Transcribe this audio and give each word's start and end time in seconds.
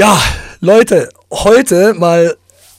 Ja, 0.00 0.18
Leute, 0.60 1.10
heute 1.30 1.92
mal 1.92 2.34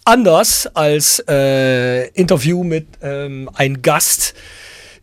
anders 0.05 0.65
als 0.73 1.23
äh, 1.29 2.07
Interview 2.13 2.63
mit 2.63 2.87
ähm, 3.03 3.47
einem 3.53 3.83
Gast, 3.83 4.33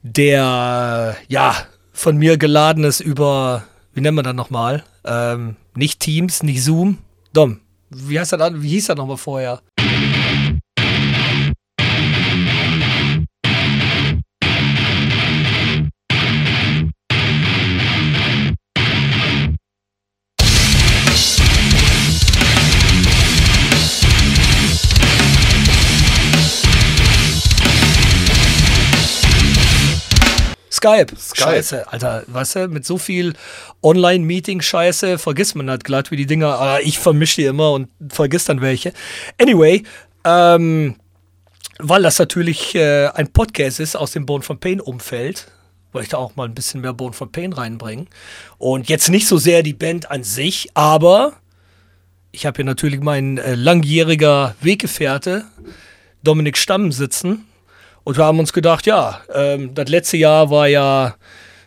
der 0.03 1.17
ja 1.29 1.57
von 1.93 2.17
mir 2.17 2.37
geladen 2.37 2.83
ist 2.83 2.99
über, 2.99 3.63
wie 3.95 4.01
nennen 4.01 4.17
wir 4.17 4.25
das 4.25 4.35
nochmal? 4.35 4.83
Ähm, 5.05 5.55
nicht 5.77 6.01
Teams, 6.01 6.43
nicht 6.43 6.65
Zoom. 6.65 6.99
Dom, 7.33 7.61
wie, 7.89 8.19
heißt 8.19 8.33
das, 8.33 8.53
wie 8.57 8.71
hieß 8.71 8.89
das 8.89 8.97
nochmal 8.97 9.17
vorher? 9.17 9.61
Skype. 30.79 31.17
Skype. 31.17 31.45
Scheiße, 31.45 31.93
Alter, 31.93 32.23
weißt 32.29 32.57
du, 32.57 32.69
mit 32.69 32.87
so 32.87 32.99
viel 32.99 33.35
Online-Meeting-Scheiße 33.83 35.19
vergisst 35.19 35.57
man 35.57 35.69
halt 35.69 35.83
glatt 35.83 36.11
wie 36.11 36.17
die 36.17 36.27
Dinger. 36.27 36.59
Ah, 36.61 36.79
ich 36.81 36.99
vermische 36.99 37.43
die 37.43 37.47
immer 37.47 37.73
und 37.73 37.89
vergiss 38.09 38.45
dann 38.45 38.61
welche. 38.61 38.93
Anyway, 39.41 39.83
ähm, 40.25 40.95
weil 41.79 42.03
das 42.03 42.19
natürlich 42.19 42.77
äh, 42.77 43.09
ein 43.09 43.33
Podcast 43.33 43.81
ist 43.81 43.97
aus 43.97 44.13
dem 44.13 44.25
Bone 44.25 44.43
von 44.43 44.61
Pain-Umfeld, 44.61 45.49
wollte 45.93 46.05
ich 46.05 46.11
da 46.11 46.19
auch 46.19 46.37
mal 46.37 46.45
ein 46.45 46.55
bisschen 46.55 46.81
mehr 46.81 46.93
Bone 46.93 47.13
von 47.13 47.33
Pain 47.33 47.53
reinbringen. 47.53 48.09
Und 48.59 48.89
jetzt 48.89 49.09
nicht 49.09 49.27
so 49.27 49.37
sehr 49.37 49.65
die 49.65 49.75
Band 49.75 50.13
an 50.13 50.23
sich, 50.23 50.69
aber 50.75 51.33
ich 52.31 52.47
habe 52.47 52.57
hier 52.57 52.65
natürlich 52.65 53.01
meinen 53.01 53.39
äh, 53.39 53.57
langjähriger 53.57 54.55
Weggefährte 54.61 55.45
Dominik 56.23 56.57
Stamm 56.57 56.93
sitzen. 56.93 57.48
Und 58.09 58.17
wir 58.17 58.25
haben 58.25 58.39
uns 58.39 58.55
gedacht, 58.55 58.87
ja, 58.87 59.21
ähm, 59.35 59.75
das 59.75 59.91
letzte 59.91 60.17
Jahr 60.17 60.49
war 60.49 60.67
ja, 60.67 61.17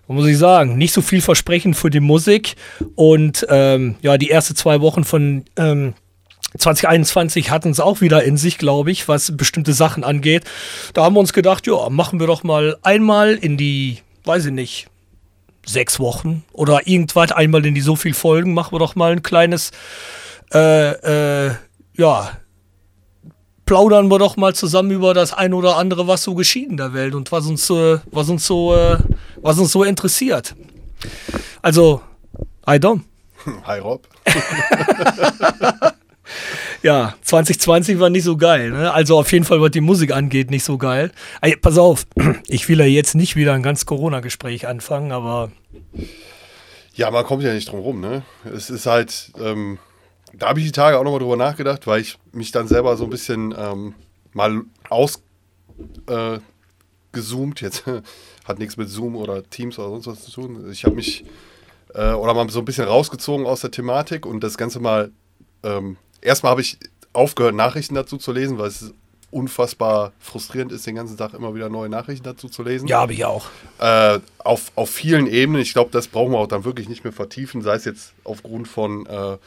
muss 0.08 0.26
ich 0.26 0.40
sagen, 0.40 0.76
nicht 0.76 0.92
so 0.92 1.04
vielversprechend 1.04 1.78
für 1.78 1.92
die 1.92 2.00
Musik. 2.00 2.56
Und 2.96 3.46
ähm, 3.48 3.94
ja, 4.02 4.18
die 4.18 4.32
ersten 4.32 4.56
zwei 4.56 4.82
Wochen 4.82 5.04
von 5.04 5.46
ähm, 5.56 5.94
2021 6.58 7.52
hatten 7.52 7.70
es 7.70 7.80
auch 7.80 8.02
wieder 8.02 8.24
in 8.24 8.38
sich, 8.38 8.58
glaube 8.58 8.90
ich, 8.90 9.08
was 9.08 9.38
bestimmte 9.38 9.74
Sachen 9.74 10.04
angeht. 10.04 10.46
Da 10.96 11.04
haben 11.04 11.14
wir 11.16 11.20
uns 11.20 11.32
gedacht, 11.32 11.68
ja, 11.68 11.90
machen 11.92 12.20
wir 12.20 12.26
doch 12.26 12.42
mal 12.42 12.76
einmal 12.82 13.36
in 13.36 13.56
die, 13.56 14.00
weiß 14.26 14.48
ich 14.48 14.52
nicht, 14.52 14.88
sechs 15.64 16.00
Wochen 16.00 16.44
oder 16.54 16.88
irgendwas, 16.88 17.32
einmal 17.32 17.64
in 17.68 17.76
die 17.76 17.82
so 17.82 17.96
viel 17.96 18.16
Folgen, 18.16 18.56
machen 18.56 18.74
wir 18.74 18.80
doch 18.80 18.96
mal 18.96 19.12
ein 19.12 19.22
kleines, 19.22 19.70
äh, 20.52 21.50
äh, 21.50 21.52
ja, 21.96 22.32
plaudern 23.72 24.12
wir 24.12 24.20
doch 24.20 24.36
mal 24.36 24.54
zusammen 24.54 24.92
über 24.92 25.14
das 25.14 25.32
ein 25.32 25.54
oder 25.54 25.78
andere, 25.78 26.06
was 26.06 26.24
so 26.24 26.36
geschieht 26.36 26.70
in 26.70 26.76
der 26.76 26.94
Welt 26.94 27.16
und 27.16 27.32
was 27.32 27.48
uns, 27.48 27.70
äh, 27.70 28.00
was 28.12 28.28
uns 28.28 28.46
so, 28.46 28.76
äh, 28.76 28.98
was 29.38 29.60
uns 29.60 29.72
so 29.72 29.86
interessiert. 29.86 30.56
Also, 31.62 32.02
hi 32.68 32.82
Dom. 32.82 33.06
Hi 33.64 33.80
Rob. 33.80 34.10
ja, 36.84 37.14
2020 37.22 37.98
war 37.98 38.10
nicht 38.10 38.26
so 38.26 38.36
geil. 38.36 38.72
Ne? 38.72 38.92
Also 38.92 39.18
auf 39.18 39.32
jeden 39.32 39.46
Fall, 39.46 39.62
was 39.62 39.72
die 39.72 39.80
Musik 39.80 40.12
angeht, 40.12 40.52
nicht 40.52 40.66
so 40.66 40.78
geil. 40.78 41.14
Ey, 41.40 41.56
pass 41.56 41.78
auf, 41.78 42.06
ich 42.50 42.68
will 42.68 42.80
ja 42.80 42.86
jetzt 42.86 43.16
nicht 43.16 43.38
wieder 43.38 43.54
ein 43.54 43.64
ganz 43.64 43.86
Corona-Gespräch 43.86 44.68
anfangen, 44.68 45.14
aber. 45.14 45.50
Ja, 46.94 47.10
man 47.10 47.24
kommt 47.24 47.44
ja 47.44 47.54
nicht 47.54 47.72
drum 47.72 47.80
rum, 47.80 48.02
ne? 48.02 48.24
Es 48.54 48.70
ist 48.70 48.86
halt, 48.86 49.32
ähm, 49.40 49.80
da 50.34 50.50
habe 50.50 50.60
ich 50.60 50.66
die 50.66 50.72
Tage 50.72 50.98
auch 50.98 51.04
nochmal 51.04 51.20
drüber 51.20 51.38
nachgedacht, 51.38 51.88
weil 51.88 52.02
ich 52.02 52.18
mich 52.32 52.52
dann 52.52 52.68
selber 52.68 52.98
so 52.98 53.06
ein 53.06 53.10
bisschen 53.10 53.54
ähm, 53.58 53.96
mal 54.34 54.62
ausgezoomt, 54.90 55.22
äh, 57.62 57.66
jetzt 57.66 57.84
hat 58.46 58.60
nichts 58.60 58.78
mit 58.78 58.90
Zoom 58.90 59.16
oder 59.16 59.48
Teams 59.50 59.78
oder 59.78 59.90
sonst 59.90 60.08
was 60.08 60.24
zu 60.24 60.32
tun. 60.32 60.70
Ich 60.72 60.86
habe 60.86 60.96
mich 60.96 61.26
äh, 61.94 62.12
oder 62.12 62.34
mal 62.34 62.50
so 62.50 62.60
ein 62.60 62.66
bisschen 62.66 62.86
rausgezogen 62.86 63.46
aus 63.46 63.62
der 63.62 63.72
Thematik 63.72 64.26
und 64.26 64.42
das 64.42 64.58
Ganze 64.58 64.80
mal, 64.80 65.12
ähm, 65.64 65.98
erstmal 66.22 66.52
habe 66.52 66.62
ich 66.62 66.78
aufgehört, 67.14 67.56
Nachrichten 67.56 67.96
dazu 67.96 68.18
zu 68.18 68.32
lesen, 68.32 68.58
weil 68.58 68.68
es 68.68 68.94
unfassbar 69.32 70.12
frustrierend 70.20 70.72
ist, 70.74 70.86
den 70.86 70.96
ganzen 70.96 71.18
Tag 71.18 71.34
immer 71.34 71.56
wieder 71.56 71.70
neue 71.70 71.90
Nachrichten 71.90 72.26
dazu 72.26 72.50
zu 72.50 72.64
lesen. 72.64 72.88
Ja, 72.88 73.02
habe 73.02 73.14
ich 73.14 73.24
auch. 73.24 73.46
Äh, 73.80 74.20
auf, 74.40 74.72
auf 74.76 74.90
vielen 74.90 75.26
Ebenen. 75.28 75.62
Ich 75.62 75.74
glaube, 75.74 75.90
das 75.92 76.08
brauchen 76.08 76.34
wir 76.34 76.40
auch 76.40 76.48
dann 76.48 76.66
wirklich 76.66 76.90
nicht 76.90 77.04
mehr 77.04 77.14
vertiefen, 77.14 77.62
sei 77.62 77.76
es 77.76 77.86
jetzt 77.86 78.14
aufgrund 78.26 78.68
von 78.68 79.06
äh, 79.06 79.38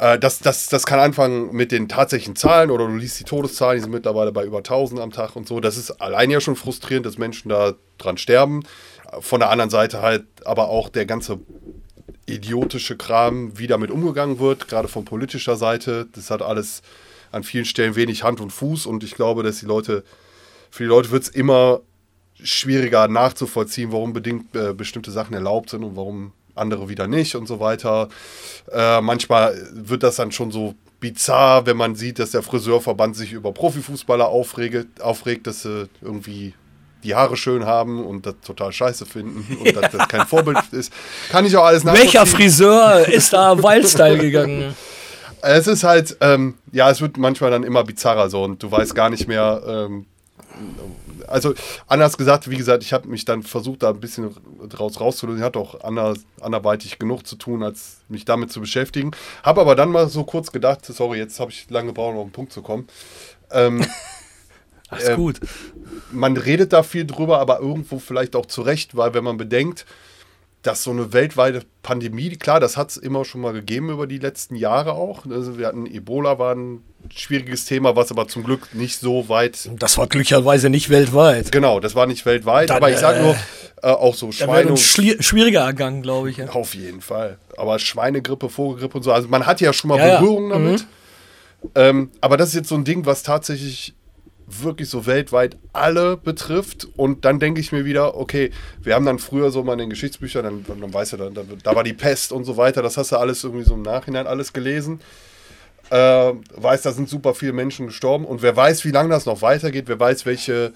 äh, 0.00 0.18
das, 0.18 0.38
das, 0.38 0.68
das 0.68 0.86
kann 0.86 0.98
anfangen 0.98 1.52
mit 1.52 1.72
den 1.72 1.88
tatsächlichen 1.88 2.34
Zahlen 2.34 2.70
oder 2.70 2.86
du 2.86 2.96
liest 2.96 3.20
die 3.20 3.24
Todeszahlen, 3.24 3.76
die 3.76 3.82
sind 3.82 3.92
mittlerweile 3.92 4.32
bei 4.32 4.44
über 4.44 4.58
1000 4.58 5.00
am 5.00 5.12
Tag 5.12 5.36
und 5.36 5.46
so. 5.46 5.60
Das 5.60 5.76
ist 5.76 5.90
allein 6.00 6.30
ja 6.30 6.40
schon 6.40 6.56
frustrierend, 6.56 7.04
dass 7.04 7.18
Menschen 7.18 7.50
da 7.50 7.74
dran 7.98 8.16
sterben. 8.16 8.64
Von 9.20 9.40
der 9.40 9.50
anderen 9.50 9.70
Seite 9.70 10.00
halt 10.00 10.24
aber 10.44 10.68
auch 10.68 10.88
der 10.88 11.04
ganze 11.04 11.38
idiotische 12.26 12.96
Kram, 12.96 13.58
wie 13.58 13.66
damit 13.66 13.90
umgegangen 13.90 14.38
wird, 14.38 14.68
gerade 14.68 14.88
von 14.88 15.04
politischer 15.04 15.56
Seite. 15.56 16.08
Das 16.14 16.30
hat 16.30 16.40
alles 16.40 16.80
an 17.30 17.44
vielen 17.44 17.66
Stellen 17.66 17.94
wenig 17.94 18.22
Hand 18.22 18.40
und 18.40 18.52
Fuß 18.52 18.86
und 18.86 19.04
ich 19.04 19.14
glaube, 19.14 19.42
dass 19.42 19.60
die 19.60 19.66
Leute, 19.66 20.02
für 20.70 20.84
die 20.84 20.88
Leute 20.88 21.10
wird 21.10 21.24
es 21.24 21.28
immer 21.28 21.80
schwieriger 22.42 23.06
nachzuvollziehen, 23.06 23.92
warum 23.92 24.14
bedingt 24.14 24.56
äh, 24.56 24.72
bestimmte 24.72 25.10
Sachen 25.10 25.34
erlaubt 25.34 25.70
sind 25.70 25.84
und 25.84 25.94
warum 25.96 26.32
andere 26.54 26.88
wieder 26.88 27.06
nicht 27.06 27.34
und 27.34 27.46
so 27.46 27.60
weiter. 27.60 28.08
Äh, 28.72 29.00
manchmal 29.00 29.56
wird 29.72 30.02
das 30.02 30.16
dann 30.16 30.32
schon 30.32 30.50
so 30.50 30.74
bizarr, 31.00 31.66
wenn 31.66 31.76
man 31.76 31.94
sieht, 31.94 32.18
dass 32.18 32.30
der 32.30 32.42
Friseurverband 32.42 33.16
sich 33.16 33.32
über 33.32 33.52
Profifußballer 33.52 34.28
aufregt, 34.28 35.00
aufregt 35.00 35.46
dass 35.46 35.62
sie 35.62 35.88
irgendwie 36.02 36.54
die 37.02 37.14
Haare 37.14 37.36
schön 37.36 37.64
haben 37.64 38.04
und 38.04 38.26
das 38.26 38.34
total 38.44 38.72
scheiße 38.72 39.06
finden 39.06 39.56
und 39.58 39.66
ja. 39.66 39.72
dass 39.80 39.92
das 39.92 40.08
kein 40.08 40.26
Vorbild 40.26 40.58
ist. 40.72 40.92
Kann 41.30 41.44
ich 41.46 41.56
auch 41.56 41.64
alles 41.64 41.84
nachvollziehen. 41.84 42.12
Welcher 42.12 42.26
Friseur 42.26 43.08
ist 43.08 43.32
da 43.32 43.56
Wildstyle 43.62 44.18
gegangen? 44.18 44.74
Es 45.42 45.66
ist 45.66 45.84
halt, 45.84 46.18
ähm, 46.20 46.54
ja, 46.70 46.90
es 46.90 47.00
wird 47.00 47.16
manchmal 47.16 47.50
dann 47.50 47.62
immer 47.62 47.82
bizarrer 47.82 48.28
so 48.28 48.44
und 48.44 48.62
du 48.62 48.70
weißt 48.70 48.94
gar 48.94 49.08
nicht 49.08 49.26
mehr, 49.26 49.62
ähm, 49.66 50.04
also 51.26 51.54
anders 51.86 52.18
gesagt, 52.18 52.50
wie 52.50 52.56
gesagt, 52.56 52.82
ich 52.82 52.92
habe 52.92 53.08
mich 53.08 53.24
dann 53.24 53.42
versucht, 53.42 53.82
da 53.82 53.90
ein 53.90 54.00
bisschen 54.00 54.34
draus 54.68 55.00
rauszulösen. 55.00 55.40
Ich 55.40 55.44
hatte 55.44 55.58
auch 55.58 55.82
anders, 55.82 56.20
anderweitig 56.40 56.98
genug 56.98 57.26
zu 57.26 57.36
tun, 57.36 57.62
als 57.62 57.98
mich 58.08 58.24
damit 58.24 58.52
zu 58.52 58.60
beschäftigen. 58.60 59.12
Habe 59.42 59.60
aber 59.60 59.74
dann 59.74 59.90
mal 59.90 60.08
so 60.08 60.24
kurz 60.24 60.52
gedacht, 60.52 60.84
sorry, 60.84 61.18
jetzt 61.18 61.40
habe 61.40 61.50
ich 61.50 61.68
lange 61.70 61.88
gebraucht, 61.88 62.14
um 62.14 62.18
auf 62.18 62.26
den 62.26 62.32
Punkt 62.32 62.52
zu 62.52 62.62
kommen. 62.62 62.88
Ähm, 63.50 63.84
Alles 64.90 65.08
äh, 65.08 65.16
gut. 65.16 65.40
Man 66.10 66.36
redet 66.36 66.72
da 66.72 66.82
viel 66.82 67.06
drüber, 67.06 67.38
aber 67.38 67.60
irgendwo 67.60 67.98
vielleicht 67.98 68.34
auch 68.34 68.46
zu 68.46 68.62
Recht, 68.62 68.96
weil 68.96 69.14
wenn 69.14 69.24
man 69.24 69.36
bedenkt, 69.36 69.86
dass 70.62 70.82
so 70.82 70.90
eine 70.90 71.12
weltweite 71.12 71.62
Pandemie, 71.82 72.36
klar, 72.36 72.60
das 72.60 72.76
hat 72.76 72.90
es 72.90 72.96
immer 72.98 73.24
schon 73.24 73.40
mal 73.40 73.52
gegeben 73.52 73.88
über 73.88 74.06
die 74.06 74.18
letzten 74.18 74.56
Jahre 74.56 74.92
auch. 74.92 75.24
Also 75.26 75.58
wir 75.58 75.66
hatten 75.66 75.86
Ebola, 75.86 76.38
war 76.38 76.54
ein 76.54 76.82
schwieriges 77.14 77.64
Thema, 77.64 77.96
was 77.96 78.10
aber 78.10 78.28
zum 78.28 78.44
Glück 78.44 78.74
nicht 78.74 78.98
so 78.98 79.30
weit. 79.30 79.70
Das 79.78 79.96
war 79.96 80.06
glücklicherweise 80.06 80.68
nicht 80.68 80.90
weltweit. 80.90 81.50
Genau, 81.50 81.80
das 81.80 81.94
war 81.94 82.06
nicht 82.06 82.26
weltweit, 82.26 82.68
Dann, 82.68 82.76
aber 82.76 82.90
ich 82.90 82.98
sage 82.98 83.22
nur, 83.22 83.36
äh, 83.82 83.86
auch 83.86 84.14
so 84.14 84.32
Schweine. 84.32 84.76
schwieriger 84.76 85.60
ergangen, 85.60 86.02
glaube 86.02 86.28
ich. 86.28 86.36
Ja. 86.36 86.50
Auf 86.50 86.74
jeden 86.74 87.00
Fall. 87.00 87.38
Aber 87.56 87.78
Schweinegrippe, 87.78 88.50
Vogelgrippe 88.50 88.98
und 88.98 89.02
so, 89.02 89.12
also 89.12 89.28
man 89.28 89.46
hat 89.46 89.62
ja 89.62 89.72
schon 89.72 89.88
mal 89.88 89.98
ja, 89.98 90.18
Berührungen 90.18 90.50
ja. 90.50 90.58
damit. 90.58 90.80
Mhm. 90.82 91.70
Ähm, 91.74 92.10
aber 92.20 92.36
das 92.36 92.50
ist 92.50 92.54
jetzt 92.54 92.68
so 92.68 92.74
ein 92.74 92.84
Ding, 92.84 93.06
was 93.06 93.22
tatsächlich 93.22 93.94
wirklich 94.50 94.88
so 94.88 95.06
weltweit 95.06 95.56
alle 95.72 96.16
betrifft. 96.16 96.88
Und 96.96 97.24
dann 97.24 97.40
denke 97.40 97.60
ich 97.60 97.72
mir 97.72 97.84
wieder, 97.84 98.16
okay, 98.16 98.50
wir 98.82 98.94
haben 98.94 99.06
dann 99.06 99.18
früher 99.18 99.50
so 99.50 99.62
mal 99.62 99.74
in 99.74 99.80
den 99.80 99.90
Geschichtsbüchern, 99.90 100.44
dann, 100.44 100.64
dann 100.66 100.90
du, 100.90 101.16
dann, 101.16 101.34
da, 101.34 101.42
da 101.62 101.74
war 101.74 101.84
die 101.84 101.92
Pest 101.92 102.32
und 102.32 102.44
so 102.44 102.56
weiter, 102.56 102.82
das 102.82 102.96
hast 102.96 103.12
du 103.12 103.16
alles 103.16 103.44
irgendwie 103.44 103.64
so 103.64 103.74
im 103.74 103.82
Nachhinein 103.82 104.26
alles 104.26 104.52
gelesen. 104.52 105.00
Äh, 105.90 106.32
weiß, 106.54 106.82
da 106.82 106.92
sind 106.92 107.08
super 107.08 107.34
viele 107.34 107.52
Menschen 107.52 107.86
gestorben 107.86 108.24
und 108.24 108.42
wer 108.42 108.54
weiß, 108.54 108.84
wie 108.84 108.92
lange 108.92 109.10
das 109.10 109.26
noch 109.26 109.42
weitergeht, 109.42 109.88
wer 109.88 109.98
weiß, 109.98 110.24
welche, 110.24 110.72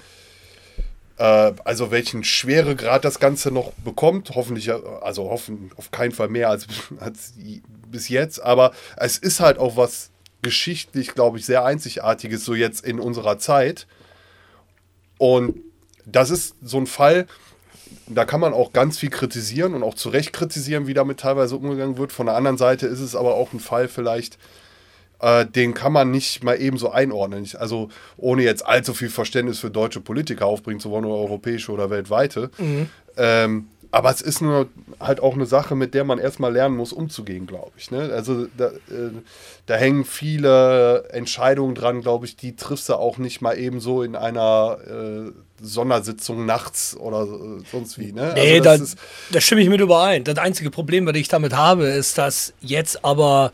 äh, 1.18 1.52
also 1.64 1.92
welchen 1.92 2.24
Schweregrad 2.24 3.04
das 3.04 3.20
Ganze 3.20 3.52
noch 3.52 3.72
bekommt. 3.84 4.32
Hoffentlich, 4.34 4.72
also 4.72 5.30
hoffen 5.30 5.70
auf 5.76 5.92
keinen 5.92 6.10
Fall 6.12 6.28
mehr 6.28 6.50
als, 6.50 6.66
als 6.98 7.34
bis 7.88 8.08
jetzt, 8.08 8.42
aber 8.42 8.72
es 8.96 9.18
ist 9.18 9.38
halt 9.38 9.58
auch 9.58 9.76
was 9.76 10.10
geschichtlich, 10.44 11.14
glaube 11.14 11.38
ich, 11.38 11.46
sehr 11.46 11.64
Einzigartiges, 11.64 12.44
so 12.44 12.54
jetzt 12.54 12.84
in 12.84 13.00
unserer 13.00 13.38
Zeit. 13.40 13.88
Und 15.18 15.56
das 16.06 16.30
ist 16.30 16.54
so 16.62 16.78
ein 16.78 16.86
Fall, 16.86 17.26
da 18.06 18.24
kann 18.24 18.40
man 18.40 18.52
auch 18.52 18.72
ganz 18.72 18.98
viel 18.98 19.10
kritisieren 19.10 19.74
und 19.74 19.82
auch 19.82 19.94
zu 19.94 20.10
Recht 20.10 20.32
kritisieren, 20.32 20.86
wie 20.86 20.94
damit 20.94 21.20
teilweise 21.20 21.56
umgegangen 21.56 21.98
wird. 21.98 22.12
Von 22.12 22.26
der 22.26 22.36
anderen 22.36 22.58
Seite 22.58 22.86
ist 22.86 23.00
es 23.00 23.16
aber 23.16 23.34
auch 23.34 23.52
ein 23.52 23.60
Fall 23.60 23.88
vielleicht, 23.88 24.38
äh, 25.20 25.46
den 25.46 25.74
kann 25.74 25.92
man 25.92 26.10
nicht 26.10 26.44
mal 26.44 26.60
eben 26.60 26.76
so 26.76 26.90
einordnen. 26.90 27.48
Also 27.58 27.88
ohne 28.16 28.42
jetzt 28.42 28.66
allzu 28.66 28.94
viel 28.94 29.08
Verständnis 29.08 29.58
für 29.58 29.70
deutsche 29.70 30.00
Politiker 30.00 30.46
aufbringen 30.46 30.80
zu 30.80 30.90
wollen 30.90 31.04
oder 31.04 31.16
europäische 31.16 31.72
oder 31.72 31.90
weltweite. 31.90 32.50
Mhm. 32.58 32.90
Ähm, 33.16 33.68
aber 33.94 34.10
es 34.10 34.20
ist 34.20 34.40
nur 34.40 34.68
halt 34.98 35.20
auch 35.20 35.34
eine 35.34 35.46
Sache, 35.46 35.76
mit 35.76 35.94
der 35.94 36.02
man 36.02 36.18
erstmal 36.18 36.52
lernen 36.52 36.76
muss, 36.76 36.92
umzugehen, 36.92 37.46
glaube 37.46 37.70
ich. 37.76 37.92
Ne? 37.92 38.10
Also 38.12 38.46
da, 38.56 38.66
äh, 38.66 39.12
da, 39.66 39.76
hängen 39.76 40.04
viele 40.04 41.08
Entscheidungen 41.10 41.76
dran, 41.76 42.00
glaube 42.00 42.26
ich, 42.26 42.34
die 42.34 42.56
triffst 42.56 42.88
du 42.88 42.94
auch 42.94 43.18
nicht 43.18 43.40
mal 43.40 43.56
eben 43.56 43.78
so 43.78 44.02
in 44.02 44.16
einer 44.16 44.78
äh, 44.84 45.30
Sondersitzung 45.62 46.44
nachts 46.44 46.96
oder 46.96 47.22
äh, 47.22 47.62
sonst 47.70 47.96
wie. 47.96 48.10
Ne? 48.10 48.32
Nee, 48.34 48.60
also 48.66 48.84
da, 48.84 49.00
da 49.30 49.40
stimme 49.40 49.60
ich 49.60 49.68
mit 49.68 49.80
überein. 49.80 50.24
Das 50.24 50.38
einzige 50.38 50.72
Problem, 50.72 51.06
was 51.06 51.14
ich 51.14 51.28
damit 51.28 51.54
habe, 51.54 51.86
ist, 51.86 52.18
dass 52.18 52.52
jetzt 52.60 53.04
aber 53.04 53.52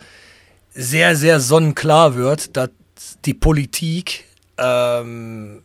sehr, 0.73 1.17
sehr 1.17 1.41
sonnenklar 1.41 2.15
wird, 2.15 2.57
dass 2.57 2.71
die 3.27 3.35
Politik 3.35 4.25
ähm, 4.57 5.63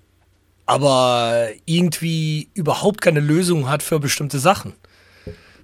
aber 0.65 1.49
irgendwie 1.65 2.49
überhaupt 2.53 3.01
keine 3.01 3.19
Lösung 3.19 3.69
hat 3.69 3.83
für 3.83 3.99
bestimmte 3.99 4.39
Sachen. 4.39 4.73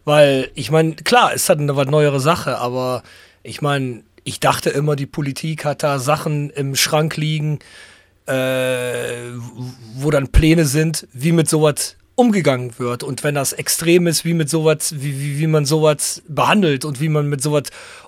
Weil, 0.03 0.49
ich 0.55 0.71
meine, 0.71 0.95
klar, 0.95 1.31
es 1.33 1.49
hat 1.49 1.59
eine 1.59 1.75
was 1.75 1.87
neuere 1.87 2.19
Sache, 2.19 2.57
aber 2.57 3.03
ich 3.43 3.61
meine, 3.61 4.03
ich 4.23 4.39
dachte 4.39 4.69
immer, 4.69 4.95
die 4.95 5.05
Politik 5.05 5.65
hat 5.65 5.83
da 5.83 5.99
Sachen 5.99 6.49
im 6.51 6.75
Schrank 6.75 7.17
liegen, 7.17 7.59
äh, 8.27 9.31
wo 9.95 10.11
dann 10.11 10.27
Pläne 10.29 10.65
sind, 10.65 11.07
wie 11.13 11.31
mit 11.31 11.49
sowas 11.49 11.95
umgegangen 12.21 12.77
wird 12.77 13.03
und 13.03 13.23
wenn 13.23 13.33
das 13.33 13.51
extrem 13.51 14.05
ist, 14.05 14.23
wie 14.23 14.35
mit 14.35 14.49
sowas, 14.49 14.93
wie, 14.97 15.19
wie, 15.19 15.39
wie 15.39 15.47
man 15.47 15.65
sowas 15.65 16.21
behandelt 16.27 16.85
und 16.85 17.01
wie 17.01 17.09
man 17.09 17.27
mit 17.27 17.41
sowas 17.41 17.63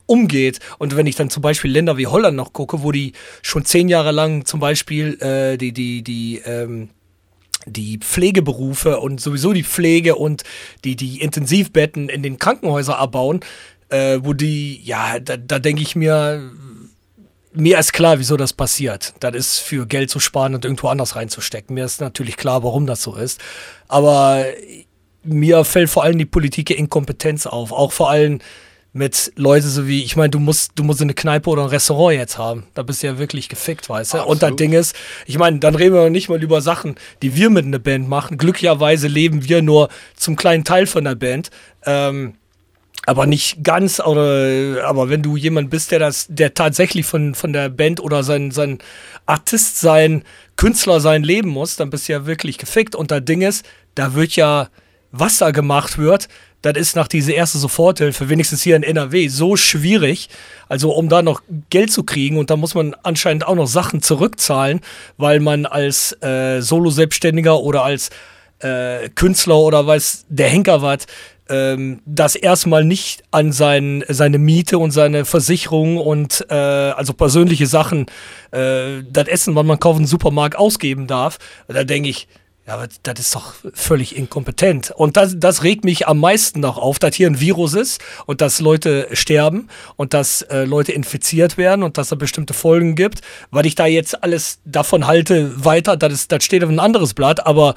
umgeht. 0.06 0.60
Und 0.78 0.96
wenn 0.96 1.08
ich 1.08 1.16
dann 1.16 1.32
zum 1.32 1.42
Beispiel 1.42 1.72
Länder 1.72 1.98
wie 1.98 2.08
Holland 2.08 2.38
noch 2.38 2.54
gucke, 2.54 2.84
wo 2.84 2.92
die 2.92 3.14
schon 3.42 3.66
zehn 3.66 3.90
Jahre 3.90 4.12
lang 4.12 4.46
zum 4.46 4.60
Beispiel 4.60 5.20
äh, 5.22 5.58
die, 5.58 5.72
die, 5.72 6.04
die, 6.04 6.42
ähm, 6.46 6.90
die 7.66 7.98
Pflegeberufe 7.98 9.00
und 9.00 9.20
sowieso 9.20 9.52
die 9.52 9.64
Pflege 9.64 10.16
und 10.16 10.44
die, 10.84 10.96
die 10.96 11.22
Intensivbetten 11.22 12.10
in 12.10 12.22
den 12.22 12.38
Krankenhäusern 12.38 12.96
abbauen, 12.96 13.40
äh, 13.90 14.20
wo 14.22 14.34
die, 14.34 14.80
ja, 14.84 15.20
da, 15.20 15.38
da 15.38 15.58
denke 15.58 15.82
ich 15.82 15.96
mir, 15.96 16.52
mir 17.54 17.80
ist 17.80 17.94
klar, 17.94 18.20
wieso 18.20 18.38
das 18.38 18.54
passiert. 18.54 19.14
Das 19.20 19.36
ist 19.36 19.60
für 19.60 19.86
Geld 19.86 20.10
zu 20.10 20.20
sparen 20.20 20.56
und 20.56 20.66
irgendwo 20.66 20.88
anders 20.88 21.16
reinzustecken. 21.16 21.74
Mir 21.74 21.86
ist 21.86 22.02
natürlich 22.02 22.38
klar, 22.38 22.64
warum 22.64 22.86
das 22.86 23.04
so 23.04 23.16
ist. 23.16 23.40
Aber 23.88 24.46
mir 25.24 25.64
fällt 25.64 25.90
vor 25.90 26.04
allem 26.04 26.18
die 26.18 26.26
Politik 26.26 26.72
Inkompetenz 26.72 27.46
auf. 27.46 27.72
Auch 27.72 27.92
vor 27.92 28.10
allem 28.10 28.40
mit 28.94 29.32
Leuten 29.36 29.68
so 29.68 29.88
wie, 29.88 30.04
ich 30.04 30.16
meine, 30.16 30.30
du 30.30 30.40
musst, 30.40 30.74
du 30.76 30.84
musst 30.84 31.02
eine 31.02 31.16
Kneipe 31.16 31.50
oder 31.50 31.64
ein 31.64 31.70
Restaurant 31.70 32.16
jetzt 32.16 32.38
haben. 32.38 32.68
Da 32.76 32.84
bist 32.84 33.02
du 33.02 33.08
ja 33.08 33.18
wirklich 33.18 33.50
gefickt, 33.50 33.90
weißt 33.90 34.14
du? 34.14 34.18
Absolut. 34.18 34.32
Und 34.34 34.44
das 34.44 34.56
Ding 34.56 34.74
ist, 34.74 34.96
ich 35.26 35.40
meine, 35.40 35.58
dann 35.60 35.74
reden 35.74 35.96
wir 35.96 36.04
noch 36.04 36.10
nicht 36.10 36.30
mal 36.30 36.42
über 36.42 36.62
Sachen, 36.62 36.96
die 37.24 37.36
wir 37.36 37.50
mit 37.50 37.66
einer 37.66 37.80
Band 37.80 38.08
machen. 38.08 38.38
Glücklicherweise 38.38 39.08
leben 39.08 39.48
wir 39.50 39.64
nur 39.64 39.90
zum 40.16 40.36
kleinen 40.36 40.64
Teil 40.64 40.86
von 40.86 41.04
der 41.04 41.16
Band. 41.16 41.50
Ähm, 41.86 42.36
aber 43.06 43.26
nicht 43.26 43.64
ganz, 43.64 44.00
oder 44.00 44.86
aber 44.86 45.10
wenn 45.10 45.22
du 45.22 45.36
jemand 45.36 45.70
bist, 45.70 45.92
der 45.92 46.00
das, 46.00 46.28
der 46.30 46.54
tatsächlich 46.54 47.06
von, 47.06 47.36
von 47.36 47.52
der 47.52 47.70
Band 47.70 48.00
oder 48.00 48.24
sein, 48.24 48.52
sein 48.52 48.80
Artist 49.26 49.80
sein, 49.80 50.24
Künstler 50.56 51.00
sein 51.00 51.24
leben 51.24 51.50
muss, 51.50 51.76
dann 51.76 51.90
bist 51.90 52.08
du 52.08 52.14
ja 52.14 52.26
wirklich 52.26 52.58
gefickt. 52.58 52.96
Und 52.96 53.12
das 53.12 53.26
Ding 53.26 53.42
ist, 53.42 53.66
da 53.96 54.14
wird 54.14 54.36
ja, 54.36 54.70
was 55.12 55.38
da 55.38 55.52
gemacht 55.52 55.98
wird, 55.98 56.30
das 56.64 56.78
ist 56.78 56.96
nach 56.96 57.10
dieser 57.10 57.36
ersten 57.36 57.60
Soforthilfe, 57.60 58.30
wenigstens 58.30 58.64
hier 58.64 58.78
in 58.78 58.84
NRW, 58.84 59.28
so 59.28 59.58
schwierig. 59.58 60.30
Also 60.70 60.92
um 60.92 61.10
da 61.10 61.22
noch 61.22 61.42
Geld 61.70 61.92
zu 61.92 62.04
kriegen 62.04 62.38
und 62.38 62.50
da 62.50 62.56
muss 62.56 62.74
man 62.74 62.96
anscheinend 63.04 63.46
auch 63.46 63.56
noch 63.56 63.68
Sachen 63.68 64.02
zurückzahlen, 64.02 64.80
weil 65.18 65.42
man 65.42 65.66
als 65.66 66.14
äh, 66.22 66.62
Solo-Selbstständiger 66.62 67.60
oder 67.60 67.84
als 67.84 68.12
äh, 68.60 69.10
Künstler 69.10 69.58
oder 69.58 69.86
weiß 69.86 70.26
der 70.30 70.48
Henker 70.48 70.82
was, 70.82 71.06
ähm, 71.50 72.02
das 72.06 72.36
erstmal 72.36 72.86
nicht 72.86 73.24
an 73.32 73.52
sein, 73.52 74.04
seine 74.08 74.38
Miete 74.38 74.78
und 74.78 74.92
seine 74.92 75.26
Versicherung 75.26 75.98
und 75.98 76.46
äh, 76.50 76.54
also 76.54 77.14
persönliche 77.14 77.68
Sachen, 77.68 78.06
äh, 78.52 79.04
das 79.10 79.28
Essen, 79.28 79.56
was 79.56 79.66
man 79.66 79.80
kauft 79.80 80.00
im 80.00 80.06
Supermarkt 80.06 80.58
ausgeben 80.58 81.08
darf. 81.08 81.40
Da 81.68 81.84
denke 81.84 82.10
ich, 82.10 82.28
ja, 82.66 82.76
aber 82.76 82.88
das 83.04 83.20
ist 83.20 83.36
doch 83.36 83.56
völlig 83.74 84.16
inkompetent. 84.16 84.92
Und 84.92 85.18
das, 85.18 85.36
das 85.38 85.64
regt 85.64 85.84
mich 85.84 86.08
am 86.08 86.20
meisten 86.20 86.62
noch 86.62 86.78
auf, 86.78 86.98
dass 86.98 87.14
hier 87.14 87.28
ein 87.28 87.42
Virus 87.42 87.74
ist 87.74 88.02
und 88.26 88.40
dass 88.40 88.62
Leute 88.62 89.10
sterben 89.12 89.68
und 89.98 90.14
dass 90.14 90.44
äh, 90.44 90.64
Leute 90.64 90.94
infiziert 90.94 91.58
werden 91.58 91.84
und 91.84 91.98
dass 91.98 92.14
es 92.14 92.18
bestimmte 92.18 92.54
Folgen 92.54 92.96
gibt. 92.96 93.20
Weil 93.52 93.66
ich 93.66 93.76
da 93.76 93.86
jetzt 93.86 94.24
alles 94.24 94.60
davon 94.64 95.08
halte, 95.08 95.66
weiter, 95.66 95.98
das, 95.98 96.14
ist, 96.14 96.32
das 96.32 96.46
steht 96.46 96.64
auf 96.64 96.70
ein 96.70 96.80
anderes 96.80 97.14
Blatt, 97.14 97.46
aber 97.46 97.76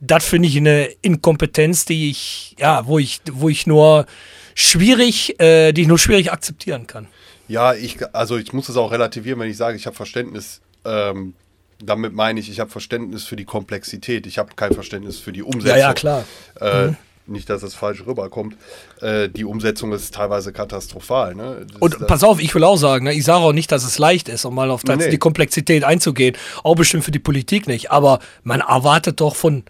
das 0.00 0.24
finde 0.24 0.48
ich 0.48 0.56
eine 0.56 0.86
Inkompetenz, 1.02 1.84
die 1.84 2.10
ich, 2.10 2.54
ja, 2.58 2.86
wo 2.86 2.98
ich, 2.98 3.20
wo 3.32 3.48
ich 3.48 3.66
nur 3.66 4.06
schwierig, 4.54 5.40
äh, 5.40 5.72
die 5.72 5.82
ich 5.82 5.88
nur 5.88 5.98
schwierig 5.98 6.32
akzeptieren 6.32 6.86
kann. 6.86 7.06
Ja, 7.48 7.74
ich, 7.74 7.98
also 8.14 8.36
ich 8.36 8.52
muss 8.52 8.66
das 8.66 8.76
auch 8.76 8.90
relativieren, 8.90 9.38
wenn 9.40 9.50
ich 9.50 9.56
sage, 9.56 9.76
ich 9.76 9.86
habe 9.86 9.96
Verständnis. 9.96 10.60
Ähm, 10.84 11.34
damit 11.78 12.14
meine 12.14 12.40
ich, 12.40 12.50
ich 12.50 12.58
habe 12.60 12.70
Verständnis 12.70 13.24
für 13.24 13.36
die 13.36 13.44
Komplexität. 13.44 14.26
Ich 14.26 14.38
habe 14.38 14.50
kein 14.56 14.72
Verständnis 14.72 15.18
für 15.18 15.32
die 15.32 15.42
Umsetzung. 15.42 15.78
Ja, 15.78 15.88
ja, 15.88 15.94
klar. 15.94 16.24
Äh, 16.60 16.86
mhm. 16.86 16.96
Nicht, 17.28 17.50
dass 17.50 17.62
es 17.62 17.74
falsch 17.74 18.06
rüberkommt. 18.06 18.56
Äh, 19.00 19.28
die 19.28 19.44
Umsetzung 19.44 19.92
ist 19.92 20.14
teilweise 20.14 20.52
katastrophal. 20.52 21.34
Ne? 21.34 21.66
Und 21.80 22.06
pass 22.06 22.22
auf, 22.22 22.40
ich 22.40 22.54
will 22.54 22.62
auch 22.62 22.76
sagen, 22.76 23.04
ne, 23.04 23.12
ich 23.12 23.24
sage 23.24 23.40
auch 23.40 23.52
nicht, 23.52 23.72
dass 23.72 23.84
es 23.84 23.98
leicht 23.98 24.28
ist, 24.28 24.44
um 24.44 24.54
mal 24.54 24.70
auf 24.70 24.84
das, 24.84 24.98
nee. 24.98 25.10
die 25.10 25.18
Komplexität 25.18 25.82
einzugehen. 25.82 26.36
Auch 26.62 26.76
bestimmt 26.76 27.04
für 27.04 27.10
die 27.10 27.18
Politik 27.18 27.66
nicht. 27.66 27.90
Aber 27.90 28.20
man 28.44 28.60
erwartet 28.60 29.20
doch 29.20 29.34
von 29.34 29.64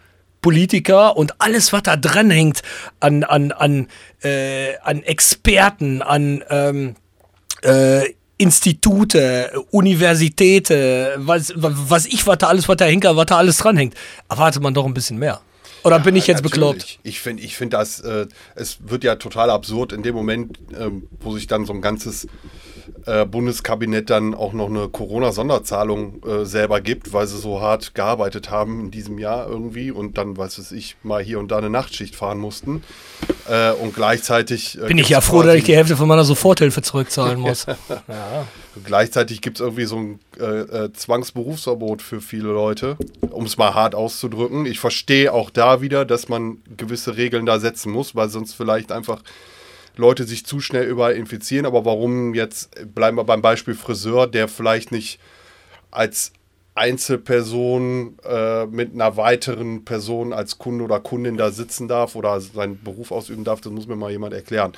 Politiker 0.47 1.17
und 1.17 1.41
alles, 1.41 1.73
was 1.73 1.83
da 1.83 1.97
dran 1.97 2.31
hängt 2.31 2.63
an, 3.01 3.25
an, 3.25 3.51
an, 3.51 3.89
äh, 4.23 4.77
an 4.79 5.03
Experten, 5.03 6.03
an 6.03 6.45
ähm, 6.51 6.95
äh, 7.63 8.03
Institute, 8.39 9.51
Universitäten, 9.73 11.09
was, 11.17 11.53
was 11.57 12.07
ich, 12.07 12.29
was 12.29 12.39
da 12.39 12.47
alles, 12.47 12.69
was 12.69 12.77
da 12.77 12.85
hängt, 12.85 13.03
was 13.03 13.27
da 13.27 13.39
alles 13.39 13.57
dranhängt, 13.57 13.95
erwartet 14.29 14.63
man 14.63 14.73
doch 14.73 14.87
ein 14.87 14.95
bisschen 14.95 15.19
mehr. 15.19 15.41
Oder 15.83 15.97
ja, 15.97 16.03
bin 16.05 16.15
ich 16.15 16.29
jetzt 16.29 16.45
natürlich. 16.45 16.53
bekloppt? 16.53 16.99
Ich 17.03 17.19
finde, 17.19 17.43
ich 17.43 17.57
find 17.57 17.73
das, 17.73 17.99
äh, 17.99 18.29
es 18.55 18.79
wird 18.87 19.03
ja 19.03 19.17
total 19.17 19.51
absurd 19.51 19.93
in 19.93 20.05
dem 20.05 20.15
Moment, 20.15 20.61
äh, 20.73 20.91
wo 21.19 21.35
sich 21.35 21.49
dann 21.49 21.67
so 21.67 21.73
ein 21.73 21.81
ganzes 21.81 22.29
äh, 23.07 23.25
Bundeskabinett 23.25 24.11
dann 24.11 24.35
auch 24.35 24.53
noch 24.53 24.69
eine 24.69 24.89
Corona-Sonderzahlung 24.89 26.23
äh, 26.23 26.45
selber 26.45 26.81
gibt, 26.81 27.13
weil 27.13 27.27
sie 27.27 27.39
so 27.39 27.61
hart 27.61 27.95
gearbeitet 27.95 28.51
haben 28.51 28.81
in 28.81 28.91
diesem 28.91 29.19
Jahr 29.19 29.49
irgendwie 29.49 29.91
und 29.91 30.19
dann, 30.19 30.37
weiß 30.37 30.59
es 30.59 30.73
ich, 30.73 30.97
mal 31.03 31.23
hier 31.23 31.39
und 31.39 31.51
da 31.51 31.59
eine 31.59 31.71
Nachtschicht 31.71 32.17
fahren 32.17 32.39
mussten. 32.39 32.83
Äh, 33.49 33.73
und 33.73 33.95
gleichzeitig. 33.95 34.79
Äh, 34.79 34.87
Bin 34.89 34.99
ich 34.99 35.09
ja 35.09 35.21
froh, 35.21 35.43
dass 35.43 35.55
ich 35.55 35.65
die 35.65 35.75
Hälfte 35.77 35.97
von 35.97 36.09
meiner 36.09 36.25
Soforthilfe 36.25 36.83
zurückzahlen 36.83 37.39
muss. 37.41 37.67
ja. 38.09 38.47
Gleichzeitig 38.85 39.41
gibt 39.41 39.59
es 39.59 39.61
irgendwie 39.61 39.87
so 39.87 39.97
ein 39.97 40.21
äh, 40.39 40.93
Zwangsberufsverbot 40.93 42.03
für 42.03 42.21
viele 42.21 42.49
Leute, 42.49 42.97
um 43.31 43.47
es 43.47 43.57
mal 43.57 43.75
hart 43.75 43.95
auszudrücken. 43.95 44.67
Ich 44.67 44.81
verstehe 44.81 45.33
auch 45.33 45.51
da 45.51 45.81
wieder, 45.81 46.05
dass 46.05 46.29
man 46.29 46.59
gewisse 46.77 47.17
Regeln 47.17 47.47
da 47.47 47.59
setzen 47.59 47.91
muss, 47.93 48.15
weil 48.15 48.29
sonst 48.29 48.55
vielleicht 48.55 48.93
einfach 48.93 49.23
Leute 49.97 50.25
sich 50.25 50.47
zu 50.47 50.61
schnell 50.61 50.87
überall 50.87 51.15
infizieren. 51.15 51.67
Aber 51.67 51.85
warum 51.85 52.35
jetzt, 52.35 52.71
bleiben 52.95 53.17
wir 53.17 53.25
beim 53.25 53.43
Beispiel 53.43 53.75
Friseur, 53.75 54.27
der 54.27 54.49
vielleicht 54.49 54.93
nicht 54.93 55.19
als 55.91 56.33
Einzelperson 56.77 58.19
äh, 58.23 58.67
mit 58.67 58.93
einer 58.93 59.17
weiteren 59.17 59.87
Person 59.87 60.35
als 60.35 60.59
Kunde 60.59 60.85
oder 60.85 61.01
Kundin 61.01 61.39
da 61.39 61.51
sitzen 61.51 61.89
darf 61.89 62.15
oder 62.17 62.39
seinen 62.39 62.83
Beruf 62.83 63.13
ausüben 63.13 63.45
darf, 63.45 63.63
das 63.63 63.73
muss 63.73 63.87
mir 63.87 63.97
mal 63.97 64.11
jemand 64.11 64.35
erklären. 64.35 64.73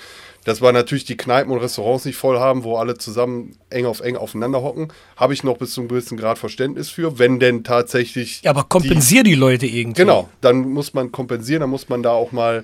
Dass 0.45 0.63
wir 0.63 0.71
natürlich 0.71 1.07
die 1.07 1.17
Kneipen 1.17 1.51
und 1.51 1.59
Restaurants 1.59 2.05
nicht 2.05 2.17
voll 2.17 2.39
haben, 2.39 2.63
wo 2.63 2.77
alle 2.77 2.97
zusammen 2.97 3.59
eng 3.69 3.85
auf 3.85 3.99
eng 3.99 4.17
aufeinander 4.17 4.63
hocken, 4.63 4.93
habe 5.17 5.35
ich 5.35 5.43
noch 5.43 5.59
bis 5.59 5.73
zu 5.73 5.81
einem 5.81 5.89
gewissen 5.89 6.17
Grad 6.17 6.39
Verständnis 6.39 6.89
für, 6.89 7.19
wenn 7.19 7.41
denn 7.41 7.65
tatsächlich. 7.65 8.43
Ja, 8.43 8.53
aber 8.53 8.63
kompensier 8.63 9.25
die, 9.25 9.31
die 9.31 9.37
Leute 9.37 9.67
irgendwie. 9.67 10.03
Genau, 10.03 10.29
dann 10.41 10.69
muss 10.69 10.95
man 10.95 11.11
kompensieren, 11.11 11.63
dann 11.63 11.71
muss 11.71 11.89
man 11.89 12.05
da 12.05 12.13
auch 12.13 12.31
mal, 12.31 12.63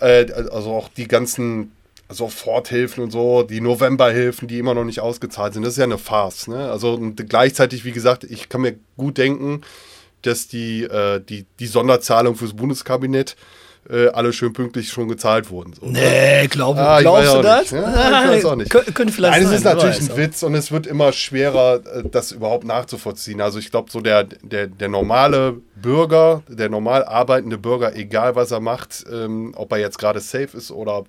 äh, 0.00 0.30
also 0.32 0.70
auch 0.70 0.88
die 0.88 1.08
ganzen 1.08 1.72
Soforthilfen 2.10 3.04
und 3.04 3.10
so, 3.10 3.42
die 3.42 3.60
Novemberhilfen, 3.60 4.48
die 4.48 4.58
immer 4.58 4.74
noch 4.74 4.84
nicht 4.84 5.00
ausgezahlt 5.00 5.54
sind. 5.54 5.62
Das 5.62 5.72
ist 5.72 5.78
ja 5.78 5.84
eine 5.84 5.98
Farce. 5.98 6.48
Ne? 6.48 6.70
Also 6.70 6.98
gleichzeitig, 7.14 7.84
wie 7.84 7.92
gesagt, 7.92 8.24
ich 8.24 8.48
kann 8.48 8.62
mir 8.62 8.76
gut 8.96 9.18
denken, 9.18 9.62
dass 10.22 10.48
die, 10.48 10.82
äh, 10.82 11.20
die, 11.20 11.46
die 11.58 11.66
Sonderzahlung 11.66 12.36
fürs 12.36 12.54
Bundeskabinett 12.54 13.36
äh, 13.88 14.08
alle 14.08 14.32
schön 14.32 14.52
pünktlich 14.52 14.90
schon 14.90 15.08
gezahlt 15.08 15.50
wurden. 15.50 15.72
So, 15.72 15.86
nee, 15.86 16.46
glaub, 16.48 16.76
ah, 16.76 17.00
glaubst 17.00 17.34
du 17.34 17.42
das? 17.42 17.72
Nicht, 17.72 17.82
ja? 17.82 18.24
Ich 18.24 18.30
weiß 18.30 18.44
auch 18.44 18.56
nicht. 18.56 18.70
Könnte 18.70 19.12
vielleicht 19.12 19.38
Nein, 19.38 19.42
es 19.44 19.52
ist 19.52 19.64
natürlich 19.64 20.00
ein 20.00 20.16
Witz 20.16 20.42
und 20.42 20.54
es 20.54 20.70
wird 20.70 20.86
immer 20.86 21.12
schwerer, 21.12 21.80
äh, 21.86 22.02
das 22.10 22.32
überhaupt 22.32 22.64
nachzuvollziehen. 22.64 23.40
Also 23.40 23.58
ich 23.58 23.70
glaube, 23.70 23.90
so 23.90 24.00
der, 24.00 24.24
der, 24.24 24.66
der 24.66 24.88
normale 24.88 25.56
Bürger, 25.76 26.42
der 26.48 26.68
normal 26.68 27.04
arbeitende 27.04 27.56
Bürger, 27.56 27.96
egal 27.96 28.36
was 28.36 28.50
er 28.50 28.60
macht, 28.60 29.04
ähm, 29.10 29.54
ob 29.56 29.72
er 29.72 29.78
jetzt 29.78 29.98
gerade 29.98 30.20
safe 30.20 30.56
ist 30.56 30.70
oder 30.70 31.04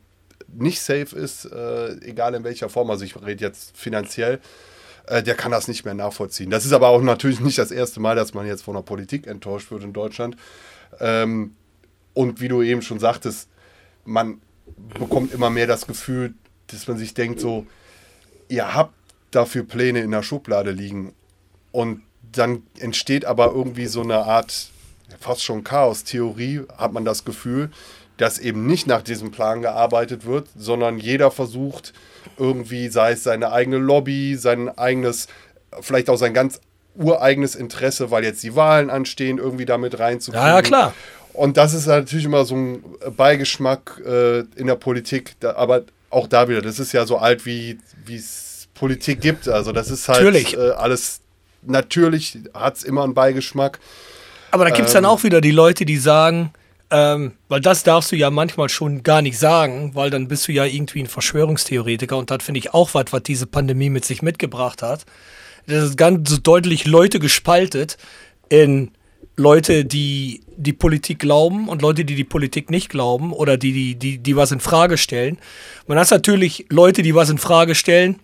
nicht 0.53 0.81
safe 0.81 1.15
ist, 1.15 1.45
äh, 1.45 1.93
egal 2.01 2.33
in 2.35 2.43
welcher 2.43 2.69
Form, 2.69 2.89
also 2.89 3.05
ich 3.05 3.15
rede 3.21 3.43
jetzt 3.43 3.77
finanziell, 3.77 4.39
äh, 5.07 5.23
der 5.23 5.35
kann 5.35 5.51
das 5.51 5.67
nicht 5.67 5.85
mehr 5.85 5.93
nachvollziehen. 5.93 6.49
Das 6.49 6.65
ist 6.65 6.73
aber 6.73 6.89
auch 6.89 7.01
natürlich 7.01 7.39
nicht 7.39 7.57
das 7.57 7.71
erste 7.71 7.99
Mal, 7.99 8.15
dass 8.15 8.33
man 8.33 8.45
jetzt 8.47 8.63
von 8.63 8.75
der 8.75 8.81
Politik 8.81 9.27
enttäuscht 9.27 9.71
wird 9.71 9.83
in 9.83 9.93
Deutschland. 9.93 10.35
Ähm, 10.99 11.55
und 12.13 12.41
wie 12.41 12.47
du 12.47 12.61
eben 12.61 12.81
schon 12.81 12.99
sagtest, 12.99 13.49
man 14.05 14.41
bekommt 14.99 15.33
immer 15.33 15.49
mehr 15.49 15.67
das 15.67 15.87
Gefühl, 15.87 16.33
dass 16.67 16.87
man 16.87 16.97
sich 16.97 17.13
denkt, 17.13 17.39
so, 17.39 17.65
ihr 18.47 18.73
habt 18.73 18.93
dafür 19.31 19.63
Pläne 19.63 20.01
in 20.01 20.11
der 20.11 20.23
Schublade 20.23 20.71
liegen. 20.71 21.13
Und 21.71 22.03
dann 22.21 22.63
entsteht 22.79 23.25
aber 23.25 23.47
irgendwie 23.53 23.87
so 23.87 24.01
eine 24.01 24.25
Art, 24.25 24.69
fast 25.19 25.43
schon 25.43 25.63
Chaos-Theorie, 25.63 26.63
hat 26.77 26.93
man 26.93 27.05
das 27.05 27.25
Gefühl, 27.25 27.71
dass 28.21 28.37
eben 28.37 28.67
nicht 28.67 28.85
nach 28.85 29.01
diesem 29.01 29.31
Plan 29.31 29.61
gearbeitet 29.61 30.25
wird, 30.25 30.47
sondern 30.55 30.99
jeder 30.99 31.31
versucht 31.31 31.93
irgendwie, 32.37 32.87
sei 32.89 33.13
es 33.13 33.23
seine 33.23 33.51
eigene 33.51 33.77
Lobby, 33.77 34.35
sein 34.35 34.69
eigenes, 34.77 35.27
vielleicht 35.81 36.09
auch 36.09 36.17
sein 36.17 36.33
ganz 36.33 36.61
ureigenes 36.95 37.55
Interesse, 37.55 38.11
weil 38.11 38.23
jetzt 38.23 38.43
die 38.43 38.55
Wahlen 38.55 38.89
anstehen, 38.91 39.39
irgendwie 39.39 39.65
damit 39.65 39.97
reinzukriegen. 39.97 40.47
Ja, 40.47 40.55
ja, 40.55 40.61
klar. 40.61 40.93
Und 41.33 41.57
das 41.57 41.73
ist 41.73 41.87
natürlich 41.87 42.25
immer 42.25 42.45
so 42.45 42.55
ein 42.55 42.83
Beigeschmack 43.15 44.01
äh, 44.05 44.39
in 44.55 44.67
der 44.67 44.75
Politik, 44.75 45.35
da, 45.39 45.55
aber 45.55 45.83
auch 46.09 46.27
da 46.27 46.47
wieder, 46.47 46.61
das 46.61 46.77
ist 46.77 46.91
ja 46.91 47.05
so 47.05 47.17
alt, 47.17 47.45
wie 47.45 47.79
es 48.07 48.67
Politik 48.75 49.21
gibt. 49.21 49.47
Also 49.47 49.71
das 49.71 49.89
ist 49.89 50.07
halt 50.07 50.19
natürlich. 50.19 50.55
Äh, 50.55 50.71
alles, 50.71 51.21
natürlich 51.63 52.37
hat 52.53 52.77
es 52.77 52.83
immer 52.83 53.03
einen 53.03 53.13
Beigeschmack. 53.13 53.79
Aber 54.51 54.65
da 54.65 54.71
gibt 54.71 54.89
es 54.89 54.93
ähm, 54.93 55.03
dann 55.03 55.05
auch 55.05 55.23
wieder 55.23 55.41
die 55.41 55.51
Leute, 55.51 55.85
die 55.85 55.97
sagen, 55.97 56.51
ähm, 56.91 57.33
weil 57.47 57.61
das 57.61 57.83
darfst 57.83 58.11
du 58.11 58.15
ja 58.15 58.29
manchmal 58.29 58.69
schon 58.69 59.01
gar 59.01 59.21
nicht 59.21 59.39
sagen, 59.39 59.91
weil 59.95 60.09
dann 60.09 60.27
bist 60.27 60.47
du 60.47 60.51
ja 60.51 60.65
irgendwie 60.65 60.99
ein 60.99 61.07
Verschwörungstheoretiker 61.07 62.17
und 62.17 62.29
das 62.29 62.43
finde 62.43 62.59
ich 62.59 62.73
auch 62.73 62.93
was, 62.93 63.05
was 63.11 63.23
diese 63.23 63.47
Pandemie 63.47 63.89
mit 63.89 64.05
sich 64.05 64.21
mitgebracht 64.21 64.81
hat. 64.83 65.05
Das 65.67 65.83
ist 65.83 65.97
ganz 65.97 66.29
so 66.29 66.37
deutlich 66.37 66.85
Leute 66.85 67.19
gespaltet 67.19 67.97
in 68.49 68.91
Leute, 69.37 69.85
die 69.85 70.41
die 70.57 70.73
Politik 70.73 71.19
glauben 71.19 71.69
und 71.69 71.81
Leute, 71.81 72.03
die 72.03 72.15
die 72.15 72.25
Politik 72.25 72.69
nicht 72.69 72.89
glauben 72.89 73.31
oder 73.31 73.57
die, 73.57 73.71
die, 73.71 73.95
die, 73.95 74.17
die 74.17 74.35
was 74.35 74.51
in 74.51 74.59
Frage 74.59 74.97
stellen. 74.97 75.37
Man 75.87 75.97
hat 75.97 76.11
natürlich 76.11 76.65
Leute, 76.69 77.01
die 77.01 77.15
was 77.15 77.29
in 77.29 77.37
Frage 77.37 77.73
stellen, 77.73 78.19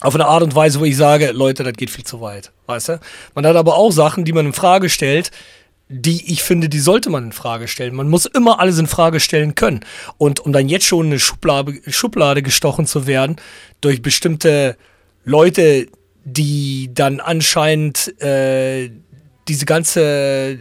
auf 0.00 0.14
eine 0.14 0.26
Art 0.26 0.44
und 0.44 0.54
Weise, 0.54 0.78
wo 0.78 0.84
ich 0.84 0.96
sage, 0.96 1.32
Leute, 1.32 1.64
das 1.64 1.72
geht 1.72 1.90
viel 1.90 2.04
zu 2.04 2.20
weit, 2.20 2.52
weißt 2.66 2.90
du? 2.90 3.00
Man 3.34 3.44
hat 3.44 3.56
aber 3.56 3.76
auch 3.76 3.90
Sachen, 3.90 4.24
die 4.24 4.32
man 4.32 4.46
in 4.46 4.52
Frage 4.52 4.88
stellt, 4.88 5.32
die 5.88 6.32
ich 6.32 6.42
finde, 6.42 6.68
die 6.68 6.80
sollte 6.80 7.08
man 7.08 7.24
in 7.24 7.32
Frage 7.32 7.66
stellen. 7.66 7.94
Man 7.94 8.08
muss 8.08 8.26
immer 8.26 8.60
alles 8.60 8.78
in 8.78 8.86
Frage 8.86 9.20
stellen 9.20 9.54
können. 9.54 9.80
Und 10.18 10.40
um 10.40 10.52
dann 10.52 10.68
jetzt 10.68 10.84
schon 10.84 11.06
eine 11.06 11.18
Schublade, 11.18 11.80
Schublade 11.88 12.42
gestochen 12.42 12.86
zu 12.86 13.06
werden 13.06 13.36
durch 13.80 14.02
bestimmte 14.02 14.76
Leute, 15.24 15.88
die 16.24 16.90
dann 16.92 17.20
anscheinend 17.20 18.20
äh, 18.20 18.90
diese 19.48 19.64
ganze, 19.64 20.58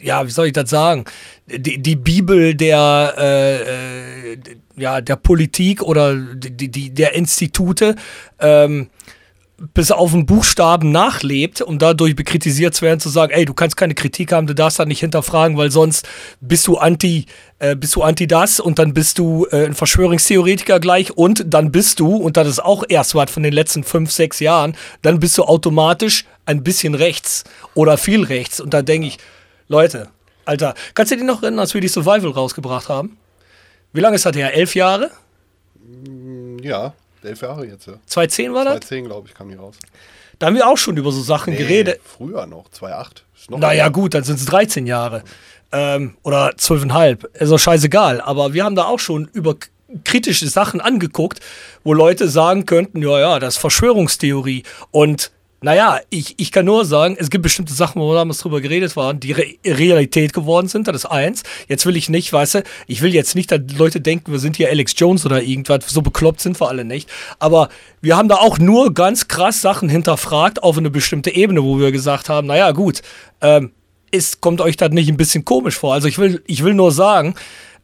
ja, 0.00 0.26
wie 0.26 0.30
soll 0.30 0.46
ich 0.46 0.52
das 0.52 0.70
sagen, 0.70 1.04
die, 1.46 1.78
die 1.78 1.96
Bibel 1.96 2.54
der, 2.54 3.14
äh, 3.18 4.32
äh, 4.32 4.38
ja, 4.76 5.00
der 5.00 5.16
Politik 5.16 5.82
oder 5.82 6.16
die, 6.16 6.70
die, 6.70 6.90
der 6.90 7.14
Institute 7.14 7.94
ähm, 8.40 8.88
bis 9.74 9.90
auf 9.90 10.12
den 10.12 10.24
Buchstaben 10.24 10.90
nachlebt, 10.90 11.60
um 11.60 11.78
dadurch 11.78 12.16
bekritisiert 12.16 12.74
zu 12.74 12.82
werden, 12.82 12.98
zu 12.98 13.10
sagen, 13.10 13.32
ey, 13.32 13.44
du 13.44 13.52
kannst 13.52 13.76
keine 13.76 13.94
Kritik 13.94 14.32
haben, 14.32 14.46
du 14.46 14.54
darfst 14.54 14.78
da 14.78 14.86
nicht 14.86 15.00
hinterfragen, 15.00 15.58
weil 15.58 15.70
sonst 15.70 16.08
bist 16.40 16.66
du 16.66 16.78
anti, 16.78 17.26
äh, 17.58 17.76
bist 17.76 17.94
du 17.94 18.02
anti 18.02 18.26
das 18.26 18.58
und 18.58 18.78
dann 18.78 18.94
bist 18.94 19.18
du 19.18 19.46
äh, 19.50 19.66
ein 19.66 19.74
Verschwörungstheoretiker 19.74 20.80
gleich 20.80 21.12
und 21.12 21.44
dann 21.46 21.70
bist 21.70 22.00
du, 22.00 22.16
und 22.16 22.38
das 22.38 22.48
ist 22.48 22.64
auch 22.64 22.84
erst 22.88 23.14
was 23.14 23.30
von 23.30 23.42
den 23.42 23.52
letzten 23.52 23.84
fünf, 23.84 24.10
sechs 24.10 24.40
Jahren, 24.40 24.74
dann 25.02 25.20
bist 25.20 25.36
du 25.36 25.44
automatisch 25.44 26.24
ein 26.46 26.64
bisschen 26.64 26.94
rechts 26.94 27.44
oder 27.74 27.98
viel 27.98 28.24
rechts. 28.24 28.60
Und 28.60 28.72
da 28.72 28.80
denke 28.80 29.08
ich, 29.08 29.18
Leute, 29.68 30.08
Alter, 30.46 30.74
kannst 30.94 31.12
du 31.12 31.16
dich 31.16 31.24
noch 31.24 31.42
erinnern, 31.42 31.60
als 31.60 31.74
wir 31.74 31.82
die 31.82 31.88
Survival 31.88 32.30
rausgebracht 32.30 32.88
haben? 32.88 33.18
Wie 33.92 34.00
lange 34.00 34.16
ist 34.16 34.24
das 34.24 34.34
her? 34.34 34.54
Elf 34.54 34.74
Jahre? 34.74 35.10
Ja. 36.62 36.94
Elf 37.22 37.42
Jahre 37.42 37.66
jetzt, 37.66 37.86
ja. 37.86 37.94
2010 38.06 38.54
war 38.54 38.64
das? 38.64 38.74
2010, 38.74 39.04
glaube 39.06 39.28
ich, 39.28 39.34
kam 39.34 39.48
die 39.48 39.54
raus. 39.54 39.76
Da 40.38 40.46
haben 40.46 40.56
wir 40.56 40.66
auch 40.66 40.78
schon 40.78 40.96
über 40.96 41.12
so 41.12 41.20
Sachen 41.22 41.52
nee, 41.52 41.58
geredet. 41.58 42.00
Früher 42.02 42.46
noch, 42.46 42.70
2008. 42.70 43.24
Naja, 43.60 43.88
gut, 43.88 44.14
dann 44.14 44.24
sind 44.24 44.38
es 44.38 44.46
13 44.46 44.86
Jahre. 44.86 45.22
Ähm, 45.72 46.16
oder 46.22 46.50
12,5. 46.50 47.26
Ist 47.34 47.52
doch 47.52 47.58
scheißegal. 47.58 48.20
Aber 48.20 48.54
wir 48.54 48.64
haben 48.64 48.74
da 48.74 48.84
auch 48.84 48.98
schon 48.98 49.28
über 49.32 49.56
kritische 50.04 50.48
Sachen 50.48 50.80
angeguckt, 50.80 51.40
wo 51.84 51.92
Leute 51.92 52.28
sagen 52.28 52.64
könnten, 52.64 53.02
ja, 53.02 53.20
ja, 53.20 53.38
das 53.38 53.56
ist 53.56 53.60
Verschwörungstheorie. 53.60 54.62
Und 54.90 55.30
naja, 55.62 56.00
ich, 56.08 56.34
ich 56.38 56.52
kann 56.52 56.64
nur 56.64 56.86
sagen, 56.86 57.16
es 57.18 57.28
gibt 57.28 57.42
bestimmte 57.42 57.74
Sachen, 57.74 58.00
wo 58.00 58.10
wir 58.10 58.14
damals 58.14 58.38
drüber 58.38 58.62
geredet 58.62 58.96
waren, 58.96 59.20
die 59.20 59.32
Re 59.32 59.44
Realität 59.64 60.32
geworden 60.32 60.68
sind. 60.68 60.88
Das 60.88 60.96
ist 60.96 61.06
eins. 61.06 61.42
Jetzt 61.68 61.84
will 61.84 61.96
ich 61.96 62.08
nicht, 62.08 62.32
weißt 62.32 62.54
du, 62.56 62.62
ich 62.86 63.02
will 63.02 63.14
jetzt 63.14 63.34
nicht, 63.34 63.52
dass 63.52 63.60
Leute 63.76 64.00
denken, 64.00 64.32
wir 64.32 64.38
sind 64.38 64.56
hier 64.56 64.70
Alex 64.70 64.94
Jones 64.96 65.26
oder 65.26 65.42
irgendwas. 65.42 65.86
So 65.88 66.00
bekloppt 66.00 66.40
sind 66.40 66.58
wir 66.60 66.68
alle 66.68 66.84
nicht. 66.86 67.10
Aber 67.38 67.68
wir 68.00 68.16
haben 68.16 68.28
da 68.28 68.36
auch 68.36 68.58
nur 68.58 68.94
ganz 68.94 69.28
krass 69.28 69.60
Sachen 69.60 69.90
hinterfragt 69.90 70.62
auf 70.62 70.78
eine 70.78 70.88
bestimmte 70.88 71.30
Ebene, 71.30 71.62
wo 71.62 71.78
wir 71.78 71.92
gesagt 71.92 72.30
haben, 72.30 72.46
naja, 72.46 72.70
gut, 72.70 73.02
ähm, 73.42 73.72
ist, 74.10 74.40
kommt 74.40 74.62
euch 74.62 74.78
das 74.78 74.90
nicht 74.90 75.08
ein 75.08 75.18
bisschen 75.18 75.44
komisch 75.44 75.78
vor? 75.78 75.92
Also 75.92 76.08
ich 76.08 76.18
will, 76.18 76.42
ich 76.46 76.64
will 76.64 76.74
nur 76.74 76.90
sagen, 76.90 77.34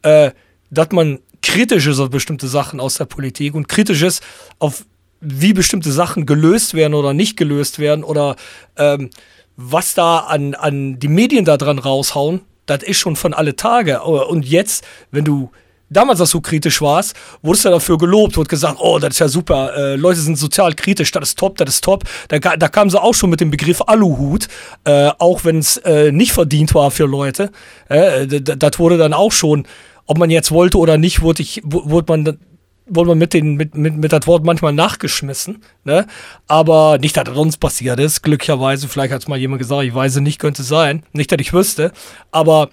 äh, 0.01 0.31
dass 0.71 0.91
man 0.93 1.21
kritisch 1.43 1.87
ist 1.87 2.01
auf 2.01 2.11
bestimmte 2.11 2.49
Sachen 2.49 2.81
aus 2.81 2.95
der 2.95 3.05
Politik 3.05 3.55
und 3.55 3.69
kritisch 3.69 4.03
ist 4.03 4.23
auf 4.59 4.85
wie 5.21 5.53
bestimmte 5.53 5.93
Sachen 5.93 6.27
gelöst 6.27 6.75
werden 6.75 6.95
oder 6.95 7.15
nicht 7.15 7.37
gelöst 7.37 7.79
werden 7.79 8.05
oder 8.05 8.37
ähm, 8.77 9.11
was 9.57 9.95
da 9.95 10.19
an, 10.19 10.55
an 10.55 10.99
die 10.99 11.09
Medien 11.09 11.45
da 11.45 11.57
dran 11.57 11.79
raushauen, 11.79 12.43
das 12.67 12.83
ist 12.83 12.99
schon 12.99 13.17
von 13.17 13.33
alle 13.33 13.57
Tage. 13.57 14.03
Und 14.03 14.45
jetzt, 14.45 14.85
wenn 15.11 15.25
du 15.25 15.51
damals, 15.89 16.21
als 16.21 16.31
du 16.31 16.41
kritisch 16.41 16.83
warst, 16.83 17.15
wurdest 17.43 17.65
du 17.65 17.71
dafür 17.71 17.97
gelobt, 17.97 18.37
wurde 18.37 18.49
gesagt, 18.49 18.79
oh, 18.81 18.99
das 18.99 19.15
ist 19.15 19.19
ja 19.21 19.29
super, 19.29 19.75
äh, 19.77 19.97
Leute 19.97 20.21
sind 20.21 20.37
sozial 20.37 20.75
kritisch, 20.75 21.11
das 21.13 21.31
ist 21.31 21.39
top, 21.39 21.57
das 21.59 21.71
ist 21.71 21.85
top. 21.85 22.05
Da, 22.29 22.39
da 22.39 22.69
kamen 22.69 22.91
sie 22.91 23.01
auch 23.01 23.15
schon 23.15 23.31
mit 23.31 23.41
dem 23.41 23.51
Begriff 23.51 23.83
Aluhut, 23.87 24.49
äh, 24.85 25.11
auch 25.19 25.45
wenn 25.45 25.59
es 25.59 25.79
äh, 25.79 26.13
nicht 26.13 26.33
verdient 26.33 26.75
war 26.75 26.91
für 26.91 27.07
Leute. 27.07 27.51
Äh, 27.89 28.27
das 28.27 28.79
wurde 28.79 28.99
dann 28.99 29.15
auch 29.15 29.33
schon, 29.33 29.67
ob 30.07 30.19
man 30.19 30.31
jetzt 30.31 30.51
wollte 30.51 30.79
oder 30.79 30.99
nicht, 30.99 31.23
wurde, 31.23 31.43
ich, 31.43 31.63
wurde 31.65 32.13
man 32.13 32.39
wurde 32.87 33.09
man 33.11 33.19
mit, 33.19 33.35
den, 33.35 33.57
mit, 33.57 33.75
mit, 33.75 33.97
mit 33.97 34.13
das 34.13 34.27
Wort 34.27 34.45
manchmal 34.45 34.73
nachgeschmissen. 34.73 35.63
Ne? 35.85 36.07
Aber 36.47 36.99
nicht, 36.99 37.17
dass 37.17 37.25
das 37.25 37.37
uns 37.37 37.57
passiert 37.57 37.99
ist. 38.01 38.23
Glücklicherweise, 38.23 38.89
vielleicht 38.89 39.13
hat 39.13 39.23
es 39.23 39.29
mal 39.29 39.39
jemand 39.39 39.61
gesagt, 39.61 39.85
ich 39.85 39.95
weiß 39.95 40.17
nicht, 40.17 40.39
könnte 40.39 40.63
sein. 40.63 41.03
Nicht, 41.13 41.33
dass 41.33 41.41
ich 41.41 41.53
wüsste. 41.53 41.93
Aber 42.31 42.71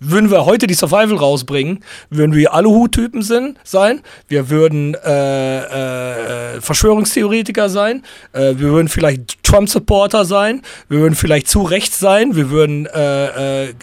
würden 0.00 0.30
wir 0.30 0.46
heute 0.46 0.66
die 0.66 0.74
Survival 0.74 1.16
rausbringen, 1.16 1.84
würden 2.08 2.34
wir 2.34 2.54
Aluhut-Typen 2.54 3.22
sein, 3.22 4.00
wir 4.28 4.48
würden 4.48 4.94
äh, 4.94 6.56
äh, 6.56 6.60
Verschwörungstheoretiker 6.60 7.68
sein, 7.68 8.02
äh, 8.32 8.54
wir 8.56 8.70
würden 8.70 8.88
vielleicht 8.88 9.44
Trump-Supporter 9.44 10.24
sein, 10.24 10.62
wir 10.88 11.00
würden 11.00 11.14
vielleicht 11.14 11.48
zu 11.48 11.62
rechts 11.62 11.98
sein, 11.98 12.34
wir 12.34 12.50
würden, 12.50 12.86
äh, 12.86 13.66
äh, 13.66 13.74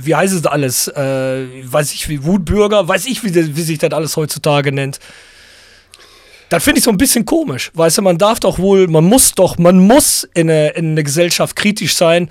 wie 0.00 0.14
heißt 0.14 0.34
es 0.34 0.46
alles, 0.46 0.88
äh, 0.88 1.46
weiß 1.64 1.92
ich 1.92 2.08
wie, 2.08 2.24
Wutbürger, 2.24 2.86
weiß 2.86 3.06
ich, 3.06 3.24
wie, 3.24 3.34
wie 3.34 3.62
sich 3.62 3.78
das 3.78 3.92
alles 3.92 4.16
heutzutage 4.16 4.72
nennt. 4.72 5.00
Das 6.48 6.64
finde 6.64 6.78
ich 6.78 6.84
so 6.84 6.90
ein 6.90 6.96
bisschen 6.96 7.24
komisch. 7.24 7.70
Weißt 7.74 7.98
du, 7.98 8.02
man 8.02 8.16
darf 8.16 8.40
doch 8.40 8.58
wohl, 8.58 8.88
man 8.88 9.04
muss 9.04 9.32
doch, 9.32 9.58
man 9.58 9.78
muss 9.78 10.26
in 10.34 10.48
eine, 10.48 10.70
in 10.70 10.92
eine 10.92 11.04
Gesellschaft 11.04 11.56
kritisch 11.56 11.94
sein 11.94 12.30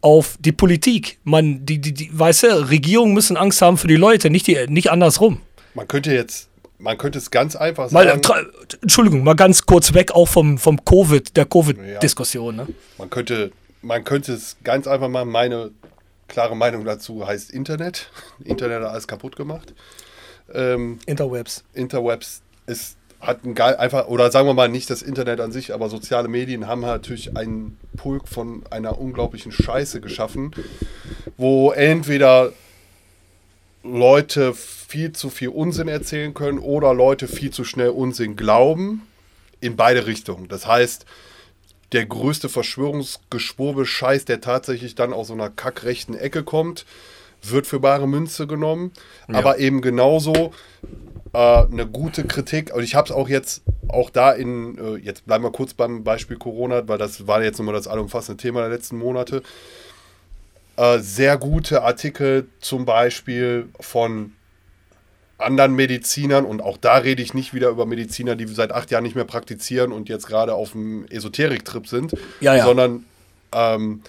auf 0.00 0.36
die 0.40 0.52
Politik. 0.52 1.18
Man, 1.24 1.66
die, 1.66 1.78
die, 1.78 1.92
die, 1.92 2.10
weißt 2.12 2.44
du, 2.44 2.70
Regierungen 2.70 3.12
müssen 3.12 3.36
Angst 3.36 3.60
haben 3.60 3.76
für 3.76 3.88
die 3.88 3.96
Leute, 3.96 4.30
nicht, 4.30 4.46
die, 4.46 4.66
nicht 4.68 4.90
andersrum. 4.90 5.40
Man 5.74 5.86
könnte 5.86 6.12
jetzt, 6.14 6.48
man 6.78 6.96
könnte 6.96 7.18
es 7.18 7.30
ganz 7.30 7.56
einfach 7.56 7.90
sagen. 7.90 8.20
Mal, 8.26 8.46
Entschuldigung, 8.80 9.22
mal 9.22 9.34
ganz 9.34 9.66
kurz 9.66 9.92
weg 9.92 10.12
auch 10.12 10.28
vom, 10.28 10.56
vom 10.56 10.82
Covid, 10.84 11.36
der 11.36 11.44
Covid-Diskussion. 11.44 12.56
Ja. 12.56 12.64
Ne? 12.64 12.74
Man 12.96 13.10
könnte, 13.10 13.52
man 13.82 14.02
könnte 14.04 14.32
es 14.32 14.56
ganz 14.64 14.86
einfach 14.86 15.08
mal, 15.08 15.26
meine 15.26 15.72
klare 16.28 16.56
Meinung 16.56 16.84
dazu 16.84 17.26
heißt 17.26 17.50
Internet. 17.50 18.10
Internet 18.44 18.82
hat 18.82 18.90
alles 18.90 19.08
kaputt 19.08 19.36
gemacht. 19.36 19.74
Ähm, 20.52 20.98
Interwebs. 21.06 21.64
Interwebs 21.74 22.42
ist 22.66 22.96
hat 23.20 23.44
ein 23.44 23.54
geil, 23.54 23.74
einfach, 23.76 24.06
oder 24.06 24.30
sagen 24.30 24.46
wir 24.46 24.54
mal 24.54 24.68
nicht 24.68 24.90
das 24.90 25.02
Internet 25.02 25.40
an 25.40 25.50
sich, 25.50 25.74
aber 25.74 25.88
soziale 25.88 26.28
Medien 26.28 26.68
haben 26.68 26.82
natürlich 26.82 27.36
einen 27.36 27.76
Pulk 27.96 28.28
von 28.28 28.62
einer 28.70 29.00
unglaublichen 29.00 29.50
Scheiße 29.50 30.00
geschaffen, 30.00 30.52
wo 31.36 31.72
entweder 31.72 32.52
Leute 33.82 34.54
viel 34.54 35.12
zu 35.12 35.30
viel 35.30 35.48
Unsinn 35.48 35.88
erzählen 35.88 36.32
können 36.32 36.58
oder 36.58 36.94
Leute 36.94 37.26
viel 37.26 37.50
zu 37.50 37.64
schnell 37.64 37.90
Unsinn 37.90 38.36
glauben. 38.36 39.02
In 39.60 39.74
beide 39.74 40.06
Richtungen. 40.06 40.46
Das 40.46 40.68
heißt, 40.68 41.04
der 41.92 42.06
größte 42.06 42.48
Verschwörungsgeschwurbel-Scheiß, 42.48 44.24
der 44.24 44.40
tatsächlich 44.40 44.94
dann 44.94 45.12
aus 45.12 45.28
so 45.28 45.34
einer 45.34 45.50
kackrechten 45.50 46.16
Ecke 46.16 46.42
kommt, 46.42 46.84
wird 47.42 47.66
für 47.66 47.80
bare 47.80 48.06
Münze 48.06 48.46
genommen. 48.46 48.92
Ja. 49.28 49.38
Aber 49.38 49.58
eben 49.58 49.80
genauso 49.80 50.52
äh, 51.32 51.38
eine 51.38 51.86
gute 51.86 52.24
Kritik. 52.24 52.74
Und 52.74 52.82
ich 52.82 52.94
habe 52.94 53.06
es 53.06 53.12
auch 53.12 53.28
jetzt, 53.28 53.62
auch 53.88 54.10
da 54.10 54.32
in, 54.32 54.78
äh, 54.78 54.96
jetzt 54.96 55.26
bleiben 55.26 55.44
wir 55.44 55.52
kurz 55.52 55.74
beim 55.74 56.04
Beispiel 56.04 56.36
Corona, 56.36 56.86
weil 56.88 56.98
das 56.98 57.26
war 57.26 57.42
jetzt 57.42 57.58
nochmal 57.58 57.74
das 57.74 57.88
allumfassende 57.88 58.40
Thema 58.40 58.60
der 58.60 58.70
letzten 58.70 58.98
Monate. 58.98 59.42
Äh, 60.76 60.98
sehr 60.98 61.38
gute 61.38 61.82
Artikel 61.82 62.48
zum 62.60 62.84
Beispiel 62.84 63.68
von 63.80 64.34
anderen 65.38 65.74
Medizinern, 65.74 66.44
und 66.44 66.60
auch 66.60 66.76
da 66.76 66.96
rede 66.96 67.22
ich 67.22 67.32
nicht 67.32 67.54
wieder 67.54 67.68
über 67.70 67.86
Mediziner, 67.86 68.36
die 68.36 68.46
seit 68.46 68.72
acht 68.72 68.90
Jahren 68.90 69.04
nicht 69.04 69.14
mehr 69.16 69.24
praktizieren 69.24 69.92
und 69.92 70.08
jetzt 70.08 70.26
gerade 70.26 70.54
auf 70.54 70.72
dem 70.72 71.06
Esoterik-Trip 71.08 71.86
sind, 71.86 72.14
ja, 72.40 72.56
ja. 72.56 72.64
sondern 72.64 73.04
ähm, 73.52 74.02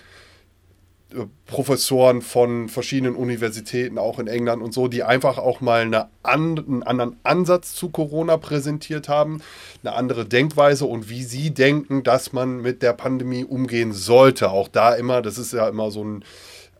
Professoren 1.47 2.21
von 2.21 2.69
verschiedenen 2.69 3.15
Universitäten, 3.15 3.97
auch 3.97 4.19
in 4.19 4.27
England 4.27 4.61
und 4.61 4.75
so, 4.75 4.87
die 4.87 5.01
einfach 5.01 5.39
auch 5.39 5.59
mal 5.59 5.81
eine 5.81 6.07
an, 6.21 6.59
einen 6.59 6.83
anderen 6.83 7.17
Ansatz 7.23 7.73
zu 7.73 7.89
Corona 7.89 8.37
präsentiert 8.37 9.09
haben, 9.09 9.41
eine 9.83 9.95
andere 9.95 10.25
Denkweise 10.25 10.85
und 10.85 11.09
wie 11.09 11.23
sie 11.23 11.49
denken, 11.49 12.03
dass 12.03 12.31
man 12.31 12.61
mit 12.61 12.83
der 12.83 12.93
Pandemie 12.93 13.43
umgehen 13.43 13.91
sollte. 13.91 14.51
Auch 14.51 14.67
da 14.67 14.93
immer, 14.93 15.23
das 15.23 15.39
ist 15.39 15.51
ja 15.51 15.67
immer 15.67 15.89
so 15.89 16.03
ein 16.03 16.23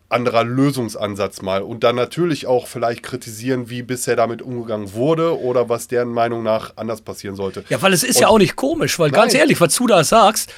anderer 0.10 0.44
Lösungsansatz 0.44 1.42
mal 1.42 1.62
und 1.62 1.84
dann 1.84 1.96
natürlich 1.96 2.48
auch 2.48 2.68
vielleicht 2.68 3.04
kritisieren, 3.04 3.70
wie 3.70 3.84
bisher 3.84 4.16
damit 4.16 4.42
umgegangen 4.42 4.94
wurde 4.94 5.40
oder 5.40 5.70
was 5.70 5.88
deren 5.88 6.10
Meinung 6.10 6.44
nach 6.44 6.74
anders 6.78 7.02
passieren 7.02 7.36
sollte. 7.36 7.64
Ja, 7.70 7.82
weil 7.82 7.94
es 7.94 8.04
ist 8.04 8.18
und 8.18 8.22
ja 8.24 8.28
auch 8.28 8.40
nicht 8.40 8.56
komisch, 8.56 8.98
weil 8.98 9.12
nein. 9.12 9.22
ganz 9.22 9.34
ehrlich, 9.36 9.62
was 9.62 9.76
du 9.76 9.88
da 9.88 10.04
sagst, 10.04 10.52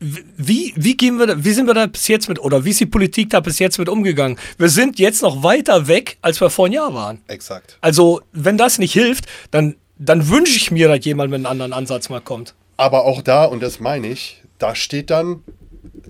wie, 0.00 0.72
wie 0.76 0.96
gehen 0.96 1.18
wir 1.18 1.26
da, 1.26 1.44
wie 1.44 1.52
sind 1.52 1.66
wir 1.66 1.74
da 1.74 1.86
bis 1.86 2.08
jetzt 2.08 2.28
mit, 2.28 2.38
oder 2.38 2.64
wie 2.64 2.70
ist 2.70 2.80
die 2.80 2.86
Politik 2.86 3.30
da 3.30 3.40
bis 3.40 3.58
jetzt 3.58 3.78
mit 3.78 3.88
umgegangen? 3.88 4.38
Wir 4.56 4.70
sind 4.70 4.98
jetzt 4.98 5.20
noch 5.20 5.42
weiter 5.42 5.88
weg, 5.88 6.16
als 6.22 6.40
wir 6.40 6.48
vor 6.48 6.66
einem 6.66 6.74
Jahr 6.74 6.94
waren. 6.94 7.20
Exakt. 7.28 7.76
Also, 7.82 8.22
wenn 8.32 8.56
das 8.56 8.78
nicht 8.78 8.94
hilft, 8.94 9.26
dann, 9.50 9.76
dann 9.98 10.28
wünsche 10.30 10.56
ich 10.56 10.70
mir, 10.70 10.88
dass 10.88 11.04
jemand 11.04 11.30
mit 11.30 11.38
einem 11.38 11.46
anderen 11.46 11.74
Ansatz 11.74 12.08
mal 12.08 12.22
kommt. 12.22 12.54
Aber 12.78 13.04
auch 13.04 13.20
da, 13.20 13.44
und 13.44 13.62
das 13.62 13.78
meine 13.78 14.06
ich, 14.06 14.42
da 14.58 14.74
steht 14.74 15.10
dann 15.10 15.42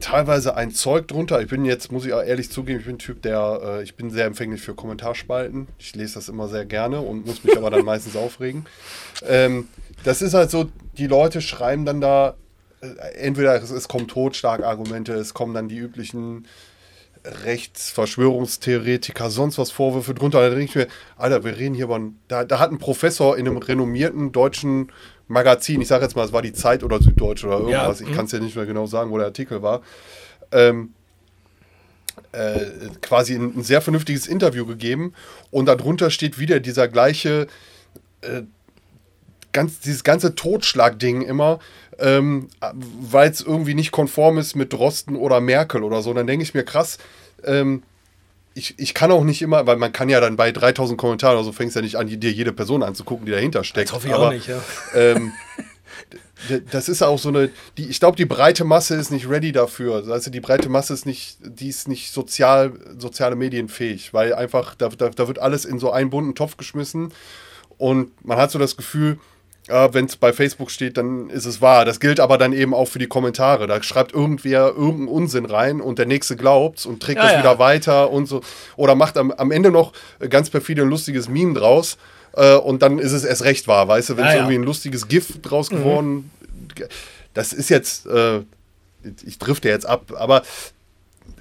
teilweise 0.00 0.56
ein 0.56 0.72
Zeug 0.72 1.08
drunter. 1.08 1.40
Ich 1.40 1.48
bin 1.48 1.64
jetzt, 1.64 1.92
muss 1.92 2.04
ich 2.04 2.12
auch 2.12 2.22
ehrlich 2.22 2.50
zugeben, 2.50 2.80
ich 2.80 2.86
bin 2.86 2.96
ein 2.96 2.98
Typ, 2.98 3.22
der, 3.22 3.60
äh, 3.62 3.82
ich 3.82 3.96
bin 3.96 4.10
sehr 4.10 4.26
empfänglich 4.26 4.60
für 4.60 4.74
Kommentarspalten. 4.74 5.68
Ich 5.78 5.94
lese 5.94 6.14
das 6.14 6.28
immer 6.28 6.48
sehr 6.48 6.64
gerne 6.64 7.00
und 7.00 7.26
muss 7.26 7.44
mich 7.44 7.56
aber 7.56 7.70
dann 7.70 7.84
meistens 7.84 8.16
aufregen. 8.16 8.66
Ähm, 9.26 9.68
das 10.04 10.22
ist 10.22 10.34
halt 10.34 10.50
so, 10.50 10.70
die 10.96 11.06
Leute 11.06 11.40
schreiben 11.40 11.84
dann 11.84 12.00
da 12.00 12.34
entweder 13.16 13.62
es, 13.62 13.70
es 13.70 13.88
kommen 13.88 14.08
Totschlagargumente, 14.08 15.12
es 15.12 15.34
kommen 15.34 15.54
dann 15.54 15.68
die 15.68 15.76
üblichen 15.76 16.46
Rechtsverschwörungstheoretiker, 17.24 19.30
sonst 19.30 19.58
was 19.58 19.70
Vorwürfe 19.70 20.14
drunter. 20.14 20.40
Da 20.40 20.48
denke 20.48 20.64
ich 20.64 20.74
mir, 20.74 20.86
Alter, 21.16 21.44
wir 21.44 21.58
reden 21.58 21.74
hier 21.74 21.84
über 21.84 21.96
einen, 21.96 22.18
da, 22.28 22.44
da 22.44 22.58
hat 22.58 22.72
ein 22.72 22.78
Professor 22.78 23.36
in 23.36 23.46
einem 23.46 23.58
renommierten 23.58 24.32
deutschen 24.32 24.90
Magazin, 25.30 25.80
ich 25.80 25.86
sage 25.86 26.02
jetzt 26.04 26.16
mal, 26.16 26.24
es 26.24 26.32
war 26.32 26.42
die 26.42 26.52
Zeit 26.52 26.82
oder 26.82 27.00
Süddeutsche 27.00 27.46
oder 27.46 27.58
irgendwas, 27.58 28.00
ja, 28.00 28.06
ich 28.06 28.12
mhm. 28.12 28.16
kann 28.16 28.26
es 28.26 28.32
ja 28.32 28.40
nicht 28.40 28.56
mehr 28.56 28.66
genau 28.66 28.86
sagen, 28.86 29.12
wo 29.12 29.16
der 29.16 29.26
Artikel 29.26 29.62
war, 29.62 29.80
ähm, 30.50 30.92
äh, 32.32 32.58
quasi 33.00 33.34
ein, 33.34 33.56
ein, 33.56 33.62
sehr 33.62 33.80
vernünftiges 33.80 34.26
Interview 34.26 34.66
gegeben 34.66 35.14
und 35.52 35.66
darunter 35.66 36.10
steht 36.10 36.40
wieder 36.40 36.58
dieser 36.58 36.88
gleiche, 36.88 37.46
äh, 38.22 38.42
ganz, 39.52 39.78
dieses 39.78 40.02
ganze 40.02 40.34
Totschlagding 40.34 41.22
immer, 41.22 41.60
ähm, 42.00 42.48
weil 43.00 43.30
es 43.30 43.40
irgendwie 43.40 43.74
nicht 43.74 43.92
konform 43.92 44.36
ist 44.36 44.56
mit 44.56 44.72
Drosten 44.72 45.14
oder 45.14 45.40
Merkel 45.40 45.84
oder 45.84 46.02
so. 46.02 46.12
Dann 46.12 46.26
denke 46.26 46.42
ich 46.42 46.54
mir, 46.54 46.64
krass, 46.64 46.98
ähm, 47.44 47.84
ich, 48.54 48.74
ich 48.78 48.94
kann 48.94 49.12
auch 49.12 49.24
nicht 49.24 49.42
immer, 49.42 49.66
weil 49.66 49.76
man 49.76 49.92
kann 49.92 50.08
ja 50.08 50.20
dann 50.20 50.36
bei 50.36 50.52
3000 50.52 50.98
Kommentaren 50.98 51.36
oder 51.36 51.44
so 51.44 51.52
fängst 51.52 51.76
ja 51.76 51.82
nicht 51.82 51.96
an, 51.96 52.08
dir 52.08 52.32
jede 52.32 52.52
Person 52.52 52.82
anzugucken, 52.82 53.26
die 53.26 53.32
dahinter 53.32 53.64
steckt. 53.64 53.88
Das 53.88 53.96
hoffe 53.96 54.08
ich 54.08 54.14
Aber, 54.14 54.28
auch 54.28 54.32
nicht, 54.32 54.48
ja. 54.48 54.60
Ähm, 54.94 55.32
das 56.72 56.88
ist 56.88 57.02
auch 57.02 57.18
so 57.18 57.28
eine, 57.28 57.50
die, 57.78 57.88
ich 57.88 58.00
glaube, 58.00 58.16
die 58.16 58.24
breite 58.24 58.64
Masse 58.64 58.96
ist 58.96 59.10
nicht 59.10 59.28
ready 59.28 59.52
dafür. 59.52 60.04
Also 60.10 60.30
die 60.30 60.40
breite 60.40 60.68
Masse 60.68 60.92
ist 60.94 61.06
nicht, 61.06 61.38
die 61.40 61.68
ist 61.68 61.86
nicht 61.86 62.12
sozial, 62.12 62.72
soziale 62.98 63.36
Medien 63.36 63.68
fähig, 63.68 64.12
weil 64.12 64.34
einfach, 64.34 64.74
da, 64.74 64.88
da, 64.88 65.10
da 65.10 65.28
wird 65.28 65.38
alles 65.38 65.64
in 65.64 65.78
so 65.78 65.92
einen 65.92 66.10
bunten 66.10 66.34
Topf 66.34 66.56
geschmissen 66.56 67.12
und 67.78 68.24
man 68.24 68.36
hat 68.36 68.50
so 68.50 68.58
das 68.58 68.76
Gefühl, 68.76 69.18
äh, 69.68 69.88
wenn 69.92 70.06
es 70.06 70.16
bei 70.16 70.32
Facebook 70.32 70.70
steht, 70.70 70.96
dann 70.96 71.30
ist 71.30 71.46
es 71.46 71.60
wahr. 71.60 71.84
Das 71.84 72.00
gilt 72.00 72.20
aber 72.20 72.38
dann 72.38 72.52
eben 72.52 72.74
auch 72.74 72.86
für 72.86 72.98
die 72.98 73.06
Kommentare. 73.06 73.66
Da 73.66 73.82
schreibt 73.82 74.12
irgendwer 74.12 74.68
irgendeinen 74.68 75.08
Unsinn 75.08 75.44
rein 75.44 75.80
und 75.80 75.98
der 75.98 76.06
nächste 76.06 76.36
glaubt's 76.36 76.86
und 76.86 77.02
trägt 77.02 77.18
ja, 77.18 77.24
das 77.24 77.32
ja. 77.32 77.38
wieder 77.40 77.58
weiter 77.58 78.10
und 78.10 78.26
so. 78.26 78.42
Oder 78.76 78.94
macht 78.94 79.16
am, 79.16 79.30
am 79.30 79.50
Ende 79.50 79.70
noch 79.70 79.92
ganz 80.28 80.50
perfide 80.50 80.82
ein 80.82 80.88
lustiges 80.88 81.28
Meme 81.28 81.54
draus. 81.54 81.98
Äh, 82.34 82.56
und 82.56 82.82
dann 82.82 82.98
ist 82.98 83.12
es 83.12 83.24
erst 83.24 83.44
recht 83.44 83.68
wahr, 83.68 83.88
weißt 83.88 84.10
du, 84.10 84.16
wenn 84.16 84.24
es 84.24 84.32
ja, 84.32 84.38
irgendwie 84.38 84.56
ein 84.56 84.64
lustiges 84.64 85.08
GIF 85.08 85.40
draus 85.42 85.70
mhm. 85.70 85.76
geworden. 85.76 86.30
Das 87.34 87.52
ist 87.52 87.70
jetzt, 87.70 88.06
äh, 88.06 88.40
ich 89.24 89.38
drifte 89.38 89.68
jetzt 89.68 89.86
ab, 89.86 90.12
aber 90.16 90.42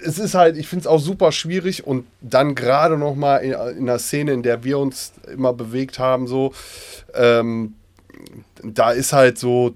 es 0.03 0.17
ist 0.17 0.33
halt, 0.33 0.57
ich 0.57 0.67
finde 0.67 0.81
es 0.81 0.87
auch 0.87 0.99
super 0.99 1.31
schwierig 1.31 1.85
und 1.85 2.05
dann 2.21 2.55
gerade 2.55 2.97
noch 2.97 3.15
mal 3.15 3.37
in, 3.37 3.51
in 3.51 3.89
einer 3.89 3.99
Szene, 3.99 4.33
in 4.33 4.43
der 4.43 4.63
wir 4.63 4.77
uns 4.77 5.13
immer 5.31 5.53
bewegt 5.53 5.99
haben, 5.99 6.27
so, 6.27 6.53
ähm, 7.13 7.73
da 8.63 8.91
ist 8.91 9.13
halt 9.13 9.37
so, 9.37 9.75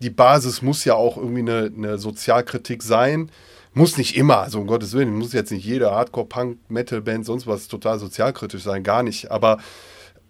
die 0.00 0.10
Basis 0.10 0.62
muss 0.62 0.84
ja 0.84 0.94
auch 0.94 1.16
irgendwie 1.16 1.40
eine, 1.40 1.72
eine 1.74 1.98
Sozialkritik 1.98 2.82
sein. 2.82 3.30
Muss 3.74 3.96
nicht 3.96 4.16
immer, 4.16 4.38
also 4.38 4.60
um 4.60 4.66
Gottes 4.66 4.92
Willen, 4.92 5.16
muss 5.16 5.32
jetzt 5.32 5.52
nicht 5.52 5.64
jede 5.64 5.90
Hardcore-Punk, 5.90 6.58
Metal-Band, 6.68 7.24
sonst 7.24 7.46
was 7.46 7.68
total 7.68 7.98
sozialkritisch 7.98 8.62
sein, 8.62 8.82
gar 8.82 9.02
nicht. 9.02 9.30
Aber 9.30 9.58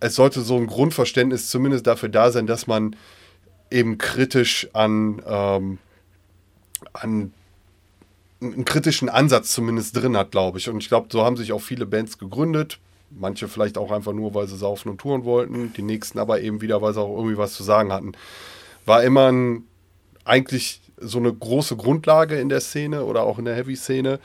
es 0.01 0.15
sollte 0.15 0.41
so 0.43 0.57
ein 0.57 0.67
Grundverständnis 0.67 1.49
zumindest 1.49 1.87
dafür 1.87 2.09
da 2.09 2.31
sein, 2.31 2.47
dass 2.47 2.67
man 2.67 2.97
eben 3.71 3.99
kritisch 3.99 4.69
an, 4.73 5.23
ähm, 5.27 5.79
an 6.93 7.33
einen 8.41 8.65
kritischen 8.65 9.09
Ansatz 9.09 9.53
zumindest 9.53 9.97
drin 9.97 10.17
hat, 10.17 10.31
glaube 10.31 10.59
ich. 10.59 10.69
Und 10.69 10.79
ich 10.79 10.89
glaube, 10.89 11.09
so 11.11 11.25
haben 11.25 11.37
sich 11.37 11.53
auch 11.53 11.61
viele 11.61 11.87
Bands 11.87 12.19
gegründet. 12.19 12.79
Manche 13.11 13.49
vielleicht 13.49 13.79
auch 13.79 13.90
einfach 13.90 14.12
nur, 14.12 14.35
weil 14.35 14.47
sie 14.49 14.57
saufen 14.57 14.90
und 14.90 14.99
touren 14.99 15.25
wollten, 15.25 15.73
die 15.73 15.83
nächsten 15.83 16.18
aber 16.18 16.40
eben 16.40 16.61
wieder, 16.61 16.83
weil 16.83 16.92
sie 16.92 17.01
auch 17.01 17.16
irgendwie 17.16 17.38
was 17.38 17.55
zu 17.55 17.62
sagen 17.62 17.92
hatten. 17.92 18.12
War 18.85 19.03
immer 19.03 19.33
ein, 19.33 19.64
eigentlich 20.25 20.81
so 21.01 21.18
eine 21.18 21.33
große 21.33 21.77
Grundlage 21.77 22.38
in 22.38 22.49
der 22.49 22.61
Szene 22.61 23.05
oder 23.05 23.23
auch 23.23 23.38
in 23.38 23.44
der 23.44 23.55
Heavy-Szene. 23.55 24.21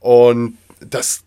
Und 0.00 0.58
das, 0.80 1.24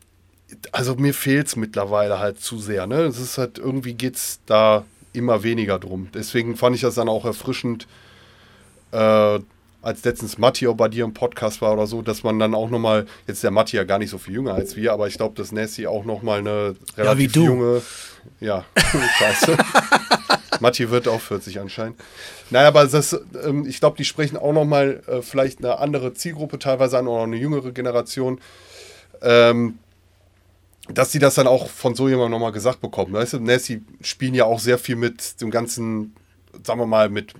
also 0.71 0.95
mir 0.95 1.13
fehlt 1.13 1.47
es 1.47 1.55
mittlerweile 1.55 2.19
halt 2.19 2.39
zu 2.39 2.59
sehr. 2.59 2.87
Ne? 2.87 3.01
Es 3.03 3.19
ist 3.19 3.37
halt, 3.37 3.57
irgendwie 3.57 3.93
geht 3.93 4.15
es 4.15 4.39
da 4.45 4.85
immer 5.13 5.43
weniger 5.43 5.79
drum. 5.79 6.09
Deswegen 6.13 6.55
fand 6.55 6.75
ich 6.75 6.81
das 6.81 6.95
dann 6.95 7.09
auch 7.09 7.25
erfrischend, 7.25 7.87
äh, 8.91 9.39
als 9.85 10.03
letztens 10.03 10.39
Matteo 10.39 10.73
bei 10.73 10.87
dir 10.87 11.03
im 11.03 11.13
Podcast 11.13 11.61
war 11.61 11.73
oder 11.73 11.85
so, 11.85 12.01
dass 12.01 12.23
man 12.23 12.39
dann 12.39 12.55
auch 12.55 12.71
nochmal, 12.71 13.05
jetzt 13.27 13.37
ist 13.37 13.43
der 13.43 13.51
Matti 13.51 13.77
ja 13.77 13.83
gar 13.83 13.99
nicht 13.99 14.09
so 14.09 14.17
viel 14.17 14.33
jünger 14.33 14.55
als 14.55 14.75
wir, 14.75 14.91
aber 14.91 15.07
ich 15.07 15.15
glaube, 15.15 15.35
dass 15.35 15.51
Nessie 15.51 15.85
auch 15.85 16.05
nochmal 16.05 16.39
eine 16.39 16.75
relativ 16.97 17.35
ja, 17.35 17.43
junge, 17.43 17.81
ja, 18.39 18.65
scheiße. 19.19 19.55
Matti 20.59 20.89
wird 20.89 21.07
auch 21.07 21.21
40 21.21 21.59
anscheinend. 21.59 21.99
Naja, 22.49 22.69
aber 22.69 22.87
das, 22.87 23.15
ähm, 23.43 23.67
ich 23.67 23.79
glaube, 23.79 23.97
die 23.97 24.05
sprechen 24.05 24.37
auch 24.37 24.53
nochmal 24.53 25.03
äh, 25.05 25.21
vielleicht 25.21 25.59
eine 25.59 25.77
andere 25.77 26.15
Zielgruppe 26.15 26.57
teilweise 26.57 26.97
an 26.97 27.07
oder 27.07 27.23
eine 27.23 27.35
jüngere 27.35 27.71
Generation. 27.71 28.39
Ähm, 29.21 29.77
dass 30.89 31.11
sie 31.11 31.19
das 31.19 31.35
dann 31.35 31.47
auch 31.47 31.67
von 31.67 31.93
so 31.95 32.07
jemandem 32.09 32.31
nochmal 32.31 32.51
gesagt 32.51 32.81
bekommen. 32.81 33.13
Weißt 33.13 33.33
du, 33.33 33.39
Nessie 33.39 33.83
spielen 34.01 34.33
ja 34.33 34.45
auch 34.45 34.59
sehr 34.59 34.77
viel 34.77 34.95
mit 34.95 35.41
dem 35.41 35.51
ganzen, 35.51 36.15
sagen 36.63 36.79
wir 36.79 36.85
mal, 36.85 37.09
mit 37.09 37.33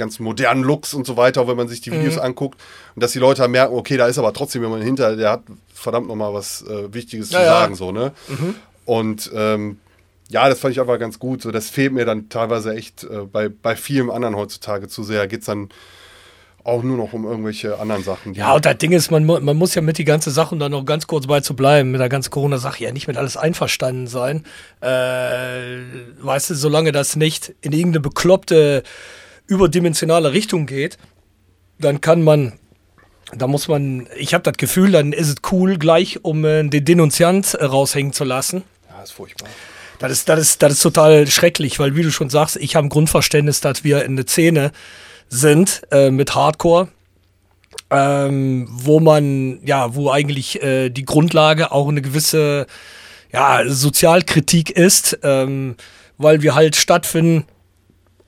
ganzen 0.00 0.24
modernen 0.24 0.64
Looks 0.64 0.92
und 0.92 1.06
so 1.06 1.16
weiter, 1.16 1.46
wenn 1.46 1.56
man 1.56 1.68
sich 1.68 1.80
die 1.80 1.92
Videos 1.92 2.16
mhm. 2.16 2.22
anguckt. 2.22 2.60
Und 2.96 3.02
dass 3.02 3.12
die 3.12 3.20
Leute 3.20 3.46
merken, 3.46 3.74
okay, 3.76 3.96
da 3.96 4.06
ist 4.06 4.18
aber 4.18 4.32
trotzdem 4.32 4.62
jemand 4.62 4.82
hinter, 4.82 5.14
der 5.14 5.30
hat 5.30 5.42
verdammt 5.72 6.08
nochmal 6.08 6.34
was 6.34 6.62
äh, 6.62 6.92
Wichtiges 6.92 7.30
ja, 7.30 7.38
zu 7.38 7.44
sagen, 7.44 7.72
ja. 7.72 7.76
so, 7.76 7.92
ne? 7.92 8.12
Mhm. 8.28 8.54
Und 8.84 9.30
ähm, 9.34 9.78
ja, 10.28 10.48
das 10.48 10.58
fand 10.60 10.72
ich 10.72 10.80
einfach 10.80 10.98
ganz 10.98 11.18
gut. 11.18 11.42
So, 11.42 11.50
das 11.50 11.70
fehlt 11.70 11.92
mir 11.92 12.04
dann 12.04 12.28
teilweise 12.28 12.74
echt 12.74 13.04
äh, 13.04 13.22
bei, 13.30 13.48
bei 13.48 13.76
vielen 13.76 14.10
anderen 14.10 14.36
heutzutage 14.36 14.88
zu 14.88 15.02
sehr. 15.04 15.26
Geht 15.28 15.40
es 15.40 15.46
dann 15.46 15.68
auch 16.64 16.82
nur 16.82 16.96
noch 16.96 17.12
um 17.12 17.24
irgendwelche 17.24 17.78
anderen 17.78 18.04
Sachen. 18.04 18.34
Ja, 18.34 18.54
und 18.54 18.66
das 18.66 18.76
Ding 18.78 18.92
ist, 18.92 19.10
man, 19.10 19.24
man 19.24 19.56
muss 19.56 19.74
ja 19.74 19.82
mit 19.82 19.98
die 19.98 20.04
ganze 20.04 20.30
Sache, 20.30 20.54
um 20.54 20.58
da 20.58 20.68
noch 20.68 20.84
ganz 20.84 21.06
kurz 21.06 21.26
bei 21.26 21.40
zu 21.40 21.54
bleiben, 21.54 21.90
mit 21.90 22.00
der 22.00 22.08
ganzen 22.08 22.30
Corona-Sache 22.30 22.84
ja 22.84 22.92
nicht 22.92 23.08
mit 23.08 23.16
alles 23.16 23.36
einverstanden 23.36 24.06
sein. 24.06 24.44
Äh, 24.80 25.78
weißt 26.20 26.50
du, 26.50 26.54
solange 26.54 26.92
das 26.92 27.16
nicht 27.16 27.54
in 27.60 27.72
irgendeine 27.72 28.00
bekloppte 28.00 28.82
überdimensionale 29.50 30.32
Richtung 30.32 30.66
geht, 30.66 30.96
dann 31.78 32.00
kann 32.00 32.22
man, 32.22 32.52
da 33.36 33.46
muss 33.46 33.68
man, 33.68 34.06
ich 34.16 34.32
habe 34.32 34.44
das 34.44 34.54
Gefühl, 34.56 34.92
dann 34.92 35.12
ist 35.12 35.28
es 35.28 35.36
cool, 35.50 35.76
gleich 35.76 36.24
um 36.24 36.44
äh, 36.44 36.62
den 36.64 36.84
Denunziant 36.84 37.54
äh, 37.54 37.64
raushängen 37.64 38.12
zu 38.12 38.24
lassen. 38.24 38.62
Ja, 38.88 39.02
ist 39.02 39.12
furchtbar. 39.12 39.48
Das 39.98 40.12
ist, 40.12 40.28
das, 40.28 40.40
ist, 40.40 40.62
das 40.62 40.72
ist 40.72 40.82
total 40.82 41.26
schrecklich, 41.26 41.78
weil, 41.78 41.94
wie 41.94 42.02
du 42.02 42.10
schon 42.10 42.30
sagst, 42.30 42.56
ich 42.56 42.74
habe 42.74 42.86
ein 42.86 42.90
Grundverständnis, 42.90 43.60
dass 43.60 43.84
wir 43.84 44.04
in 44.04 44.16
der 44.16 44.26
Szene 44.26 44.72
sind 45.28 45.82
äh, 45.90 46.10
mit 46.10 46.34
Hardcore, 46.34 46.88
ähm, 47.90 48.66
wo 48.70 49.00
man, 49.00 49.60
ja, 49.64 49.94
wo 49.94 50.10
eigentlich 50.10 50.62
äh, 50.62 50.88
die 50.88 51.04
Grundlage 51.04 51.72
auch 51.72 51.88
eine 51.88 52.00
gewisse 52.00 52.66
ja, 53.32 53.62
Sozialkritik 53.66 54.70
ist, 54.70 55.18
ähm, 55.22 55.76
weil 56.16 56.42
wir 56.42 56.54
halt 56.54 56.76
stattfinden 56.76 57.44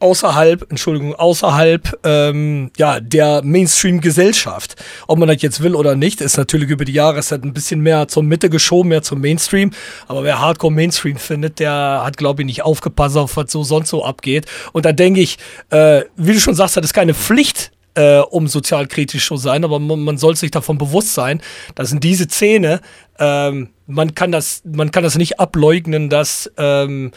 außerhalb, 0.03 0.67
Entschuldigung, 0.69 1.15
außerhalb 1.15 2.01
ähm, 2.05 2.71
ja, 2.77 3.01
der 3.01 3.43
Mainstream-Gesellschaft. 3.43 4.77
Ob 5.07 5.19
man 5.19 5.29
das 5.29 5.41
jetzt 5.41 5.63
will 5.63 5.75
oder 5.75 5.95
nicht, 5.95 6.21
ist 6.21 6.37
natürlich 6.37 6.71
über 6.71 6.85
die 6.85 6.93
Jahre 6.93 7.21
ist 7.21 7.33
ein 7.33 7.53
bisschen 7.53 7.81
mehr 7.81 8.09
zur 8.09 8.23
Mitte 8.25 8.51
geschoben, 8.51 8.89
mehr 8.89 9.03
zum 9.03 9.21
Mainstream. 9.21 9.71
Aber 10.09 10.25
wer 10.25 10.41
Hardcore 10.41 10.73
Mainstream 10.73 11.17
findet, 11.17 11.61
der 11.61 12.03
hat, 12.05 12.17
glaube 12.17 12.43
ich, 12.43 12.47
nicht 12.47 12.63
aufgepasst 12.63 13.17
auf 13.17 13.37
was 13.37 13.53
so 13.53 13.63
sonst 13.63 13.91
so 13.91 14.05
abgeht. 14.05 14.47
Und 14.73 14.85
da 14.85 14.93
denke 14.93 15.21
ich, 15.21 15.39
äh, 15.71 16.03
wie 16.17 16.33
du 16.33 16.41
schon 16.41 16.55
sagst, 16.55 16.77
das 16.77 16.87
ist 16.87 16.95
keine 16.95 17.15
Pflicht, 17.15 17.71
äh, 17.95 18.19
um 18.19 18.49
sozialkritisch 18.49 19.27
zu 19.27 19.37
sein, 19.37 19.65
aber 19.65 19.79
man, 19.79 20.01
man 20.01 20.19
soll 20.19 20.35
sich 20.35 20.51
davon 20.51 20.79
bewusst 20.79 21.15
sein, 21.15 21.41
dass 21.75 21.93
in 21.93 22.01
diese 22.01 22.25
Szene, 22.25 22.81
ähm, 23.19 23.69
man 23.87 24.15
kann 24.15 24.33
das, 24.33 24.63
man 24.65 24.91
kann 24.91 25.03
das 25.05 25.17
nicht 25.17 25.39
ableugnen, 25.39 26.09
dass 26.09 26.51
ähm, 26.57 27.13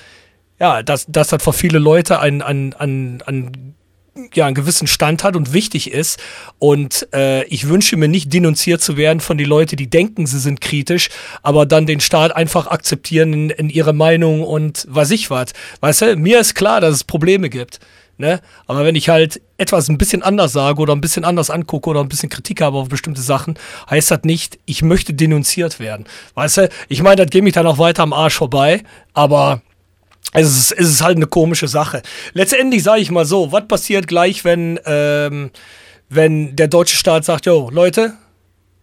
ja, 0.60 0.84
dass, 0.84 1.06
dass 1.08 1.30
das 1.30 1.44
für 1.44 1.54
viele 1.54 1.80
Leute 1.80 2.20
ein, 2.20 2.42
ein, 2.42 2.74
ein, 2.74 3.24
ein 3.26 3.76
ja, 4.34 4.46
einen 4.46 4.56
gewissen 4.56 4.88
Stand 4.88 5.24
hat 5.24 5.36
und 5.36 5.54
wichtig 5.54 5.92
ist. 5.92 6.20
Und 6.58 7.08
äh, 7.14 7.44
ich 7.46 7.68
wünsche 7.68 7.98
mir 7.98 8.08
nicht 8.08 8.32
denunziert 8.32 8.82
zu 8.82 8.98
werden 8.98 9.20
von 9.20 9.38
den 9.38 9.48
Leuten, 9.48 9.76
die 9.76 9.90
denken, 9.90 10.26
sie 10.26 10.40
sind 10.40 10.62
kritisch, 10.62 11.10
aber 11.44 11.66
dann 11.66 11.86
den 11.86 12.00
Staat 12.00 12.34
einfach 12.36 12.68
akzeptieren 12.68 13.34
in, 13.34 13.50
in 13.50 13.70
ihre 13.70 13.94
Meinung 13.94 14.42
und 14.42 14.86
was 14.90 15.12
ich 15.12 15.30
was. 15.30 15.48
Weißt 15.82 16.02
du, 16.02 16.16
mir 16.16 16.40
ist 16.40 16.56
klar, 16.56 16.80
dass 16.80 16.94
es 16.96 17.04
Probleme 17.04 17.50
gibt. 17.50 17.80
Ne? 18.18 18.40
Aber 18.66 18.86
wenn 18.86 18.96
ich 18.96 19.10
halt 19.10 19.42
etwas 19.58 19.90
ein 19.90 19.98
bisschen 19.98 20.24
anders 20.24 20.54
sage 20.54 20.82
oder 20.82 20.96
ein 20.96 21.02
bisschen 21.02 21.26
anders 21.26 21.50
angucke 21.50 21.90
oder 21.90 22.00
ein 22.00 22.08
bisschen 22.08 22.30
Kritik 22.30 22.62
habe 22.62 22.78
auf 22.78 22.88
bestimmte 22.88 23.22
Sachen, 23.22 23.56
heißt 23.90 24.12
das 24.12 24.22
nicht, 24.24 24.58
ich 24.66 24.82
möchte 24.82 25.14
denunziert 25.14 25.82
werden. 25.82 26.06
Weißt 26.34 26.58
du, 26.58 26.70
ich 26.88 27.04
meine, 27.04 27.18
das 27.18 27.30
geht 27.30 27.44
mich 27.44 27.54
dann 27.54 27.68
auch 27.68 27.78
weiter 27.78 28.04
am 28.04 28.14
Arsch 28.14 28.36
vorbei, 28.36 28.84
aber 29.14 29.62
es 30.34 30.58
ist, 30.58 30.72
es 30.72 30.90
ist 30.90 31.02
halt 31.02 31.18
eine 31.18 31.28
komische 31.28 31.68
Sache. 31.68 32.02
Letztendlich 32.34 32.84
sage 32.84 33.02
ich 33.02 33.12
mal 33.12 33.26
so, 33.26 33.52
was 33.52 33.68
passiert 33.68 34.08
gleich, 34.08 34.44
wenn, 34.44 34.80
ähm, 34.86 35.52
wenn 36.10 36.56
der 36.56 36.68
deutsche 36.68 36.98
Staat 36.98 37.26
sagt, 37.26 37.46
jo, 37.46 37.70
Leute, 37.72 38.14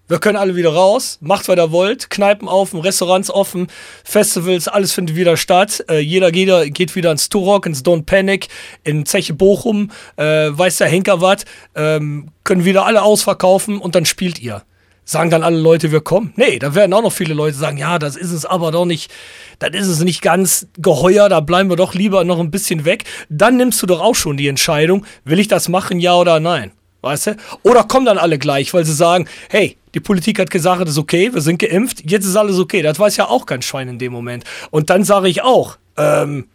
wir 0.08 0.18
können 0.18 0.36
alle 0.36 0.56
wieder 0.56 0.74
raus, 0.74 1.18
macht, 1.20 1.48
was 1.48 1.56
ihr 1.56 1.72
wollt, 1.72 2.10
Kneipen 2.10 2.48
offen, 2.48 2.80
Restaurants 2.80 3.30
offen, 3.30 3.68
Festivals, 4.04 4.68
alles 4.68 4.92
findet 4.92 5.16
wieder 5.16 5.36
statt. 5.36 5.84
Äh, 5.88 6.00
jeder 6.00 6.32
geht, 6.32 6.74
geht 6.74 6.94
wieder 6.96 7.12
ins 7.12 7.28
Turok, 7.28 7.66
ins 7.66 7.84
Don't 7.84 8.04
Panic, 8.04 8.48
in 8.84 9.06
Zeche 9.06 9.32
Bochum, 9.32 9.90
äh, 10.16 10.50
weiß 10.50 10.78
der 10.78 10.88
Henker 10.88 11.20
was, 11.20 11.44
ähm, 11.74 12.28
können 12.44 12.64
wieder 12.64 12.84
alle 12.84 13.02
ausverkaufen 13.02 13.78
und 13.78 13.94
dann 13.94 14.04
spielt 14.04 14.38
ihr. 14.40 14.62
Sagen 15.04 15.30
dann 15.30 15.42
alle 15.42 15.58
Leute, 15.58 15.90
wir 15.90 16.00
kommen? 16.00 16.32
Nee, 16.36 16.58
da 16.58 16.74
werden 16.74 16.92
auch 16.92 17.02
noch 17.02 17.12
viele 17.12 17.34
Leute 17.34 17.56
sagen, 17.56 17.76
ja, 17.76 17.98
das 17.98 18.16
ist 18.16 18.30
es 18.30 18.46
aber 18.46 18.70
doch 18.70 18.84
nicht, 18.84 19.10
das 19.58 19.70
ist 19.74 19.88
es 19.88 20.00
nicht 20.04 20.22
ganz 20.22 20.68
geheuer, 20.78 21.28
da 21.28 21.40
bleiben 21.40 21.70
wir 21.70 21.76
doch 21.76 21.94
lieber 21.94 22.22
noch 22.24 22.38
ein 22.38 22.52
bisschen 22.52 22.84
weg. 22.84 23.04
Dann 23.28 23.56
nimmst 23.56 23.82
du 23.82 23.86
doch 23.86 24.00
auch 24.00 24.14
schon 24.14 24.36
die 24.36 24.46
Entscheidung, 24.46 25.04
will 25.24 25.40
ich 25.40 25.48
das 25.48 25.68
machen, 25.68 25.98
ja 25.98 26.14
oder 26.14 26.38
nein? 26.38 26.70
Weißt 27.02 27.26
du? 27.26 27.36
Oder 27.64 27.82
kommen 27.82 28.06
dann 28.06 28.16
alle 28.16 28.38
gleich, 28.38 28.72
weil 28.72 28.84
sie 28.84 28.94
sagen, 28.94 29.26
hey, 29.50 29.76
die 29.94 30.00
Politik 30.00 30.38
hat 30.38 30.50
gesagt, 30.50 30.82
das 30.82 30.90
ist 30.90 30.98
okay, 30.98 31.34
wir 31.34 31.40
sind 31.40 31.58
geimpft, 31.58 32.08
jetzt 32.08 32.24
ist 32.24 32.36
alles 32.36 32.58
okay. 32.58 32.80
Das 32.80 32.98
weiß 32.98 33.16
ja 33.16 33.28
auch 33.28 33.44
kein 33.44 33.60
Schwein 33.60 33.88
in 33.88 33.98
dem 33.98 34.12
Moment. 34.12 34.44
Und 34.70 34.88
dann 34.88 35.02
sage 35.02 35.28
ich 35.28 35.42
auch, 35.42 35.78
ähm, 35.96 36.46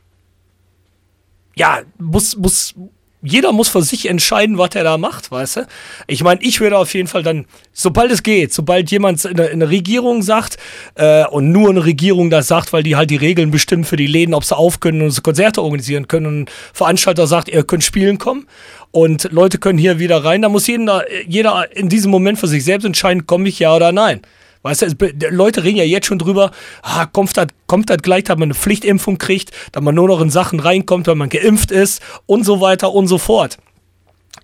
ja, 1.55 1.81
muss, 1.97 2.37
muss, 2.37 2.75
jeder 3.23 3.51
muss 3.51 3.69
für 3.69 3.81
sich 3.81 4.07
entscheiden, 4.07 4.57
was 4.57 4.75
er 4.75 4.83
da 4.83 4.97
macht, 4.97 5.31
weißt 5.31 5.57
du? 5.57 5.67
Ich 6.05 6.23
meine, 6.23 6.41
ich 6.41 6.59
würde 6.59 6.77
auf 6.77 6.93
jeden 6.93 7.07
Fall 7.07 7.23
dann, 7.23 7.45
sobald 7.73 8.11
es 8.11 8.21
geht, 8.21 8.53
sobald 8.53 8.91
jemand 8.91 9.25
in 9.25 9.35
der, 9.35 9.49
in 9.49 9.59
der 9.59 9.69
Regierung 9.69 10.21
sagt 10.21 10.57
äh, 10.95 11.25
und 11.25 11.51
nur 11.51 11.69
eine 11.69 11.83
Regierung 11.83 12.29
das 12.29 12.47
sagt, 12.47 12.73
weil 12.73 12.83
die 12.83 12.95
halt 12.95 13.09
die 13.09 13.15
Regeln 13.15 13.49
bestimmen 13.49 13.85
für 13.85 13.95
die 13.95 14.07
Läden, 14.07 14.35
ob 14.35 14.45
sie 14.45 14.55
auf 14.55 14.79
können 14.79 15.01
und 15.01 15.23
Konzerte 15.23 15.63
organisieren 15.63 16.07
können 16.07 16.25
und 16.27 16.41
ein 16.41 16.49
Veranstalter 16.73 17.25
sagt, 17.25 17.49
ihr 17.49 17.63
könnt 17.63 17.83
spielen 17.83 18.19
kommen 18.19 18.45
und 18.91 19.31
Leute 19.31 19.57
können 19.57 19.79
hier 19.79 19.97
wieder 19.97 20.23
rein, 20.23 20.43
da 20.43 20.49
muss 20.49 20.67
jeder, 20.67 21.03
jeder 21.27 21.75
in 21.75 21.89
diesem 21.89 22.11
Moment 22.11 22.39
für 22.39 22.47
sich 22.47 22.63
selbst 22.63 22.85
entscheiden, 22.85 23.25
komme 23.25 23.49
ich 23.49 23.57
ja 23.59 23.75
oder 23.75 23.91
nein. 23.91 24.21
Weißt 24.61 24.81
du, 24.81 25.13
Leute 25.29 25.63
reden 25.63 25.77
ja 25.77 25.83
jetzt 25.83 26.07
schon 26.07 26.19
drüber, 26.19 26.51
ah, 26.81 27.05
kommt 27.05 27.37
das 27.37 27.47
kommt 27.67 27.91
gleich, 28.03 28.25
dass 28.25 28.37
man 28.37 28.47
eine 28.47 28.53
Pflichtimpfung 28.53 29.17
kriegt, 29.17 29.51
dass 29.71 29.83
man 29.83 29.95
nur 29.95 30.07
noch 30.07 30.21
in 30.21 30.29
Sachen 30.29 30.59
reinkommt, 30.59 31.07
wenn 31.07 31.17
man 31.17 31.29
geimpft 31.29 31.71
ist 31.71 32.01
und 32.25 32.43
so 32.43 32.61
weiter 32.61 32.91
und 32.93 33.07
so 33.07 33.17
fort. 33.17 33.57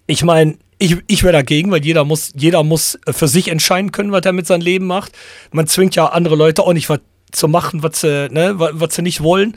Ich 0.08 0.24
meine, 0.24 0.58
ich, 0.80 0.98
ich 1.08 1.24
wäre 1.24 1.34
dagegen, 1.34 1.72
weil 1.72 1.84
jeder 1.84 2.04
muss, 2.04 2.32
jeder 2.36 2.64
muss 2.64 3.00
für 3.10 3.28
sich 3.28 3.48
entscheiden 3.48 3.92
können, 3.92 4.12
was 4.12 4.26
er 4.26 4.34
mit 4.34 4.48
seinem 4.48 4.62
Leben 4.62 4.86
macht. 4.86 5.14
Man 5.52 5.68
zwingt 5.68 5.96
ja 5.96 6.08
andere 6.08 6.36
Leute 6.36 6.64
auch 6.64 6.74
nicht 6.74 6.90
was 6.90 7.00
zu 7.32 7.48
machen, 7.48 7.84
was 7.84 8.02
sie, 8.02 8.28
ne, 8.30 8.54
was 8.58 8.96
sie 8.96 9.02
nicht 9.02 9.22
wollen. 9.22 9.56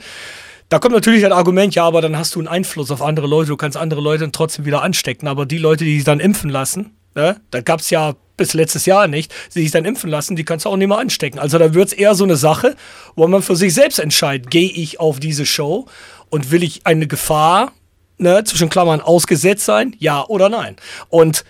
Da 0.69 0.79
kommt 0.79 0.93
natürlich 0.93 1.21
das 1.21 1.31
Argument, 1.31 1.75
ja, 1.75 1.85
aber 1.85 2.01
dann 2.01 2.17
hast 2.17 2.35
du 2.35 2.39
einen 2.39 2.49
Einfluss 2.49 2.91
auf 2.91 3.01
andere 3.01 3.27
Leute, 3.27 3.49
du 3.49 3.57
kannst 3.57 3.77
andere 3.77 4.01
Leute 4.01 4.29
trotzdem 4.31 4.65
wieder 4.65 4.81
anstecken. 4.81 5.27
Aber 5.27 5.45
die 5.45 5.57
Leute, 5.57 5.85
die 5.85 5.95
sich 5.95 6.03
dann 6.03 6.19
impfen 6.19 6.49
lassen, 6.49 6.96
ne, 7.17 7.41
da 7.51 7.61
gab 7.61 7.81
es 7.81 7.89
ja 7.89 8.15
bis 8.37 8.53
letztes 8.53 8.85
Jahr 8.85 9.07
nicht, 9.07 9.33
sie 9.49 9.63
sich 9.63 9.71
dann 9.71 9.83
impfen 9.83 10.09
lassen, 10.09 10.35
die 10.35 10.45
kannst 10.45 10.65
du 10.65 10.69
auch 10.69 10.77
nicht 10.77 10.87
mehr 10.87 10.99
anstecken. 10.99 11.39
Also 11.39 11.57
da 11.57 11.73
wird 11.73 11.87
es 11.87 11.93
eher 11.93 12.13
so 12.13 12.23
eine 12.23 12.37
Sache, 12.37 12.75
wo 13.15 13.27
man 13.27 13.41
für 13.41 13.55
sich 13.55 13.73
selbst 13.73 13.99
entscheidet, 13.99 14.51
gehe 14.51 14.69
ich 14.69 14.99
auf 14.99 15.19
diese 15.19 15.45
Show 15.45 15.87
und 16.29 16.51
will 16.51 16.63
ich 16.63 16.85
eine 16.85 17.07
Gefahr, 17.07 17.73
ne, 18.19 18.43
zwischen 18.43 18.69
Klammern, 18.69 19.01
ausgesetzt 19.01 19.65
sein, 19.65 19.95
ja 19.97 20.23
oder 20.25 20.49
nein. 20.49 20.75
Und 21.09 21.43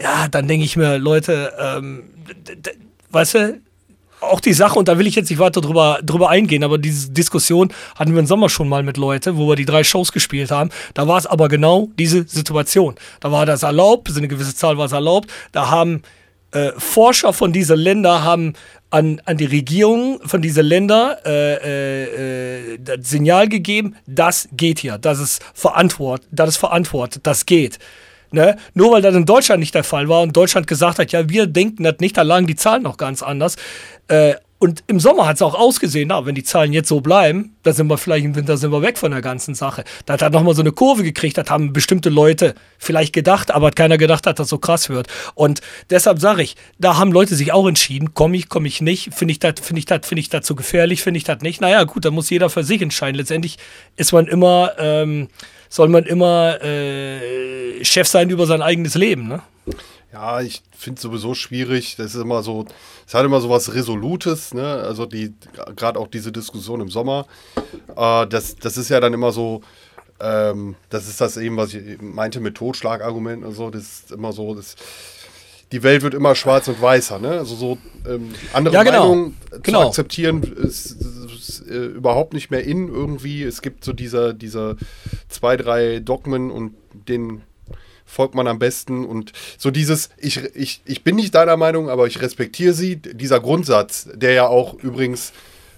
ja, 0.00 0.28
dann 0.28 0.48
denke 0.48 0.64
ich 0.64 0.76
mir, 0.76 0.98
Leute, 0.98 1.52
ähm, 1.58 2.10
weißt 3.10 3.34
du, 3.34 3.60
auch 4.20 4.40
die 4.40 4.52
Sache, 4.52 4.78
und 4.78 4.88
da 4.88 4.98
will 4.98 5.06
ich 5.06 5.14
jetzt 5.14 5.30
nicht 5.30 5.38
weiter 5.38 5.60
drüber, 5.60 6.00
drüber 6.02 6.30
eingehen, 6.30 6.64
aber 6.64 6.78
diese 6.78 7.10
Diskussion 7.10 7.72
hatten 7.96 8.12
wir 8.12 8.20
im 8.20 8.26
Sommer 8.26 8.48
schon 8.48 8.68
mal 8.68 8.82
mit 8.82 8.96
Leuten, 8.96 9.36
wo 9.36 9.48
wir 9.48 9.56
die 9.56 9.64
drei 9.64 9.84
Shows 9.84 10.12
gespielt 10.12 10.50
haben. 10.50 10.70
Da 10.94 11.06
war 11.06 11.18
es 11.18 11.26
aber 11.26 11.48
genau 11.48 11.88
diese 11.98 12.24
Situation. 12.26 12.94
Da 13.20 13.32
war 13.32 13.46
das 13.46 13.62
erlaubt, 13.62 14.08
eine 14.16 14.28
gewisse 14.28 14.54
Zahl 14.54 14.78
war 14.78 14.86
es 14.86 14.92
erlaubt. 14.92 15.30
Da 15.52 15.70
haben 15.70 16.02
äh, 16.52 16.72
Forscher 16.78 17.32
von 17.32 17.52
diesen 17.52 17.78
Ländern 17.78 18.24
haben 18.24 18.54
an, 18.90 19.20
an 19.26 19.36
die 19.36 19.44
Regierung 19.44 20.20
von 20.24 20.40
diesen 20.40 20.64
Ländern 20.64 21.16
äh, 21.24 21.54
äh, 21.54 22.72
äh, 22.74 22.78
das 22.78 23.10
Signal 23.10 23.48
gegeben, 23.48 23.96
das 24.06 24.48
geht 24.52 24.78
hier, 24.78 24.96
das 24.96 25.18
ist 25.18 25.42
verantwortet, 25.52 26.26
das 26.30 26.50
ist 26.50 26.56
verantwortet, 26.56 27.26
das 27.26 27.44
geht. 27.44 27.78
Ne? 28.30 28.56
Nur 28.74 28.92
weil 28.92 29.02
das 29.02 29.14
in 29.14 29.24
Deutschland 29.24 29.60
nicht 29.60 29.74
der 29.74 29.84
Fall 29.84 30.08
war 30.08 30.22
und 30.22 30.36
Deutschland 30.36 30.66
gesagt 30.66 30.98
hat, 30.98 31.12
ja, 31.12 31.28
wir 31.28 31.46
denken 31.46 31.84
das 31.84 31.96
nicht, 32.00 32.16
da 32.16 32.22
lagen 32.22 32.46
die 32.46 32.56
Zahlen 32.56 32.82
noch 32.82 32.96
ganz 32.96 33.22
anders. 33.22 33.56
Äh, 34.08 34.34
und 34.60 34.82
im 34.88 34.98
Sommer 34.98 35.26
hat 35.26 35.36
es 35.36 35.42
auch 35.42 35.54
ausgesehen, 35.54 36.08
na, 36.08 36.26
wenn 36.26 36.34
die 36.34 36.42
Zahlen 36.42 36.72
jetzt 36.72 36.88
so 36.88 37.00
bleiben, 37.00 37.54
dann 37.62 37.74
sind 37.74 37.86
wir 37.86 37.96
vielleicht 37.96 38.24
im 38.24 38.34
Winter 38.34 38.56
sind 38.56 38.72
wir 38.72 38.82
weg 38.82 38.98
von 38.98 39.12
der 39.12 39.22
ganzen 39.22 39.54
Sache. 39.54 39.84
Da 40.04 40.14
hat 40.14 40.22
er 40.22 40.30
nochmal 40.30 40.56
so 40.56 40.62
eine 40.62 40.72
Kurve 40.72 41.04
gekriegt, 41.04 41.38
das 41.38 41.48
haben 41.48 41.72
bestimmte 41.72 42.08
Leute 42.08 42.56
vielleicht 42.76 43.12
gedacht, 43.12 43.52
aber 43.52 43.68
hat 43.68 43.76
keiner 43.76 43.98
gedacht 43.98 44.26
dass 44.26 44.34
das 44.34 44.48
so 44.48 44.58
krass 44.58 44.88
wird. 44.88 45.06
Und 45.36 45.60
deshalb 45.90 46.18
sage 46.18 46.42
ich, 46.42 46.56
da 46.78 46.96
haben 46.96 47.12
Leute 47.12 47.36
sich 47.36 47.52
auch 47.52 47.68
entschieden, 47.68 48.14
komme 48.14 48.36
ich, 48.36 48.48
komme 48.48 48.66
ich 48.66 48.80
nicht, 48.80 49.14
finde 49.14 49.30
ich 49.30 49.38
das, 49.38 49.54
finde 49.62 49.78
ich 49.78 49.86
das, 49.86 50.00
finde 50.04 50.20
ich 50.20 50.28
das 50.28 50.44
zu 50.44 50.56
gefährlich, 50.56 51.02
finde 51.02 51.18
ich 51.18 51.24
das 51.24 51.40
nicht. 51.40 51.60
Naja, 51.60 51.84
gut, 51.84 52.04
da 52.04 52.10
muss 52.10 52.28
jeder 52.28 52.50
für 52.50 52.64
sich 52.64 52.82
entscheiden. 52.82 53.16
Letztendlich 53.16 53.58
ist 53.96 54.12
man 54.12 54.26
immer, 54.26 54.72
ähm, 54.78 55.28
soll 55.68 55.88
man 55.88 56.02
immer 56.02 56.60
äh, 56.64 57.84
Chef 57.84 58.08
sein 58.08 58.28
über 58.28 58.46
sein 58.46 58.62
eigenes 58.62 58.96
Leben, 58.96 59.28
ne? 59.28 59.40
Ja, 60.12 60.40
ich 60.40 60.62
finde 60.76 60.96
es 60.96 61.02
sowieso 61.02 61.34
schwierig. 61.34 61.96
Das 61.96 62.14
ist 62.14 62.20
immer 62.20 62.42
so, 62.42 62.64
es 63.06 63.12
hat 63.12 63.26
immer 63.26 63.40
so 63.40 63.50
was 63.50 63.74
Resolutes, 63.74 64.54
ne? 64.54 64.82
Also 64.82 65.04
die, 65.04 65.34
gerade 65.76 65.98
auch 65.98 66.08
diese 66.08 66.32
Diskussion 66.32 66.80
im 66.80 66.88
Sommer, 66.88 67.26
äh, 67.94 68.26
das, 68.26 68.56
das 68.56 68.78
ist 68.78 68.88
ja 68.88 69.00
dann 69.00 69.12
immer 69.12 69.32
so, 69.32 69.60
ähm, 70.20 70.76
das 70.88 71.08
ist 71.08 71.20
das 71.20 71.36
eben, 71.36 71.56
was 71.58 71.74
ich 71.74 72.00
meinte 72.00 72.40
mit 72.40 72.54
Totschlagargumenten 72.54 73.46
und 73.46 73.54
so, 73.54 73.70
das 73.70 73.82
ist 73.82 74.12
immer 74.12 74.32
so, 74.32 74.54
das, 74.54 74.76
die 75.72 75.82
Welt 75.82 76.00
wird 76.02 76.14
immer 76.14 76.34
schwarz 76.34 76.68
und 76.68 76.80
weißer, 76.80 77.18
ne? 77.18 77.32
Also 77.32 77.54
so 77.54 77.78
ähm, 78.08 78.34
andere 78.54 78.74
ja, 78.74 78.82
genau. 78.84 79.08
Meinungen 79.10 79.36
genau. 79.62 79.82
zu 79.82 79.88
akzeptieren 79.88 80.42
ist, 80.42 80.92
ist, 80.92 81.30
ist 81.34 81.68
äh, 81.68 81.84
überhaupt 81.84 82.32
nicht 82.32 82.50
mehr 82.50 82.64
in 82.64 82.88
irgendwie. 82.88 83.42
Es 83.42 83.60
gibt 83.60 83.84
so 83.84 83.92
diese, 83.92 84.34
diese 84.34 84.76
zwei, 85.28 85.58
drei 85.58 86.00
Dogmen 86.00 86.50
und 86.50 86.72
den 87.08 87.42
folgt 88.08 88.34
man 88.34 88.48
am 88.48 88.58
besten 88.58 89.04
und 89.04 89.32
so 89.58 89.70
dieses, 89.70 90.08
ich, 90.16 90.42
ich, 90.54 90.80
ich 90.86 91.04
bin 91.04 91.16
nicht 91.16 91.34
deiner 91.34 91.56
Meinung, 91.56 91.90
aber 91.90 92.06
ich 92.06 92.20
respektiere 92.22 92.72
sie, 92.72 92.96
dieser 92.96 93.38
Grundsatz, 93.38 94.08
der 94.14 94.32
ja 94.32 94.46
auch 94.46 94.74
übrigens 94.74 95.32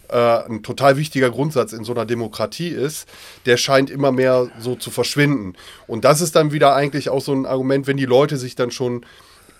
äh, 0.08 0.16
ein 0.16 0.62
total 0.62 0.96
wichtiger 0.96 1.30
Grundsatz 1.30 1.72
in 1.72 1.84
so 1.84 1.92
einer 1.92 2.06
Demokratie 2.06 2.68
ist, 2.68 3.08
der 3.46 3.56
scheint 3.56 3.90
immer 3.90 4.12
mehr 4.12 4.48
so 4.60 4.76
zu 4.76 4.90
verschwinden. 4.90 5.54
Und 5.86 6.04
das 6.04 6.20
ist 6.20 6.36
dann 6.36 6.52
wieder 6.52 6.74
eigentlich 6.74 7.08
auch 7.08 7.20
so 7.20 7.32
ein 7.32 7.46
Argument, 7.46 7.86
wenn 7.86 7.96
die 7.96 8.06
Leute 8.06 8.36
sich 8.36 8.54
dann 8.54 8.70
schon, 8.70 9.04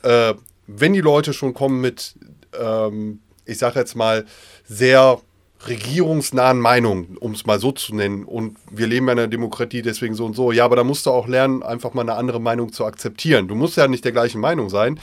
äh, 0.02 0.34
wenn 0.66 0.92
die 0.92 1.00
Leute 1.00 1.32
schon 1.32 1.54
kommen 1.54 1.80
mit, 1.80 2.14
ähm, 2.58 3.20
ich 3.44 3.58
sage 3.58 3.80
jetzt 3.80 3.96
mal, 3.96 4.24
sehr 4.64 5.20
regierungsnahen 5.66 6.58
Meinungen, 6.58 7.16
um 7.18 7.32
es 7.32 7.44
mal 7.44 7.60
so 7.60 7.72
zu 7.72 7.94
nennen. 7.94 8.24
Und 8.24 8.56
wir 8.70 8.86
leben 8.86 9.06
in 9.08 9.18
einer 9.18 9.28
Demokratie, 9.28 9.82
deswegen 9.82 10.14
so 10.14 10.24
und 10.24 10.34
so. 10.34 10.52
Ja, 10.52 10.64
aber 10.64 10.76
da 10.76 10.84
musst 10.84 11.06
du 11.06 11.10
auch 11.10 11.28
lernen, 11.28 11.62
einfach 11.62 11.92
mal 11.92 12.02
eine 12.02 12.14
andere 12.14 12.40
Meinung 12.40 12.72
zu 12.72 12.86
akzeptieren. 12.86 13.46
Du 13.46 13.54
musst 13.54 13.76
ja 13.76 13.86
nicht 13.86 14.04
der 14.04 14.12
gleichen 14.12 14.40
Meinung 14.40 14.70
sein, 14.70 14.98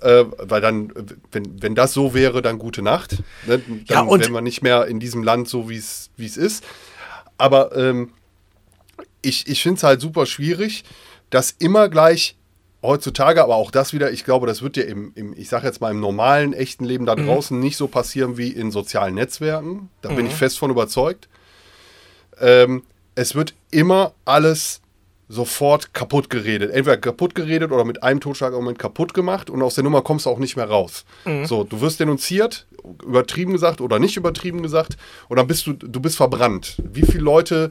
äh, 0.00 0.24
weil 0.38 0.60
dann, 0.60 0.92
wenn, 1.30 1.62
wenn 1.62 1.74
das 1.74 1.92
so 1.92 2.12
wäre, 2.12 2.42
dann 2.42 2.58
gute 2.58 2.82
Nacht. 2.82 3.22
Ne? 3.46 3.58
Dann 3.58 3.84
ja, 3.86 4.18
wären 4.18 4.32
wir 4.32 4.40
nicht 4.40 4.62
mehr 4.62 4.86
in 4.86 4.98
diesem 4.98 5.22
Land 5.22 5.48
so, 5.48 5.68
wie 5.68 5.76
es 5.76 6.10
ist. 6.18 6.64
Aber 7.38 7.76
ähm, 7.76 8.10
ich, 9.22 9.46
ich 9.46 9.62
finde 9.62 9.78
es 9.78 9.82
halt 9.84 10.00
super 10.00 10.26
schwierig, 10.26 10.84
dass 11.30 11.52
immer 11.52 11.88
gleich 11.88 12.36
heutzutage, 12.84 13.42
aber 13.42 13.56
auch 13.56 13.70
das 13.70 13.92
wieder, 13.92 14.12
ich 14.12 14.24
glaube, 14.24 14.46
das 14.46 14.62
wird 14.62 14.76
ja 14.76 14.84
im, 14.84 15.12
im 15.14 15.34
ich 15.36 15.48
sage 15.48 15.66
jetzt 15.66 15.80
mal, 15.80 15.90
im 15.90 16.00
normalen, 16.00 16.52
echten 16.52 16.84
Leben 16.84 17.06
da 17.06 17.16
mhm. 17.16 17.26
draußen 17.26 17.56
mhm. 17.56 17.62
nicht 17.62 17.76
so 17.76 17.88
passieren 17.88 18.36
wie 18.36 18.48
in 18.48 18.70
sozialen 18.70 19.14
Netzwerken. 19.14 19.88
Da 20.02 20.10
mhm. 20.10 20.16
bin 20.16 20.26
ich 20.26 20.32
mhm. 20.32 20.36
fest 20.36 20.58
von 20.58 20.70
überzeugt. 20.70 21.28
Ähm, 22.40 22.82
es 23.14 23.34
wird 23.34 23.54
immer 23.70 24.12
alles 24.24 24.80
sofort 25.28 25.94
kaputt 25.94 26.28
geredet. 26.28 26.70
Entweder 26.70 26.98
kaputt 26.98 27.34
geredet 27.34 27.72
oder 27.72 27.84
mit 27.84 28.02
einem 28.02 28.20
Totschlagargument 28.20 28.78
kaputt 28.78 29.14
gemacht 29.14 29.48
und 29.48 29.62
aus 29.62 29.74
der 29.74 29.84
Nummer 29.84 30.02
kommst 30.02 30.26
du 30.26 30.30
auch 30.30 30.38
nicht 30.38 30.56
mehr 30.56 30.68
raus. 30.68 31.04
Mhm. 31.24 31.46
So, 31.46 31.64
du 31.64 31.80
wirst 31.80 32.00
denunziert, 32.00 32.66
übertrieben 33.02 33.52
gesagt 33.52 33.80
oder 33.80 33.98
nicht 33.98 34.16
übertrieben 34.16 34.62
gesagt, 34.62 34.96
und 35.28 35.38
dann 35.38 35.46
bist 35.46 35.66
du, 35.66 35.72
du 35.72 36.00
bist 36.00 36.16
verbrannt. 36.16 36.76
Wie 36.84 37.02
viele 37.02 37.24
Leute 37.24 37.70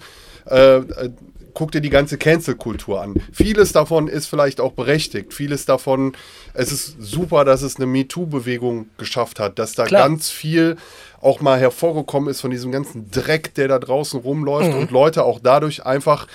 äh, 0.49 0.77
äh 0.77 1.09
guck 1.53 1.71
dir 1.71 1.81
die 1.81 1.89
ganze 1.89 2.17
Cancel-Kultur 2.17 3.01
an. 3.01 3.15
Vieles 3.31 3.71
davon 3.71 4.07
ist 4.07 4.27
vielleicht 4.27 4.59
auch 4.59 4.73
berechtigt. 4.73 5.33
Vieles 5.33 5.65
davon, 5.65 6.13
es 6.53 6.71
ist 6.71 6.95
super, 6.99 7.45
dass 7.45 7.61
es 7.61 7.77
eine 7.77 7.85
MeToo-Bewegung 7.85 8.87
geschafft 8.97 9.39
hat, 9.39 9.59
dass 9.59 9.73
da 9.73 9.85
Klar. 9.85 10.07
ganz 10.07 10.29
viel 10.29 10.77
auch 11.21 11.41
mal 11.41 11.59
hervorgekommen 11.59 12.29
ist 12.29 12.41
von 12.41 12.51
diesem 12.51 12.71
ganzen 12.71 13.09
Dreck, 13.11 13.53
der 13.53 13.67
da 13.67 13.79
draußen 13.79 14.19
rumläuft 14.19 14.73
mhm. 14.73 14.79
und 14.79 14.91
Leute 14.91 15.23
auch 15.23 15.39
dadurch 15.41 15.85
einfach 15.85 16.27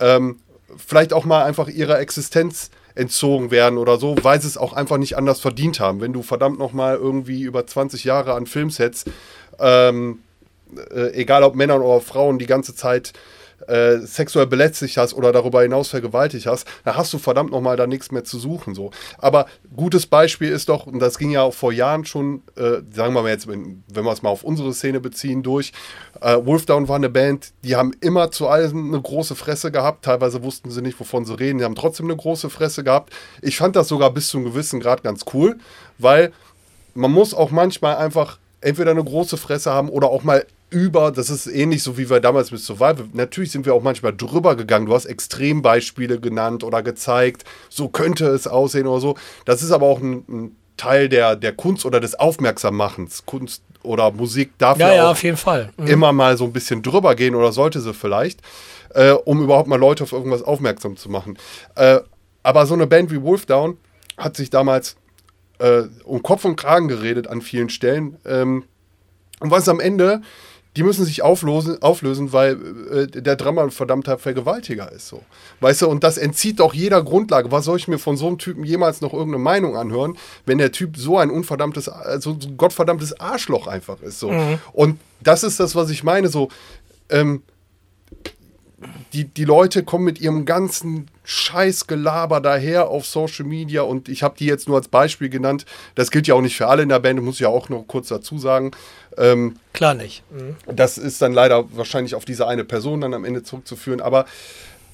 ähm, 0.00 0.36
vielleicht 0.76 1.12
auch 1.12 1.24
mal 1.24 1.44
einfach 1.44 1.68
ihrer 1.68 2.00
Existenz 2.00 2.70
entzogen 2.94 3.50
werden 3.50 3.78
oder 3.78 3.98
so, 3.98 4.16
weil 4.22 4.40
sie 4.40 4.48
es 4.48 4.56
auch 4.56 4.72
einfach 4.72 4.96
nicht 4.96 5.16
anders 5.16 5.40
verdient 5.40 5.80
haben. 5.80 6.00
Wenn 6.00 6.12
du 6.12 6.22
verdammt 6.22 6.58
noch 6.58 6.72
mal 6.72 6.96
irgendwie 6.96 7.42
über 7.42 7.66
20 7.66 8.04
Jahre 8.04 8.34
an 8.34 8.46
Filmsets, 8.46 9.04
ähm, 9.58 10.20
äh, 10.90 11.12
egal 11.12 11.42
ob 11.42 11.54
Männer 11.54 11.80
oder 11.80 12.00
Frauen, 12.00 12.38
die 12.38 12.46
ganze 12.46 12.74
Zeit 12.74 13.12
äh, 13.66 13.98
sexuell 13.98 14.46
belästigt 14.46 14.96
hast 14.96 15.14
oder 15.14 15.32
darüber 15.32 15.62
hinaus 15.62 15.88
vergewaltigt 15.88 16.46
hast, 16.46 16.66
dann 16.84 16.96
hast 16.96 17.12
du 17.12 17.18
verdammt 17.18 17.50
nochmal 17.50 17.76
da 17.76 17.86
nichts 17.86 18.10
mehr 18.10 18.24
zu 18.24 18.38
suchen. 18.38 18.74
So. 18.74 18.90
Aber 19.18 19.46
gutes 19.74 20.06
Beispiel 20.06 20.50
ist 20.50 20.68
doch, 20.68 20.86
und 20.86 20.98
das 20.98 21.18
ging 21.18 21.30
ja 21.30 21.42
auch 21.42 21.54
vor 21.54 21.72
Jahren 21.72 22.04
schon, 22.04 22.42
äh, 22.56 22.82
sagen 22.92 23.14
wir 23.14 23.22
mal 23.22 23.30
jetzt, 23.30 23.46
wenn, 23.46 23.82
wenn 23.92 24.04
wir 24.04 24.12
es 24.12 24.22
mal 24.22 24.30
auf 24.30 24.44
unsere 24.44 24.72
Szene 24.72 25.00
beziehen, 25.00 25.42
durch. 25.42 25.72
Äh, 26.20 26.38
Wolfdown 26.44 26.88
war 26.88 26.96
eine 26.96 27.08
Band, 27.08 27.52
die 27.64 27.76
haben 27.76 27.92
immer 28.00 28.30
zu 28.30 28.48
allem 28.48 28.88
eine 28.88 29.00
große 29.00 29.34
Fresse 29.34 29.70
gehabt. 29.70 30.04
Teilweise 30.04 30.42
wussten 30.42 30.70
sie 30.70 30.82
nicht, 30.82 30.98
wovon 30.98 31.24
sie 31.24 31.38
reden. 31.38 31.58
Die 31.58 31.64
haben 31.64 31.74
trotzdem 31.74 32.06
eine 32.06 32.16
große 32.16 32.50
Fresse 32.50 32.84
gehabt. 32.84 33.12
Ich 33.42 33.56
fand 33.56 33.76
das 33.76 33.88
sogar 33.88 34.10
bis 34.10 34.28
zu 34.28 34.38
einem 34.38 34.46
gewissen 34.46 34.80
Grad 34.80 35.02
ganz 35.02 35.24
cool, 35.32 35.58
weil 35.98 36.32
man 36.94 37.12
muss 37.12 37.34
auch 37.34 37.50
manchmal 37.50 37.96
einfach 37.96 38.38
entweder 38.60 38.90
eine 38.90 39.04
große 39.04 39.36
Fresse 39.36 39.70
haben 39.70 39.88
oder 39.88 40.08
auch 40.08 40.24
mal 40.24 40.44
über, 40.68 41.12
das 41.12 41.30
ist 41.30 41.46
ähnlich 41.46 41.82
so 41.82 41.96
wie 41.96 42.10
wir 42.10 42.20
damals 42.20 42.50
mit 42.50 42.60
Survival. 42.60 43.06
Natürlich 43.12 43.52
sind 43.52 43.66
wir 43.66 43.74
auch 43.74 43.82
manchmal 43.82 44.16
drüber 44.16 44.56
gegangen. 44.56 44.86
Du 44.86 44.94
hast 44.94 45.06
Extrembeispiele 45.06 46.20
genannt 46.20 46.64
oder 46.64 46.82
gezeigt, 46.82 47.44
so 47.68 47.88
könnte 47.88 48.26
es 48.26 48.46
aussehen 48.46 48.86
oder 48.86 49.00
so. 49.00 49.16
Das 49.44 49.62
ist 49.62 49.70
aber 49.70 49.86
auch 49.86 50.00
ein, 50.00 50.24
ein 50.28 50.56
Teil 50.76 51.08
der, 51.08 51.36
der 51.36 51.52
Kunst 51.52 51.86
oder 51.86 52.00
des 52.00 52.18
Aufmerksammachens. 52.18 53.24
Kunst 53.26 53.62
oder 53.82 54.10
Musik 54.10 54.58
darf 54.58 54.78
ja, 54.78 54.92
ja 54.92 55.10
auf 55.10 55.22
jeden 55.22 55.36
Fall. 55.36 55.72
Mhm. 55.76 55.86
immer 55.86 56.12
mal 56.12 56.36
so 56.36 56.44
ein 56.44 56.52
bisschen 56.52 56.82
drüber 56.82 57.14
gehen 57.14 57.34
oder 57.34 57.52
sollte 57.52 57.80
sie 57.80 57.94
vielleicht, 57.94 58.40
äh, 58.94 59.12
um 59.12 59.42
überhaupt 59.42 59.68
mal 59.68 59.78
Leute 59.78 60.02
auf 60.02 60.12
irgendwas 60.12 60.42
aufmerksam 60.42 60.96
zu 60.96 61.08
machen. 61.08 61.38
Äh, 61.76 62.00
aber 62.42 62.66
so 62.66 62.74
eine 62.74 62.86
Band 62.86 63.10
wie 63.10 63.22
Wolfdown 63.22 63.78
hat 64.16 64.36
sich 64.36 64.50
damals 64.50 64.96
äh, 65.58 65.82
um 66.04 66.22
Kopf 66.22 66.44
und 66.44 66.56
Kragen 66.56 66.88
geredet 66.88 67.28
an 67.28 67.40
vielen 67.40 67.68
Stellen. 67.68 68.16
Ähm, 68.24 68.64
und 69.40 69.50
was 69.50 69.68
am 69.68 69.80
Ende 69.80 70.22
die 70.76 70.82
müssen 70.82 71.04
sich 71.04 71.22
auflösen, 71.22 71.82
auflösen 71.82 72.32
weil 72.32 72.58
äh, 72.92 73.06
der 73.06 73.36
Drama 73.36 73.62
ein 73.62 73.70
verdammter 73.70 74.18
Vergewaltiger 74.18 74.92
ist. 74.92 75.08
So. 75.08 75.22
Weißt 75.60 75.82
du, 75.82 75.88
und 75.88 76.04
das 76.04 76.18
entzieht 76.18 76.60
doch 76.60 76.74
jeder 76.74 77.02
Grundlage. 77.02 77.50
Was 77.50 77.64
soll 77.64 77.78
ich 77.78 77.88
mir 77.88 77.98
von 77.98 78.16
so 78.16 78.26
einem 78.26 78.38
Typen 78.38 78.62
jemals 78.62 79.00
noch 79.00 79.12
irgendeine 79.12 79.42
Meinung 79.42 79.76
anhören, 79.76 80.18
wenn 80.44 80.58
der 80.58 80.72
Typ 80.72 80.96
so 80.96 81.18
ein 81.18 81.30
unverdammtes, 81.30 81.88
also 81.88 82.36
so 82.38 82.48
ein 82.48 82.56
gottverdammtes 82.56 83.18
Arschloch 83.18 83.66
einfach 83.66 84.02
ist. 84.02 84.20
So. 84.20 84.30
Mhm. 84.30 84.58
Und 84.72 85.00
das 85.20 85.42
ist 85.42 85.58
das, 85.58 85.74
was 85.74 85.88
ich 85.88 86.04
meine. 86.04 86.28
So, 86.28 86.48
ähm, 87.08 87.42
die, 89.14 89.24
die 89.24 89.44
Leute 89.44 89.82
kommen 89.82 90.04
mit 90.04 90.20
ihrem 90.20 90.44
ganzen 90.44 91.08
Scheißgelaber 91.26 92.40
daher 92.40 92.88
auf 92.88 93.04
Social 93.04 93.44
Media 93.44 93.82
und 93.82 94.08
ich 94.08 94.22
habe 94.22 94.36
die 94.38 94.46
jetzt 94.46 94.68
nur 94.68 94.76
als 94.76 94.86
Beispiel 94.86 95.28
genannt. 95.28 95.66
Das 95.96 96.10
gilt 96.10 96.28
ja 96.28 96.34
auch 96.34 96.40
nicht 96.40 96.56
für 96.56 96.68
alle 96.68 96.84
in 96.84 96.88
der 96.88 97.00
Band, 97.00 97.20
muss 97.20 97.34
ich 97.34 97.40
ja 97.40 97.48
auch 97.48 97.68
noch 97.68 97.84
kurz 97.86 98.08
dazu 98.08 98.38
sagen. 98.38 98.70
Ähm, 99.18 99.56
Klar 99.72 99.94
nicht. 99.94 100.22
Mhm. 100.30 100.56
Das 100.74 100.98
ist 100.98 101.20
dann 101.20 101.32
leider 101.32 101.64
wahrscheinlich 101.76 102.14
auf 102.14 102.24
diese 102.24 102.46
eine 102.46 102.64
Person 102.64 103.00
dann 103.00 103.12
am 103.12 103.24
Ende 103.24 103.42
zurückzuführen. 103.42 104.00
Aber 104.00 104.24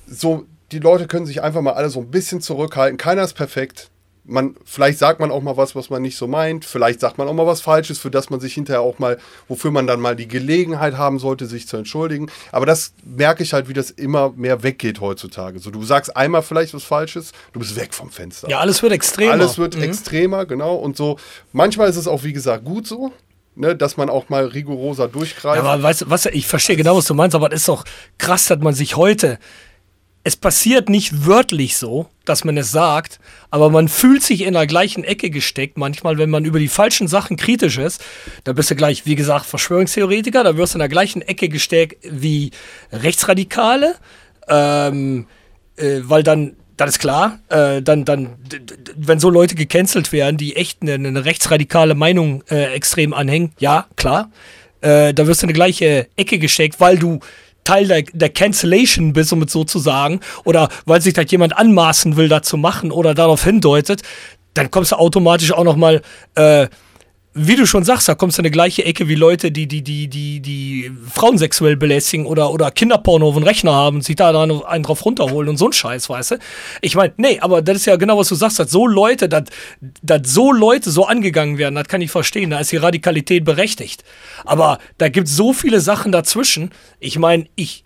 so, 0.07 0.47
die 0.73 0.79
Leute 0.79 1.07
können 1.07 1.27
sich 1.27 1.43
einfach 1.43 1.61
mal 1.61 1.75
alle 1.75 1.91
so 1.91 2.01
ein 2.01 2.11
bisschen 2.11 2.41
zurückhalten. 2.41 2.97
Keiner 2.97 3.23
ist 3.23 3.35
perfekt 3.35 3.91
man, 4.25 4.55
vielleicht 4.65 4.99
sagt 4.99 5.19
man 5.19 5.31
auch 5.31 5.43
mal 5.43 5.57
was, 5.57 5.75
was 5.75 5.91
man 5.91 6.03
nicht 6.03 6.17
so 6.17 6.29
meint, 6.29 6.65
vielleicht 6.65 7.01
sagt 7.01 7.19
man 7.19 7.27
auch 7.27 7.33
mal 7.33 7.47
was 7.47 7.61
Falsches, 7.61 7.99
für 7.99 8.11
das 8.11 8.31
man 8.31 8.39
sich 8.39 8.55
hinterher 8.55 8.81
auch 8.81 8.99
mal, 8.99 9.19
wofür 9.49 9.71
man 9.71 9.87
dann 9.87 10.01
mal 10.01 10.15
die 10.15 10.29
Gelegenheit 10.29 10.97
haben 10.97 11.19
sollte, 11.19 11.47
sich 11.47 11.67
zu 11.67 11.77
entschuldigen. 11.77 12.31
Aber 12.53 12.65
das 12.65 12.95
merke 13.05 13.43
ich 13.43 13.53
halt, 13.53 13.69
wie 13.69 13.73
das 13.73 13.91
immer 13.91 14.33
mehr 14.37 14.63
weggeht 14.63 15.01
heutzutage. 15.01 15.59
So, 15.59 15.71
du 15.71 15.83
sagst 15.83 16.17
einmal 16.17 16.43
vielleicht 16.43 16.73
was 16.73 16.85
Falsches, 16.85 17.33
du 17.53 17.59
bist 17.59 17.75
weg 17.75 17.95
vom 17.95 18.11
Fenster. 18.11 18.49
Ja, 18.49 18.61
alles 18.61 18.83
wird 18.83 18.93
extremer. 18.93 19.33
Alles 19.33 19.59
wird 19.59 19.77
mhm. 19.77 19.83
extremer, 19.83 20.47
genau. 20.47 20.77
Und 20.77 20.97
so, 20.97 21.19
manchmal 21.53 21.89
ist 21.89 21.97
es 21.97 22.07
auch, 22.07 22.23
wie 22.23 22.33
gesagt, 22.33 22.65
gut 22.65 22.87
so. 22.87 23.13
Ne, 23.55 23.77
dass 23.77 23.99
man 23.99 24.09
auch 24.09 24.31
mal 24.31 24.47
rigoroser 24.47 25.09
durchgreift. 25.09 25.63
Ja, 25.63 25.71
aber 25.71 25.83
weißt 25.83 26.01
du, 26.01 26.05
was, 26.09 26.25
ich 26.25 26.47
verstehe 26.47 26.75
genau, 26.75 26.97
was 26.97 27.05
du 27.05 27.13
meinst, 27.13 27.35
aber 27.35 27.53
es 27.53 27.61
ist 27.61 27.69
doch 27.69 27.85
krass, 28.17 28.47
dass 28.47 28.59
man 28.61 28.73
sich 28.73 28.97
heute 28.97 29.39
es 30.25 30.37
passiert 30.37 30.89
nicht 30.89 31.27
wörtlich 31.27 31.77
so, 31.77 32.07
dass 32.25 32.45
man 32.45 32.57
es 32.57 32.71
sagt, 32.71 33.19
aber 33.51 33.71
man 33.71 33.89
fühlt 33.89 34.23
sich 34.23 34.43
in 34.43 34.55
der 34.55 34.69
gleichen 34.69 35.03
Ecke 35.03 35.31
gesteckt. 35.31 35.77
Manchmal, 35.77 36.19
wenn 36.19 36.31
man 36.31 36.45
über 36.45 36.61
die 36.61 36.69
falschen 36.69 37.09
Sachen 37.09 37.37
kritisch 37.37 37.79
ist, 37.79 38.03
da 38.45 38.53
bist 38.53 38.71
du 38.71 38.77
gleich, 38.77 39.05
wie 39.05 39.17
gesagt, 39.17 39.47
Verschwörungstheoretiker, 39.47 40.45
da 40.45 40.57
wirst 40.57 40.75
du 40.75 40.79
in 40.79 40.81
der 40.81 40.89
gleichen 40.89 41.23
Ecke 41.23 41.49
gesteckt 41.49 42.05
wie 42.09 42.53
Rechtsradikale, 42.93 43.97
ähm, 44.49 45.27
äh, 45.77 46.01
weil 46.03 46.23
dann, 46.23 46.57
das 46.77 46.91
ist 46.91 46.99
klar, 47.01 47.41
äh, 47.49 47.83
dann, 47.83 48.05
dann, 48.05 48.37
wenn 48.97 49.19
so 49.19 49.29
Leute 49.29 49.57
gecancelt 49.57 50.13
werden, 50.13 50.37
die 50.37 50.55
echt 50.55 50.83
eine, 50.83 50.95
eine 50.95 51.25
rechtsradikale 51.25 51.97
Meinung 51.97 52.45
äh, 52.49 52.73
extrem 52.75 53.13
anhängen, 53.13 53.53
ja, 53.59 53.87
klar, 53.97 54.31
äh, 54.83 55.13
da 55.13 55.27
wirst 55.27 55.43
du 55.43 55.47
in 55.47 55.49
die 55.49 55.55
gleiche 55.55 56.07
Ecke 56.15 56.39
gesteckt, 56.39 56.79
weil 56.79 56.99
du 56.99 57.19
Teil 57.65 57.87
der, 57.87 58.03
der 58.03 58.29
Cancellation 58.29 59.13
bist, 59.13 59.33
um 59.33 59.43
es 59.43 59.53
so 59.53 59.65
zu 59.65 59.79
sagen, 59.79 60.21
oder 60.45 60.69
weil 60.85 61.01
sich 61.01 61.15
das 61.15 61.31
jemand 61.31 61.57
anmaßen 61.57 62.17
will, 62.17 62.29
da 62.29 62.43
zu 62.43 62.57
machen 62.57 62.91
oder 62.91 63.15
darauf 63.15 63.45
hindeutet, 63.45 64.03
dann 64.55 64.71
kommst 64.71 64.93
du 64.93 64.97
automatisch 64.97 65.53
auch 65.53 65.65
noch 65.65 65.77
mal 65.77 66.03
äh, 66.35 66.69
wie 67.35 67.57
du 67.57 67.67
schon 67.67 67.83
sagst, 67.85 68.09
da 68.09 68.15
kommst 68.15 68.37
du 68.37 68.43
in 68.43 68.47
eine 68.47 68.51
gleiche 68.51 68.85
Ecke 68.85 69.09
wie 69.09 69.15
Leute, 69.15 69.51
die, 69.51 69.67
die, 69.67 69.83
die, 69.83 70.09
die, 70.09 70.41
die 70.41 70.93
Frauen 71.11 71.39
sexuell 71.39 71.77
belästigen 71.77 72.27
oder, 72.27 72.53
oder 72.53 72.71
Kinderporno 72.71 73.29
auf 73.29 73.35
dem 73.35 73.45
Rechner 73.45 73.73
haben 73.73 73.97
und 73.97 74.03
sich 74.03 74.17
da 74.17 74.29
einen 74.39 74.83
drauf 74.83 75.05
runterholen 75.05 75.49
und 75.49 75.57
so 75.57 75.67
ein 75.67 75.73
Scheiß, 75.73 76.11
weißt 76.11 76.33
du? 76.33 76.39
Ich 76.83 76.95
meine, 76.95 77.15
nee, 77.17 77.41
aber 77.41 77.63
das 77.63 77.79
ist 77.79 77.87
ja 77.87 77.97
genau, 77.97 78.19
was 78.19 78.29
du 78.29 78.35
sagst, 78.35 78.59
dass 78.59 78.71
so 78.71 78.87
Leute, 78.87 79.31
dass, 79.31 79.45
dass 80.03 80.21
so 80.25 80.53
Leute 80.53 80.91
so 80.91 81.07
angegangen 81.07 81.57
werden, 81.57 81.75
das 81.75 81.89
kann 81.89 82.03
ich 82.03 82.11
verstehen, 82.11 82.51
da 82.51 82.61
ist 82.61 82.73
die 82.73 82.77
Radikalität 82.77 83.45
berechtigt. 83.47 84.05
Aber 84.45 84.79
da 84.99 85.09
gibt 85.09 85.29
es 85.29 85.35
so 85.35 85.55
viele 85.55 85.81
Sachen 85.81 86.13
dazwischen. 86.13 86.71
Ich 87.01 87.19
meine, 87.19 87.47
ich, 87.57 87.85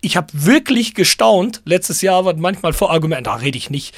ich 0.00 0.16
habe 0.16 0.28
wirklich 0.32 0.94
gestaunt, 0.94 1.60
letztes 1.66 2.00
Jahr 2.00 2.24
war 2.24 2.34
manchmal 2.36 2.72
vor 2.72 2.90
Argumenten, 2.90 3.24
da 3.24 3.34
rede 3.34 3.58
ich 3.58 3.68
nicht 3.68 3.94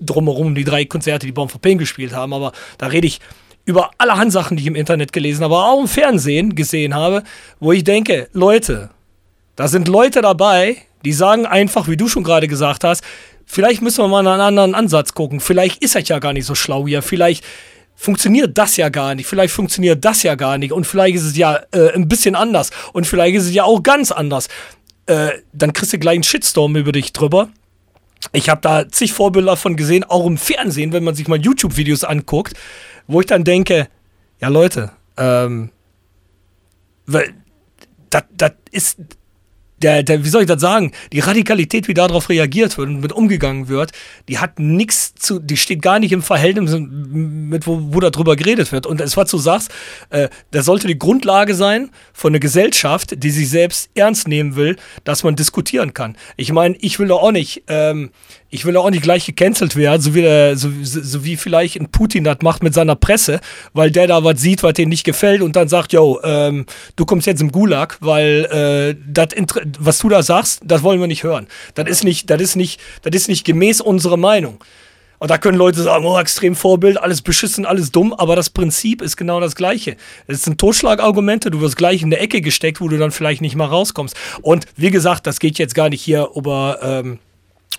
drumherum, 0.00 0.54
die 0.54 0.64
drei 0.64 0.84
Konzerte, 0.84 1.24
die 1.24 1.32
Baum 1.32 1.48
for 1.48 1.62
Pain 1.62 1.78
gespielt 1.78 2.12
haben, 2.12 2.34
aber 2.34 2.52
da 2.76 2.88
rede 2.88 3.06
ich 3.06 3.20
über 3.64 3.90
allerhand 3.98 4.32
Sachen, 4.32 4.56
die 4.56 4.62
ich 4.62 4.66
im 4.66 4.74
Internet 4.74 5.12
gelesen 5.12 5.44
habe, 5.44 5.54
aber 5.54 5.66
auch 5.66 5.80
im 5.80 5.88
Fernsehen 5.88 6.54
gesehen 6.54 6.94
habe, 6.94 7.22
wo 7.60 7.72
ich 7.72 7.84
denke, 7.84 8.28
Leute, 8.32 8.90
da 9.56 9.68
sind 9.68 9.88
Leute 9.88 10.20
dabei, 10.20 10.78
die 11.04 11.12
sagen 11.12 11.46
einfach, 11.46 11.88
wie 11.88 11.96
du 11.96 12.08
schon 12.08 12.24
gerade 12.24 12.48
gesagt 12.48 12.84
hast, 12.84 13.02
vielleicht 13.46 13.82
müssen 13.82 14.02
wir 14.02 14.08
mal 14.08 14.26
einen 14.26 14.40
anderen 14.40 14.74
Ansatz 14.74 15.14
gucken. 15.14 15.40
Vielleicht 15.40 15.82
ist 15.82 15.94
das 15.94 16.08
ja 16.08 16.18
gar 16.18 16.32
nicht 16.32 16.46
so 16.46 16.54
schlau 16.54 16.86
hier. 16.86 17.02
Vielleicht 17.02 17.44
funktioniert 17.94 18.56
das 18.58 18.76
ja 18.76 18.88
gar 18.88 19.14
nicht. 19.14 19.26
Vielleicht 19.26 19.54
funktioniert 19.54 20.04
das 20.04 20.22
ja 20.22 20.34
gar 20.34 20.58
nicht. 20.58 20.72
Und 20.72 20.86
vielleicht 20.86 21.16
ist 21.16 21.24
es 21.24 21.36
ja 21.36 21.60
äh, 21.72 21.92
ein 21.94 22.08
bisschen 22.08 22.34
anders. 22.34 22.70
Und 22.92 23.06
vielleicht 23.06 23.36
ist 23.36 23.44
es 23.44 23.54
ja 23.54 23.64
auch 23.64 23.82
ganz 23.82 24.12
anders. 24.12 24.48
Äh, 25.06 25.30
dann 25.52 25.72
kriegst 25.72 25.92
du 25.92 25.98
gleich 25.98 26.14
einen 26.14 26.22
Shitstorm 26.22 26.76
über 26.76 26.92
dich 26.92 27.12
drüber. 27.12 27.48
Ich 28.32 28.48
habe 28.48 28.60
da 28.60 28.88
zig 28.88 29.12
Vorbilder 29.12 29.56
von 29.56 29.76
gesehen, 29.76 30.04
auch 30.04 30.26
im 30.26 30.38
Fernsehen, 30.38 30.92
wenn 30.92 31.04
man 31.04 31.14
sich 31.14 31.28
mal 31.28 31.40
YouTube-Videos 31.40 32.04
anguckt 32.04 32.56
wo 33.06 33.20
ich 33.20 33.26
dann 33.26 33.44
denke, 33.44 33.88
ja 34.40 34.48
Leute, 34.48 34.92
ähm, 35.16 35.70
das 38.10 38.52
ist, 38.70 38.98
der, 39.84 40.02
der, 40.02 40.24
wie 40.24 40.28
soll 40.30 40.40
ich 40.40 40.48
das 40.48 40.62
sagen, 40.62 40.92
die 41.12 41.20
Radikalität, 41.20 41.88
wie 41.88 41.94
darauf 41.94 42.30
reagiert 42.30 42.78
wird 42.78 42.88
und 42.88 43.00
mit 43.00 43.12
umgegangen 43.12 43.68
wird, 43.68 43.92
die 44.28 44.38
hat 44.38 44.58
nichts 44.58 45.14
zu, 45.14 45.38
die 45.38 45.58
steht 45.58 45.82
gar 45.82 45.98
nicht 45.98 46.12
im 46.12 46.22
Verhältnis 46.22 46.74
mit, 46.78 47.66
wo, 47.66 47.92
wo 47.92 48.00
darüber 48.00 48.34
geredet 48.34 48.72
wird. 48.72 48.86
Und 48.86 49.02
es 49.02 49.18
was 49.18 49.30
du 49.30 49.36
sagst, 49.36 49.70
äh, 50.08 50.30
das 50.52 50.64
sollte 50.64 50.86
die 50.86 50.98
Grundlage 50.98 51.54
sein 51.54 51.90
von 52.14 52.32
einer 52.32 52.40
Gesellschaft, 52.40 53.22
die 53.22 53.30
sich 53.30 53.50
selbst 53.50 53.90
ernst 53.94 54.26
nehmen 54.26 54.56
will, 54.56 54.76
dass 55.04 55.22
man 55.22 55.36
diskutieren 55.36 55.92
kann. 55.92 56.16
Ich 56.38 56.50
meine, 56.50 56.76
ich 56.80 56.98
will 56.98 57.08
doch 57.08 57.22
auch 57.22 57.32
nicht, 57.32 57.64
ähm, 57.68 58.10
ich 58.54 58.64
will 58.64 58.76
auch 58.76 58.88
nicht 58.88 59.02
gleich 59.02 59.26
gecancelt 59.26 59.74
werden, 59.74 60.00
so 60.00 60.14
wie, 60.14 60.22
der, 60.22 60.56
so, 60.56 60.70
so 60.82 61.24
wie 61.24 61.36
vielleicht 61.36 61.76
ein 61.80 61.90
Putin 61.90 62.22
das 62.22 62.38
macht 62.42 62.62
mit 62.62 62.72
seiner 62.72 62.94
Presse, 62.94 63.40
weil 63.72 63.90
der 63.90 64.06
da 64.06 64.22
was 64.22 64.40
sieht, 64.40 64.62
was 64.62 64.74
dem 64.74 64.90
nicht 64.90 65.02
gefällt 65.02 65.42
und 65.42 65.56
dann 65.56 65.66
sagt, 65.66 65.92
yo, 65.92 66.20
ähm, 66.22 66.64
du 66.94 67.04
kommst 67.04 67.26
jetzt 67.26 67.40
im 67.40 67.50
Gulag, 67.50 67.98
weil 68.00 68.96
äh, 68.96 68.96
was 69.80 69.98
du 69.98 70.08
da 70.08 70.22
sagst, 70.22 70.60
das 70.64 70.84
wollen 70.84 71.00
wir 71.00 71.08
nicht 71.08 71.24
hören. 71.24 71.48
Das 71.74 71.88
ist 71.88 72.04
nicht, 72.04 72.30
das 72.30 72.40
ist 72.40 72.54
nicht, 72.54 72.80
das 73.02 73.12
ist 73.16 73.28
nicht 73.28 73.44
gemäß 73.44 73.80
unserer 73.80 74.16
Meinung. 74.16 74.62
Und 75.18 75.32
da 75.32 75.38
können 75.38 75.58
Leute 75.58 75.82
sagen, 75.82 76.04
oh, 76.04 76.16
extrem 76.16 76.54
Vorbild, 76.54 76.96
alles 76.96 77.22
beschissen, 77.22 77.66
alles 77.66 77.90
dumm, 77.90 78.12
aber 78.12 78.36
das 78.36 78.50
Prinzip 78.50 79.02
ist 79.02 79.16
genau 79.16 79.40
das 79.40 79.56
gleiche. 79.56 79.96
Es 80.28 80.42
sind 80.42 80.60
Totschlagargumente, 80.60 81.50
du 81.50 81.60
wirst 81.60 81.76
gleich 81.76 82.02
in 82.02 82.10
der 82.10 82.22
Ecke 82.22 82.40
gesteckt, 82.40 82.80
wo 82.80 82.86
du 82.86 82.98
dann 82.98 83.10
vielleicht 83.10 83.40
nicht 83.40 83.56
mal 83.56 83.66
rauskommst. 83.66 84.14
Und 84.42 84.66
wie 84.76 84.90
gesagt, 84.92 85.26
das 85.26 85.40
geht 85.40 85.58
jetzt 85.58 85.74
gar 85.74 85.88
nicht 85.88 86.02
hier 86.02 86.28
über... 86.36 86.78
Ähm, 86.82 87.18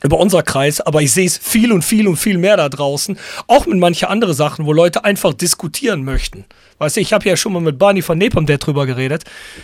über 0.05 0.19
unser 0.19 0.43
Kreis, 0.43 0.81
aber 0.81 1.01
ich 1.01 1.11
sehe 1.11 1.25
es 1.25 1.37
viel 1.37 1.71
und 1.71 1.83
viel 1.83 2.07
und 2.07 2.17
viel 2.17 2.37
mehr 2.37 2.57
da 2.57 2.69
draußen, 2.69 3.17
auch 3.47 3.65
mit 3.65 3.77
manchen 3.79 4.07
anderen 4.07 4.33
Sachen, 4.33 4.65
wo 4.65 4.73
Leute 4.73 5.03
einfach 5.03 5.33
diskutieren 5.33 6.03
möchten. 6.03 6.45
Weißt 6.77 6.97
du, 6.97 7.01
ich 7.01 7.11
habe 7.11 7.27
ja 7.27 7.35
schon 7.35 7.53
mal 7.53 7.61
mit 7.61 7.79
Barney 7.79 8.01
von 8.01 8.17
Nepom 8.17 8.45
drüber 8.45 8.85
geredet. 8.85 9.23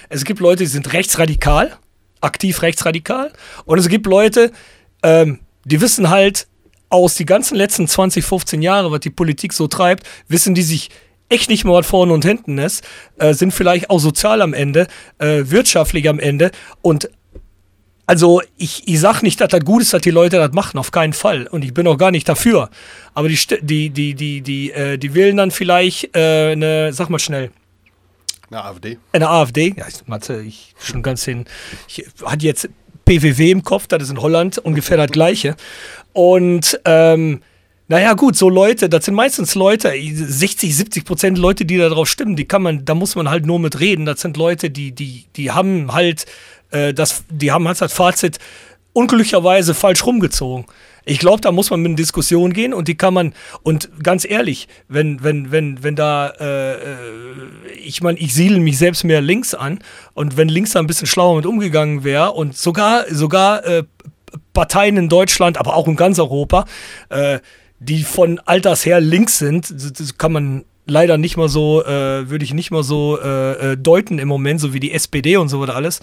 Es 0.09 0.25
gibt 0.25 0.39
Leute, 0.39 0.63
die 0.63 0.69
sind 0.69 0.91
rechtsradikal, 0.93 1.77
aktiv 2.21 2.61
rechtsradikal, 2.61 3.31
und 3.65 3.77
es 3.77 3.87
gibt 3.87 4.07
Leute, 4.07 4.51
ähm, 5.03 5.39
die 5.63 5.79
wissen 5.79 6.09
halt 6.09 6.47
aus 6.89 7.15
die 7.15 7.25
ganzen 7.25 7.55
letzten 7.55 7.87
20, 7.87 8.25
15 8.25 8.61
Jahre, 8.61 8.91
was 8.91 8.99
die 9.01 9.09
Politik 9.11 9.53
so 9.53 9.67
treibt, 9.67 10.05
wissen 10.27 10.55
die 10.55 10.63
sich 10.63 10.89
echt 11.29 11.49
nicht 11.49 11.63
mehr, 11.63 11.73
was 11.73 11.87
vorne 11.87 12.13
und 12.13 12.25
hinten 12.25 12.57
ist, 12.57 12.83
äh, 13.17 13.33
sind 13.33 13.53
vielleicht 13.53 13.89
auch 13.89 13.99
sozial 13.99 14.41
am 14.41 14.53
Ende, 14.53 14.87
äh, 15.19 15.43
wirtschaftlich 15.45 16.09
am 16.09 16.19
Ende 16.19 16.51
und 16.81 17.09
also 18.11 18.41
ich, 18.57 18.85
ich 18.89 18.99
sag 18.99 19.21
nicht, 19.21 19.39
dass 19.39 19.47
das 19.47 19.63
gut 19.63 19.83
ist, 19.83 19.93
dass 19.93 20.01
die 20.01 20.11
Leute 20.11 20.35
das 20.35 20.51
machen, 20.51 20.77
auf 20.77 20.91
keinen 20.91 21.13
Fall. 21.13 21.47
Und 21.47 21.63
ich 21.63 21.73
bin 21.73 21.87
auch 21.87 21.95
gar 21.97 22.11
nicht 22.11 22.27
dafür. 22.27 22.69
Aber 23.13 23.29
die, 23.29 23.39
die, 23.61 23.89
die, 23.89 24.13
die, 24.15 24.41
die, 24.41 24.71
äh, 24.73 24.97
die 24.97 25.13
wählen 25.13 25.37
dann 25.37 25.49
vielleicht 25.49 26.13
äh, 26.13 26.51
eine, 26.51 26.91
sag 26.91 27.09
mal 27.09 27.19
schnell. 27.19 27.51
Eine 28.49 28.65
AfD. 28.65 28.97
Eine 29.13 29.29
AfD. 29.29 29.75
Ja, 29.77 29.85
ich, 29.87 30.05
Mathe, 30.07 30.41
ich 30.41 30.75
schon 30.77 31.03
ganz 31.03 31.23
hin. 31.23 31.45
Ich 31.87 32.05
hatte 32.25 32.45
jetzt 32.45 32.67
PWW 33.05 33.49
im 33.49 33.63
Kopf, 33.63 33.87
das 33.87 34.03
ist 34.03 34.09
in 34.09 34.21
Holland 34.21 34.57
ungefähr 34.57 34.97
das 34.97 35.11
gleiche. 35.11 35.55
Und 36.11 36.81
ähm, 36.83 37.39
naja, 37.87 38.13
gut, 38.13 38.35
so 38.35 38.49
Leute, 38.49 38.89
das 38.89 39.05
sind 39.05 39.15
meistens 39.15 39.55
Leute, 39.55 39.93
60, 39.93 40.75
70 40.75 41.05
Prozent 41.05 41.37
Leute, 41.37 41.63
die 41.63 41.77
da 41.77 41.87
drauf 41.87 42.09
stimmen, 42.09 42.35
die 42.35 42.45
kann 42.45 42.61
man, 42.61 42.83
da 42.83 42.93
muss 42.93 43.15
man 43.15 43.29
halt 43.29 43.45
nur 43.45 43.59
mit 43.59 43.79
reden. 43.79 44.05
Das 44.05 44.19
sind 44.19 44.35
Leute, 44.35 44.69
die, 44.69 44.91
die, 44.91 45.27
die 45.37 45.51
haben 45.51 45.93
halt 45.93 46.25
äh, 46.71 46.93
das, 46.93 47.23
die 47.29 47.51
haben 47.51 47.67
halt 47.67 47.79
das 47.81 47.93
Fazit 47.93 48.39
unglücklicherweise 48.93 49.73
falsch 49.73 50.05
rumgezogen. 50.05 50.65
Ich 51.03 51.17
glaube, 51.17 51.41
da 51.41 51.51
muss 51.51 51.71
man 51.71 51.81
mit 51.81 51.91
in 51.91 51.95
Diskussion 51.95 52.53
gehen 52.53 52.73
und 52.73 52.87
die 52.87 52.95
kann 52.95 53.13
man, 53.13 53.33
und 53.63 53.89
ganz 54.03 54.23
ehrlich, 54.29 54.67
wenn, 54.87 55.23
wenn, 55.23 55.51
wenn, 55.51 55.83
wenn 55.83 55.95
da, 55.95 56.29
äh, 56.39 56.73
äh 56.73 56.77
ich 57.83 58.03
meine, 58.03 58.19
ich 58.19 58.33
siedle 58.35 58.59
mich 58.59 58.77
selbst 58.77 59.03
mehr 59.03 59.21
links 59.21 59.55
an 59.55 59.79
und 60.13 60.37
wenn 60.37 60.47
links 60.47 60.71
da 60.71 60.79
ein 60.79 60.87
bisschen 60.87 61.07
schlauer 61.07 61.35
mit 61.37 61.45
umgegangen 61.45 62.03
wäre 62.03 62.33
und 62.33 62.55
sogar, 62.55 63.05
sogar 63.09 63.65
äh, 63.65 63.83
Parteien 64.53 64.97
in 64.97 65.09
Deutschland, 65.09 65.57
aber 65.57 65.75
auch 65.75 65.87
in 65.87 65.95
ganz 65.95 66.19
Europa, 66.19 66.65
äh, 67.09 67.39
die 67.79 68.03
von 68.03 68.39
Alters 68.45 68.85
her 68.85 69.01
links 69.01 69.39
sind, 69.39 69.73
kann 70.19 70.31
man 70.31 70.65
leider 70.85 71.17
nicht 71.17 71.37
mal 71.37 71.49
so, 71.49 71.83
äh, 71.83 72.29
würde 72.29 72.43
ich 72.43 72.53
nicht 72.53 72.71
mal 72.71 72.83
so 72.83 73.19
äh, 73.21 73.73
äh, 73.73 73.77
deuten 73.77 74.19
im 74.19 74.27
Moment, 74.27 74.59
so 74.59 74.73
wie 74.73 74.79
die 74.79 74.91
SPD 74.91 75.37
und 75.37 75.49
so 75.49 75.61
weiter 75.61 75.75
alles. 75.75 76.01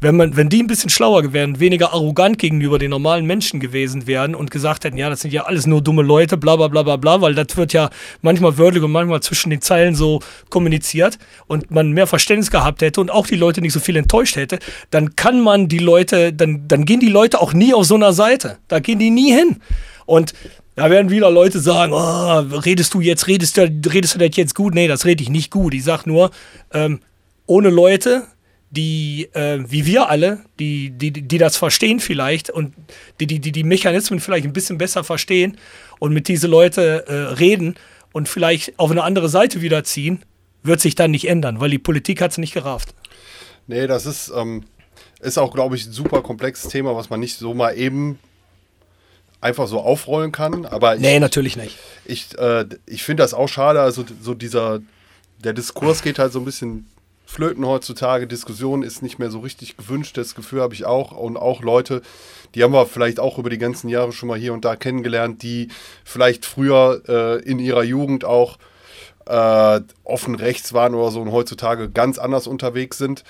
Wenn 0.00 0.16
man, 0.16 0.36
wenn 0.36 0.48
die 0.48 0.62
ein 0.62 0.66
bisschen 0.66 0.90
schlauer 0.90 1.32
wären, 1.32 1.60
weniger 1.60 1.92
arrogant 1.92 2.38
gegenüber 2.38 2.78
den 2.78 2.90
normalen 2.90 3.26
Menschen 3.26 3.60
gewesen 3.60 4.06
wären 4.06 4.34
und 4.34 4.50
gesagt 4.50 4.84
hätten, 4.84 4.96
ja, 4.96 5.08
das 5.08 5.20
sind 5.20 5.32
ja 5.32 5.44
alles 5.44 5.66
nur 5.66 5.80
dumme 5.80 6.02
Leute, 6.02 6.36
bla 6.36 6.56
bla 6.56 6.68
bla 6.68 6.82
bla 6.82 6.96
bla, 6.96 7.20
weil 7.20 7.34
das 7.34 7.56
wird 7.56 7.72
ja 7.72 7.90
manchmal 8.22 8.58
wörtlich 8.58 8.82
und 8.82 8.92
manchmal 8.92 9.20
zwischen 9.20 9.50
den 9.50 9.62
Zeilen 9.62 9.94
so 9.94 10.20
kommuniziert 10.50 11.18
und 11.46 11.70
man 11.70 11.92
mehr 11.92 12.06
Verständnis 12.06 12.50
gehabt 12.50 12.82
hätte 12.82 13.00
und 13.00 13.10
auch 13.10 13.26
die 13.26 13.36
Leute 13.36 13.60
nicht 13.60 13.72
so 13.72 13.80
viel 13.80 13.96
enttäuscht 13.96 14.36
hätte, 14.36 14.58
dann 14.90 15.16
kann 15.16 15.40
man 15.40 15.68
die 15.68 15.78
Leute, 15.78 16.32
dann, 16.32 16.68
dann 16.68 16.84
gehen 16.84 17.00
die 17.00 17.08
Leute 17.08 17.40
auch 17.40 17.52
nie 17.52 17.72
auf 17.72 17.86
so 17.86 17.94
einer 17.94 18.12
Seite. 18.12 18.58
Da 18.68 18.80
gehen 18.80 18.98
die 18.98 19.10
nie 19.10 19.32
hin. 19.32 19.60
Und 20.04 20.34
da 20.76 20.90
werden 20.90 21.10
wieder 21.10 21.30
Leute 21.30 21.58
sagen, 21.58 21.92
oh, 21.94 22.58
redest 22.58 22.92
du 22.94 23.00
jetzt, 23.00 23.26
redest 23.26 23.56
du, 23.56 23.62
redest 23.62 24.14
du 24.14 24.18
das 24.18 24.36
jetzt 24.36 24.54
gut? 24.54 24.74
Nee, 24.74 24.88
das 24.88 25.06
rede 25.06 25.22
ich 25.22 25.30
nicht 25.30 25.50
gut. 25.50 25.72
Ich 25.74 25.82
sag 25.82 26.06
nur, 26.06 26.30
ähm, 26.72 27.00
ohne 27.46 27.70
Leute, 27.70 28.24
die, 28.70 29.28
äh, 29.32 29.58
wie 29.66 29.86
wir 29.86 30.10
alle, 30.10 30.40
die, 30.58 30.90
die, 30.90 31.12
die 31.12 31.38
das 31.38 31.56
verstehen 31.56 31.98
vielleicht 31.98 32.50
und 32.50 32.74
die, 33.20 33.26
die, 33.26 33.40
die, 33.40 33.64
Mechanismen 33.64 34.20
vielleicht 34.20 34.44
ein 34.44 34.52
bisschen 34.52 34.76
besser 34.76 35.02
verstehen 35.02 35.56
und 35.98 36.12
mit 36.12 36.28
diese 36.28 36.46
Leute 36.46 37.06
äh, 37.06 37.14
reden 37.34 37.76
und 38.12 38.28
vielleicht 38.28 38.78
auf 38.78 38.90
eine 38.90 39.02
andere 39.02 39.30
Seite 39.30 39.62
wieder 39.62 39.82
ziehen, 39.82 40.20
wird 40.62 40.80
sich 40.80 40.94
dann 40.94 41.10
nicht 41.10 41.26
ändern, 41.26 41.58
weil 41.58 41.70
die 41.70 41.78
Politik 41.78 42.20
hat 42.20 42.32
es 42.32 42.38
nicht 42.38 42.52
gerafft. 42.52 42.94
Nee, 43.66 43.86
das 43.86 44.04
ist, 44.04 44.30
ähm, 44.36 44.64
ist 45.20 45.38
auch, 45.38 45.54
glaube 45.54 45.76
ich, 45.76 45.86
ein 45.86 45.92
super 45.92 46.20
komplexes 46.20 46.70
Thema, 46.70 46.94
was 46.94 47.08
man 47.08 47.20
nicht 47.20 47.38
so 47.38 47.54
mal 47.54 47.72
eben 47.72 48.18
einfach 49.40 49.66
so 49.68 49.80
aufrollen 49.80 50.32
kann. 50.32 50.66
Aber 50.66 50.96
ich, 50.96 51.00
nee, 51.00 51.18
natürlich 51.18 51.56
nicht. 51.56 51.78
Ich, 52.04 52.36
äh, 52.38 52.66
ich 52.86 53.02
finde 53.02 53.22
das 53.22 53.34
auch 53.34 53.48
schade. 53.48 53.80
Also 53.80 54.04
so 54.20 54.34
dieser, 54.34 54.80
der 55.42 55.52
Diskurs 55.52 56.02
geht 56.02 56.18
halt 56.18 56.32
so 56.32 56.38
ein 56.38 56.44
bisschen 56.44 56.86
flöten 57.26 57.66
heutzutage. 57.66 58.26
Diskussion 58.26 58.82
ist 58.82 59.02
nicht 59.02 59.18
mehr 59.18 59.30
so 59.30 59.40
richtig 59.40 59.76
gewünscht. 59.76 60.16
Das 60.16 60.34
Gefühl 60.34 60.62
habe 60.62 60.74
ich 60.74 60.86
auch. 60.86 61.12
Und 61.12 61.36
auch 61.36 61.62
Leute, 61.62 62.02
die 62.54 62.62
haben 62.62 62.72
wir 62.72 62.86
vielleicht 62.86 63.20
auch 63.20 63.38
über 63.38 63.50
die 63.50 63.58
ganzen 63.58 63.88
Jahre 63.88 64.12
schon 64.12 64.28
mal 64.28 64.38
hier 64.38 64.52
und 64.52 64.64
da 64.64 64.76
kennengelernt, 64.76 65.42
die 65.42 65.68
vielleicht 66.04 66.46
früher 66.46 67.02
äh, 67.08 67.42
in 67.42 67.58
ihrer 67.58 67.82
Jugend 67.82 68.24
auch 68.24 68.58
äh, 69.26 69.80
offen 70.04 70.36
rechts 70.36 70.72
waren 70.72 70.94
oder 70.94 71.10
so 71.10 71.20
und 71.20 71.32
heutzutage 71.32 71.90
ganz 71.90 72.18
anders 72.18 72.46
unterwegs 72.46 72.96
sind. 72.96 73.24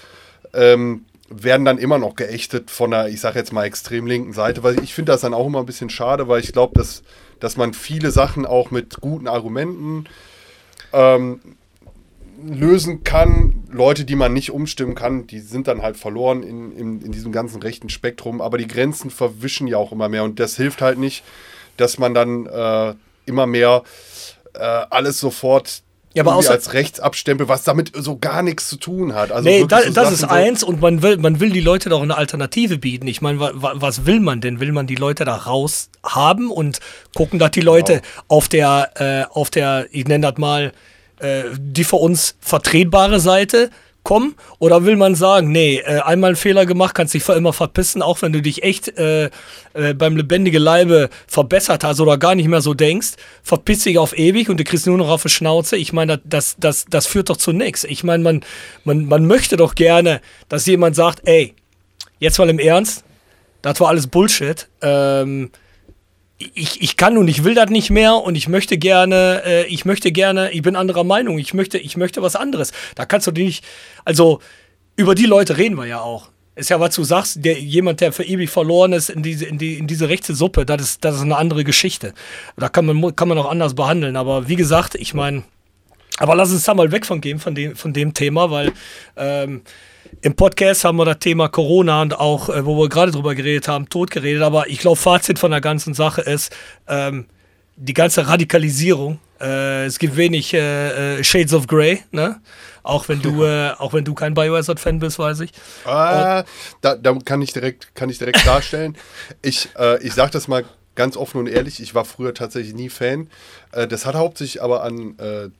Ähm, 0.52 1.06
werden 1.28 1.64
dann 1.64 1.78
immer 1.78 1.98
noch 1.98 2.14
geächtet 2.14 2.70
von 2.70 2.90
der, 2.90 3.08
ich 3.08 3.20
sage 3.20 3.38
jetzt 3.38 3.52
mal, 3.52 3.64
extrem 3.64 4.06
linken 4.06 4.32
Seite, 4.32 4.62
weil 4.62 4.82
ich 4.82 4.94
finde 4.94 5.12
das 5.12 5.22
dann 5.22 5.34
auch 5.34 5.46
immer 5.46 5.60
ein 5.60 5.66
bisschen 5.66 5.90
schade, 5.90 6.28
weil 6.28 6.40
ich 6.40 6.52
glaube, 6.52 6.78
dass, 6.78 7.02
dass 7.40 7.56
man 7.56 7.74
viele 7.74 8.10
Sachen 8.10 8.46
auch 8.46 8.70
mit 8.70 9.00
guten 9.00 9.26
Argumenten 9.26 10.04
ähm, 10.92 11.40
lösen 12.44 13.02
kann. 13.02 13.64
Leute, 13.70 14.04
die 14.04 14.16
man 14.16 14.32
nicht 14.32 14.50
umstimmen 14.50 14.94
kann, 14.94 15.26
die 15.26 15.40
sind 15.40 15.68
dann 15.68 15.82
halt 15.82 15.96
verloren 15.96 16.42
in, 16.42 16.72
in, 16.72 17.02
in 17.02 17.12
diesem 17.12 17.32
ganzen 17.32 17.60
rechten 17.60 17.88
Spektrum, 17.88 18.40
aber 18.40 18.58
die 18.58 18.68
Grenzen 18.68 19.10
verwischen 19.10 19.66
ja 19.66 19.78
auch 19.78 19.92
immer 19.92 20.08
mehr 20.08 20.24
und 20.24 20.38
das 20.38 20.56
hilft 20.56 20.80
halt 20.80 20.98
nicht, 20.98 21.24
dass 21.76 21.98
man 21.98 22.14
dann 22.14 22.46
äh, 22.46 22.94
immer 23.26 23.46
mehr 23.46 23.82
äh, 24.54 24.60
alles 24.60 25.18
sofort 25.18 25.82
ja, 26.16 26.22
aber 26.22 26.34
außer, 26.34 26.52
als 26.52 26.72
rechts 26.72 26.98
abstempel, 26.98 27.46
was 27.46 27.62
damit 27.62 27.92
so 27.94 28.16
gar 28.16 28.42
nichts 28.42 28.68
zu 28.68 28.76
tun 28.76 29.14
hat. 29.14 29.30
Also 29.32 29.46
nee, 29.46 29.66
da, 29.68 29.82
so 29.82 29.92
das 29.92 30.12
ist 30.12 30.24
eins 30.24 30.62
und 30.62 30.80
man 30.80 31.02
will, 31.02 31.18
man 31.18 31.40
will 31.40 31.50
die 31.50 31.60
Leute 31.60 31.90
doch 31.90 32.00
eine 32.00 32.16
Alternative 32.16 32.78
bieten. 32.78 33.06
Ich 33.06 33.20
meine, 33.20 33.38
wa, 33.38 33.52
was 33.74 34.06
will 34.06 34.20
man 34.20 34.40
denn? 34.40 34.58
Will 34.58 34.72
man 34.72 34.86
die 34.86 34.94
Leute 34.94 35.26
da 35.26 35.34
raus 35.34 35.90
haben 36.02 36.50
und 36.50 36.80
gucken, 37.14 37.38
dass 37.38 37.50
die 37.50 37.60
Leute 37.60 37.96
genau. 37.96 38.06
auf 38.28 38.48
der, 38.48 38.90
äh, 38.94 39.24
auf 39.30 39.50
der, 39.50 39.88
ich 39.90 40.06
nenne 40.06 40.26
das 40.26 40.38
mal, 40.38 40.72
äh, 41.20 41.42
die 41.58 41.84
für 41.84 41.96
uns 41.96 42.36
vertretbare 42.40 43.20
Seite 43.20 43.68
kommen? 44.06 44.36
Oder 44.60 44.84
will 44.84 44.94
man 44.96 45.16
sagen, 45.16 45.50
nee, 45.50 45.78
äh, 45.78 45.98
einmal 45.98 46.28
einen 46.28 46.36
Fehler 46.36 46.64
gemacht, 46.64 46.94
kannst 46.94 47.12
dich 47.12 47.24
für 47.24 47.32
immer 47.32 47.52
verpissen, 47.52 48.02
auch 48.02 48.22
wenn 48.22 48.32
du 48.32 48.40
dich 48.40 48.62
echt 48.62 48.96
äh, 48.96 49.30
äh, 49.74 49.94
beim 49.94 50.16
lebendigen 50.16 50.62
Leibe 50.62 51.10
verbessert 51.26 51.82
hast 51.82 52.00
oder 52.00 52.16
gar 52.16 52.36
nicht 52.36 52.46
mehr 52.46 52.60
so 52.60 52.72
denkst, 52.72 53.14
verpiss 53.42 53.82
dich 53.82 53.98
auf 53.98 54.16
ewig 54.16 54.48
und 54.48 54.60
du 54.60 54.64
kriegst 54.64 54.86
nur 54.86 54.96
noch 54.96 55.10
auf 55.10 55.24
die 55.24 55.28
Schnauze. 55.28 55.76
Ich 55.76 55.92
meine, 55.92 56.20
das, 56.24 56.54
das, 56.56 56.84
das 56.88 57.08
führt 57.08 57.30
doch 57.30 57.36
zu 57.36 57.50
nichts. 57.50 57.82
Ich 57.82 58.04
meine, 58.04 58.22
man, 58.22 58.44
man, 58.84 59.06
man 59.06 59.26
möchte 59.26 59.56
doch 59.56 59.74
gerne, 59.74 60.20
dass 60.48 60.66
jemand 60.66 60.94
sagt, 60.94 61.22
ey, 61.24 61.54
jetzt 62.20 62.38
mal 62.38 62.48
im 62.48 62.60
Ernst, 62.60 63.02
das 63.62 63.80
war 63.80 63.88
alles 63.88 64.06
Bullshit. 64.06 64.68
Ähm, 64.82 65.50
ich, 66.38 66.82
ich 66.82 66.96
kann 66.96 67.16
und 67.16 67.28
ich 67.28 67.44
will 67.44 67.54
das 67.54 67.70
nicht 67.70 67.90
mehr 67.90 68.16
und 68.16 68.34
ich 68.34 68.48
möchte 68.48 68.76
gerne, 68.76 69.42
äh, 69.44 69.66
ich 69.66 69.84
möchte 69.84 70.12
gerne, 70.12 70.50
ich 70.52 70.62
bin 70.62 70.76
anderer 70.76 71.04
Meinung, 71.04 71.38
ich 71.38 71.54
möchte, 71.54 71.78
ich 71.78 71.96
möchte 71.96 72.22
was 72.22 72.36
anderes. 72.36 72.72
Da 72.94 73.06
kannst 73.06 73.26
du 73.26 73.32
nicht, 73.32 73.64
also 74.04 74.40
über 74.96 75.14
die 75.14 75.26
Leute 75.26 75.56
reden 75.56 75.76
wir 75.76 75.86
ja 75.86 76.00
auch. 76.00 76.28
Ist 76.54 76.70
ja, 76.70 76.80
was 76.80 76.94
du 76.94 77.04
sagst, 77.04 77.44
der, 77.44 77.58
jemand, 77.58 78.00
der 78.00 78.12
für 78.12 78.24
ewig 78.24 78.48
verloren 78.48 78.94
ist 78.94 79.10
in 79.10 79.22
diese, 79.22 79.44
in 79.44 79.58
die, 79.58 79.74
in 79.74 79.86
diese 79.86 80.08
rechte 80.08 80.34
Suppe, 80.34 80.64
das 80.64 80.80
ist, 80.80 81.04
das 81.04 81.16
ist 81.16 81.22
eine 81.22 81.36
andere 81.36 81.64
Geschichte. 81.64 82.14
Da 82.56 82.70
kann 82.70 82.86
man, 82.86 83.14
kann 83.14 83.28
man 83.28 83.36
auch 83.38 83.50
anders 83.50 83.74
behandeln. 83.74 84.16
Aber 84.16 84.48
wie 84.48 84.56
gesagt, 84.56 84.94
ich 84.94 85.12
meine, 85.12 85.42
aber 86.18 86.34
lass 86.34 86.50
uns 86.50 86.64
da 86.64 86.74
mal 86.74 86.90
weg 86.92 87.06
von 87.06 87.20
gehen, 87.20 87.38
von 87.38 87.54
dem, 87.54 87.76
von 87.76 87.92
dem 87.92 88.14
Thema, 88.14 88.50
weil 88.50 88.72
ähm, 89.16 89.62
im 90.22 90.34
Podcast 90.34 90.84
haben 90.84 90.96
wir 90.96 91.04
das 91.04 91.18
Thema 91.18 91.48
Corona 91.48 92.02
und 92.02 92.18
auch, 92.18 92.48
äh, 92.48 92.64
wo 92.64 92.78
wir 92.78 92.88
gerade 92.88 93.12
drüber 93.12 93.34
geredet 93.34 93.68
haben, 93.68 93.88
tot 93.88 94.10
geredet. 94.10 94.42
Aber 94.42 94.68
ich 94.68 94.78
glaube, 94.78 94.96
Fazit 94.96 95.38
von 95.38 95.50
der 95.50 95.60
ganzen 95.60 95.94
Sache 95.94 96.22
ist, 96.22 96.54
ähm, 96.88 97.26
die 97.76 97.94
ganze 97.94 98.26
Radikalisierung. 98.26 99.18
Äh, 99.40 99.84
es 99.84 99.98
gibt 99.98 100.16
wenig 100.16 100.54
äh, 100.54 101.18
äh 101.18 101.24
Shades 101.24 101.52
of 101.52 101.66
Grey, 101.66 102.02
ne? 102.10 102.40
Auch 102.82 103.08
wenn 103.08 103.20
du, 103.20 103.44
äh, 103.44 103.72
auch 103.76 103.92
wenn 103.92 104.04
du 104.04 104.14
kein 104.14 104.32
Biohazard-Fan 104.32 104.98
bist, 104.98 105.18
weiß 105.18 105.40
ich. 105.40 105.50
Ah, 105.84 106.44
da, 106.80 106.94
da, 106.94 107.14
kann 107.24 107.42
ich 107.42 107.52
direkt, 107.52 107.94
kann 107.94 108.08
ich 108.08 108.18
direkt 108.18 108.46
darstellen. 108.46 108.96
ich, 109.42 109.68
äh, 109.78 110.02
ich 110.02 110.14
sage 110.14 110.30
das 110.30 110.48
mal 110.48 110.64
ganz 110.94 111.18
offen 111.18 111.38
und 111.38 111.46
ehrlich, 111.46 111.80
ich 111.80 111.94
war 111.94 112.06
früher 112.06 112.32
tatsächlich 112.32 112.74
nie 112.74 112.88
Fan. 112.88 113.28
Das 113.70 114.06
hat 114.06 114.14
hauptsächlich 114.14 114.62
aber 114.62 114.82
an 114.82 115.52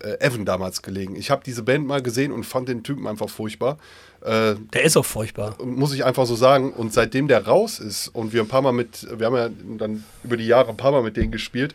äh, 0.00 0.18
Evan 0.20 0.44
damals 0.44 0.82
gelegen. 0.82 1.16
Ich 1.16 1.30
habe 1.30 1.42
diese 1.44 1.62
Band 1.62 1.86
mal 1.86 2.02
gesehen 2.02 2.32
und 2.32 2.44
fand 2.44 2.68
den 2.68 2.82
Typen 2.82 3.06
einfach 3.06 3.28
furchtbar. 3.28 3.78
Äh, 4.22 4.54
der 4.72 4.84
ist 4.84 4.96
auch 4.96 5.04
furchtbar. 5.04 5.56
Muss 5.64 5.92
ich 5.94 6.04
einfach 6.04 6.26
so 6.26 6.34
sagen. 6.34 6.72
Und 6.72 6.92
seitdem 6.92 7.28
der 7.28 7.46
raus 7.46 7.78
ist 7.78 8.08
und 8.08 8.32
wir 8.32 8.42
ein 8.42 8.48
paar 8.48 8.62
Mal 8.62 8.72
mit, 8.72 9.06
wir 9.18 9.26
haben 9.26 9.36
ja 9.36 9.50
dann 9.78 10.04
über 10.24 10.36
die 10.36 10.46
Jahre 10.46 10.70
ein 10.70 10.76
paar 10.76 10.92
Mal 10.92 11.02
mit 11.02 11.16
denen 11.16 11.30
gespielt, 11.30 11.74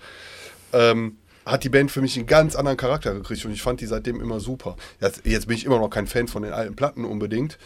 ähm, 0.73 1.17
hat 1.45 1.63
die 1.63 1.69
Band 1.69 1.91
für 1.91 2.01
mich 2.01 2.17
einen 2.17 2.26
ganz 2.26 2.55
anderen 2.55 2.78
Charakter 2.78 3.13
gekriegt 3.13 3.45
und 3.45 3.51
ich 3.51 3.61
fand 3.61 3.80
die 3.80 3.86
seitdem 3.86 4.19
immer 4.19 4.39
super. 4.39 4.76
Jetzt, 4.99 5.21
jetzt 5.26 5.47
bin 5.47 5.55
ich 5.55 5.65
immer 5.65 5.80
noch 5.80 5.89
kein 5.89 6.07
Fan 6.07 6.28
von 6.28 6.43
den 6.43 6.53
alten 6.53 6.76
Platten 6.76 7.05
unbedingt. 7.05 7.57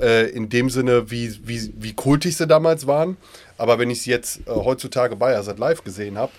Äh, 0.00 0.30
in 0.30 0.48
dem 0.48 0.70
Sinne, 0.70 1.10
wie, 1.10 1.38
wie, 1.46 1.72
wie 1.76 1.92
kultig 1.94 2.36
sie 2.36 2.46
damals 2.46 2.86
waren. 2.86 3.16
Aber 3.58 3.78
wenn 3.78 3.90
ich 3.90 4.02
sie 4.02 4.10
jetzt 4.10 4.40
äh, 4.46 4.50
heutzutage 4.50 5.16
bei 5.16 5.36
Azad 5.36 5.58
Live 5.58 5.84
gesehen 5.84 6.18
habe, 6.18 6.32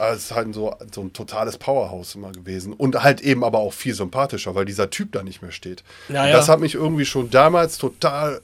äh, 0.00 0.14
es 0.14 0.24
ist 0.24 0.34
halt 0.34 0.54
so, 0.54 0.74
so 0.92 1.02
ein 1.02 1.12
totales 1.12 1.58
Powerhouse 1.58 2.14
immer 2.14 2.32
gewesen. 2.32 2.72
Und 2.72 3.02
halt 3.02 3.20
eben 3.20 3.44
aber 3.44 3.58
auch 3.58 3.72
viel 3.72 3.94
sympathischer, 3.94 4.54
weil 4.54 4.64
dieser 4.64 4.90
Typ 4.90 5.12
da 5.12 5.22
nicht 5.22 5.42
mehr 5.42 5.52
steht. 5.52 5.82
Ja, 6.08 6.30
das 6.30 6.48
hat 6.48 6.60
mich 6.60 6.74
irgendwie 6.74 7.04
schon 7.04 7.30
damals 7.30 7.78
total 7.78 8.40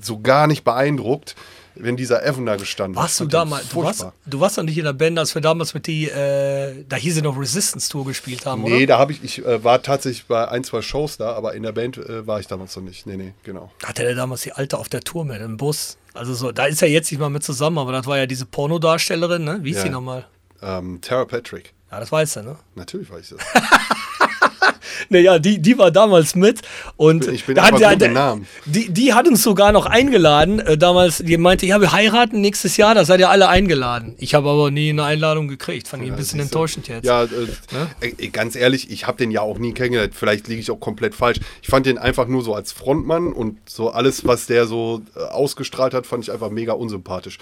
so 0.00 0.20
gar 0.20 0.46
nicht 0.46 0.64
beeindruckt 0.64 1.34
wenn 1.76 1.96
dieser 1.96 2.24
Evan 2.24 2.46
da 2.46 2.56
gestanden 2.56 2.96
warst 2.96 3.20
du 3.20 3.26
damals, 3.26 3.68
du 3.68 3.82
warst, 3.82 4.06
du 4.26 4.40
warst 4.40 4.58
doch 4.58 4.62
nicht 4.62 4.78
in 4.78 4.84
der 4.84 4.92
Band, 4.92 5.18
als 5.18 5.34
wir 5.34 5.42
damals 5.42 5.74
mit 5.74 5.86
die, 5.86 6.08
äh, 6.08 6.84
da 6.88 6.96
hieß 6.96 7.16
sie 7.16 7.22
noch 7.22 7.38
Resistance 7.38 7.90
Tour 7.90 8.04
gespielt 8.06 8.46
haben, 8.46 8.62
nee, 8.62 8.76
oder? 8.76 8.86
da 8.86 8.98
habe 8.98 9.12
ich, 9.12 9.24
ich 9.24 9.44
äh, 9.44 9.62
war 9.64 9.82
tatsächlich 9.82 10.26
bei 10.26 10.48
ein, 10.48 10.64
zwei 10.64 10.82
Shows 10.82 11.16
da, 11.16 11.32
aber 11.32 11.54
in 11.54 11.62
der 11.62 11.72
Band 11.72 11.98
äh, 11.98 12.26
war 12.26 12.40
ich 12.40 12.46
damals 12.46 12.76
noch 12.76 12.82
nicht. 12.82 13.06
Nee, 13.06 13.16
nee, 13.16 13.34
genau. 13.42 13.70
Hatte 13.84 14.02
der 14.02 14.14
damals 14.14 14.42
die 14.42 14.52
Alte 14.52 14.78
auf 14.78 14.88
der 14.88 15.00
Tour 15.00 15.24
mit, 15.24 15.40
im 15.40 15.56
Bus? 15.56 15.96
Also 16.12 16.34
so, 16.34 16.52
da 16.52 16.66
ist 16.66 16.80
er 16.80 16.88
jetzt 16.88 17.10
nicht 17.10 17.20
mal 17.20 17.28
mit 17.28 17.42
zusammen, 17.42 17.78
aber 17.78 17.92
das 17.92 18.06
war 18.06 18.18
ja 18.18 18.26
diese 18.26 18.46
Pornodarstellerin, 18.46 19.42
ne? 19.42 19.58
Wie 19.62 19.70
ist 19.70 19.78
ja. 19.78 19.82
sie 19.84 19.90
nochmal? 19.90 20.26
Ähm, 20.64 21.00
Tara 21.00 21.26
Patrick. 21.26 21.74
Ja, 21.90 22.00
das 22.00 22.10
weiß 22.10 22.36
er, 22.36 22.42
ne? 22.42 22.56
Natürlich 22.74 23.10
weiß 23.10 23.32
ich 23.32 23.36
das. 23.36 23.46
naja, 25.08 25.38
die, 25.38 25.60
die 25.60 25.78
war 25.78 25.90
damals 25.90 26.34
mit 26.34 26.62
und 26.96 27.22
ich 27.22 27.44
bin, 27.44 27.56
ich 27.56 27.62
bin 27.62 27.62
hat, 27.62 28.00
der, 28.00 28.10
Namen. 28.10 28.46
Die, 28.64 28.90
die 28.90 29.12
hat 29.12 29.28
uns 29.28 29.42
sogar 29.42 29.72
noch 29.72 29.86
eingeladen. 29.86 30.60
Äh, 30.60 30.78
damals, 30.78 31.18
die 31.18 31.36
meinte, 31.36 31.66
ja, 31.66 31.80
wir 31.80 31.92
heiraten 31.92 32.40
nächstes 32.40 32.76
Jahr, 32.76 32.94
da 32.94 33.04
seid 33.04 33.20
ihr 33.20 33.30
alle 33.30 33.48
eingeladen. 33.48 34.14
Ich 34.18 34.34
habe 34.34 34.48
aber 34.48 34.70
nie 34.70 34.90
eine 34.90 35.04
Einladung 35.04 35.48
gekriegt. 35.48 35.88
Fand 35.88 36.02
ich 36.02 36.10
ein 36.10 36.16
bisschen 36.16 36.40
enttäuschend 36.40 36.88
jetzt. 36.88 37.04
Ja, 37.04 37.24
äh, 37.24 37.28
ja? 37.72 37.88
Äh, 38.00 38.28
ganz 38.28 38.56
ehrlich, 38.56 38.90
ich 38.90 39.06
habe 39.06 39.18
den 39.18 39.30
ja 39.30 39.40
auch 39.42 39.58
nie 39.58 39.72
kennengelernt. 39.72 40.14
Vielleicht 40.14 40.48
liege 40.48 40.60
ich 40.60 40.70
auch 40.70 40.80
komplett 40.80 41.14
falsch. 41.14 41.40
Ich 41.62 41.68
fand 41.68 41.86
den 41.86 41.98
einfach 41.98 42.26
nur 42.26 42.42
so 42.42 42.54
als 42.54 42.72
Frontmann 42.72 43.32
und 43.32 43.58
so 43.68 43.90
alles, 43.90 44.26
was 44.26 44.46
der 44.46 44.66
so 44.66 45.02
äh, 45.16 45.20
ausgestrahlt 45.20 45.94
hat, 45.94 46.06
fand 46.06 46.24
ich 46.24 46.32
einfach 46.32 46.50
mega 46.50 46.72
unsympathisch. 46.72 47.38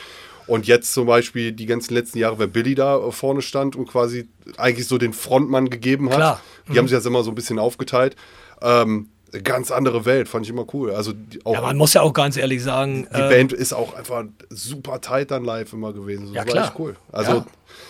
Und 0.52 0.66
jetzt 0.66 0.92
zum 0.92 1.06
Beispiel 1.06 1.52
die 1.52 1.64
ganzen 1.64 1.94
letzten 1.94 2.18
Jahre, 2.18 2.38
wenn 2.38 2.50
Billy 2.50 2.74
da 2.74 2.98
äh, 2.98 3.10
vorne 3.10 3.40
stand 3.40 3.74
und 3.74 3.86
quasi 3.86 4.28
eigentlich 4.58 4.86
so 4.86 4.98
den 4.98 5.14
Frontmann 5.14 5.70
gegeben 5.70 6.10
hat, 6.10 6.16
Klar. 6.16 6.40
die 6.68 6.72
mhm. 6.72 6.76
haben 6.76 6.88
sich 6.88 6.94
jetzt 6.94 7.06
immer 7.06 7.22
so 7.22 7.30
ein 7.30 7.34
bisschen 7.34 7.58
aufgeteilt. 7.58 8.16
Ähm, 8.60 9.08
ganz 9.44 9.70
andere 9.70 10.04
Welt, 10.04 10.28
fand 10.28 10.44
ich 10.44 10.50
immer 10.50 10.66
cool. 10.74 10.90
Also 10.90 11.14
auch, 11.44 11.54
ja, 11.54 11.62
man 11.62 11.78
muss 11.78 11.94
ja 11.94 12.02
auch 12.02 12.12
ganz 12.12 12.36
ehrlich 12.36 12.62
sagen. 12.62 13.08
Die 13.16 13.18
äh, 13.18 13.30
Band 13.30 13.54
ist 13.54 13.72
auch 13.72 13.94
einfach 13.94 14.24
super 14.50 15.00
tight 15.00 15.30
dann 15.30 15.42
live 15.42 15.72
immer 15.72 15.94
gewesen. 15.94 16.26
So 16.26 16.34
ja, 16.34 16.44
klar. 16.44 16.66
echt 16.66 16.78
cool. 16.78 16.96
Also 17.10 17.32
ja. 17.32 17.46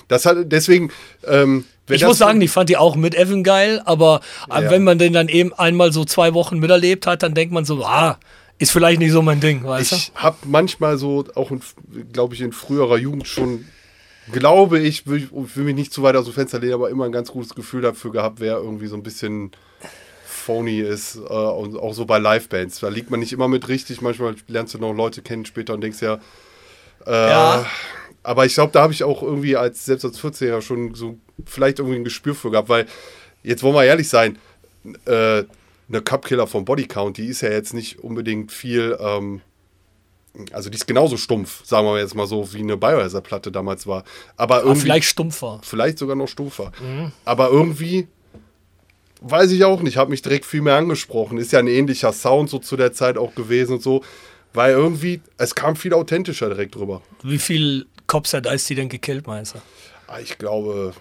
das 0.06 0.24
hat 0.24 0.36
deswegen. 0.44 0.92
Ähm, 1.26 1.64
ich 1.90 2.04
muss 2.04 2.18
sagen, 2.18 2.40
ich 2.42 2.52
fand 2.52 2.68
die 2.68 2.76
auch 2.76 2.94
mit 2.94 3.16
Evan 3.16 3.42
geil, 3.42 3.82
aber 3.84 4.20
ja. 4.48 4.70
wenn 4.70 4.84
man 4.84 4.98
den 4.98 5.14
dann 5.14 5.28
eben 5.28 5.52
einmal 5.52 5.92
so 5.92 6.04
zwei 6.04 6.32
Wochen 6.32 6.60
miterlebt 6.60 7.08
hat, 7.08 7.24
dann 7.24 7.34
denkt 7.34 7.52
man 7.52 7.64
so, 7.64 7.84
ah, 7.84 8.18
ist 8.62 8.70
vielleicht 8.70 9.00
nicht 9.00 9.10
so 9.10 9.22
mein 9.22 9.40
Ding, 9.40 9.64
weißt 9.64 9.92
du? 9.92 9.96
Ich 9.96 10.12
habe 10.14 10.36
manchmal 10.44 10.96
so, 10.96 11.24
auch 11.34 11.50
glaube 12.12 12.34
ich, 12.34 12.40
in 12.40 12.52
früherer 12.52 12.96
Jugend 12.96 13.26
schon, 13.26 13.64
glaube 14.30 14.78
ich, 14.78 15.06
will, 15.08 15.28
will 15.32 15.64
mich 15.64 15.74
nicht 15.74 15.92
zu 15.92 16.04
weit 16.04 16.14
aus 16.14 16.26
dem 16.26 16.34
Fenster 16.34 16.60
lehnen, 16.60 16.74
aber 16.74 16.88
immer 16.88 17.04
ein 17.04 17.12
ganz 17.12 17.32
gutes 17.32 17.56
Gefühl 17.56 17.82
dafür 17.82 18.12
gehabt, 18.12 18.38
wer 18.38 18.58
irgendwie 18.58 18.86
so 18.86 18.94
ein 18.94 19.02
bisschen 19.02 19.50
phony 20.24 20.78
ist 20.78 21.16
äh, 21.16 21.20
und 21.20 21.76
auch 21.76 21.92
so 21.92 22.04
bei 22.04 22.18
Livebands. 22.18 22.78
Da 22.78 22.88
liegt 22.88 23.10
man 23.10 23.18
nicht 23.18 23.32
immer 23.32 23.48
mit 23.48 23.68
richtig. 23.68 24.00
Manchmal 24.00 24.36
lernst 24.46 24.74
du 24.74 24.78
noch 24.78 24.92
Leute 24.92 25.22
kennen 25.22 25.44
später 25.44 25.74
und 25.74 25.80
denkst 25.80 26.00
ja, 26.00 26.20
äh, 27.06 27.10
ja. 27.10 27.66
Aber 28.22 28.46
ich 28.46 28.54
glaube, 28.54 28.72
da 28.72 28.82
habe 28.82 28.92
ich 28.92 29.02
auch 29.02 29.24
irgendwie 29.24 29.56
als 29.56 29.84
selbst 29.84 30.04
als 30.04 30.20
14er 30.20 30.62
schon 30.62 30.94
so 30.94 31.18
vielleicht 31.44 31.80
irgendwie 31.80 31.98
ein 31.98 32.04
Gespür 32.04 32.36
für 32.36 32.52
gehabt, 32.52 32.68
weil 32.68 32.86
jetzt 33.42 33.64
wollen 33.64 33.74
wir 33.74 33.84
ehrlich 33.84 34.08
sein, 34.08 34.38
äh, 35.06 35.42
eine 35.92 36.02
Cupkiller 36.02 36.46
vom 36.46 36.64
Bodycount, 36.64 37.18
die 37.18 37.26
ist 37.26 37.42
ja 37.42 37.50
jetzt 37.50 37.74
nicht 37.74 37.98
unbedingt 38.00 38.50
viel, 38.50 38.96
ähm, 38.98 39.42
also 40.52 40.70
die 40.70 40.76
ist 40.76 40.86
genauso 40.86 41.16
stumpf, 41.16 41.64
sagen 41.66 41.86
wir 41.86 41.98
jetzt 41.98 42.14
mal 42.14 42.26
so, 42.26 42.52
wie 42.54 42.60
eine 42.60 42.76
Biohazard-Platte 42.76 43.52
damals 43.52 43.86
war. 43.86 44.04
Aber 44.36 44.58
irgendwie. 44.58 44.70
Aber 44.70 44.80
vielleicht 44.80 45.08
stumpfer. 45.08 45.60
Vielleicht 45.62 45.98
sogar 45.98 46.16
noch 46.16 46.28
stumpfer. 46.28 46.72
Mhm. 46.80 47.12
Aber 47.24 47.50
irgendwie, 47.50 48.08
weiß 49.20 49.50
ich 49.50 49.64
auch 49.64 49.82
nicht, 49.82 49.98
habe 49.98 50.10
mich 50.10 50.22
direkt 50.22 50.46
viel 50.46 50.62
mehr 50.62 50.76
angesprochen. 50.76 51.36
Ist 51.36 51.52
ja 51.52 51.58
ein 51.58 51.68
ähnlicher 51.68 52.12
Sound 52.12 52.48
so 52.48 52.58
zu 52.58 52.76
der 52.76 52.92
Zeit 52.92 53.18
auch 53.18 53.34
gewesen 53.34 53.74
und 53.74 53.82
so. 53.82 54.02
Weil 54.54 54.72
irgendwie, 54.72 55.20
es 55.38 55.54
kam 55.54 55.76
viel 55.76 55.94
authentischer 55.94 56.48
direkt 56.48 56.74
drüber. 56.74 57.02
Wie 57.22 57.38
viel 57.38 57.86
Cops 58.06 58.34
hat 58.34 58.46
Ice-T 58.46 58.74
denn 58.74 58.88
gekillt, 58.88 59.26
meinst 59.26 59.54
du? 59.54 59.58
Ah, 60.06 60.20
ich 60.20 60.36
glaube, 60.36 60.92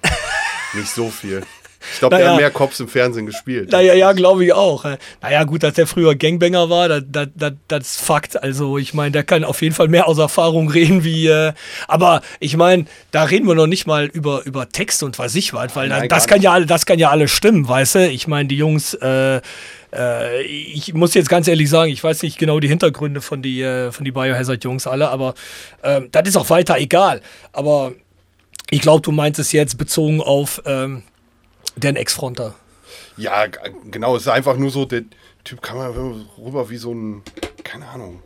nicht 0.73 0.89
so 0.89 1.09
viel. 1.09 1.43
Ich 1.93 1.99
glaube, 1.99 2.15
naja, 2.15 2.25
der 2.25 2.33
hat 2.33 2.41
mehr 2.41 2.51
Cops 2.51 2.79
im 2.79 2.87
Fernsehen 2.87 3.25
gespielt. 3.25 3.71
Naja, 3.71 3.93
ja, 3.93 4.11
glaube 4.13 4.45
ich 4.45 4.53
auch. 4.53 4.85
Naja, 5.21 5.43
gut, 5.43 5.63
dass 5.63 5.73
der 5.73 5.87
früher 5.87 6.15
Gangbanger 6.15 6.69
war, 6.69 6.87
das, 6.87 7.03
das, 7.09 7.27
das, 7.35 7.53
das 7.67 7.87
ist 7.87 8.01
Fakt. 8.01 8.41
Also, 8.41 8.77
ich 8.77 8.93
meine, 8.93 9.11
der 9.11 9.23
kann 9.23 9.43
auf 9.43 9.61
jeden 9.61 9.75
Fall 9.75 9.87
mehr 9.87 10.07
aus 10.07 10.17
Erfahrung 10.17 10.69
reden 10.69 11.03
wie. 11.03 11.27
Äh, 11.27 11.53
aber 11.87 12.21
ich 12.39 12.57
meine, 12.57 12.85
da 13.11 13.23
reden 13.23 13.47
wir 13.47 13.55
noch 13.55 13.67
nicht 13.67 13.87
mal 13.87 14.05
über, 14.05 14.45
über 14.45 14.69
Text 14.69 15.03
und 15.03 15.19
was 15.19 15.35
ich 15.35 15.53
was, 15.53 15.75
weil 15.75 15.89
Nein, 15.89 16.09
das, 16.09 16.27
kann 16.27 16.41
ja, 16.41 16.59
das 16.59 16.85
kann 16.85 16.99
ja 16.99 17.09
alles 17.09 17.31
stimmen, 17.31 17.67
weißt 17.67 17.95
du? 17.95 18.07
Ich 18.09 18.27
meine, 18.27 18.47
die 18.47 18.57
Jungs. 18.57 18.93
Äh, 18.93 19.41
äh, 19.93 20.41
ich 20.43 20.93
muss 20.93 21.13
jetzt 21.13 21.29
ganz 21.29 21.47
ehrlich 21.47 21.69
sagen, 21.69 21.91
ich 21.91 22.03
weiß 22.03 22.23
nicht 22.23 22.37
genau 22.37 22.59
die 22.59 22.67
Hintergründe 22.67 23.21
von 23.21 23.41
die, 23.41 23.61
äh, 23.61 23.91
von 23.91 24.05
die 24.05 24.11
Biohazard-Jungs 24.11 24.87
alle, 24.87 25.09
aber 25.09 25.33
äh, 25.81 26.01
das 26.11 26.29
ist 26.29 26.37
auch 26.37 26.49
weiter 26.49 26.77
egal. 26.77 27.21
Aber 27.51 27.93
ich 28.69 28.81
glaube, 28.81 29.01
du 29.01 29.11
meinst 29.11 29.39
es 29.39 29.51
jetzt 29.51 29.77
bezogen 29.77 30.21
auf 30.21 30.61
ähm, 30.65 31.03
den 31.75 31.95
Ex-Fronter. 31.95 32.55
Ja, 33.17 33.45
genau. 33.89 34.15
Es 34.15 34.23
ist 34.23 34.27
einfach 34.27 34.57
nur 34.57 34.69
so, 34.71 34.85
der 34.85 35.03
Typ 35.43 35.61
kam 35.61 35.77
rüber 36.37 36.69
wie 36.69 36.77
so 36.77 36.93
ein, 36.93 37.23
keine 37.63 37.87
Ahnung. 37.87 38.21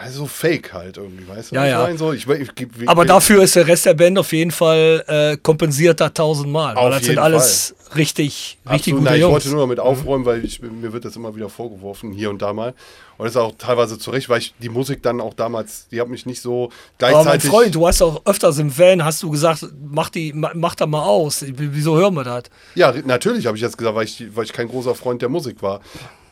Also 0.00 0.26
fake 0.26 0.72
halt 0.72 0.96
irgendwie, 0.96 1.26
weißt 1.26 1.50
du? 1.50 1.56
Ja, 1.56 1.66
ja. 1.66 1.96
So, 1.96 2.12
ich, 2.12 2.24
ich, 2.28 2.50
ich, 2.60 2.88
Aber 2.88 3.04
dafür 3.04 3.42
ist 3.42 3.56
der 3.56 3.66
Rest 3.66 3.84
der 3.84 3.94
Band 3.94 4.16
auf 4.16 4.32
jeden 4.32 4.52
Fall 4.52 5.02
äh, 5.08 5.36
kompensiert 5.36 6.00
da 6.00 6.08
tausendmal. 6.08 6.76
Weil 6.76 6.92
das 6.92 7.02
sind 7.02 7.18
alles 7.18 7.74
Fall. 7.76 7.96
richtig, 7.96 8.58
richtig 8.64 8.92
Absolut, 8.94 9.00
gute 9.00 9.10
nein, 9.10 9.20
Jungs. 9.20 9.28
Ich 9.30 9.32
wollte 9.32 9.56
nur 9.56 9.60
damit 9.62 9.80
aufräumen, 9.80 10.24
weil 10.24 10.48
mir 10.80 10.92
wird 10.92 11.04
das 11.04 11.16
immer 11.16 11.34
wieder 11.34 11.48
vorgeworfen, 11.48 12.12
hier 12.12 12.30
und 12.30 12.40
da 12.40 12.52
mal. 12.52 12.74
Und 13.16 13.24
das 13.24 13.32
ist 13.32 13.38
auch 13.38 13.52
teilweise 13.58 13.98
zu 13.98 14.12
Recht, 14.12 14.28
weil 14.28 14.38
ich 14.38 14.54
die 14.60 14.68
Musik 14.68 15.02
dann 15.02 15.20
auch 15.20 15.34
damals, 15.34 15.88
die 15.88 16.00
hat 16.00 16.08
mich 16.08 16.26
nicht 16.26 16.42
so 16.42 16.70
gleichzeitig. 16.98 17.26
Aber 17.26 17.30
mein 17.30 17.40
Freund, 17.40 17.74
du 17.74 17.84
hast 17.88 18.00
auch 18.00 18.24
öfters 18.24 18.58
im 18.58 18.78
Van, 18.78 19.04
hast 19.04 19.20
du 19.24 19.30
gesagt, 19.30 19.66
mach 19.90 20.10
die, 20.10 20.32
mach 20.32 20.76
da 20.76 20.86
mal 20.86 21.02
aus. 21.02 21.44
Wieso 21.44 21.96
hören 21.96 22.14
wir 22.14 22.22
das? 22.22 22.44
Ja, 22.76 22.94
natürlich 23.04 23.46
habe 23.46 23.56
ich 23.56 23.64
jetzt 23.64 23.76
gesagt, 23.76 23.96
weil 23.96 24.04
ich, 24.04 24.24
weil 24.32 24.44
ich 24.44 24.52
kein 24.52 24.68
großer 24.68 24.94
Freund 24.94 25.22
der 25.22 25.28
Musik 25.28 25.60
war. 25.60 25.80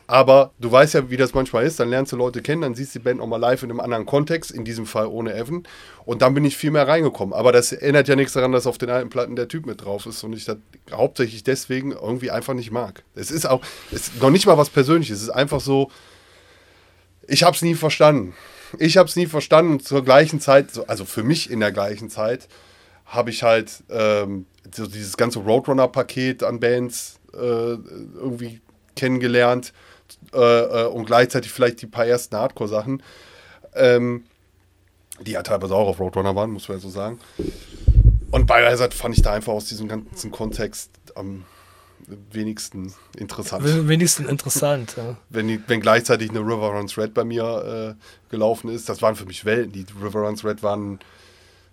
Aber 0.09 0.53
du 0.57 0.71
weißt 0.71 0.93
ja, 0.93 1.09
wie 1.09 1.17
das 1.17 1.33
manchmal 1.33 1.65
ist. 1.65 1.81
Dann 1.81 1.89
lernst 1.89 2.13
du 2.13 2.15
Leute 2.15 2.41
kennen, 2.41 2.61
dann 2.61 2.75
siehst 2.75 2.95
du 2.95 2.99
die 2.99 3.03
Band 3.03 3.19
auch 3.19 3.27
mal 3.27 3.37
live 3.37 3.63
in 3.63 3.69
einem 3.69 3.81
anderen 3.81 4.05
Kontext, 4.05 4.51
in 4.51 4.63
diesem 4.63 4.85
Fall 4.85 5.05
ohne 5.07 5.35
Evan. 5.35 5.63
Und 6.05 6.21
dann 6.21 6.33
bin 6.33 6.45
ich 6.45 6.55
viel 6.55 6.71
mehr 6.71 6.87
reingekommen. 6.87 7.33
Aber 7.33 7.51
das 7.51 7.73
ändert 7.73 8.07
ja 8.07 8.15
nichts 8.15 8.31
daran, 8.31 8.53
dass 8.53 8.67
auf 8.67 8.77
den 8.77 8.89
alten 8.89 9.09
Platten 9.09 9.35
der 9.35 9.49
Typ 9.49 9.65
mit 9.65 9.83
drauf 9.83 10.05
ist 10.05 10.23
und 10.23 10.31
ich 10.31 10.45
das 10.45 10.57
hauptsächlich 10.91 11.43
deswegen 11.43 11.91
irgendwie 11.91 12.31
einfach 12.31 12.53
nicht 12.53 12.71
mag. 12.71 13.03
Es 13.15 13.31
ist 13.31 13.45
auch 13.45 13.61
es 13.91 14.07
ist 14.07 14.21
noch 14.21 14.29
nicht 14.29 14.45
mal 14.45 14.57
was 14.57 14.69
Persönliches. 14.69 15.17
Es 15.17 15.23
ist 15.23 15.29
einfach 15.29 15.59
so, 15.59 15.91
ich 17.27 17.43
habe 17.43 17.55
es 17.57 17.61
nie 17.61 17.75
verstanden. 17.75 18.33
Ich 18.79 18.95
habe 18.95 19.09
es 19.09 19.17
nie 19.17 19.27
verstanden. 19.27 19.81
Zur 19.81 20.05
gleichen 20.05 20.39
Zeit, 20.39 20.67
also 20.87 21.03
für 21.03 21.23
mich 21.23 21.51
in 21.51 21.59
der 21.59 21.73
gleichen 21.73 22.09
Zeit, 22.09 22.47
habe 23.05 23.29
ich 23.29 23.43
halt 23.43 23.83
ähm, 23.89 24.45
so 24.73 24.87
dieses 24.87 25.17
ganze 25.17 25.39
Roadrunner-Paket 25.39 26.43
an 26.43 26.61
Bands 26.61 27.19
äh, 27.33 27.37
irgendwie 27.37 28.61
kennengelernt 28.95 29.73
äh, 30.33 30.37
äh, 30.37 30.87
und 30.87 31.05
gleichzeitig 31.05 31.51
vielleicht 31.51 31.81
die 31.81 31.87
paar 31.87 32.05
ersten 32.05 32.35
Hardcore-Sachen, 32.35 33.03
ähm, 33.75 34.25
die 35.21 35.31
ja 35.31 35.43
teilweise 35.43 35.75
auch 35.75 35.87
auf 35.87 35.99
Roadrunner 35.99 36.35
waren, 36.35 36.51
muss 36.51 36.67
man 36.67 36.77
ja 36.77 36.81
so 36.81 36.89
sagen. 36.89 37.19
Und 38.31 38.45
Biohazard 38.45 38.93
fand 38.93 39.15
ich 39.15 39.23
da 39.23 39.33
einfach 39.33 39.53
aus 39.53 39.65
diesem 39.65 39.87
ganzen 39.87 40.31
Kontext 40.31 40.91
am 41.15 41.45
wenigsten 42.31 42.93
interessant. 43.17 43.87
Wenigsten 43.87 44.27
interessant, 44.27 44.95
ja. 44.97 45.17
Wenn, 45.29 45.63
wenn 45.67 45.81
gleichzeitig 45.81 46.29
eine 46.29 46.39
River 46.39 46.71
Runs 46.71 46.97
Red 46.97 47.13
bei 47.13 47.23
mir 47.23 47.95
äh, 47.97 48.31
gelaufen 48.31 48.69
ist, 48.69 48.87
das 48.89 49.01
waren 49.01 49.15
für 49.15 49.25
mich 49.25 49.43
Welten. 49.45 49.73
Die 49.73 49.85
River 50.01 50.21
Runs 50.21 50.45
Red 50.45 50.63
waren, 50.63 50.99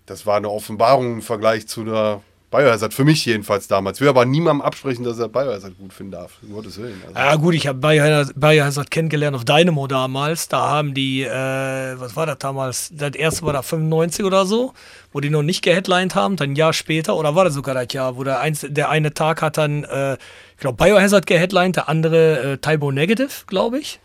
das 0.06 0.26
war 0.26 0.36
eine 0.36 0.50
Offenbarung 0.50 1.14
im 1.14 1.22
Vergleich 1.22 1.68
zu 1.68 1.82
einer 1.82 2.22
Biohazard, 2.54 2.94
für 2.94 3.04
mich 3.04 3.26
jedenfalls 3.26 3.66
damals. 3.66 3.98
Ich 3.98 4.00
will 4.02 4.08
aber 4.08 4.24
niemandem 4.24 4.64
absprechen, 4.64 5.04
dass 5.04 5.18
er 5.18 5.28
Biohazard 5.28 5.76
gut 5.76 5.92
finden 5.92 6.12
darf. 6.12 6.38
Um 6.40 6.52
Gottes 6.52 6.78
Willen. 6.78 7.02
Also. 7.04 7.18
Ja, 7.18 7.34
gut, 7.34 7.54
ich 7.54 7.66
habe 7.66 7.80
Biohazard 7.80 8.92
kennengelernt 8.92 9.36
auf 9.36 9.44
Dynamo 9.44 9.88
damals. 9.88 10.46
Da 10.46 10.68
haben 10.68 10.94
die, 10.94 11.22
äh, 11.22 11.28
was 11.30 12.14
war 12.14 12.26
das 12.26 12.38
damals? 12.38 12.90
Das 12.92 13.16
erste 13.16 13.44
war 13.44 13.54
da 13.54 13.62
95 13.62 14.24
oder 14.24 14.46
so, 14.46 14.72
wo 15.12 15.18
die 15.18 15.30
noch 15.30 15.42
nicht 15.42 15.62
geheadlined 15.62 16.14
haben. 16.14 16.36
Dann 16.36 16.50
ein 16.50 16.56
Jahr 16.56 16.72
später, 16.72 17.16
oder 17.16 17.34
war 17.34 17.44
das 17.44 17.54
sogar 17.54 17.74
das 17.74 17.92
Jahr, 17.92 18.16
wo 18.16 18.22
der, 18.22 18.38
eins, 18.38 18.64
der 18.68 18.88
eine 18.88 19.12
Tag 19.12 19.42
hat 19.42 19.58
dann, 19.58 19.82
äh, 19.82 20.14
ich 20.14 20.60
glaube, 20.60 20.76
Biohazard 20.76 21.26
geheadlined, 21.26 21.74
der 21.74 21.88
andere 21.88 22.52
äh, 22.52 22.58
Tybo 22.58 22.92
Negative, 22.92 23.30
glaube 23.48 23.80
ich. 23.80 23.98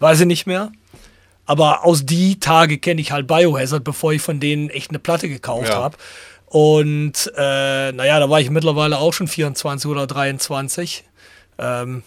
Weiß 0.00 0.18
ich 0.18 0.26
nicht 0.26 0.46
mehr. 0.46 0.72
Aber 1.46 1.84
aus 1.84 2.04
die 2.04 2.40
Tage 2.40 2.78
kenne 2.78 3.00
ich 3.00 3.12
halt 3.12 3.28
Biohazard, 3.28 3.84
bevor 3.84 4.12
ich 4.12 4.22
von 4.22 4.40
denen 4.40 4.70
echt 4.70 4.90
eine 4.90 4.98
Platte 4.98 5.28
gekauft 5.28 5.68
ja. 5.68 5.76
habe. 5.76 5.96
Und 6.50 7.32
äh, 7.36 7.92
naja, 7.92 8.18
da 8.18 8.28
war 8.28 8.40
ich 8.40 8.50
mittlerweile 8.50 8.98
auch 8.98 9.12
schon 9.12 9.28
24 9.28 9.88
oder 9.88 10.08
23. 10.08 11.04
Ähm, 11.58 12.02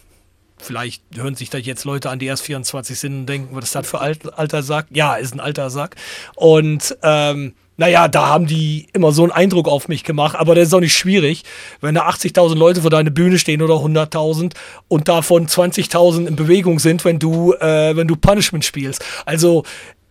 vielleicht 0.58 1.02
hören 1.16 1.36
sich 1.36 1.50
da 1.50 1.58
jetzt 1.58 1.86
Leute 1.86 2.10
an, 2.10 2.20
die 2.20 2.26
erst 2.26 2.44
24 2.44 3.00
sind 3.00 3.20
und 3.20 3.26
denken, 3.26 3.56
was 3.56 3.66
ist 3.66 3.76
das 3.76 3.88
für 3.88 4.02
alt, 4.02 4.38
alter 4.38 4.62
Sack? 4.62 4.88
Ja, 4.90 5.16
ist 5.16 5.34
ein 5.34 5.40
alter 5.40 5.70
Sack. 5.70 5.96
Und 6.36 6.98
ähm, 7.04 7.54
naja, 7.78 8.10
da 8.10 8.28
haben 8.28 8.46
die 8.46 8.88
immer 8.92 9.14
so 9.14 9.24
einen 9.24 9.32
Eindruck 9.32 9.70
auf 9.70 9.88
mich 9.88 10.04
gemacht, 10.04 10.36
aber 10.36 10.56
das 10.56 10.68
ist 10.68 10.74
auch 10.74 10.82
nicht 10.82 10.98
schwierig, 10.98 11.44
wenn 11.80 11.96
da 11.96 12.10
80.000 12.10 12.56
Leute 12.56 12.82
vor 12.82 12.92
deiner 12.92 13.12
Bühne 13.12 13.40
stehen 13.40 13.62
oder 13.62 13.76
100.000 13.76 14.56
und 14.90 15.08
davon 15.08 15.48
20.000 15.48 16.28
in 16.28 16.36
Bewegung 16.36 16.80
sind, 16.80 17.06
wenn 17.06 17.18
du, 17.18 17.54
äh, 17.54 17.96
wenn 17.96 18.10
du 18.10 18.18
Punishment 18.18 18.66
spielst. 18.66 19.04
Also 19.26 19.64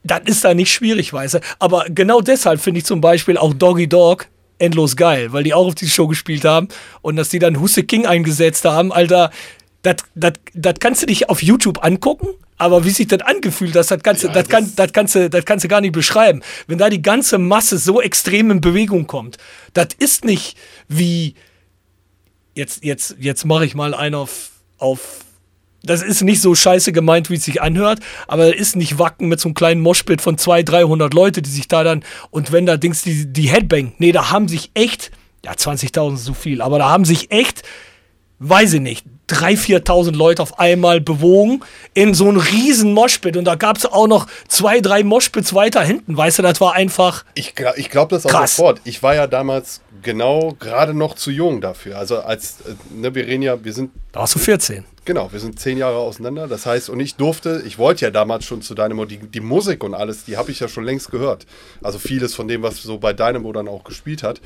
das 0.04 0.20
ist 0.26 0.44
da 0.44 0.54
nicht 0.54 0.72
schwierig, 0.72 1.12
weißt 1.12 1.34
du. 1.34 1.40
Aber 1.58 1.86
genau 1.88 2.20
deshalb 2.20 2.60
finde 2.60 2.78
ich 2.78 2.86
zum 2.86 3.00
Beispiel 3.00 3.36
auch 3.36 3.54
Doggy 3.54 3.88
Dog 3.88 4.28
endlos 4.58 4.96
geil, 4.96 5.32
weil 5.32 5.44
die 5.44 5.54
auch 5.54 5.66
auf 5.66 5.74
die 5.74 5.88
Show 5.88 6.06
gespielt 6.06 6.44
haben 6.44 6.68
und 7.02 7.16
dass 7.16 7.28
die 7.28 7.38
dann 7.38 7.60
Husse 7.60 7.82
King 7.82 8.06
eingesetzt 8.06 8.64
haben, 8.64 8.92
Alter, 8.92 9.30
das 9.82 10.74
kannst 10.78 11.02
du 11.02 11.06
dich 11.06 11.28
auf 11.28 11.42
YouTube 11.42 11.84
angucken, 11.84 12.28
aber 12.56 12.84
wie 12.84 12.90
sich 12.90 13.08
das 13.08 13.20
angefühlt 13.22 13.74
hat, 13.74 13.90
das 13.90 14.02
kannst, 14.02 14.22
ja, 14.22 14.32
das, 14.32 14.48
kann, 14.48 14.72
das, 14.76 14.92
kannst 14.92 15.16
du, 15.16 15.28
das 15.28 15.44
kannst 15.44 15.64
du 15.64 15.68
gar 15.68 15.80
nicht 15.80 15.92
beschreiben. 15.92 16.42
Wenn 16.68 16.78
da 16.78 16.88
die 16.88 17.02
ganze 17.02 17.38
Masse 17.38 17.78
so 17.78 18.00
extrem 18.00 18.52
in 18.52 18.60
Bewegung 18.60 19.08
kommt, 19.08 19.38
das 19.74 19.88
ist 19.98 20.24
nicht 20.24 20.56
wie, 20.86 21.34
jetzt, 22.54 22.84
jetzt, 22.84 23.16
jetzt 23.18 23.44
mache 23.44 23.66
ich 23.66 23.74
mal 23.74 23.94
einen 23.94 24.14
auf, 24.14 24.50
auf 24.78 25.24
das 25.82 26.02
ist 26.02 26.22
nicht 26.22 26.40
so 26.40 26.54
scheiße 26.54 26.92
gemeint, 26.92 27.30
wie 27.30 27.34
es 27.34 27.44
sich 27.44 27.60
anhört, 27.60 28.00
aber 28.28 28.54
es 28.54 28.60
ist 28.60 28.76
nicht 28.76 28.98
Wacken 28.98 29.28
mit 29.28 29.40
so 29.40 29.48
einem 29.48 29.54
kleinen 29.54 29.80
Moshpit 29.80 30.20
von 30.20 30.38
200, 30.38 30.68
300 30.68 31.14
Leute, 31.14 31.42
die 31.42 31.50
sich 31.50 31.68
da 31.68 31.84
dann, 31.84 32.04
und 32.30 32.52
wenn 32.52 32.66
da 32.66 32.76
Dings, 32.76 33.02
die, 33.02 33.32
die 33.32 33.48
Headbang, 33.48 33.92
nee, 33.98 34.12
da 34.12 34.30
haben 34.30 34.48
sich 34.48 34.70
echt, 34.74 35.10
ja, 35.44 35.52
20.000 35.52 36.14
ist 36.14 36.24
so 36.24 36.34
viel, 36.34 36.62
aber 36.62 36.78
da 36.78 36.88
haben 36.88 37.04
sich 37.04 37.30
echt, 37.30 37.62
weiß 38.38 38.74
ich 38.74 38.80
nicht, 38.80 39.06
3.000, 39.28 39.84
4.000 39.84 40.16
Leute 40.16 40.42
auf 40.42 40.58
einmal 40.58 41.00
bewogen 41.00 41.62
in 41.94 42.12
so 42.12 42.28
einem 42.28 42.38
riesen 42.38 42.92
Moshpit 42.92 43.36
und 43.36 43.44
da 43.44 43.54
gab 43.54 43.78
es 43.78 43.86
auch 43.86 44.06
noch 44.06 44.26
zwei, 44.48 44.80
drei 44.80 45.04
Moshpits 45.04 45.54
weiter 45.54 45.82
hinten, 45.82 46.16
weißt 46.16 46.38
du, 46.38 46.42
das 46.42 46.60
war 46.60 46.74
einfach 46.74 47.24
Ich, 47.34 47.54
ich 47.76 47.88
glaube 47.88 48.14
das 48.14 48.26
auch 48.26 48.46
sofort. 48.46 48.80
Ich 48.84 49.02
war 49.02 49.14
ja 49.14 49.26
damals 49.26 49.80
genau 50.02 50.54
gerade 50.58 50.92
noch 50.92 51.14
zu 51.14 51.30
jung 51.30 51.60
dafür. 51.60 51.96
Also 51.96 52.20
als, 52.20 52.56
äh, 52.62 52.74
ne, 52.94 53.14
wir 53.14 53.26
reden 53.26 53.42
ja, 53.42 53.64
wir 53.64 53.72
sind... 53.72 53.92
Da 54.10 54.20
warst 54.20 54.34
du 54.34 54.38
14. 54.38 54.84
Genau, 55.04 55.32
wir 55.32 55.40
sind 55.40 55.58
zehn 55.58 55.78
Jahre 55.78 55.96
auseinander. 55.96 56.46
Das 56.46 56.64
heißt, 56.64 56.88
und 56.88 57.00
ich 57.00 57.16
durfte, 57.16 57.62
ich 57.66 57.76
wollte 57.76 58.04
ja 58.04 58.10
damals 58.10 58.44
schon 58.44 58.62
zu 58.62 58.74
Dynamo, 58.74 59.04
die, 59.04 59.18
die 59.18 59.40
Musik 59.40 59.82
und 59.82 59.94
alles, 59.94 60.24
die 60.24 60.36
habe 60.36 60.52
ich 60.52 60.60
ja 60.60 60.68
schon 60.68 60.84
längst 60.84 61.10
gehört. 61.10 61.46
Also 61.82 61.98
vieles 61.98 62.34
von 62.34 62.46
dem, 62.46 62.62
was 62.62 62.82
so 62.82 62.98
bei 62.98 63.12
Dynamo 63.12 63.52
dann 63.52 63.66
auch 63.66 63.82
gespielt 63.82 64.22
hat. 64.22 64.40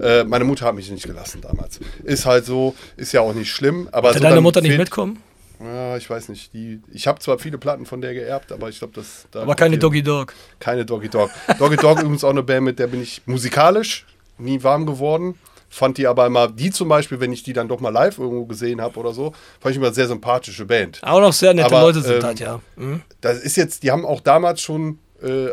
Äh, 0.00 0.24
meine 0.24 0.44
Mutter 0.44 0.66
hat 0.66 0.74
mich 0.74 0.90
nicht 0.90 1.06
gelassen 1.06 1.40
damals. 1.40 1.80
Ist 2.02 2.26
halt 2.26 2.44
so, 2.44 2.74
ist 2.96 3.12
ja 3.12 3.22
auch 3.22 3.32
nicht 3.32 3.50
schlimm. 3.50 3.88
Aber 3.92 4.12
so 4.12 4.20
deine 4.20 4.42
Mutter 4.42 4.60
nicht 4.60 4.76
mitkommen? 4.76 5.22
Ja, 5.60 5.96
ich 5.96 6.10
weiß 6.10 6.28
nicht. 6.28 6.52
Die, 6.52 6.80
ich 6.92 7.06
habe 7.06 7.20
zwar 7.20 7.38
viele 7.38 7.56
Platten 7.56 7.86
von 7.86 8.02
der 8.02 8.12
geerbt, 8.12 8.52
aber 8.52 8.68
ich 8.68 8.78
glaube, 8.78 8.92
das. 8.94 9.26
Da 9.30 9.42
aber 9.42 9.54
keine 9.54 9.78
Doggy 9.78 10.02
Dog. 10.02 10.34
Keine 10.60 10.84
Doggy 10.84 11.08
Dog. 11.08 11.30
Doggy 11.58 11.76
Dog 11.76 11.98
übrigens 12.00 12.24
auch 12.24 12.30
eine 12.30 12.42
Band, 12.42 12.64
mit 12.64 12.78
der 12.78 12.88
bin 12.88 13.00
ich 13.02 13.22
musikalisch 13.24 14.04
nie 14.36 14.62
warm 14.62 14.84
geworden. 14.84 15.36
Fand 15.74 15.98
die 15.98 16.06
aber 16.06 16.26
immer, 16.26 16.46
die 16.46 16.70
zum 16.70 16.88
Beispiel, 16.88 17.18
wenn 17.18 17.32
ich 17.32 17.42
die 17.42 17.52
dann 17.52 17.66
doch 17.66 17.80
mal 17.80 17.88
live 17.88 18.18
irgendwo 18.18 18.46
gesehen 18.46 18.80
habe 18.80 18.96
oder 19.00 19.12
so, 19.12 19.32
fand 19.58 19.72
ich 19.72 19.76
immer 19.76 19.92
sehr 19.92 20.06
sympathische 20.06 20.64
Band. 20.64 21.00
Auch 21.02 21.20
noch 21.20 21.32
sehr 21.32 21.52
nette 21.52 21.66
aber, 21.66 21.80
Leute 21.80 22.00
sind 22.00 22.18
ähm, 22.18 22.22
halt, 22.22 22.38
ja. 22.38 22.60
Mhm. 22.76 23.02
Das 23.20 23.40
ist 23.40 23.56
jetzt, 23.56 23.82
die 23.82 23.90
haben 23.90 24.06
auch 24.06 24.20
damals 24.20 24.60
schon, 24.60 25.00
äh, 25.20 25.48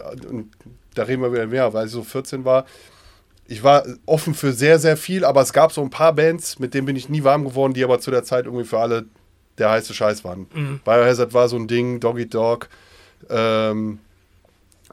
da 0.94 1.04
reden 1.04 1.24
wir 1.24 1.34
wieder 1.34 1.48
mehr, 1.48 1.74
weil 1.74 1.88
ich 1.88 1.92
so 1.92 2.04
14 2.04 2.46
war, 2.46 2.66
ich 3.48 3.64
war 3.64 3.84
offen 4.06 4.36
für 4.36 4.54
sehr, 4.54 4.78
sehr 4.78 4.96
viel, 4.96 5.26
aber 5.26 5.42
es 5.42 5.54
gab 5.54 5.72
so 5.72 5.82
ein 5.82 5.90
paar 5.90 6.14
Bands, 6.14 6.60
mit 6.60 6.76
denen 6.76 6.86
bin 6.86 6.96
ich 6.96 7.10
nie 7.10 7.24
warm 7.24 7.44
geworden, 7.44 7.74
die 7.74 7.84
aber 7.84 8.00
zu 8.00 8.12
der 8.12 8.24
Zeit 8.24 8.46
irgendwie 8.46 8.66
für 8.66 8.78
alle 8.78 9.06
der 9.58 9.72
heiße 9.72 9.96
Scheiß 9.96 10.24
waren. 10.24 10.46
Mhm. 10.54 10.82
Biohazard 10.86 11.34
war 11.34 11.50
so 11.50 11.56
ein 11.56 11.68
Ding, 11.68 12.00
Doggy 12.00 12.30
Dog, 12.30 12.70
ähm, 13.28 13.98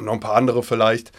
noch 0.01 0.15
ein 0.15 0.21
paar 0.21 0.37
andere 0.37 0.63
vielleicht 0.63 1.13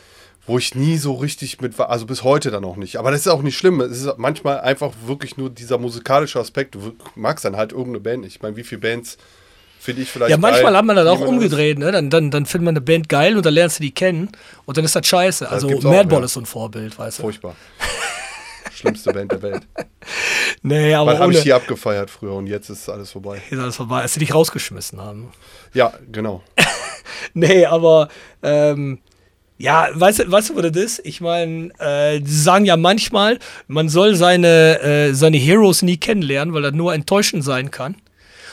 wo 0.49 0.57
ich 0.57 0.73
nie 0.73 0.97
so 0.97 1.13
richtig 1.13 1.61
mit 1.61 1.77
war, 1.77 1.89
also 1.89 2.07
bis 2.07 2.23
heute 2.23 2.49
dann 2.49 2.65
auch 2.65 2.75
nicht. 2.75 2.97
Aber 2.97 3.11
das 3.11 3.21
ist 3.21 3.27
auch 3.27 3.43
nicht 3.43 3.55
schlimm. 3.55 3.81
Es 3.81 4.01
ist 4.01 4.17
manchmal 4.17 4.59
einfach 4.61 4.91
wirklich 5.05 5.37
nur 5.37 5.51
dieser 5.51 5.77
musikalische 5.77 6.39
Aspekt. 6.39 6.73
Du 6.73 6.93
magst 7.15 7.45
dann 7.45 7.55
halt 7.55 7.71
irgendeine 7.71 7.99
Band 7.99 8.23
nicht. 8.23 8.37
Ich 8.37 8.41
meine, 8.41 8.55
wie 8.55 8.63
viele 8.63 8.81
Bands 8.81 9.17
finde 9.79 10.01
ich 10.01 10.09
vielleicht. 10.09 10.31
Ja, 10.31 10.37
manchmal 10.37 10.71
geil, 10.71 10.77
hat 10.77 10.85
man 10.85 10.95
das 10.95 11.07
auch 11.07 11.21
umgedreht, 11.21 11.77
ne? 11.77 11.91
Dann, 11.91 12.09
dann, 12.09 12.31
dann 12.31 12.47
findet 12.47 12.65
man 12.65 12.73
eine 12.73 12.81
Band 12.81 13.09
geil 13.09 13.37
und 13.37 13.45
dann 13.45 13.53
lernst 13.53 13.77
du 13.77 13.83
die 13.83 13.91
kennen 13.91 14.29
und 14.65 14.75
dann 14.75 14.85
ist 14.85 14.95
das 14.95 15.05
scheiße. 15.05 15.45
Das 15.45 15.53
also 15.53 15.69
Madball 15.87 16.23
ist 16.23 16.33
so 16.33 16.39
ein 16.39 16.47
Vorbild, 16.47 16.97
weißt 16.97 17.19
du. 17.19 17.23
Furchtbar. 17.23 17.55
Schlimmste 18.73 19.13
Band 19.13 19.31
der 19.31 19.41
Welt. 19.41 19.61
Nee, 20.61 20.93
aber. 20.93 21.13
Wann 21.13 21.19
habe 21.19 21.33
ich 21.33 21.43
die 21.43 21.53
abgefeiert 21.53 22.09
früher 22.09 22.33
und 22.33 22.47
jetzt 22.47 22.69
ist 22.69 22.89
alles 22.89 23.11
vorbei. 23.11 23.35
Jetzt 23.35 23.51
ist 23.53 23.59
alles 23.59 23.75
vorbei, 23.77 24.01
als 24.01 24.13
sie 24.13 24.19
dich 24.19 24.33
rausgeschmissen 24.33 24.99
haben. 24.99 25.31
Ja, 25.73 25.93
genau. 26.11 26.41
nee, 27.33 27.65
aber 27.65 28.09
ähm, 28.43 28.99
ja, 29.59 29.89
weißt 29.93 30.19
du, 30.19 30.31
weißt 30.31 30.51
du, 30.51 30.55
was 30.55 30.71
das 30.71 30.81
ist? 30.81 31.01
Ich 31.03 31.19
meine, 31.19 31.69
äh, 31.79 32.21
die 32.21 32.31
sagen 32.31 32.63
ja 32.63 32.77
manchmal, 32.77 33.39
man 33.67 33.89
soll 33.89 34.15
seine, 34.15 34.79
äh, 34.79 35.13
seine 35.13 35.35
Heroes 35.35 35.81
nie 35.81 35.97
kennenlernen, 35.97 36.53
weil 36.53 36.61
das 36.61 36.71
nur 36.71 36.93
enttäuschend 36.93 37.43
sein 37.43 37.69
kann. 37.69 37.95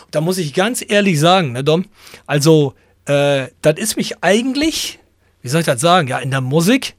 Und 0.04 0.14
da 0.16 0.20
muss 0.20 0.36
ich 0.36 0.52
ganz 0.52 0.84
ehrlich 0.86 1.20
sagen, 1.20 1.52
ne, 1.52 1.62
Dom? 1.62 1.84
Also, 2.26 2.74
äh, 3.04 3.46
das 3.62 3.76
ist 3.76 3.96
mich 3.96 4.24
eigentlich, 4.24 4.98
wie 5.42 5.48
soll 5.48 5.60
ich 5.60 5.66
das 5.66 5.80
sagen? 5.80 6.08
Ja, 6.08 6.18
in 6.18 6.32
der 6.32 6.40
Musik, 6.40 6.94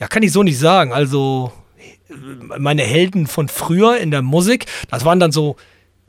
ja, 0.00 0.08
kann 0.08 0.22
ich 0.22 0.32
so 0.32 0.42
nicht 0.42 0.58
sagen. 0.58 0.94
Also, 0.94 1.52
meine 2.58 2.82
Helden 2.82 3.26
von 3.26 3.48
früher 3.48 3.98
in 3.98 4.10
der 4.10 4.22
Musik, 4.22 4.64
das 4.90 5.04
waren 5.04 5.20
dann 5.20 5.32
so 5.32 5.56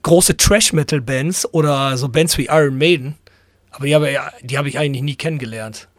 große 0.04 0.38
Trash-Metal-Bands 0.38 1.54
oder 1.54 1.98
so 1.98 2.08
Bands 2.08 2.38
wie 2.38 2.46
Iron 2.46 2.78
Maiden. 2.78 3.18
Aber 3.72 3.88
die 3.88 3.94
habe, 3.94 4.10
die 4.42 4.58
habe 4.58 4.70
ich 4.70 4.80
eigentlich 4.80 5.04
nie 5.04 5.16
kennengelernt. 5.16 5.90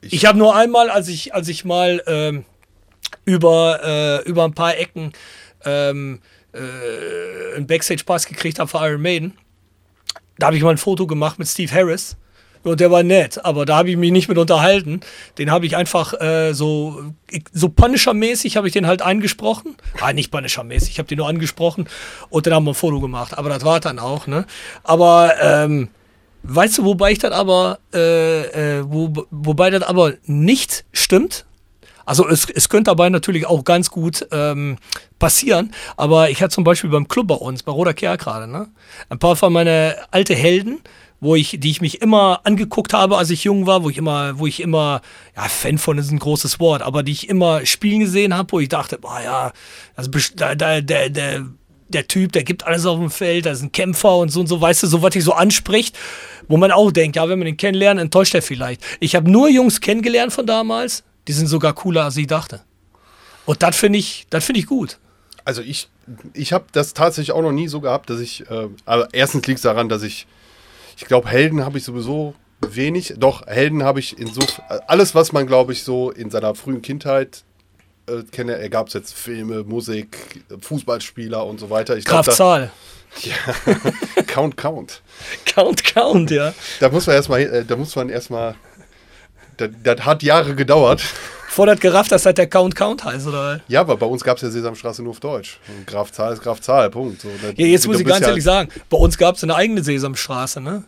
Ich, 0.00 0.12
ich 0.12 0.26
habe 0.26 0.38
nur 0.38 0.54
einmal, 0.54 0.90
als 0.90 1.08
ich, 1.08 1.34
als 1.34 1.48
ich 1.48 1.64
mal 1.64 2.02
ähm, 2.06 2.44
über, 3.24 3.80
äh, 4.24 4.28
über 4.28 4.44
ein 4.44 4.54
paar 4.54 4.76
Ecken 4.76 5.12
ähm, 5.64 6.20
äh, 6.52 7.56
einen 7.56 7.66
Backstage-Pass 7.66 8.26
gekriegt 8.26 8.58
habe 8.58 8.68
für 8.68 8.78
Iron 8.78 9.02
Maiden, 9.02 9.36
da 10.38 10.46
habe 10.46 10.56
ich 10.56 10.62
mal 10.62 10.70
ein 10.70 10.78
Foto 10.78 11.06
gemacht 11.06 11.38
mit 11.38 11.48
Steve 11.48 11.72
Harris. 11.72 12.16
Und 12.64 12.80
der 12.80 12.90
war 12.90 13.02
nett, 13.02 13.44
aber 13.44 13.64
da 13.64 13.76
habe 13.76 13.90
ich 13.90 13.96
mich 13.96 14.10
nicht 14.10 14.28
mit 14.28 14.36
unterhalten. 14.36 15.00
Den 15.38 15.50
habe 15.50 15.64
ich 15.64 15.76
einfach 15.76 16.20
äh, 16.20 16.52
so, 16.52 17.12
so 17.52 17.68
Punisher-mäßig 17.68 18.56
habe 18.56 18.66
ich 18.66 18.72
den 18.72 18.86
halt 18.86 19.00
eingesprochen. 19.00 19.76
Ah, 20.00 20.12
nicht 20.12 20.30
Punisher-mäßig, 20.30 20.90
ich 20.90 20.98
habe 20.98 21.08
den 21.08 21.18
nur 21.18 21.28
angesprochen 21.28 21.88
und 22.30 22.46
dann 22.46 22.54
haben 22.54 22.64
wir 22.64 22.72
ein 22.72 22.74
Foto 22.74 23.00
gemacht. 23.00 23.38
Aber 23.38 23.48
das 23.48 23.64
war 23.64 23.80
dann 23.80 23.98
auch, 23.98 24.26
ne? 24.26 24.44
Aber 24.82 25.34
ähm, 25.40 25.88
Weißt 26.42 26.78
du, 26.78 26.84
wobei 26.84 27.12
ich 27.12 27.18
das 27.18 27.32
aber, 27.32 27.78
äh, 27.92 28.78
äh, 28.78 28.84
wo, 28.86 29.26
wobei 29.30 29.70
das 29.70 29.82
aber 29.82 30.14
nicht 30.24 30.84
stimmt? 30.92 31.44
Also 32.06 32.26
es, 32.26 32.48
es 32.48 32.70
könnte 32.70 32.90
dabei 32.90 33.10
natürlich 33.10 33.46
auch 33.46 33.64
ganz 33.64 33.90
gut 33.90 34.26
ähm, 34.32 34.78
passieren, 35.18 35.74
aber 35.98 36.30
ich 36.30 36.40
hatte 36.40 36.54
zum 36.54 36.64
Beispiel 36.64 36.88
beim 36.88 37.06
Club 37.06 37.26
bei 37.26 37.34
uns, 37.34 37.62
bei 37.62 37.70
Roter 37.70 37.92
Kerl 37.92 38.16
gerade, 38.16 38.50
ne? 38.50 38.68
Ein 39.10 39.18
paar 39.18 39.36
von 39.36 39.52
meinen 39.52 39.92
alte 40.10 40.34
Helden, 40.34 40.80
wo 41.20 41.34
ich, 41.34 41.58
die 41.60 41.70
ich 41.70 41.82
mich 41.82 42.00
immer 42.00 42.40
angeguckt 42.44 42.94
habe, 42.94 43.18
als 43.18 43.28
ich 43.28 43.44
jung 43.44 43.66
war, 43.66 43.82
wo 43.82 43.90
ich 43.90 43.98
immer, 43.98 44.38
wo 44.38 44.46
ich 44.46 44.60
immer, 44.60 45.02
ja, 45.36 45.42
Fan 45.42 45.76
von 45.76 45.98
ist 45.98 46.10
ein 46.10 46.18
großes 46.18 46.60
Wort, 46.60 46.80
aber 46.80 47.02
die 47.02 47.12
ich 47.12 47.28
immer 47.28 47.66
spielen 47.66 48.00
gesehen 48.00 48.34
habe, 48.34 48.52
wo 48.52 48.60
ich 48.60 48.70
dachte, 48.70 48.98
boah 48.98 49.20
ja, 49.22 49.52
also 49.94 50.10
der, 50.10 50.56
der, 50.56 50.80
der, 50.80 51.10
der 51.10 51.44
der 51.88 52.06
Typ, 52.08 52.32
der 52.32 52.44
gibt 52.44 52.66
alles 52.66 52.86
auf 52.86 52.98
dem 52.98 53.10
Feld, 53.10 53.46
da 53.46 53.50
ist 53.50 53.62
ein 53.62 53.72
Kämpfer 53.72 54.16
und 54.16 54.30
so 54.30 54.40
und 54.40 54.46
so, 54.46 54.60
weißt 54.60 54.82
du, 54.82 54.86
so 54.86 55.02
was 55.02 55.10
dich 55.10 55.24
so 55.24 55.32
anspricht, 55.32 55.98
wo 56.48 56.56
man 56.56 56.70
auch 56.70 56.92
denkt, 56.92 57.16
ja, 57.16 57.28
wenn 57.28 57.38
man 57.38 57.46
den 57.46 57.56
kennenlernt, 57.56 58.00
enttäuscht 58.00 58.34
er 58.34 58.42
vielleicht. 58.42 58.82
Ich 59.00 59.14
habe 59.14 59.30
nur 59.30 59.48
Jungs 59.48 59.80
kennengelernt 59.80 60.32
von 60.32 60.46
damals, 60.46 61.04
die 61.26 61.32
sind 61.32 61.46
sogar 61.46 61.74
cooler, 61.74 62.04
als 62.04 62.16
ich 62.16 62.26
dachte. 62.26 62.62
Und 63.46 63.62
das 63.62 63.76
finde 63.76 63.98
ich, 63.98 64.26
das 64.30 64.48
ich 64.48 64.66
gut. 64.66 64.98
Also 65.44 65.62
ich, 65.62 65.88
ich 66.34 66.52
habe 66.52 66.66
das 66.72 66.92
tatsächlich 66.92 67.32
auch 67.32 67.42
noch 67.42 67.52
nie 67.52 67.68
so 67.68 67.80
gehabt, 67.80 68.10
dass 68.10 68.20
ich, 68.20 68.48
äh, 68.50 68.68
aber 68.84 69.08
erstens 69.12 69.46
liegt 69.46 69.58
es 69.58 69.62
daran, 69.62 69.88
dass 69.88 70.02
ich, 70.02 70.26
ich 70.96 71.06
glaube, 71.06 71.28
Helden 71.28 71.64
habe 71.64 71.78
ich 71.78 71.84
sowieso 71.84 72.34
wenig. 72.60 73.14
Doch, 73.16 73.46
Helden 73.46 73.82
habe 73.82 74.00
ich 74.00 74.18
in 74.18 74.26
so, 74.26 74.42
alles, 74.86 75.14
was 75.14 75.32
man, 75.32 75.46
glaube 75.46 75.72
ich, 75.72 75.84
so 75.84 76.10
in 76.10 76.30
seiner 76.30 76.54
frühen 76.54 76.82
Kindheit 76.82 77.44
äh, 78.08 78.22
kenne, 78.30 78.56
ergab 78.56 78.88
es 78.88 78.94
jetzt 78.94 79.14
Filme, 79.14 79.64
Musik, 79.64 80.42
Fußballspieler 80.60 81.44
und 81.44 81.60
so 81.60 81.70
weiter. 81.70 81.96
Ich 81.96 82.04
Kraftzahl. 82.04 82.70
Ja, 83.22 84.22
Count, 84.26 84.58
Count. 84.58 85.00
Count, 85.46 85.82
Count, 85.82 86.30
ja. 86.30 86.52
Da 86.78 86.90
muss 86.90 87.06
man 87.06 87.16
erstmal, 87.16 87.40
äh, 87.40 87.64
da 87.64 87.74
muss 87.74 87.96
man 87.96 88.10
erstmal, 88.10 88.54
das, 89.56 89.70
das 89.82 90.00
hat 90.04 90.22
Jahre 90.22 90.54
gedauert. 90.54 91.02
Das 91.56 91.80
gerafft, 91.80 92.12
dass 92.12 92.22
das 92.22 92.34
der 92.34 92.46
Count 92.46 92.76
Count 92.76 93.04
heißt, 93.04 93.26
oder? 93.26 93.60
Ja, 93.66 93.80
aber 93.80 93.96
bei 93.96 94.06
uns 94.06 94.22
gab 94.22 94.36
es 94.36 94.42
ja 94.42 94.50
Sesamstraße 94.50 95.02
nur 95.02 95.10
auf 95.10 95.20
Deutsch. 95.20 95.58
Und 95.68 95.86
Graf 95.86 96.12
Zahl 96.12 96.32
ist 96.34 96.42
Graf 96.42 96.60
Zahl, 96.60 96.88
Punkt. 96.90 97.20
So, 97.20 97.28
das, 97.42 97.54
ja, 97.56 97.66
jetzt 97.66 97.86
muss 97.86 97.98
ich 97.98 98.06
ganz 98.06 98.26
ehrlich 98.26 98.44
ja 98.44 98.52
sagen, 98.52 98.70
bei 98.88 98.96
uns 98.96 99.18
gab 99.18 99.34
es 99.34 99.42
eine 99.42 99.56
eigene 99.56 99.82
Sesamstraße, 99.82 100.60
ne? 100.60 100.84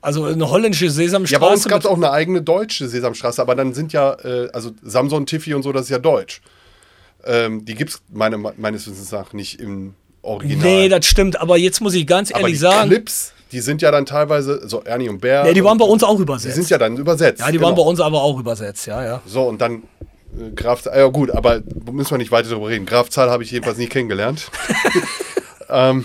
Also 0.00 0.24
eine 0.24 0.48
holländische 0.50 0.90
Sesamstraße. 0.90 1.40
Ja, 1.40 1.46
bei 1.46 1.52
uns 1.52 1.66
gab 1.66 1.80
es 1.80 1.86
auch 1.86 1.96
eine 1.96 2.10
eigene 2.10 2.42
deutsche 2.42 2.88
Sesamstraße, 2.88 3.40
aber 3.40 3.54
dann 3.54 3.72
sind 3.72 3.92
ja, 3.92 4.14
äh, 4.24 4.48
also 4.52 4.72
Samson, 4.82 5.26
Tiffy 5.26 5.54
und 5.54 5.62
so, 5.62 5.72
das 5.72 5.82
ist 5.84 5.90
ja 5.90 5.98
deutsch. 5.98 6.40
Ähm, 7.24 7.64
die 7.64 7.74
gibt 7.74 7.90
es 7.90 8.02
meine, 8.12 8.38
meines 8.38 8.86
Wissens 8.86 9.12
nach 9.12 9.32
nicht 9.32 9.60
im 9.60 9.94
Original. 10.22 10.64
Nee, 10.64 10.88
das 10.88 11.06
stimmt, 11.06 11.40
aber 11.40 11.56
jetzt 11.56 11.80
muss 11.80 11.94
ich 11.94 12.06
ganz 12.06 12.30
ehrlich 12.30 12.42
aber 12.42 12.48
die 12.48 12.56
sagen. 12.56 12.90
Clips, 12.90 13.32
die 13.52 13.60
sind 13.60 13.82
ja 13.82 13.90
dann 13.90 14.06
teilweise, 14.06 14.66
so 14.66 14.82
Ernie 14.82 15.08
und 15.08 15.20
Bär. 15.20 15.44
Nee, 15.44 15.52
die 15.52 15.62
waren 15.62 15.78
bei 15.78 15.84
uns 15.84 16.02
auch 16.02 16.18
übersetzt. 16.18 16.56
Die 16.56 16.60
sind 16.60 16.70
ja 16.70 16.78
dann 16.78 16.96
übersetzt. 16.96 17.40
Ja, 17.40 17.46
die 17.46 17.52
genau. 17.52 17.66
waren 17.66 17.74
bei 17.74 17.82
uns 17.82 18.00
aber 18.00 18.22
auch 18.22 18.38
übersetzt, 18.38 18.86
ja, 18.86 19.04
ja. 19.04 19.22
So, 19.26 19.42
und 19.42 19.60
dann 19.60 19.82
äh, 20.36 20.50
Graf, 20.54 20.86
ja 20.86 21.06
gut, 21.06 21.30
aber 21.30 21.60
müssen 21.90 22.10
wir 22.10 22.18
nicht 22.18 22.32
weiter 22.32 22.48
darüber 22.48 22.68
reden. 22.68 22.86
Graf 22.86 23.10
Zahl 23.10 23.30
habe 23.30 23.42
ich 23.42 23.50
jedenfalls 23.50 23.78
nicht 23.78 23.92
kennengelernt. 23.92 24.50
ähm, 25.68 26.04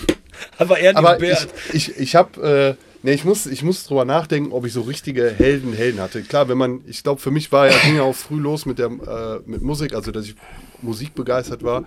aber 0.58 0.80
Ernie 0.80 0.98
aber 0.98 1.14
und 1.14 1.20
Bär. 1.20 1.38
Ich, 1.72 1.90
ich, 1.90 1.98
ich 1.98 2.16
habe. 2.16 2.76
Äh, 2.78 2.84
Nee, 3.04 3.14
ich 3.14 3.24
muss, 3.24 3.46
ich 3.46 3.64
muss 3.64 3.86
drüber 3.86 4.06
nachdenken, 4.06 4.52
ob 4.52 4.66
ich 4.66 4.74
so 4.74 4.82
richtige 4.82 5.30
Helden, 5.30 5.72
Helden 5.72 6.02
hatte. 6.02 6.24
Klar, 6.24 6.50
wenn 6.50 6.58
man, 6.58 6.82
ich 6.88 7.04
glaube, 7.04 7.22
für 7.22 7.30
mich 7.30 7.52
war 7.52 7.70
ja, 7.70 7.78
ging 7.78 7.96
ja 7.96 8.02
auch 8.02 8.16
früh 8.16 8.40
los 8.40 8.66
mit 8.66 8.80
der 8.80 8.88
äh, 8.88 9.40
mit 9.46 9.62
Musik, 9.62 9.94
also 9.94 10.12
dass 10.12 10.26
ich 10.26 10.36
Musik 10.82 11.16
begeistert 11.16 11.64
war. 11.64 11.86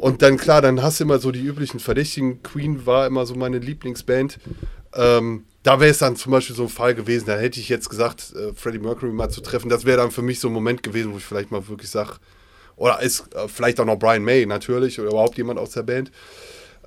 Und 0.00 0.22
dann, 0.22 0.36
klar, 0.36 0.62
dann 0.62 0.82
hast 0.82 1.00
du 1.00 1.04
immer 1.04 1.18
so 1.18 1.30
die 1.30 1.42
üblichen 1.42 1.80
Verdächtigen. 1.80 2.42
Queen 2.42 2.86
war 2.86 3.06
immer 3.06 3.26
so 3.26 3.34
meine 3.34 3.58
Lieblingsband. 3.58 4.38
Ähm, 4.94 5.44
da 5.62 5.80
wäre 5.80 5.90
es 5.90 5.98
dann 5.98 6.16
zum 6.16 6.32
Beispiel 6.32 6.56
so 6.56 6.64
ein 6.64 6.68
Fall 6.68 6.94
gewesen, 6.94 7.26
da 7.26 7.36
hätte 7.36 7.60
ich 7.60 7.68
jetzt 7.68 7.88
gesagt, 7.88 8.34
äh, 8.34 8.52
Freddie 8.54 8.78
Mercury 8.78 9.12
mal 9.12 9.30
zu 9.30 9.40
treffen. 9.40 9.68
Das 9.68 9.84
wäre 9.84 9.98
dann 9.98 10.10
für 10.10 10.22
mich 10.22 10.40
so 10.40 10.48
ein 10.48 10.54
Moment 10.54 10.82
gewesen, 10.82 11.12
wo 11.12 11.18
ich 11.18 11.24
vielleicht 11.24 11.50
mal 11.50 11.66
wirklich 11.68 11.90
sage, 11.90 12.14
oder 12.76 13.00
ist 13.00 13.32
äh, 13.34 13.48
vielleicht 13.48 13.78
auch 13.80 13.84
noch 13.84 13.98
Brian 13.98 14.24
May 14.24 14.44
natürlich 14.44 14.98
oder 15.00 15.10
überhaupt 15.10 15.36
jemand 15.36 15.58
aus 15.58 15.70
der 15.70 15.82
Band 15.82 16.10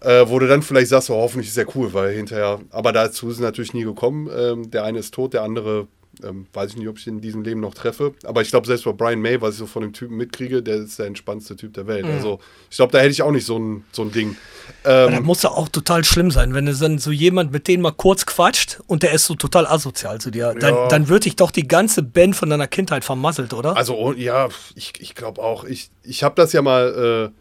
äh, 0.01 0.27
wo 0.27 0.39
du 0.39 0.47
dann 0.47 0.61
vielleicht 0.61 0.89
sagst, 0.89 1.09
oh, 1.09 1.15
hoffentlich 1.15 1.49
ist 1.49 1.57
er 1.57 1.75
cool, 1.75 1.93
weil 1.93 2.13
hinterher, 2.13 2.59
aber 2.69 2.91
dazu 2.91 3.29
ist 3.29 3.35
es 3.35 3.41
natürlich 3.41 3.73
nie 3.73 3.83
gekommen. 3.83 4.29
Ähm, 4.35 4.69
der 4.69 4.83
eine 4.83 4.99
ist 4.99 5.13
tot, 5.13 5.33
der 5.33 5.43
andere 5.43 5.87
ähm, 6.23 6.47
weiß 6.53 6.71
ich 6.71 6.77
nicht, 6.77 6.87
ob 6.87 6.97
ich 6.97 7.07
ihn 7.07 7.15
in 7.15 7.21
diesem 7.21 7.43
Leben 7.43 7.59
noch 7.59 7.73
treffe. 7.73 8.13
Aber 8.23 8.41
ich 8.41 8.49
glaube, 8.49 8.67
selbst 8.67 8.85
bei 8.85 8.91
Brian 8.91 9.19
May, 9.19 9.41
was 9.41 9.55
ich 9.55 9.59
so 9.59 9.65
von 9.65 9.81
dem 9.81 9.93
Typen 9.93 10.17
mitkriege, 10.17 10.63
der 10.63 10.75
ist 10.77 10.99
der 10.99 11.07
entspannendste 11.07 11.55
Typ 11.55 11.73
der 11.73 11.87
Welt. 11.87 12.05
Mhm. 12.05 12.11
Also 12.11 12.39
ich 12.69 12.77
glaube, 12.77 12.91
da 12.91 12.99
hätte 12.99 13.11
ich 13.11 13.21
auch 13.21 13.31
nicht 13.31 13.45
so 13.45 13.57
ein, 13.57 13.83
so 13.91 14.03
ein 14.03 14.11
Ding. 14.11 14.37
Ähm, 14.83 15.11
das 15.11 15.21
muss 15.21 15.43
ja 15.43 15.51
auch 15.51 15.69
total 15.69 16.03
schlimm 16.03 16.31
sein, 16.31 16.53
wenn 16.53 16.65
du 16.65 16.73
dann 16.73 16.97
so 16.99 17.11
jemand 17.11 17.51
mit 17.51 17.67
denen 17.67 17.83
mal 17.83 17.91
kurz 17.91 18.25
quatscht 18.25 18.79
und 18.87 19.03
der 19.03 19.13
ist 19.13 19.25
so 19.25 19.35
total 19.35 19.67
asozial 19.67 20.19
zu 20.19 20.31
dir. 20.31 20.53
Dann, 20.59 20.73
ja. 20.73 20.87
dann 20.87 21.07
wird 21.07 21.25
dich 21.25 21.35
doch 21.35 21.51
die 21.51 21.67
ganze 21.67 22.03
Band 22.03 22.35
von 22.35 22.49
deiner 22.49 22.67
Kindheit 22.67 23.03
vermasselt, 23.03 23.53
oder? 23.53 23.75
Also 23.75 23.97
oh, 23.97 24.13
ja, 24.13 24.49
ich, 24.75 24.93
ich 24.99 25.15
glaube 25.15 25.41
auch. 25.41 25.63
Ich, 25.63 25.89
ich 26.03 26.23
habe 26.23 26.35
das 26.35 26.53
ja 26.53 26.61
mal, 26.61 27.31
äh, 27.33 27.39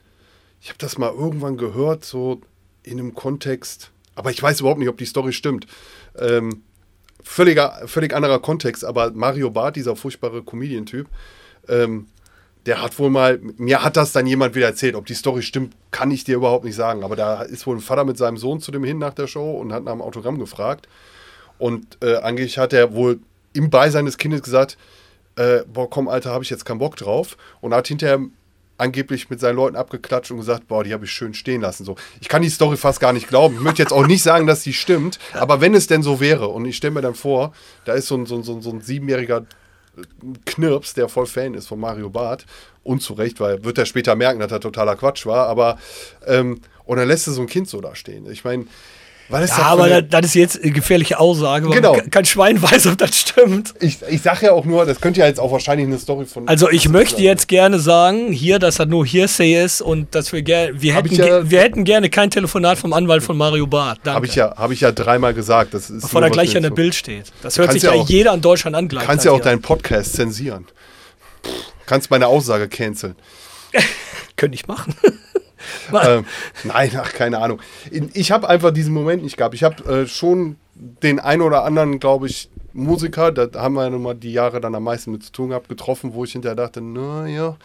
ich 0.60 0.68
habe 0.68 0.78
das 0.78 0.98
mal 0.98 1.12
irgendwann 1.12 1.56
gehört, 1.56 2.04
so 2.04 2.40
in 2.82 2.98
einem 2.98 3.14
Kontext, 3.14 3.90
aber 4.14 4.30
ich 4.30 4.42
weiß 4.42 4.60
überhaupt 4.60 4.78
nicht, 4.78 4.88
ob 4.88 4.98
die 4.98 5.06
Story 5.06 5.32
stimmt. 5.32 5.66
Ähm, 6.18 6.62
völliger, 7.24 7.82
völlig 7.86 8.14
anderer 8.14 8.38
Kontext, 8.38 8.84
aber 8.84 9.10
Mario 9.12 9.50
Barth, 9.50 9.76
dieser 9.76 9.96
furchtbare 9.96 10.42
Comedian-Typ, 10.42 11.08
ähm, 11.68 12.06
der 12.66 12.80
hat 12.80 12.98
wohl 12.98 13.10
mal, 13.10 13.38
mir 13.56 13.82
hat 13.82 13.96
das 13.96 14.12
dann 14.12 14.26
jemand 14.26 14.54
wieder 14.54 14.66
erzählt, 14.66 14.94
ob 14.94 15.06
die 15.06 15.14
Story 15.14 15.42
stimmt, 15.42 15.74
kann 15.90 16.10
ich 16.10 16.24
dir 16.24 16.36
überhaupt 16.36 16.64
nicht 16.64 16.76
sagen, 16.76 17.02
aber 17.04 17.16
da 17.16 17.42
ist 17.42 17.66
wohl 17.66 17.76
ein 17.76 17.80
Vater 17.80 18.04
mit 18.04 18.16
seinem 18.16 18.36
Sohn 18.36 18.60
zu 18.60 18.70
dem 18.70 18.84
hin 18.84 18.98
nach 18.98 19.14
der 19.14 19.26
Show 19.26 19.52
und 19.52 19.72
hat 19.72 19.84
nach 19.84 19.92
dem 19.92 20.00
Autogramm 20.00 20.38
gefragt. 20.38 20.88
Und 21.58 21.98
äh, 22.02 22.16
angeblich 22.16 22.58
hat 22.58 22.72
er 22.72 22.94
wohl 22.94 23.20
im 23.52 23.70
Beisein 23.70 24.06
des 24.06 24.18
Kindes 24.18 24.42
gesagt, 24.42 24.78
äh, 25.36 25.60
boah 25.72 25.88
komm 25.90 26.08
Alter, 26.08 26.30
habe 26.30 26.44
ich 26.44 26.50
jetzt 26.50 26.64
keinen 26.64 26.78
Bock 26.78 26.96
drauf 26.96 27.36
und 27.60 27.74
hat 27.74 27.88
hinterher 27.88 28.20
angeblich 28.84 29.30
mit 29.30 29.40
seinen 29.40 29.56
Leuten 29.56 29.76
abgeklatscht 29.76 30.30
und 30.30 30.38
gesagt, 30.38 30.68
boah, 30.68 30.84
die 30.84 30.92
habe 30.92 31.04
ich 31.04 31.10
schön 31.10 31.34
stehen 31.34 31.60
lassen. 31.60 31.84
So, 31.84 31.96
ich 32.20 32.28
kann 32.28 32.42
die 32.42 32.50
Story 32.50 32.76
fast 32.76 33.00
gar 33.00 33.12
nicht 33.12 33.28
glauben. 33.28 33.56
Ich 33.56 33.60
möchte 33.60 33.82
jetzt 33.82 33.92
auch 33.92 34.06
nicht 34.06 34.22
sagen, 34.22 34.46
dass 34.46 34.62
die 34.62 34.72
stimmt, 34.72 35.18
aber 35.32 35.60
wenn 35.60 35.74
es 35.74 35.86
denn 35.86 36.02
so 36.02 36.20
wäre 36.20 36.48
und 36.48 36.64
ich 36.66 36.76
stelle 36.76 36.94
mir 36.94 37.02
dann 37.02 37.14
vor, 37.14 37.52
da 37.84 37.94
ist 37.94 38.06
so 38.06 38.16
ein, 38.16 38.26
so 38.26 38.36
ein, 38.36 38.42
so 38.42 38.70
ein 38.70 38.80
siebenjähriger 38.80 39.46
Knirps, 40.44 40.94
der 40.94 41.08
voll 41.08 41.26
Fan 41.26 41.54
ist 41.54 41.66
von 41.66 41.80
Mario 41.80 42.10
Barth, 42.10 42.46
unzurecht, 42.82 43.40
weil 43.40 43.64
wird 43.64 43.78
er 43.78 43.86
später 43.86 44.14
merken, 44.14 44.40
dass 44.40 44.52
er 44.52 44.60
totaler 44.60 44.96
Quatsch 44.96 45.26
war, 45.26 45.46
aber 45.46 45.78
ähm, 46.26 46.60
und 46.84 46.98
dann 46.98 47.08
lässt 47.08 47.26
er 47.26 47.32
so 47.32 47.40
ein 47.40 47.46
Kind 47.46 47.68
so 47.68 47.80
da 47.80 47.94
stehen. 47.94 48.30
Ich 48.30 48.44
meine, 48.44 48.66
ja, 49.30 49.56
aber 49.58 49.88
das, 49.88 50.04
das, 50.10 50.26
ist 50.26 50.34
jetzt 50.34 50.62
eine 50.62 50.72
gefährliche 50.72 51.18
Aussage. 51.18 51.68
Genau. 51.70 51.96
Kein 52.10 52.24
Schwein 52.24 52.60
weiß, 52.62 52.86
ob 52.88 52.98
das 52.98 53.18
stimmt. 53.18 53.74
Ich, 53.80 53.98
ich 54.08 54.22
sage 54.22 54.46
ja 54.46 54.52
auch 54.52 54.64
nur, 54.64 54.84
das 54.84 55.00
könnte 55.00 55.20
ja 55.20 55.26
jetzt 55.26 55.40
auch 55.40 55.50
wahrscheinlich 55.50 55.86
eine 55.86 55.98
Story 55.98 56.26
von. 56.26 56.46
Also 56.46 56.70
ich 56.70 56.88
möchte 56.88 57.16
sein. 57.16 57.24
jetzt 57.24 57.48
gerne 57.48 57.78
sagen, 57.78 58.32
hier, 58.32 58.58
dass 58.58 58.76
das 58.76 58.86
nur 58.86 59.06
Hearsay 59.06 59.64
ist 59.64 59.80
und 59.80 60.14
dass 60.14 60.32
wir 60.32 60.42
gerne, 60.42 60.80
wir 60.80 60.94
hätten, 60.94 61.14
ja, 61.14 61.50
wir 61.50 61.60
hätten 61.60 61.84
gerne 61.84 62.10
kein 62.10 62.30
Telefonat 62.30 62.78
vom 62.78 62.92
Anwalt 62.92 63.22
von 63.22 63.36
Mario 63.36 63.66
Barth. 63.66 64.00
Habe 64.06 64.26
ich 64.26 64.34
ja, 64.34 64.54
ich 64.70 64.80
ja 64.80 64.92
dreimal 64.92 65.32
gesagt. 65.34 65.74
Das 65.74 65.90
ist 65.90 66.02
Bevor 66.02 66.20
da 66.20 66.28
gleich 66.28 66.56
an 66.56 66.62
der. 66.62 66.74
Bild 66.74 66.94
steht. 66.94 67.32
Das 67.40 67.56
hört 67.56 67.72
sich 67.72 67.84
ja 67.84 67.92
auch, 67.92 68.08
jeder 68.08 68.34
in 68.34 68.40
Deutschland 68.40 68.74
an. 68.74 68.88
Du 68.88 68.96
kannst 68.96 69.24
ja 69.24 69.30
auch 69.30 69.40
deinen 69.40 69.62
Podcast 69.62 70.14
zensieren. 70.14 70.66
Kannst 71.86 72.10
meine 72.10 72.26
Aussage 72.26 72.68
canceln. 72.68 73.14
Könnte 74.36 74.56
ich 74.56 74.66
machen. 74.66 74.94
Ähm, 75.92 76.24
nein, 76.64 76.90
ach, 76.96 77.12
keine 77.12 77.38
Ahnung. 77.38 77.60
Ich 78.12 78.32
habe 78.32 78.48
einfach 78.48 78.70
diesen 78.70 78.94
Moment 78.94 79.22
nicht 79.22 79.36
gehabt. 79.36 79.54
Ich 79.54 79.64
habe 79.64 79.84
äh, 79.84 80.06
schon 80.06 80.56
den 80.74 81.20
einen 81.20 81.42
oder 81.42 81.64
anderen, 81.64 82.00
glaube 82.00 82.26
ich, 82.26 82.48
Musiker, 82.72 83.30
da 83.30 83.48
haben 83.60 83.74
wir 83.74 83.84
ja 83.84 83.90
nochmal 83.90 84.16
die 84.16 84.32
Jahre 84.32 84.60
dann 84.60 84.74
am 84.74 84.82
meisten 84.82 85.12
mit 85.12 85.22
zu 85.22 85.30
tun 85.30 85.50
gehabt, 85.50 85.68
getroffen, 85.68 86.12
wo 86.14 86.24
ich 86.24 86.32
hinterher 86.32 86.56
dachte, 86.56 86.80
naja, 86.80 87.56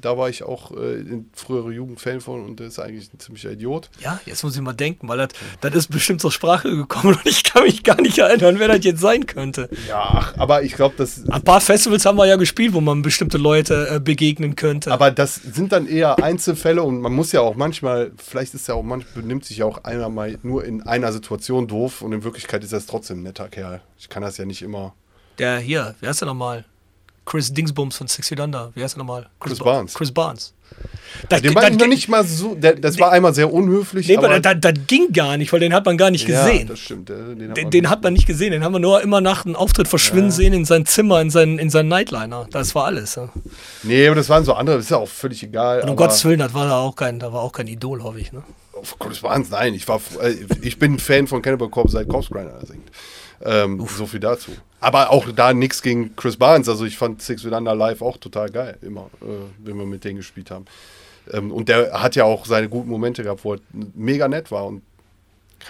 da 0.00 0.16
war 0.16 0.28
ich 0.28 0.42
auch 0.42 0.72
äh, 0.72 1.00
in 1.00 1.30
früherer 1.32 1.70
Jugend 1.70 2.00
Fan 2.00 2.20
von 2.20 2.44
und 2.44 2.60
der 2.60 2.68
ist 2.68 2.78
eigentlich 2.78 3.12
ein 3.12 3.18
ziemlicher 3.18 3.52
Idiot. 3.52 3.90
Ja, 4.00 4.20
jetzt 4.26 4.42
muss 4.42 4.54
ich 4.54 4.62
mal 4.62 4.72
denken, 4.72 5.08
weil 5.08 5.28
das, 5.60 5.74
ist 5.74 5.88
bestimmt 5.88 6.20
zur 6.20 6.32
Sprache 6.32 6.74
gekommen 6.74 7.14
und 7.24 7.26
ich 7.26 7.44
kann 7.44 7.64
mich 7.64 7.82
gar 7.82 8.00
nicht 8.00 8.18
erinnern, 8.18 8.58
wer 8.58 8.68
das 8.68 8.84
jetzt 8.84 9.00
sein 9.00 9.26
könnte. 9.26 9.68
Ja, 9.88 10.32
aber 10.36 10.62
ich 10.62 10.74
glaube, 10.74 10.94
das. 10.98 11.28
Ein 11.28 11.42
paar 11.42 11.60
Festivals 11.60 12.04
haben 12.04 12.18
wir 12.18 12.26
ja 12.26 12.36
gespielt, 12.36 12.72
wo 12.72 12.80
man 12.80 13.02
bestimmte 13.02 13.38
Leute 13.38 13.88
äh, 13.90 14.00
begegnen 14.00 14.56
könnte. 14.56 14.92
Aber 14.92 15.10
das 15.10 15.34
sind 15.36 15.72
dann 15.72 15.86
eher 15.86 16.22
Einzelfälle 16.22 16.82
und 16.82 17.00
man 17.00 17.12
muss 17.12 17.32
ja 17.32 17.40
auch 17.40 17.54
manchmal, 17.54 18.12
vielleicht 18.16 18.54
ist 18.54 18.68
ja 18.68 18.74
auch 18.74 18.82
manchmal, 18.82 19.22
benimmt 19.22 19.44
sich 19.44 19.58
ja 19.58 19.66
auch 19.66 19.84
einer 19.84 20.08
mal 20.08 20.38
nur 20.42 20.64
in 20.64 20.82
einer 20.82 21.12
Situation 21.12 21.66
doof 21.66 22.02
und 22.02 22.12
in 22.12 22.24
Wirklichkeit 22.24 22.64
ist 22.64 22.72
das 22.72 22.86
trotzdem 22.86 23.20
ein 23.20 23.22
netter 23.24 23.48
Kerl. 23.48 23.80
Ich 23.98 24.08
kann 24.08 24.22
das 24.22 24.36
ja 24.36 24.44
nicht 24.44 24.62
immer. 24.62 24.94
Der 25.38 25.58
hier, 25.58 25.94
wer 26.00 26.10
ist 26.10 26.20
der 26.20 26.28
nochmal? 26.28 26.64
Chris 27.24 27.52
Dingsbums 27.52 27.96
von 27.96 28.08
Six 28.08 28.28
Feet 28.28 28.40
Under. 28.40 28.72
Wie 28.74 28.82
heißt 28.82 28.96
er 28.96 28.98
nochmal? 28.98 29.28
Chris, 29.38 29.52
Chris 29.52 29.58
Barnes. 29.58 29.94
Chris 29.94 30.12
Barnes. 30.12 30.54
Da, 31.28 31.38
den 31.38 31.54
war 31.54 31.68
ich 31.68 31.76
noch 31.76 31.86
nicht 31.86 32.08
mal 32.08 32.24
so. 32.24 32.54
Der, 32.54 32.74
das 32.74 32.98
war 32.98 33.12
einmal 33.12 33.34
sehr 33.34 33.52
unhöflich. 33.52 34.08
Nee, 34.08 34.16
aber 34.16 34.40
das, 34.40 34.56
das 34.60 34.74
ging 34.86 35.12
gar 35.12 35.36
nicht, 35.36 35.52
weil 35.52 35.60
den 35.60 35.74
hat 35.74 35.84
man 35.84 35.98
gar 35.98 36.10
nicht 36.10 36.26
gesehen. 36.26 36.60
Ja, 36.60 36.64
das 36.64 36.78
stimmt. 36.78 37.08
Den, 37.08 37.50
hat 37.50 37.56
man, 37.56 37.70
den 37.70 37.90
hat 37.90 38.02
man, 38.02 38.12
nicht 38.12 38.26
gesehen. 38.26 38.52
Den 38.52 38.64
haben 38.64 38.72
wir 38.72 38.78
nur 38.78 39.02
immer 39.02 39.20
nach 39.20 39.44
einem 39.44 39.56
Auftritt 39.56 39.88
verschwinden 39.88 40.30
ja. 40.30 40.36
sehen 40.36 40.52
in 40.52 40.64
sein 40.64 40.86
Zimmer, 40.86 41.20
in 41.20 41.30
seinen, 41.30 41.58
in 41.58 41.68
seinen 41.68 41.88
Nightliner. 41.88 42.46
Das 42.50 42.74
war 42.74 42.86
alles. 42.86 43.16
Ja. 43.16 43.28
Nee, 43.82 44.06
aber 44.06 44.16
das 44.16 44.28
waren 44.28 44.44
so 44.44 44.54
andere. 44.54 44.76
Das 44.76 44.86
ist 44.86 44.90
ja 44.90 44.96
auch 44.96 45.08
völlig 45.08 45.42
egal. 45.42 45.82
Und 45.82 45.90
um 45.90 45.96
Gottes 45.96 46.24
Willen, 46.24 46.38
das 46.38 46.54
war 46.54 46.66
da 46.66 46.78
auch 46.78 46.96
kein, 46.96 47.18
da 47.18 47.32
war 47.32 47.42
auch 47.42 47.52
kein 47.52 47.66
Idol, 47.66 48.02
hoffe 48.02 48.20
ich. 48.20 48.32
Ne? 48.32 48.42
Chris 48.98 49.20
Barnes, 49.20 49.50
nein. 49.50 49.74
Ich, 49.74 49.86
war, 49.88 50.00
äh, 50.22 50.34
ich 50.62 50.78
bin 50.78 50.98
Fan 50.98 51.26
von 51.26 51.42
Cannibal 51.42 51.68
Corpse 51.68 51.92
seit 51.92 52.08
Corpse 52.08 52.30
Grinder 52.32 52.58
singt. 52.66 52.88
Ähm, 53.42 53.84
so 53.88 54.06
viel 54.06 54.20
dazu. 54.20 54.52
Aber 54.80 55.10
auch 55.10 55.26
da 55.34 55.52
nichts 55.52 55.82
gegen 55.82 56.14
Chris 56.16 56.36
Barnes. 56.36 56.68
Also 56.68 56.84
ich 56.84 56.96
fand 56.96 57.22
Six 57.22 57.42
Feet 57.42 57.52
Under 57.52 57.74
live 57.74 58.02
auch 58.02 58.16
total 58.16 58.50
geil, 58.50 58.78
immer, 58.82 59.10
äh, 59.22 59.26
wenn 59.58 59.76
wir 59.76 59.86
mit 59.86 60.04
denen 60.04 60.16
gespielt 60.16 60.50
haben. 60.50 60.66
Ähm, 61.32 61.52
und 61.52 61.68
der 61.68 62.02
hat 62.02 62.16
ja 62.16 62.24
auch 62.24 62.46
seine 62.46 62.68
guten 62.68 62.88
Momente 62.88 63.22
gehabt, 63.22 63.44
wo 63.44 63.54
er 63.54 63.60
mega 63.94 64.28
nett 64.28 64.50
war 64.50 64.66
und 64.66 64.82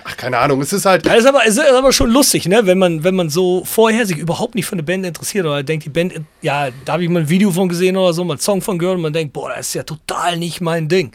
Ach, 0.04 0.16
keine 0.16 0.38
Ahnung, 0.38 0.60
es 0.60 0.72
ist 0.72 0.86
halt. 0.86 1.04
Ja, 1.04 1.14
ist 1.14 1.26
aber, 1.26 1.40
es 1.44 1.56
ist 1.56 1.68
aber 1.68 1.92
schon 1.92 2.10
lustig, 2.10 2.46
ne? 2.46 2.64
Wenn 2.64 2.78
man, 2.78 3.02
wenn 3.02 3.16
man 3.16 3.28
so 3.28 3.64
vorher 3.64 4.06
sich 4.06 4.18
überhaupt 4.18 4.54
nicht 4.54 4.66
für 4.66 4.74
eine 4.74 4.84
Band 4.84 5.04
interessiert 5.04 5.46
oder 5.46 5.62
denkt, 5.62 5.84
die 5.84 5.90
Band, 5.90 6.14
ja, 6.42 6.68
da 6.84 6.92
habe 6.92 7.02
ich 7.02 7.10
mal 7.10 7.22
ein 7.22 7.28
Video 7.28 7.50
von 7.50 7.68
gesehen 7.68 7.96
oder 7.96 8.12
so, 8.12 8.22
mal 8.24 8.34
einen 8.34 8.40
Song 8.40 8.62
von 8.62 8.78
gehört 8.78 8.96
und 8.96 9.02
man 9.02 9.12
denkt, 9.12 9.32
boah, 9.32 9.50
das 9.50 9.68
ist 9.68 9.74
ja 9.74 9.82
total 9.82 10.36
nicht 10.36 10.60
mein 10.60 10.88
Ding. 10.88 11.10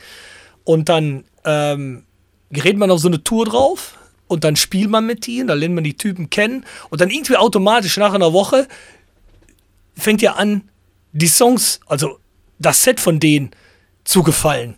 Und 0.66 0.90
dann 0.90 1.24
ähm, 1.46 2.04
gerät 2.52 2.78
man 2.78 2.92
auf 2.92 3.00
so 3.00 3.08
eine 3.08 3.24
Tour 3.24 3.46
drauf 3.46 3.98
und 4.28 4.44
dann 4.44 4.56
spielt 4.56 4.90
man 4.90 5.06
mit 5.06 5.28
ihnen, 5.28 5.48
dann 5.48 5.60
lernt 5.60 5.76
man 5.76 5.84
die 5.84 5.98
Typen 5.98 6.30
kennen 6.30 6.66
und 6.90 7.02
dann 7.02 7.10
irgendwie 7.10 7.38
automatisch 7.38 7.98
nach 7.98 8.14
einer 8.14 8.34
Woche 8.34 8.68
fängt 9.96 10.22
ja 10.22 10.34
an, 10.34 10.70
die 11.14 11.28
Songs, 11.28 11.80
also 11.86 12.20
das 12.60 12.84
Set 12.84 13.00
von 13.00 13.20
denen 13.20 13.52
zu 14.04 14.24
gefallen. 14.24 14.76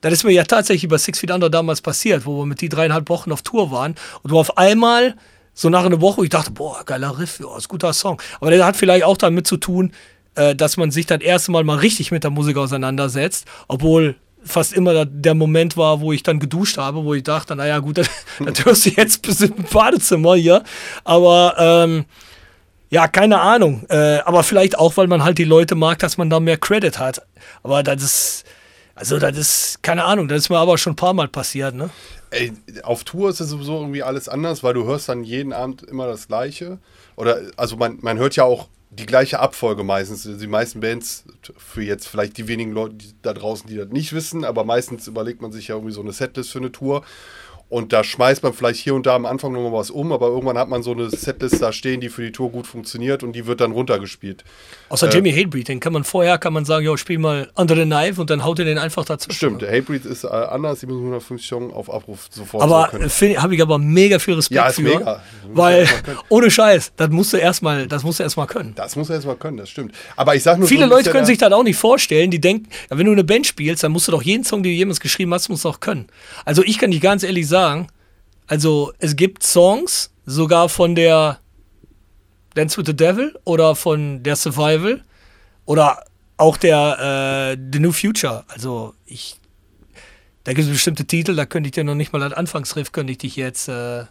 Das 0.00 0.12
ist 0.12 0.24
mir 0.24 0.32
ja 0.32 0.44
tatsächlich 0.44 0.90
bei 0.90 0.98
Six 0.98 1.18
Feet 1.18 1.30
Under 1.30 1.50
damals 1.50 1.80
passiert, 1.82 2.24
wo 2.24 2.38
wir 2.38 2.46
mit 2.46 2.60
die 2.60 2.68
dreieinhalb 2.68 3.08
Wochen 3.08 3.32
auf 3.32 3.42
Tour 3.42 3.70
waren 3.70 3.94
und 4.22 4.30
du 4.30 4.38
auf 4.38 4.56
einmal 4.56 5.14
so 5.52 5.68
nach 5.68 5.84
einer 5.84 6.00
Woche, 6.00 6.24
ich 6.24 6.30
dachte, 6.30 6.50
boah, 6.52 6.82
geiler 6.84 7.18
Riff, 7.18 7.38
ja, 7.38 7.56
ist 7.56 7.66
ein 7.66 7.68
guter 7.68 7.92
Song. 7.92 8.20
Aber 8.40 8.50
der 8.50 8.64
hat 8.64 8.76
vielleicht 8.76 9.04
auch 9.04 9.16
damit 9.16 9.46
zu 9.46 9.58
tun, 9.58 9.92
äh, 10.36 10.54
dass 10.54 10.76
man 10.76 10.90
sich 10.90 11.06
das 11.06 11.20
erste 11.20 11.50
Mal 11.50 11.64
mal 11.64 11.78
richtig 11.78 12.10
mit 12.10 12.24
der 12.24 12.30
Musik 12.30 12.56
auseinandersetzt, 12.56 13.46
obwohl 13.68 14.16
fast 14.42 14.72
immer 14.72 15.04
der 15.04 15.34
Moment 15.34 15.76
war, 15.76 16.00
wo 16.00 16.12
ich 16.12 16.22
dann 16.22 16.38
geduscht 16.38 16.78
habe, 16.78 17.04
wo 17.04 17.14
ich 17.14 17.22
dachte, 17.22 17.56
naja 17.56 17.78
gut, 17.78 17.98
das, 17.98 18.08
das 18.38 18.64
hörst 18.64 18.86
du 18.86 18.90
jetzt 18.90 19.22
bis 19.22 19.40
im 19.40 19.54
Badezimmer 19.72 20.34
hier. 20.34 20.62
Aber 21.04 21.54
ähm, 21.58 22.04
ja, 22.90 23.06
keine 23.06 23.40
Ahnung. 23.40 23.86
Äh, 23.88 24.18
aber 24.24 24.42
vielleicht 24.42 24.78
auch, 24.78 24.96
weil 24.96 25.06
man 25.06 25.22
halt 25.22 25.38
die 25.38 25.44
Leute 25.44 25.74
mag, 25.74 25.98
dass 26.00 26.18
man 26.18 26.28
da 26.28 26.40
mehr 26.40 26.58
Credit 26.58 26.98
hat. 26.98 27.22
Aber 27.62 27.82
das 27.82 28.02
ist, 28.02 28.44
also 28.94 29.18
das 29.18 29.36
ist, 29.36 29.82
keine 29.82 30.04
Ahnung, 30.04 30.28
das 30.28 30.38
ist 30.38 30.50
mir 30.50 30.58
aber 30.58 30.76
schon 30.76 30.94
ein 30.94 30.96
paar 30.96 31.14
Mal 31.14 31.28
passiert, 31.28 31.74
ne? 31.74 31.90
Ey, 32.30 32.52
auf 32.82 33.04
Tour 33.04 33.30
ist 33.30 33.40
es 33.40 33.50
sowieso 33.50 33.80
irgendwie 33.80 34.02
alles 34.02 34.28
anders, 34.28 34.62
weil 34.62 34.74
du 34.74 34.84
hörst 34.84 35.08
dann 35.08 35.24
jeden 35.24 35.52
Abend 35.52 35.82
immer 35.82 36.06
das 36.06 36.28
Gleiche. 36.28 36.78
Oder, 37.16 37.40
also 37.56 37.76
man, 37.76 37.98
man 38.02 38.18
hört 38.18 38.36
ja 38.36 38.44
auch 38.44 38.68
die 38.90 39.06
gleiche 39.06 39.38
Abfolge 39.38 39.84
meistens. 39.84 40.22
Die 40.22 40.46
meisten 40.46 40.80
Bands, 40.80 41.24
für 41.56 41.82
jetzt 41.82 42.08
vielleicht 42.08 42.36
die 42.36 42.48
wenigen 42.48 42.72
Leute 42.72 42.96
da 43.22 43.32
draußen, 43.32 43.68
die 43.68 43.76
das 43.76 43.88
nicht 43.88 44.12
wissen, 44.12 44.44
aber 44.44 44.64
meistens 44.64 45.06
überlegt 45.06 45.40
man 45.40 45.52
sich 45.52 45.68
ja 45.68 45.76
irgendwie 45.76 45.94
so 45.94 46.00
eine 46.00 46.12
Setlist 46.12 46.50
für 46.50 46.58
eine 46.58 46.72
Tour. 46.72 47.04
Und 47.70 47.92
da 47.92 48.02
schmeißt 48.02 48.42
man 48.42 48.52
vielleicht 48.52 48.80
hier 48.80 48.96
und 48.96 49.06
da 49.06 49.14
am 49.14 49.24
Anfang 49.24 49.52
nochmal 49.52 49.72
was 49.72 49.90
um, 49.90 50.10
aber 50.10 50.26
irgendwann 50.26 50.58
hat 50.58 50.68
man 50.68 50.82
so 50.82 50.90
eine 50.90 51.08
Setlist 51.08 51.62
da 51.62 51.72
stehen, 51.72 52.00
die 52.00 52.08
für 52.08 52.22
die 52.22 52.32
Tour 52.32 52.50
gut 52.50 52.66
funktioniert 52.66 53.22
und 53.22 53.32
die 53.32 53.46
wird 53.46 53.60
dann 53.60 53.70
runtergespielt. 53.70 54.42
Außer 54.88 55.08
äh, 55.08 55.14
Jamie 55.14 55.30
Hatebreed, 55.30 55.68
den 55.68 55.78
kann 55.78 55.92
man 55.92 56.02
vorher, 56.02 56.36
kann 56.38 56.52
man 56.52 56.64
sagen, 56.64 56.84
ja, 56.84 56.98
spiel 56.98 57.18
mal 57.18 57.48
Under 57.54 57.76
the 57.76 57.84
Knife 57.84 58.20
und 58.20 58.28
dann 58.28 58.44
haut 58.44 58.58
er 58.58 58.64
den 58.64 58.76
einfach 58.76 59.04
dazu. 59.04 59.30
Stimmt, 59.30 59.62
Hatebreed 59.62 60.04
ist 60.04 60.24
äh, 60.24 60.26
anders, 60.26 60.80
750 60.80 61.46
Songs 61.46 61.72
auf 61.72 61.94
Abruf 61.94 62.26
sofort. 62.30 62.64
Aber 62.64 62.90
habe 62.90 63.54
ich 63.54 63.62
aber 63.62 63.78
mega 63.78 64.18
viel 64.18 64.34
Respekt 64.34 64.56
ja, 64.56 64.66
ist 64.66 64.74
für. 64.74 64.82
Mega. 64.82 65.22
Weil, 65.52 65.86
ohne 66.28 66.50
Scheiß, 66.50 66.90
das 66.96 67.10
musst 67.10 67.32
du 67.32 67.36
erstmal, 67.36 67.86
das 67.86 68.02
musst 68.02 68.18
du 68.18 68.24
erstmal 68.24 68.48
können. 68.48 68.72
Das 68.74 68.96
musst 68.96 69.10
du 69.10 69.14
erstmal 69.14 69.36
können, 69.36 69.58
das 69.58 69.70
stimmt. 69.70 69.94
Aber 70.16 70.34
ich 70.34 70.42
sag 70.42 70.58
nur 70.58 70.66
Viele 70.66 70.88
so 70.88 70.90
Leute 70.90 71.10
können 71.10 71.24
sich 71.24 71.38
das 71.38 71.52
auch 71.52 71.62
nicht 71.62 71.78
vorstellen, 71.78 72.32
die 72.32 72.40
denken, 72.40 72.68
wenn 72.88 73.06
du 73.06 73.12
eine 73.12 73.22
Band 73.22 73.46
spielst, 73.46 73.84
dann 73.84 73.92
musst 73.92 74.08
du 74.08 74.12
doch 74.12 74.22
jeden 74.22 74.42
Song, 74.42 74.64
den 74.64 74.72
du 74.72 74.76
jemals 74.76 74.98
geschrieben 74.98 75.32
hast, 75.32 75.48
musst 75.48 75.64
du 75.64 75.68
auch 75.68 75.78
können. 75.78 76.08
Also 76.44 76.64
ich 76.64 76.76
kann 76.76 76.90
dich 76.90 77.00
ganz 77.00 77.22
ehrlich 77.22 77.46
sagen, 77.46 77.59
also 78.46 78.92
es 78.98 79.16
gibt 79.16 79.42
Songs, 79.42 80.10
sogar 80.26 80.68
von 80.68 80.94
der 80.94 81.40
Dance 82.54 82.76
with 82.76 82.86
the 82.86 82.96
Devil 82.96 83.38
oder 83.44 83.74
von 83.74 84.22
der 84.22 84.36
Survival 84.36 85.04
oder 85.66 86.04
auch 86.36 86.56
der 86.56 87.54
äh, 87.56 87.60
The 87.72 87.78
New 87.78 87.92
Future. 87.92 88.44
Also 88.48 88.94
ich, 89.06 89.36
da 90.44 90.52
gibt 90.52 90.66
es 90.66 90.72
bestimmte 90.72 91.04
Titel, 91.04 91.36
da 91.36 91.46
könnte 91.46 91.68
ich 91.68 91.72
dir 91.72 91.84
noch 91.84 91.94
nicht 91.94 92.12
mal 92.12 92.22
als 92.22 92.32
Anfangsriff, 92.32 92.92
könnte 92.92 93.12
ich 93.12 93.18
dich 93.18 93.36
jetzt 93.36 93.68
äh, 93.68 94.04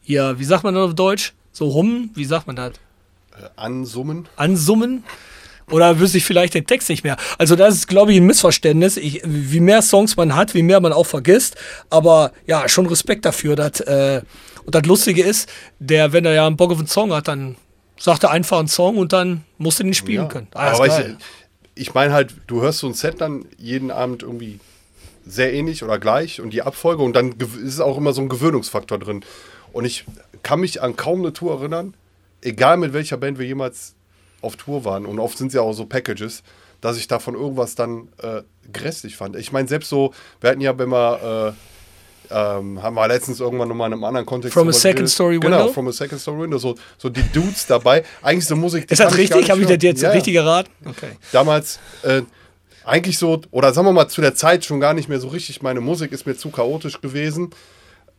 hier, 0.00 0.38
wie 0.38 0.44
sagt 0.44 0.62
man 0.64 0.74
das 0.74 0.84
auf 0.90 0.94
Deutsch? 0.94 1.32
So 1.52 1.66
rum, 1.68 2.10
wie 2.14 2.24
sagt 2.24 2.46
man 2.46 2.56
das? 2.56 2.72
Äh, 3.32 3.48
ansummen. 3.56 4.28
Ansummen. 4.36 5.04
Oder 5.70 5.98
wüsste 5.98 6.18
ich 6.18 6.24
vielleicht 6.24 6.54
den 6.54 6.66
Text 6.66 6.88
nicht 6.88 7.04
mehr. 7.04 7.16
Also 7.38 7.56
das 7.56 7.74
ist, 7.74 7.88
glaube 7.88 8.12
ich, 8.12 8.18
ein 8.18 8.26
Missverständnis. 8.26 8.96
Ich, 8.96 9.22
wie 9.24 9.60
mehr 9.60 9.82
Songs 9.82 10.16
man 10.16 10.34
hat, 10.34 10.54
wie 10.54 10.62
mehr 10.62 10.80
man 10.80 10.92
auch 10.92 11.06
vergisst. 11.06 11.56
Aber 11.90 12.32
ja, 12.46 12.68
schon 12.68 12.86
Respekt 12.86 13.24
dafür. 13.24 13.56
Dass, 13.56 13.80
äh, 13.80 14.22
und 14.64 14.74
das 14.74 14.84
Lustige 14.84 15.22
ist, 15.22 15.48
der, 15.78 16.12
wenn 16.12 16.24
er 16.24 16.34
ja 16.34 16.46
einen 16.46 16.56
Bock 16.56 16.70
auf 16.70 16.78
einen 16.78 16.86
Song 16.86 17.12
hat, 17.12 17.28
dann 17.28 17.56
sagt 17.98 18.24
er 18.24 18.30
einfach 18.30 18.58
einen 18.58 18.68
Song 18.68 18.98
und 18.98 19.12
dann 19.12 19.44
musst 19.58 19.78
du 19.78 19.84
den 19.84 19.94
spielen 19.94 20.24
ja. 20.24 20.28
können. 20.28 20.48
Ah, 20.54 20.72
aber 20.72 20.86
ich, 20.86 21.16
ich 21.74 21.94
meine 21.94 22.12
halt, 22.12 22.34
du 22.46 22.60
hörst 22.60 22.80
so 22.80 22.86
ein 22.86 22.94
Set 22.94 23.20
dann 23.20 23.46
jeden 23.56 23.90
Abend 23.90 24.22
irgendwie 24.22 24.60
sehr 25.26 25.52
ähnlich 25.54 25.82
oder 25.82 25.98
gleich 25.98 26.40
und 26.40 26.50
die 26.50 26.62
Abfolge 26.62 27.02
und 27.02 27.14
dann 27.14 27.34
ist 27.62 27.80
auch 27.80 27.96
immer 27.96 28.12
so 28.12 28.20
ein 28.20 28.28
Gewöhnungsfaktor 28.28 28.98
drin. 28.98 29.24
Und 29.72 29.84
ich 29.84 30.04
kann 30.42 30.60
mich 30.60 30.82
an 30.82 30.96
kaum 30.96 31.20
eine 31.20 31.32
Tour 31.32 31.58
erinnern, 31.58 31.94
egal 32.42 32.76
mit 32.76 32.92
welcher 32.92 33.16
Band 33.16 33.38
wir 33.38 33.46
jemals 33.46 33.94
auf 34.44 34.56
Tour 34.56 34.84
waren 34.84 35.06
und 35.06 35.18
oft 35.18 35.38
sind 35.38 35.50
sie 35.50 35.58
auch 35.58 35.72
so 35.72 35.86
Packages, 35.86 36.42
dass 36.80 36.96
ich 36.96 37.08
davon 37.08 37.34
irgendwas 37.34 37.74
dann 37.74 38.08
äh, 38.22 38.42
grässlich 38.72 39.16
fand. 39.16 39.36
Ich 39.36 39.52
meine, 39.52 39.66
selbst 39.66 39.88
so, 39.88 40.12
wir 40.40 40.50
hatten 40.50 40.60
ja, 40.60 40.76
wenn 40.78 40.90
wir, 40.90 41.54
äh, 42.30 42.34
ähm, 42.34 42.82
haben 42.82 42.94
wir 42.94 43.08
letztens 43.08 43.40
irgendwann 43.40 43.68
nochmal 43.68 43.88
in 43.88 43.94
einem 43.94 44.04
anderen 44.04 44.26
Kontext. 44.26 44.54
From 44.54 44.68
a 44.68 44.72
Second 44.72 45.08
Story 45.08 45.34
Window? 45.34 45.48
Genau, 45.48 45.68
From 45.68 45.88
a 45.88 45.92
Second 45.92 46.20
Story 46.20 46.42
Window, 46.42 46.58
so, 46.58 46.74
so 46.98 47.08
die 47.08 47.22
Dudes 47.32 47.66
dabei. 47.66 48.04
Eigentlich 48.22 48.46
so 48.46 48.56
Musik. 48.56 48.90
Ist 48.90 49.00
das 49.00 49.16
richtig? 49.16 49.50
Habe 49.50 49.62
ich 49.62 49.66
das 49.66 49.78
jetzt 49.80 50.02
ja, 50.02 50.10
richtig 50.10 50.34
geraten? 50.34 50.70
Okay. 50.84 51.12
Damals, 51.32 51.78
äh, 52.02 52.22
eigentlich 52.84 53.18
so, 53.18 53.40
oder 53.50 53.72
sagen 53.72 53.86
wir 53.86 53.92
mal 53.92 54.08
zu 54.08 54.20
der 54.20 54.34
Zeit 54.34 54.64
schon 54.64 54.78
gar 54.78 54.92
nicht 54.94 55.08
mehr 55.08 55.20
so 55.20 55.28
richtig, 55.28 55.62
meine 55.62 55.80
Musik 55.80 56.12
ist 56.12 56.26
mir 56.26 56.36
zu 56.36 56.50
chaotisch 56.50 57.00
gewesen. 57.00 57.50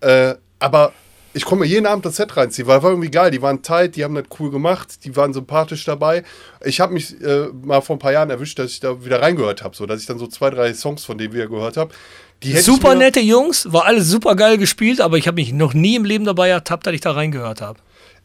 Äh, 0.01 0.35
aber 0.59 0.93
ich 1.35 1.43
komme 1.43 1.65
jeden 1.65 1.85
Abend 1.85 2.05
das 2.05 2.15
Set 2.15 2.37
reinziehen, 2.37 2.65
weil 2.65 2.81
war 2.81 2.91
irgendwie 2.91 3.11
geil. 3.11 3.29
Die 3.29 3.41
waren 3.41 3.61
tight, 3.61 3.97
die 3.97 4.05
haben 4.05 4.15
das 4.15 4.23
cool 4.39 4.51
gemacht, 4.51 5.03
die 5.03 5.17
waren 5.17 5.33
sympathisch 5.33 5.83
dabei. 5.83 6.23
Ich 6.63 6.79
habe 6.79 6.93
mich 6.93 7.21
äh, 7.21 7.47
mal 7.61 7.81
vor 7.81 7.97
ein 7.97 7.99
paar 7.99 8.13
Jahren 8.13 8.29
erwischt, 8.29 8.57
dass 8.57 8.71
ich 8.71 8.79
da 8.79 9.03
wieder 9.03 9.21
reingehört 9.21 9.61
habe, 9.61 9.75
so 9.75 9.85
dass 9.85 9.99
ich 9.99 10.07
dann 10.07 10.17
so 10.17 10.27
zwei, 10.27 10.49
drei 10.49 10.73
Songs 10.73 11.03
von 11.03 11.17
denen 11.17 11.33
wieder 11.33 11.47
gehört 11.47 11.75
habe. 11.75 11.93
Super 12.41 12.95
nette 12.95 13.19
Jungs, 13.19 13.71
war 13.73 13.83
alles 13.85 14.07
super 14.07 14.35
geil 14.35 14.57
gespielt, 14.57 15.01
aber 15.01 15.17
ich 15.17 15.27
habe 15.27 15.35
mich 15.35 15.51
noch 15.51 15.73
nie 15.73 15.95
im 15.95 16.05
Leben 16.05 16.23
dabei 16.23 16.47
ertappt, 16.49 16.87
dass 16.87 16.93
ich 16.93 17.01
da 17.01 17.11
reingehört 17.11 17.59
habe. 17.59 17.79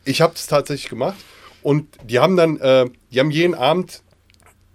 Ich 0.05 0.21
habe 0.21 0.35
es 0.37 0.47
tatsächlich 0.47 0.89
gemacht 0.89 1.17
und 1.63 1.89
die 2.05 2.21
haben 2.21 2.37
dann, 2.37 2.61
äh, 2.61 2.89
die 3.11 3.19
haben 3.19 3.33
jeden 3.33 3.55
Abend 3.55 4.03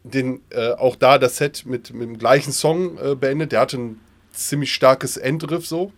den, 0.03 0.41
äh, 0.49 0.71
auch 0.71 0.97
da 0.97 1.17
das 1.19 1.37
Set 1.37 1.65
mit, 1.65 1.93
mit 1.93 2.09
dem 2.09 2.17
gleichen 2.17 2.51
Song 2.51 2.97
äh, 2.97 3.15
beendet. 3.15 3.53
Der 3.53 3.61
hatte 3.61 3.77
ein 3.77 4.01
ziemlich 4.33 4.73
starkes 4.73 5.15
Endriff 5.15 5.65
so 5.65 5.93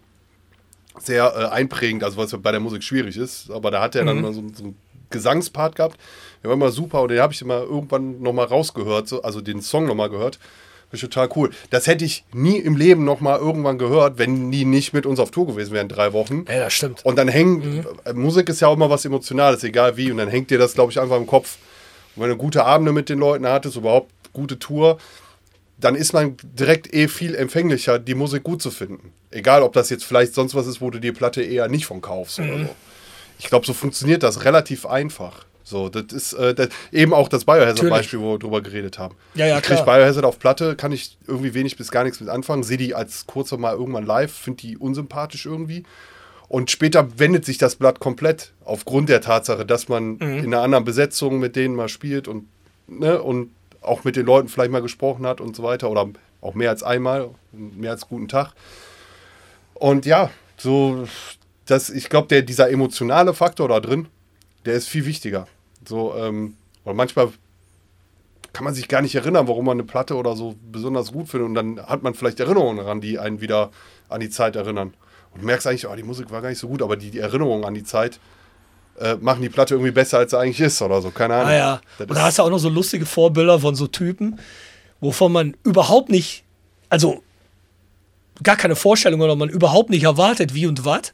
sehr 0.99 1.33
äh, 1.35 1.45
einprägend, 1.53 2.03
also 2.03 2.17
was 2.17 2.35
bei 2.41 2.51
der 2.51 2.59
Musik 2.59 2.83
schwierig 2.83 3.17
ist. 3.17 3.51
Aber 3.51 3.71
da 3.71 3.81
hat 3.81 3.95
er 3.95 4.05
dann 4.05 4.17
mhm. 4.17 4.21
mal 4.23 4.33
so, 4.33 4.43
so, 4.53 4.63
einen 4.63 4.77
Gesangspart 5.09 5.75
gehabt. 5.75 5.97
Der 6.43 6.49
war 6.49 6.55
immer 6.55 6.71
super 6.71 7.01
und 7.01 7.09
den 7.09 7.19
habe 7.19 7.33
ich 7.33 7.41
immer 7.41 7.61
irgendwann 7.61 8.21
nochmal 8.21 8.45
rausgehört, 8.45 9.07
so, 9.07 9.21
also 9.21 9.41
den 9.41 9.61
Song 9.61 9.85
nochmal 9.85 10.09
gehört. 10.09 10.39
Das 10.91 11.03
ist 11.03 11.09
total 11.09 11.29
cool. 11.35 11.49
Das 11.69 11.85
hätte 11.85 12.05
ich 12.05 12.23
nie 12.31 12.57
im 12.57 12.77
Leben 12.77 13.03
nochmal 13.03 13.39
irgendwann 13.39 13.77
gehört, 13.77 14.17
wenn 14.17 14.51
die 14.51 14.63
nicht 14.63 14.93
mit 14.93 15.05
uns 15.05 15.19
auf 15.19 15.31
Tour 15.31 15.47
gewesen 15.47 15.73
wären, 15.73 15.89
drei 15.89 16.13
Wochen. 16.13 16.45
Ja, 16.47 16.59
das 16.59 16.73
stimmt. 16.73 17.05
Und 17.05 17.17
dann 17.17 17.27
hängt, 17.27 17.65
mhm. 17.65 17.85
Äh, 18.05 18.13
Musik 18.13 18.47
ist 18.47 18.61
ja 18.61 18.69
auch 18.69 18.75
immer 18.75 18.89
was 18.89 19.03
Emotionales, 19.03 19.63
egal 19.63 19.97
wie. 19.97 20.11
Und 20.11 20.17
dann 20.17 20.29
hängt 20.29 20.49
dir 20.49 20.57
das, 20.57 20.75
glaube 20.75 20.91
ich, 20.91 20.99
einfach 20.99 21.17
im 21.17 21.27
Kopf. 21.27 21.57
Und 22.15 22.23
wenn 22.23 22.29
du 22.29 22.37
gute 22.37 22.63
Abende 22.63 22.93
mit 22.93 23.09
den 23.09 23.19
Leuten 23.19 23.45
hattest, 23.47 23.75
überhaupt 23.75 24.11
gute 24.31 24.59
Tour, 24.59 24.97
dann 25.79 25.95
ist 25.95 26.13
man 26.13 26.37
direkt 26.43 26.93
eh 26.93 27.07
viel 27.07 27.35
empfänglicher, 27.35 27.99
die 27.99 28.15
Musik 28.15 28.43
gut 28.43 28.61
zu 28.61 28.71
finden. 28.71 29.13
Egal, 29.29 29.61
ob 29.61 29.73
das 29.73 29.89
jetzt 29.89 30.05
vielleicht 30.05 30.33
sonst 30.33 30.55
was 30.55 30.67
ist, 30.67 30.81
wo 30.81 30.89
du 30.89 30.99
die 30.99 31.11
Platte 31.11 31.41
eher 31.41 31.67
nicht 31.67 31.85
von 31.85 32.01
kaufst 32.01 32.39
mhm. 32.39 32.49
oder 32.49 32.59
so. 32.65 32.75
Ich 33.39 33.47
glaube, 33.49 33.65
so 33.65 33.73
funktioniert 33.73 34.23
das 34.23 34.45
relativ 34.45 34.85
einfach. 34.85 35.45
So, 35.63 35.89
das 35.89 36.13
ist 36.13 36.33
äh, 36.33 36.55
das, 36.55 36.69
eben 36.93 37.13
auch 37.13 37.27
das 37.27 37.43
Biohazard-Beispiel, 37.43 38.19
wo 38.19 38.33
wir 38.33 38.39
drüber 38.39 38.61
geredet 38.61 38.97
haben. 38.97 39.15
Ja, 39.35 39.45
ja, 39.45 39.57
ich 39.57 39.63
kriege 39.63 39.83
Biohazard 39.83 40.25
auf 40.25 40.39
Platte, 40.39 40.77
kann 40.77 40.93
ich 40.93 41.17
irgendwie 41.27 41.53
wenig 41.53 41.75
bis 41.75 41.91
gar 41.91 42.05
nichts 42.05 42.21
mit 42.21 42.29
anfangen. 42.29 42.63
Sehe 42.63 42.77
die 42.77 42.95
als 42.95 43.27
kurzer 43.27 43.57
mal 43.57 43.73
irgendwann 43.73 44.05
live, 44.05 44.31
finde 44.31 44.61
die 44.61 44.77
unsympathisch 44.77 45.45
irgendwie. 45.45 45.83
Und 46.47 46.71
später 46.71 47.19
wendet 47.19 47.43
sich 47.43 47.57
das 47.57 47.75
Blatt 47.75 47.99
komplett 47.99 48.53
aufgrund 48.63 49.09
der 49.09 49.19
Tatsache, 49.19 49.65
dass 49.65 49.89
man 49.89 50.13
mhm. 50.13 50.21
in 50.21 50.45
einer 50.45 50.61
anderen 50.61 50.85
Besetzung 50.85 51.39
mit 51.39 51.57
denen 51.57 51.75
mal 51.75 51.89
spielt 51.89 52.29
und, 52.29 52.47
ne, 52.87 53.21
und 53.21 53.51
auch 53.81 54.03
mit 54.03 54.15
den 54.15 54.25
Leuten 54.25 54.47
vielleicht 54.47 54.71
mal 54.71 54.81
gesprochen 54.81 55.25
hat 55.25 55.41
und 55.41 55.55
so 55.55 55.63
weiter 55.63 55.89
oder 55.89 56.09
auch 56.41 56.53
mehr 56.53 56.69
als 56.69 56.83
einmal, 56.83 57.29
mehr 57.51 57.91
als 57.91 58.07
guten 58.07 58.27
Tag. 58.27 58.53
Und 59.73 60.05
ja, 60.05 60.29
so, 60.57 61.07
das, 61.65 61.89
ich 61.89 62.09
glaube, 62.09 62.43
dieser 62.43 62.69
emotionale 62.69 63.33
Faktor 63.33 63.67
da 63.69 63.79
drin, 63.79 64.07
der 64.65 64.73
ist 64.73 64.87
viel 64.87 65.05
wichtiger. 65.05 65.47
So, 65.87 66.15
ähm, 66.15 66.55
und 66.83 66.95
manchmal 66.95 67.29
kann 68.53 68.63
man 68.63 68.73
sich 68.73 68.87
gar 68.87 69.01
nicht 69.01 69.13
erinnern, 69.13 69.47
warum 69.47 69.65
man 69.65 69.77
eine 69.77 69.83
Platte 69.83 70.15
oder 70.15 70.35
so 70.35 70.55
besonders 70.71 71.11
gut 71.11 71.29
findet. 71.29 71.47
Und 71.47 71.53
dann 71.53 71.85
hat 71.85 72.01
man 72.01 72.15
vielleicht 72.15 72.39
Erinnerungen 72.39 72.77
daran, 72.77 73.01
die 73.01 73.19
einen 73.19 73.39
wieder 73.39 73.71
an 74.09 74.19
die 74.19 74.29
Zeit 74.29 74.55
erinnern. 74.55 74.93
Und 75.31 75.41
du 75.41 75.45
merkst 75.45 75.67
eigentlich, 75.67 75.87
oh, 75.87 75.95
die 75.95 76.03
Musik 76.03 76.31
war 76.31 76.41
gar 76.41 76.49
nicht 76.49 76.59
so 76.59 76.67
gut, 76.67 76.81
aber 76.81 76.95
die, 76.95 77.11
die 77.11 77.19
Erinnerungen 77.19 77.65
an 77.65 77.75
die 77.75 77.83
Zeit, 77.83 78.19
äh, 78.99 79.15
machen 79.15 79.41
die 79.41 79.49
Platte 79.49 79.75
irgendwie 79.75 79.91
besser, 79.91 80.19
als 80.19 80.31
sie 80.31 80.39
eigentlich 80.39 80.59
ist 80.59 80.81
oder 80.81 81.01
so. 81.01 81.11
Keine 81.11 81.35
Ahnung. 81.35 81.49
Ah, 81.49 81.55
ja. 81.55 81.81
Und 81.99 82.11
da 82.11 82.23
hast 82.23 82.39
du 82.39 82.43
auch 82.43 82.49
noch 82.49 82.59
so 82.59 82.69
lustige 82.69 83.05
Vorbilder 83.05 83.59
von 83.59 83.75
so 83.75 83.87
Typen, 83.87 84.39
wovon 84.99 85.31
man 85.31 85.55
überhaupt 85.63 86.09
nicht, 86.09 86.43
also 86.89 87.21
gar 88.43 88.55
keine 88.55 88.75
Vorstellung 88.75 89.21
oder 89.21 89.35
man 89.35 89.49
überhaupt 89.49 89.89
nicht 89.89 90.03
erwartet, 90.03 90.53
wie 90.53 90.67
und 90.67 90.85
was. 90.85 91.13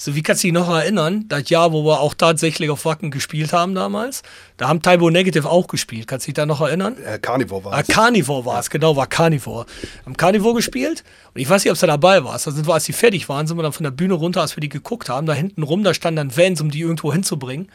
So, 0.00 0.14
wie 0.14 0.22
kannst 0.22 0.44
du 0.44 0.46
dich 0.46 0.52
noch 0.52 0.70
erinnern, 0.70 1.24
das 1.26 1.50
Jahr, 1.50 1.72
wo 1.72 1.84
wir 1.84 1.98
auch 1.98 2.14
tatsächlich 2.14 2.70
auf 2.70 2.84
Wacken 2.84 3.10
gespielt 3.10 3.52
haben 3.52 3.74
damals? 3.74 4.22
Da 4.56 4.68
haben 4.68 4.80
Typo 4.80 5.10
Negative 5.10 5.50
auch 5.50 5.66
gespielt. 5.66 6.06
Kannst 6.06 6.24
du 6.24 6.28
dich 6.28 6.34
da 6.34 6.46
noch 6.46 6.60
erinnern? 6.60 6.96
Äh, 7.04 7.18
Carnivore 7.18 7.64
war 7.64 7.72
es. 7.72 7.78
Ah, 7.78 7.92
Carnivore 7.92 8.44
war 8.44 8.60
es, 8.60 8.70
genau, 8.70 8.94
war 8.94 9.08
Carnivore. 9.08 9.66
Haben 10.06 10.16
Carnivore 10.16 10.54
gespielt 10.54 11.02
und 11.34 11.40
ich 11.40 11.50
weiß 11.50 11.64
nicht, 11.64 11.72
ob 11.72 11.80
du 11.80 11.86
dabei 11.88 12.22
warst. 12.22 12.46
Da 12.46 12.52
sind 12.52 12.68
wir, 12.68 12.74
als 12.74 12.84
die 12.84 12.92
fertig 12.92 13.28
waren, 13.28 13.48
sind 13.48 13.58
wir 13.58 13.64
dann 13.64 13.72
von 13.72 13.82
der 13.82 13.90
Bühne 13.90 14.14
runter, 14.14 14.40
als 14.40 14.56
wir 14.56 14.60
die 14.60 14.68
geguckt 14.68 15.08
haben. 15.08 15.26
Da 15.26 15.32
hinten 15.32 15.64
rum, 15.64 15.82
da 15.82 15.92
standen 15.92 16.16
dann 16.16 16.36
Vans, 16.36 16.60
um 16.60 16.70
die 16.70 16.82
irgendwo 16.82 17.12
hinzubringen. 17.12 17.68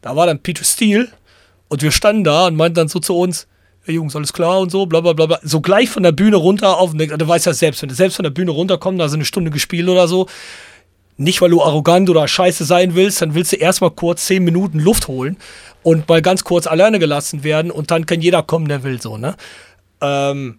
Da 0.00 0.16
war 0.16 0.26
dann 0.26 0.40
Peter 0.40 0.64
Steele 0.64 1.10
und 1.68 1.80
wir 1.80 1.92
standen 1.92 2.24
da 2.24 2.48
und 2.48 2.56
meinten 2.56 2.74
dann 2.74 2.88
so 2.88 2.98
zu 2.98 3.16
uns, 3.16 3.46
hey 3.84 3.94
Jungs, 3.94 4.16
alles 4.16 4.32
klar 4.32 4.58
und 4.58 4.72
so, 4.72 4.86
bla 4.86 5.00
bla 5.00 5.12
bla. 5.12 5.26
bla. 5.26 5.38
So 5.44 5.60
gleich 5.60 5.90
von 5.90 6.02
der 6.02 6.12
Bühne 6.12 6.36
runter 6.36 6.78
auf, 6.78 6.92
du 6.92 7.28
weißt 7.28 7.46
ja 7.46 7.54
selbst, 7.54 7.82
wenn 7.82 7.88
du 7.88 7.94
selbst 7.94 8.16
von 8.16 8.24
der 8.24 8.30
Bühne 8.30 8.50
runterkommst, 8.50 9.00
da 9.00 9.08
so 9.08 9.14
eine 9.14 9.24
Stunde 9.24 9.52
gespielt 9.52 9.88
oder 9.88 10.08
so, 10.08 10.26
nicht 11.22 11.40
weil 11.40 11.50
du 11.50 11.62
arrogant 11.62 12.08
oder 12.10 12.26
scheiße 12.26 12.64
sein 12.64 12.94
willst, 12.94 13.22
dann 13.22 13.34
willst 13.34 13.52
du 13.52 13.56
erstmal 13.56 13.90
kurz 13.90 14.26
zehn 14.26 14.44
Minuten 14.44 14.78
Luft 14.78 15.08
holen 15.08 15.36
und 15.82 16.08
mal 16.08 16.22
ganz 16.22 16.44
kurz 16.44 16.66
alleine 16.66 16.98
gelassen 16.98 17.44
werden 17.44 17.70
und 17.70 17.90
dann 17.90 18.06
kann 18.06 18.20
jeder 18.20 18.42
kommen, 18.42 18.68
der 18.68 18.82
will, 18.82 19.00
so, 19.00 19.16
ne? 19.16 19.36
Ähm, 20.00 20.58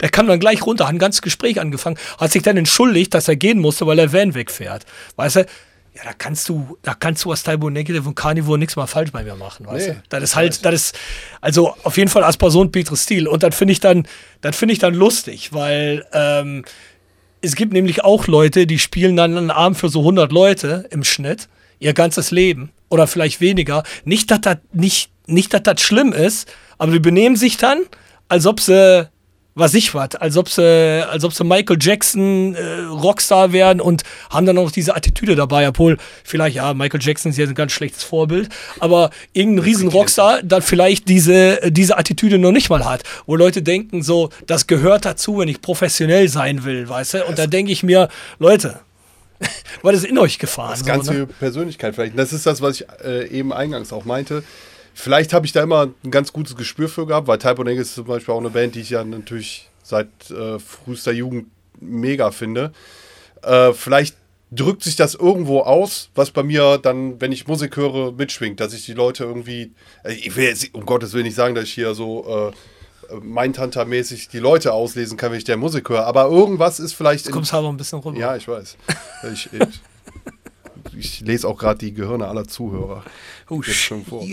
der 0.00 0.08
kam 0.10 0.26
dann 0.26 0.40
gleich 0.40 0.64
runter, 0.64 0.86
hat 0.86 0.94
ein 0.94 0.98
ganzes 0.98 1.22
Gespräch 1.22 1.60
angefangen, 1.60 1.98
hat 2.18 2.32
sich 2.32 2.42
dann 2.42 2.56
entschuldigt, 2.56 3.14
dass 3.14 3.28
er 3.28 3.36
gehen 3.36 3.58
musste, 3.58 3.86
weil 3.86 3.96
der 3.96 4.12
Van 4.12 4.34
wegfährt. 4.34 4.84
Weißt 5.16 5.36
du, 5.36 5.46
ja, 5.94 6.04
da 6.04 6.12
kannst 6.12 6.48
du, 6.48 6.78
da 6.82 6.94
kannst 6.94 7.24
du 7.24 7.30
als 7.30 7.42
Typo 7.42 7.68
Negative 7.68 8.06
und 8.08 8.14
Carnivore 8.14 8.58
nichts 8.58 8.76
mal 8.76 8.86
falsch 8.86 9.10
bei 9.10 9.24
mir 9.24 9.34
machen, 9.34 9.66
weißt 9.66 9.88
nee, 9.88 9.94
du? 9.94 10.02
Das 10.08 10.22
ist 10.22 10.36
halt, 10.36 10.64
das 10.64 10.74
ist, 10.74 10.98
also 11.40 11.74
auf 11.82 11.96
jeden 11.96 12.08
Fall 12.08 12.22
als 12.22 12.36
Person 12.36 12.70
Petres 12.70 13.02
Stil. 13.02 13.26
Und 13.26 13.42
das 13.42 13.56
finde 13.56 13.72
ich 13.72 13.80
dann, 13.80 14.06
das 14.40 14.56
finde 14.56 14.72
ich 14.72 14.78
dann 14.78 14.94
lustig, 14.94 15.52
weil 15.52 16.06
ähm, 16.12 16.64
es 17.42 17.56
gibt 17.56 17.72
nämlich 17.72 18.04
auch 18.04 18.26
Leute, 18.26 18.66
die 18.66 18.78
spielen 18.78 19.16
dann 19.16 19.36
einen 19.36 19.50
Abend 19.50 19.78
für 19.78 19.88
so 19.88 20.00
100 20.00 20.32
Leute 20.32 20.86
im 20.90 21.04
Schnitt, 21.04 21.48
ihr 21.78 21.94
ganzes 21.94 22.30
Leben 22.30 22.70
oder 22.88 23.06
vielleicht 23.06 23.40
weniger. 23.40 23.82
Nicht, 24.04 24.30
dass 24.30 24.42
das 24.42 24.58
nicht, 24.72 25.10
nicht, 25.26 25.54
dass 25.54 25.62
das 25.62 25.80
schlimm 25.80 26.12
ist, 26.12 26.52
aber 26.78 26.92
die 26.92 27.00
benehmen 27.00 27.36
sich 27.36 27.56
dann, 27.56 27.80
als 28.28 28.46
ob 28.46 28.60
sie 28.60 29.08
was 29.60 29.74
ich 29.74 29.94
was, 29.94 30.16
als 30.16 30.36
ob 30.36 30.48
sie, 30.48 31.06
als 31.08 31.22
ob 31.24 31.32
sie 31.32 31.44
Michael 31.44 31.76
Jackson 31.80 32.54
äh, 32.54 32.80
Rockstar 32.90 33.52
wären 33.52 33.80
und 33.80 34.02
haben 34.30 34.46
dann 34.46 34.58
auch 34.58 34.64
noch 34.64 34.72
diese 34.72 34.96
Attitüde 34.96 35.36
dabei, 35.36 35.68
obwohl 35.68 35.98
vielleicht, 36.24 36.56
ja, 36.56 36.74
Michael 36.74 37.00
Jackson 37.02 37.30
ist 37.30 37.38
jetzt 37.38 37.50
ein 37.50 37.54
ganz 37.54 37.72
schlechtes 37.72 38.02
Vorbild, 38.02 38.48
aber 38.80 39.10
irgendein 39.32 39.64
riesen 39.64 39.88
Rockstar 39.88 40.42
dann 40.42 40.62
vielleicht 40.62 41.08
diese, 41.08 41.60
diese 41.70 41.96
Attitüde 41.96 42.38
noch 42.38 42.52
nicht 42.52 42.70
mal 42.70 42.84
hat, 42.84 43.02
wo 43.26 43.36
Leute 43.36 43.62
denken 43.62 44.02
so, 44.02 44.30
das 44.46 44.66
gehört 44.66 45.04
dazu, 45.04 45.38
wenn 45.38 45.48
ich 45.48 45.60
professionell 45.60 46.28
sein 46.28 46.64
will, 46.64 46.88
weißt 46.88 47.14
du, 47.14 47.24
und 47.26 47.38
da 47.38 47.46
denke 47.46 47.70
ich 47.70 47.82
mir, 47.82 48.08
Leute, 48.38 48.80
was 49.82 49.96
ist 49.96 50.04
in 50.04 50.18
euch 50.18 50.38
gefahren? 50.38 50.70
Das 50.72 50.84
ganze 50.84 51.06
so, 51.06 51.12
ne? 51.12 51.26
Persönlichkeit 51.26 51.94
vielleicht. 51.94 52.18
Das 52.18 52.32
ist 52.32 52.46
das, 52.46 52.60
was 52.60 52.80
ich 52.80 52.86
äh, 53.04 53.28
eben 53.28 53.52
eingangs 53.52 53.92
auch 53.92 54.04
meinte 54.04 54.42
Vielleicht 55.00 55.32
habe 55.32 55.46
ich 55.46 55.52
da 55.52 55.62
immer 55.62 55.88
ein 56.04 56.10
ganz 56.10 56.30
gutes 56.30 56.56
Gespür 56.56 56.88
für 56.88 57.06
gehabt, 57.06 57.26
weil 57.26 57.38
Type 57.38 57.64
Negative 57.64 57.80
ist 57.80 57.94
zum 57.94 58.04
Beispiel 58.04 58.34
auch 58.34 58.40
eine 58.40 58.50
Band, 58.50 58.74
die 58.74 58.80
ich 58.80 58.90
ja 58.90 59.02
natürlich 59.02 59.70
seit 59.82 60.08
äh, 60.30 60.58
frühester 60.58 61.10
Jugend 61.12 61.46
mega 61.80 62.30
finde. 62.32 62.72
Äh, 63.42 63.72
vielleicht 63.72 64.16
drückt 64.50 64.82
sich 64.82 64.96
das 64.96 65.14
irgendwo 65.14 65.60
aus, 65.60 66.10
was 66.14 66.30
bei 66.30 66.42
mir 66.42 66.76
dann, 66.76 67.18
wenn 67.18 67.32
ich 67.32 67.46
Musik 67.46 67.78
höre, 67.78 68.12
mitschwingt, 68.12 68.60
dass 68.60 68.74
ich 68.74 68.84
die 68.84 68.92
Leute 68.92 69.24
irgendwie, 69.24 69.72
äh, 70.04 70.12
ich 70.12 70.36
will 70.36 70.44
jetzt 70.44 70.74
um 70.74 70.84
Gottes 70.84 71.14
Willen 71.14 71.24
nicht 71.24 71.36
sagen, 71.36 71.54
dass 71.54 71.64
ich 71.64 71.72
hier 71.72 71.94
so 71.94 72.52
äh, 73.10 73.14
Mindhunter-mäßig 73.14 74.28
die 74.28 74.38
Leute 74.38 74.74
auslesen 74.74 75.16
kann, 75.16 75.30
wenn 75.30 75.38
ich 75.38 75.44
der 75.44 75.56
Musik 75.56 75.88
höre, 75.88 76.06
aber 76.06 76.26
irgendwas 76.26 76.78
ist 76.78 76.92
vielleicht. 76.92 77.26
Du 77.26 77.32
kommst 77.32 77.54
aber 77.54 77.70
ein 77.70 77.78
bisschen 77.78 78.00
runter. 78.00 78.20
Ja, 78.20 78.36
ich 78.36 78.46
weiß. 78.46 78.76
ich, 79.32 79.48
ich, 79.52 79.80
ich 80.94 81.20
lese 81.20 81.48
auch 81.48 81.56
gerade 81.56 81.78
die 81.78 81.94
Gehirne 81.94 82.28
aller 82.28 82.46
Zuhörer. 82.46 83.02
Oh, 83.50 83.60
schon 83.62 84.04
vor. 84.04 84.24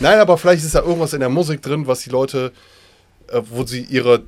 Nein, 0.00 0.18
aber 0.18 0.36
vielleicht 0.36 0.64
ist 0.64 0.74
da 0.74 0.82
irgendwas 0.82 1.12
in 1.12 1.20
der 1.20 1.28
Musik 1.28 1.62
drin, 1.62 1.86
was 1.86 2.00
die 2.00 2.10
Leute, 2.10 2.52
äh, 3.28 3.40
wo 3.48 3.64
sie 3.64 3.82
ihre 3.82 4.24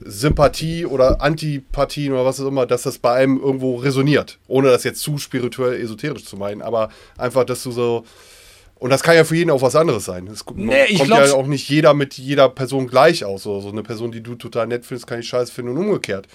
Sympathie 0.00 0.86
oder 0.86 1.20
Antipathien 1.20 2.12
oder 2.12 2.24
was 2.24 2.40
auch 2.40 2.46
immer, 2.46 2.66
dass 2.66 2.82
das 2.82 2.98
bei 2.98 3.14
einem 3.14 3.38
irgendwo 3.40 3.76
resoniert. 3.76 4.38
Ohne 4.46 4.70
das 4.70 4.84
jetzt 4.84 5.00
zu 5.00 5.18
spirituell 5.18 5.80
esoterisch 5.80 6.24
zu 6.24 6.36
meinen, 6.36 6.62
aber 6.62 6.90
einfach, 7.16 7.44
dass 7.44 7.62
du 7.64 7.72
so. 7.72 8.04
Und 8.76 8.90
das 8.90 9.02
kann 9.02 9.16
ja 9.16 9.24
für 9.24 9.34
jeden 9.34 9.50
auch 9.50 9.60
was 9.60 9.74
anderes 9.74 10.04
sein. 10.04 10.28
Es 10.28 10.44
nee, 10.54 10.96
kommt 10.96 11.10
ja 11.10 11.32
auch 11.34 11.48
nicht 11.48 11.68
jeder 11.68 11.94
mit 11.94 12.14
jeder 12.14 12.48
Person 12.48 12.86
gleich 12.86 13.24
aus. 13.24 13.42
So, 13.42 13.60
so 13.60 13.70
eine 13.70 13.82
Person, 13.82 14.12
die 14.12 14.22
du 14.22 14.36
total 14.36 14.68
nett 14.68 14.86
findest, 14.86 15.08
kann 15.08 15.18
ich 15.18 15.28
scheiße 15.28 15.52
finden 15.52 15.72
und 15.72 15.78
umgekehrt. 15.78 16.28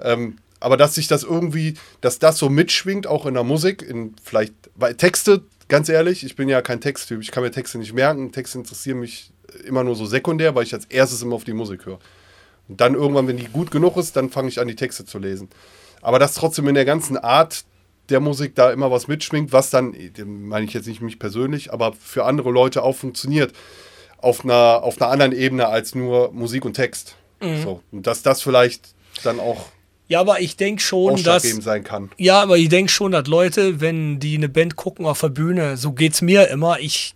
Ähm, 0.00 0.38
aber 0.58 0.76
dass 0.76 0.94
sich 0.94 1.06
das 1.06 1.22
irgendwie, 1.22 1.74
dass 2.00 2.18
das 2.18 2.38
so 2.38 2.48
mitschwingt, 2.48 3.06
auch 3.06 3.26
in 3.26 3.34
der 3.34 3.44
Musik, 3.44 3.82
in 3.82 4.14
vielleicht, 4.22 4.54
weil 4.74 4.94
Texte, 4.94 5.42
ganz 5.72 5.88
ehrlich, 5.88 6.22
ich 6.22 6.36
bin 6.36 6.50
ja 6.50 6.60
kein 6.60 6.82
Texttyp, 6.82 7.22
ich 7.22 7.30
kann 7.30 7.42
mir 7.42 7.50
Texte 7.50 7.78
nicht 7.78 7.94
merken, 7.94 8.30
Texte 8.30 8.58
interessieren 8.58 9.00
mich 9.00 9.32
immer 9.64 9.82
nur 9.82 9.96
so 9.96 10.04
sekundär, 10.04 10.54
weil 10.54 10.64
ich 10.64 10.74
als 10.74 10.84
erstes 10.84 11.22
immer 11.22 11.34
auf 11.34 11.44
die 11.44 11.54
Musik 11.54 11.86
höre. 11.86 11.98
Und 12.68 12.82
dann 12.82 12.92
irgendwann, 12.92 13.26
wenn 13.26 13.38
die 13.38 13.46
gut 13.46 13.70
genug 13.70 13.96
ist, 13.96 14.14
dann 14.14 14.28
fange 14.28 14.50
ich 14.50 14.60
an, 14.60 14.68
die 14.68 14.76
Texte 14.76 15.06
zu 15.06 15.18
lesen. 15.18 15.48
Aber 16.02 16.18
dass 16.18 16.34
trotzdem 16.34 16.68
in 16.68 16.74
der 16.74 16.84
ganzen 16.84 17.16
Art 17.16 17.64
der 18.10 18.20
Musik 18.20 18.54
da 18.54 18.70
immer 18.70 18.90
was 18.90 19.08
mitschwingt, 19.08 19.54
was 19.54 19.70
dann, 19.70 19.96
meine 20.26 20.66
ich 20.66 20.74
jetzt 20.74 20.88
nicht 20.88 21.00
mich 21.00 21.18
persönlich, 21.18 21.72
aber 21.72 21.94
für 21.94 22.26
andere 22.26 22.50
Leute 22.50 22.82
auch 22.82 22.96
funktioniert, 22.96 23.54
auf 24.18 24.44
einer, 24.44 24.82
auf 24.82 25.00
einer 25.00 25.10
anderen 25.10 25.32
Ebene 25.32 25.68
als 25.68 25.94
nur 25.94 26.32
Musik 26.32 26.66
und 26.66 26.74
Text. 26.74 27.16
Mhm. 27.40 27.62
So. 27.62 27.82
Und 27.92 28.06
dass 28.06 28.22
das 28.22 28.42
vielleicht 28.42 28.94
dann 29.24 29.40
auch 29.40 29.68
ja, 30.08 30.20
aber 30.20 30.40
ich 30.40 30.56
denke 30.56 30.82
schon, 30.82 31.22
dass. 31.22 31.42
sein 31.42 31.84
kann. 31.84 32.10
Ja, 32.18 32.42
aber 32.42 32.58
ich 32.58 32.68
denke 32.68 32.90
schon, 32.90 33.12
dass 33.12 33.26
Leute, 33.26 33.80
wenn 33.80 34.20
die 34.20 34.36
eine 34.36 34.48
Band 34.48 34.76
gucken 34.76 35.06
auf 35.06 35.20
der 35.20 35.28
Bühne, 35.30 35.76
so 35.76 35.92
geht 35.92 36.14
es 36.14 36.22
mir 36.22 36.48
immer. 36.48 36.78
Ich. 36.80 37.14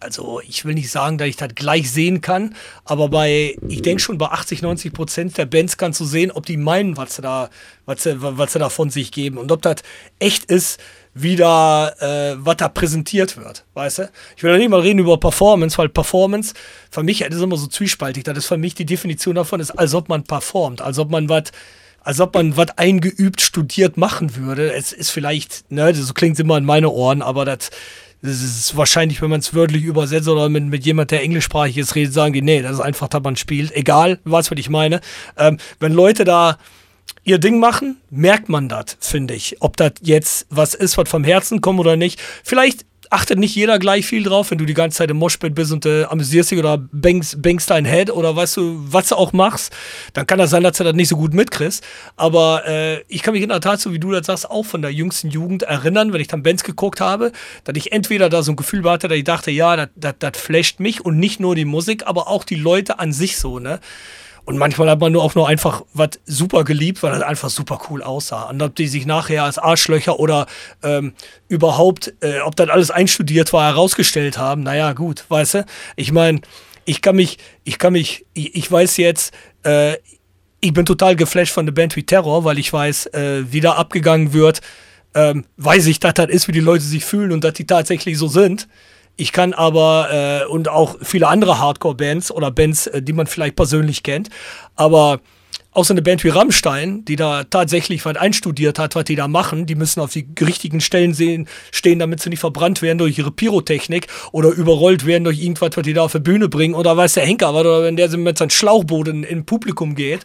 Also, 0.00 0.40
ich 0.46 0.64
will 0.64 0.74
nicht 0.74 0.92
sagen, 0.92 1.18
dass 1.18 1.26
ich 1.26 1.36
das 1.36 1.56
gleich 1.56 1.90
sehen 1.90 2.20
kann, 2.20 2.54
aber 2.84 3.08
bei, 3.08 3.56
ich 3.66 3.82
denke 3.82 4.00
schon, 4.00 4.16
bei 4.16 4.26
80, 4.26 4.62
90 4.62 4.92
Prozent 4.92 5.36
der 5.36 5.46
Bands 5.46 5.76
kannst 5.76 5.98
du 5.98 6.04
sehen, 6.04 6.30
ob 6.30 6.46
die 6.46 6.56
meinen, 6.56 6.96
was 6.96 7.16
sie 7.16 7.22
da, 7.22 7.50
was 7.84 8.04
sie, 8.04 8.14
was 8.22 8.52
sie 8.52 8.60
da 8.60 8.68
von 8.68 8.90
sich 8.90 9.10
geben 9.10 9.38
und 9.38 9.50
ob 9.50 9.60
das 9.60 9.82
echt 10.20 10.44
ist, 10.44 10.78
wie 11.22 11.36
da, 11.36 11.88
äh, 12.00 12.36
was 12.38 12.56
da 12.56 12.68
präsentiert 12.68 13.36
wird, 13.36 13.64
weißt 13.74 13.98
du? 13.98 14.10
Ich 14.36 14.42
will 14.42 14.52
da 14.52 14.58
nicht 14.58 14.70
mal 14.70 14.80
reden 14.80 14.98
über 14.98 15.18
Performance, 15.18 15.76
weil 15.78 15.88
Performance, 15.88 16.54
für 16.90 17.02
mich 17.02 17.20
das 17.20 17.36
ist 17.36 17.42
immer 17.42 17.56
so 17.56 17.66
zwiespaltig, 17.66 18.24
das 18.24 18.38
ist 18.38 18.46
für 18.46 18.56
mich 18.56 18.74
die 18.74 18.86
Definition 18.86 19.34
davon, 19.34 19.60
ist, 19.60 19.70
als 19.72 19.94
ob 19.94 20.08
man 20.08 20.24
performt, 20.24 20.80
als 20.80 20.98
ob 20.98 21.10
man 21.10 21.28
was 21.28 21.44
als 22.00 22.20
ob 22.20 22.34
man 22.34 22.56
was 22.56 22.68
eingeübt, 22.78 23.40
studiert 23.40 23.98
machen 23.98 24.34
würde. 24.36 24.72
Es 24.72 24.92
ist 24.92 25.10
vielleicht, 25.10 25.70
ne, 25.70 25.94
so 25.94 26.14
klingt 26.14 26.34
es 26.34 26.40
immer 26.40 26.56
in 26.56 26.64
meine 26.64 26.88
Ohren, 26.88 27.20
aber 27.20 27.44
das, 27.44 27.70
das 28.22 28.42
ist 28.42 28.76
wahrscheinlich, 28.76 29.20
wenn 29.20 29.30
man 29.30 29.40
es 29.40 29.52
wörtlich 29.52 29.84
übersetzt 29.84 30.28
oder 30.28 30.48
mit, 30.48 30.64
mit 30.64 30.86
jemand, 30.86 31.10
der 31.10 31.22
englischsprachig 31.22 31.76
ist, 31.76 31.94
redet, 31.94 32.14
sagen 32.14 32.32
die, 32.32 32.40
nee, 32.40 32.62
das 32.62 32.72
ist 32.72 32.80
einfach, 32.80 33.08
dass 33.08 33.22
man 33.22 33.36
spielt. 33.36 33.72
Egal, 33.72 34.20
was 34.24 34.50
was 34.50 34.58
ich 34.58 34.70
meine. 34.70 35.00
Ähm, 35.36 35.58
wenn 35.80 35.92
Leute 35.92 36.24
da 36.24 36.58
ihr 37.24 37.38
Ding 37.38 37.58
machen, 37.58 38.00
merkt 38.10 38.48
man 38.48 38.68
das, 38.68 38.96
finde 39.00 39.34
ich. 39.34 39.56
Ob 39.60 39.76
das 39.76 39.92
jetzt 40.00 40.46
was 40.50 40.74
ist, 40.74 40.96
was 40.96 41.08
vom 41.08 41.24
Herzen 41.24 41.60
kommt 41.60 41.80
oder 41.80 41.96
nicht. 41.96 42.20
Vielleicht 42.42 42.86
achtet 43.10 43.38
nicht 43.38 43.54
jeder 43.54 43.78
gleich 43.78 44.06
viel 44.06 44.22
drauf, 44.22 44.50
wenn 44.50 44.58
du 44.58 44.64
die 44.64 44.74
ganze 44.74 44.98
Zeit 44.98 45.10
im 45.10 45.16
Moshpit 45.18 45.54
bist 45.54 45.72
und 45.72 45.86
äh, 45.86 46.04
amüsierst 46.04 46.50
dich 46.50 46.58
oder 46.58 46.78
bangst, 46.78 47.40
bangst 47.40 47.70
dein 47.70 47.84
Head 47.84 48.10
oder 48.10 48.36
weißt 48.36 48.56
du, 48.58 48.76
was 48.92 49.08
du 49.08 49.16
auch 49.16 49.32
machst, 49.32 49.74
dann 50.12 50.26
kann 50.26 50.38
das 50.38 50.50
sein, 50.50 50.62
dass 50.62 50.76
du 50.76 50.84
das 50.84 50.94
nicht 50.94 51.08
so 51.08 51.16
gut 51.16 51.34
mitkriegst. 51.34 51.84
Aber 52.16 52.66
äh, 52.66 53.02
ich 53.08 53.22
kann 53.22 53.34
mich 53.34 53.42
in 53.42 53.48
der 53.48 53.60
Tat, 53.60 53.80
so 53.80 53.92
wie 53.92 53.98
du 53.98 54.10
das 54.10 54.26
sagst, 54.26 54.50
auch 54.50 54.64
von 54.64 54.82
der 54.82 54.92
jüngsten 54.92 55.28
Jugend 55.28 55.62
erinnern, 55.62 56.12
wenn 56.12 56.20
ich 56.20 56.28
dann 56.28 56.42
Bands 56.42 56.64
geguckt 56.64 57.00
habe, 57.00 57.32
dass 57.64 57.76
ich 57.76 57.92
entweder 57.92 58.28
da 58.28 58.42
so 58.42 58.52
ein 58.52 58.56
Gefühl 58.56 58.88
hatte, 58.88 59.08
dass 59.08 59.18
ich 59.18 59.24
dachte, 59.24 59.50
ja, 59.50 59.86
das 59.96 60.38
flasht 60.38 60.80
mich 60.80 61.04
und 61.04 61.18
nicht 61.18 61.40
nur 61.40 61.54
die 61.54 61.64
Musik, 61.64 62.06
aber 62.06 62.28
auch 62.28 62.44
die 62.44 62.56
Leute 62.56 62.98
an 62.98 63.12
sich 63.12 63.38
so, 63.38 63.58
ne? 63.58 63.80
Und 64.48 64.56
manchmal 64.56 64.88
hat 64.88 64.98
man 64.98 65.12
nur 65.12 65.22
auch 65.22 65.34
nur 65.34 65.46
einfach 65.46 65.82
was 65.92 66.12
super 66.24 66.64
geliebt, 66.64 67.02
weil 67.02 67.12
das 67.12 67.20
einfach 67.20 67.50
super 67.50 67.82
cool 67.90 68.02
aussah. 68.02 68.44
Und 68.44 68.62
ob 68.62 68.74
die 68.74 68.88
sich 68.88 69.04
nachher 69.04 69.44
als 69.44 69.58
Arschlöcher 69.58 70.18
oder 70.18 70.46
ähm, 70.82 71.12
überhaupt, 71.48 72.14
äh, 72.22 72.40
ob 72.40 72.56
das 72.56 72.70
alles 72.70 72.90
einstudiert 72.90 73.52
war, 73.52 73.70
herausgestellt 73.70 74.38
haben, 74.38 74.62
naja, 74.62 74.94
gut, 74.94 75.26
weißt 75.28 75.52
du? 75.52 75.66
Ich 75.96 76.12
meine, 76.12 76.40
ich 76.86 77.02
kann 77.02 77.16
mich, 77.16 77.36
ich 77.64 77.76
kann 77.76 77.92
mich, 77.92 78.24
ich, 78.32 78.54
ich 78.54 78.72
weiß 78.72 78.96
jetzt, 78.96 79.34
äh, 79.64 79.98
ich 80.60 80.72
bin 80.72 80.86
total 80.86 81.14
geflasht 81.14 81.52
von 81.52 81.66
der 81.66 81.74
Band 81.74 81.94
wie 81.94 82.04
Terror, 82.04 82.44
weil 82.44 82.58
ich 82.58 82.72
weiß, 82.72 83.08
äh, 83.08 83.52
wie 83.52 83.60
da 83.60 83.72
abgegangen 83.72 84.32
wird. 84.32 84.62
Ähm, 85.12 85.44
weiß 85.58 85.84
ich, 85.88 86.00
dass 86.00 86.14
das 86.14 86.30
ist, 86.30 86.48
wie 86.48 86.52
die 86.52 86.60
Leute 86.60 86.84
sich 86.84 87.04
fühlen 87.04 87.32
und 87.32 87.44
dass 87.44 87.52
die 87.52 87.66
tatsächlich 87.66 88.16
so 88.16 88.28
sind. 88.28 88.66
Ich 89.20 89.32
kann 89.32 89.52
aber, 89.52 90.44
äh, 90.44 90.46
und 90.46 90.68
auch 90.68 90.96
viele 91.02 91.26
andere 91.26 91.58
Hardcore-Bands 91.58 92.30
oder 92.30 92.52
Bands, 92.52 92.86
äh, 92.86 93.02
die 93.02 93.12
man 93.12 93.26
vielleicht 93.26 93.56
persönlich 93.56 94.04
kennt, 94.04 94.30
aber 94.76 95.18
auch 95.72 95.84
so 95.84 95.92
eine 95.92 96.02
Band 96.02 96.22
wie 96.22 96.28
Rammstein, 96.28 97.04
die 97.04 97.16
da 97.16 97.42
tatsächlich 97.42 98.04
was 98.04 98.16
einstudiert 98.16 98.78
hat, 98.78 98.94
was 98.94 99.04
die 99.04 99.16
da 99.16 99.26
machen, 99.26 99.66
die 99.66 99.74
müssen 99.74 100.00
auf 100.00 100.12
die 100.12 100.26
richtigen 100.40 100.80
Stellen 100.80 101.14
sehen, 101.14 101.48
stehen, 101.72 101.98
damit 101.98 102.20
sie 102.20 102.30
nicht 102.30 102.38
verbrannt 102.38 102.80
werden 102.80 102.98
durch 102.98 103.18
ihre 103.18 103.32
Pyrotechnik 103.32 104.06
oder 104.30 104.50
überrollt 104.50 105.04
werden 105.04 105.24
durch 105.24 105.42
irgendwas, 105.42 105.70
was 105.74 105.82
die 105.82 105.94
da 105.94 106.02
auf 106.02 106.12
die 106.12 106.20
Bühne 106.20 106.48
bringen 106.48 106.74
oder 106.74 106.96
weiß 106.96 107.14
der 107.14 107.26
Henker 107.26 107.52
was, 107.54 107.60
oder 107.60 107.82
wenn 107.82 107.96
der 107.96 108.08
mit 108.16 108.38
seinem 108.38 108.50
Schlauchboot 108.50 109.08
in, 109.08 109.24
in 109.24 109.44
Publikum 109.46 109.96
geht. 109.96 110.20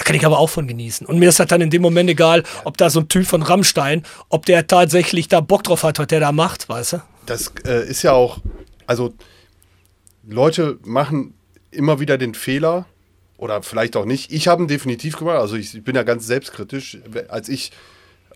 Da 0.00 0.04
kann 0.04 0.16
ich 0.16 0.24
aber 0.24 0.38
auch 0.38 0.48
von 0.48 0.66
genießen. 0.66 1.06
Und 1.06 1.18
mir 1.18 1.28
ist 1.28 1.40
das 1.40 1.48
dann 1.48 1.60
in 1.60 1.68
dem 1.68 1.82
Moment 1.82 2.08
egal, 2.08 2.42
ob 2.64 2.78
da 2.78 2.88
so 2.88 3.00
ein 3.00 3.08
Typ 3.08 3.26
von 3.26 3.42
Rammstein, 3.42 4.02
ob 4.30 4.46
der 4.46 4.66
tatsächlich 4.66 5.28
da 5.28 5.42
Bock 5.42 5.62
drauf 5.62 5.82
hat, 5.82 5.98
was 5.98 6.06
der 6.06 6.20
da 6.20 6.32
macht, 6.32 6.70
weißt 6.70 6.94
du? 6.94 7.02
das 7.26 7.52
äh, 7.66 7.86
ist 7.86 8.02
ja 8.02 8.12
auch, 8.12 8.38
also 8.86 9.12
Leute 10.26 10.78
machen 10.84 11.34
immer 11.70 12.00
wieder 12.00 12.16
den 12.16 12.34
Fehler, 12.34 12.86
oder 13.36 13.62
vielleicht 13.62 13.96
auch 13.96 14.04
nicht. 14.04 14.32
Ich 14.32 14.48
habe 14.48 14.62
ihn 14.62 14.68
definitiv 14.68 15.16
gemacht, 15.16 15.38
also 15.38 15.56
ich 15.56 15.82
bin 15.82 15.96
ja 15.96 16.02
ganz 16.02 16.26
selbstkritisch. 16.26 16.98
Als 17.28 17.48
ich 17.48 17.72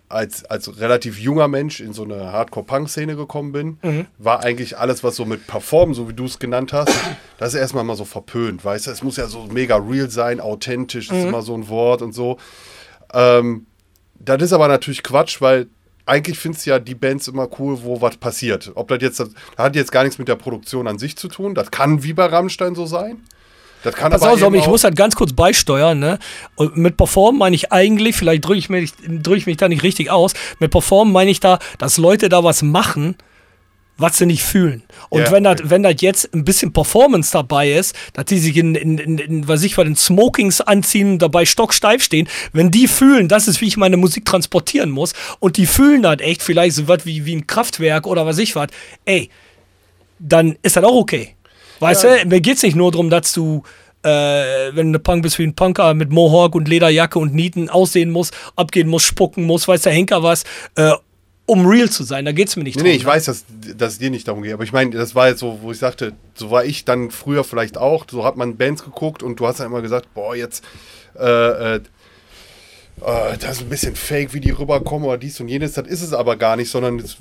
als, 0.09 0.45
als 0.45 0.81
relativ 0.81 1.19
junger 1.19 1.49
Mensch 1.49 1.81
in 1.81 1.93
so 1.93 2.05
eine 2.05 2.33
Hardcore-Punk-Szene 2.33 3.17
gekommen 3.17 3.53
bin, 3.53 3.79
mhm. 3.83 4.07
war 4.19 4.45
eigentlich 4.45 4.79
alles, 4.79 5.03
was 5.03 5.17
so 5.17 5.25
mit 5.25 5.47
Performen, 5.47 5.95
so 5.95 6.09
wie 6.09 6.13
du 6.13 6.27
es 6.27 6.39
genannt 6.39 6.73
hast, 6.73 6.93
das 7.39 7.55
ist 7.55 7.61
erstmal 7.61 7.85
mal 7.85 7.97
so 7.97 8.05
verpönt, 8.05 8.65
weißt 8.65 8.87
du? 8.87 8.91
Es 8.91 9.03
muss 9.03 9.17
ja 9.17 9.27
so 9.27 9.47
mega 9.47 9.77
real 9.77 10.11
sein, 10.11 10.41
authentisch, 10.41 11.11
mhm. 11.11 11.19
ist 11.19 11.25
immer 11.25 11.43
so 11.43 11.55
ein 11.55 11.69
Wort 11.69 12.03
und 12.03 12.13
so. 12.13 12.39
Ähm, 13.13 13.67
das 14.19 14.43
ist 14.43 14.53
aber 14.53 14.69
natürlich 14.69 15.03
Quatsch, 15.03 15.41
weil 15.41 15.67
eigentlich 16.07 16.39
findest 16.39 16.67
du 16.67 16.71
ja 16.71 16.79
die 16.79 16.95
Bands 16.95 17.29
immer 17.29 17.49
cool, 17.59 17.79
wo 17.83 18.01
was 18.01 18.17
passiert. 18.17 18.73
Ob 18.75 18.89
das 18.89 19.01
jetzt, 19.01 19.21
das 19.21 19.31
hat 19.57 19.75
jetzt 19.75 19.91
gar 19.91 20.03
nichts 20.03 20.19
mit 20.19 20.29
der 20.29 20.37
Produktion 20.37 20.87
an 20.87 20.99
sich 20.99 21.17
zu 21.17 21.29
tun. 21.29 21.55
Das 21.55 21.71
kann 21.71 22.03
wie 22.03 22.13
bei 22.13 22.27
Rammstein 22.27 22.75
so 22.75 22.87
sein. 22.87 23.23
Das 23.85 23.95
kann 23.95 24.11
Pass 24.11 24.22
aber 24.22 24.47
auf, 24.47 24.55
ich 24.55 24.66
muss 24.66 24.82
halt 24.82 24.97
ganz 24.97 25.14
kurz 25.14 25.35
beisteuern, 25.35 25.99
ne? 25.99 26.18
Und 26.57 26.76
mit 26.76 26.97
Perform 26.97 27.37
meine 27.37 27.55
ich 27.55 27.70
eigentlich, 27.70 28.16
vielleicht 28.16 28.45
drücke 28.47 28.59
ich, 28.59 28.70
mich, 28.70 28.93
drück 29.07 29.37
ich 29.37 29.47
mich 29.47 29.59
da 29.59 29.68
nicht 29.68 29.82
richtig 29.82 30.11
aus, 30.11 30.32
mit 30.59 30.70
Perform 30.70 31.12
meine 31.12 31.30
ich 31.30 31.39
da, 31.39 31.59
dass 31.78 31.99
Leute 31.99 32.30
da 32.30 32.43
was 32.43 32.62
machen, 32.62 33.14
was 33.99 34.16
sie 34.16 34.24
nicht 34.24 34.43
fühlen. 34.43 34.82
Und 35.11 35.20
yeah, 35.20 35.32
wenn 35.32 35.45
das 35.45 35.61
okay. 35.61 35.70
wenn 35.70 35.82
das 35.82 35.95
jetzt 36.01 36.35
ein 36.35 36.45
bisschen 36.45 36.72
Performance 36.72 37.30
dabei 37.30 37.72
ist, 37.72 37.95
dass 38.14 38.24
die 38.24 38.39
sich 38.39 38.57
in, 38.57 38.74
in, 38.74 38.97
in, 38.97 39.18
in 39.18 39.49
was 39.49 39.62
ich 39.62 39.76
bei 39.76 39.85
den 39.85 39.97
Smokings 39.97 40.62
anziehen, 40.62 41.18
dabei 41.18 41.45
stocksteif 41.45 42.03
stehen, 42.03 42.26
wenn 42.55 42.70
die 42.70 42.89
fühlen, 42.89 43.28
das 43.28 43.49
ist, 43.49 43.61
wie 43.61 43.66
ich 43.66 43.76
meine 43.76 43.99
Musik 43.99 44.24
transportieren 44.24 44.91
muss, 44.91 45.12
und 45.41 45.59
die 45.59 45.66
fühlen 45.66 46.03
das 46.03 46.20
echt, 46.20 46.43
vielleicht 46.43 46.76
so 46.76 46.89
was 46.89 47.05
wie, 47.05 47.26
wie 47.26 47.37
ein 47.37 47.47
Kraftwerk 47.47 48.07
oder 48.07 48.24
was 48.24 48.39
ich 48.39 48.57
was, 48.57 48.68
ey, 49.05 49.28
dann 50.18 50.57
ist 50.62 50.76
das 50.76 50.85
auch 50.85 50.97
okay. 50.97 51.37
Weißt 51.81 52.05
ja. 52.05 52.18
du, 52.18 52.29
mir 52.29 52.41
geht 52.41 52.57
es 52.57 52.62
nicht 52.62 52.77
nur 52.77 52.91
darum, 52.91 53.11
dass 53.11 53.33
du, 53.33 53.62
äh, 54.03 54.09
wenn 54.09 54.93
du 54.93 54.99
Punk 54.99 55.22
bist 55.22 55.39
wie 55.39 55.45
ein 55.45 55.55
Punker 55.55 55.95
mit 55.95 56.11
Mohawk 56.11 56.55
und 56.55 56.68
Lederjacke 56.68 57.18
und 57.18 57.35
Nieten 57.35 57.68
aussehen 57.68 58.11
muss, 58.11 58.31
abgehen 58.57 58.89
muss, 58.89 59.03
spucken 59.03 59.45
muss, 59.45 59.66
weiß 59.66 59.83
der 59.83 59.93
Henker 59.93 60.22
was, 60.22 60.45
äh, 60.77 60.93
um 61.47 61.66
real 61.66 61.91
zu 61.91 62.05
sein. 62.05 62.25
Da 62.25 62.33
geht 62.33 62.49
es 62.49 62.57
mir 62.57 62.64
nicht 62.64 62.77
nee, 62.77 62.83
drum. 62.83 62.91
Nee, 62.91 62.97
ich 62.97 63.05
weiß, 63.05 63.27
dass, 63.27 63.45
dass 63.77 63.95
es 63.95 63.99
dir 63.99 64.11
nicht 64.11 64.27
darum 64.29 64.43
geht. 64.43 64.55
Aber 64.55 64.64
ich 64.64 64.72
meine, 64.72 64.91
das 64.91 65.14
war 65.14 65.29
jetzt 65.29 65.41
so, 65.41 65.59
wo 65.62 65.72
ich 65.72 65.79
sagte, 65.79 66.12
so 66.35 66.51
war 66.51 66.64
ich 66.64 66.85
dann 66.85 67.11
früher 67.11 67.45
vielleicht 67.45 67.77
auch. 67.77 68.07
So 68.11 68.25
hat 68.25 68.37
man 68.37 68.57
Bands 68.57 68.85
geguckt 68.85 69.22
und 69.22 69.41
du 69.41 69.47
hast 69.47 69.61
dann 69.61 69.66
immer 69.66 69.83
gesagt, 69.83 70.14
boah, 70.14 70.35
jetzt 70.35 70.64
äh, 71.18 71.77
äh, 71.77 71.81
äh, 73.01 73.37
das 73.39 73.57
ist 73.57 73.62
ein 73.62 73.68
bisschen 73.68 73.97
fake, 73.97 74.33
wie 74.33 74.41
die 74.41 74.51
rüberkommen 74.51 75.09
oder 75.09 75.18
dies 75.18 75.41
und 75.41 75.49
jenes. 75.49 75.72
Das 75.72 75.87
ist 75.87 76.03
es 76.03 76.12
aber 76.12 76.37
gar 76.37 76.57
nicht, 76.57 76.70
sondern 76.70 76.99
das, 76.99 77.16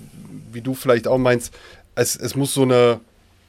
wie 0.51 0.61
du 0.61 0.73
vielleicht 0.73 1.07
auch 1.07 1.17
meinst, 1.17 1.53
es, 1.95 2.15
es 2.15 2.35
muss 2.35 2.53
so 2.53 2.63
eine 2.63 2.99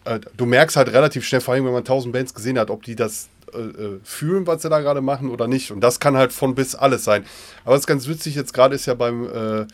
äh, 0.04 0.20
du 0.36 0.46
merkst 0.46 0.76
halt 0.76 0.92
relativ 0.92 1.24
schnell, 1.24 1.40
vor 1.40 1.54
allem 1.54 1.64
wenn 1.64 1.72
man 1.72 1.84
tausend 1.84 2.12
Bands 2.12 2.34
gesehen 2.34 2.58
hat, 2.58 2.70
ob 2.70 2.82
die 2.82 2.96
das 2.96 3.28
äh, 3.52 3.58
äh, 3.58 4.00
fühlen, 4.02 4.46
was 4.46 4.62
sie 4.62 4.68
da 4.68 4.80
gerade 4.80 5.00
machen 5.00 5.30
oder 5.30 5.46
nicht. 5.46 5.70
Und 5.70 5.80
das 5.80 6.00
kann 6.00 6.16
halt 6.16 6.32
von 6.32 6.54
bis 6.54 6.74
alles 6.74 7.04
sein. 7.04 7.24
Aber 7.64 7.74
was 7.74 7.80
ist 7.80 7.86
ganz 7.86 8.08
witzig 8.08 8.34
jetzt 8.34 8.52
gerade 8.52 8.74
ist 8.74 8.86
ja 8.86 8.94
beim 8.94 9.26
äh, 9.26 9.66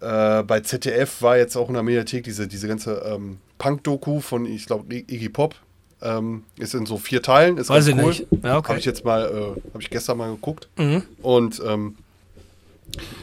äh, 0.00 0.42
bei 0.42 0.60
ZDF 0.60 1.22
war 1.22 1.36
jetzt 1.36 1.56
auch 1.56 1.68
in 1.68 1.74
der 1.74 1.82
Mediathek 1.82 2.24
diese, 2.24 2.46
diese 2.46 2.68
ganze 2.68 3.02
ähm, 3.06 3.38
Punk-Doku 3.58 4.20
von, 4.20 4.46
ich 4.46 4.66
glaube, 4.66 4.94
Iggy 4.94 5.28
Pop. 5.28 5.54
Ähm, 6.02 6.44
ist 6.58 6.74
in 6.74 6.84
so 6.84 6.98
vier 6.98 7.22
Teilen. 7.22 7.56
Ist 7.56 7.70
Weiß 7.70 7.86
ich 7.86 7.96
cool. 7.96 8.08
nicht. 8.08 8.26
Ja, 8.44 8.58
okay. 8.58 8.68
Habe 8.68 8.78
ich 8.78 8.84
jetzt 8.84 9.02
mal, 9.06 9.24
äh, 9.24 9.70
habe 9.72 9.80
ich 9.80 9.88
gestern 9.88 10.18
mal 10.18 10.30
geguckt. 10.30 10.68
Mhm. 10.76 11.02
Und 11.22 11.62
ähm, 11.66 11.96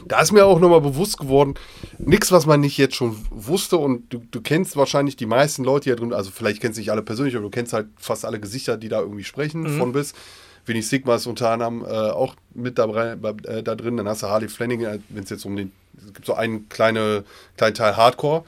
da 0.07 0.21
ist 0.21 0.32
mir 0.32 0.45
auch 0.45 0.59
nochmal 0.59 0.82
bewusst 0.82 1.17
geworden, 1.17 1.55
nichts, 1.97 2.32
was 2.32 2.45
man 2.45 2.61
nicht 2.61 2.78
jetzt 2.78 2.95
schon 2.95 3.15
wusste 3.30 3.78
und 3.78 4.11
du, 4.13 4.21
du 4.32 4.41
kennst 4.41 4.76
wahrscheinlich 4.76 5.15
die 5.15 5.26
meisten 5.26 5.63
Leute 5.63 5.86
hier 5.86 5.95
drin, 5.95 6.13
also 6.13 6.32
vielleicht 6.32 6.61
kennst 6.61 6.78
du 6.78 6.82
nicht 6.82 6.91
alle 6.91 7.01
persönlich, 7.01 7.36
aber 7.36 7.43
du 7.43 7.49
kennst 7.49 7.74
halt 7.74 7.88
fast 7.97 8.26
alle 8.26 8.39
Gesichter, 8.39 8.78
die 8.78 8.89
da 8.89 8.99
irgendwie 9.01 9.24
sprechen, 9.24 9.61
mhm. 9.61 9.78
von 9.78 9.91
bis. 9.91 10.13
Winnie 10.65 10.82
Sigma 10.82 11.15
ist 11.15 11.28
unter 11.28 11.49
anderem 11.49 11.84
äh, 11.84 11.88
auch 11.88 12.36
mit 12.53 12.78
da, 12.78 12.86
äh, 12.86 13.63
da, 13.63 13.76
drin, 13.76 13.97
dann 13.97 14.07
hast 14.07 14.24
du 14.24 14.28
Harley 14.28 14.47
Flanagan, 14.47 14.95
äh, 14.95 14.99
wenn 15.09 15.24
es 15.24 15.30
jetzt 15.30 15.45
um 15.45 15.55
den, 15.55 15.71
es 15.97 16.13
gibt 16.13 16.26
so 16.26 16.34
einen 16.34 16.69
kleine, 16.69 17.26
kleinen 17.57 17.76
Teil 17.76 17.97
Hardcore. 17.97 18.43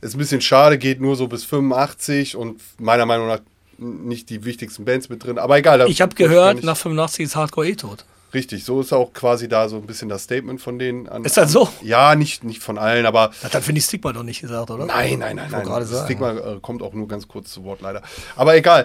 Ist 0.00 0.14
ein 0.14 0.18
bisschen 0.18 0.40
schade, 0.40 0.78
geht 0.78 1.00
nur 1.00 1.16
so 1.16 1.26
bis 1.26 1.44
85 1.44 2.36
und 2.36 2.60
meiner 2.78 3.04
Meinung 3.04 3.26
nach 3.26 3.40
nicht 3.78 4.30
die 4.30 4.44
wichtigsten 4.44 4.84
Bands 4.84 5.08
mit 5.08 5.24
drin, 5.24 5.38
aber 5.38 5.58
egal. 5.58 5.88
Ich 5.88 6.00
habe 6.00 6.14
gehört, 6.14 6.62
nach 6.62 6.76
85 6.76 7.24
ist 7.26 7.36
Hardcore 7.36 7.68
eh 7.68 7.74
tot. 7.74 8.04
Richtig, 8.34 8.64
so 8.64 8.80
ist 8.80 8.92
auch 8.92 9.14
quasi 9.14 9.48
da 9.48 9.68
so 9.68 9.76
ein 9.76 9.86
bisschen 9.86 10.10
das 10.10 10.24
Statement 10.24 10.60
von 10.60 10.78
denen. 10.78 11.08
An, 11.08 11.24
ist 11.24 11.38
das 11.38 11.50
so? 11.50 11.68
Ja, 11.82 12.14
nicht, 12.14 12.44
nicht 12.44 12.62
von 12.62 12.76
allen, 12.76 13.06
aber. 13.06 13.30
Das 13.42 13.54
hat 13.54 13.62
finde 13.62 13.78
ich 13.78 13.86
Stigma 13.86 14.12
doch 14.12 14.22
nicht 14.22 14.42
gesagt, 14.42 14.70
oder? 14.70 14.84
Nein, 14.84 15.18
nein, 15.18 15.36
nein, 15.36 15.50
nein. 15.50 15.64
Gerade 15.64 15.86
Stigma 15.86 16.32
äh, 16.32 16.58
kommt 16.60 16.82
auch 16.82 16.92
nur 16.92 17.08
ganz 17.08 17.26
kurz 17.26 17.50
zu 17.50 17.64
Wort, 17.64 17.80
leider. 17.80 18.02
Aber 18.36 18.54
egal, 18.54 18.84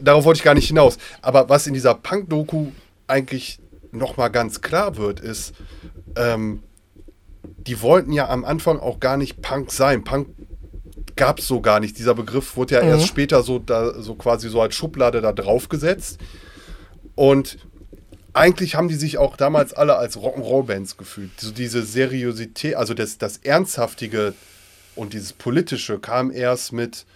darauf 0.00 0.24
wollte 0.24 0.38
ich 0.38 0.44
gar 0.44 0.54
nicht 0.54 0.68
hinaus. 0.68 0.96
Aber 1.22 1.48
was 1.48 1.66
in 1.66 1.74
dieser 1.74 1.94
Punk-Doku 1.94 2.68
eigentlich 3.08 3.58
nochmal 3.90 4.30
ganz 4.30 4.60
klar 4.60 4.96
wird, 4.96 5.18
ist, 5.18 5.54
ähm, 6.16 6.62
die 7.42 7.82
wollten 7.82 8.12
ja 8.12 8.28
am 8.28 8.44
Anfang 8.44 8.78
auch 8.78 9.00
gar 9.00 9.16
nicht 9.16 9.42
Punk 9.42 9.72
sein. 9.72 10.04
Punk 10.04 10.28
gab 11.16 11.40
es 11.40 11.48
so 11.48 11.60
gar 11.60 11.80
nicht. 11.80 11.98
Dieser 11.98 12.14
Begriff 12.14 12.56
wurde 12.56 12.76
ja 12.76 12.82
mhm. 12.82 12.90
erst 12.90 13.08
später 13.08 13.42
so, 13.42 13.58
da, 13.58 14.00
so 14.00 14.14
quasi 14.14 14.48
so 14.48 14.60
als 14.62 14.74
Schublade 14.74 15.20
da 15.20 15.32
drauf 15.32 15.68
gesetzt. 15.68 16.18
Und 17.16 17.58
eigentlich 18.34 18.74
haben 18.74 18.88
die 18.88 18.94
sich 18.94 19.18
auch 19.18 19.36
damals 19.36 19.72
alle 19.72 19.96
als 19.96 20.16
Rock'n'Roll-Bands 20.16 20.96
gefühlt. 20.96 21.30
So 21.40 21.50
diese 21.50 21.82
Seriosität, 21.82 22.76
also 22.76 22.94
das, 22.94 23.18
das 23.18 23.38
Ernsthaftige 23.38 24.34
und 24.94 25.12
dieses 25.12 25.32
Politische 25.32 25.98
kam 25.98 26.30
erst 26.30 26.72
mit, 26.72 27.06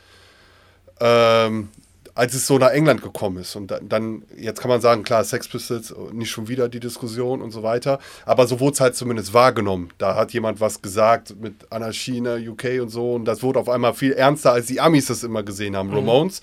ähm, 1.00 1.68
als 2.14 2.34
es 2.34 2.46
so 2.46 2.58
nach 2.58 2.70
England 2.70 3.02
gekommen 3.02 3.38
ist. 3.38 3.56
Und 3.56 3.72
dann, 3.82 4.22
jetzt 4.36 4.60
kann 4.60 4.68
man 4.68 4.80
sagen, 4.80 5.02
klar, 5.02 5.24
Sex 5.24 5.48
Pistols, 5.48 5.94
nicht 6.12 6.30
schon 6.30 6.48
wieder 6.48 6.68
die 6.68 6.80
Diskussion 6.80 7.42
und 7.42 7.50
so 7.50 7.62
weiter. 7.62 7.98
Aber 8.24 8.46
so 8.46 8.60
wurde 8.60 8.74
es 8.74 8.80
halt 8.80 8.96
zumindest 8.96 9.34
wahrgenommen. 9.34 9.90
Da 9.98 10.14
hat 10.14 10.32
jemand 10.32 10.60
was 10.60 10.82
gesagt 10.82 11.34
mit 11.40 11.70
Anarchie 11.70 12.18
in 12.18 12.24
der 12.24 12.36
UK 12.36 12.80
und 12.82 12.90
so. 12.90 13.14
Und 13.14 13.24
das 13.24 13.42
wurde 13.42 13.60
auf 13.60 13.68
einmal 13.68 13.94
viel 13.94 14.12
ernster, 14.12 14.52
als 14.52 14.66
die 14.66 14.80
Amis 14.80 15.06
das 15.06 15.24
immer 15.24 15.42
gesehen 15.42 15.76
haben. 15.76 15.88
Mhm. 15.88 15.96
Ramones, 15.96 16.42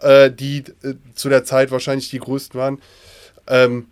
äh, 0.00 0.30
die 0.30 0.64
äh, 0.82 0.94
zu 1.14 1.28
der 1.28 1.44
Zeit 1.44 1.70
wahrscheinlich 1.70 2.10
die 2.10 2.18
größten 2.18 2.58
waren. 2.58 2.78
Ähm, 3.48 3.88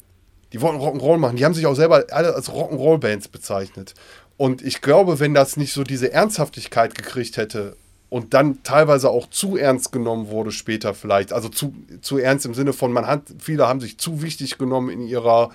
die 0.52 0.61
wollten 0.61 0.80
Rock'n'Roll 0.80 1.18
machen. 1.18 1.36
Die 1.36 1.44
haben 1.44 1.54
sich 1.54 1.66
auch 1.66 1.74
selber 1.74 2.04
alle 2.11 2.34
als 2.34 2.50
Rock'n'Roll-Bands 2.50 3.28
bezeichnet. 3.28 3.94
Und 4.36 4.62
ich 4.62 4.80
glaube, 4.80 5.18
wenn 5.18 5.34
das 5.34 5.57
nicht 5.57 5.72
so 5.72 5.82
diese 5.82 6.12
Ernsthaftigkeit 6.12 6.94
gekriegt 6.94 7.36
hätte 7.36 7.76
und 8.09 8.34
dann 8.34 8.62
teilweise 8.62 9.11
auch 9.11 9.28
zu 9.28 9.57
ernst 9.57 9.92
genommen 9.92 10.28
wurde 10.28 10.52
später 10.52 10.94
vielleicht, 10.94 11.32
also 11.32 11.48
zu, 11.48 11.74
zu 12.00 12.18
ernst 12.18 12.46
im 12.46 12.54
Sinne 12.54 12.72
von, 12.72 12.92
man 12.92 13.07
hat, 13.07 13.22
viele 13.38 13.66
haben 13.66 13.80
sich 13.80 13.98
zu 13.98 14.22
wichtig 14.22 14.59
genommen 14.59 14.90
in 14.90 15.00
ihrer, 15.00 15.50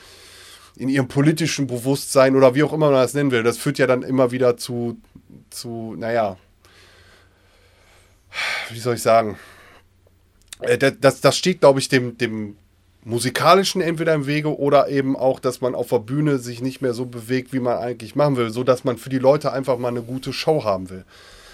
in 0.76 0.90
ihrem 0.90 1.08
politischen 1.08 1.68
Bewusstsein 1.68 2.36
oder 2.36 2.56
wie 2.56 2.64
auch 2.64 2.74
immer 2.74 2.92
man 2.92 3.02
das 3.02 3.14
nennen 3.14 3.32
will. 3.32 3.44
Das 3.44 3.58
führt 3.58 3.78
ja 3.78 3.88
dann 3.88 4.04
immer 4.04 4.32
wieder 4.32 4.58
zu, 4.58 4.98
zu, 5.50 5.96
naja, 5.98 6.38
wie 8.70 8.80
soll 8.80 8.96
ich 8.96 9.02
sagen? 9.02 9.38
Äh, 10.60 10.78
das, 10.78 11.22
das 11.22 11.38
steht, 11.38 11.62
glaube 11.62 11.80
ich, 11.80 11.88
dem, 11.88 12.18
dem 12.18 12.58
musikalischen 13.04 13.82
entweder 13.82 14.14
im 14.14 14.28
Wege 14.28 14.58
oder 14.58 14.90
eben 14.90 15.16
auch, 15.16 15.40
dass 15.40 15.62
man 15.62 15.76
auf 15.76 15.90
der 15.90 16.00
Bühne 16.00 16.38
sich 16.38 16.62
nicht 16.62 16.82
mehr 16.82 16.94
so 16.94 17.06
bewegt, 17.06 17.52
wie 17.52 17.60
man 17.60 17.78
eigentlich 17.78 18.16
machen 18.16 18.38
will, 18.38 18.52
so 18.52 18.64
dass 18.64 18.84
man 18.84 18.98
für 18.98 19.10
die 19.10 19.18
Leute 19.18 19.52
einfach 19.52 19.78
mal 19.78 19.88
eine 19.88 20.04
gute 20.04 20.34
Show 20.34 20.64
haben 20.64 20.90
will. 20.90 21.04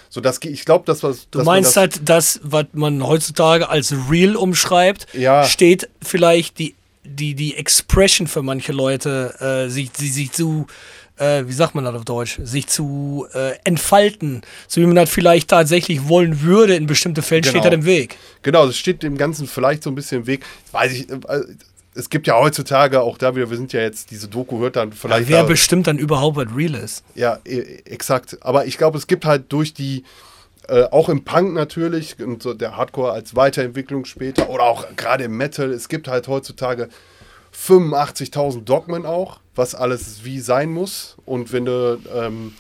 So 0.10 0.22
dass 0.22 0.40
ich 0.44 0.66
glaube, 0.66 0.86
das 0.86 1.04
was 1.04 1.30
du 1.30 1.44
meinst 1.44 1.72
das, 1.72 1.78
halt, 1.78 2.10
das 2.10 2.40
was 2.44 2.66
man 2.74 3.06
heutzutage 3.06 3.70
als 3.70 3.94
real 4.10 4.36
umschreibt, 4.36 5.08
ja. 5.14 5.44
steht 5.44 5.90
vielleicht 6.02 6.60
die 6.60 6.76
die 7.04 7.36
die 7.36 7.56
Expression 7.56 8.28
für 8.28 8.42
manche 8.42 8.74
Leute 8.74 9.36
äh, 9.40 9.70
sich 9.70 9.92
sie 9.96 10.10
sich 10.10 10.32
zu 10.32 10.68
äh, 11.18 11.44
wie 11.48 11.54
sagt 11.54 11.76
man 11.76 11.84
das 11.84 11.96
auf 11.96 12.06
Deutsch, 12.06 12.40
sich 12.44 12.68
zu 12.68 13.28
äh, 13.34 13.54
entfalten, 13.64 14.42
so 14.68 14.82
wie 14.82 14.86
man 14.86 14.96
das 14.96 15.10
vielleicht 15.10 15.50
tatsächlich 15.50 16.08
wollen 16.08 16.42
würde 16.42 16.76
in 16.76 16.88
bestimmten 16.88 17.22
Fällen, 17.22 17.42
genau. 17.42 17.52
steht 17.52 17.66
das 17.66 17.74
im 17.74 17.86
Weg. 17.86 18.18
Genau, 18.42 18.66
das 18.66 18.78
steht 18.78 19.04
dem 19.04 19.18
Ganzen 19.18 19.48
vielleicht 19.48 19.84
so 19.84 19.90
ein 19.90 19.96
bisschen 19.96 20.22
im 20.22 20.28
Weg. 20.28 20.46
Weiß 20.72 20.94
ich, 20.94 21.10
äh, 21.10 21.42
es 21.98 22.10
gibt 22.10 22.28
ja 22.28 22.36
heutzutage 22.36 23.02
auch 23.02 23.18
da 23.18 23.36
wieder, 23.36 23.50
wir 23.50 23.58
sind 23.58 23.74
ja 23.74 23.82
jetzt, 23.82 24.12
diese 24.12 24.28
Doku 24.28 24.60
hört 24.60 24.76
dann 24.76 24.94
vielleicht. 24.94 25.30
Ja, 25.30 25.38
wer 25.38 25.42
da, 25.44 25.48
bestimmt 25.48 25.88
dann 25.88 25.98
überhaupt, 25.98 26.38
was 26.38 26.48
real 26.56 26.76
ist? 26.76 27.04
Ja, 27.16 27.40
e, 27.44 27.82
exakt. 27.86 28.38
Aber 28.42 28.66
ich 28.66 28.78
glaube, 28.78 28.98
es 28.98 29.08
gibt 29.08 29.26
halt 29.26 29.52
durch 29.52 29.74
die, 29.74 30.04
äh, 30.68 30.84
auch 30.84 31.10
im 31.10 31.24
Punk 31.24 31.54
natürlich 31.54 32.16
und 32.20 32.44
so 32.44 32.54
der 32.54 32.78
Hardcore 32.78 33.12
als 33.12 33.36
Weiterentwicklung 33.36 34.06
später 34.06 34.50
oder 34.50 34.64
auch 34.64 34.86
gerade 34.96 35.24
im 35.24 35.36
Metal, 35.36 35.72
es 35.72 35.90
gibt 35.90 36.08
halt 36.08 36.28
heutzutage 36.28 36.90
85.000 37.66 38.64
Dogmen 38.64 39.06
auch, 39.06 39.40
was 39.56 39.74
alles 39.74 40.24
wie 40.24 40.40
sein 40.40 40.72
muss. 40.72 41.18
Und 41.26 41.52
wenn 41.52 41.66
du, 41.66 42.00
ähm, 42.14 42.54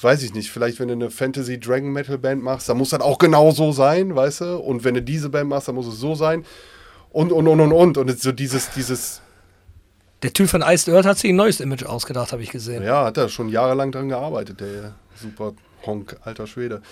weiß 0.00 0.22
ich 0.22 0.34
nicht, 0.34 0.50
vielleicht 0.50 0.78
wenn 0.78 0.88
du 0.88 0.94
eine 0.94 1.10
Fantasy 1.10 1.58
Dragon 1.58 1.92
Metal 1.92 2.16
Band 2.16 2.42
machst, 2.42 2.68
dann 2.68 2.78
muss 2.78 2.90
das 2.90 3.00
auch 3.00 3.18
genau 3.18 3.50
so 3.50 3.72
sein, 3.72 4.14
weißt 4.14 4.42
du? 4.42 4.56
Und 4.58 4.84
wenn 4.84 4.94
du 4.94 5.02
diese 5.02 5.28
Band 5.28 5.48
machst, 5.48 5.68
dann 5.68 5.74
muss 5.74 5.86
es 5.86 5.98
so 5.98 6.14
sein. 6.14 6.44
Und, 7.10 7.32
und, 7.32 7.48
und, 7.48 7.60
und, 7.60 7.72
und. 7.72 7.98
Und 7.98 8.20
so 8.20 8.30
dieses, 8.30 8.70
dieses. 8.70 9.20
Der 10.22 10.32
Typ 10.32 10.48
von 10.48 10.62
Iced 10.62 10.88
Earth 10.94 11.06
hat 11.06 11.18
sich 11.18 11.30
ein 11.30 11.36
neues 11.36 11.60
Image 11.60 11.84
ausgedacht, 11.84 12.32
habe 12.32 12.42
ich 12.42 12.50
gesehen. 12.50 12.84
Ja, 12.84 13.06
hat 13.06 13.16
er 13.16 13.28
schon 13.28 13.48
jahrelang 13.48 13.90
dran 13.90 14.08
gearbeitet, 14.08 14.60
der 14.60 14.94
super 15.20 15.54
Honk, 15.84 16.16
alter 16.24 16.46
Schwede. 16.46 16.82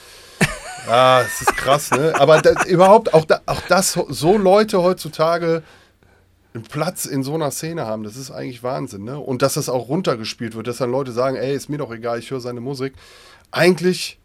ah, 0.88 1.20
es 1.20 1.42
ist 1.42 1.56
krass, 1.56 1.90
ne? 1.90 2.14
Aber 2.18 2.40
das, 2.40 2.64
überhaupt, 2.66 3.12
auch, 3.14 3.26
da, 3.26 3.42
auch 3.46 3.60
das, 3.68 3.92
so 4.08 4.38
Leute 4.38 4.82
heutzutage 4.82 5.62
einen 6.54 6.64
Platz 6.64 7.04
in 7.04 7.22
so 7.22 7.34
einer 7.34 7.50
Szene 7.50 7.86
haben. 7.86 8.02
Das 8.02 8.16
ist 8.16 8.30
eigentlich 8.30 8.62
Wahnsinn, 8.62 9.04
ne? 9.04 9.18
Und 9.18 9.42
dass 9.42 9.54
das 9.54 9.68
auch 9.68 9.88
runtergespielt 9.88 10.54
wird, 10.54 10.66
dass 10.66 10.78
dann 10.78 10.90
Leute 10.90 11.12
sagen, 11.12 11.36
ey, 11.36 11.54
ist 11.54 11.68
mir 11.68 11.78
doch 11.78 11.92
egal, 11.92 12.18
ich 12.18 12.30
höre 12.30 12.40
seine 12.40 12.60
Musik. 12.60 12.94
Eigentlich 13.50 14.18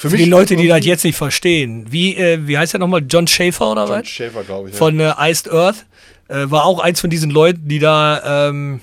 für, 0.00 0.08
für 0.08 0.16
die 0.16 0.24
Leute, 0.24 0.56
die 0.56 0.66
das 0.66 0.84
jetzt 0.86 1.04
nicht 1.04 1.16
verstehen. 1.16 1.86
Wie, 1.90 2.16
äh, 2.16 2.46
wie 2.46 2.56
heißt 2.56 2.74
er 2.74 2.80
nochmal? 2.80 3.04
John 3.06 3.26
Schaefer 3.26 3.70
oder 3.72 3.82
John 3.82 3.90
was? 3.90 3.96
John 3.98 4.06
Schaefer, 4.06 4.44
glaube 4.44 4.70
ich. 4.70 4.74
Von 4.74 4.98
äh, 4.98 5.12
Iced 5.18 5.52
Earth. 5.52 5.84
Äh, 6.28 6.50
war 6.50 6.64
auch 6.64 6.78
eins 6.78 7.00
von 7.00 7.10
diesen 7.10 7.30
Leuten, 7.30 7.68
die 7.68 7.80
da 7.80 8.48
ähm, 8.48 8.80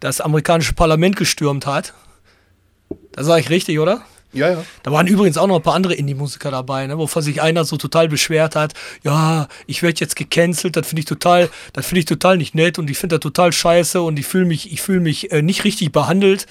das 0.00 0.20
amerikanische 0.20 0.74
Parlament 0.74 1.16
gestürmt 1.16 1.64
hat. 1.64 1.94
Das 3.12 3.26
sage 3.26 3.40
ich 3.40 3.50
richtig, 3.50 3.78
oder? 3.78 4.02
Ja, 4.32 4.50
ja. 4.50 4.64
Da 4.82 4.92
waren 4.92 5.06
übrigens 5.06 5.36
auch 5.36 5.46
noch 5.46 5.56
ein 5.56 5.62
paar 5.62 5.74
andere 5.74 5.94
Indie-Musiker 5.94 6.50
dabei, 6.50 6.86
ne, 6.86 6.96
wovon 6.96 7.22
sich 7.22 7.42
einer 7.42 7.64
so 7.64 7.76
total 7.76 8.08
beschwert 8.08 8.54
hat. 8.54 8.74
Ja, 9.02 9.48
ich 9.66 9.82
werde 9.82 9.98
jetzt 10.00 10.14
gecancelt, 10.14 10.76
das 10.76 10.86
finde 10.86 11.00
ich 11.00 11.06
total, 11.06 11.48
das 11.72 11.86
finde 11.86 12.00
ich 12.00 12.04
total 12.06 12.36
nicht 12.36 12.54
nett 12.54 12.78
und 12.78 12.88
ich 12.90 12.98
finde 12.98 13.16
das 13.16 13.22
total 13.22 13.52
scheiße 13.52 14.00
und 14.00 14.18
ich 14.18 14.26
fühle 14.26 14.44
mich, 14.44 14.72
ich 14.72 14.82
fühle 14.82 15.00
mich 15.00 15.32
äh, 15.32 15.42
nicht 15.42 15.64
richtig 15.64 15.90
behandelt. 15.90 16.46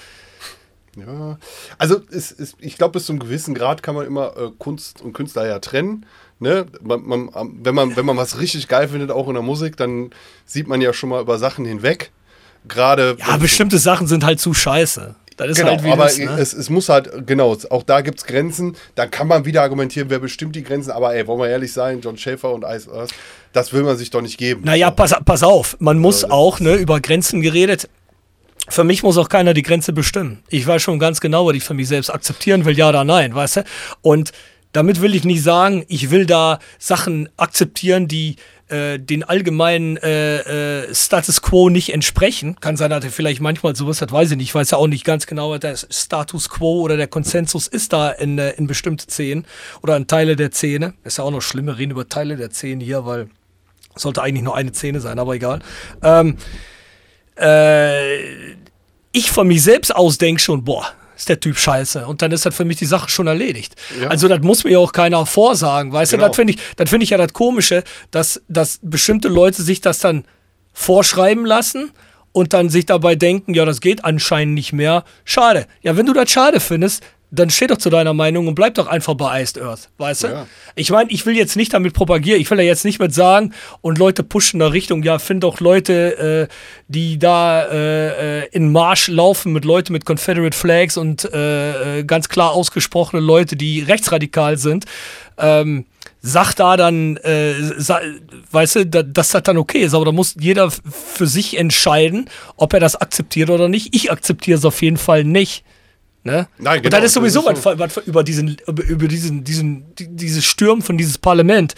Ja, 0.96 1.38
also 1.78 2.00
es, 2.10 2.32
es, 2.32 2.56
ich 2.58 2.76
glaube, 2.76 2.92
bis 2.92 3.06
zu 3.06 3.12
einem 3.12 3.20
gewissen 3.20 3.54
Grad 3.54 3.82
kann 3.82 3.94
man 3.94 4.06
immer 4.06 4.36
äh, 4.36 4.50
Kunst 4.58 5.00
und 5.00 5.12
Künstler 5.12 5.46
ja 5.46 5.58
trennen. 5.60 6.04
Ne? 6.40 6.66
Man, 6.82 7.02
man, 7.06 7.30
wenn, 7.62 7.74
man, 7.74 7.96
wenn 7.96 8.04
man 8.04 8.16
was 8.16 8.40
richtig 8.40 8.66
geil 8.66 8.88
findet, 8.88 9.10
auch 9.10 9.28
in 9.28 9.34
der 9.34 9.42
Musik, 9.42 9.76
dann 9.76 10.10
sieht 10.46 10.66
man 10.66 10.80
ja 10.80 10.92
schon 10.92 11.10
mal 11.10 11.20
über 11.22 11.38
Sachen 11.38 11.64
hinweg. 11.64 12.10
Gerade. 12.66 13.16
Ja, 13.20 13.36
bestimmte 13.36 13.78
Sachen 13.78 14.06
sind 14.06 14.24
halt 14.24 14.40
zu 14.40 14.52
scheiße. 14.52 15.14
Das 15.46 15.56
ist 15.56 15.58
genau, 15.58 15.72
halt 15.72 15.84
wie 15.84 15.90
aber 15.90 16.04
das, 16.04 16.18
ne? 16.18 16.36
es, 16.38 16.52
es 16.52 16.70
muss 16.70 16.88
halt, 16.88 17.26
genau, 17.26 17.56
auch 17.70 17.82
da 17.82 18.00
gibt 18.00 18.18
es 18.18 18.24
Grenzen. 18.24 18.76
Da 18.94 19.06
kann 19.06 19.26
man 19.26 19.44
wieder 19.44 19.62
argumentieren, 19.62 20.10
wer 20.10 20.18
bestimmt 20.18 20.56
die 20.56 20.62
Grenzen. 20.62 20.90
Aber 20.90 21.14
ey, 21.14 21.26
wollen 21.26 21.40
wir 21.40 21.48
ehrlich 21.48 21.72
sein, 21.72 22.00
John 22.00 22.16
Schaefer 22.16 22.52
und 22.52 22.64
Ice 22.64 22.90
Earth, 22.92 23.10
das 23.52 23.72
will 23.72 23.82
man 23.82 23.96
sich 23.96 24.10
doch 24.10 24.22
nicht 24.22 24.38
geben. 24.38 24.62
Naja, 24.64 24.90
pass, 24.90 25.14
pass 25.24 25.42
auf, 25.42 25.76
man 25.80 25.98
muss 25.98 26.22
ja, 26.22 26.30
auch, 26.30 26.60
ne, 26.60 26.74
über 26.74 27.00
Grenzen 27.00 27.40
geredet. 27.40 27.88
Für 28.68 28.84
mich 28.84 29.02
muss 29.02 29.18
auch 29.18 29.28
keiner 29.28 29.54
die 29.54 29.62
Grenze 29.62 29.92
bestimmen. 29.92 30.42
Ich 30.48 30.66
weiß 30.66 30.80
schon 30.82 30.98
ganz 30.98 31.20
genau, 31.20 31.46
was 31.46 31.56
ich 31.56 31.64
für 31.64 31.74
mich 31.74 31.88
selbst 31.88 32.10
akzeptieren 32.10 32.64
will, 32.64 32.76
ja 32.76 32.88
oder 32.90 33.04
nein, 33.04 33.34
weißt 33.34 33.56
du? 33.56 33.64
Und 34.02 34.32
damit 34.72 35.00
will 35.00 35.14
ich 35.14 35.24
nicht 35.24 35.42
sagen, 35.42 35.84
ich 35.88 36.10
will 36.10 36.26
da 36.26 36.60
Sachen 36.78 37.28
akzeptieren, 37.36 38.06
die 38.06 38.36
äh, 38.70 38.98
den 38.98 39.24
allgemeinen 39.24 39.96
äh, 39.98 40.84
äh, 40.84 40.94
Status 40.94 41.42
Quo 41.42 41.68
nicht 41.68 41.92
entsprechen. 41.92 42.56
Kann 42.60 42.76
sein, 42.76 42.90
dass 42.90 43.04
er 43.04 43.10
vielleicht 43.10 43.40
manchmal 43.40 43.76
sowas 43.76 44.00
hat, 44.00 44.12
weiß 44.12 44.30
ich 44.30 44.36
nicht. 44.36 44.48
Ich 44.48 44.54
weiß 44.54 44.70
ja 44.70 44.78
auch 44.78 44.86
nicht 44.86 45.04
ganz 45.04 45.26
genau, 45.26 45.50
was 45.50 45.60
der 45.60 45.76
Status 45.76 46.48
Quo 46.48 46.80
oder 46.80 46.96
der 46.96 47.08
Konsensus 47.08 47.66
ist 47.66 47.92
da 47.92 48.10
in, 48.10 48.38
äh, 48.38 48.50
in 48.52 48.66
bestimmte 48.66 49.04
Szenen 49.04 49.46
oder 49.82 49.96
in 49.96 50.06
Teile 50.06 50.36
der 50.36 50.52
Szene. 50.52 50.94
Ist 51.04 51.18
ja 51.18 51.24
auch 51.24 51.30
noch 51.30 51.42
schlimm, 51.42 51.66
wir 51.66 51.78
reden 51.78 51.92
über 51.92 52.08
Teile 52.08 52.36
der 52.36 52.50
Szene 52.50 52.84
hier, 52.84 53.04
weil 53.06 53.28
sollte 53.96 54.22
eigentlich 54.22 54.44
nur 54.44 54.56
eine 54.56 54.72
Szene 54.72 55.00
sein, 55.00 55.18
aber 55.18 55.34
egal. 55.34 55.60
Ähm, 56.02 56.36
äh, 57.36 58.52
ich 59.12 59.30
von 59.30 59.48
mich 59.48 59.62
selbst 59.62 59.94
aus 59.94 60.18
denke 60.18 60.40
schon, 60.40 60.64
boah, 60.64 60.86
ist 61.20 61.28
der 61.28 61.38
Typ 61.38 61.58
scheiße. 61.58 62.06
Und 62.06 62.22
dann 62.22 62.32
ist 62.32 62.46
das 62.46 62.54
für 62.54 62.64
mich 62.64 62.78
die 62.78 62.86
Sache 62.86 63.10
schon 63.10 63.26
erledigt. 63.26 63.74
Ja. 64.00 64.08
Also 64.08 64.26
das 64.26 64.40
muss 64.40 64.64
mir 64.64 64.70
ja 64.70 64.78
auch 64.78 64.92
keiner 64.92 65.24
vorsagen, 65.26 65.92
weißt 65.92 66.12
genau. 66.12 66.24
du? 66.24 66.28
Das 66.28 66.36
finde 66.36 66.54
ich, 66.54 66.88
find 66.88 67.02
ich 67.02 67.10
ja 67.10 67.18
das 67.18 67.32
Komische, 67.32 67.84
dass, 68.10 68.40
dass 68.48 68.80
bestimmte 68.82 69.28
Leute 69.28 69.62
sich 69.62 69.80
das 69.82 69.98
dann 69.98 70.24
vorschreiben 70.72 71.44
lassen 71.44 71.90
und 72.32 72.54
dann 72.54 72.70
sich 72.70 72.86
dabei 72.86 73.16
denken, 73.16 73.52
ja, 73.54 73.66
das 73.66 73.80
geht 73.82 74.04
anscheinend 74.04 74.54
nicht 74.54 74.72
mehr. 74.72 75.04
Schade. 75.24 75.66
Ja, 75.82 75.96
wenn 75.96 76.06
du 76.06 76.14
das 76.14 76.30
schade 76.30 76.58
findest, 76.58 77.02
dann 77.30 77.50
steh 77.50 77.66
doch 77.68 77.78
zu 77.78 77.90
deiner 77.90 78.12
Meinung 78.12 78.48
und 78.48 78.54
bleib 78.54 78.74
doch 78.74 78.86
einfach 78.86 79.14
bei 79.14 79.42
Iced 79.42 79.60
Earth, 79.60 79.88
weißt 79.98 80.24
du? 80.24 80.28
Ja. 80.28 80.46
Ich 80.74 80.90
meine, 80.90 81.10
ich 81.10 81.26
will 81.26 81.36
jetzt 81.36 81.56
nicht 81.56 81.72
damit 81.72 81.94
propagieren, 81.94 82.40
ich 82.40 82.50
will 82.50 82.58
ja 82.58 82.64
jetzt 82.64 82.84
nicht 82.84 82.98
mit 82.98 83.14
sagen 83.14 83.52
und 83.80 83.98
Leute 83.98 84.22
pushen 84.22 84.56
in 84.56 84.60
der 84.60 84.72
Richtung, 84.72 85.02
ja, 85.02 85.18
find 85.18 85.44
doch 85.44 85.60
Leute, 85.60 86.48
äh, 86.48 86.54
die 86.88 87.18
da 87.18 87.64
äh, 87.66 88.40
äh, 88.40 88.48
in 88.50 88.72
Marsch 88.72 89.08
laufen 89.08 89.52
mit 89.52 89.64
Leuten 89.64 89.92
mit 89.92 90.04
Confederate 90.04 90.56
Flags 90.56 90.96
und 90.96 91.24
äh, 91.32 91.98
äh 91.98 92.04
ganz 92.04 92.28
klar 92.28 92.52
ausgesprochene 92.52 93.22
Leute, 93.22 93.56
die 93.56 93.80
rechtsradikal 93.80 94.58
sind. 94.58 94.86
Ähm, 95.38 95.86
sag 96.22 96.54
da 96.54 96.76
dann, 96.76 97.16
äh, 97.18 97.54
sa 97.78 98.00
weißt 98.50 98.76
du, 98.76 98.86
da, 98.86 99.02
dass 99.02 99.30
das 99.30 99.42
dann 99.42 99.56
okay 99.56 99.80
ist, 99.80 99.94
aber 99.94 100.04
da 100.04 100.12
muss 100.12 100.34
jeder 100.38 100.70
für 100.70 101.26
sich 101.26 101.56
entscheiden, 101.56 102.28
ob 102.56 102.74
er 102.74 102.80
das 102.80 102.96
akzeptiert 102.96 103.50
oder 103.50 103.68
nicht. 103.68 103.94
Ich 103.94 104.10
akzeptiere 104.10 104.58
es 104.58 104.64
auf 104.64 104.82
jeden 104.82 104.96
Fall 104.96 105.24
nicht. 105.24 105.64
Ne? 106.22 106.48
Nein, 106.58 106.82
genau. 106.82 106.86
Und 106.86 106.92
dann 106.92 107.02
ist 107.02 107.14
sowieso 107.14 107.42
das 107.48 107.58
ist 107.58 107.64
so. 107.64 107.78
was, 107.78 107.96
was 107.96 108.06
über 108.06 108.22
diesen, 108.22 108.56
über 108.66 109.08
diesen, 109.08 109.42
diesen, 109.42 109.94
dieses 109.98 110.44
Stürmen 110.44 110.82
von 110.82 110.98
dieses 110.98 111.16
Parlament. 111.16 111.74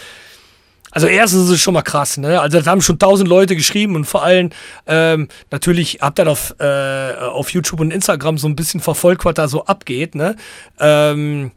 Also 0.92 1.06
erstens 1.06 1.44
ist 1.44 1.50
es 1.50 1.60
schon 1.60 1.72
mal 1.74 1.82
krass, 1.82 2.18
ne? 2.18 2.38
Also 2.40 2.58
das 2.58 2.66
haben 2.66 2.82
schon 2.82 2.98
tausend 2.98 3.26
Leute 3.26 3.56
geschrieben 3.56 3.96
und 3.96 4.04
vor 4.04 4.22
allem 4.22 4.50
ähm, 4.86 5.28
natürlich 5.50 5.98
habt 6.02 6.18
ihr 6.18 6.28
auf, 6.28 6.54
äh, 6.58 7.14
auf 7.14 7.50
YouTube 7.50 7.80
und 7.80 7.90
Instagram 7.90 8.36
so 8.36 8.46
ein 8.46 8.56
bisschen 8.56 8.80
verfolgt, 8.80 9.24
was 9.24 9.34
da 9.34 9.48
so 9.48 9.64
abgeht, 9.64 10.14
ne? 10.14 10.36
Ähm, 10.78 11.52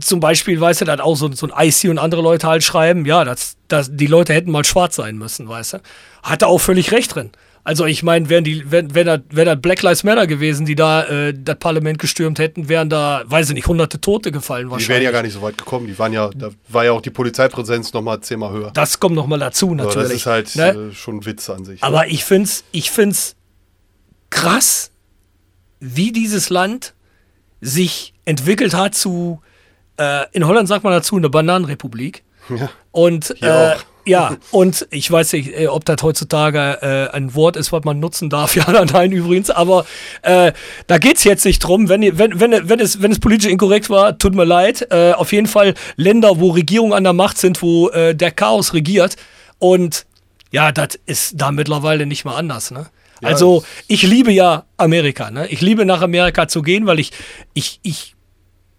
zum 0.00 0.20
Beispiel, 0.20 0.58
weißt 0.58 0.80
du, 0.80 0.84
dass 0.86 1.00
auch 1.00 1.16
so, 1.16 1.30
so 1.32 1.48
ein 1.48 1.68
IC 1.68 1.90
und 1.90 1.98
andere 1.98 2.22
Leute 2.22 2.46
halt 2.46 2.64
schreiben, 2.64 3.04
ja, 3.04 3.24
dass, 3.24 3.56
dass 3.68 3.94
die 3.94 4.06
Leute 4.06 4.32
hätten 4.32 4.50
mal 4.50 4.64
schwarz 4.64 4.96
sein 4.96 5.18
müssen, 5.18 5.46
weißt 5.46 5.74
du? 5.74 5.78
Hat 6.22 6.40
er 6.40 6.48
auch 6.48 6.60
völlig 6.60 6.92
recht 6.92 7.14
drin. 7.14 7.30
Also 7.64 7.86
ich 7.86 8.02
meine, 8.02 8.28
wären 8.28 8.42
die, 8.42 8.70
wenn, 8.72 8.92
wenn, 8.94 9.06
da, 9.06 9.18
wenn 9.30 9.46
da 9.46 9.54
Black 9.54 9.82
Lives 9.82 10.02
Matter 10.02 10.26
gewesen, 10.26 10.66
die 10.66 10.74
da 10.74 11.04
äh, 11.04 11.32
das 11.32 11.58
Parlament 11.58 12.00
gestürmt 12.00 12.40
hätten, 12.40 12.68
wären 12.68 12.90
da, 12.90 13.22
weiß 13.26 13.50
ich 13.50 13.54
nicht, 13.54 13.68
hunderte 13.68 14.00
Tote 14.00 14.32
gefallen 14.32 14.68
wahrscheinlich. 14.68 14.86
Die 14.86 14.92
wären 14.92 15.02
ja 15.02 15.10
gar 15.12 15.22
nicht 15.22 15.34
so 15.34 15.42
weit 15.42 15.56
gekommen. 15.56 15.86
Die 15.86 15.96
waren 15.96 16.12
ja, 16.12 16.30
da 16.34 16.50
war 16.68 16.84
ja 16.84 16.90
auch 16.90 17.00
die 17.00 17.10
Polizeipräsenz 17.10 17.92
nochmal 17.92 18.20
zehnmal 18.20 18.50
höher. 18.52 18.72
Das 18.72 18.98
kommt 18.98 19.14
nochmal 19.14 19.38
dazu 19.38 19.74
natürlich. 19.74 19.96
Aber 19.96 20.02
das 20.02 20.12
ist 20.12 20.26
halt 20.26 20.56
ne? 20.56 20.90
äh, 20.90 20.92
schon 20.92 21.18
ein 21.18 21.26
Witz 21.26 21.48
an 21.50 21.64
sich. 21.64 21.82
Aber 21.84 22.08
ich 22.08 22.24
find's, 22.24 22.64
ich 22.72 22.90
find's 22.90 23.36
krass, 24.30 24.90
wie 25.78 26.10
dieses 26.10 26.50
Land 26.50 26.94
sich 27.60 28.12
entwickelt 28.24 28.74
hat 28.74 28.96
zu, 28.96 29.40
äh, 29.98 30.24
in 30.32 30.48
Holland 30.48 30.66
sagt 30.66 30.82
man 30.82 30.92
dazu, 30.92 31.16
eine 31.16 31.30
Bananenrepublik. 31.30 32.24
Ja. 32.48 32.70
Und 32.90 33.40
äh, 33.40 33.76
ja, 34.04 34.36
und 34.50 34.86
ich 34.90 35.10
weiß 35.10 35.32
nicht, 35.34 35.58
äh, 35.58 35.68
ob 35.68 35.84
das 35.84 36.02
heutzutage 36.02 36.78
äh, 36.82 37.14
ein 37.14 37.34
Wort 37.34 37.56
ist, 37.56 37.72
was 37.72 37.84
man 37.84 38.00
nutzen 38.00 38.30
darf. 38.30 38.56
Ja, 38.62 38.84
nein, 38.84 39.12
übrigens. 39.12 39.50
Aber 39.50 39.86
äh, 40.22 40.52
da 40.86 40.98
geht's 40.98 41.24
jetzt 41.24 41.44
nicht 41.44 41.58
drum. 41.60 41.88
Wenn, 41.88 42.18
wenn, 42.18 42.38
wenn, 42.38 42.68
wenn, 42.68 42.80
es, 42.80 43.02
wenn 43.02 43.10
es 43.10 43.18
politisch 43.18 43.50
inkorrekt 43.50 43.90
war, 43.90 44.18
tut 44.18 44.34
mir 44.34 44.44
leid. 44.44 44.86
Äh, 44.90 45.12
auf 45.12 45.32
jeden 45.32 45.46
Fall 45.46 45.74
Länder, 45.96 46.38
wo 46.38 46.50
Regierungen 46.50 46.92
an 46.92 47.04
der 47.04 47.12
Macht 47.12 47.38
sind, 47.38 47.60
wo 47.62 47.88
äh, 47.88 48.14
der 48.14 48.30
Chaos 48.30 48.74
regiert. 48.74 49.16
Und 49.58 50.06
ja, 50.52 50.70
das 50.70 50.98
ist 51.06 51.40
da 51.40 51.50
mittlerweile 51.50 52.06
nicht 52.06 52.24
mehr 52.24 52.36
anders. 52.36 52.70
Ne? 52.70 52.86
Ja, 53.20 53.28
also 53.28 53.64
ich 53.88 54.02
liebe 54.02 54.32
ja 54.32 54.64
Amerika. 54.76 55.30
Ne? 55.30 55.48
Ich 55.48 55.60
liebe 55.60 55.84
nach 55.84 56.02
Amerika 56.02 56.48
zu 56.48 56.62
gehen, 56.62 56.86
weil 56.86 56.98
ich, 56.98 57.12
ich, 57.54 57.80
ich 57.82 58.11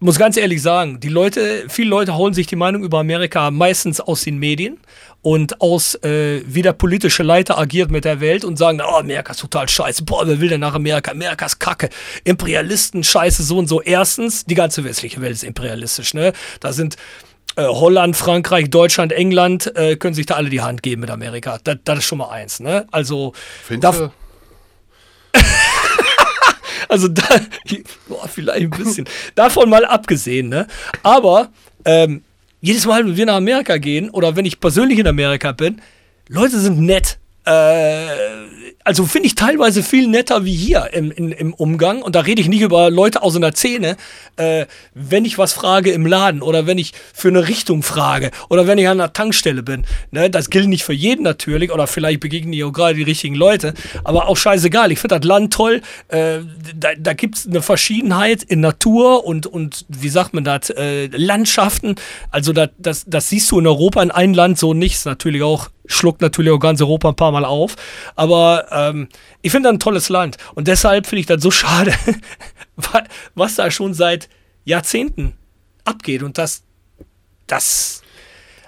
muss 0.03 0.19
ganz 0.19 0.37
ehrlich 0.37 0.61
sagen, 0.61 0.99
die 0.99 1.09
Leute, 1.09 1.65
viele 1.69 1.89
Leute 1.89 2.15
holen 2.15 2.33
sich 2.33 2.47
die 2.47 2.55
Meinung 2.55 2.83
über 2.83 2.99
Amerika 2.99 3.51
meistens 3.51 3.99
aus 4.01 4.23
den 4.23 4.37
Medien 4.37 4.77
und 5.21 5.61
aus, 5.61 5.95
äh, 6.03 6.41
wie 6.45 6.61
der 6.61 6.73
politische 6.73 7.23
Leiter 7.23 7.57
agiert 7.57 7.89
mit 7.89 8.05
der 8.05 8.19
Welt 8.19 8.43
und 8.43 8.57
sagen, 8.57 8.81
oh, 8.81 8.97
Amerika 8.97 9.31
ist 9.31 9.39
total 9.39 9.69
scheiße, 9.69 10.03
boah, 10.03 10.27
wer 10.27 10.39
will 10.41 10.49
denn 10.49 10.59
nach 10.59 10.75
Amerika? 10.75 11.11
Amerika 11.11 11.45
ist 11.45 11.59
kacke, 11.59 11.89
Imperialisten, 12.23 13.03
scheiße, 13.03 13.43
so 13.43 13.57
und 13.57 13.67
so. 13.67 13.81
Erstens, 13.81 14.45
die 14.45 14.55
ganze 14.55 14.83
westliche 14.83 15.21
Welt 15.21 15.33
ist 15.33 15.43
imperialistisch, 15.43 16.13
ne? 16.13 16.33
Da 16.59 16.73
sind 16.73 16.97
äh, 17.55 17.63
Holland, 17.63 18.17
Frankreich, 18.17 18.69
Deutschland, 18.69 19.13
England, 19.13 19.73
äh, 19.75 19.95
können 19.95 20.13
sich 20.13 20.25
da 20.25 20.35
alle 20.35 20.49
die 20.49 20.61
Hand 20.61 20.83
geben 20.83 21.01
mit 21.01 21.11
Amerika. 21.11 21.59
Das, 21.63 21.77
das 21.83 21.99
ist 21.99 22.05
schon 22.05 22.17
mal 22.17 22.29
eins, 22.29 22.59
ne? 22.59 22.87
Also, 22.91 23.33
Findest 23.63 24.11
Also 26.93 27.07
da, 27.07 27.23
boah, 28.07 28.27
vielleicht 28.27 28.61
ein 28.61 28.69
bisschen. 28.69 29.07
Davon 29.33 29.67
mal 29.67 29.83
abgesehen, 29.83 30.49
ne? 30.49 30.67
Aber 31.01 31.49
ähm, 31.85 32.21
jedes 32.61 32.85
Mal, 32.85 33.03
wenn 33.03 33.17
wir 33.17 33.25
nach 33.25 33.37
Amerika 33.37 33.77
gehen 33.77 34.11
oder 34.11 34.35
wenn 34.35 34.45
ich 34.45 34.59
persönlich 34.59 34.99
in 34.99 35.07
Amerika 35.07 35.53
bin, 35.53 35.81
Leute 36.27 36.59
sind 36.59 36.79
nett. 36.79 37.17
Äh, 37.47 38.05
also 38.83 39.05
finde 39.05 39.27
ich 39.27 39.35
teilweise 39.35 39.83
viel 39.83 40.07
netter 40.07 40.45
wie 40.45 40.55
hier 40.55 40.89
im, 40.93 41.11
in, 41.11 41.31
im 41.31 41.53
Umgang. 41.53 42.01
Und 42.01 42.15
da 42.15 42.21
rede 42.21 42.41
ich 42.41 42.49
nicht 42.49 42.61
über 42.61 42.89
Leute 42.89 43.21
aus 43.21 43.35
einer 43.35 43.53
Szene. 43.53 43.97
Äh, 44.35 44.65
wenn 44.93 45.25
ich 45.25 45.37
was 45.37 45.53
frage 45.53 45.91
im 45.91 46.05
Laden 46.05 46.41
oder 46.41 46.67
wenn 46.67 46.77
ich 46.77 46.93
für 47.13 47.29
eine 47.29 47.47
Richtung 47.47 47.83
frage 47.83 48.31
oder 48.49 48.67
wenn 48.67 48.77
ich 48.77 48.87
an 48.87 48.99
einer 48.99 49.13
Tankstelle 49.13 49.63
bin. 49.63 49.85
Ne, 50.11 50.29
das 50.29 50.49
gilt 50.49 50.67
nicht 50.67 50.83
für 50.83 50.93
jeden 50.93 51.23
natürlich 51.23 51.71
oder 51.71 51.87
vielleicht 51.87 52.19
begegnen 52.19 52.51
die 52.51 52.63
auch 52.63 52.71
gerade 52.71 52.95
die 52.95 53.03
richtigen 53.03 53.35
Leute. 53.35 53.73
Aber 54.03 54.27
auch 54.27 54.37
scheißegal. 54.37 54.91
Ich 54.91 54.99
finde 54.99 55.19
das 55.19 55.27
Land 55.27 55.53
toll. 55.53 55.81
Äh, 56.09 56.39
da 56.75 56.89
da 56.97 57.13
gibt 57.13 57.37
es 57.37 57.47
eine 57.47 57.61
Verschiedenheit 57.61 58.43
in 58.43 58.59
Natur 58.59 59.25
und, 59.25 59.47
und 59.47 59.85
wie 59.87 60.09
sagt 60.09 60.33
man 60.33 60.43
das, 60.43 60.69
äh, 60.71 61.07
Landschaften. 61.07 61.95
Also 62.31 62.53
das, 62.53 62.69
das, 62.77 63.05
das 63.07 63.29
siehst 63.29 63.51
du 63.51 63.59
in 63.59 63.67
Europa 63.67 64.01
in 64.01 64.11
einem 64.11 64.33
Land 64.33 64.57
so 64.57 64.73
nicht. 64.73 65.05
Natürlich 65.05 65.43
auch 65.43 65.69
schluckt 65.85 66.21
natürlich 66.21 66.51
auch 66.51 66.59
ganz 66.59 66.81
Europa 66.81 67.09
ein 67.09 67.15
paar 67.15 67.31
Mal 67.31 67.45
auf. 67.45 67.75
Aber 68.15 68.67
ähm, 68.71 69.09
ich 69.41 69.51
finde 69.51 69.69
das 69.69 69.75
ein 69.75 69.79
tolles 69.79 70.09
Land. 70.09 70.37
Und 70.55 70.67
deshalb 70.67 71.07
finde 71.07 71.21
ich 71.21 71.25
das 71.25 71.41
so 71.41 71.51
schade, 71.51 71.93
was 73.35 73.55
da 73.55 73.71
schon 73.71 73.93
seit 73.93 74.29
Jahrzehnten 74.65 75.33
abgeht. 75.83 76.23
Und 76.23 76.37
das, 76.37 76.63
das, 77.47 78.01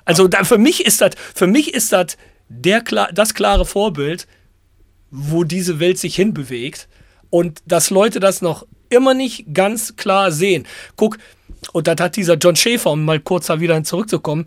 also 0.04 0.28
da, 0.28 0.44
für 0.44 0.58
mich 0.58 0.86
ist 0.86 1.02
das, 1.02 1.12
für 1.34 1.48
mich 1.48 1.74
ist 1.74 1.94
das 1.94 2.18
der, 2.50 2.84
das 3.14 3.34
klare 3.34 3.66
Vorbild, 3.66 4.28
wo 5.12 5.44
diese 5.44 5.80
Welt 5.80 5.98
sich 5.98 6.16
hinbewegt 6.16 6.88
und 7.30 7.62
dass 7.66 7.90
Leute 7.90 8.20
das 8.20 8.42
noch 8.42 8.66
immer 8.90 9.14
nicht 9.14 9.54
ganz 9.54 9.96
klar 9.96 10.32
sehen. 10.32 10.68
Guck, 10.96 11.18
und 11.74 11.88
das 11.88 11.96
hat 12.00 12.16
dieser 12.16 12.36
John 12.36 12.56
Schäfer, 12.56 12.92
um 12.92 13.06
mal 13.06 13.20
kurz 13.20 13.48
da 13.48 13.60
wieder 13.60 13.82
zurückzukommen, 13.84 14.46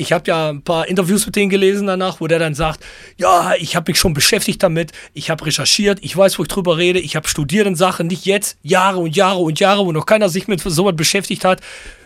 ich 0.00 0.12
habe 0.12 0.24
ja 0.28 0.48
ein 0.48 0.62
paar 0.62 0.88
Interviews 0.88 1.26
mit 1.26 1.36
denen 1.36 1.50
gelesen 1.50 1.86
danach, 1.86 2.20
wo 2.20 2.26
der 2.26 2.38
dann 2.38 2.54
sagt, 2.54 2.80
ja, 3.18 3.52
ich 3.58 3.76
habe 3.76 3.90
mich 3.90 3.98
schon 3.98 4.14
beschäftigt 4.14 4.62
damit, 4.62 4.92
ich 5.12 5.28
habe 5.28 5.44
recherchiert, 5.44 5.98
ich 6.00 6.16
weiß, 6.16 6.38
wo 6.38 6.42
ich 6.42 6.48
drüber 6.48 6.78
rede, 6.78 6.98
ich 6.98 7.16
habe 7.16 7.28
studiert 7.28 7.66
in 7.66 7.74
Sachen, 7.76 8.06
nicht 8.06 8.24
jetzt, 8.24 8.56
Jahre 8.62 8.98
und 8.98 9.14
Jahre 9.14 9.40
und 9.40 9.60
Jahre, 9.60 9.84
wo 9.84 9.92
noch 9.92 10.06
keiner 10.06 10.30
sich 10.30 10.48
mit 10.48 10.60
sowas 10.60 10.96
beschäftigt 10.96 11.44
hat. 11.44 11.60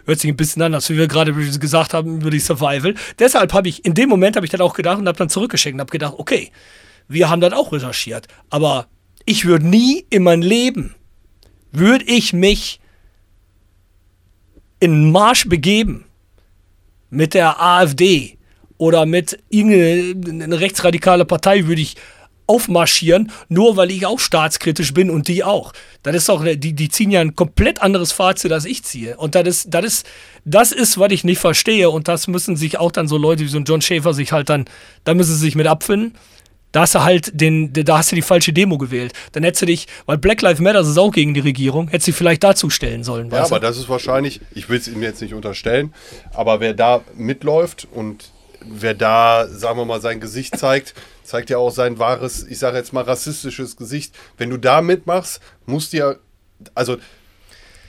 Hört 0.06 0.18
sich 0.18 0.30
ein 0.30 0.36
bisschen 0.36 0.60
an, 0.62 0.74
als 0.74 0.90
wir 0.90 1.06
gerade 1.06 1.32
gesagt 1.32 1.94
haben 1.94 2.20
über 2.20 2.30
die 2.30 2.40
Survival. 2.40 2.94
Deshalb 3.18 3.52
habe 3.52 3.68
ich, 3.68 3.84
in 3.84 3.94
dem 3.94 4.08
Moment 4.08 4.36
habe 4.36 4.44
ich 4.44 4.50
dann 4.50 4.60
auch 4.60 4.74
gedacht 4.74 4.98
und 4.98 5.06
habe 5.06 5.16
dann 5.16 5.30
zurückgeschickt 5.30 5.74
und 5.74 5.80
habe 5.80 5.92
gedacht, 5.92 6.14
okay, 6.18 6.50
wir 7.06 7.30
haben 7.30 7.40
das 7.40 7.52
auch 7.52 7.72
recherchiert, 7.72 8.26
aber 8.50 8.88
ich 9.24 9.44
würde 9.44 9.66
nie 9.66 10.04
in 10.10 10.24
mein 10.24 10.42
Leben, 10.42 10.94
würde 11.70 12.04
ich 12.06 12.32
mich 12.32 12.80
in 14.84 15.10
Marsch 15.10 15.48
begeben 15.48 16.04
mit 17.08 17.32
der 17.32 17.58
AfD 17.58 18.36
oder 18.76 19.06
mit 19.06 19.38
irgendeiner 19.48 20.60
rechtsradikale 20.60 21.24
Partei 21.24 21.66
würde 21.66 21.80
ich 21.80 21.96
aufmarschieren, 22.46 23.32
nur 23.48 23.78
weil 23.78 23.90
ich 23.90 24.04
auch 24.04 24.18
staatskritisch 24.18 24.92
bin 24.92 25.08
und 25.08 25.26
die 25.28 25.42
auch. 25.42 25.72
Das 26.02 26.14
ist 26.14 26.28
auch, 26.28 26.44
die, 26.44 26.74
die 26.74 26.88
ziehen 26.90 27.10
ja 27.10 27.22
ein 27.22 27.34
komplett 27.34 27.80
anderes 27.80 28.12
Fazit, 28.12 28.52
als 28.52 28.66
ich 28.66 28.84
ziehe. 28.84 29.16
Und 29.16 29.34
das 29.34 29.48
ist, 29.48 29.68
das 29.72 29.84
ist, 29.86 30.06
das 30.44 30.70
ist, 30.70 30.98
was 30.98 31.12
ich 31.12 31.24
nicht 31.24 31.38
verstehe. 31.38 31.88
Und 31.88 32.06
das 32.06 32.26
müssen 32.28 32.54
sich 32.54 32.78
auch 32.78 32.92
dann 32.92 33.08
so 33.08 33.16
Leute 33.16 33.44
wie 33.44 33.48
so 33.48 33.56
ein 33.56 33.64
John 33.64 33.80
Schäfer 33.80 34.12
sich 34.12 34.32
halt 34.32 34.50
dann, 34.50 34.66
da 35.04 35.14
müssen 35.14 35.32
sie 35.32 35.40
sich 35.40 35.54
mit 35.54 35.66
abfinden. 35.66 36.12
Da 36.74 36.80
hast 36.80 36.96
du 36.96 37.04
halt 37.04 37.40
den, 37.40 37.72
da 37.72 37.98
hast 37.98 38.10
du 38.10 38.16
die 38.16 38.22
falsche 38.22 38.52
Demo 38.52 38.78
gewählt. 38.78 39.12
Dann 39.30 39.44
hättest 39.44 39.62
du 39.62 39.66
dich, 39.66 39.86
weil 40.06 40.18
Black 40.18 40.42
Lives 40.42 40.58
Matter 40.58 40.80
ist 40.80 40.98
auch 40.98 41.12
gegen 41.12 41.32
die 41.32 41.38
Regierung, 41.38 41.86
hättest 41.86 42.08
du 42.08 42.12
vielleicht 42.12 42.42
dazu 42.42 42.68
stellen 42.68 43.04
sollen. 43.04 43.30
Ja, 43.30 43.44
aber 43.44 43.60
du? 43.60 43.66
das 43.66 43.76
ist 43.76 43.88
wahrscheinlich, 43.88 44.40
ich 44.56 44.68
will 44.68 44.78
es 44.78 44.88
ihm 44.88 45.00
jetzt 45.00 45.22
nicht 45.22 45.34
unterstellen, 45.34 45.94
aber 46.32 46.58
wer 46.58 46.74
da 46.74 47.02
mitläuft 47.14 47.86
und 47.92 48.32
wer 48.60 48.92
da, 48.92 49.46
sagen 49.46 49.78
wir 49.78 49.84
mal, 49.84 50.00
sein 50.00 50.18
Gesicht 50.18 50.58
zeigt, 50.58 50.94
zeigt 51.22 51.48
ja 51.48 51.58
auch 51.58 51.70
sein 51.70 52.00
wahres, 52.00 52.44
ich 52.44 52.58
sage 52.58 52.76
jetzt 52.76 52.92
mal 52.92 53.04
rassistisches 53.04 53.76
Gesicht. 53.76 54.12
Wenn 54.36 54.50
du 54.50 54.56
da 54.56 54.82
mitmachst, 54.82 55.40
musst 55.66 55.92
du 55.92 55.98
ja, 55.98 56.14
also 56.74 56.96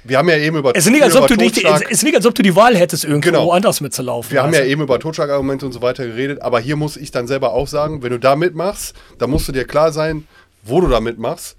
wir 0.08 0.18
haben 0.18 0.30
ja 0.30 0.38
eben 0.38 0.58
über. 0.58 0.76
Es 0.76 0.86
ist 0.86 0.92
nicht, 0.92 1.04
als 1.04 1.16
ob, 1.16 1.28
du 1.28 1.36
nicht, 1.36 1.64
es 1.64 1.82
ist 1.90 2.04
nicht, 2.04 2.16
als 2.16 2.26
ob 2.26 2.36
du 2.36 2.44
die 2.44 2.56
Wahl 2.56 2.76
hättest, 2.76 3.04
irgendwo 3.04 3.30
genau. 3.30 3.52
anders 3.52 3.82
mitzulaufen. 3.82 4.32
Wir 4.32 4.44
also. 4.44 4.56
haben 4.58 4.64
ja 4.64 4.70
eben 4.70 4.82
über 4.82 5.00
Totschlagargumente 5.00 5.66
und 5.66 5.72
so 5.72 5.82
weiter 5.82 6.06
geredet, 6.06 6.42
aber 6.42 6.60
hier 6.60 6.76
muss 6.76 6.98
ich 6.98 7.12
dann 7.12 7.28
selber 7.28 7.54
auch 7.54 7.68
sagen, 7.68 8.04
wenn 8.04 8.12
du 8.12 8.20
da 8.20 8.36
mitmachst, 8.36 8.96
dann 9.18 9.30
musst 9.30 9.48
du 9.48 9.52
dir 9.52 9.66
klar 9.66 9.92
sein, 9.92 10.28
wo 10.64 10.82
du 10.82 10.88
da 10.88 11.00
mitmachst. 11.00 11.58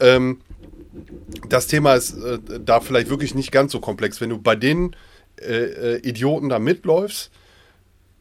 Ähm, 0.00 0.40
das 1.48 1.66
Thema 1.66 1.94
ist 1.94 2.16
äh, 2.16 2.38
da 2.64 2.80
vielleicht 2.80 3.10
wirklich 3.10 3.34
nicht 3.34 3.52
ganz 3.52 3.72
so 3.72 3.80
komplex. 3.80 4.20
Wenn 4.20 4.30
du 4.30 4.38
bei 4.38 4.56
den 4.56 4.96
äh, 5.40 5.96
äh, 5.96 5.96
Idioten 5.98 6.48
da 6.48 6.58
mitläufst, 6.58 7.30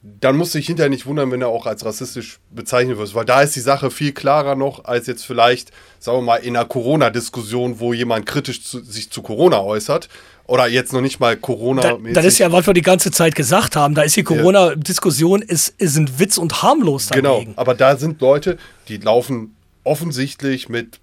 dann 0.05 0.35
musst 0.35 0.53
du 0.53 0.57
dich 0.57 0.67
hinterher 0.67 0.89
nicht 0.89 1.05
wundern, 1.05 1.31
wenn 1.31 1.41
er 1.41 1.47
auch 1.47 1.65
als 1.65 1.85
rassistisch 1.85 2.39
bezeichnet 2.51 2.97
wird, 2.97 3.15
weil 3.15 3.23
da 3.23 3.41
ist 3.41 3.55
die 3.55 3.61
Sache 3.61 3.89
viel 3.89 4.11
klarer 4.11 4.55
noch 4.55 4.83
als 4.83 5.07
jetzt 5.07 5.25
vielleicht, 5.25 5.71
sagen 5.99 6.17
wir 6.17 6.21
mal, 6.23 6.35
in 6.37 6.57
einer 6.57 6.65
Corona-Diskussion, 6.65 7.79
wo 7.79 7.93
jemand 7.93 8.25
kritisch 8.25 8.63
zu, 8.63 8.83
sich 8.83 9.11
zu 9.11 9.21
Corona 9.21 9.61
äußert 9.61 10.09
oder 10.45 10.67
jetzt 10.67 10.91
noch 10.91 10.99
nicht 10.99 11.21
mal 11.21 11.37
Corona. 11.37 11.81
Da, 11.81 11.97
das 12.11 12.25
ist 12.25 12.39
ja, 12.39 12.51
was 12.51 12.67
wir 12.67 12.73
die 12.73 12.81
ganze 12.81 13.11
Zeit 13.11 13.33
gesagt 13.33 13.77
haben. 13.77 13.95
Da 13.95 14.01
ist 14.01 14.17
die 14.17 14.23
Corona-Diskussion, 14.23 15.41
ist, 15.41 15.73
ist 15.77 15.95
ein 15.95 16.19
Witz 16.19 16.37
und 16.37 16.61
harmlos 16.61 17.07
dagegen. 17.07 17.23
Genau, 17.25 17.53
aber 17.55 17.73
da 17.73 17.95
sind 17.95 18.19
Leute, 18.19 18.57
die 18.89 18.97
laufen 18.97 19.55
offensichtlich 19.85 20.67
mit, 20.67 20.99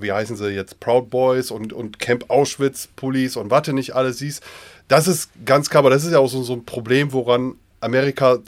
wie, 0.00 0.12
heißen 0.12 0.36
sie 0.36 0.48
jetzt, 0.50 0.80
Proud 0.80 1.08
Boys 1.08 1.52
und, 1.52 1.72
und 1.72 2.00
Camp 2.00 2.30
Auschwitz 2.30 2.88
Pullis 2.96 3.36
und 3.36 3.50
warte 3.50 3.72
nicht 3.72 3.94
alles 3.94 4.18
siehst. 4.18 4.42
Das 4.88 5.06
ist 5.06 5.30
ganz 5.44 5.70
klar, 5.70 5.80
aber 5.80 5.90
das 5.90 6.04
ist 6.04 6.12
ja 6.12 6.18
auch 6.18 6.28
so, 6.28 6.42
so 6.42 6.52
ein 6.52 6.64
Problem, 6.64 7.12
woran 7.12 7.54
Amerika, 7.84 8.38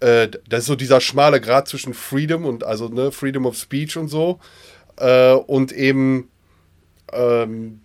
äh, 0.00 0.28
das 0.48 0.60
ist 0.60 0.66
so 0.66 0.76
dieser 0.76 1.00
schmale 1.00 1.40
Grad 1.40 1.68
zwischen 1.68 1.94
Freedom 1.94 2.44
und 2.44 2.64
also 2.64 2.88
ne, 2.88 3.12
Freedom 3.12 3.46
of 3.46 3.56
Speech 3.56 3.96
und 3.96 4.08
so 4.08 4.40
äh, 4.96 5.32
und 5.32 5.72
eben 5.72 6.28
ähm, 7.12 7.80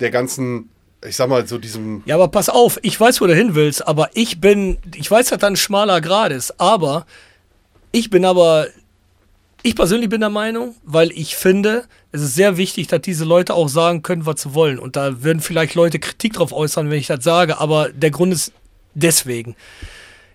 der 0.00 0.10
ganzen 0.10 0.70
ich 1.06 1.16
sag 1.16 1.28
mal, 1.28 1.46
so 1.46 1.58
diesem. 1.58 2.02
Ja, 2.06 2.16
aber 2.16 2.28
pass 2.28 2.48
auf, 2.48 2.78
ich 2.82 2.98
weiß, 2.98 3.20
wo 3.20 3.26
du 3.26 3.34
hin 3.34 3.54
willst, 3.54 3.86
aber 3.86 4.10
ich 4.14 4.40
bin, 4.40 4.78
ich 4.94 5.10
weiß, 5.10 5.28
dass 5.28 5.38
da 5.38 5.46
ein 5.46 5.56
schmaler 5.56 6.00
Grad 6.00 6.32
ist, 6.32 6.60
aber 6.60 7.06
ich 7.92 8.10
bin 8.10 8.24
aber, 8.24 8.66
ich 9.62 9.76
persönlich 9.76 10.08
bin 10.08 10.20
der 10.20 10.30
Meinung, 10.30 10.74
weil 10.84 11.12
ich 11.12 11.36
finde, 11.36 11.84
es 12.10 12.22
ist 12.22 12.34
sehr 12.34 12.56
wichtig, 12.56 12.88
dass 12.88 13.00
diese 13.02 13.24
Leute 13.24 13.54
auch 13.54 13.68
sagen 13.68 14.02
können, 14.02 14.26
was 14.26 14.42
sie 14.42 14.54
wollen. 14.54 14.78
Und 14.78 14.96
da 14.96 15.22
würden 15.22 15.40
vielleicht 15.40 15.74
Leute 15.74 15.98
Kritik 15.98 16.32
drauf 16.32 16.52
äußern, 16.52 16.90
wenn 16.90 16.98
ich 16.98 17.06
das 17.06 17.22
sage, 17.22 17.58
aber 17.58 17.90
der 17.90 18.10
Grund 18.10 18.32
ist 18.32 18.52
deswegen. 18.98 19.56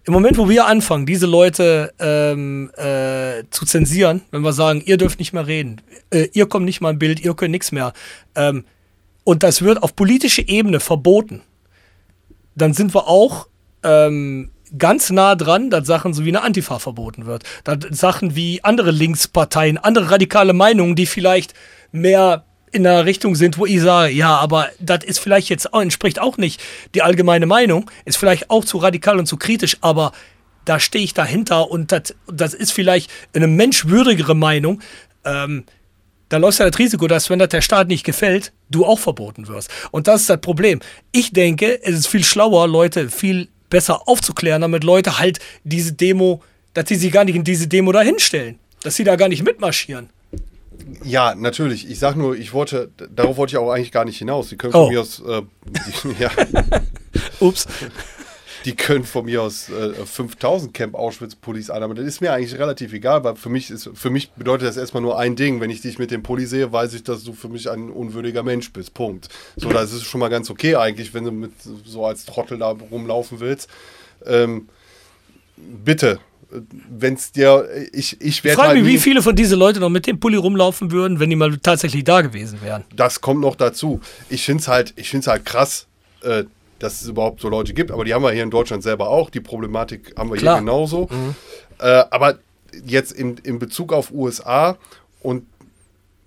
Im 0.05 0.13
Moment, 0.13 0.37
wo 0.37 0.49
wir 0.49 0.65
anfangen, 0.65 1.05
diese 1.05 1.27
Leute 1.27 1.93
ähm, 1.99 2.71
äh, 2.75 3.43
zu 3.49 3.65
zensieren, 3.65 4.21
wenn 4.31 4.41
wir 4.41 4.51
sagen, 4.51 4.81
ihr 4.85 4.97
dürft 4.97 5.19
nicht 5.19 5.31
mehr 5.31 5.47
reden, 5.47 5.81
äh, 6.09 6.27
ihr 6.33 6.45
kommt 6.47 6.65
nicht 6.65 6.81
mal 6.81 6.91
im 6.91 6.99
Bild, 6.99 7.21
ihr 7.21 7.33
könnt 7.35 7.51
nichts 7.51 7.71
mehr, 7.71 7.93
ähm, 8.35 8.65
und 9.23 9.43
das 9.43 9.61
wird 9.61 9.81
auf 9.81 9.95
politischer 9.95 10.47
Ebene 10.49 10.81
verboten, 10.81 11.41
dann 12.55 12.73
sind 12.73 12.93
wir 12.93 13.07
auch 13.07 13.47
ähm, 13.83 14.51
ganz 14.77 15.09
nah 15.09 15.35
dran, 15.35 15.69
dass 15.69 15.87
Sachen 15.87 16.13
so 16.13 16.25
wie 16.25 16.29
eine 16.29 16.41
Antifa 16.41 16.79
verboten 16.79 17.25
wird. 17.25 17.43
Dass 17.63 17.77
Sachen 17.91 18.35
wie 18.35 18.63
andere 18.63 18.91
Linksparteien, 18.91 19.77
andere 19.77 20.11
radikale 20.11 20.53
Meinungen, 20.53 20.95
die 20.95 21.05
vielleicht 21.05 21.53
mehr 21.91 22.45
in 22.73 22.85
einer 22.85 23.05
Richtung 23.05 23.35
sind, 23.35 23.57
wo 23.57 23.65
ich 23.65 23.81
sage, 23.81 24.11
ja, 24.13 24.35
aber 24.35 24.69
das 24.79 25.03
ist 25.03 25.19
vielleicht 25.19 25.49
jetzt 25.49 25.73
auch, 25.73 25.81
entspricht 25.81 26.19
auch 26.19 26.37
nicht 26.37 26.61
die 26.95 27.01
allgemeine 27.01 27.45
Meinung, 27.45 27.89
ist 28.05 28.17
vielleicht 28.17 28.49
auch 28.49 28.65
zu 28.65 28.77
radikal 28.77 29.19
und 29.19 29.27
zu 29.27 29.37
kritisch, 29.37 29.77
aber 29.81 30.11
da 30.65 30.79
stehe 30.79 31.03
ich 31.03 31.13
dahinter 31.13 31.69
und 31.69 31.91
das, 31.91 32.15
das 32.27 32.53
ist 32.53 32.71
vielleicht 32.71 33.11
eine 33.33 33.47
menschwürdigere 33.47 34.35
Meinung. 34.35 34.81
Ähm, 35.25 35.65
da 36.29 36.37
läuft 36.37 36.59
ja 36.59 36.69
das 36.69 36.79
Risiko, 36.79 37.07
dass 37.07 37.29
wenn 37.29 37.39
das 37.39 37.49
der 37.49 37.61
Staat 37.61 37.89
nicht 37.89 38.03
gefällt, 38.03 38.53
du 38.69 38.85
auch 38.85 38.97
verboten 38.97 39.47
wirst. 39.47 39.69
Und 39.91 40.07
das 40.07 40.21
ist 40.21 40.29
das 40.29 40.41
Problem. 40.41 40.79
Ich 41.11 41.31
denke, 41.31 41.83
es 41.83 41.95
ist 41.95 42.07
viel 42.07 42.23
schlauer, 42.23 42.67
Leute 42.67 43.09
viel 43.09 43.49
besser 43.69 44.07
aufzuklären, 44.07 44.61
damit 44.61 44.83
Leute 44.83 45.19
halt 45.19 45.39
diese 45.63 45.93
Demo, 45.93 46.41
dass 46.73 46.89
sie 46.89 46.95
sich 46.95 47.11
gar 47.11 47.23
nicht 47.23 47.35
in 47.35 47.43
diese 47.43 47.67
Demo 47.67 47.91
dahinstellen, 47.91 48.57
dass 48.81 48.95
sie 48.95 49.03
da 49.03 49.15
gar 49.15 49.29
nicht 49.29 49.43
mitmarschieren. 49.43 50.09
Ja, 51.03 51.35
natürlich. 51.35 51.89
Ich 51.89 51.99
sag 51.99 52.15
nur, 52.15 52.35
ich 52.35 52.53
wollte, 52.53 52.91
darauf 53.13 53.37
wollte 53.37 53.51
ich 53.51 53.57
auch 53.57 53.71
eigentlich 53.71 53.91
gar 53.91 54.05
nicht 54.05 54.17
hinaus. 54.17 54.49
Die 54.49 54.57
können 54.57 54.73
oh. 54.73 54.85
von 54.85 54.93
mir 54.93 55.01
aus, 55.01 55.21
äh, 55.21 55.41
die, 55.65 56.15
ja. 56.19 56.31
Ups. 57.39 57.67
Die 58.65 58.75
können 58.75 59.03
von 59.03 59.25
mir 59.25 59.41
aus 59.41 59.69
äh, 59.69 59.93
5000 59.93 60.73
Camp 60.73 60.95
Auschwitz-Pullis 60.95 61.69
an, 61.69 61.83
aber 61.83 61.95
das 61.95 62.05
ist 62.05 62.21
mir 62.21 62.31
eigentlich 62.31 62.57
relativ 62.57 62.93
egal, 62.93 63.23
weil 63.25 63.35
für 63.35 63.49
mich, 63.49 63.69
ist, 63.69 63.89
für 63.93 64.09
mich 64.09 64.31
bedeutet 64.31 64.69
das 64.69 64.77
erstmal 64.77 65.03
nur 65.03 65.19
ein 65.19 65.35
Ding. 65.35 65.59
Wenn 65.59 65.69
ich 65.69 65.81
dich 65.81 65.99
mit 65.99 66.11
dem 66.11 66.23
Pulli 66.23 66.45
sehe, 66.45 66.71
weiß 66.71 66.93
ich, 66.93 67.03
dass 67.03 67.25
du 67.25 67.33
für 67.33 67.49
mich 67.49 67.69
ein 67.69 67.89
unwürdiger 67.89 68.41
Mensch 68.41 68.71
bist. 68.71 68.93
Punkt. 68.93 69.27
So, 69.57 69.69
das 69.69 69.91
ist 69.91 70.03
schon 70.03 70.19
mal 70.19 70.29
ganz 70.29 70.49
okay 70.49 70.77
eigentlich, 70.77 71.13
wenn 71.13 71.25
du 71.25 71.31
mit 71.31 71.51
so 71.61 72.05
als 72.05 72.25
Trottel 72.25 72.59
da 72.59 72.69
rumlaufen 72.69 73.41
willst. 73.41 73.69
Ähm, 74.25 74.69
bitte, 75.57 76.19
wenn 76.89 77.15
es 77.15 77.31
dir, 77.31 77.67
ich, 77.91 78.19
ich 78.21 78.43
werde. 78.43 78.59
Ich 78.59 78.65
frage 78.65 78.79
mich, 78.81 78.93
wie 78.93 78.97
viele 78.97 79.21
von 79.21 79.35
diesen 79.35 79.57
Leuten 79.57 79.79
noch 79.79 79.89
mit 79.89 80.07
dem 80.07 80.19
Pulli 80.19 80.37
rumlaufen 80.37 80.91
würden, 80.91 81.19
wenn 81.19 81.29
die 81.29 81.35
mal 81.35 81.57
tatsächlich 81.57 82.03
da 82.03 82.21
gewesen 82.21 82.61
wären. 82.61 82.83
Das 82.95 83.21
kommt 83.21 83.41
noch 83.41 83.55
dazu. 83.55 84.01
Ich 84.29 84.43
finde 84.43 84.61
es 84.61 84.67
halt, 84.67 84.93
halt 84.97 85.45
krass, 85.45 85.87
äh, 86.21 86.43
dass 86.79 87.01
es 87.01 87.07
überhaupt 87.07 87.41
so 87.41 87.49
Leute 87.49 87.73
gibt, 87.73 87.91
aber 87.91 88.05
die 88.05 88.13
haben 88.13 88.23
wir 88.23 88.31
hier 88.31 88.43
in 88.43 88.51
Deutschland 88.51 88.83
selber 88.83 89.09
auch. 89.09 89.29
Die 89.29 89.39
Problematik 89.39 90.13
haben 90.17 90.29
wir 90.29 90.37
Klar. 90.37 90.55
hier 90.55 90.61
genauso. 90.61 91.07
Mhm. 91.09 91.35
Äh, 91.79 92.03
aber 92.09 92.37
jetzt 92.85 93.11
in, 93.11 93.37
in 93.37 93.59
Bezug 93.59 93.93
auf 93.93 94.11
USA 94.11 94.77
und 95.21 95.45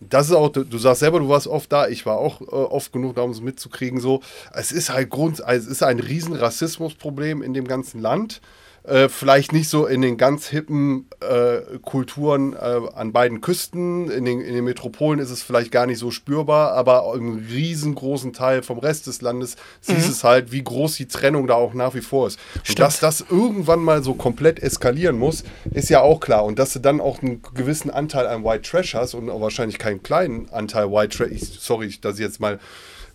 das 0.01 0.27
ist 0.27 0.33
auch, 0.35 0.51
du 0.51 0.79
sagst 0.79 1.01
selber, 1.01 1.21
du 1.21 1.29
warst 1.29 1.47
oft 1.47 1.73
da, 1.73 1.89
ich 1.89 2.05
war 2.05 2.19
auch 2.19 2.41
äh, 2.41 2.45
oft 2.45 2.93
genug 2.93 3.17
da, 3.17 3.23
um 3.23 3.31
es 3.31 3.41
mitzukriegen. 3.41 3.99
So, 3.99 4.21
es 4.53 4.71
ist 4.71 4.91
halt 4.91 5.09
Grund, 5.11 5.43
es 5.47 5.67
ist 5.67 5.83
ein 5.83 6.01
riesen 6.01 6.35
Rassismusproblem 6.35 7.43
in 7.43 7.55
dem 7.55 7.67
ganzen 7.67 8.01
Land. 8.01 8.41
Äh, 8.87 9.09
vielleicht 9.09 9.53
nicht 9.53 9.69
so 9.69 9.87
in 9.87 10.01
den 10.01 10.17
ganz 10.17 10.47
hippen 10.47 11.09
äh, 11.19 11.79
Kulturen 11.83 12.53
äh, 12.53 12.81
an 12.95 13.13
beiden 13.13 13.41
Küsten. 13.41 14.09
In 14.11 14.25
den, 14.25 14.41
in 14.41 14.55
den 14.55 14.65
Metropolen 14.65 15.19
ist 15.19 15.31
es 15.31 15.43
vielleicht 15.43 15.73
gar 15.73 15.87
nicht 15.87 15.99
so 15.99 16.13
spürbar, 16.13 16.73
aber 16.73 17.13
im 17.17 17.45
riesengroßen 17.51 18.33
Teil 18.33 18.63
vom 18.63 18.79
Rest 18.79 19.09
des 19.09 19.23
Landes 19.23 19.57
mhm. 19.57 19.95
siehst 19.95 20.09
es 20.09 20.25
halt, 20.25 20.53
wie 20.53 20.63
groß 20.63 20.95
die 20.97 21.09
Trennung 21.09 21.49
da 21.49 21.55
auch 21.55 21.75
nach 21.75 21.95
wie 21.95 22.01
vor 22.01 22.29
ist. 22.29 22.39
Stimmt. 22.63 22.69
Und 22.69 22.79
dass 22.79 23.01
das 23.01 23.25
irgendwann 23.29 23.81
mal 23.81 24.05
so 24.05 24.15
komplett 24.15 24.61
eskalieren 24.61 25.19
muss, 25.19 25.43
ist 25.73 25.89
ja 25.89 26.01
auch 26.01 26.21
klar. 26.21 26.45
Und 26.45 26.61
dass 26.61 26.73
du 26.73 26.79
dann 26.79 27.01
auch 27.01 27.23
einen 27.23 27.43
gewissen 27.55 27.91
Anteil 27.91 28.29
an 28.29 28.45
White 28.45 28.71
Trash 28.71 28.95
hast 28.95 29.15
und 29.15 29.31
auch 29.31 29.41
wahrscheinlich 29.41 29.79
keinen 29.79 30.05
kleinen 30.05 30.49
Anteil 30.53 30.93
White 30.93 31.17
Trash, 31.17 31.41
sorry, 31.59 31.93
dass 32.01 32.15
ich 32.15 32.21
jetzt 32.21 32.39
mal 32.39 32.61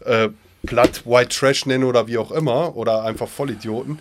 äh, 0.04 0.28
platt 0.66 1.06
White 1.06 1.30
Trash 1.30 1.66
nenne 1.66 1.86
oder 1.86 2.08
wie 2.08 2.18
auch 2.18 2.32
immer, 2.32 2.76
oder 2.76 3.04
einfach 3.04 3.30
Vollidioten. 3.30 4.00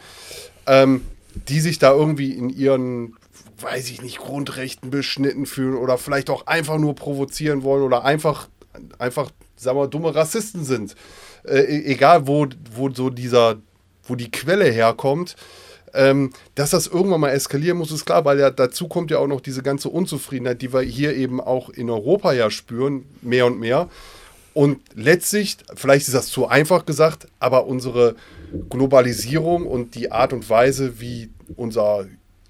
Ähm, 0.66 1.02
die 1.48 1.60
sich 1.60 1.78
da 1.78 1.92
irgendwie 1.92 2.32
in 2.32 2.48
ihren 2.50 3.16
weiß 3.62 3.90
ich 3.90 4.02
nicht, 4.02 4.18
Grundrechten 4.18 4.90
beschnitten 4.90 5.46
fühlen 5.46 5.76
oder 5.76 5.98
vielleicht 5.98 6.30
auch 6.30 6.46
einfach 6.46 6.78
nur 6.78 6.94
provozieren 6.94 7.62
wollen 7.62 7.82
oder 7.82 8.04
einfach, 8.04 8.48
einfach, 8.98 9.30
sagen 9.56 9.78
wir, 9.78 9.88
dumme 9.88 10.14
Rassisten 10.14 10.64
sind. 10.64 10.94
Äh, 11.44 11.60
e-, 11.60 11.92
egal, 11.92 12.26
wo, 12.26 12.46
wo 12.74 12.90
so 12.90 13.10
dieser, 13.10 13.56
wo 14.04 14.14
die 14.14 14.30
Quelle 14.30 14.64
herkommt. 14.64 15.36
Ähm, 15.92 16.30
dass 16.54 16.70
das 16.70 16.86
irgendwann 16.86 17.20
mal 17.20 17.30
eskalieren 17.30 17.76
muss, 17.76 17.90
ist 17.90 18.06
klar, 18.06 18.24
weil 18.24 18.38
ja 18.38 18.50
dazu 18.50 18.86
kommt 18.86 19.10
ja 19.10 19.18
auch 19.18 19.26
noch 19.26 19.40
diese 19.40 19.60
ganze 19.60 19.88
Unzufriedenheit, 19.88 20.62
die 20.62 20.72
wir 20.72 20.82
hier 20.82 21.16
eben 21.16 21.40
auch 21.40 21.68
in 21.68 21.90
Europa 21.90 22.32
ja 22.32 22.48
spüren, 22.48 23.06
mehr 23.22 23.46
und 23.46 23.58
mehr. 23.58 23.88
Und 24.54 24.80
letztlich, 24.94 25.56
vielleicht 25.74 26.06
ist 26.06 26.14
das 26.14 26.28
zu 26.28 26.46
einfach 26.46 26.86
gesagt, 26.86 27.26
aber 27.40 27.66
unsere 27.66 28.14
Globalisierung 28.68 29.66
und 29.66 29.94
die 29.94 30.12
Art 30.12 30.32
und 30.32 30.48
Weise, 30.48 31.00
wie 31.00 31.30
unser 31.56 32.06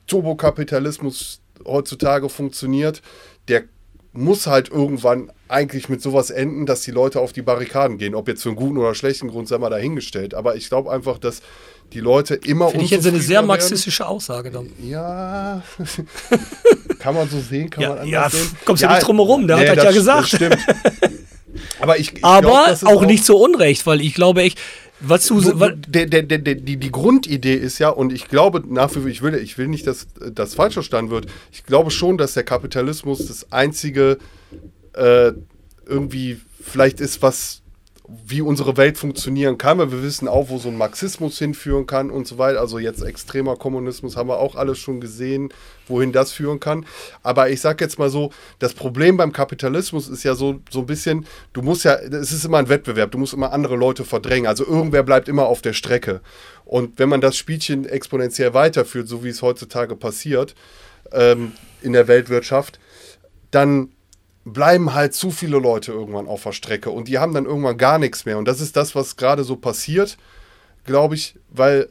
Turbokapitalismus 0.07 1.41
heutzutage 1.65 2.29
funktioniert, 2.29 3.03
der 3.49 3.65
muss 4.13 4.47
halt 4.47 4.71
irgendwann 4.71 5.31
eigentlich 5.49 5.89
mit 5.89 6.03
sowas 6.03 6.31
enden, 6.31 6.67
dass 6.67 6.83
die 6.83 6.91
Leute 6.91 7.21
auf 7.21 7.33
die 7.33 7.43
Barrikaden 7.43 7.99
gehen. 7.99 8.15
Ob 8.15 8.29
jetzt 8.29 8.43
für 8.43 8.49
einen 8.49 8.57
guten 8.57 8.79
oder 8.79 8.95
schlechten 8.95 9.29
Grund, 9.29 9.47
sei 9.47 9.59
mal 9.59 9.71
dahingestellt. 9.71 10.35
Aber 10.35 10.57
ich 10.57 10.69
glaube 10.69 10.91
einfach, 10.91 11.19
dass 11.19 11.43
die 11.93 12.01
Leute 12.01 12.35
immer 12.35 12.69
Finde 12.71 12.85
ich 12.85 12.91
jetzt 12.91 13.07
eine 13.07 13.21
sehr 13.21 13.43
marxistische 13.43 14.07
Aussage 14.07 14.51
dann. 14.51 14.71
Ja, 14.83 15.63
kann 16.99 17.15
man 17.15 17.29
so 17.29 17.41
sehen, 17.41 17.71
kann 17.71 17.83
ja, 17.83 17.89
man 17.91 17.99
anders 17.99 18.13
ja, 18.13 18.31
sehen. 18.31 18.57
Kommst 18.65 18.83
du 18.83 18.87
ja, 18.87 18.95
nicht 18.95 19.07
drum 19.07 19.17
herum, 19.17 19.47
der 19.47 19.57
nee, 19.57 19.69
hat 19.69 19.77
das 19.77 19.85
ja 19.85 19.93
gesagt. 19.93 20.29
stimmt. 20.29 20.59
Aber 21.81 21.99
ich, 21.99 22.17
ich 22.17 22.25
Aber 22.25 22.41
glaub, 22.41 22.83
auch, 22.83 23.03
auch 23.03 23.07
nicht 23.07 23.25
so 23.25 23.43
unrecht, 23.43 23.87
weil 23.87 24.01
ich 24.01 24.15
glaube 24.15 24.43
echt, 24.43 24.59
was 25.01 25.27
du, 25.27 25.41
du, 25.41 25.53
du 25.53 25.77
der, 25.77 26.07
der, 26.07 26.23
der, 26.23 26.39
die, 26.39 26.77
die 26.77 26.91
Grundidee 26.91 27.55
ist 27.55 27.79
ja, 27.79 27.89
und 27.89 28.13
ich 28.13 28.29
glaube 28.29 28.63
nach 28.67 28.95
wie 28.95 29.01
vor, 29.01 29.09
ich 29.09 29.23
will, 29.23 29.35
ich 29.35 29.59
will 29.59 29.69
nicht, 29.69 29.87
dass 29.87 30.09
das 30.33 30.55
falsch 30.55 30.75
verstanden 30.75 31.11
wird, 31.11 31.27
ich 31.53 31.65
glaube 31.65 31.91
schon, 31.91 32.19
dass 32.19 32.35
der 32.35 32.45
Kapitalismus 32.45 33.27
das 33.27 33.51
einzige 33.53 34.19
äh, 34.95 35.33
irgendwie 35.87 36.41
vielleicht 36.63 37.01
ist, 37.01 37.23
was 37.23 37.60
wie 38.27 38.41
unsere 38.41 38.77
Welt 38.77 38.99
funktionieren 38.99 39.59
kann, 39.59 39.79
weil 39.79 39.93
wir 39.93 40.03
wissen 40.03 40.27
auch, 40.27 40.49
wo 40.49 40.59
so 40.59 40.69
ein 40.69 40.77
Marxismus 40.77 41.39
hinführen 41.39 41.87
kann 41.87 42.11
und 42.11 42.27
so 42.27 42.39
weiter. 42.39 42.61
Also 42.61 42.79
jetzt 42.79 43.03
extremer 43.03 43.57
Kommunismus 43.57 44.17
haben 44.17 44.29
wir 44.29 44.39
auch 44.39 44.57
alles 44.57 44.79
schon 44.79 45.01
gesehen, 45.01 45.53
wohin 45.87 46.13
das 46.13 46.33
führen 46.33 46.59
kann. 46.59 46.87
Aber 47.23 47.51
ich 47.51 47.61
sage 47.61 47.85
jetzt 47.85 47.99
mal 47.99 48.11
so, 48.11 48.31
das 48.59 48.75
Problem 48.75 49.17
beim 49.17 49.33
Kapitalismus 49.33 50.09
ist 50.09 50.25
ja 50.25 50.35
so, 50.35 50.61
so 50.71 50.81
ein 50.81 50.87
bisschen, 50.87 51.27
du 51.53 51.63
musst 51.63 51.85
ja, 51.85 51.95
es 51.95 52.33
ist 52.33 52.45
immer 52.45 52.59
ein 52.59 52.69
Wettbewerb, 52.69 53.13
du 53.13 53.19
musst 53.19 53.35
immer 53.35 53.53
andere 53.53 53.77
Leute 53.77 54.05
verdrängen. 54.05 54.47
Also 54.47 54.67
irgendwer 54.67 55.03
bleibt 55.03 55.29
immer 55.29 55.47
auf 55.47 55.63
der 55.63 55.73
Strecke. 55.73 56.21
Und 56.65 56.99
wenn 56.99 57.09
man 57.09 57.21
das 57.21 57.37
Spielchen 57.37 57.85
exponentiell 57.85 58.55
weiterführt, 58.55 59.09
so 59.09 59.23
wie 59.25 59.29
es 59.29 59.43
heutzutage 59.43 59.95
passiert 59.95 60.55
ähm, 61.13 61.53
in 61.83 61.93
der 61.93 62.09
Weltwirtschaft, 62.09 62.81
dann 63.51 63.91
bleiben 64.45 64.95
halt 64.95 65.15
zu 65.15 65.31
viele 65.31 65.59
Leute 65.59 65.93
irgendwann 65.93 66.27
auf 66.27 66.43
der 66.43 66.53
Strecke 66.53 66.91
und 66.91 67.09
die 67.09 67.19
haben 67.19 67.35
dann 67.35 67.45
irgendwann 67.45 67.77
gar 67.77 67.99
nichts 67.99 68.25
mehr. 68.25 68.39
Und 68.39 68.47
das 68.47 68.61
ist 68.61 68.77
das, 68.77 68.95
was 68.95 69.17
gerade 69.17 69.45
so 69.45 69.57
passiert, 69.57 70.17
glaube 70.85 71.15
ich, 71.15 71.37
weil 71.51 71.89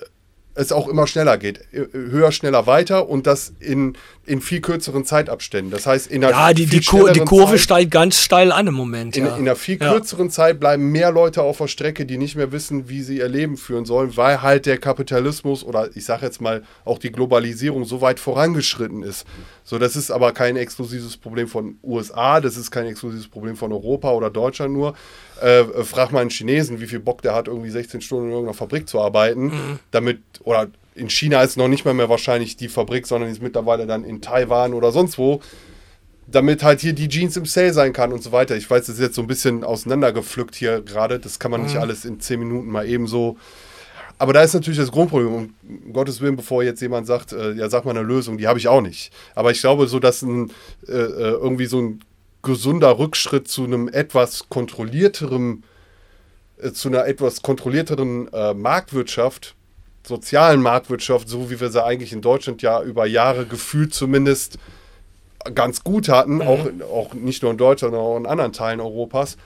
es 0.59 0.73
auch 0.73 0.87
immer 0.89 1.07
schneller 1.07 1.37
geht. 1.37 1.61
Höher, 1.71 2.31
schneller, 2.31 2.67
weiter 2.67 3.07
und 3.07 3.27
das 3.27 3.53
in, 3.59 3.95
in 4.25 4.41
viel 4.41 4.59
kürzeren 4.59 5.05
Zeitabständen. 5.05 5.71
Das 5.71 5.85
heißt, 5.85 6.07
in 6.07 6.23
einer 6.23 6.33
Ja, 6.33 6.53
die, 6.53 6.65
die, 6.65 6.81
Kur 6.81 7.11
die 7.11 7.21
Kurve 7.21 7.51
Zeit, 7.51 7.61
steigt 7.61 7.91
ganz 7.91 8.21
steil 8.21 8.51
an 8.51 8.67
im 8.67 8.73
Moment. 8.73 9.15
In, 9.15 9.25
ja. 9.25 9.35
in 9.35 9.43
einer 9.43 9.55
viel 9.55 9.77
kürzeren 9.77 10.27
ja. 10.27 10.31
Zeit 10.31 10.59
bleiben 10.59 10.91
mehr 10.91 11.11
Leute 11.11 11.43
auf 11.43 11.59
der 11.59 11.67
Strecke, 11.67 12.05
die 12.05 12.17
nicht 12.17 12.35
mehr 12.35 12.51
wissen, 12.51 12.89
wie 12.89 13.01
sie 13.01 13.19
ihr 13.19 13.29
Leben 13.29 13.55
führen 13.55 13.85
sollen, 13.85 14.17
weil 14.17 14.41
halt 14.41 14.65
der 14.65 14.77
Kapitalismus 14.77 15.63
oder 15.63 15.89
ich 15.95 16.03
sage 16.03 16.25
jetzt 16.25 16.41
mal 16.41 16.63
auch 16.83 16.97
die 16.97 17.11
Globalisierung 17.11 17.85
so 17.85 18.01
weit 18.01 18.19
vorangeschritten 18.19 19.01
ist. 19.01 19.25
So, 19.63 19.77
das 19.79 19.95
ist 19.95 20.11
aber 20.11 20.33
kein 20.33 20.57
exklusives 20.57 21.15
Problem 21.15 21.47
von 21.47 21.77
USA, 21.83 22.41
das 22.41 22.57
ist 22.57 22.69
kein 22.69 22.85
exklusives 22.87 23.27
Problem 23.27 23.55
von 23.55 23.71
Europa 23.71 24.11
oder 24.11 24.29
Deutschland 24.29 24.73
nur. 24.73 24.93
Äh, 25.41 25.63
frag 25.83 26.11
mal 26.11 26.19
einen 26.19 26.31
Chinesen, 26.31 26.81
wie 26.81 26.87
viel 26.87 26.99
Bock 26.99 27.21
der 27.21 27.33
hat, 27.33 27.47
irgendwie 27.47 27.69
16 27.69 28.01
Stunden 28.01 28.25
in 28.25 28.31
irgendeiner 28.31 28.57
Fabrik 28.57 28.89
zu 28.89 28.99
arbeiten, 28.99 29.45
mhm. 29.45 29.79
damit, 29.91 30.19
oder 30.49 30.67
in 30.95 31.09
China 31.11 31.43
ist 31.43 31.57
noch 31.57 31.67
nicht 31.67 31.85
mal 31.85 31.93
mehr 31.93 32.09
wahrscheinlich 32.09 32.57
die 32.57 32.69
Fabrik, 32.69 33.05
sondern 33.05 33.29
ist 33.29 33.41
mittlerweile 33.41 33.85
dann 33.85 34.03
in 34.03 34.19
Taiwan 34.19 34.73
oder 34.73 34.91
sonst 34.91 35.19
wo, 35.19 35.41
damit 36.25 36.63
halt 36.63 36.81
hier 36.81 36.93
die 36.93 37.07
Jeans 37.07 37.37
im 37.37 37.45
Sale 37.45 37.71
sein 37.71 37.93
kann 37.93 38.11
und 38.11 38.23
so 38.23 38.31
weiter. 38.31 38.55
Ich 38.57 38.67
weiß, 38.67 38.87
das 38.87 38.95
ist 38.95 39.01
jetzt 39.01 39.15
so 39.15 39.21
ein 39.21 39.27
bisschen 39.27 39.63
auseinandergepflückt 39.63 40.55
hier 40.55 40.81
gerade, 40.81 41.19
das 41.19 41.37
kann 41.37 41.51
man 41.51 41.61
mhm. 41.61 41.67
nicht 41.67 41.77
alles 41.77 42.03
in 42.03 42.19
10 42.19 42.39
Minuten 42.39 42.71
mal 42.71 42.87
eben 42.87 43.05
so. 43.05 43.37
Aber 44.17 44.33
da 44.33 44.41
ist 44.41 44.55
natürlich 44.55 44.79
das 44.79 44.91
Grundproblem. 44.91 45.33
Und 45.33 45.53
um 45.67 45.93
Gottes 45.93 46.19
Willen, 46.19 46.35
bevor 46.35 46.63
jetzt 46.63 46.81
jemand 46.81 47.05
sagt, 47.05 47.31
äh, 47.31 47.53
ja, 47.53 47.69
sag 47.69 47.85
mal 47.85 47.91
eine 47.91 48.01
Lösung, 48.01 48.39
die 48.39 48.47
habe 48.47 48.57
ich 48.57 48.67
auch 48.67 48.81
nicht. 48.81 49.13
Aber 49.35 49.51
ich 49.51 49.61
glaube, 49.61 49.87
so 49.87 49.99
dass 49.99 50.23
ein, 50.23 50.51
äh, 50.87 50.91
äh 50.91 51.31
irgendwie 51.31 51.67
so 51.67 51.79
ein 51.79 52.01
gesunder 52.41 52.97
Rückschritt 52.97 53.47
zu 53.47 53.63
einem 53.63 53.87
etwas 53.87 54.49
kontrollierteren, 54.49 55.63
äh, 56.57 56.71
zu 56.71 56.89
einer 56.89 57.05
etwas 57.05 57.43
kontrollierteren 57.43 58.33
äh, 58.33 58.53
Marktwirtschaft, 58.55 59.55
sozialen 60.09 60.61
Marktwirtschaft, 60.61 61.29
so 61.29 61.49
wie 61.49 61.61
wir 61.61 61.69
sie 61.69 61.83
eigentlich 61.83 62.11
in 62.11 62.21
Deutschland 62.21 62.61
ja 62.61 62.83
über 62.83 63.05
Jahre 63.05 63.45
gefühlt 63.45 63.93
zumindest 63.93 64.57
ganz 65.55 65.83
gut 65.83 66.09
hatten, 66.09 66.35
mhm. 66.35 66.41
auch, 66.41 66.67
auch 66.91 67.13
nicht 67.13 67.41
nur 67.41 67.51
in 67.51 67.57
Deutschland, 67.57 67.93
sondern 67.93 68.11
auch 68.11 68.17
in 68.17 68.25
anderen 68.25 68.51
Teilen 68.51 68.81
Europas. 68.81 69.37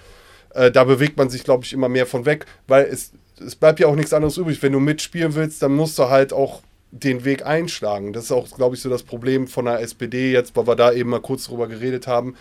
Äh, 0.56 0.72
da 0.72 0.84
bewegt 0.84 1.18
man 1.18 1.30
sich, 1.30 1.44
glaube 1.44 1.66
ich, 1.66 1.74
immer 1.74 1.90
mehr 1.90 2.08
von 2.08 2.26
weg, 2.26 2.48
weil 2.68 2.86
es, 2.86 3.12
es 3.40 3.56
bleibt 3.56 3.80
ja 3.80 3.88
auch 3.88 3.96
nichts 3.96 4.14
anderes 4.14 4.38
übrig. 4.38 4.64
Wenn 4.64 4.74
du 4.74 4.80
mitspielen 4.80 5.36
willst, 5.36 5.62
dann 5.62 5.76
musst 5.76 6.00
du 6.00 6.10
halt 6.10 6.34
auch 6.34 6.62
den 6.92 7.26
Weg 7.26 7.46
einschlagen. 7.46 8.14
Das 8.14 8.26
ist 8.26 8.32
auch, 8.32 8.50
glaube 8.56 8.76
ich, 8.76 8.82
so 8.82 8.90
das 8.90 9.04
Problem 9.04 9.48
von 9.48 9.66
der 9.66 9.82
SPD 9.82 10.32
jetzt, 10.32 10.56
weil 10.56 10.68
wir 10.68 10.76
da 10.76 10.92
eben 10.92 11.10
mal 11.10 11.22
kurz 11.22 11.46
drüber 11.46 11.68
geredet 11.68 12.08
haben 12.08 12.36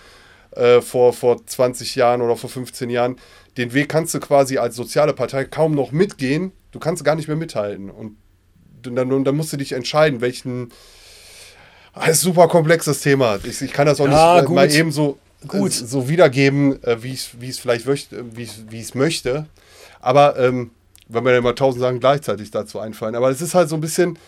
äh, 0.53 0.81
vor, 0.81 1.13
vor 1.13 1.45
20 1.45 1.95
Jahren 1.97 2.21
oder 2.21 2.37
vor 2.37 2.51
15 2.51 2.91
Jahren. 2.91 3.17
Den 3.57 3.73
Weg 3.75 3.89
kannst 3.89 4.15
du 4.15 4.21
quasi 4.21 4.59
als 4.59 4.77
soziale 4.77 5.13
Partei 5.13 5.45
kaum 5.45 5.75
noch 5.75 5.93
mitgehen. 5.93 6.53
Du 6.73 6.79
kannst 6.79 7.05
gar 7.05 7.15
nicht 7.15 7.29
mehr 7.29 7.37
mithalten. 7.37 7.91
Und 7.91 8.17
dann, 8.83 9.25
dann 9.25 9.37
musst 9.37 9.53
du 9.53 9.57
dich 9.57 9.73
entscheiden, 9.73 10.21
welchen. 10.21 10.71
Das 11.95 12.05
ist 12.05 12.09
ein 12.09 12.33
super 12.33 12.49
komplexes 12.49 13.01
Thema. 13.01 13.39
Ich, 13.45 13.61
ich 13.61 13.73
kann 13.73 13.87
das 13.87 14.01
auch 14.01 14.09
ja, 14.09 14.37
nicht 14.37 14.47
gut. 14.47 14.55
mal 14.57 14.71
eben 14.71 14.91
so, 14.91 15.19
gut. 15.47 15.73
so 15.73 16.09
wiedergeben, 16.09 16.83
äh, 16.83 17.03
wie 17.03 17.13
ich 17.13 17.35
es 17.43 17.59
vielleicht 17.59 17.87
möchte, 17.87 18.25
wie 18.35 18.43
ich 18.43 18.83
es 18.83 18.95
möchte. 18.95 19.47
Aber 20.01 20.39
ähm, 20.39 20.71
wenn 21.09 21.25
mir 21.25 21.37
immer 21.37 21.55
tausend 21.55 21.83
Sachen 21.83 22.01
gleichzeitig 22.01 22.51
dazu 22.51 22.79
einfallen. 22.79 23.15
Aber 23.15 23.31
es 23.31 23.41
ist 23.41 23.55
halt 23.55 23.69
so 23.69 23.77
ein 23.77 23.81
bisschen, 23.81 24.19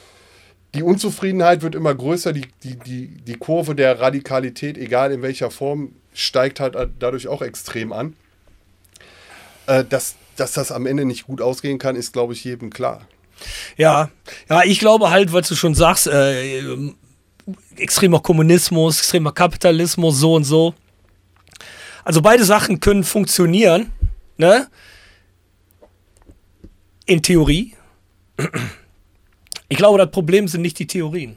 die 0.74 0.82
Unzufriedenheit 0.82 1.62
wird 1.62 1.74
immer 1.74 1.94
größer, 1.94 2.32
die, 2.32 2.46
die, 2.62 2.76
die, 2.76 3.08
die 3.08 3.34
Kurve 3.34 3.74
der 3.74 4.00
Radikalität, 4.00 4.76
egal 4.76 5.12
in 5.12 5.22
welcher 5.22 5.50
Form, 5.50 5.92
steigt 6.12 6.60
halt 6.60 6.76
dadurch 6.98 7.28
auch 7.28 7.42
extrem 7.42 7.92
an. 7.92 8.14
Äh, 9.66 9.84
dass, 9.84 10.16
dass 10.36 10.52
das 10.52 10.72
am 10.72 10.86
Ende 10.86 11.04
nicht 11.04 11.26
gut 11.26 11.40
ausgehen 11.40 11.78
kann, 11.78 11.96
ist, 11.96 12.12
glaube 12.12 12.32
ich, 12.32 12.44
jedem 12.44 12.70
klar. 12.70 13.06
Ja, 13.76 14.10
ja, 14.48 14.62
ich 14.64 14.78
glaube 14.78 15.10
halt, 15.10 15.32
was 15.32 15.48
du 15.48 15.56
schon 15.56 15.74
sagst, 15.74 16.06
äh, 16.06 16.62
extremer 17.76 18.20
Kommunismus, 18.20 18.98
extremer 18.98 19.32
Kapitalismus, 19.32 20.18
so 20.18 20.34
und 20.34 20.44
so. 20.44 20.74
Also 22.04 22.22
beide 22.22 22.44
Sachen 22.44 22.80
können 22.80 23.04
funktionieren, 23.04 23.92
ne? 24.36 24.68
In 27.06 27.22
Theorie. 27.22 27.74
Ich 29.68 29.76
glaube, 29.76 29.98
das 29.98 30.10
Problem 30.10 30.48
sind 30.48 30.62
nicht 30.62 30.78
die 30.78 30.86
Theorien. 30.86 31.36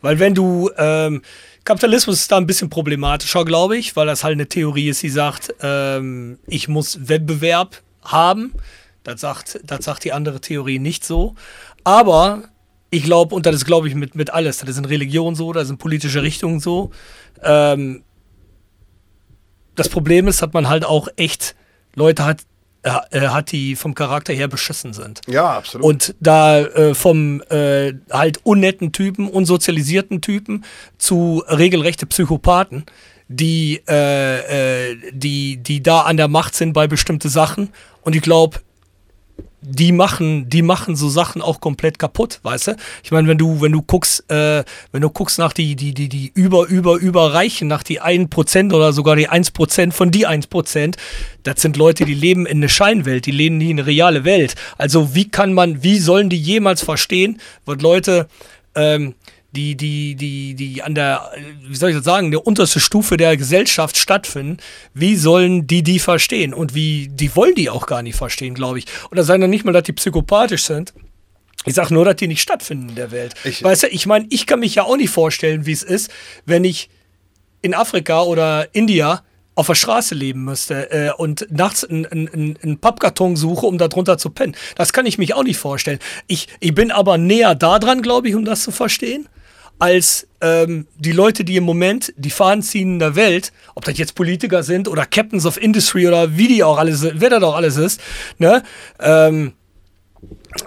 Weil 0.00 0.18
wenn 0.18 0.34
du, 0.34 0.70
ähm, 0.76 1.22
Kapitalismus 1.64 2.20
ist 2.20 2.32
da 2.32 2.36
ein 2.38 2.46
bisschen 2.46 2.70
problematischer, 2.70 3.44
glaube 3.44 3.76
ich, 3.76 3.94
weil 3.94 4.06
das 4.06 4.24
halt 4.24 4.32
eine 4.32 4.48
Theorie 4.48 4.88
ist, 4.88 5.02
die 5.02 5.08
sagt, 5.08 5.54
ähm, 5.62 6.38
ich 6.46 6.68
muss 6.68 7.08
Wettbewerb 7.08 7.82
haben. 8.02 8.52
Das 9.04 9.20
sagt, 9.20 9.60
das 9.64 9.84
sagt 9.84 10.04
die 10.04 10.12
andere 10.12 10.40
Theorie 10.40 10.78
nicht 10.78 11.04
so. 11.04 11.34
Aber 11.84 12.44
ich 12.90 13.02
glaube, 13.02 13.34
und 13.34 13.46
das 13.46 13.64
glaube 13.64 13.88
ich 13.88 13.94
mit, 13.94 14.14
mit 14.14 14.30
alles, 14.30 14.58
das 14.58 14.68
ist 14.68 14.78
in 14.78 14.84
Religion 14.84 15.34
so, 15.34 15.52
das 15.52 15.68
sind 15.68 15.78
politische 15.78 16.22
Richtungen 16.22 16.60
so. 16.60 16.90
Ähm, 17.42 18.04
das 19.74 19.88
Problem 19.88 20.28
ist, 20.28 20.42
dass 20.42 20.52
man 20.52 20.68
halt 20.68 20.84
auch 20.84 21.08
echt 21.16 21.56
Leute 21.94 22.24
hat, 22.24 22.42
äh, 22.82 22.90
hat, 23.28 23.52
die 23.52 23.76
vom 23.76 23.94
Charakter 23.94 24.32
her 24.32 24.48
beschissen 24.48 24.92
sind. 24.92 25.20
Ja, 25.26 25.56
absolut. 25.56 25.86
Und 25.86 26.14
da 26.20 26.60
äh, 26.60 26.94
vom 26.94 27.40
äh, 27.48 27.94
halt 28.10 28.40
unnetten 28.44 28.92
Typen, 28.92 29.28
unsozialisierten 29.28 30.20
Typen 30.20 30.64
zu 30.98 31.42
regelrechte 31.48 32.06
Psychopathen, 32.06 32.84
die, 33.32 33.82
äh, 33.88 34.90
äh, 34.90 34.96
die, 35.12 35.56
die 35.56 35.82
da 35.82 36.02
an 36.02 36.16
der 36.16 36.28
Macht 36.28 36.54
sind 36.54 36.72
bei 36.72 36.86
bestimmten 36.86 37.28
Sachen. 37.28 37.70
Und 38.02 38.14
ich 38.16 38.22
glaube, 38.22 38.60
die 39.64 39.92
machen, 39.92 40.48
die 40.48 40.62
machen 40.62 40.96
so 40.96 41.08
Sachen 41.08 41.40
auch 41.40 41.60
komplett 41.60 41.98
kaputt, 41.98 42.40
weißt 42.42 42.66
du? 42.68 42.76
Ich 43.04 43.12
meine, 43.12 43.28
wenn 43.28 43.38
du, 43.38 43.60
wenn 43.60 43.70
du 43.70 43.80
guckst, 43.80 44.28
äh, 44.28 44.64
wenn 44.90 45.02
du 45.02 45.08
guckst 45.08 45.38
nach 45.38 45.52
die, 45.52 45.76
die, 45.76 45.94
die, 45.94 46.08
die 46.08 46.32
über, 46.34 46.66
über, 46.66 46.96
überreichen, 46.96 47.68
nach 47.68 47.84
die 47.84 48.02
1% 48.02 48.74
oder 48.74 48.92
sogar 48.92 49.14
die 49.14 49.30
1% 49.30 49.92
von 49.92 50.10
die 50.10 50.26
1%, 50.26 50.96
das 51.44 51.62
sind 51.62 51.76
Leute, 51.76 52.04
die 52.04 52.14
leben 52.14 52.44
in 52.44 52.58
eine 52.58 52.68
Scheinwelt, 52.68 53.26
die 53.26 53.30
leben 53.30 53.58
nie 53.58 53.70
in 53.70 53.78
eine 53.78 53.86
reale 53.86 54.24
Welt. 54.24 54.56
Also 54.78 55.14
wie 55.14 55.28
kann 55.28 55.52
man, 55.52 55.84
wie 55.84 55.98
sollen 55.98 56.28
die 56.28 56.40
jemals 56.40 56.82
verstehen, 56.82 57.40
was 57.64 57.80
Leute, 57.80 58.26
ähm, 58.74 59.14
die, 59.52 59.76
die, 59.76 60.14
die, 60.14 60.54
die 60.54 60.82
an 60.82 60.94
der, 60.94 61.30
wie 61.66 61.76
soll 61.76 61.90
ich 61.90 61.96
das 61.96 62.04
sagen, 62.04 62.30
der 62.30 62.46
unterste 62.46 62.80
Stufe 62.80 63.16
der 63.16 63.36
Gesellschaft 63.36 63.96
stattfinden, 63.96 64.56
wie 64.94 65.16
sollen 65.16 65.66
die 65.66 65.82
die 65.82 65.98
verstehen? 65.98 66.54
Und 66.54 66.74
wie, 66.74 67.08
die 67.08 67.34
wollen 67.36 67.54
die 67.54 67.68
auch 67.68 67.86
gar 67.86 68.02
nicht 68.02 68.16
verstehen, 68.16 68.54
glaube 68.54 68.78
ich. 68.78 68.86
Oder 69.10 69.24
sagen 69.24 69.42
dann 69.42 69.50
nicht 69.50 69.64
mal, 69.64 69.72
dass 69.72 69.84
die 69.84 69.92
psychopathisch 69.92 70.64
sind. 70.64 70.94
Ich 71.64 71.74
sage 71.74 71.94
nur, 71.94 72.04
dass 72.04 72.16
die 72.16 72.28
nicht 72.28 72.40
stattfinden 72.40 72.88
in 72.90 72.94
der 72.94 73.10
Welt. 73.10 73.34
Ich, 73.44 73.62
weißt 73.62 73.84
du, 73.84 73.86
ich 73.88 74.06
meine, 74.06 74.26
ich 74.30 74.46
kann 74.46 74.60
mich 74.60 74.74
ja 74.74 74.84
auch 74.84 74.96
nicht 74.96 75.10
vorstellen, 75.10 75.66
wie 75.66 75.72
es 75.72 75.82
ist, 75.82 76.10
wenn 76.46 76.64
ich 76.64 76.88
in 77.60 77.74
Afrika 77.74 78.22
oder 78.22 78.74
India 78.74 79.22
auf 79.54 79.66
der 79.66 79.74
Straße 79.74 80.14
leben 80.14 80.44
müsste 80.44 80.90
äh, 80.90 81.12
und 81.12 81.46
nachts 81.50 81.84
einen, 81.84 82.06
einen 82.06 82.78
Pappkarton 82.78 83.36
suche, 83.36 83.66
um 83.66 83.76
da 83.76 83.88
drunter 83.88 84.16
zu 84.16 84.30
pennen. 84.30 84.56
Das 84.76 84.94
kann 84.94 85.04
ich 85.04 85.18
mich 85.18 85.34
auch 85.34 85.44
nicht 85.44 85.58
vorstellen. 85.58 85.98
Ich, 86.26 86.48
ich 86.60 86.74
bin 86.74 86.90
aber 86.90 87.18
näher 87.18 87.54
da 87.54 87.78
dran, 87.78 88.00
glaube 88.00 88.28
ich, 88.28 88.34
um 88.34 88.46
das 88.46 88.62
zu 88.62 88.70
verstehen, 88.70 89.28
als 89.82 90.28
ähm, 90.40 90.86
die 90.96 91.10
Leute, 91.10 91.42
die 91.42 91.56
im 91.56 91.64
Moment 91.64 92.12
die 92.16 92.30
Fahnen 92.30 92.62
ziehen 92.62 92.92
in 92.92 92.98
der 93.00 93.16
Welt, 93.16 93.52
ob 93.74 93.84
das 93.84 93.98
jetzt 93.98 94.14
Politiker 94.14 94.62
sind 94.62 94.86
oder 94.86 95.06
Captains 95.06 95.44
of 95.44 95.60
Industry 95.60 96.06
oder 96.06 96.36
wie 96.36 96.46
die 96.46 96.62
auch 96.62 96.78
alles 96.78 97.00
sind, 97.00 97.14
wer 97.16 97.30
das 97.30 97.42
auch 97.42 97.56
alles 97.56 97.76
ist, 97.76 98.00
ne? 98.38 98.62
Ähm, 99.00 99.54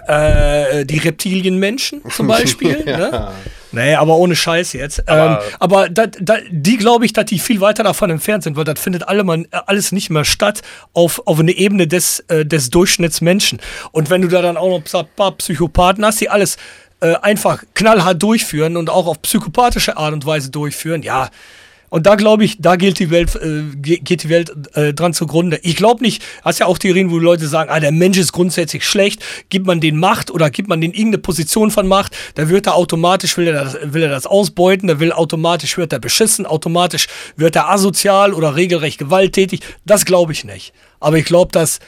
äh, 0.08 0.86
die 0.86 0.98
Reptilienmenschen 0.98 2.02
zum 2.10 2.28
Beispiel. 2.28 2.84
ja. 2.86 2.98
ne? 2.98 3.32
Nee, 3.72 3.96
aber 3.96 4.16
ohne 4.16 4.36
Scheiß 4.36 4.72
jetzt. 4.74 5.08
Aber, 5.08 5.42
ähm, 5.42 5.52
aber 5.60 5.90
dat, 5.90 6.18
dat, 6.22 6.42
die 6.50 6.78
glaube 6.78 7.06
ich, 7.06 7.12
dass 7.12 7.26
die 7.26 7.40
viel 7.40 7.60
weiter 7.60 7.84
davon 7.84 8.10
entfernt 8.10 8.44
sind, 8.44 8.56
weil 8.56 8.64
das 8.64 8.80
findet 8.80 9.08
alle 9.08 9.26
man, 9.26 9.48
alles 9.52 9.92
nicht 9.92 10.10
mehr 10.10 10.24
statt 10.24 10.62
auf, 10.94 11.22
auf 11.26 11.40
eine 11.40 11.52
Ebene 11.52 11.86
des, 11.86 12.20
äh, 12.28 12.46
des 12.46 12.70
Durchschnittsmenschen. 12.70 13.60
Und 13.92 14.10
wenn 14.10 14.22
du 14.22 14.30
da 14.30 14.42
dann 14.42 14.56
auch 14.56 14.70
noch 14.70 15.02
ein 15.02 15.08
paar 15.18 15.32
Psychopathen 15.34 16.06
hast, 16.06 16.22
die 16.22 16.30
alles 16.30 16.56
äh, 17.06 17.16
einfach 17.22 17.64
knallhart 17.74 18.22
durchführen 18.22 18.78
und 18.78 18.90
auch 18.90 19.06
auf 19.06 19.22
psychopathische 19.22 19.98
Art 19.98 20.14
und 20.14 20.26
Weise 20.26 20.50
durchführen, 20.50 21.04
ja, 21.04 21.30
und 21.90 22.08
da 22.08 22.16
glaube 22.16 22.44
ich, 22.44 22.58
da 22.60 22.76
geht 22.76 23.00
die 23.00 23.10
Welt, 23.12 23.36
äh, 23.36 23.64
geht 23.82 24.24
die 24.24 24.30
Welt 24.30 24.52
äh, 24.76 24.94
dran 24.94 25.14
zugrunde. 25.14 25.60
Ich 25.62 25.76
glaube 25.76 26.04
nicht, 26.04 26.24
hast 26.44 26.60
ja 26.60 26.66
auch 26.66 26.78
Theorien, 26.78 27.12
wo 27.12 27.20
Leute 27.20 27.48
sagen, 27.48 27.70
ah, 27.70 27.80
der 27.80 27.92
Mensch 27.92 28.18
ist 28.18 28.32
grundsätzlich 28.32 28.86
schlecht, 28.86 29.24
gibt 29.50 29.68
man 29.68 29.80
den 29.80 29.98
Macht 29.98 30.32
oder 30.32 30.50
gibt 30.50 30.68
man 30.68 30.82
den 30.82 30.92
irgendeine 30.92 31.20
Position 31.20 31.72
von 31.72 31.88
Macht, 31.88 32.16
da 32.34 32.50
wird 32.50 32.68
er 32.68 32.76
automatisch, 32.76 33.38
will 33.38 33.48
er 33.48 33.54
das, 33.64 33.78
will 33.82 34.02
er 34.02 34.10
das 34.10 34.26
ausbeuten, 34.26 34.88
da 34.88 35.00
will 35.00 35.12
automatisch, 35.12 35.78
wird 35.78 35.94
er 35.94 36.00
beschissen, 36.00 36.46
automatisch 36.46 37.08
wird 37.38 37.56
er 37.56 37.70
asozial 37.70 38.34
oder 38.34 38.56
regelrecht 38.56 38.98
gewalttätig. 38.98 39.62
Das 39.86 40.06
glaube 40.06 40.32
ich 40.32 40.44
nicht. 40.44 40.74
Aber 41.00 41.18
ich 41.18 41.26
glaube, 41.26 41.52
dass 41.52 41.80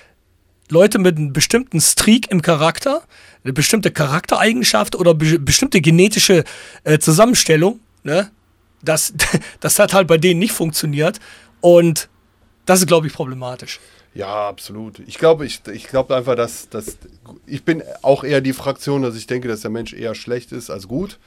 Leute 0.69 0.99
mit 0.99 1.17
einem 1.17 1.33
bestimmten 1.33 1.81
Streak 1.81 2.29
im 2.29 2.41
Charakter, 2.41 3.01
eine 3.43 3.53
bestimmte 3.53 3.91
Charaktereigenschaft 3.91 4.95
oder 4.95 5.13
be 5.13 5.39
bestimmte 5.39 5.81
genetische 5.81 6.43
äh, 6.83 6.99
Zusammenstellung, 6.99 7.79
ne, 8.03 8.31
das, 8.81 9.13
das 9.59 9.79
hat 9.79 9.93
halt 9.93 10.07
bei 10.07 10.17
denen 10.17 10.39
nicht 10.39 10.53
funktioniert. 10.53 11.19
Und 11.61 12.09
das 12.65 12.81
ist, 12.81 12.87
glaube 12.87 13.07
ich, 13.07 13.13
problematisch. 13.13 13.79
Ja, 14.13 14.47
absolut. 14.47 14.99
Ich 15.05 15.17
glaube 15.19 15.45
ich, 15.45 15.61
ich 15.71 15.87
glaub 15.87 16.11
einfach, 16.11 16.35
dass, 16.35 16.69
dass 16.69 16.97
ich 17.45 17.63
bin 17.63 17.83
auch 18.01 18.23
eher 18.23 18.41
die 18.41 18.53
Fraktion, 18.53 19.03
dass 19.03 19.15
ich 19.15 19.27
denke, 19.27 19.47
dass 19.47 19.61
der 19.61 19.69
Mensch 19.71 19.93
eher 19.93 20.15
schlecht 20.15 20.51
ist 20.51 20.69
als 20.69 20.87
gut. 20.87 21.19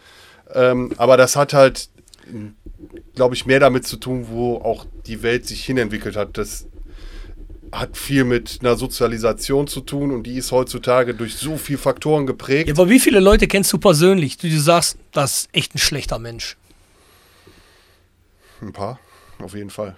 Ähm, 0.53 0.93
aber 0.97 1.17
das 1.17 1.37
hat 1.37 1.53
halt, 1.53 1.89
glaube 3.15 3.35
ich, 3.35 3.47
mehr 3.47 3.61
damit 3.61 3.87
zu 3.87 3.97
tun, 3.97 4.27
wo 4.29 4.57
auch 4.57 4.87
die 5.07 5.23
Welt 5.23 5.47
sich 5.47 5.65
hinentwickelt 5.65 6.17
hat. 6.17 6.37
Das 6.37 6.67
hat 7.73 7.97
viel 7.97 8.25
mit 8.25 8.59
einer 8.61 8.77
Sozialisation 8.77 9.67
zu 9.67 9.81
tun 9.81 10.11
und 10.11 10.25
die 10.25 10.37
ist 10.37 10.51
heutzutage 10.51 11.15
durch 11.15 11.37
so 11.37 11.57
viele 11.57 11.79
Faktoren 11.79 12.27
geprägt. 12.27 12.69
Ja, 12.69 12.75
aber 12.75 12.89
wie 12.89 12.99
viele 12.99 13.21
Leute 13.21 13.47
kennst 13.47 13.73
du 13.73 13.79
persönlich, 13.79 14.37
die 14.37 14.51
du 14.51 14.61
sagst, 14.61 14.99
das 15.13 15.43
ist 15.43 15.49
echt 15.53 15.75
ein 15.75 15.79
schlechter 15.79 16.19
Mensch? 16.19 16.57
Ein 18.61 18.73
paar, 18.73 18.99
auf 19.39 19.55
jeden 19.55 19.71
Fall. 19.71 19.97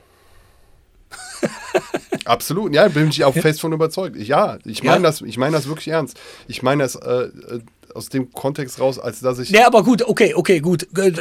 Absolut, 2.24 2.74
ja, 2.74 2.89
bin 2.89 3.09
ich 3.09 3.24
auch 3.24 3.35
fest 3.35 3.61
von 3.61 3.73
überzeugt. 3.73 4.16
Ja, 4.16 4.59
ich 4.65 4.82
meine 4.82 4.97
ja. 4.97 5.11
das, 5.11 5.23
ich 5.23 5.39
meine 5.39 5.53
das 5.57 5.66
wirklich 5.66 5.89
ernst. 5.89 6.19
Ich 6.47 6.62
meine 6.62 6.82
das 6.85 6.94
äh, 6.94 7.11
äh, 7.11 7.61
aus 7.94 8.09
dem 8.09 8.32
Kontext 8.32 8.81
raus, 8.81 8.99
als 8.99 9.20
dass 9.20 9.39
ich. 9.39 9.51
Ja, 9.51 9.66
aber 9.66 9.82
gut, 9.82 10.03
okay, 10.03 10.35
okay, 10.35 10.61
gut. 10.61 10.86
Äh, 10.97 11.12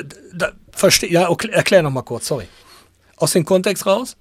verstehe, 0.72 1.10
ja, 1.10 1.30
okay, 1.30 1.50
erklär 1.50 1.82
noch 1.82 1.92
mal 1.92 2.04
kurz, 2.04 2.28
sorry. 2.28 2.48
Aus 3.18 3.32
dem 3.32 3.46
Kontext 3.46 3.86
raus? 3.86 4.16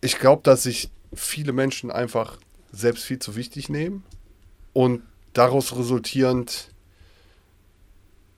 Ich 0.00 0.18
glaube, 0.18 0.42
dass 0.44 0.64
sich 0.64 0.90
viele 1.12 1.52
Menschen 1.52 1.90
einfach 1.90 2.38
selbst 2.72 3.04
viel 3.04 3.18
zu 3.18 3.36
wichtig 3.36 3.68
nehmen 3.68 4.04
und 4.72 5.02
daraus 5.32 5.76
resultierend 5.76 6.68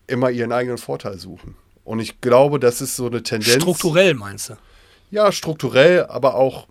immer 0.07 0.31
ihren 0.31 0.53
eigenen 0.53 0.79
Vorteil 0.79 1.19
suchen. 1.19 1.57
Und 1.85 2.01
ich 2.01 2.21
glaube, 2.21 2.61
das 2.61 2.81
ist 2.81 2.97
so 2.97 3.07
eine 3.07 3.23
Tendenz. 3.23 3.63
Strukturell 3.63 4.15
meinst 4.15 4.51
du? 4.51 4.55
Ja, 5.11 5.33
strukturell, 5.33 6.07
aber 6.07 6.35
auch 6.35 6.67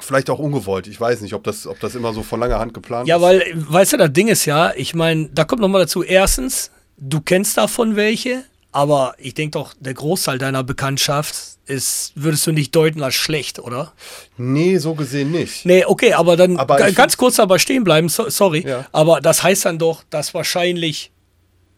vielleicht 0.00 0.30
auch 0.30 0.38
ungewollt. 0.38 0.86
Ich 0.86 1.00
weiß 1.00 1.20
nicht, 1.20 1.34
ob 1.34 1.44
das, 1.44 1.66
ob 1.66 1.80
das 1.80 1.94
immer 1.94 2.12
so 2.12 2.22
von 2.22 2.40
langer 2.40 2.58
Hand 2.58 2.74
geplant 2.74 3.08
ja, 3.08 3.16
ist. 3.16 3.22
Ja, 3.22 3.26
weil, 3.26 3.52
weißt 3.54 3.94
du, 3.94 3.96
das 3.96 4.12
Ding 4.12 4.28
ist 4.28 4.44
ja, 4.44 4.72
ich 4.76 4.94
meine, 4.94 5.28
da 5.28 5.44
kommt 5.44 5.60
nochmal 5.62 5.82
dazu, 5.82 6.02
erstens, 6.02 6.70
du 6.98 7.20
kennst 7.20 7.56
davon 7.56 7.96
welche, 7.96 8.44
aber 8.72 9.14
ich 9.18 9.34
denke 9.34 9.52
doch, 9.58 9.74
der 9.78 9.94
Großteil 9.94 10.38
deiner 10.38 10.64
Bekanntschaft 10.64 11.51
ist, 11.66 12.12
würdest 12.14 12.46
du 12.46 12.52
nicht 12.52 12.74
deuten 12.74 13.02
als 13.02 13.14
schlecht, 13.14 13.58
oder? 13.58 13.92
Nee, 14.36 14.78
so 14.78 14.94
gesehen 14.94 15.30
nicht. 15.30 15.64
Nee, 15.64 15.84
okay, 15.84 16.12
aber 16.14 16.36
dann 16.36 16.56
aber 16.56 16.76
ganz 16.92 17.16
kurz 17.16 17.36
dabei 17.36 17.58
stehen 17.58 17.84
bleiben, 17.84 18.08
so, 18.08 18.28
sorry. 18.28 18.64
Ja. 18.66 18.86
Aber 18.92 19.20
das 19.20 19.42
heißt 19.42 19.64
dann 19.64 19.78
doch, 19.78 20.02
dass 20.10 20.34
wahrscheinlich 20.34 21.12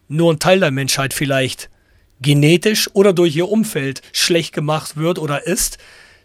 nur 0.09 0.33
ein 0.33 0.39
Teil 0.39 0.61
der 0.61 0.71
Menschheit 0.71 1.15
vielleicht 1.15 1.71
genetisch 2.21 2.89
oder 2.95 3.13
durch 3.13 3.37
ihr 3.37 3.49
Umfeld 3.49 4.01
schlecht 4.13 4.55
gemacht 4.55 4.97
wird 4.97 5.19
oder 5.19 5.47
ist, 5.47 5.79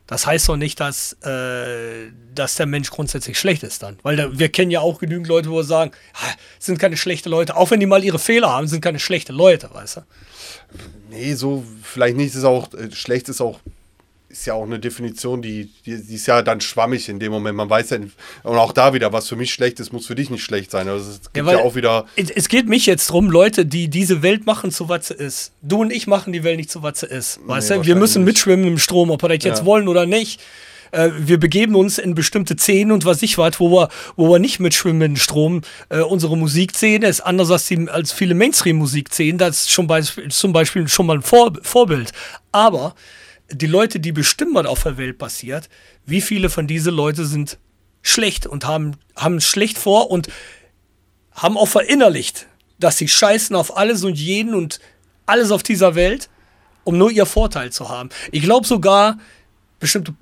das 0.09 0.25
heißt 0.25 0.49
doch 0.49 0.55
nicht, 0.57 0.79
dass, 0.79 1.13
äh, 1.21 2.09
dass 2.33 2.55
der 2.55 2.65
Mensch 2.65 2.89
grundsätzlich 2.89 3.37
schlecht 3.37 3.61
ist 3.61 3.83
dann. 3.83 3.99
Weil 4.01 4.15
da, 4.15 4.39
wir 4.39 4.49
kennen 4.49 4.71
ja 4.71 4.79
auch 4.79 4.97
genügend 4.97 5.27
Leute, 5.27 5.51
wo 5.51 5.57
wir 5.57 5.63
sagen, 5.63 5.91
ah, 6.15 6.33
sind 6.57 6.79
keine 6.79 6.97
schlechte 6.97 7.29
Leute, 7.29 7.55
auch 7.55 7.69
wenn 7.69 7.79
die 7.79 7.85
mal 7.85 8.03
ihre 8.03 8.17
Fehler 8.17 8.49
haben, 8.49 8.65
sind 8.65 8.81
keine 8.81 8.97
schlechte 8.97 9.33
Leute, 9.33 9.69
weißt 9.71 9.97
du? 9.97 10.01
Nee, 11.09 11.33
so 11.33 11.63
vielleicht 11.83 12.17
nicht, 12.17 12.35
ist 12.35 12.43
auch, 12.43 12.73
äh, 12.73 12.91
schlecht 12.91 13.29
ist 13.29 13.41
auch 13.41 13.59
ist 14.29 14.45
ja 14.45 14.53
auch 14.53 14.63
eine 14.63 14.79
Definition, 14.79 15.41
die, 15.41 15.69
die, 15.85 16.03
die, 16.03 16.15
ist 16.15 16.27
ja 16.27 16.43
dann 16.43 16.61
schwammig 16.61 17.09
in 17.09 17.19
dem 17.19 17.31
Moment. 17.31 17.57
Man 17.57 17.69
weiß 17.69 17.89
ja, 17.89 17.97
und 17.97 18.57
auch 18.57 18.71
da 18.71 18.93
wieder, 18.93 19.11
was 19.11 19.27
für 19.27 19.35
mich 19.35 19.51
schlecht 19.51 19.79
ist, 19.79 19.91
muss 19.91 20.05
für 20.05 20.13
dich 20.13 20.29
nicht 20.29 20.43
schlecht 20.43 20.69
sein. 20.69 20.87
Also 20.87 21.09
es 21.09 21.33
gibt 21.33 21.47
ja, 21.47 21.53
ja 21.53 21.59
auch 21.59 21.75
wieder. 21.75 22.05
Es 22.15 22.47
geht 22.47 22.67
mich 22.67 22.85
jetzt 22.85 23.07
drum, 23.07 23.31
Leute, 23.31 23.65
die 23.65 23.87
diese 23.87 24.21
Welt 24.21 24.45
machen, 24.45 24.71
zu 24.71 24.87
was 24.87 25.07
sie 25.07 25.15
ist. 25.15 25.51
Du 25.63 25.81
und 25.81 25.91
ich 25.91 26.05
machen 26.05 26.31
die 26.31 26.43
Welt 26.43 26.57
nicht 26.57 26.69
zu 26.69 26.83
was 26.83 26.99
sie 26.99 27.07
ist. 27.07 27.39
Weißt 27.43 27.71
nee, 27.71 27.77
du? 27.77 27.85
Wir 27.85 27.95
müssen 27.95 28.23
mitschwimmen 28.23 28.67
im 28.67 28.77
Strom, 28.77 29.09
ob 29.09 29.23
wir 29.23 29.29
das 29.29 29.43
jetzt 29.43 29.59
ja. 29.59 29.65
wollen 29.65 29.87
oder 29.87 30.05
nicht. 30.05 30.39
Äh, 30.91 31.09
wir 31.17 31.39
begeben 31.39 31.75
uns 31.75 31.97
in 31.97 32.15
bestimmte 32.15 32.55
Szenen 32.57 32.91
und 32.91 33.05
was 33.05 33.21
ich 33.21 33.37
weiß, 33.37 33.59
wo 33.59 33.71
wir, 33.71 33.89
wo 34.15 34.29
wir 34.29 34.39
nicht 34.39 34.59
mitschwimmen 34.59 35.11
im 35.11 35.15
Strom. 35.15 35.61
Äh, 35.89 36.01
unsere 36.01 36.37
Musikszene 36.37 37.07
ist 37.07 37.21
anders 37.21 37.51
als, 37.51 37.67
die, 37.67 37.89
als 37.89 38.11
viele 38.11 38.35
Mainstream-Musikszenen. 38.35 39.37
Das 39.37 39.61
ist 39.61 39.71
schon 39.71 39.87
bei, 39.87 40.01
zum 40.01 40.53
Beispiel 40.53 40.87
schon 40.87 41.05
mal 41.05 41.17
ein 41.17 41.21
Vor 41.21 41.53
Vorbild. 41.61 42.11
Aber 42.51 42.95
die 43.51 43.67
Leute, 43.67 43.99
die 43.99 44.11
bestimmen, 44.11 44.53
was 44.55 44.65
auf 44.65 44.83
der 44.83 44.97
Welt 44.97 45.17
passiert, 45.17 45.69
wie 46.05 46.21
viele 46.21 46.49
von 46.49 46.67
diesen 46.67 46.93
Leuten 46.93 47.25
sind 47.25 47.57
schlecht 48.01 48.47
und 48.47 48.65
haben, 48.65 48.95
haben 49.15 49.41
schlecht 49.41 49.77
vor 49.77 50.09
und 50.09 50.29
haben 51.31 51.57
auch 51.57 51.67
verinnerlicht, 51.67 52.47
dass 52.79 52.97
sie 52.97 53.07
scheißen 53.07 53.55
auf 53.55 53.77
alles 53.77 54.03
und 54.03 54.17
jeden 54.17 54.53
und 54.53 54.79
alles 55.25 55.51
auf 55.51 55.63
dieser 55.63 55.95
Welt, 55.95 56.29
um 56.83 56.97
nur 56.97 57.11
ihr 57.11 57.25
Vorteil 57.25 57.71
zu 57.71 57.89
haben. 57.89 58.09
Ich 58.31 58.41
glaube 58.41 58.65
sogar, 58.65 59.17
bestimmte, 59.79 60.13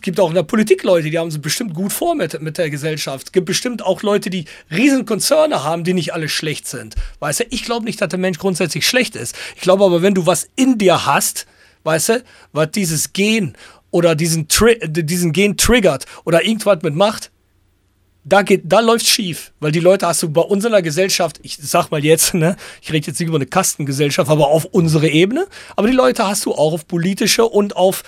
es 0.00 0.02
gibt 0.02 0.18
auch 0.18 0.30
in 0.30 0.34
der 0.34 0.44
Politik 0.44 0.82
Leute, 0.82 1.10
die 1.10 1.18
haben 1.18 1.28
es 1.28 1.38
bestimmt 1.38 1.74
gut 1.74 1.92
vor 1.92 2.14
mit, 2.14 2.40
mit 2.40 2.56
der 2.56 2.70
Gesellschaft. 2.70 3.26
Es 3.26 3.32
gibt 3.32 3.44
bestimmt 3.44 3.84
auch 3.84 4.02
Leute, 4.02 4.30
die 4.30 4.46
Riesenkonzerne 4.70 5.62
haben, 5.62 5.84
die 5.84 5.92
nicht 5.92 6.14
alle 6.14 6.30
schlecht 6.30 6.66
sind. 6.66 6.94
Weißt 7.18 7.40
du, 7.40 7.44
ich 7.50 7.64
glaube 7.64 7.84
nicht, 7.84 8.00
dass 8.00 8.08
der 8.08 8.18
Mensch 8.18 8.38
grundsätzlich 8.38 8.88
schlecht 8.88 9.14
ist. 9.14 9.36
Ich 9.56 9.60
glaube 9.60 9.84
aber, 9.84 10.00
wenn 10.00 10.14
du 10.14 10.24
was 10.24 10.48
in 10.56 10.78
dir 10.78 11.04
hast, 11.04 11.46
weißt 11.84 12.08
du, 12.08 12.24
was 12.52 12.70
dieses 12.70 13.12
Gen 13.12 13.52
oder 13.90 14.14
diesen, 14.14 14.48
Tri 14.48 14.78
diesen 14.80 15.34
Gen 15.34 15.58
triggert 15.58 16.06
oder 16.24 16.46
irgendwas 16.46 16.80
mit 16.80 16.94
macht, 16.94 17.30
da 18.24 18.40
geht, 18.40 18.62
da 18.64 18.80
läuft's 18.80 19.10
schief, 19.10 19.52
weil 19.60 19.72
die 19.72 19.80
Leute 19.80 20.06
hast 20.06 20.22
du 20.22 20.30
bei 20.30 20.40
unserer 20.40 20.80
Gesellschaft, 20.80 21.40
ich 21.42 21.58
sag 21.60 21.90
mal 21.90 22.02
jetzt, 22.02 22.32
ne, 22.32 22.56
ich 22.80 22.90
rede 22.90 23.06
jetzt 23.06 23.20
nicht 23.20 23.28
über 23.28 23.36
eine 23.36 23.46
Kastengesellschaft, 23.46 24.30
aber 24.30 24.48
auf 24.48 24.64
unsere 24.64 25.08
Ebene, 25.08 25.46
aber 25.76 25.88
die 25.88 25.94
Leute 25.94 26.26
hast 26.26 26.46
du 26.46 26.52
auch 26.52 26.72
auf 26.72 26.86
politische 26.86 27.44
und 27.44 27.76
auf 27.76 28.02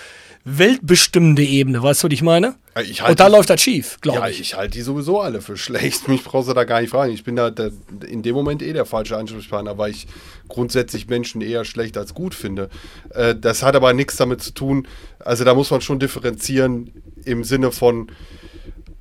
weltbestimmende 0.44 1.44
Ebene, 1.44 1.82
weißt 1.82 2.02
du, 2.02 2.08
was 2.08 2.12
ich 2.12 2.22
meine? 2.22 2.56
Ich 2.82 3.00
halt 3.02 3.10
und 3.10 3.20
da 3.20 3.26
läuft 3.28 3.50
das 3.50 3.60
schief, 3.60 3.98
glaube 4.00 4.18
ja, 4.20 4.28
ich. 4.28 4.40
ich 4.40 4.56
halte 4.56 4.72
die 4.72 4.82
sowieso 4.82 5.20
alle 5.20 5.40
für 5.40 5.56
schlecht. 5.56 6.08
Mich 6.08 6.24
brauchst 6.24 6.48
du 6.48 6.54
da 6.54 6.64
gar 6.64 6.80
nicht 6.80 6.90
fragen. 6.90 7.12
Ich 7.12 7.22
bin 7.22 7.36
da 7.36 7.50
der, 7.50 7.70
in 8.08 8.22
dem 8.22 8.34
Moment 8.34 8.62
eh 8.62 8.72
der 8.72 8.86
falsche 8.86 9.16
Ansprechpartner, 9.16 9.78
weil 9.78 9.90
ich 9.90 10.06
grundsätzlich 10.48 11.06
Menschen 11.08 11.42
eher 11.42 11.64
schlecht 11.64 11.96
als 11.96 12.14
gut 12.14 12.34
finde. 12.34 12.70
Äh, 13.10 13.36
das 13.36 13.62
hat 13.62 13.76
aber 13.76 13.92
nichts 13.92 14.16
damit 14.16 14.42
zu 14.42 14.52
tun. 14.52 14.88
Also 15.18 15.44
da 15.44 15.54
muss 15.54 15.70
man 15.70 15.80
schon 15.80 16.00
differenzieren 16.00 16.90
im 17.24 17.44
Sinne 17.44 17.70
von 17.70 18.10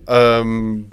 ähm, 0.08 0.92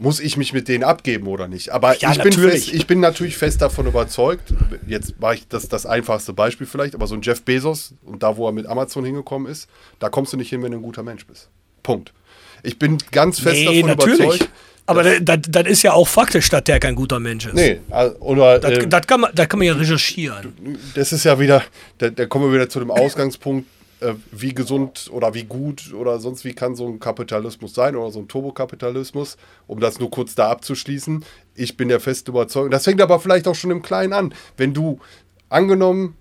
muss 0.00 0.18
ich 0.18 0.38
mich 0.38 0.54
mit 0.54 0.66
denen 0.66 0.82
abgeben 0.82 1.26
oder 1.26 1.46
nicht. 1.46 1.70
Aber 1.70 1.96
ja, 1.98 2.12
ich, 2.12 2.22
bin 2.22 2.32
fest, 2.32 2.72
ich 2.72 2.86
bin 2.86 3.00
natürlich 3.00 3.36
fest 3.36 3.60
davon 3.60 3.86
überzeugt, 3.86 4.54
jetzt 4.86 5.20
war 5.20 5.34
ich 5.34 5.46
das, 5.46 5.68
das 5.68 5.84
einfachste 5.84 6.32
Beispiel 6.32 6.66
vielleicht, 6.66 6.94
aber 6.94 7.06
so 7.06 7.14
ein 7.14 7.20
Jeff 7.20 7.42
Bezos 7.42 7.92
und 8.06 8.22
da, 8.22 8.38
wo 8.38 8.46
er 8.48 8.52
mit 8.52 8.66
Amazon 8.66 9.04
hingekommen 9.04 9.50
ist, 9.50 9.68
da 9.98 10.08
kommst 10.08 10.32
du 10.32 10.38
nicht 10.38 10.48
hin, 10.48 10.62
wenn 10.62 10.72
du 10.72 10.78
ein 10.78 10.82
guter 10.82 11.02
Mensch 11.02 11.26
bist. 11.26 11.50
Punkt. 11.82 12.14
Ich 12.62 12.78
bin 12.78 12.96
ganz 13.10 13.40
fest 13.40 13.56
nee, 13.56 13.82
davon 13.82 13.90
natürlich. 13.90 14.20
überzeugt. 14.20 14.50
Aber 14.86 15.04
das, 15.20 15.38
das, 15.46 15.66
ist 15.66 15.82
ja 15.82 15.92
auch 15.92 16.08
faktisch, 16.08 16.48
dass 16.48 16.64
der 16.64 16.80
kein 16.80 16.94
guter 16.94 17.20
Mensch 17.20 17.46
ist. 17.46 17.54
Nee, 17.54 17.80
oder. 18.20 18.58
Das, 18.58 18.72
äh, 18.72 18.86
das, 18.88 19.06
kann, 19.06 19.20
man, 19.20 19.30
das 19.34 19.48
kann 19.48 19.58
man 19.58 19.66
ja 19.68 19.74
recherchieren. 19.74 20.78
Das 20.94 21.12
ist 21.12 21.24
ja 21.24 21.38
wieder, 21.38 21.62
da, 21.98 22.08
da 22.08 22.26
kommen 22.26 22.46
wir 22.46 22.54
wieder 22.54 22.68
zu 22.68 22.80
dem 22.80 22.90
Ausgangspunkt, 22.90 23.68
äh, 24.00 24.14
wie 24.32 24.54
gesund 24.54 25.08
oder 25.12 25.34
wie 25.34 25.44
gut 25.44 25.92
oder 25.92 26.18
sonst 26.18 26.44
wie 26.44 26.54
kann 26.54 26.74
so 26.74 26.86
ein 26.86 27.00
Kapitalismus 27.00 27.74
sein 27.74 27.96
oder 27.96 28.10
so 28.10 28.20
ein 28.20 28.28
Turbokapitalismus, 28.28 29.36
um 29.66 29.80
das 29.80 29.98
nur 29.98 30.10
kurz 30.10 30.34
da 30.34 30.50
abzuschließen. 30.50 31.24
Ich 31.54 31.76
bin 31.76 31.88
der 31.88 32.00
festen 32.00 32.30
Überzeugung. 32.30 32.70
Das 32.70 32.84
fängt 32.84 33.00
aber 33.00 33.20
vielleicht 33.20 33.46
auch 33.46 33.54
schon 33.54 33.70
im 33.70 33.82
Kleinen 33.82 34.12
an. 34.12 34.34
Wenn 34.56 34.74
du 34.74 35.00
angenommen, 35.48 36.16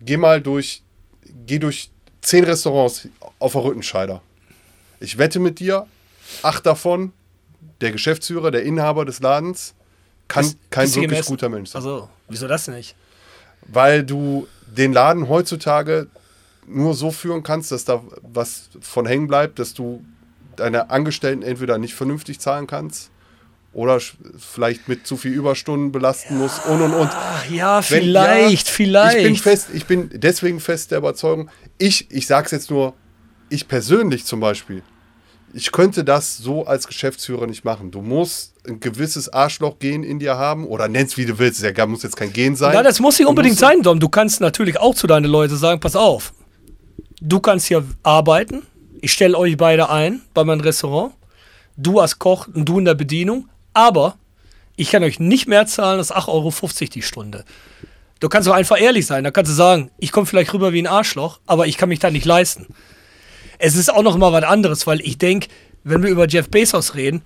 geh 0.00 0.16
mal 0.16 0.40
durch, 0.40 0.82
geh 1.46 1.58
durch 1.58 1.90
zehn 2.20 2.44
Restaurants 2.44 3.08
auf 3.38 3.52
der 3.52 3.64
Rüttenscheider. 3.64 4.20
Ich 5.00 5.18
wette 5.18 5.40
mit 5.40 5.60
dir, 5.60 5.86
acht 6.42 6.66
davon 6.66 7.12
der 7.80 7.92
Geschäftsführer, 7.92 8.50
der 8.50 8.62
Inhaber 8.64 9.04
des 9.04 9.20
Ladens, 9.20 9.74
kann 10.26 10.44
ist, 10.44 10.58
kein 10.70 10.84
ist 10.84 10.96
wirklich 10.96 11.24
guter 11.24 11.48
Mensch 11.48 11.70
sein. 11.70 11.80
Also, 11.80 12.08
wieso 12.28 12.46
das 12.48 12.68
nicht? 12.68 12.94
Weil 13.66 14.04
du 14.04 14.46
den 14.66 14.92
Laden 14.92 15.28
heutzutage 15.28 16.08
nur 16.68 16.94
so 16.94 17.10
führen 17.10 17.42
kannst, 17.42 17.72
dass 17.72 17.84
da 17.84 18.02
was 18.22 18.70
von 18.80 19.06
hängen 19.06 19.26
bleibt, 19.26 19.58
dass 19.58 19.74
du 19.74 20.04
deine 20.56 20.90
Angestellten 20.90 21.42
entweder 21.42 21.78
nicht 21.78 21.94
vernünftig 21.94 22.40
zahlen 22.40 22.66
kannst 22.66 23.10
oder 23.72 24.00
vielleicht 24.38 24.88
mit 24.88 25.06
zu 25.06 25.16
viel 25.16 25.32
Überstunden 25.32 25.92
belasten 25.92 26.34
ja, 26.34 26.40
musst 26.40 26.66
und 26.66 26.80
und 26.82 26.94
und. 26.94 27.10
Ja, 27.50 27.82
vielleicht, 27.82 28.66
ja, 28.66 28.72
vielleicht. 28.72 29.18
Ich 29.18 29.24
bin 29.24 29.36
fest, 29.36 29.68
ich 29.72 29.86
bin 29.86 30.10
deswegen 30.12 30.60
fest 30.60 30.90
der 30.90 30.98
Überzeugung, 30.98 31.50
ich, 31.78 32.10
ich 32.10 32.26
sag's 32.26 32.50
jetzt 32.50 32.70
nur, 32.70 32.94
ich 33.50 33.68
persönlich 33.68 34.24
zum 34.24 34.40
Beispiel, 34.40 34.82
ich 35.52 35.72
könnte 35.72 36.04
das 36.04 36.36
so 36.36 36.66
als 36.66 36.86
Geschäftsführer 36.86 37.46
nicht 37.46 37.64
machen. 37.64 37.90
Du 37.90 38.02
musst 38.02 38.54
ein 38.66 38.80
gewisses 38.80 39.32
Arschloch-Gen 39.32 40.02
in 40.02 40.18
dir 40.18 40.36
haben 40.36 40.66
oder 40.66 40.88
nenn's 40.88 41.16
wie 41.16 41.24
du 41.24 41.38
willst. 41.38 41.62
Es 41.62 41.86
muss 41.86 42.02
jetzt 42.02 42.16
kein 42.16 42.32
Gen 42.32 42.54
sein. 42.54 42.74
Ja, 42.74 42.82
das 42.82 43.00
muss 43.00 43.18
nicht 43.18 43.28
unbedingt 43.28 43.58
sein, 43.58 43.82
Dom. 43.82 43.98
Du 43.98 44.08
kannst 44.08 44.40
natürlich 44.40 44.78
auch 44.78 44.94
zu 44.94 45.06
deinen 45.06 45.24
Leuten 45.24 45.56
sagen: 45.56 45.80
Pass 45.80 45.96
auf, 45.96 46.34
du 47.20 47.40
kannst 47.40 47.66
hier 47.66 47.84
arbeiten. 48.02 48.62
Ich 49.00 49.12
stelle 49.12 49.36
euch 49.36 49.56
beide 49.56 49.90
ein 49.90 50.22
bei 50.34 50.44
meinem 50.44 50.60
Restaurant. 50.60 51.14
Du 51.76 52.00
als 52.00 52.18
Koch 52.18 52.48
und 52.48 52.68
du 52.68 52.78
in 52.78 52.84
der 52.84 52.94
Bedienung. 52.94 53.48
Aber 53.72 54.16
ich 54.76 54.90
kann 54.90 55.04
euch 55.04 55.20
nicht 55.20 55.46
mehr 55.46 55.66
zahlen 55.66 55.98
als 55.98 56.12
8,50 56.12 56.28
Euro 56.28 56.52
die 56.94 57.02
Stunde. 57.02 57.44
Du 58.20 58.28
kannst 58.28 58.48
doch 58.48 58.54
einfach 58.54 58.80
ehrlich 58.80 59.06
sein. 59.06 59.22
Da 59.22 59.30
kannst 59.30 59.50
du 59.50 59.54
sagen, 59.54 59.90
ich 59.98 60.10
komme 60.10 60.26
vielleicht 60.26 60.52
rüber 60.52 60.72
wie 60.72 60.82
ein 60.82 60.86
Arschloch, 60.88 61.38
aber 61.46 61.66
ich 61.66 61.76
kann 61.76 61.88
mich 61.88 62.00
da 62.00 62.10
nicht 62.10 62.24
leisten 62.24 62.66
es 63.58 63.76
ist 63.76 63.92
auch 63.92 64.02
noch 64.02 64.16
mal 64.16 64.32
was 64.32 64.44
anderes, 64.44 64.86
weil 64.86 65.00
ich 65.00 65.18
denke, 65.18 65.48
wenn 65.84 66.02
wir 66.02 66.10
über 66.10 66.26
Jeff 66.26 66.48
Bezos 66.48 66.94
reden 66.94 67.22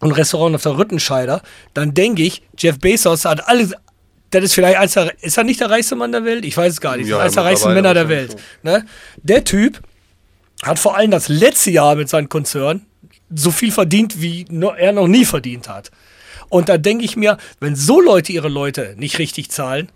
und 0.00 0.12
Restaurant 0.12 0.54
auf 0.54 0.62
der 0.62 0.78
Rüttenscheider, 0.78 1.42
dann 1.74 1.94
denke 1.94 2.22
ich, 2.22 2.42
Jeff 2.58 2.78
Bezos 2.78 3.24
hat 3.24 3.46
alles. 3.48 3.74
Das 4.32 4.42
ist 4.42 4.54
vielleicht 4.54 4.78
eins 4.78 4.94
der, 4.94 5.12
ist 5.22 5.38
er 5.38 5.44
nicht 5.44 5.60
der 5.60 5.70
reichste 5.70 5.94
Mann 5.94 6.10
der 6.10 6.24
Welt? 6.24 6.44
Ich 6.44 6.56
weiß 6.56 6.72
es 6.72 6.80
gar 6.80 6.96
nicht. 6.96 7.08
Ja, 7.08 7.18
eines 7.18 7.34
der 7.34 7.44
reichsten 7.44 7.72
Männer 7.74 7.94
der 7.94 8.08
Welt. 8.08 8.36
Ne? 8.62 8.84
Der 9.22 9.44
Typ 9.44 9.80
hat 10.62 10.78
vor 10.78 10.96
allem 10.96 11.10
das 11.10 11.28
letzte 11.28 11.70
Jahr 11.70 11.94
mit 11.94 12.08
seinem 12.08 12.28
Konzern 12.28 12.86
so 13.34 13.50
viel 13.50 13.70
verdient, 13.70 14.20
wie 14.20 14.46
er 14.76 14.92
noch 14.92 15.06
nie 15.06 15.24
verdient 15.24 15.68
hat. 15.68 15.90
Und 16.48 16.68
da 16.68 16.78
denke 16.78 17.04
ich 17.04 17.16
mir, 17.16 17.38
wenn 17.60 17.76
so 17.76 18.00
Leute 18.00 18.32
ihre 18.32 18.48
Leute 18.48 18.94
nicht 18.98 19.18
richtig 19.18 19.50
zahlen, 19.50 19.90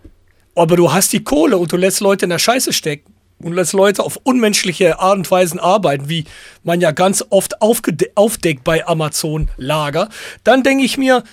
aber 0.55 0.75
du 0.75 0.91
hast 0.91 1.13
die 1.13 1.23
Kohle 1.23 1.57
und 1.57 1.71
du 1.71 1.77
lässt 1.77 1.99
Leute 1.99 2.25
in 2.25 2.29
der 2.29 2.39
Scheiße 2.39 2.73
stecken, 2.73 3.13
und 3.39 3.53
lässt 3.53 3.73
Leute 3.73 4.03
auf 4.03 4.19
unmenschliche 4.23 4.99
Art 4.99 5.17
und 5.17 5.29
Weisen 5.29 5.59
arbeiten, 5.59 6.09
wie 6.09 6.25
man 6.63 6.81
ja 6.81 6.91
ganz 6.91 7.23
oft 7.29 7.61
aufdeckt 7.61 8.63
bei 8.63 8.87
Amazon-Lager, 8.87 10.09
dann 10.43 10.63
denke 10.63 10.83
ich 10.83 10.97
mir, 10.97 11.23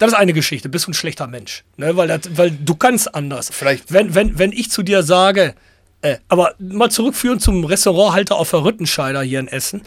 das 0.00 0.12
ist 0.12 0.18
eine 0.18 0.32
Geschichte, 0.32 0.68
bist 0.70 0.86
du 0.86 0.90
ein 0.90 0.94
schlechter 0.94 1.26
Mensch. 1.26 1.62
Ne? 1.76 1.94
Weil, 1.94 2.08
das, 2.08 2.20
weil 2.34 2.50
du 2.50 2.74
kannst 2.74 3.14
anders. 3.14 3.50
Vielleicht. 3.52 3.92
Wenn, 3.92 4.14
wenn, 4.14 4.38
wenn 4.38 4.50
ich 4.50 4.70
zu 4.70 4.82
dir 4.82 5.02
sage, 5.02 5.54
äh, 6.00 6.16
aber 6.28 6.54
mal 6.58 6.90
zurückführen 6.90 7.38
zum 7.38 7.64
Restauranthalter 7.64 8.36
auf 8.36 8.50
der 8.50 8.64
Rüttenscheider 8.64 9.22
hier 9.22 9.40
in 9.40 9.48
Essen. 9.48 9.82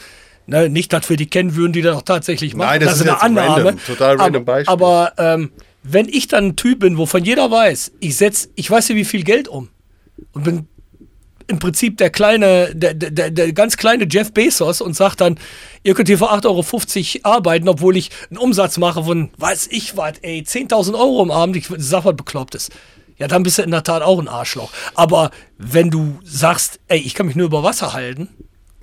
Ne, 0.46 0.70
nicht, 0.70 0.92
dass 0.92 1.10
wir 1.10 1.16
die 1.16 1.28
kennen 1.28 1.56
würden, 1.56 1.72
die 1.72 1.82
das 1.82 1.96
auch 1.96 2.02
tatsächlich 2.02 2.54
machen. 2.54 2.68
Nein, 2.68 2.82
das, 2.82 2.90
das 2.90 3.00
ist 3.00 3.08
eine 3.08 3.22
Annahme. 3.22 3.66
Random, 3.66 3.86
total 3.86 4.18
random 4.18 4.46
Beispiel. 4.46 4.72
Aber, 4.74 5.14
aber 5.18 5.34
ähm, 5.36 5.52
wenn 5.84 6.10
ich 6.10 6.28
dann 6.28 6.48
ein 6.48 6.56
Typ 6.58 6.82
bin, 6.82 6.98
wovon 6.98 7.24
jeder 7.24 7.50
weiß, 7.50 7.94
ich 8.02 8.18
setz, 8.18 8.50
ich 8.56 8.70
weiß 8.70 8.90
ja 8.90 8.96
wie 8.96 9.06
viel 9.06 9.24
Geld 9.24 9.48
um 9.48 9.70
und 10.34 10.44
bin 10.44 10.68
im 11.48 11.60
Prinzip 11.60 11.98
der 11.98 12.10
kleine, 12.10 12.74
der, 12.76 12.94
der, 12.94 13.32
der 13.32 13.54
ganz 13.54 13.78
kleine 13.78 14.08
Jeff 14.10 14.32
Bezos 14.32 14.82
und 14.82 14.96
sagt 14.96 15.22
dann, 15.22 15.40
ihr 15.84 15.94
könnt 15.94 16.08
hier 16.08 16.18
für 16.18 16.32
8,50 16.32 17.26
Euro 17.26 17.36
arbeiten, 17.36 17.68
obwohl 17.70 17.98
ich 17.98 18.10
einen 18.30 18.38
Umsatz 18.38 18.78
mache 18.78 19.04
von, 19.04 19.30
weiß 19.38 19.68
ich 19.72 19.98
was, 19.98 20.14
ey, 20.22 20.42
10.000 20.42 20.94
Euro 20.94 21.24
im 21.24 21.32
Abend, 21.32 21.56
ich 21.56 21.68
sag, 21.78 22.06
was 22.06 22.16
bekloppt 22.16 22.56
ist. 22.56 22.72
Ja, 23.18 23.28
dann 23.28 23.44
bist 23.44 23.58
du 23.58 23.62
in 23.62 23.72
der 23.72 23.84
Tat 23.84 24.02
auch 24.02 24.20
ein 24.20 24.28
Arschloch. 24.28 24.72
Aber 24.96 25.32
wenn 25.58 25.90
du 25.90 26.20
sagst, 26.24 26.80
ey, 26.88 27.00
ich 27.00 27.14
kann 27.14 27.28
mich 27.28 27.36
nur 27.36 27.46
über 27.46 27.64
Wasser 27.64 27.94
halten, 27.94 28.30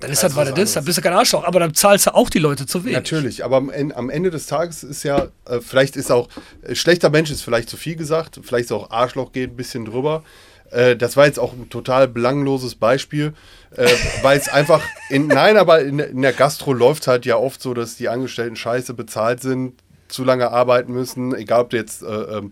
dann 0.01 0.11
ist 0.11 0.23
das, 0.23 0.35
was 0.35 0.49
das 0.49 0.57
ist, 0.57 0.75
dann 0.75 0.83
bist 0.83 0.97
du 0.97 1.01
kein 1.01 1.13
Arschloch. 1.13 1.43
Aber 1.43 1.59
dann 1.59 1.75
zahlst 1.75 2.07
du 2.07 2.15
auch 2.15 2.29
die 2.29 2.39
Leute 2.39 2.65
zu 2.65 2.83
wenig. 2.83 2.95
Natürlich, 2.95 3.45
aber 3.45 3.57
am, 3.57 3.69
am 3.69 4.09
Ende 4.09 4.31
des 4.31 4.47
Tages 4.47 4.83
ist 4.83 5.03
ja, 5.03 5.27
äh, 5.45 5.61
vielleicht 5.61 5.95
ist 5.95 6.11
auch, 6.11 6.27
äh, 6.63 6.73
schlechter 6.73 7.11
Mensch 7.11 7.29
ist 7.29 7.43
vielleicht 7.43 7.69
zu 7.69 7.77
viel 7.77 7.95
gesagt, 7.95 8.39
vielleicht 8.41 8.65
ist 8.65 8.71
auch 8.71 8.89
Arschloch 8.89 9.31
geht 9.31 9.51
ein 9.51 9.55
bisschen 9.55 9.85
drüber. 9.85 10.23
Äh, 10.71 10.95
das 10.95 11.17
war 11.17 11.25
jetzt 11.25 11.39
auch 11.39 11.53
ein 11.53 11.69
total 11.69 12.07
belangloses 12.07 12.75
Beispiel, 12.75 13.33
äh, 13.75 13.87
weil 14.21 14.37
es 14.37 14.49
einfach 14.49 14.81
in, 15.09 15.27
nein, 15.27 15.57
aber 15.57 15.81
in, 15.81 15.99
in 15.99 16.21
der 16.21 16.33
Gastro 16.33 16.73
läuft 16.73 17.07
halt 17.07 17.25
ja 17.25 17.37
oft 17.37 17.61
so, 17.61 17.73
dass 17.73 17.97
die 17.97 18.09
Angestellten 18.09 18.55
scheiße 18.55 18.93
bezahlt 18.93 19.41
sind, 19.41 19.73
zu 20.07 20.23
lange 20.23 20.51
arbeiten 20.51 20.93
müssen, 20.93 21.35
egal 21.35 21.61
ob 21.61 21.69
du 21.69 21.77
jetzt 21.77 22.03
äh, 22.03 22.07
ähm, 22.07 22.51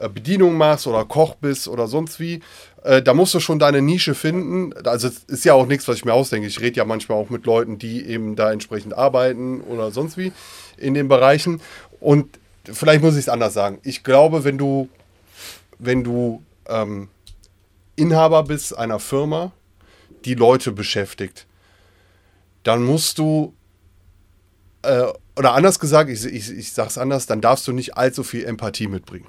äh 0.00 0.08
Bedienung 0.08 0.56
machst 0.56 0.86
oder 0.86 1.04
Koch 1.04 1.34
bist 1.36 1.68
oder 1.68 1.86
sonst 1.86 2.18
wie. 2.18 2.40
Äh, 2.82 3.02
da 3.02 3.14
musst 3.14 3.34
du 3.34 3.40
schon 3.40 3.58
deine 3.58 3.82
Nische 3.82 4.14
finden. 4.14 4.72
Also 4.84 5.08
es 5.08 5.24
ist 5.24 5.44
ja 5.44 5.54
auch 5.54 5.66
nichts, 5.66 5.86
was 5.88 5.96
ich 5.96 6.04
mir 6.04 6.14
ausdenke. 6.14 6.46
Ich 6.46 6.60
rede 6.60 6.76
ja 6.76 6.84
manchmal 6.84 7.18
auch 7.18 7.30
mit 7.30 7.46
Leuten, 7.46 7.78
die 7.78 8.06
eben 8.06 8.36
da 8.36 8.52
entsprechend 8.52 8.94
arbeiten 8.94 9.60
oder 9.60 9.90
sonst 9.90 10.16
wie 10.16 10.32
in 10.76 10.94
den 10.94 11.08
Bereichen. 11.08 11.60
Und 12.00 12.38
vielleicht 12.64 13.02
muss 13.02 13.14
ich 13.14 13.20
es 13.20 13.28
anders 13.28 13.54
sagen. 13.54 13.78
Ich 13.82 14.04
glaube, 14.04 14.44
wenn 14.44 14.58
du, 14.58 14.88
wenn 15.78 16.04
du 16.04 16.42
ähm, 16.68 17.08
Inhaber 17.98 18.44
bist 18.44 18.76
einer 18.76 18.98
Firma, 18.98 19.52
die 20.24 20.34
Leute 20.34 20.72
beschäftigt, 20.72 21.46
dann 22.62 22.84
musst 22.84 23.18
du, 23.18 23.54
äh, 24.82 25.04
oder 25.36 25.54
anders 25.54 25.78
gesagt, 25.78 26.10
ich, 26.10 26.24
ich, 26.24 26.50
ich 26.50 26.72
sage 26.72 26.88
es 26.88 26.98
anders, 26.98 27.26
dann 27.26 27.40
darfst 27.40 27.66
du 27.66 27.72
nicht 27.72 27.96
allzu 27.96 28.22
viel 28.22 28.44
Empathie 28.44 28.88
mitbringen. 28.88 29.26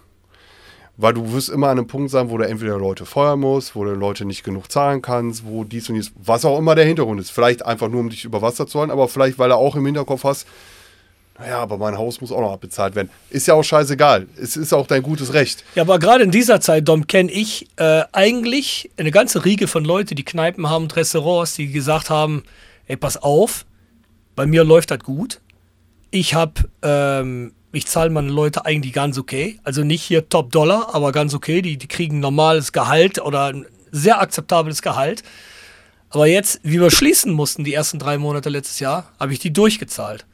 Weil 0.98 1.14
du 1.14 1.32
wirst 1.32 1.50
immer 1.50 1.68
an 1.68 1.78
einem 1.78 1.88
Punkt 1.88 2.12
sein, 2.12 2.30
wo 2.30 2.38
du 2.38 2.46
entweder 2.46 2.78
Leute 2.78 3.06
feuern 3.06 3.40
musst, 3.40 3.76
wo 3.76 3.86
du 3.86 3.94
Leute 3.94 4.26
nicht 4.26 4.44
genug 4.44 4.70
zahlen 4.70 5.02
kannst, 5.02 5.46
wo 5.46 5.64
dies 5.64 5.88
und 5.88 5.96
dies, 5.96 6.12
was 6.16 6.44
auch 6.44 6.60
immer 6.60 6.76
der 6.76 6.86
Hintergrund 6.86 7.22
ist. 7.22 7.32
Vielleicht 7.32 7.66
einfach 7.66 7.88
nur, 7.88 8.02
um 8.02 8.10
dich 8.10 8.26
über 8.26 8.42
Wasser 8.42 8.68
zu 8.68 8.80
halten, 8.80 8.92
aber 8.92 9.08
vielleicht, 9.08 9.40
weil 9.40 9.50
du 9.50 9.56
auch 9.56 9.76
im 9.76 9.86
Hinterkopf 9.86 10.26
hast, 10.26 10.46
naja, 11.40 11.60
aber 11.60 11.78
mein 11.78 11.98
Haus 11.98 12.20
muss 12.20 12.32
auch 12.32 12.42
noch 12.42 12.52
abbezahlt 12.52 12.96
werden. 12.96 13.10
Ist 13.30 13.48
ja 13.48 13.54
auch 13.54 13.64
scheißegal. 13.64 14.28
Es 14.36 14.58
ist 14.58 14.74
auch 14.74 14.88
dein 14.88 15.02
gutes 15.02 15.34
Recht. 15.34 15.64
Ja, 15.74 15.84
aber 15.84 15.98
gerade 15.98 16.24
in 16.24 16.32
dieser 16.32 16.60
Zeit, 16.60 16.88
Dom, 16.88 17.08
kenne 17.08 17.32
ich 17.32 17.68
äh, 17.78 18.04
eigentlich 18.12 18.92
eine 18.98 19.12
ganze 19.12 19.46
Riege 19.46 19.68
von 19.68 19.86
Leuten, 19.86 20.16
die 20.16 20.26
Kneipen 20.26 20.70
haben 20.70 20.84
und 20.84 20.96
Restaurants, 20.98 21.56
die 21.56 21.72
gesagt 21.72 22.10
haben, 22.10 22.44
ey, 22.88 22.98
pass 22.98 23.16
auf, 23.16 23.66
bei 24.36 24.46
mir 24.46 24.66
läuft 24.66 24.92
das 24.92 25.00
gut. 25.00 25.40
Ich 26.12 26.34
habe, 26.34 26.54
ähm, 26.82 27.54
ich 27.72 27.88
zahle 27.88 28.10
meine 28.10 28.30
Leute 28.30 28.66
eigentlich 28.66 28.92
ganz 28.92 29.18
okay. 29.18 29.60
Also 29.64 29.86
nicht 29.86 30.04
hier 30.04 30.28
Top 30.28 30.52
Dollar, 30.52 30.94
aber 30.94 31.14
ganz 31.14 31.34
okay. 31.34 31.62
Die, 31.62 31.78
die 31.78 31.88
kriegen 31.88 32.20
normales 32.20 32.74
Gehalt 32.74 33.22
oder 33.22 33.46
ein 33.46 33.66
sehr 33.92 34.20
akzeptables 34.20 34.82
Gehalt. 34.82 35.24
Aber 36.10 36.28
jetzt, 36.28 36.60
wie 36.64 36.82
wir 36.82 36.92
schließen 36.92 37.32
mussten, 37.32 37.64
die 37.64 37.74
ersten 37.74 37.98
drei 37.98 38.18
Monate 38.18 38.50
letztes 38.50 38.80
Jahr, 38.80 39.14
habe 39.20 39.32
ich 39.32 39.40
die 39.40 39.54
durchgezahlt 39.54 40.26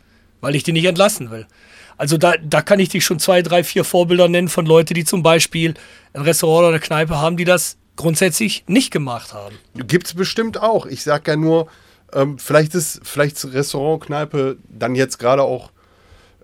weil 0.45 0.55
ich 0.55 0.61
die 0.61 0.73
nicht 0.73 0.85
entlassen 0.85 1.31
will. 1.31 1.47
Also 1.97 2.17
da, 2.17 2.34
da 2.38 2.61
kann 2.61 2.80
ich 2.80 2.89
dich 2.89 3.03
schon 3.03 3.17
zwei, 3.17 3.41
drei, 3.41 3.63
vier 3.63 3.84
Vorbilder 3.84 4.27
nennen 4.27 4.47
von 4.47 4.67
Leuten, 4.67 4.93
die 4.93 5.03
zum 5.03 5.23
Beispiel 5.23 5.73
ein 6.13 6.22
Restaurant 6.22 6.59
oder 6.59 6.67
eine 6.67 6.80
Kneipe 6.80 7.19
haben, 7.19 7.35
die 7.35 7.45
das 7.45 7.77
grundsätzlich 7.95 8.63
nicht 8.67 8.91
gemacht 8.91 9.34
haben. 9.34 9.55
Gibt 9.73 10.05
es 10.05 10.13
bestimmt 10.13 10.61
auch. 10.61 10.85
Ich 10.85 11.01
sage 11.01 11.31
ja 11.31 11.35
nur, 11.35 11.67
ähm, 12.13 12.38
vielleicht 12.38 12.76
ist 12.76 13.01
vielleicht 13.01 13.43
Restaurant, 13.43 14.03
Kneipe 14.03 14.57
dann 14.69 14.93
jetzt 14.93 15.17
gerade 15.17 15.41
auch 15.41 15.72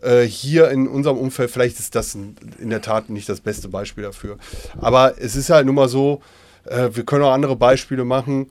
äh, 0.02 0.24
hier 0.24 0.72
in 0.72 0.88
unserem 0.88 1.18
Umfeld, 1.18 1.52
vielleicht 1.52 1.78
ist 1.78 1.94
das 1.94 2.16
in 2.16 2.70
der 2.72 2.82
Tat 2.82 3.12
nicht 3.12 3.30
das 3.30 3.40
beste 3.40 3.68
Beispiel 3.68 4.04
dafür. 4.04 4.40
Aber 4.80 5.22
es 5.22 5.36
ist 5.36 5.52
halt 5.52 5.68
nun 5.68 5.76
mal 5.76 5.90
so, 5.90 6.24
äh, 6.66 6.90
wir 6.92 7.04
können 7.04 7.24
auch 7.24 7.34
andere 7.34 7.56
Beispiele 7.56 8.04
machen. 8.04 8.48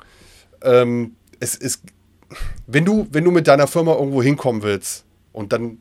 Ähm, 0.63 1.17
es 1.41 1.57
ist, 1.57 1.83
wenn 2.69 2.85
du, 2.85 3.09
wenn 3.11 3.25
du 3.25 3.33
mit 3.33 3.49
deiner 3.49 3.67
Firma 3.67 3.95
irgendwo 3.95 4.23
hinkommen 4.23 4.63
willst, 4.63 5.07
und 5.33 5.53
dann 5.53 5.79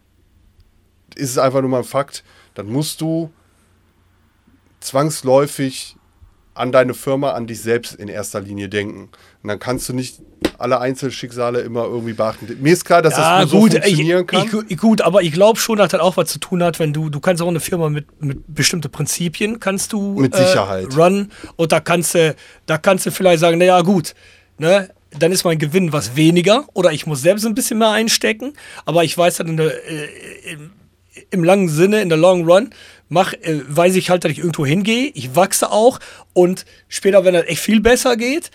ist 1.15 1.31
es 1.31 1.37
einfach 1.37 1.61
nur 1.61 1.69
mal 1.69 1.79
ein 1.79 1.83
Fakt, 1.83 2.23
dann 2.53 2.67
musst 2.67 3.01
du 3.01 3.31
zwangsläufig 4.79 5.95
an 6.53 6.71
deine 6.71 6.93
Firma, 6.93 7.31
an 7.31 7.47
dich 7.47 7.61
selbst 7.61 7.95
in 7.95 8.09
erster 8.09 8.41
Linie 8.41 8.67
denken. 8.67 9.09
Und 9.41 9.47
dann 9.47 9.59
kannst 9.59 9.87
du 9.87 9.93
nicht 9.93 10.19
alle 10.57 10.81
Einzelschicksale 10.81 11.61
immer 11.61 11.85
irgendwie 11.85 12.13
beachten. 12.13 12.47
Mir 12.59 12.73
ist 12.73 12.83
klar, 12.83 13.01
dass 13.01 13.15
ja, 13.15 13.41
das 13.41 13.51
nur 13.51 13.61
gut, 13.61 13.71
so 13.71 13.79
funktionieren 13.79 14.21
ich, 14.21 14.27
kann. 14.27 14.65
Ich, 14.67 14.77
gut, 14.77 15.01
aber 15.01 15.21
ich 15.21 15.31
glaube 15.31 15.57
schon, 15.57 15.77
dass 15.77 15.91
das 15.91 16.01
auch 16.01 16.17
was 16.17 16.29
zu 16.29 16.39
tun 16.39 16.61
hat, 16.61 16.79
wenn 16.79 16.91
du, 16.91 17.09
du 17.09 17.21
kannst 17.21 17.41
auch 17.41 17.47
eine 17.47 17.61
Firma 17.61 17.89
mit, 17.89 18.21
mit 18.21 18.43
bestimmten 18.53 18.91
Prinzipien 18.91 19.61
kannst 19.61 19.93
du 19.93 20.19
mit 20.19 20.35
Sicherheit 20.35 20.93
äh, 20.93 20.95
run 20.95 21.31
und 21.55 21.71
da 21.71 21.79
kannst 21.79 22.15
du, 22.15 22.35
da 22.65 22.77
kannst 22.77 23.05
du 23.05 23.11
vielleicht 23.11 23.39
sagen, 23.39 23.57
naja 23.57 23.81
gut, 23.81 24.13
ne, 24.57 24.89
dann 25.17 25.31
ist 25.31 25.43
mein 25.43 25.59
Gewinn 25.59 25.91
was 25.91 26.15
weniger 26.15 26.65
oder 26.73 26.91
ich 26.91 27.05
muss 27.05 27.21
selbst 27.21 27.45
ein 27.45 27.55
bisschen 27.55 27.79
mehr 27.79 27.91
einstecken, 27.91 28.53
aber 28.85 29.03
ich 29.03 29.17
weiß 29.17 29.37
dann 29.37 29.57
der, 29.57 29.89
äh, 29.89 30.07
im, 30.51 30.71
im, 31.31 31.43
langen 31.43 31.69
Sinne, 31.69 32.01
in 32.01 32.09
der 32.09 32.17
Long 32.17 32.49
Run, 32.49 32.69
mach, 33.07 33.33
äh, 33.33 33.61
weiß 33.67 33.95
ich 33.95 34.09
halt, 34.09 34.23
dass 34.23 34.31
ich 34.31 34.39
irgendwo 34.39 34.65
hingehe, 34.65 35.11
ich 35.13 35.35
wachse 35.35 35.71
auch 35.71 35.99
und 36.33 36.65
später, 36.87 37.25
wenn 37.25 37.33
das 37.33 37.47
echt 37.47 37.61
viel 37.61 37.81
besser 37.81 38.17
geht, 38.17 38.51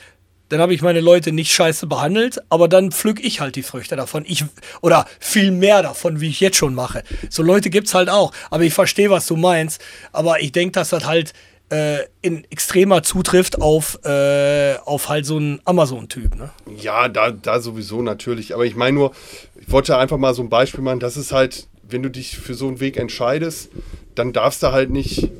dann 0.51 0.61
habe 0.61 0.75
ich 0.75 0.83
meine 0.83 1.01
Leute 1.01 1.33
nicht 1.33 1.53
scheiße 1.53 1.87
behandelt, 1.87 2.39
aber 2.51 2.69
dann 2.69 2.93
pflück 2.93 3.25
ich 3.25 3.41
halt 3.41 3.57
die 3.57 3.63
Früchte 3.63 3.97
davon. 3.97 4.25
Ich, 4.27 4.45
oder 4.83 5.07
viel 5.19 5.51
mehr 5.51 5.83
davon, 5.83 6.21
wie 6.21 6.29
ich 6.29 6.41
jetzt 6.41 6.59
schon 6.59 6.75
mache. 6.75 7.03
So 7.31 7.43
Leute 7.43 7.71
gibt 7.71 7.89
es 7.89 7.95
halt 7.95 8.11
auch. 8.11 8.31
Aber 8.51 8.63
ich 8.63 8.75
verstehe, 8.75 9.11
was 9.11 9.27
du 9.27 9.37
meinst. 9.37 9.83
Aber 10.13 10.41
ich 10.41 10.53
denke, 10.53 10.73
dass 10.73 10.91
das 10.91 11.07
halt 11.07 11.33
äh, 11.75 12.07
in 12.23 12.45
extremer 12.51 13.03
zutrifft 13.03 13.61
auf, 13.61 13.99
äh, 14.05 14.77
auf 14.85 15.09
halt 15.09 15.27
so 15.27 15.37
einen 15.39 15.61
Amazon-Typ. 15.65 16.37
Ne? 16.37 16.51
Ja, 16.79 17.09
da, 17.09 17.33
da 17.33 17.61
sowieso 17.61 18.01
natürlich. 18.01 18.55
Aber 18.55 18.65
ich 18.65 18.77
meine 18.77 18.95
nur, 18.95 19.13
ich 19.61 19.71
wollte 19.73 19.99
einfach 19.99 20.19
mal 20.19 20.35
so 20.35 20.43
ein 20.43 20.49
Beispiel 20.49 20.85
machen, 20.85 21.01
das 21.01 21.17
ist 21.17 21.33
halt, 21.33 21.67
wenn 21.83 22.03
du 22.03 22.11
dich 22.11 22.39
für 22.39 22.55
so 22.55 22.69
einen 22.69 22.79
Weg 22.79 22.97
entscheidest, 22.97 23.71
dann 24.15 24.33
darfst 24.33 24.63
du 24.63 24.71
halt 24.71 24.91
nicht 24.91 25.31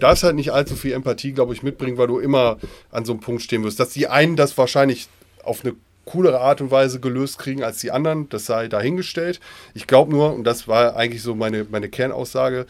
darfst 0.00 0.22
halt 0.22 0.34
nicht 0.34 0.50
allzu 0.50 0.76
viel 0.76 0.92
Empathie, 0.92 1.32
glaube 1.32 1.52
ich, 1.52 1.62
mitbringen, 1.62 1.98
weil 1.98 2.06
du 2.06 2.18
immer 2.18 2.56
an 2.90 3.04
so 3.04 3.12
einem 3.12 3.20
Punkt 3.20 3.42
stehen 3.42 3.62
wirst. 3.64 3.78
Dass 3.80 3.90
die 3.90 4.08
einen 4.08 4.34
das 4.34 4.56
wahrscheinlich 4.56 5.08
auf 5.42 5.62
eine 5.62 5.74
coolere 6.06 6.40
Art 6.40 6.62
und 6.62 6.70
Weise 6.70 7.00
gelöst 7.00 7.38
kriegen 7.38 7.62
als 7.62 7.78
die 7.80 7.90
anderen, 7.90 8.28
das 8.30 8.46
sei 8.46 8.68
dahingestellt. 8.68 9.40
Ich 9.74 9.86
glaube 9.86 10.10
nur, 10.10 10.34
und 10.34 10.44
das 10.44 10.68
war 10.68 10.96
eigentlich 10.96 11.22
so 11.22 11.34
meine, 11.34 11.66
meine 11.70 11.90
Kernaussage, 11.90 12.66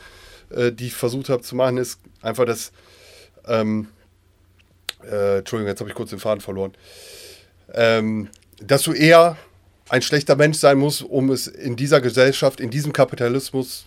äh, 0.51 0.73
die 0.73 0.89
ich 0.89 0.95
versucht 0.95 1.28
habe 1.28 1.43
zu 1.43 1.55
machen, 1.55 1.78
ist 1.78 2.01
einfach, 2.23 2.45
dass. 2.47 2.73
Ähm, 3.47 3.89
äh, 5.11 5.39
Entschuldigung, 5.39 5.69
jetzt 5.69 5.81
habe 5.81 5.91
ich 5.91 5.97
kurz 5.97 6.11
den 6.11 6.19
Faden 6.19 6.41
verloren. 6.41 6.73
Ähm, 7.73 8.29
dass 8.61 8.83
du 8.83 8.93
eher 8.93 9.37
ein 9.89 10.03
schlechter 10.03 10.37
Mensch 10.37 10.59
sein 10.59 10.79
musst, 10.79 11.03
um 11.03 11.31
es 11.31 11.47
in 11.47 11.77
dieser 11.77 12.01
Gesellschaft, 12.01 12.61
in 12.61 12.71
diesem 12.71 12.93
Kapitalismus 12.93 13.85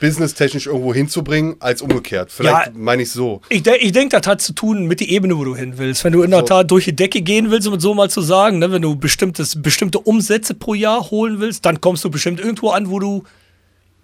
businesstechnisch 0.00 0.66
irgendwo 0.66 0.94
hinzubringen, 0.94 1.56
als 1.60 1.82
umgekehrt. 1.82 2.30
Vielleicht 2.30 2.66
ja, 2.66 2.72
meine 2.74 3.02
ich 3.02 3.10
so. 3.10 3.40
Ich, 3.48 3.62
de 3.62 3.76
ich 3.76 3.92
denke, 3.92 4.20
das 4.20 4.26
hat 4.26 4.40
zu 4.40 4.52
tun 4.52 4.86
mit 4.86 5.00
der 5.00 5.08
Ebene, 5.08 5.36
wo 5.36 5.44
du 5.44 5.56
hin 5.56 5.78
willst. 5.78 6.04
Wenn 6.04 6.12
du 6.12 6.22
in 6.22 6.30
der 6.30 6.40
so. 6.40 6.46
Tat 6.46 6.70
durch 6.70 6.84
die 6.84 6.94
Decke 6.94 7.22
gehen 7.22 7.50
willst, 7.50 7.66
um 7.66 7.74
es 7.74 7.82
so 7.82 7.94
mal 7.94 8.10
zu 8.10 8.20
sagen, 8.20 8.58
ne, 8.58 8.70
wenn 8.70 8.82
du 8.82 8.96
bestimmtes, 8.96 9.60
bestimmte 9.60 9.98
Umsätze 9.98 10.54
pro 10.54 10.74
Jahr 10.74 11.10
holen 11.10 11.40
willst, 11.40 11.64
dann 11.64 11.80
kommst 11.80 12.04
du 12.04 12.10
bestimmt 12.10 12.40
irgendwo 12.40 12.70
an, 12.70 12.90
wo 12.90 12.98
du 12.98 13.24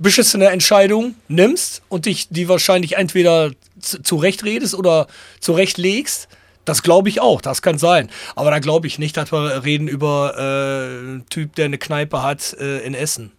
beschissene 0.01 0.47
Entscheidungen 0.47 1.15
nimmst 1.29 1.83
und 1.89 2.07
dich 2.07 2.29
die 2.31 2.49
wahrscheinlich 2.49 2.97
entweder 2.97 3.53
zurechtredest 3.79 4.75
oder 4.75 5.07
zurechtlegst. 5.41 6.27
Das 6.65 6.83
glaube 6.83 7.09
ich 7.09 7.21
auch, 7.21 7.41
das 7.41 7.63
kann 7.63 7.79
sein. 7.79 8.11
Aber 8.35 8.51
da 8.51 8.59
glaube 8.59 8.87
ich 8.87 8.99
nicht, 8.99 9.17
dass 9.17 9.31
wir 9.31 9.65
reden 9.65 9.89
über 9.89 10.35
äh, 10.37 10.41
einen 10.41 11.27
Typ, 11.29 11.55
der 11.55 11.67
eine 11.67 11.79
Kneipe 11.79 12.23
hat 12.23 12.57
äh, 12.59 12.79
in 12.81 12.95
Essen. 12.95 13.33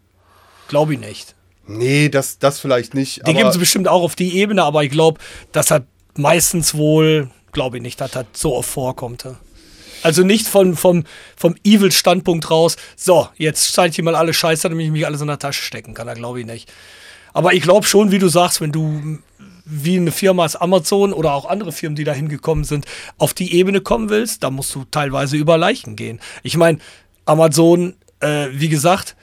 Glaube 0.68 0.94
ich 0.94 1.00
nicht. 1.00 1.36
Nee, 1.68 2.10
das, 2.10 2.40
das 2.40 2.60
vielleicht 2.60 2.94
nicht. 2.94 3.26
Die 3.28 3.34
geben 3.34 3.52
sie 3.52 3.60
bestimmt 3.60 3.88
auch 3.88 4.04
auf 4.04 4.16
die 4.16 4.38
Ebene, 4.38 4.64
aber 4.64 4.84
ich 4.84 4.92
glaube, 4.92 5.20
das 5.52 5.72
hat 5.72 5.84
meistens 6.16 6.76
wohl, 6.76 7.30
glaube 7.52 7.78
ich 7.78 7.84
nicht, 7.84 8.02
dass 8.02 8.12
das 8.12 8.26
so 8.34 8.56
oft 8.56 8.70
vorkommt. 8.70 9.26
Also 10.04 10.24
nicht 10.24 10.48
von, 10.48 10.76
vom, 10.76 11.04
vom 11.36 11.56
Evil-Standpunkt 11.64 12.50
raus, 12.50 12.78
so, 12.96 13.28
jetzt 13.38 13.74
zeige 13.74 13.92
ich 13.92 14.02
mal 14.02 14.16
alle 14.16 14.34
Scheiße, 14.34 14.70
damit 14.70 14.86
ich 14.86 14.92
mich 14.92 15.06
alles 15.06 15.22
in 15.22 15.28
der 15.28 15.40
Tasche 15.40 15.64
stecken 15.64 15.94
kann. 15.94 16.08
Da 16.08 16.14
glaube 16.14 16.40
ich 16.40 16.46
nicht. 16.46 16.72
Aber 17.34 17.54
ich 17.54 17.62
glaube 17.62 17.86
schon, 17.86 18.12
wie 18.12 18.20
du 18.20 18.28
sagst, 18.28 18.62
wenn 18.62 18.72
du 18.72 19.20
wie 19.66 19.98
eine 19.98 20.12
Firma 20.12 20.44
als 20.44 20.56
Amazon 20.56 21.14
oder 21.14 21.34
auch 21.34 21.46
andere 21.46 21.72
Firmen, 21.72 21.96
die 21.96 22.04
da 22.04 22.14
hingekommen 22.14 22.64
sind, 22.64 22.86
auf 23.18 23.34
die 23.34 23.54
Ebene 23.54 23.82
kommen 23.82 24.10
willst, 24.10 24.44
da 24.44 24.50
musst 24.50 24.76
du 24.76 24.86
teilweise 24.90 25.38
über 25.38 25.58
Leichen 25.58 25.96
gehen. 25.96 26.20
Ich 26.44 26.58
meine, 26.58 26.80
Amazon, 27.26 27.96
äh, 28.20 28.48
wie 28.52 28.70
gesagt, 28.70 29.16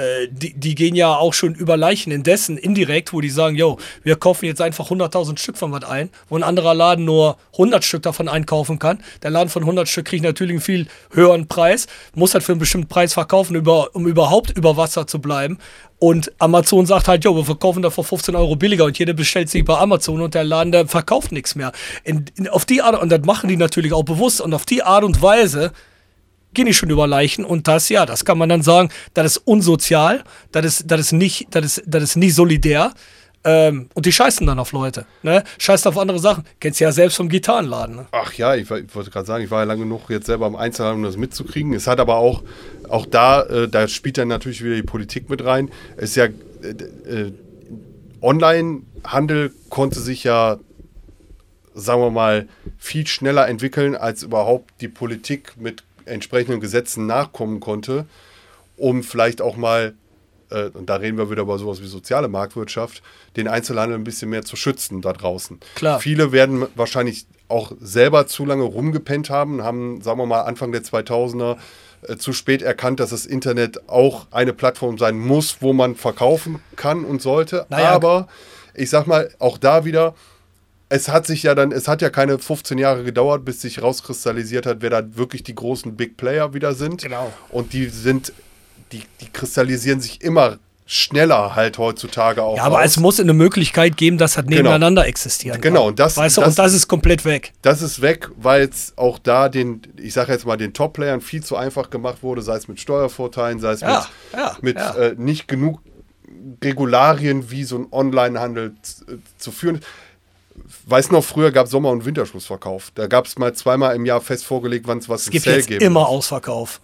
äh, 0.00 0.28
die, 0.30 0.54
die 0.54 0.74
gehen 0.74 0.94
ja 0.94 1.14
auch 1.14 1.34
schon 1.34 1.54
über 1.54 1.76
Leichen 1.76 2.10
indessen 2.10 2.56
indirekt, 2.56 3.12
wo 3.12 3.20
die 3.20 3.30
sagen, 3.30 3.56
yo, 3.56 3.78
wir 4.02 4.16
kaufen 4.16 4.46
jetzt 4.46 4.60
einfach 4.60 4.90
100.000 4.90 5.38
Stück 5.38 5.58
von 5.58 5.72
was 5.72 5.84
ein, 5.84 6.10
wo 6.28 6.36
ein 6.36 6.42
anderer 6.42 6.74
Laden 6.74 7.04
nur 7.04 7.36
100 7.52 7.84
Stück 7.84 8.02
davon 8.02 8.28
einkaufen 8.28 8.78
kann. 8.78 9.02
Der 9.22 9.30
Laden 9.30 9.50
von 9.50 9.62
100 9.62 9.88
Stück 9.88 10.06
kriegt 10.06 10.24
natürlich 10.24 10.52
einen 10.52 10.60
viel 10.60 10.86
höheren 11.12 11.48
Preis, 11.48 11.86
muss 12.14 12.34
halt 12.34 12.44
für 12.44 12.52
einen 12.52 12.60
bestimmten 12.60 12.88
Preis 12.88 13.12
verkaufen, 13.12 13.54
über, 13.56 13.94
um 13.94 14.06
überhaupt 14.06 14.56
über 14.56 14.76
Wasser 14.76 15.06
zu 15.06 15.20
bleiben. 15.20 15.58
Und 15.98 16.32
Amazon 16.38 16.86
sagt 16.86 17.08
halt, 17.08 17.24
jo, 17.24 17.36
wir 17.36 17.44
verkaufen 17.44 17.82
da 17.82 17.90
für 17.90 18.02
15 18.02 18.34
Euro 18.34 18.56
billiger 18.56 18.86
und 18.86 18.98
jeder 18.98 19.12
bestellt 19.12 19.50
sich 19.50 19.64
bei 19.66 19.76
Amazon 19.76 20.22
und 20.22 20.34
der 20.34 20.44
Laden, 20.44 20.72
der 20.72 20.88
verkauft 20.88 21.30
nichts 21.30 21.54
mehr. 21.54 21.72
In, 22.04 22.24
in, 22.36 22.48
auf 22.48 22.64
die 22.64 22.80
Art, 22.80 23.00
und 23.00 23.12
das 23.12 23.20
machen 23.20 23.48
die 23.48 23.58
natürlich 23.58 23.92
auch 23.92 24.04
bewusst, 24.04 24.40
und 24.40 24.54
auf 24.54 24.64
die 24.64 24.82
Art 24.82 25.04
und 25.04 25.20
Weise 25.20 25.72
gehen 26.54 26.66
die 26.66 26.74
schon 26.74 26.90
über 26.90 27.06
Leichen 27.06 27.44
und 27.44 27.68
das, 27.68 27.88
ja, 27.88 28.06
das 28.06 28.24
kann 28.24 28.38
man 28.38 28.48
dann 28.48 28.62
sagen, 28.62 28.90
das 29.14 29.36
ist 29.36 29.36
unsozial, 29.38 30.24
das 30.52 30.66
ist, 30.66 30.90
das 30.90 31.00
ist, 31.00 31.12
nicht, 31.12 31.48
das 31.50 31.64
ist, 31.64 31.82
das 31.86 32.02
ist 32.02 32.16
nicht 32.16 32.34
solidär. 32.34 32.92
Ähm, 33.42 33.88
und 33.94 34.04
die 34.04 34.12
scheißen 34.12 34.46
dann 34.46 34.58
auf 34.58 34.72
Leute. 34.72 35.06
Ne? 35.22 35.44
Scheißen 35.58 35.88
auf 35.88 35.96
andere 35.96 36.18
Sachen. 36.18 36.44
Kennst 36.60 36.78
du 36.80 36.84
ja 36.84 36.92
selbst 36.92 37.16
vom 37.16 37.30
Gitarrenladen. 37.30 37.96
Ne? 37.96 38.06
Ach 38.12 38.34
ja, 38.34 38.54
ich, 38.54 38.70
ich 38.70 38.94
wollte 38.94 39.10
gerade 39.10 39.26
sagen, 39.26 39.44
ich 39.44 39.50
war 39.50 39.60
ja 39.60 39.64
lange 39.64 39.84
genug 39.84 40.10
jetzt 40.10 40.26
selber 40.26 40.44
am 40.44 40.56
Einzelhandel, 40.56 40.98
um 40.98 41.04
das 41.04 41.16
mitzukriegen. 41.16 41.72
Es 41.72 41.86
hat 41.86 42.00
aber 42.00 42.16
auch, 42.16 42.42
auch 42.88 43.06
da, 43.06 43.42
äh, 43.44 43.68
da 43.68 43.88
spielt 43.88 44.18
dann 44.18 44.28
natürlich 44.28 44.62
wieder 44.62 44.74
die 44.74 44.82
Politik 44.82 45.30
mit 45.30 45.42
rein. 45.42 45.70
Es 45.96 46.10
ist 46.10 46.16
ja, 46.16 46.24
äh, 46.26 47.10
äh, 47.10 47.32
Online-Handel 48.20 49.54
konnte 49.70 50.00
sich 50.00 50.24
ja, 50.24 50.58
sagen 51.74 52.02
wir 52.02 52.10
mal, 52.10 52.46
viel 52.76 53.06
schneller 53.06 53.48
entwickeln, 53.48 53.96
als 53.96 54.22
überhaupt 54.22 54.70
die 54.82 54.88
Politik 54.88 55.54
mit 55.56 55.82
entsprechenden 56.10 56.60
Gesetzen 56.60 57.06
nachkommen 57.06 57.60
konnte, 57.60 58.06
um 58.76 59.02
vielleicht 59.02 59.40
auch 59.40 59.56
mal, 59.56 59.94
äh, 60.50 60.68
und 60.70 60.90
da 60.90 60.96
reden 60.96 61.18
wir 61.18 61.30
wieder 61.30 61.42
über 61.42 61.58
sowas 61.58 61.80
wie 61.80 61.86
soziale 61.86 62.28
Marktwirtschaft, 62.28 63.02
den 63.36 63.48
Einzelhandel 63.48 63.98
ein 63.98 64.04
bisschen 64.04 64.30
mehr 64.30 64.44
zu 64.44 64.56
schützen 64.56 65.00
da 65.00 65.12
draußen. 65.12 65.60
Klar. 65.74 66.00
Viele 66.00 66.32
werden 66.32 66.66
wahrscheinlich 66.74 67.26
auch 67.48 67.72
selber 67.80 68.26
zu 68.26 68.44
lange 68.44 68.62
rumgepennt 68.62 69.30
haben, 69.30 69.62
haben, 69.62 70.00
sagen 70.02 70.18
wir 70.18 70.26
mal, 70.26 70.42
Anfang 70.42 70.72
der 70.72 70.82
2000er 70.82 71.56
äh, 72.02 72.16
zu 72.16 72.32
spät 72.32 72.62
erkannt, 72.62 73.00
dass 73.00 73.10
das 73.10 73.26
Internet 73.26 73.88
auch 73.88 74.26
eine 74.30 74.52
Plattform 74.52 74.98
sein 74.98 75.18
muss, 75.18 75.58
wo 75.60 75.72
man 75.72 75.96
verkaufen 75.96 76.60
kann 76.76 77.04
und 77.04 77.20
sollte. 77.20 77.66
Naja. 77.68 77.90
Aber 77.90 78.28
ich 78.74 78.88
sag 78.90 79.06
mal, 79.06 79.30
auch 79.38 79.58
da 79.58 79.84
wieder, 79.84 80.14
es 80.90 81.08
hat 81.08 81.26
sich 81.26 81.44
ja 81.44 81.54
dann, 81.54 81.72
es 81.72 81.88
hat 81.88 82.02
ja 82.02 82.10
keine 82.10 82.38
15 82.38 82.76
Jahre 82.76 83.04
gedauert, 83.04 83.44
bis 83.44 83.62
sich 83.62 83.80
rauskristallisiert 83.80 84.66
hat, 84.66 84.78
wer 84.80 84.90
da 84.90 85.16
wirklich 85.16 85.44
die 85.44 85.54
großen 85.54 85.96
Big 85.96 86.16
Player 86.16 86.52
wieder 86.52 86.74
sind. 86.74 87.02
Genau. 87.02 87.32
Und 87.48 87.72
die 87.72 87.88
sind, 87.88 88.32
die, 88.92 89.02
die 89.20 89.28
kristallisieren 89.32 90.00
sich 90.00 90.20
immer 90.20 90.58
schneller 90.86 91.54
halt 91.54 91.78
heutzutage 91.78 92.42
auch. 92.42 92.56
Ja, 92.56 92.64
aber 92.64 92.80
aus. 92.80 92.86
es 92.86 92.96
muss 92.98 93.20
eine 93.20 93.32
Möglichkeit 93.32 93.96
geben, 93.96 94.18
dass 94.18 94.36
halt 94.36 94.48
genau. 94.48 94.62
nebeneinander 94.62 95.02
genau. 95.02 95.08
existieren 95.08 95.60
Genau, 95.60 95.86
und 95.86 96.00
das, 96.00 96.16
weißt 96.16 96.38
du, 96.38 96.40
das, 96.40 96.50
und 96.50 96.58
das 96.58 96.74
ist 96.74 96.88
komplett 96.88 97.24
weg. 97.24 97.52
Das 97.62 97.80
ist 97.82 98.02
weg, 98.02 98.28
weil 98.36 98.62
es 98.62 98.94
auch 98.96 99.20
da 99.20 99.48
den, 99.48 99.82
ich 99.96 100.12
sage 100.12 100.32
jetzt 100.32 100.44
mal, 100.44 100.56
den 100.56 100.72
Top-Playern 100.72 101.20
viel 101.20 101.44
zu 101.44 101.54
einfach 101.54 101.90
gemacht 101.90 102.24
wurde, 102.24 102.42
sei 102.42 102.56
es 102.56 102.66
mit 102.66 102.80
Steuervorteilen, 102.80 103.60
sei 103.60 103.70
es 103.70 103.80
ja, 103.82 104.08
mit, 104.32 104.40
ja, 104.40 104.56
mit 104.60 104.76
ja. 104.76 104.94
Äh, 104.96 105.14
nicht 105.16 105.46
genug 105.46 105.80
Regularien, 106.64 107.52
wie 107.52 107.62
so 107.62 107.76
ein 107.78 107.86
Online-Handel 107.92 108.74
äh, 109.06 109.14
zu 109.38 109.52
führen 109.52 109.80
weiß 110.86 111.10
noch, 111.10 111.24
früher 111.24 111.50
gab 111.50 111.66
es 111.66 111.72
Sommer- 111.72 111.90
und 111.90 112.04
Winterschlussverkauf. 112.04 112.92
Da 112.94 113.06
gab 113.06 113.26
es 113.26 113.38
mal 113.38 113.54
zweimal 113.54 113.94
im 113.96 114.06
Jahr 114.06 114.20
fest 114.20 114.44
vorgelegt, 114.44 114.86
wann 114.86 114.98
es 114.98 115.08
was 115.08 115.22
es 115.22 115.30
gibt 115.30 115.44
Sale 115.44 115.56
jetzt 115.58 115.68
geben 115.68 115.84
immer 115.84 116.08
Ausverkauf. 116.08 116.80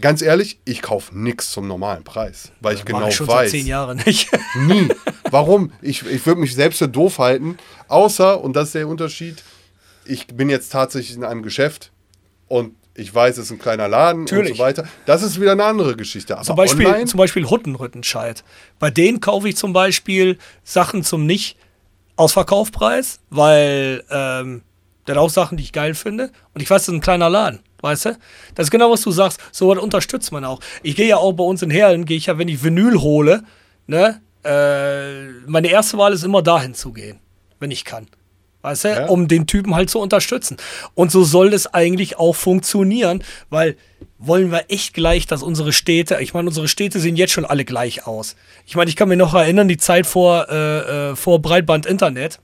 Ganz 0.00 0.22
ehrlich, 0.22 0.58
ich 0.64 0.80
kaufe 0.80 1.16
nichts 1.16 1.50
zum 1.50 1.68
normalen 1.68 2.04
Preis, 2.04 2.52
weil 2.60 2.74
ich 2.74 2.86
genau 2.86 3.08
ich 3.08 3.16
schon 3.16 3.28
weiß. 3.28 3.50
Seit 3.50 3.60
zehn 3.60 3.66
Jahre 3.66 3.94
nicht. 3.94 4.30
Nie. 4.66 4.88
Warum? 5.30 5.72
Ich, 5.82 6.06
ich 6.06 6.24
würde 6.24 6.40
mich 6.40 6.54
selbst 6.54 6.78
für 6.78 6.88
doof 6.88 7.18
halten, 7.18 7.58
außer, 7.88 8.42
und 8.42 8.56
das 8.56 8.68
ist 8.68 8.74
der 8.76 8.88
Unterschied, 8.88 9.42
ich 10.06 10.26
bin 10.28 10.48
jetzt 10.48 10.72
tatsächlich 10.72 11.16
in 11.16 11.24
einem 11.24 11.42
Geschäft 11.42 11.90
und 12.48 12.74
ich 12.94 13.12
weiß, 13.12 13.38
es 13.38 13.46
ist 13.46 13.50
ein 13.50 13.58
kleiner 13.58 13.88
Laden 13.88 14.22
Natürlich. 14.22 14.52
und 14.52 14.56
so 14.58 14.62
weiter. 14.62 14.88
Das 15.04 15.22
ist 15.22 15.40
wieder 15.40 15.52
eine 15.52 15.64
andere 15.64 15.96
Geschichte. 15.96 16.36
Aber 16.36 16.44
zum 16.44 16.56
Beispiel, 16.56 16.86
online, 16.86 17.06
zum 17.06 17.18
Beispiel 17.18 17.50
Huttenrüttenscheid. 17.50 18.44
Bei 18.78 18.90
denen 18.90 19.20
kaufe 19.20 19.48
ich 19.48 19.56
zum 19.56 19.72
Beispiel 19.72 20.38
Sachen 20.62 21.02
zum 21.02 21.26
nicht 21.26 21.56
Ausverkaufpreis, 22.16 23.20
weil 23.30 24.04
ähm, 24.10 24.62
der 25.06 25.16
hat 25.16 25.22
auch 25.22 25.30
Sachen, 25.30 25.56
die 25.56 25.64
ich 25.64 25.72
geil 25.72 25.94
finde. 25.94 26.30
Und 26.54 26.60
ich 26.60 26.70
weiß, 26.70 26.82
das 26.82 26.88
ist 26.88 26.94
ein 26.94 27.00
kleiner 27.00 27.28
Laden, 27.28 27.60
weißt 27.80 28.06
du? 28.06 28.18
Das 28.54 28.66
ist 28.66 28.70
genau, 28.70 28.90
was 28.90 29.02
du 29.02 29.10
sagst. 29.10 29.40
So 29.52 29.68
was 29.68 29.78
unterstützt 29.78 30.32
man 30.32 30.44
auch. 30.44 30.60
Ich 30.82 30.96
gehe 30.96 31.08
ja 31.08 31.16
auch 31.16 31.32
bei 31.32 31.44
uns 31.44 31.62
in 31.62 31.70
Herlen, 31.70 32.04
gehe 32.04 32.16
ich 32.16 32.26
ja, 32.26 32.38
wenn 32.38 32.48
ich 32.48 32.62
Vinyl 32.62 33.00
hole, 33.00 33.42
ne? 33.86 34.20
äh, 34.44 35.28
meine 35.46 35.68
erste 35.68 35.98
Wahl 35.98 36.12
ist 36.12 36.22
immer 36.22 36.42
dahin 36.42 36.74
zu 36.74 36.92
gehen, 36.92 37.18
wenn 37.58 37.70
ich 37.70 37.84
kann. 37.84 38.06
Weißt 38.64 38.84
du, 38.84 38.88
ja. 38.88 39.06
um 39.08 39.28
den 39.28 39.46
Typen 39.46 39.74
halt 39.74 39.90
zu 39.90 40.00
unterstützen. 40.00 40.56
Und 40.94 41.12
so 41.12 41.22
soll 41.22 41.52
es 41.52 41.66
eigentlich 41.74 42.18
auch 42.18 42.34
funktionieren, 42.34 43.22
weil 43.50 43.76
wollen 44.16 44.50
wir 44.50 44.64
echt 44.70 44.94
gleich, 44.94 45.26
dass 45.26 45.42
unsere 45.42 45.70
Städte, 45.70 46.16
ich 46.22 46.32
meine, 46.32 46.48
unsere 46.48 46.66
Städte 46.66 46.98
sehen 46.98 47.14
jetzt 47.14 47.34
schon 47.34 47.44
alle 47.44 47.66
gleich 47.66 48.06
aus. 48.06 48.36
Ich 48.64 48.74
meine, 48.74 48.88
ich 48.88 48.96
kann 48.96 49.10
mir 49.10 49.18
noch 49.18 49.34
erinnern, 49.34 49.68
die 49.68 49.76
Zeit 49.76 50.06
vor, 50.06 50.48
äh, 50.48 51.10
äh 51.10 51.14
vor 51.14 51.42
Breitband-Internet 51.42 52.40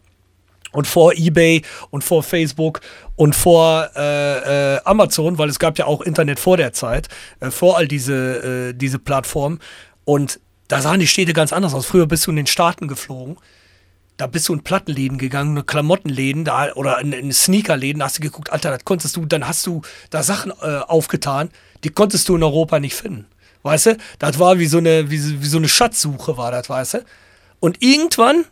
und 0.72 0.86
vor 0.86 1.14
eBay 1.14 1.62
und 1.88 2.04
vor 2.04 2.22
Facebook 2.22 2.82
und 3.16 3.34
vor 3.34 3.88
äh, 3.96 4.74
äh, 4.74 4.80
Amazon, 4.84 5.38
weil 5.38 5.48
es 5.48 5.58
gab 5.58 5.78
ja 5.78 5.86
auch 5.86 6.02
Internet 6.02 6.38
vor 6.38 6.58
der 6.58 6.74
Zeit, 6.74 7.08
äh, 7.40 7.50
vor 7.50 7.78
all 7.78 7.88
diese, 7.88 8.68
äh, 8.68 8.74
diese 8.74 8.98
Plattformen. 8.98 9.58
Und 10.04 10.38
da 10.68 10.82
sahen 10.82 11.00
die 11.00 11.06
Städte 11.06 11.32
ganz 11.32 11.54
anders 11.54 11.72
aus. 11.72 11.86
Früher 11.86 12.06
bist 12.06 12.26
du 12.26 12.30
in 12.30 12.36
den 12.36 12.46
Staaten 12.46 12.88
geflogen 12.88 13.38
da 14.20 14.26
bist 14.26 14.48
du 14.48 14.52
in 14.52 14.62
Plattenläden 14.62 15.16
gegangen, 15.16 15.52
eine 15.52 15.64
Klamottenläden 15.64 16.44
da, 16.44 16.72
oder 16.74 17.00
in, 17.00 17.12
in 17.12 17.32
Sneakerläden, 17.32 18.00
da 18.00 18.06
hast 18.06 18.18
du 18.18 18.22
geguckt, 18.22 18.52
Alter, 18.52 18.70
das 18.70 18.84
konntest 18.84 19.16
du, 19.16 19.24
dann 19.24 19.48
hast 19.48 19.66
du 19.66 19.80
da 20.10 20.22
Sachen 20.22 20.52
äh, 20.62 20.80
aufgetan, 20.86 21.50
die 21.84 21.88
konntest 21.88 22.28
du 22.28 22.36
in 22.36 22.42
Europa 22.42 22.80
nicht 22.80 22.94
finden. 22.94 23.26
Weißt 23.62 23.86
du? 23.86 23.96
Das 24.18 24.38
war 24.38 24.58
wie 24.58 24.66
so 24.66 24.78
eine, 24.78 25.10
wie, 25.10 25.42
wie 25.42 25.46
so 25.46 25.58
eine 25.58 25.68
Schatzsuche, 25.68 26.36
war 26.36 26.50
das, 26.50 26.68
weißt 26.68 26.94
du? 26.94 27.04
Und 27.60 27.82
irgendwann 27.82 28.44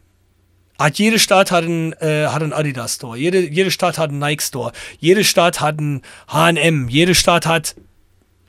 hat 0.78 0.98
jede 0.98 1.18
Stadt 1.18 1.50
hat 1.50 1.64
einen, 1.64 1.92
äh, 1.94 2.28
hat 2.28 2.42
einen 2.42 2.52
Adidas 2.52 2.94
Store, 2.94 3.18
jede, 3.18 3.40
jede 3.40 3.70
Stadt 3.70 3.98
hat 3.98 4.10
einen 4.10 4.20
Nike 4.20 4.42
Store, 4.42 4.72
jede 4.98 5.24
Stadt 5.24 5.60
hat 5.60 5.78
einen 5.78 6.02
H&M, 6.28 6.88
jede 6.88 7.14
Stadt 7.14 7.46
hat 7.46 7.74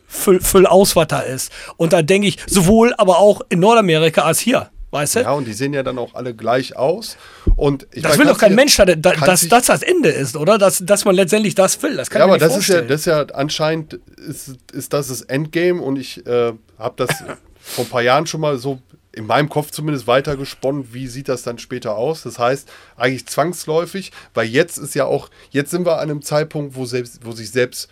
Füll, 0.07 0.39
Füll 0.39 0.65
aus, 0.65 0.95
was 0.95 1.07
da 1.07 1.19
ist. 1.19 1.51
Und 1.77 1.93
da 1.93 2.01
denke 2.01 2.27
ich, 2.27 2.37
sowohl 2.47 2.93
aber 2.97 3.19
auch 3.19 3.41
in 3.49 3.59
Nordamerika 3.59 4.23
als 4.23 4.39
hier. 4.39 4.69
Weißt 4.91 5.17
du? 5.17 5.19
Ja, 5.21 5.31
und 5.33 5.45
die 5.45 5.53
sehen 5.53 5.73
ja 5.73 5.83
dann 5.83 5.99
auch 5.99 6.15
alle 6.15 6.33
gleich 6.33 6.75
aus. 6.75 7.17
Und 7.55 7.87
das 7.93 8.03
meine, 8.03 8.19
will 8.19 8.25
doch 8.25 8.39
kein 8.39 8.55
Mensch, 8.55 8.75
dass, 8.77 9.19
dass 9.19 9.47
das 9.47 9.65
das 9.67 9.81
Ende 9.83 10.09
ist, 10.09 10.35
oder? 10.35 10.57
Dass, 10.57 10.79
dass 10.79 11.05
man 11.05 11.13
letztendlich 11.13 11.53
das 11.53 11.81
will. 11.83 11.95
Das 11.95 12.09
kann 12.09 12.21
ja, 12.21 12.25
aber 12.25 12.39
das 12.39 12.53
vorstellen. 12.53 12.89
ist 12.89 13.05
ja, 13.05 13.23
das 13.23 13.27
ist 13.27 13.31
ja 13.31 13.35
anscheinend 13.35 13.93
ist, 14.17 14.55
ist 14.73 14.93
das 14.93 15.09
das 15.09 15.21
Endgame 15.21 15.81
und 15.81 15.97
ich 15.97 16.25
äh, 16.25 16.53
habe 16.79 16.93
das 16.95 17.09
vor 17.61 17.85
ein 17.85 17.89
paar 17.89 18.01
Jahren 18.01 18.25
schon 18.25 18.41
mal 18.41 18.57
so 18.57 18.79
in 19.11 19.25
meinem 19.25 19.49
Kopf 19.49 19.71
zumindest 19.71 20.07
weitergesponnen, 20.07 20.93
wie 20.93 21.07
sieht 21.07 21.29
das 21.29 21.43
dann 21.43 21.57
später 21.59 21.95
aus. 21.95 22.23
Das 22.23 22.39
heißt, 22.39 22.69
eigentlich 22.95 23.27
zwangsläufig, 23.27 24.11
weil 24.33 24.47
jetzt 24.47 24.77
ist 24.77 24.95
ja 24.95 25.05
auch, 25.05 25.29
jetzt 25.51 25.71
sind 25.71 25.85
wir 25.85 25.95
an 25.95 26.09
einem 26.09 26.21
Zeitpunkt, 26.21 26.75
wo, 26.75 26.85
selbst, 26.85 27.25
wo 27.25 27.31
sich 27.31 27.51
selbst, 27.51 27.89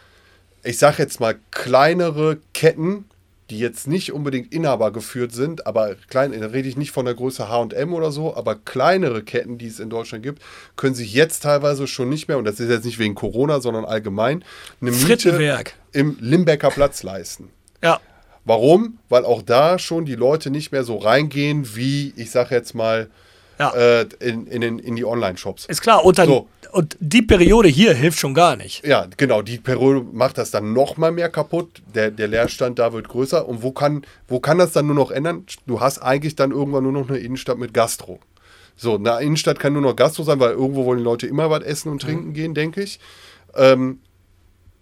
ich 0.63 0.77
sage 0.77 1.03
jetzt 1.03 1.19
mal, 1.19 1.35
kleinere 1.51 2.37
Ketten 2.53 3.05
die 3.49 3.59
jetzt 3.59 3.87
nicht 3.87 4.11
unbedingt 4.11 4.53
Inhaber 4.53 4.91
geführt 4.91 5.31
sind, 5.31 5.65
aber 5.65 5.95
klein, 6.09 6.37
da 6.39 6.47
rede 6.47 6.67
ich 6.67 6.75
nicht 6.75 6.91
von 6.91 7.05
der 7.05 7.13
Größe 7.13 7.47
HM 7.47 7.93
oder 7.93 8.11
so, 8.11 8.35
aber 8.35 8.55
kleinere 8.55 9.23
Ketten, 9.23 9.57
die 9.57 9.67
es 9.67 9.79
in 9.79 9.89
Deutschland 9.89 10.23
gibt, 10.23 10.41
können 10.75 10.95
sich 10.95 11.13
jetzt 11.13 11.43
teilweise 11.43 11.87
schon 11.87 12.09
nicht 12.09 12.27
mehr, 12.27 12.37
und 12.37 12.45
das 12.45 12.59
ist 12.59 12.69
jetzt 12.69 12.85
nicht 12.85 12.99
wegen 12.99 13.15
Corona, 13.15 13.61
sondern 13.61 13.85
allgemein, 13.85 14.43
eine 14.81 14.91
Miete 14.91 15.63
im 15.93 16.17
Limbecker 16.19 16.69
Platz 16.69 17.03
leisten. 17.03 17.49
Ja. 17.81 18.01
Warum? 18.43 18.99
Weil 19.09 19.25
auch 19.25 19.41
da 19.41 19.79
schon 19.79 20.05
die 20.05 20.15
Leute 20.15 20.51
nicht 20.51 20.71
mehr 20.71 20.83
so 20.83 20.97
reingehen, 20.97 21.75
wie, 21.75 22.13
ich 22.15 22.31
sage 22.31 22.55
jetzt 22.55 22.75
mal, 22.75 23.09
ja. 23.59 23.73
äh, 23.73 24.07
in, 24.19 24.47
in, 24.47 24.79
in 24.79 24.95
die 24.95 25.05
Online-Shops. 25.05 25.65
Ist 25.65 25.81
klar, 25.81 26.05
und, 26.05 26.17
dann, 26.17 26.27
so. 26.27 26.47
und 26.71 26.97
die 26.99 27.21
Periode 27.21 27.67
hier 27.67 27.93
hilft 27.93 28.19
schon 28.19 28.33
gar 28.33 28.55
nicht. 28.55 28.85
Ja, 28.85 29.07
genau, 29.17 29.41
die 29.41 29.57
Periode 29.57 30.05
macht 30.11 30.37
das 30.37 30.51
dann 30.51 30.73
noch 30.73 30.97
mal 30.97 31.11
mehr 31.11 31.29
kaputt. 31.29 31.81
Der, 31.93 32.11
der 32.11 32.27
Leerstand 32.27 32.79
da 32.79 32.93
wird 32.93 33.07
größer. 33.09 33.47
Und 33.47 33.63
wo 33.63 33.71
kann, 33.71 34.05
wo 34.27 34.39
kann 34.39 34.57
das 34.57 34.73
dann 34.73 34.87
nur 34.87 34.95
noch 34.95 35.11
ändern? 35.11 35.45
Du 35.65 35.79
hast 35.79 35.99
eigentlich 35.99 36.35
dann 36.35 36.51
irgendwann 36.51 36.83
nur 36.83 36.93
noch 36.93 37.09
eine 37.09 37.17
Innenstadt 37.17 37.57
mit 37.57 37.73
Gastro. 37.73 38.19
So, 38.75 38.95
eine 38.95 39.21
Innenstadt 39.21 39.59
kann 39.59 39.73
nur 39.73 39.81
noch 39.81 39.95
Gastro 39.95 40.23
sein, 40.23 40.39
weil 40.39 40.51
irgendwo 40.51 40.85
wollen 40.85 40.99
die 40.99 41.03
Leute 41.03 41.25
immer 41.25 41.49
was 41.49 41.63
essen 41.63 41.91
und 41.91 42.01
trinken 42.01 42.29
mhm. 42.29 42.33
gehen, 42.33 42.53
denke 42.53 42.83
ich. 42.83 42.99
Ähm, 43.55 43.99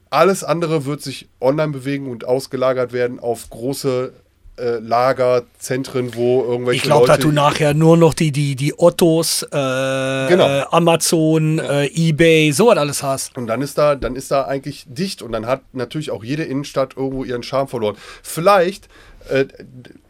alles 0.09 0.43
andere 0.43 0.85
wird 0.85 1.01
sich 1.01 1.29
online 1.41 1.71
bewegen 1.71 2.09
und 2.09 2.25
ausgelagert 2.25 2.93
werden 2.93 3.19
auf 3.19 3.49
große 3.49 4.13
äh, 4.57 4.79
Lagerzentren, 4.79 6.15
wo 6.15 6.43
irgendwelche. 6.43 6.77
Ich 6.77 6.83
glaube, 6.83 7.07
dass 7.07 7.19
du 7.19 7.31
nachher 7.31 7.73
nur 7.73 7.97
noch 7.97 8.13
die, 8.13 8.31
die, 8.31 8.55
die 8.55 8.73
Ottos, 8.77 9.43
äh, 9.43 9.47
genau. 9.49 10.47
äh, 10.47 10.63
Amazon, 10.71 11.59
äh, 11.59 11.87
Ebay, 11.87 12.51
so 12.51 12.67
was 12.67 12.77
alles 12.77 13.03
hast. 13.03 13.37
Und 13.37 13.47
dann 13.47 13.61
ist 13.61 13.77
da, 13.77 13.95
dann 13.95 14.15
ist 14.15 14.31
da 14.31 14.43
eigentlich 14.43 14.85
dicht 14.87 15.21
und 15.21 15.31
dann 15.31 15.45
hat 15.45 15.61
natürlich 15.73 16.11
auch 16.11 16.23
jede 16.23 16.43
Innenstadt 16.43 16.95
irgendwo 16.95 17.23
ihren 17.23 17.43
Charme 17.43 17.67
verloren. 17.67 17.97
Vielleicht 18.23 18.87
äh, 19.29 19.45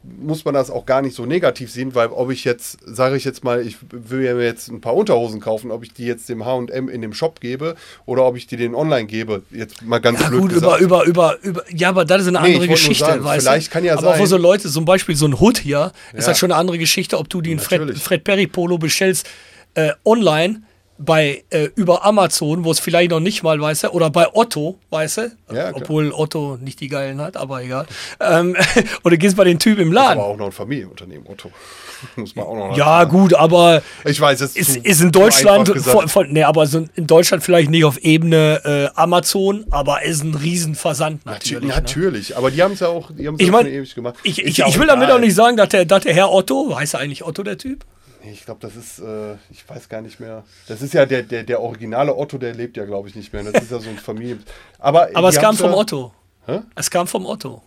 muss 0.03 0.45
man 0.45 0.53
das 0.53 0.69
auch 0.69 0.85
gar 0.85 1.01
nicht 1.01 1.15
so 1.15 1.25
negativ 1.25 1.71
sehen, 1.71 1.95
weil 1.95 2.07
ob 2.07 2.31
ich 2.31 2.43
jetzt, 2.43 2.77
sage 2.85 3.15
ich 3.17 3.23
jetzt 3.23 3.43
mal, 3.43 3.65
ich 3.65 3.77
will 3.91 4.33
mir 4.35 4.43
jetzt 4.43 4.69
ein 4.69 4.81
paar 4.81 4.93
Unterhosen 4.93 5.39
kaufen, 5.39 5.71
ob 5.71 5.83
ich 5.83 5.93
die 5.93 6.05
jetzt 6.05 6.29
dem 6.29 6.45
H&M 6.45 6.89
in 6.89 7.01
dem 7.01 7.13
Shop 7.13 7.39
gebe 7.39 7.75
oder 8.05 8.25
ob 8.25 8.37
ich 8.37 8.47
die 8.47 8.57
den 8.57 8.75
online 8.75 9.05
gebe, 9.05 9.43
jetzt 9.51 9.81
mal 9.81 9.99
ganz 9.99 10.21
ja, 10.21 10.29
blöd 10.29 10.41
gut, 10.41 10.53
gesagt. 10.53 10.81
über, 10.81 11.05
über, 11.05 11.37
über, 11.41 11.63
ja, 11.69 11.89
aber 11.89 12.05
das 12.05 12.23
ist 12.23 12.27
eine 12.29 12.41
nee, 12.41 12.53
andere 12.53 12.67
Geschichte, 12.67 13.05
sagen, 13.05 13.23
weißt 13.23 13.47
Vielleicht 13.47 13.71
kann 13.71 13.83
ja 13.83 13.93
aber 13.93 14.01
sein. 14.01 14.09
Aber 14.11 14.21
für 14.21 14.27
so 14.27 14.37
Leute, 14.37 14.69
zum 14.69 14.85
Beispiel 14.85 15.15
so 15.15 15.25
ein 15.25 15.39
Hood 15.39 15.57
hier, 15.57 15.91
ja. 16.11 16.17
ist 16.17 16.27
halt 16.27 16.37
schon 16.37 16.51
eine 16.51 16.59
andere 16.59 16.77
Geschichte, 16.77 17.17
ob 17.17 17.29
du 17.29 17.41
die 17.41 17.51
in 17.51 17.59
Fred, 17.59 17.97
Fred 17.97 18.23
Perry 18.23 18.47
Polo 18.47 18.77
bestellst 18.77 19.27
äh, 19.75 19.91
online 20.05 20.61
bei 20.97 21.43
äh, 21.49 21.69
über 21.75 22.05
Amazon, 22.05 22.63
wo 22.63 22.71
es 22.71 22.79
vielleicht 22.79 23.11
noch 23.11 23.19
nicht 23.19 23.43
mal, 23.43 23.59
weißt 23.59 23.85
du, 23.85 23.89
oder 23.89 24.09
bei 24.09 24.27
Otto, 24.33 24.79
weißt 24.91 25.17
du, 25.17 25.31
ja, 25.53 25.71
obwohl 25.73 26.11
Otto 26.13 26.57
nicht 26.61 26.79
die 26.79 26.87
geilen 26.87 27.19
hat, 27.19 27.35
aber 27.35 27.61
egal. 27.63 27.85
Ähm, 28.19 28.55
oder 29.03 29.17
gehst 29.17 29.35
bei 29.35 29.43
den 29.43 29.59
Typen 29.59 29.81
im 29.81 29.91
Laden. 29.91 30.19
aber 30.19 30.27
auch 30.27 30.37
noch 30.37 30.45
ein 30.47 30.51
Familienunternehmen, 30.51 31.27
Otto. 31.27 31.51
Muss 32.15 32.35
man 32.35 32.45
auch 32.45 32.55
noch 32.55 32.77
Ja, 32.77 32.85
sagen. 32.85 33.11
gut, 33.11 33.33
aber 33.33 33.81
ich 34.05 34.19
weiß, 34.19 34.39
es 34.41 34.55
ist, 34.55 34.77
ist 34.77 35.01
in 35.01 35.11
Deutschland 35.11 35.67
von, 35.81 36.07
von, 36.07 36.31
nee, 36.31 36.43
aber 36.43 36.65
so 36.65 36.85
in 36.95 37.07
Deutschland 37.07 37.43
vielleicht 37.43 37.69
nicht 37.69 37.83
auf 37.83 37.97
Ebene 37.97 38.61
äh, 38.63 38.99
Amazon, 38.99 39.65
aber 39.71 40.03
ist 40.03 40.23
ein 40.23 40.35
Riesenversand 40.35 41.25
natürlich. 41.25 41.67
Natürlich, 41.67 42.29
ne? 42.29 42.37
aber 42.37 42.51
die 42.51 42.61
haben 42.61 42.73
es 42.73 42.79
ja 42.79 42.87
auch, 42.87 43.11
die 43.11 43.29
ich 43.37 43.51
mein, 43.51 43.67
ewig 43.67 43.95
gemacht. 43.95 44.15
Ich, 44.23 44.43
ich, 44.43 44.59
ich 44.59 44.79
will 44.79 44.87
damit 44.87 45.09
auch 45.11 45.19
nicht 45.19 45.35
sagen, 45.35 45.57
dass 45.57 45.69
der, 45.69 45.85
dass 45.85 46.03
der 46.03 46.13
Herr 46.13 46.31
Otto, 46.31 46.75
heißt 46.77 46.93
er 46.93 47.01
eigentlich 47.01 47.25
Otto 47.25 47.43
der 47.43 47.57
Typ? 47.57 47.83
Ich 48.31 48.45
glaube, 48.45 48.59
das 48.61 48.75
ist, 48.75 48.99
äh, 48.99 49.35
ich 49.49 49.67
weiß 49.67 49.89
gar 49.89 50.01
nicht 50.01 50.19
mehr. 50.19 50.43
Das 50.67 50.81
ist 50.81 50.93
ja 50.93 51.05
der, 51.05 51.23
der, 51.23 51.43
der 51.43 51.61
originale 51.61 52.15
Otto, 52.15 52.37
der 52.37 52.53
lebt 52.53 52.77
ja, 52.77 52.85
glaube 52.85 53.09
ich, 53.09 53.15
nicht 53.15 53.33
mehr. 53.33 53.43
Das 53.43 53.63
ist 53.63 53.71
ja 53.71 53.79
so 53.79 53.89
ein 53.89 53.97
Familien. 53.97 54.43
Aber, 54.79 55.09
Aber 55.13 55.29
es 55.29 55.39
kam 55.39 55.55
vom 55.55 55.71
ja, 55.71 55.77
Otto. 55.77 56.13
Hä? 56.45 56.61
Es 56.75 56.89
kam 56.89 57.07
vom 57.07 57.25
Otto. 57.25 57.61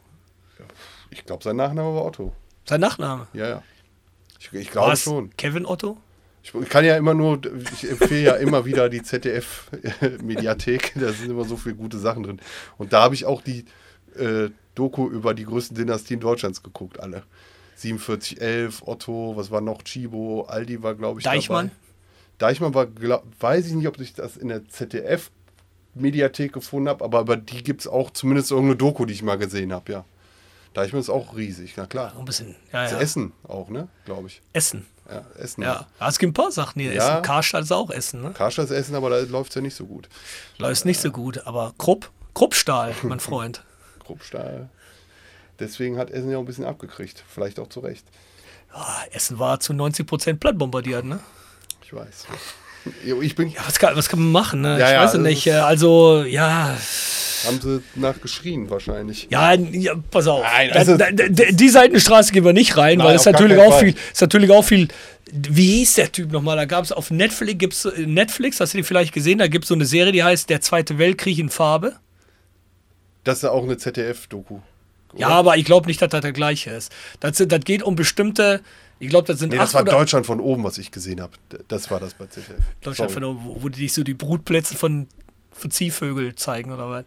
Ich 1.11 1.25
glaube, 1.25 1.43
sein 1.43 1.57
Nachname 1.57 1.95
war 1.95 2.05
Otto. 2.05 2.33
Sein 2.67 2.81
Nachname? 2.81 3.27
Ja, 3.33 3.49
ja. 3.49 3.63
Ich, 4.39 4.53
ich 4.53 4.71
glaube 4.71 4.97
schon. 4.97 5.31
Kevin 5.37 5.67
Otto? 5.67 5.97
Ich, 6.43 6.55
ich, 6.55 6.69
kann 6.69 6.85
ja 6.85 6.97
immer 6.97 7.15
nur, 7.15 7.41
ich 7.73 7.91
empfehle 7.91 8.23
ja 8.23 8.35
immer 8.35 8.65
wieder 8.65 8.89
die 8.89 9.03
ZDF-Mediathek. 9.03 10.93
da 11.01 11.13
sind 11.13 11.31
immer 11.31 11.45
so 11.45 11.57
viele 11.57 11.75
gute 11.75 11.99
Sachen 11.99 12.23
drin. 12.23 12.41
Und 12.77 12.93
da 12.93 13.03
habe 13.03 13.15
ich 13.15 13.25
auch 13.25 13.43
die 13.43 13.65
äh, 14.17 14.51
Doku 14.75 15.09
über 15.09 15.35
die 15.35 15.45
größten 15.45 15.77
Dynastien 15.77 16.21
Deutschlands 16.21 16.63
geguckt, 16.63 17.01
alle. 17.01 17.25
4711, 17.79 18.83
Otto, 18.87 19.37
was 19.37 19.51
war 19.51 19.61
noch? 19.61 19.83
Chibo, 19.83 20.43
Aldi 20.49 20.83
war, 20.83 20.95
glaube 20.95 21.21
ich, 21.21 21.25
Deichmann? 21.25 21.69
Dabei. 21.69 22.51
Deichmann 22.51 22.75
war, 22.75 22.87
glaub, 22.87 23.25
weiß 23.41 23.67
ich 23.67 23.73
nicht, 23.73 23.87
ob 23.87 24.01
ich 24.01 24.15
das 24.15 24.37
in 24.37 24.49
der 24.49 24.69
ZDF-Mediathek 24.69 26.53
gefunden 26.53 26.89
habe, 26.89 27.05
aber 27.05 27.21
über 27.21 27.37
die 27.37 27.63
gibt 27.63 27.83
es 27.83 27.87
auch 27.87 28.11
zumindest 28.11 28.51
irgendeine 28.51 28.77
Doku, 28.77 29.05
die 29.05 29.15
ich 29.15 29.23
mal 29.23 29.39
gesehen 29.39 29.73
habe, 29.73 29.93
ja. 29.93 30.05
Deichmann 30.75 31.01
ist 31.01 31.09
auch 31.09 31.37
riesig, 31.37 31.75
na 31.77 31.87
klar. 31.87 32.15
Ein 32.19 32.25
bisschen, 32.25 32.55
ja, 32.73 32.89
ja. 32.89 32.99
Essen 32.99 33.33
auch, 33.47 33.69
ne, 33.69 33.89
glaube 34.05 34.27
ich. 34.27 34.43
Essen. 34.53 34.87
Ja, 35.11 35.25
Essen. 35.39 35.63
Ja, 35.63 35.87
es 36.01 36.19
gibt 36.19 36.31
ein 36.33 36.35
paar 36.35 36.53
Sachen 36.53 36.83
hier. 36.83 36.93
Ja. 36.93 37.15
Essen. 37.15 37.23
Karstadt 37.23 37.63
ist 37.63 37.73
auch 37.73 37.91
Essen, 37.91 38.23
ne? 38.23 38.33
Karstadt 38.33 38.67
ist 38.67 38.73
Essen, 38.73 38.95
aber 38.95 39.09
da 39.09 39.19
läuft 39.21 39.51
es 39.51 39.55
ja 39.55 39.63
nicht 39.63 39.75
so 39.75 39.87
gut. 39.87 40.09
Läuft 40.59 40.85
nicht 40.85 41.01
so 41.01 41.11
gut, 41.11 41.47
aber 41.47 41.73
Krupp, 41.79 42.11
Kruppstahl, 42.35 42.95
mein 43.03 43.21
Freund. 43.21 43.65
Kruppstahl. 44.05 44.69
Deswegen 45.59 45.99
hat 45.99 46.11
Essen 46.11 46.31
ja 46.31 46.39
auch 46.39 46.43
ein 46.43 46.47
bisschen 46.47 46.65
abgekriegt. 46.65 47.25
Vielleicht 47.29 47.59
auch 47.59 47.69
zu 47.69 47.81
Recht. 47.81 48.07
Ja, 48.73 49.05
Essen 49.13 49.39
war 49.39 49.61
zu 49.61 49.73
90 49.73 50.07
Prozent 50.07 50.41
plattbombardiert, 50.41 51.05
ne? 51.05 51.21
Ich 51.85 51.93
weiß. 51.93 52.27
Ich 53.05 53.35
bin 53.35 53.51
ja, 53.51 53.61
was, 53.67 53.79
kann, 53.79 53.97
was 53.97 54.09
kann 54.09 54.21
man 54.21 54.33
machen, 54.33 54.61
ne? 54.63 54.79
Ja, 54.79 54.91
ich 54.91 54.99
weiß 54.99 55.15
ja, 55.15 55.19
nicht. 55.19 55.47
Äh, 55.47 55.53
also, 55.53 56.23
ja. 56.23 56.75
Haben 57.45 57.61
sie 57.61 57.83
nachgeschrien 57.97 58.71
wahrscheinlich. 58.71 59.29
Ja, 59.31 59.53
ja 59.53 59.95
pass 60.11 60.27
auf. 60.27 60.43
Nein, 60.43 60.73
also 60.73 60.97
da, 60.97 61.11
da, 61.11 61.25
die 61.29 61.69
Seitenstraße 61.69 62.33
gehen 62.33 62.45
wir 62.45 62.53
nicht 62.53 62.77
rein, 62.77 62.99
nein, 62.99 63.09
weil 63.09 63.17
es 63.17 63.27
natürlich 63.27 63.59
auch 63.59 63.79
viel, 63.79 63.95
ist 64.13 64.21
natürlich 64.21 64.51
auch 64.51 64.65
viel. 64.65 64.89
Wie 65.31 65.79
hieß 65.79 65.95
der 65.95 66.11
Typ 66.11 66.33
nochmal? 66.33 66.57
Da 66.57 66.65
gab 66.65 66.85
es 66.85 66.93
auf 66.93 67.11
Netflix, 67.11 67.59
gibt's, 67.59 67.89
Netflix, 67.97 68.61
hast 68.61 68.73
du 68.73 68.79
die 68.79 68.85
vielleicht 68.85 69.13
gesehen? 69.13 69.39
Da 69.39 69.49
gibt 69.49 69.65
es 69.65 69.69
so 69.69 69.75
eine 69.75 69.85
Serie, 69.85 70.13
die 70.13 70.23
heißt 70.23 70.49
Der 70.49 70.61
Zweite 70.61 70.99
Weltkrieg 70.99 71.39
in 71.39 71.51
Farbe. 71.51 71.97
Das 73.25 73.39
ist 73.39 73.43
ja 73.43 73.51
auch 73.51 73.65
eine 73.65 73.77
ZDF-Doku. 73.77 74.61
Oder? 75.13 75.21
Ja, 75.21 75.29
aber 75.29 75.57
ich 75.57 75.65
glaube 75.65 75.87
nicht, 75.87 76.01
dass 76.03 76.11
das 76.11 76.21
der 76.21 76.33
gleiche 76.33 76.71
ist. 76.71 76.93
Das, 77.21 77.37
das 77.37 77.61
geht 77.61 77.83
um 77.83 77.97
bestimmte. 77.97 78.63
Ich 78.99 79.09
glaube, 79.09 79.27
das 79.27 79.39
sind. 79.39 79.51
Nee, 79.51 79.59
das 79.59 79.75
war 79.75 79.85
Deutschland 79.85 80.27
von 80.27 80.41
oben, 80.41 80.65
was 80.65 80.79
ich 80.79 80.91
gesehen 80.91 81.21
habe. 81.21 81.33
Das 81.69 81.91
war 81.91 82.01
das 82.01 82.15
bei 82.15 82.27
ZDF. 82.27 82.57
Deutschland 82.83 83.11
Sorry. 83.11 83.25
von 83.25 83.37
oben, 83.37 83.63
wo, 83.63 83.69
die 83.69 83.89
so 83.89 84.03
die 84.03 84.15
Brutplätze 84.15 84.77
von, 84.77 85.07
von 85.53 85.71
Ziehvögel 85.71 86.35
zeigen 86.35 86.73
oder 86.73 86.91
was? 86.91 87.05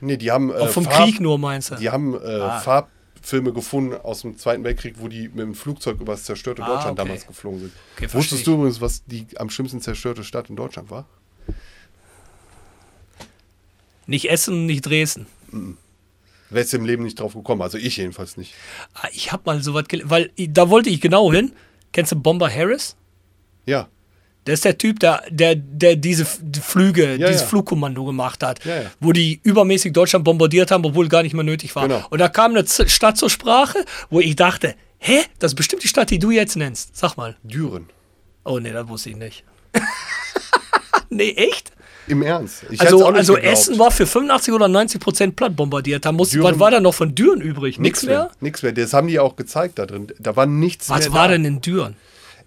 Nee, 0.00 0.16
die 0.16 0.30
haben. 0.30 0.50
Äh, 0.50 0.54
Auch 0.54 0.68
vom 0.68 0.84
Farb, 0.84 1.04
Krieg 1.04 1.20
nur, 1.20 1.38
meinst 1.38 1.72
du? 1.72 1.76
Die 1.76 1.90
haben 1.90 2.14
äh, 2.14 2.40
ah. 2.40 2.60
Farb, 2.60 2.88
Filme 3.20 3.52
gefunden 3.52 3.94
aus 3.94 4.22
dem 4.22 4.36
Zweiten 4.36 4.64
Weltkrieg, 4.64 4.96
wo 4.98 5.08
die 5.08 5.28
mit 5.28 5.40
dem 5.40 5.54
Flugzeug 5.54 6.00
über 6.00 6.12
das 6.12 6.24
zerstörte 6.24 6.62
ah, 6.62 6.66
Deutschland 6.66 6.98
okay. 6.98 7.08
damals 7.08 7.26
geflogen 7.26 7.60
sind. 7.60 7.72
Okay, 7.96 8.12
Wusstest 8.12 8.46
du 8.46 8.54
übrigens, 8.54 8.80
was 8.80 9.04
die 9.04 9.26
am 9.36 9.50
schlimmsten 9.50 9.80
zerstörte 9.80 10.24
Stadt 10.24 10.50
in 10.50 10.56
Deutschland 10.56 10.90
war? 10.90 11.06
Nicht 14.06 14.28
Essen, 14.30 14.66
nicht 14.66 14.82
Dresden. 14.82 15.26
Mhm. 15.50 15.76
Wärst 16.52 16.72
du 16.72 16.76
im 16.76 16.84
Leben 16.84 17.02
nicht 17.02 17.18
drauf 17.18 17.34
gekommen. 17.34 17.62
Also 17.62 17.78
ich 17.78 17.96
jedenfalls 17.96 18.36
nicht. 18.36 18.54
Ah, 18.94 19.08
ich 19.12 19.32
habe 19.32 19.42
mal 19.46 19.62
so 19.62 19.74
was 19.74 19.88
gelesen, 19.88 20.10
weil 20.10 20.30
da 20.36 20.70
wollte 20.70 20.90
ich 20.90 21.00
genau 21.00 21.32
hin. 21.32 21.52
Kennst 21.92 22.12
du 22.12 22.16
Bomber 22.16 22.50
Harris? 22.50 22.96
Ja. 23.66 23.88
Der 24.46 24.54
ist 24.54 24.64
der 24.64 24.76
Typ, 24.76 24.98
der, 24.98 25.22
der, 25.30 25.54
der 25.54 25.94
diese 25.94 26.24
Flüge, 26.24 27.16
ja, 27.16 27.28
dieses 27.28 27.42
ja. 27.42 27.46
Flugkommando 27.46 28.04
gemacht 28.04 28.42
hat, 28.42 28.64
ja, 28.64 28.90
wo 28.98 29.12
die 29.12 29.40
übermäßig 29.44 29.92
Deutschland 29.92 30.24
bombardiert 30.24 30.72
haben, 30.72 30.84
obwohl 30.84 31.08
gar 31.08 31.22
nicht 31.22 31.34
mehr 31.34 31.44
nötig 31.44 31.76
war. 31.76 31.86
Genau. 31.86 32.04
Und 32.10 32.18
da 32.18 32.28
kam 32.28 32.56
eine 32.56 32.66
Stadt 32.66 33.16
zur 33.16 33.30
Sprache, 33.30 33.84
wo 34.10 34.18
ich 34.18 34.34
dachte, 34.34 34.74
hä, 34.98 35.20
das 35.38 35.52
ist 35.52 35.56
bestimmt 35.56 35.84
die 35.84 35.88
Stadt, 35.88 36.10
die 36.10 36.18
du 36.18 36.32
jetzt 36.32 36.56
nennst. 36.56 36.96
Sag 36.96 37.16
mal. 37.16 37.36
Düren. 37.44 37.88
Oh 38.44 38.58
nee, 38.58 38.72
das 38.72 38.88
wusste 38.88 39.10
ich 39.10 39.16
nicht. 39.16 39.44
nee, 41.08 41.30
echt? 41.30 41.70
Im 42.08 42.22
Ernst. 42.22 42.64
Ich 42.70 42.80
also 42.80 43.06
also 43.06 43.36
Essen 43.36 43.78
war 43.78 43.90
für 43.90 44.06
85 44.06 44.52
oder 44.52 44.68
90 44.68 45.00
Prozent 45.00 45.36
platt 45.36 45.54
bombardiert. 45.54 46.04
Da 46.04 46.12
muss, 46.12 46.36
was 46.40 46.58
war 46.58 46.70
da 46.70 46.80
noch 46.80 46.94
von 46.94 47.14
Düren 47.14 47.40
übrig? 47.40 47.78
Nichts 47.78 48.02
mehr? 48.02 48.30
Nichts 48.40 48.62
mehr. 48.62 48.72
Das 48.72 48.92
haben 48.92 49.08
die 49.08 49.18
auch 49.20 49.36
gezeigt 49.36 49.78
da 49.78 49.86
drin. 49.86 50.08
Da 50.18 50.34
war 50.34 50.46
nichts 50.46 50.90
was 50.90 50.98
mehr. 50.98 51.08
Was 51.08 51.14
war 51.14 51.28
da. 51.28 51.34
denn 51.34 51.44
in 51.44 51.60
Düren? 51.60 51.96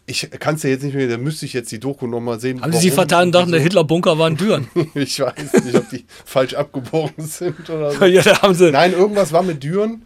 Ich 0.07 0.29
kann 0.39 0.55
es 0.55 0.63
ja 0.63 0.69
jetzt 0.69 0.83
nicht 0.83 0.93
mehr, 0.93 1.07
da 1.07 1.17
müsste 1.17 1.47
ich 1.47 1.53
jetzt 1.53 1.71
die 1.71 1.79
Doku 1.79 2.05
nochmal 2.05 2.39
sehen. 2.39 2.61
Haben 2.61 2.73
Sie 2.73 2.91
vertan 2.91 3.27
und 3.27 3.31
dachten, 3.31 3.51
der 3.51 3.61
Hitler-Bunker 3.61 4.19
war 4.19 4.27
in 4.27 4.37
Düren? 4.37 4.67
ich 4.93 5.19
weiß 5.19 5.63
nicht, 5.63 5.75
ob 5.75 5.89
die 5.89 6.05
falsch 6.25 6.53
abgebogen 6.53 7.25
sind 7.25 7.67
oder 7.69 7.91
so. 7.91 8.05
ja, 8.05 8.21
da 8.21 8.41
haben 8.41 8.53
sie. 8.53 8.71
Nein, 8.71 8.93
irgendwas 8.93 9.31
war 9.33 9.41
mit 9.41 9.63
Düren. 9.63 10.05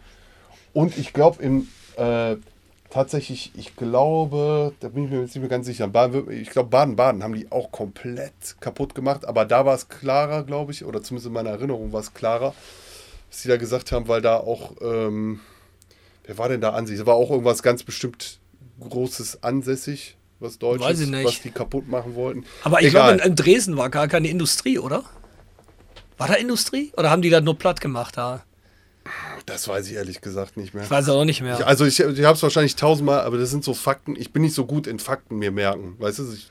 Und 0.72 0.98
ich 0.98 1.12
glaube, 1.12 1.44
im 1.44 1.68
äh, 1.98 2.38
tatsächlich, 2.90 3.52
ich 3.56 3.76
glaube, 3.76 4.74
da 4.80 4.90
bin 4.90 5.06
ich 5.06 5.12
mir 5.12 5.22
jetzt 5.22 5.36
nicht 5.36 5.42
mehr 5.42 5.50
ganz 5.50 5.66
sicher. 5.66 5.90
Ich 6.30 6.50
glaube, 6.50 6.70
Baden-Baden 6.70 7.24
haben 7.24 7.34
die 7.34 7.52
auch 7.52 7.72
komplett 7.72 8.56
kaputt 8.60 8.96
gemacht. 8.96 9.26
Aber 9.26 9.46
da 9.46 9.66
war 9.66 9.76
es 9.76 9.90
klarer, 9.90 10.44
glaube 10.44 10.72
ich, 10.72 10.86
oder 10.86 11.02
zumindest 11.04 11.28
in 11.28 11.34
meiner 11.34 11.52
Erinnerung 11.52 11.94
war 11.94 12.02
es 12.02 12.14
klarer, 12.14 12.54
was 13.30 13.42
sie 13.42 13.50
da 13.50 13.58
gesagt 13.58 13.92
haben, 13.92 14.08
weil 14.08 14.22
da 14.22 14.38
auch, 14.38 14.74
ähm, 14.82 15.40
wer 16.26 16.38
war 16.38 16.50
denn 16.50 16.62
da 16.62 16.72
an 16.72 16.88
sich? 16.88 16.98
Da 16.98 17.06
war 17.06 17.16
auch 17.16 17.30
irgendwas 17.30 17.64
ganz 17.64 17.84
bestimmt 17.84 18.40
Großes 18.80 19.44
ansässig, 19.44 20.18
was 20.40 20.58
Deutsches, 20.58 21.12
was 21.12 21.42
die 21.42 21.52
kaputt 21.52 21.88
machen 21.88 22.16
wollten. 22.16 22.46
Aber 22.64 22.82
ich 22.82 22.90
glaube, 22.90 23.14
in, 23.14 23.20
in, 23.20 23.36
Dresden 23.36 23.78
war 23.78 23.90
gar 23.90 24.08
keine 24.08 24.30
Industrie, 24.30 24.80
oder? 24.80 25.04
War 26.18 26.28
da 26.28 26.36
Industrie? 26.36 26.92
Oder 26.98 27.10
haben 27.10 27.22
die 27.22 27.30
da 27.30 27.42
nur 27.42 27.58
platt 27.58 27.82
gemacht 27.82 28.18
da? 28.18 28.44
Das 29.50 29.68
weiß 29.68 29.88
ich 29.88 29.96
ehrlich 29.96 30.22
gesagt 30.22 30.58
nicht 30.58 30.74
mehr. 30.74 30.84
Ich 30.84 30.92
weiß 30.92 31.10
auch 31.10 31.26
nicht 31.26 31.42
mehr. 31.42 31.60
Ich, 31.60 31.66
also 31.66 31.86
ich, 31.86 32.00
ich 32.00 32.24
habe 32.24 32.36
es 32.36 32.44
wahrscheinlich 32.44 32.76
tausendmal, 32.76 33.22
aber 33.22 33.38
das 33.38 33.50
sind 33.50 33.64
so 33.64 33.74
Fakten. 33.74 34.16
Ich 34.16 34.32
bin 34.32 34.42
nicht 34.42 34.56
so 34.56 34.66
gut 34.66 34.88
in 34.88 35.00
Fakten 35.00 35.38
mir 35.38 35.52
merken. 35.52 35.96
Weißt 36.00 36.20
du, 36.20 36.34
ich, 36.34 36.50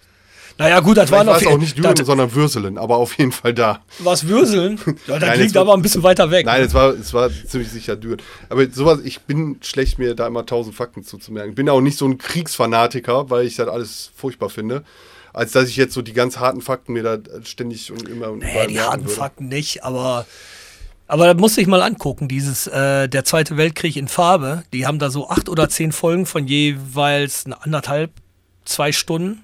naja, 0.58 0.80
gut, 0.80 0.96
das 0.96 1.12
war 1.12 1.22
noch. 1.22 1.40
Auch 1.46 1.58
nicht 1.58 1.78
Düren, 1.78 2.04
sondern 2.04 2.34
Würselen, 2.34 2.78
aber 2.78 2.96
auf 2.96 3.16
jeden 3.16 3.30
Fall 3.30 3.54
da. 3.54 3.80
Was 4.00 4.26
Würselen? 4.26 4.78
Ja, 5.06 5.18
das 5.18 5.38
liegt 5.38 5.56
aber 5.56 5.72
ein 5.74 5.82
bisschen 5.82 6.02
weiter 6.02 6.30
weg. 6.30 6.44
Nein, 6.44 6.62
es 6.62 6.74
war, 6.74 6.90
es 6.90 7.14
war 7.14 7.30
ziemlich 7.30 7.70
sicher 7.70 7.94
Düren. 7.96 8.20
Aber 8.48 8.68
sowas, 8.70 8.98
ich 9.04 9.20
bin 9.20 9.58
schlecht, 9.62 9.98
mir 9.98 10.14
da 10.14 10.26
immer 10.26 10.44
tausend 10.44 10.74
Fakten 10.74 11.04
zuzumerken. 11.04 11.50
Ich 11.50 11.56
bin 11.56 11.68
auch 11.68 11.80
nicht 11.80 11.96
so 11.96 12.06
ein 12.06 12.18
Kriegsfanatiker, 12.18 13.30
weil 13.30 13.46
ich 13.46 13.56
das 13.56 13.68
alles 13.68 14.10
furchtbar 14.16 14.50
finde. 14.50 14.82
Als 15.32 15.52
dass 15.52 15.68
ich 15.68 15.76
jetzt 15.76 15.94
so 15.94 16.02
die 16.02 16.12
ganz 16.12 16.38
harten 16.38 16.60
Fakten 16.60 16.92
mir 16.92 17.04
da 17.04 17.18
ständig 17.44 17.92
und 17.92 18.08
immer 18.08 18.30
und 18.30 18.40
nee, 18.40 18.66
die 18.66 18.80
harten 18.80 19.04
würde. 19.04 19.14
Fakten 19.14 19.48
nicht, 19.48 19.84
aber. 19.84 20.26
Aber 21.08 21.26
da 21.26 21.34
muss 21.34 21.58
ich 21.58 21.66
mal 21.66 21.82
angucken, 21.82 22.28
dieses 22.28 22.66
äh, 22.66 23.08
der 23.08 23.24
Zweite 23.24 23.56
Weltkrieg 23.56 23.96
in 23.96 24.08
Farbe. 24.08 24.62
Die 24.72 24.86
haben 24.86 24.98
da 24.98 25.10
so 25.10 25.28
acht 25.28 25.48
oder 25.48 25.68
zehn 25.68 25.90
Folgen 25.90 26.26
von 26.26 26.46
jeweils 26.46 27.46
anderthalb, 27.46 28.12
zwei 28.64 28.92
Stunden 28.92 29.42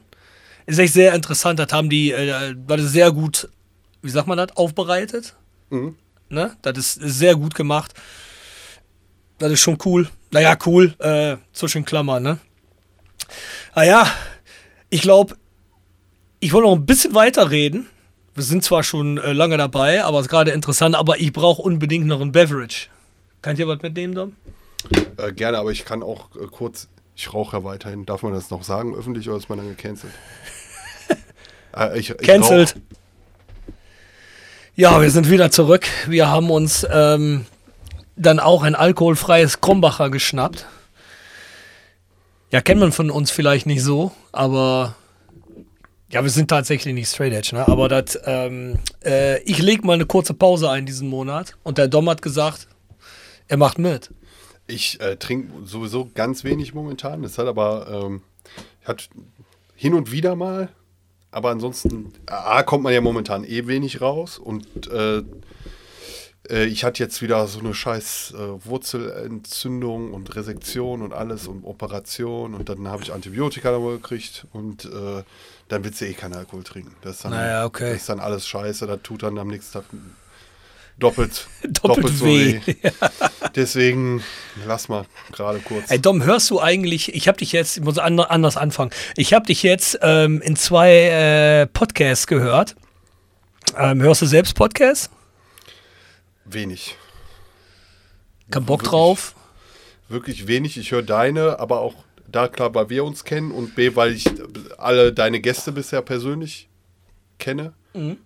ist 0.67 0.79
echt 0.79 0.95
sehr 0.95 1.15
interessant. 1.15 1.59
Das 1.59 1.73
haben 1.73 1.91
die, 1.91 2.11
äh, 2.13 2.55
das 2.67 2.81
sehr 2.83 3.13
gut, 3.13 3.49
wie 4.03 4.11
sagt 4.11 4.27
man 4.27 4.39
das, 4.39 4.57
aufbereitet. 4.57 5.35
Mhm. 5.71 5.97
Ne? 6.29 6.57
Das 6.63 6.79
ist 6.79 6.95
sehr 6.95 7.37
gut 7.37 7.55
gemacht. 7.55 7.95
Das 9.39 9.53
ist 9.53 9.61
schon 9.61 9.79
cool. 9.85 10.09
Naja, 10.31 10.57
cool, 10.67 10.95
äh, 10.99 11.37
zwischen 11.53 11.85
Klammern, 11.85 12.23
ne? 12.23 12.39
Naja, 13.75 14.07
ich 14.91 15.03
glaube, 15.03 15.37
ich 16.41 16.53
wollte 16.53 16.69
noch 16.69 16.77
ein 16.77 16.87
bisschen 16.87 17.15
weiter 17.15 17.51
reden. 17.51 17.89
Wir 18.35 18.43
sind 18.43 18.65
zwar 18.65 18.83
schon 18.83 19.19
äh, 19.19 19.33
lange 19.33 19.57
dabei, 19.57 20.05
aber 20.05 20.19
es 20.19 20.27
ist 20.27 20.31
gerade 20.31 20.51
interessant, 20.51 20.97
aber 20.97 21.21
ich 21.21 21.33
brauche 21.33 21.63
unbedingt 21.63 22.07
noch 22.07 22.21
ein 22.21 22.33
Beverage. 22.33 22.89
Kann 23.43 23.53
ich 23.53 23.59
dir 23.59 23.69
was 23.69 23.81
mitnehmen, 23.83 24.15
Dom? 24.15 24.37
Äh, 25.17 25.33
gerne, 25.33 25.59
aber 25.59 25.71
ich 25.71 25.85
kann 25.85 26.03
auch 26.03 26.35
äh, 26.37 26.47
kurz 26.51 26.89
ich 27.17 27.33
rauche 27.33 27.57
ja 27.57 27.65
weiterhin. 27.65 28.07
Darf 28.07 28.23
man 28.23 28.33
das 28.33 28.51
noch 28.51 28.65
sagen 28.65 28.95
öffentlich 28.95 29.29
oder 29.29 29.39
ist 29.39 29.49
man 29.49 29.59
dann 29.59 29.69
gecancelt? 29.69 30.13
äh, 31.77 31.99
ich, 31.99 32.11
ich 32.11 32.19
Cancelled. 32.19 32.75
Ja, 34.75 35.01
wir 35.01 35.11
sind 35.11 35.31
wieder 35.31 35.51
zurück. 35.53 35.87
Wir 36.09 36.29
haben 36.29 36.51
uns 36.51 36.85
ähm, 36.91 37.47
dann 38.17 38.41
auch 38.41 38.65
ein 38.65 38.75
alkoholfreies 38.75 39.61
Krombacher 39.61 40.11
geschnappt. 40.11 40.67
Ja, 42.51 42.61
kennt 42.61 42.81
man 42.81 42.91
von 42.91 43.11
uns 43.11 43.31
vielleicht 43.31 43.67
nicht 43.67 43.83
so, 43.83 44.13
aber 44.33 44.97
ja, 46.11 46.23
wir 46.23 46.31
sind 46.31 46.49
tatsächlich 46.49 46.95
nicht 46.95 47.09
straight 47.09 47.33
edge, 47.33 47.55
ne? 47.55 47.67
Aber 47.67 47.89
das, 47.89 48.19
ähm, 48.25 48.79
äh, 49.05 49.43
ich 49.43 49.59
lege 49.59 49.87
mal 49.87 49.95
eine 49.95 50.07
kurze 50.07 50.35
Pause 50.35 50.71
ein 50.71 50.87
diesen 50.87 51.09
Monat 51.09 51.57
und 51.63 51.79
der 51.79 51.89
Dom 51.89 52.09
hat 52.09 52.23
gesagt, 52.23 52.69
er 53.49 53.57
macht 53.57 53.79
mit. 53.79 54.11
Ich 54.67 55.01
äh, 55.01 55.17
trinke 55.17 55.67
sowieso 55.67 56.11
ganz 56.15 56.45
wenig 56.45 56.73
momentan. 56.73 57.23
Das 57.23 57.37
hat 57.39 57.47
aber 57.47 58.05
ähm, 58.07 58.23
hat 58.85 59.09
hin 59.75 59.95
und 59.95 60.11
wieder 60.11 60.37
mal. 60.37 60.69
Aber 61.31 61.51
ansonsten 61.51 62.13
A, 62.27 62.63
kommt 62.63 62.85
man 62.85 62.93
ja 62.93 63.01
momentan 63.01 63.45
eh 63.45 63.67
wenig 63.67 64.01
raus. 64.01 64.39
Und 64.39 64.87
äh, 64.87 65.23
äh, 66.51 66.65
ich 66.65 66.85
hatte 66.85 67.03
jetzt 67.03 67.23
wieder 67.23 67.47
so 67.47 67.61
eine 67.61 67.75
scheiß 67.75 68.35
äh, 68.37 68.67
Wurzelentzündung 68.67 70.13
und 70.13 70.35
Resektion 70.35 71.03
und 71.03 71.13
alles 71.13 71.47
und 71.47 71.65
Operation. 71.65 72.55
Und 72.55 72.69
dann 72.69 72.89
habe 72.89 73.03
ich 73.03 73.13
Antibiotika 73.13 73.71
nochmal 73.71 73.97
gekriegt. 73.97 74.47
Und 74.53 74.85
äh, 74.85 75.23
dann 75.69 75.85
willst 75.85 76.01
du 76.01 76.07
eh 76.07 76.13
keinen 76.13 76.35
Alkohol 76.35 76.63
trinken. 76.63 76.95
Das 77.03 77.17
ist 77.17 77.25
dann, 77.25 77.33
naja, 77.33 77.65
okay. 77.65 77.93
das 77.93 78.03
ist 78.03 78.09
dann 78.09 78.21
alles 78.21 78.47
scheiße. 78.47 78.87
Das 78.87 79.01
tut 79.03 79.23
dann 79.23 79.39
am 79.39 79.49
nächsten 79.49 79.73
Tag 79.73 79.85
doppelt, 80.99 81.47
doppelt, 81.63 82.05
doppelt 82.05 82.25
weh. 82.25 82.61
So 82.61 82.67
weh. 82.67 82.91
Deswegen 83.55 84.23
lass 84.67 84.89
mal 84.89 85.07
gerade 85.33 85.61
kurz. 85.61 85.91
Ey 85.91 86.01
Dom, 86.01 86.25
hörst 86.25 86.51
du 86.51 86.61
eigentlich, 86.61 87.15
ich 87.15 87.29
habe 87.29 87.39
dich 87.39 87.53
jetzt, 87.53 87.77
ich 87.79 87.83
muss 87.83 87.99
anders 87.99 88.57
anfangen, 88.57 88.91
ich 89.17 89.33
habe 89.33 89.47
dich 89.47 89.63
jetzt 89.63 89.99
ähm, 90.03 90.41
in 90.41 90.57
zwei 90.57 91.63
äh, 91.63 91.67
Podcasts 91.67 92.27
gehört. 92.27 92.77
Ähm, 93.77 94.03
hörst 94.03 94.23
du 94.23 94.27
selbst 94.27 94.55
Podcasts? 94.55 95.11
Wenig. 96.45 96.97
Kein 98.51 98.65
Bock 98.65 98.81
wirklich, 98.81 98.91
drauf? 98.91 99.35
Wirklich 100.09 100.47
wenig. 100.47 100.77
Ich 100.77 100.93
höre 100.93 101.03
deine, 101.03 101.59
aber 101.59 101.81
auch 101.81 101.95
da 102.27 102.49
klar, 102.49 102.75
weil 102.75 102.91
wir 102.91 103.05
uns 103.05 103.25
kennen 103.25 103.51
und 103.51 103.75
B, 103.75 103.97
weil 103.97 104.13
ich 104.13 104.27
alle 104.79 105.13
deine 105.13 105.41
Gäste 105.41 105.73
bisher 105.73 106.03
persönlich 106.03 106.69
kenne. 107.39 107.73
Mhm. 107.95 108.19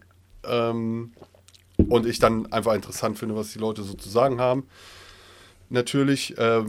Ähm, 0.45 1.12
und 1.89 2.07
ich 2.07 2.19
dann 2.19 2.51
einfach 2.53 2.74
interessant 2.74 3.19
finde, 3.19 3.36
was 3.36 3.53
die 3.53 3.59
Leute 3.59 3.82
so 3.82 3.95
zu 3.95 4.09
sagen 4.09 4.40
haben. 4.40 4.66
Natürlich, 5.70 6.36
äh, 6.39 6.65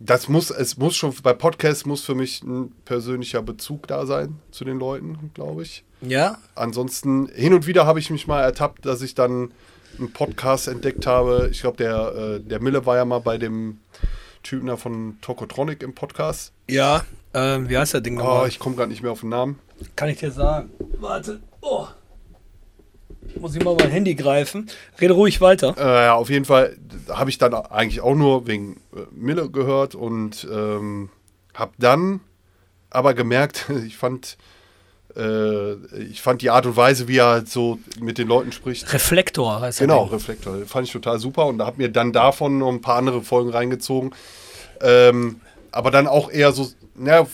das 0.00 0.28
muss, 0.28 0.50
es 0.50 0.76
muss 0.76 0.96
schon, 0.96 1.14
bei 1.22 1.32
Podcasts 1.32 1.86
muss 1.86 2.04
für 2.04 2.14
mich 2.14 2.42
ein 2.42 2.72
persönlicher 2.84 3.42
Bezug 3.42 3.86
da 3.86 4.04
sein 4.04 4.38
zu 4.50 4.64
den 4.64 4.78
Leuten, 4.78 5.30
glaube 5.32 5.62
ich. 5.62 5.84
Ja. 6.02 6.38
Ansonsten, 6.54 7.28
hin 7.28 7.54
und 7.54 7.66
wieder 7.66 7.86
habe 7.86 8.00
ich 8.00 8.10
mich 8.10 8.26
mal 8.26 8.42
ertappt, 8.42 8.84
dass 8.84 9.00
ich 9.00 9.14
dann 9.14 9.52
einen 9.98 10.12
Podcast 10.12 10.68
entdeckt 10.68 11.06
habe. 11.06 11.48
Ich 11.50 11.60
glaube, 11.60 11.76
der, 11.76 12.14
äh, 12.14 12.40
der 12.40 12.60
Mille 12.60 12.86
war 12.86 12.96
ja 12.96 13.04
mal 13.04 13.20
bei 13.20 13.38
dem 13.38 13.78
Typen 14.42 14.66
da 14.66 14.76
von 14.76 15.18
Tokotronic 15.20 15.82
im 15.82 15.94
Podcast. 15.94 16.52
Ja, 16.68 17.04
ähm, 17.32 17.68
wie 17.68 17.76
heißt 17.76 17.94
der 17.94 18.00
Ding 18.00 18.14
nochmal? 18.14 18.44
Oh, 18.44 18.46
ich 18.46 18.58
komme 18.58 18.76
gerade 18.76 18.90
nicht 18.90 19.02
mehr 19.02 19.12
auf 19.12 19.20
den 19.20 19.30
Namen. 19.30 19.58
Kann 19.96 20.08
ich 20.08 20.18
dir 20.18 20.30
sagen. 20.30 20.70
Warte. 20.98 21.40
Oh. 21.60 21.86
Muss 23.40 23.56
ich 23.56 23.64
mal 23.64 23.74
mein 23.74 23.90
Handy 23.90 24.14
greifen. 24.14 24.70
Rede 25.00 25.14
ruhig 25.14 25.40
weiter. 25.40 25.74
Äh, 25.76 26.04
ja, 26.04 26.14
auf 26.14 26.30
jeden 26.30 26.44
Fall 26.44 26.76
habe 27.08 27.30
ich 27.30 27.38
dann 27.38 27.54
eigentlich 27.54 28.00
auch 28.00 28.14
nur 28.14 28.46
wegen 28.46 28.80
äh, 28.94 29.00
Mille 29.10 29.50
gehört 29.50 29.94
und 29.94 30.46
ähm, 30.50 31.08
habe 31.54 31.72
dann 31.78 32.20
aber 32.90 33.14
gemerkt, 33.14 33.70
ich 33.86 33.96
fand, 33.96 34.36
ich 35.16 36.22
fand 36.22 36.42
die 36.42 36.50
Art 36.50 36.66
und 36.66 36.76
Weise, 36.76 37.06
wie 37.06 37.18
er 37.18 37.26
halt 37.26 37.48
so 37.48 37.78
mit 38.00 38.18
den 38.18 38.26
Leuten 38.26 38.50
spricht. 38.50 38.92
Reflektor 38.92 39.60
heißt 39.60 39.80
er. 39.80 39.86
Genau, 39.86 40.04
Reflektor. 40.04 40.56
Fand 40.66 40.88
ich 40.88 40.92
total 40.92 41.20
super 41.20 41.46
und 41.46 41.58
da 41.58 41.66
habe 41.66 41.80
mir 41.80 41.88
dann 41.88 42.12
davon 42.12 42.58
noch 42.58 42.70
ein 42.70 42.80
paar 42.80 42.96
andere 42.96 43.22
Folgen 43.22 43.50
reingezogen. 43.50 44.12
Ähm, 44.80 45.40
aber 45.70 45.90
dann 45.90 46.08
auch 46.08 46.30
eher 46.30 46.52
so, 46.52 46.68
naja, 46.96 47.26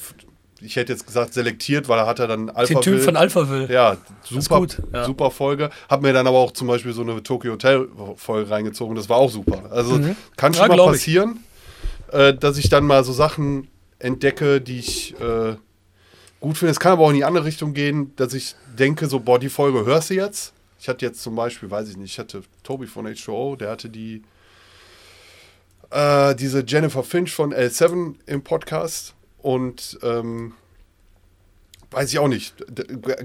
ich 0.61 0.77
hätte 0.77 0.93
jetzt 0.93 1.07
gesagt 1.07 1.33
selektiert, 1.33 1.89
weil 1.89 1.99
er 1.99 2.07
hat 2.07 2.19
ja 2.19 2.27
dann 2.27 2.51
Alpha 2.51 2.75
Den 2.75 2.83
Typ 2.83 3.01
von 3.01 3.17
Alphaville. 3.17 3.73
Ja, 3.73 3.97
super, 4.25 4.67
ja. 4.93 5.05
super 5.05 5.31
Folge. 5.31 5.71
Hab 5.89 6.03
mir 6.03 6.13
dann 6.13 6.27
aber 6.27 6.39
auch 6.39 6.53
zum 6.53 6.69
Beispiel 6.69 6.93
so 6.93 7.03
eine 7.03 7.23
Tokyo 7.23 7.53
Hotel 7.53 7.89
Folge 8.17 8.51
reingezogen. 8.51 8.95
Das 8.95 9.09
war 9.09 9.17
auch 9.17 9.31
super. 9.31 9.71
Also 9.71 9.95
mhm. 9.95 10.17
kann 10.37 10.53
schon 10.53 10.71
ja, 10.71 10.77
mal 10.77 10.87
passieren. 10.93 11.41
äh, 12.13 12.35
dass 12.35 12.59
ich 12.59 12.69
dann 12.69 12.85
mal 12.85 13.05
so 13.05 13.13
Sachen 13.13 13.69
entdecke, 13.99 14.61
die 14.61 14.79
ich 14.79 15.15
äh, 15.21 15.57
gut 16.41 16.59
finde. 16.59 16.73
Es 16.73 16.81
kann 16.81 16.93
aber 16.93 17.05
auch 17.05 17.11
in 17.11 17.17
die 17.17 17.25
andere 17.25 17.45
Richtung 17.45 17.75
gehen, 17.75 18.13
dass 18.17 18.35
ich 18.35 18.55
denke, 18.79 19.07
so, 19.07 19.21
boah, 19.21 19.39
die 19.39 19.49
Folge 19.49 19.85
hörst 19.85 20.11
du 20.11 20.15
jetzt. 20.15 20.53
Ich 20.81 20.89
hatte 20.89 21.05
jetzt 21.05 21.23
zum 21.23 21.37
Beispiel, 21.37 21.71
weiß 21.71 21.89
ich 21.91 21.97
nicht, 21.97 22.13
ich 22.13 22.19
hatte 22.19 22.43
Tobi 22.63 22.87
von 22.87 23.07
H2O, 23.07 23.57
der 23.57 23.71
hatte 23.71 23.91
die, 23.91 24.23
äh, 25.91 26.35
diese 26.35 26.65
Jennifer 26.67 27.03
Finch 27.03 27.33
von 27.33 27.53
L7 27.53 28.15
im 28.25 28.43
Podcast 28.43 29.15
und 29.43 29.99
ähm, 30.03 30.55
weiß 31.91 32.11
ich 32.11 32.19
auch 32.19 32.29
nicht, 32.29 32.55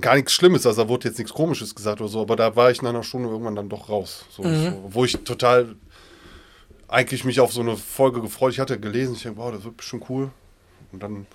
gar 0.01 0.15
nichts 0.15 0.33
Schlimmes, 0.33 0.65
also 0.65 0.83
da 0.83 0.89
wurde 0.89 1.07
jetzt 1.07 1.17
nichts 1.17 1.33
Komisches 1.33 1.75
gesagt 1.75 2.01
oder 2.01 2.09
so, 2.09 2.21
aber 2.21 2.35
da 2.35 2.55
war 2.57 2.71
ich 2.71 2.81
nach 2.81 2.89
einer 2.89 3.03
Stunde 3.03 3.29
irgendwann 3.29 3.55
dann 3.55 3.69
doch 3.69 3.87
raus. 3.87 4.25
So, 4.29 4.43
mhm. 4.43 4.65
so, 4.65 4.83
wo 4.89 5.05
ich 5.05 5.17
total 5.19 5.75
eigentlich 6.87 7.23
mich 7.23 7.39
auf 7.39 7.53
so 7.53 7.61
eine 7.61 7.77
Folge 7.77 8.21
gefreut. 8.21 8.53
Ich 8.53 8.59
hatte 8.59 8.79
gelesen, 8.79 9.15
ich 9.15 9.23
denke, 9.23 9.39
wow, 9.39 9.51
das 9.51 9.63
wird 9.63 9.77
bestimmt 9.77 10.09
cool. 10.09 10.31
Und 10.91 11.01
dann 11.01 11.25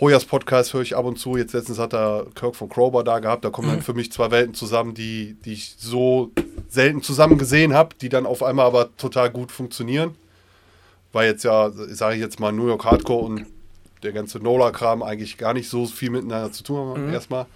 Hoyas 0.00 0.24
Podcast 0.24 0.74
höre 0.74 0.82
ich 0.82 0.96
ab 0.96 1.04
und 1.04 1.18
zu. 1.18 1.36
Jetzt 1.36 1.54
letztens 1.54 1.78
hat 1.78 1.92
er 1.92 2.26
Kirk 2.34 2.54
von 2.54 2.68
Crowbar 2.68 3.02
da 3.02 3.18
gehabt. 3.18 3.44
Da 3.44 3.50
kommen 3.50 3.68
mhm. 3.68 3.72
dann 3.72 3.82
für 3.82 3.94
mich 3.94 4.12
zwei 4.12 4.30
Welten 4.30 4.54
zusammen, 4.54 4.94
die, 4.94 5.36
die 5.44 5.54
ich 5.54 5.74
so 5.78 6.30
selten 6.68 7.02
zusammen 7.02 7.36
gesehen 7.36 7.74
habe, 7.74 7.96
die 8.00 8.08
dann 8.08 8.24
auf 8.24 8.42
einmal 8.42 8.66
aber 8.66 8.96
total 8.96 9.30
gut 9.30 9.50
funktionieren. 9.50 10.14
Weil 11.12 11.30
jetzt 11.30 11.42
ja, 11.42 11.70
sage 11.70 12.14
ich 12.14 12.20
jetzt 12.20 12.38
mal, 12.38 12.52
New 12.52 12.68
York 12.68 12.84
Hardcore 12.84 13.24
und 13.24 13.46
der 14.04 14.12
ganze 14.12 14.38
Nola-Kram 14.38 15.02
eigentlich 15.02 15.36
gar 15.36 15.52
nicht 15.52 15.68
so 15.68 15.86
viel 15.86 16.10
miteinander 16.10 16.52
zu 16.52 16.62
tun 16.62 16.76
haben. 16.76 17.06
Mhm. 17.08 17.12
Erstmal. 17.12 17.46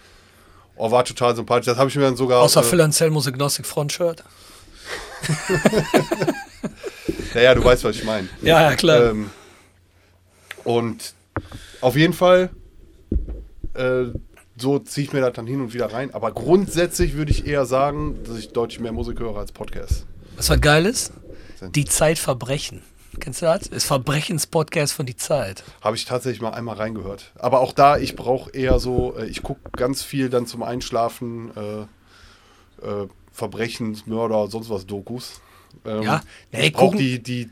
Oh, 0.74 0.90
war 0.90 1.04
total 1.04 1.36
sympathisch. 1.36 1.66
Das 1.66 1.78
habe 1.78 1.90
ich 1.90 1.96
mir 1.96 2.02
dann 2.02 2.16
sogar. 2.16 2.40
Außer 2.40 2.60
äh, 2.60 2.64
Phil 2.64 2.80
Anselmo's 2.80 3.28
Agnostic 3.28 3.66
Frontshirt. 3.66 4.24
naja, 7.34 7.54
du 7.54 7.62
weißt, 7.62 7.84
was 7.84 7.94
ich 7.94 8.04
meine. 8.04 8.28
Ja, 8.40 8.62
ja, 8.62 8.74
klar. 8.74 9.10
Ähm, 9.10 9.30
und 10.64 11.14
auf 11.82 11.96
jeden 11.96 12.12
Fall, 12.12 12.50
äh, 13.74 14.04
so 14.56 14.78
ziehe 14.78 15.06
ich 15.06 15.12
mir 15.12 15.20
das 15.20 15.34
dann 15.34 15.46
hin 15.46 15.60
und 15.60 15.74
wieder 15.74 15.92
rein. 15.92 16.14
Aber 16.14 16.32
grundsätzlich 16.32 17.14
würde 17.14 17.30
ich 17.30 17.46
eher 17.46 17.66
sagen, 17.66 18.18
dass 18.24 18.38
ich 18.38 18.50
deutlich 18.50 18.80
mehr 18.80 18.92
Musik 18.92 19.20
höre 19.20 19.36
als 19.36 19.52
Podcast. 19.52 20.06
Was 20.36 20.48
war 20.48 20.58
geil 20.58 20.86
ist? 20.86 21.12
Die 21.74 21.84
Zeit 21.84 22.18
verbrechen. 22.18 22.82
Kennst 23.20 23.42
du 23.42 23.46
das? 23.46 23.68
Das 23.68 23.84
Verbrechenspodcast 23.84 24.94
von 24.94 25.04
die 25.04 25.16
Zeit. 25.16 25.64
Habe 25.82 25.96
ich 25.96 26.06
tatsächlich 26.06 26.40
mal 26.40 26.50
einmal 26.50 26.76
reingehört. 26.76 27.32
Aber 27.34 27.60
auch 27.60 27.72
da, 27.72 27.98
ich 27.98 28.16
brauche 28.16 28.50
eher 28.50 28.78
so, 28.78 29.14
äh, 29.18 29.26
ich 29.26 29.42
gucke 29.42 29.60
ganz 29.72 30.02
viel 30.02 30.30
dann 30.30 30.46
zum 30.46 30.62
Einschlafen 30.62 31.50
äh, 31.56 32.86
äh, 32.86 33.08
Verbrechens, 33.32 34.06
Mörder, 34.06 34.48
sonst 34.48 34.70
was 34.70 34.86
Dokus. 34.86 35.40
Ähm, 35.84 36.02
ja, 36.02 36.22
nee, 36.52 36.66
ich 36.66 36.72
brauche 36.72 36.96
die, 36.96 37.22
die, 37.22 37.50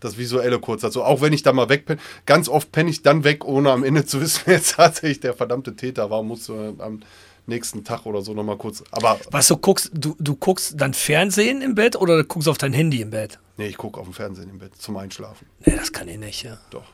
das 0.00 0.18
Visuelle 0.18 0.58
kurz 0.58 0.80
dazu. 0.80 1.02
Also 1.02 1.04
auch 1.04 1.20
wenn 1.20 1.32
ich 1.32 1.42
da 1.42 1.52
mal 1.52 1.68
wegpenne, 1.68 2.00
ganz 2.26 2.48
oft 2.48 2.72
penne 2.72 2.90
ich 2.90 3.02
dann 3.02 3.24
weg, 3.24 3.44
ohne 3.44 3.70
am 3.70 3.84
Ende 3.84 4.04
zu 4.04 4.20
wissen, 4.20 4.42
wer 4.46 4.56
jetzt 4.56 4.74
tatsächlich 4.74 5.20
der 5.20 5.34
verdammte 5.34 5.76
Täter 5.76 6.10
war. 6.10 6.22
Muss 6.22 6.48
äh, 6.48 6.72
am 6.78 7.00
nächsten 7.46 7.84
Tag 7.84 8.06
oder 8.06 8.22
so 8.22 8.34
nochmal 8.34 8.56
kurz. 8.56 8.82
Aber. 8.90 9.20
Was 9.30 9.48
du 9.48 9.56
guckst, 9.56 9.90
du, 9.92 10.16
du 10.18 10.36
guckst 10.36 10.74
dann 10.80 10.94
Fernsehen 10.94 11.62
im 11.62 11.74
Bett 11.74 11.96
oder 11.96 12.16
du 12.16 12.24
guckst 12.24 12.48
auf 12.48 12.58
dein 12.58 12.72
Handy 12.72 13.02
im 13.02 13.10
Bett? 13.10 13.38
Nee, 13.56 13.66
ich 13.66 13.76
gucke 13.76 14.00
auf 14.00 14.06
dem 14.06 14.14
Fernsehen 14.14 14.48
im 14.48 14.58
Bett 14.58 14.74
zum 14.76 14.96
Einschlafen. 14.96 15.46
Nee, 15.64 15.76
das 15.76 15.92
kann 15.92 16.08
ich 16.08 16.18
nicht, 16.18 16.42
ja. 16.42 16.58
Doch. 16.70 16.86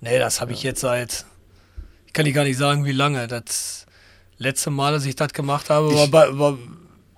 Nee, 0.00 0.18
das 0.18 0.40
habe 0.40 0.52
ich 0.52 0.62
jetzt 0.62 0.80
seit. 0.80 1.26
Ich 2.06 2.12
kann 2.12 2.24
dir 2.24 2.32
gar 2.32 2.44
nicht 2.44 2.58
sagen, 2.58 2.84
wie 2.84 2.92
lange. 2.92 3.26
Das 3.26 3.86
letzte 4.38 4.70
Mal, 4.70 4.92
dass 4.92 5.04
ich 5.04 5.16
das 5.16 5.32
gemacht 5.32 5.70
habe, 5.70 5.92
war, 5.94 6.08
bei, 6.08 6.38
war 6.38 6.58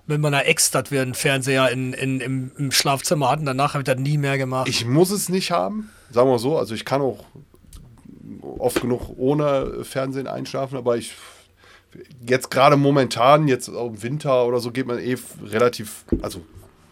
mit 0.09 0.19
meiner 0.19 0.45
Ex, 0.45 0.71
dass 0.71 0.91
wir 0.91 1.01
einen 1.01 1.13
Fernseher 1.13 1.69
in, 1.69 1.93
in, 1.93 2.19
im, 2.19 2.51
im 2.57 2.71
Schlafzimmer 2.71 3.29
hatten. 3.29 3.45
Danach 3.45 3.73
habe 3.73 3.81
ich 3.81 3.85
das 3.85 3.97
nie 3.97 4.17
mehr 4.17 4.37
gemacht. 4.37 4.67
Ich 4.67 4.85
muss 4.85 5.11
es 5.11 5.29
nicht 5.29 5.51
haben, 5.51 5.89
sagen 6.11 6.29
wir 6.29 6.39
so. 6.39 6.57
Also 6.57 6.75
ich 6.75 6.83
kann 6.83 7.01
auch 7.01 7.25
oft 8.41 8.81
genug 8.81 9.17
ohne 9.17 9.83
Fernsehen 9.83 10.27
einschlafen, 10.27 10.77
aber 10.77 10.97
ich 10.97 11.13
jetzt 12.27 12.51
gerade 12.51 12.77
momentan, 12.77 13.47
jetzt 13.47 13.67
im 13.67 14.03
Winter 14.03 14.45
oder 14.45 14.59
so, 14.59 14.71
geht 14.71 14.87
man 14.87 14.99
eh 14.99 15.17
relativ, 15.43 16.05
also 16.21 16.41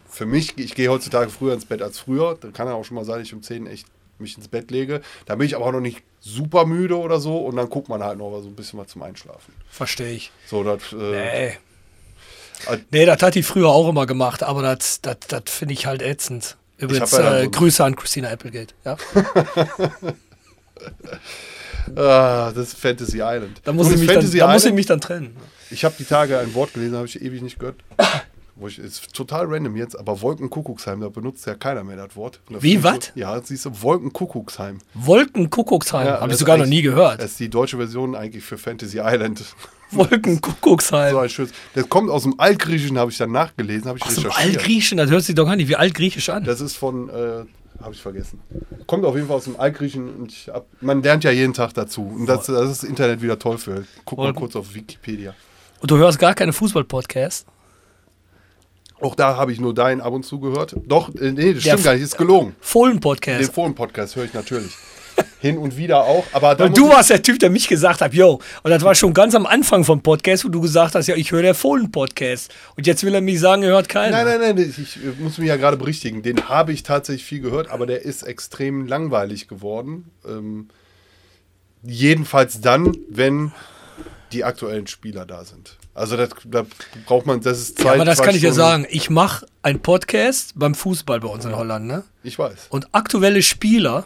für 0.08 0.26
mich, 0.26 0.58
ich 0.58 0.74
gehe 0.74 0.88
heutzutage 0.88 1.30
früher 1.30 1.54
ins 1.54 1.64
Bett 1.64 1.82
als 1.82 1.98
früher. 1.98 2.36
Da 2.40 2.48
kann 2.48 2.66
ja 2.66 2.74
auch 2.74 2.84
schon 2.84 2.94
mal 2.94 3.04
sein, 3.04 3.20
ich 3.20 3.34
um 3.34 3.42
10 3.42 3.66
echt 3.66 3.86
mich 4.18 4.36
ins 4.36 4.48
Bett 4.48 4.70
lege. 4.70 5.00
Da 5.26 5.36
bin 5.36 5.46
ich 5.46 5.54
aber 5.54 5.66
auch 5.66 5.72
noch 5.72 5.80
nicht 5.80 6.02
super 6.20 6.66
müde 6.66 6.98
oder 6.98 7.20
so 7.20 7.38
und 7.38 7.56
dann 7.56 7.68
guckt 7.70 7.88
man 7.88 8.02
halt 8.02 8.18
noch 8.18 8.40
so 8.40 8.48
ein 8.48 8.56
bisschen 8.56 8.78
mal 8.78 8.86
zum 8.86 9.02
Einschlafen. 9.02 9.54
Verstehe 9.70 10.12
ich. 10.12 10.32
So, 10.46 10.64
das. 10.64 10.92
Äh, 10.92 10.96
nee. 10.96 11.58
Nee, 12.90 13.06
das 13.06 13.22
hat 13.22 13.34
die 13.34 13.42
früher 13.42 13.68
auch 13.68 13.88
immer 13.88 14.06
gemacht, 14.06 14.42
aber 14.42 14.62
das, 14.62 15.00
das, 15.00 15.18
das 15.28 15.42
finde 15.46 15.74
ich 15.74 15.86
halt 15.86 16.02
ätzend. 16.02 16.56
Übrigens, 16.78 17.10
ja 17.12 17.38
äh, 17.38 17.48
Grüße 17.48 17.84
an 17.84 17.96
Christina 17.96 18.28
Applegate. 18.30 18.74
Ja? 18.84 18.96
ah, 21.96 22.52
das 22.52 22.68
ist 22.68 22.78
Fantasy 22.78 23.16
Island. 23.16 23.60
Da 23.64 23.72
muss, 23.72 23.90
ich 23.90 23.98
mich, 23.98 24.06
dann, 24.06 24.30
da 24.30 24.52
muss 24.52 24.64
ich 24.64 24.72
mich 24.72 24.86
dann 24.86 25.00
trennen. 25.00 25.36
Ich 25.70 25.84
habe 25.84 25.94
die 25.98 26.04
Tage 26.04 26.38
ein 26.38 26.54
Wort 26.54 26.74
gelesen, 26.74 26.96
habe 26.96 27.06
ich 27.06 27.20
ewig 27.20 27.42
nicht 27.42 27.58
gehört. 27.58 27.76
Wo 28.54 28.68
ich, 28.68 28.78
ist 28.78 29.12
total 29.12 29.46
random 29.46 29.76
jetzt, 29.76 29.98
aber 29.98 30.20
Wolkenkuckucksheim, 30.20 31.00
da 31.00 31.08
benutzt 31.08 31.46
ja 31.46 31.54
keiner 31.54 31.84
mehr 31.84 31.96
das 31.96 32.16
Wort. 32.16 32.40
Wie, 32.48 32.82
was? 32.82 33.12
Ja, 33.14 33.40
siehst 33.40 33.66
du, 33.66 33.82
Wolkenkuckucksheim. 33.82 34.78
Wolkenkuckucksheim, 34.94 36.06
ja, 36.06 36.20
habe 36.20 36.32
ich 36.32 36.38
sogar 36.38 36.56
noch 36.56 36.66
nie 36.66 36.82
gehört. 36.82 37.20
Das 37.20 37.32
ist 37.32 37.40
die 37.40 37.50
deutsche 37.50 37.76
Version 37.76 38.14
eigentlich 38.16 38.44
für 38.44 38.58
Fantasy 38.58 38.98
Island. 38.98 39.44
Wolkenkuckucksheim. 39.92 41.12
So 41.12 41.18
ein 41.18 41.28
schönes. 41.28 41.52
Das 41.74 41.88
kommt 41.88 42.10
aus 42.10 42.22
dem 42.24 42.38
Altgriechischen, 42.38 42.98
habe 42.98 43.10
ich 43.10 43.18
dann 43.18 43.32
nachgelesen, 43.32 43.88
habe 43.88 43.98
ich 43.98 44.04
aus 44.04 44.18
recherchiert. 44.18 44.34
Dem 44.34 44.58
Altgriechischen, 44.58 44.98
das 44.98 45.10
hört 45.10 45.24
sich 45.24 45.34
doch 45.34 45.46
gar 45.46 45.56
nicht 45.56 45.68
wie 45.68 45.76
Altgriechisch 45.76 46.28
an. 46.28 46.44
Das 46.44 46.60
ist 46.60 46.76
von, 46.76 47.08
äh, 47.08 47.44
habe 47.82 47.94
ich 47.94 48.02
vergessen. 48.02 48.40
Kommt 48.86 49.04
auf 49.04 49.14
jeden 49.14 49.28
Fall 49.28 49.36
aus 49.36 49.44
dem 49.44 49.58
Altgriechischen 49.58 50.08
und 50.14 50.32
hab, 50.52 50.66
man 50.80 51.02
lernt 51.02 51.24
ja 51.24 51.30
jeden 51.30 51.54
Tag 51.54 51.74
dazu. 51.74 52.02
Und 52.02 52.26
das, 52.26 52.46
das 52.46 52.70
ist 52.70 52.82
das 52.82 52.88
Internet 52.88 53.22
wieder 53.22 53.38
toll 53.38 53.58
für. 53.58 53.84
Guck 54.04 54.18
mal 54.18 54.34
kurz 54.34 54.56
auf 54.56 54.74
Wikipedia. 54.74 55.34
Und 55.80 55.90
du 55.90 55.96
hörst 55.96 56.18
gar 56.18 56.34
keine 56.34 56.52
Fußball-Podcasts? 56.52 57.46
Auch 59.00 59.14
da 59.14 59.36
habe 59.36 59.52
ich 59.52 59.60
nur 59.60 59.74
deinen 59.74 60.00
ab 60.00 60.12
und 60.12 60.24
zu 60.24 60.40
gehört. 60.40 60.74
Doch, 60.86 61.14
äh, 61.14 61.30
nee, 61.30 61.54
das 61.54 61.62
stimmt 61.62 61.84
gar 61.84 61.94
nicht, 61.94 62.02
ist 62.02 62.18
gelogen. 62.18 62.56
Fohlen-Podcast. 62.60 63.40
Den 63.40 63.52
Fohlen-Podcast 63.52 64.16
höre 64.16 64.24
ich 64.24 64.34
natürlich. 64.34 64.72
Hin 65.40 65.56
und 65.56 65.76
wieder 65.76 66.04
auch. 66.04 66.24
Aber 66.32 66.54
du 66.56 66.88
warst 66.88 67.10
der 67.10 67.22
Typ, 67.22 67.38
der 67.38 67.48
mich 67.48 67.68
gesagt 67.68 68.00
hat, 68.00 68.12
yo. 68.12 68.40
Und 68.62 68.70
das 68.70 68.82
war 68.82 68.94
schon 68.96 69.14
ganz 69.14 69.34
am 69.36 69.46
Anfang 69.46 69.84
vom 69.84 70.02
Podcast, 70.02 70.44
wo 70.44 70.48
du 70.48 70.60
gesagt 70.60 70.96
hast, 70.96 71.06
ja, 71.06 71.14
ich 71.14 71.30
höre 71.30 71.42
der 71.42 71.54
Fohlen-Podcast. 71.54 72.52
Und 72.76 72.86
jetzt 72.88 73.04
will 73.04 73.14
er 73.14 73.20
mich 73.20 73.38
sagen, 73.38 73.62
er 73.62 73.70
hört 73.70 73.88
keinen. 73.88 74.10
Nein, 74.10 74.26
nein, 74.26 74.40
nein, 74.40 74.58
ich, 74.58 74.78
ich 74.78 75.18
muss 75.20 75.38
mich 75.38 75.48
ja 75.48 75.56
gerade 75.56 75.76
berichtigen. 75.76 76.22
Den 76.22 76.48
habe 76.48 76.72
ich 76.72 76.82
tatsächlich 76.82 77.24
viel 77.24 77.40
gehört, 77.40 77.70
aber 77.70 77.86
der 77.86 78.02
ist 78.02 78.24
extrem 78.24 78.86
langweilig 78.88 79.46
geworden. 79.46 80.10
Ähm, 80.26 80.68
jedenfalls 81.82 82.60
dann, 82.60 82.96
wenn 83.08 83.52
die 84.32 84.44
aktuellen 84.44 84.86
Spieler 84.86 85.24
da 85.24 85.44
sind. 85.44 85.78
Also 85.94 86.16
das, 86.16 86.30
da 86.44 86.64
braucht 87.06 87.26
man, 87.26 87.40
das 87.40 87.58
ist 87.58 87.78
Zeit. 87.78 87.86
Ja, 87.86 87.92
aber 87.94 88.04
das 88.04 88.22
kann 88.22 88.34
ich 88.34 88.42
ja 88.42 88.52
sagen. 88.52 88.86
Ich 88.90 89.10
mache 89.10 89.46
einen 89.62 89.80
Podcast 89.80 90.52
beim 90.54 90.74
Fußball 90.74 91.20
bei 91.20 91.28
uns 91.28 91.44
in 91.44 91.56
Holland, 91.56 91.86
ne? 91.86 92.04
Ich 92.22 92.38
weiß. 92.38 92.66
Und 92.70 92.88
aktuelle 92.92 93.42
Spieler, 93.42 94.04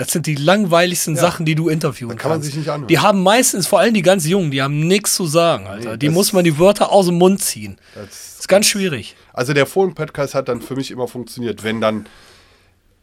das 0.00 0.12
sind 0.12 0.26
die 0.26 0.34
langweiligsten 0.34 1.14
ja. 1.14 1.20
Sachen, 1.20 1.46
die 1.46 1.54
du 1.54 1.68
interviewen 1.68 2.16
kann 2.16 2.32
kannst. 2.32 2.56
anhören. 2.56 2.86
Die 2.86 2.98
haben 2.98 3.22
meistens, 3.22 3.66
vor 3.66 3.80
allem 3.80 3.94
die 3.94 4.02
ganz 4.02 4.26
Jungen, 4.26 4.50
die 4.50 4.62
haben 4.62 4.86
nichts 4.86 5.14
zu 5.14 5.26
sagen, 5.26 5.66
Alter. 5.66 5.92
Nee, 5.92 5.96
die 5.98 6.08
muss 6.08 6.32
man 6.32 6.44
die 6.44 6.58
Wörter 6.58 6.90
aus 6.90 7.06
dem 7.06 7.18
Mund 7.18 7.42
ziehen. 7.42 7.78
Das, 7.94 8.38
ist 8.40 8.48
ganz 8.48 8.66
schwierig. 8.66 9.16
Also 9.32 9.52
der 9.52 9.66
Fohlen-Podcast 9.66 10.34
hat 10.34 10.48
dann 10.48 10.62
für 10.62 10.74
mich 10.74 10.90
immer 10.90 11.06
funktioniert, 11.06 11.62
wenn 11.62 11.80
dann 11.80 12.06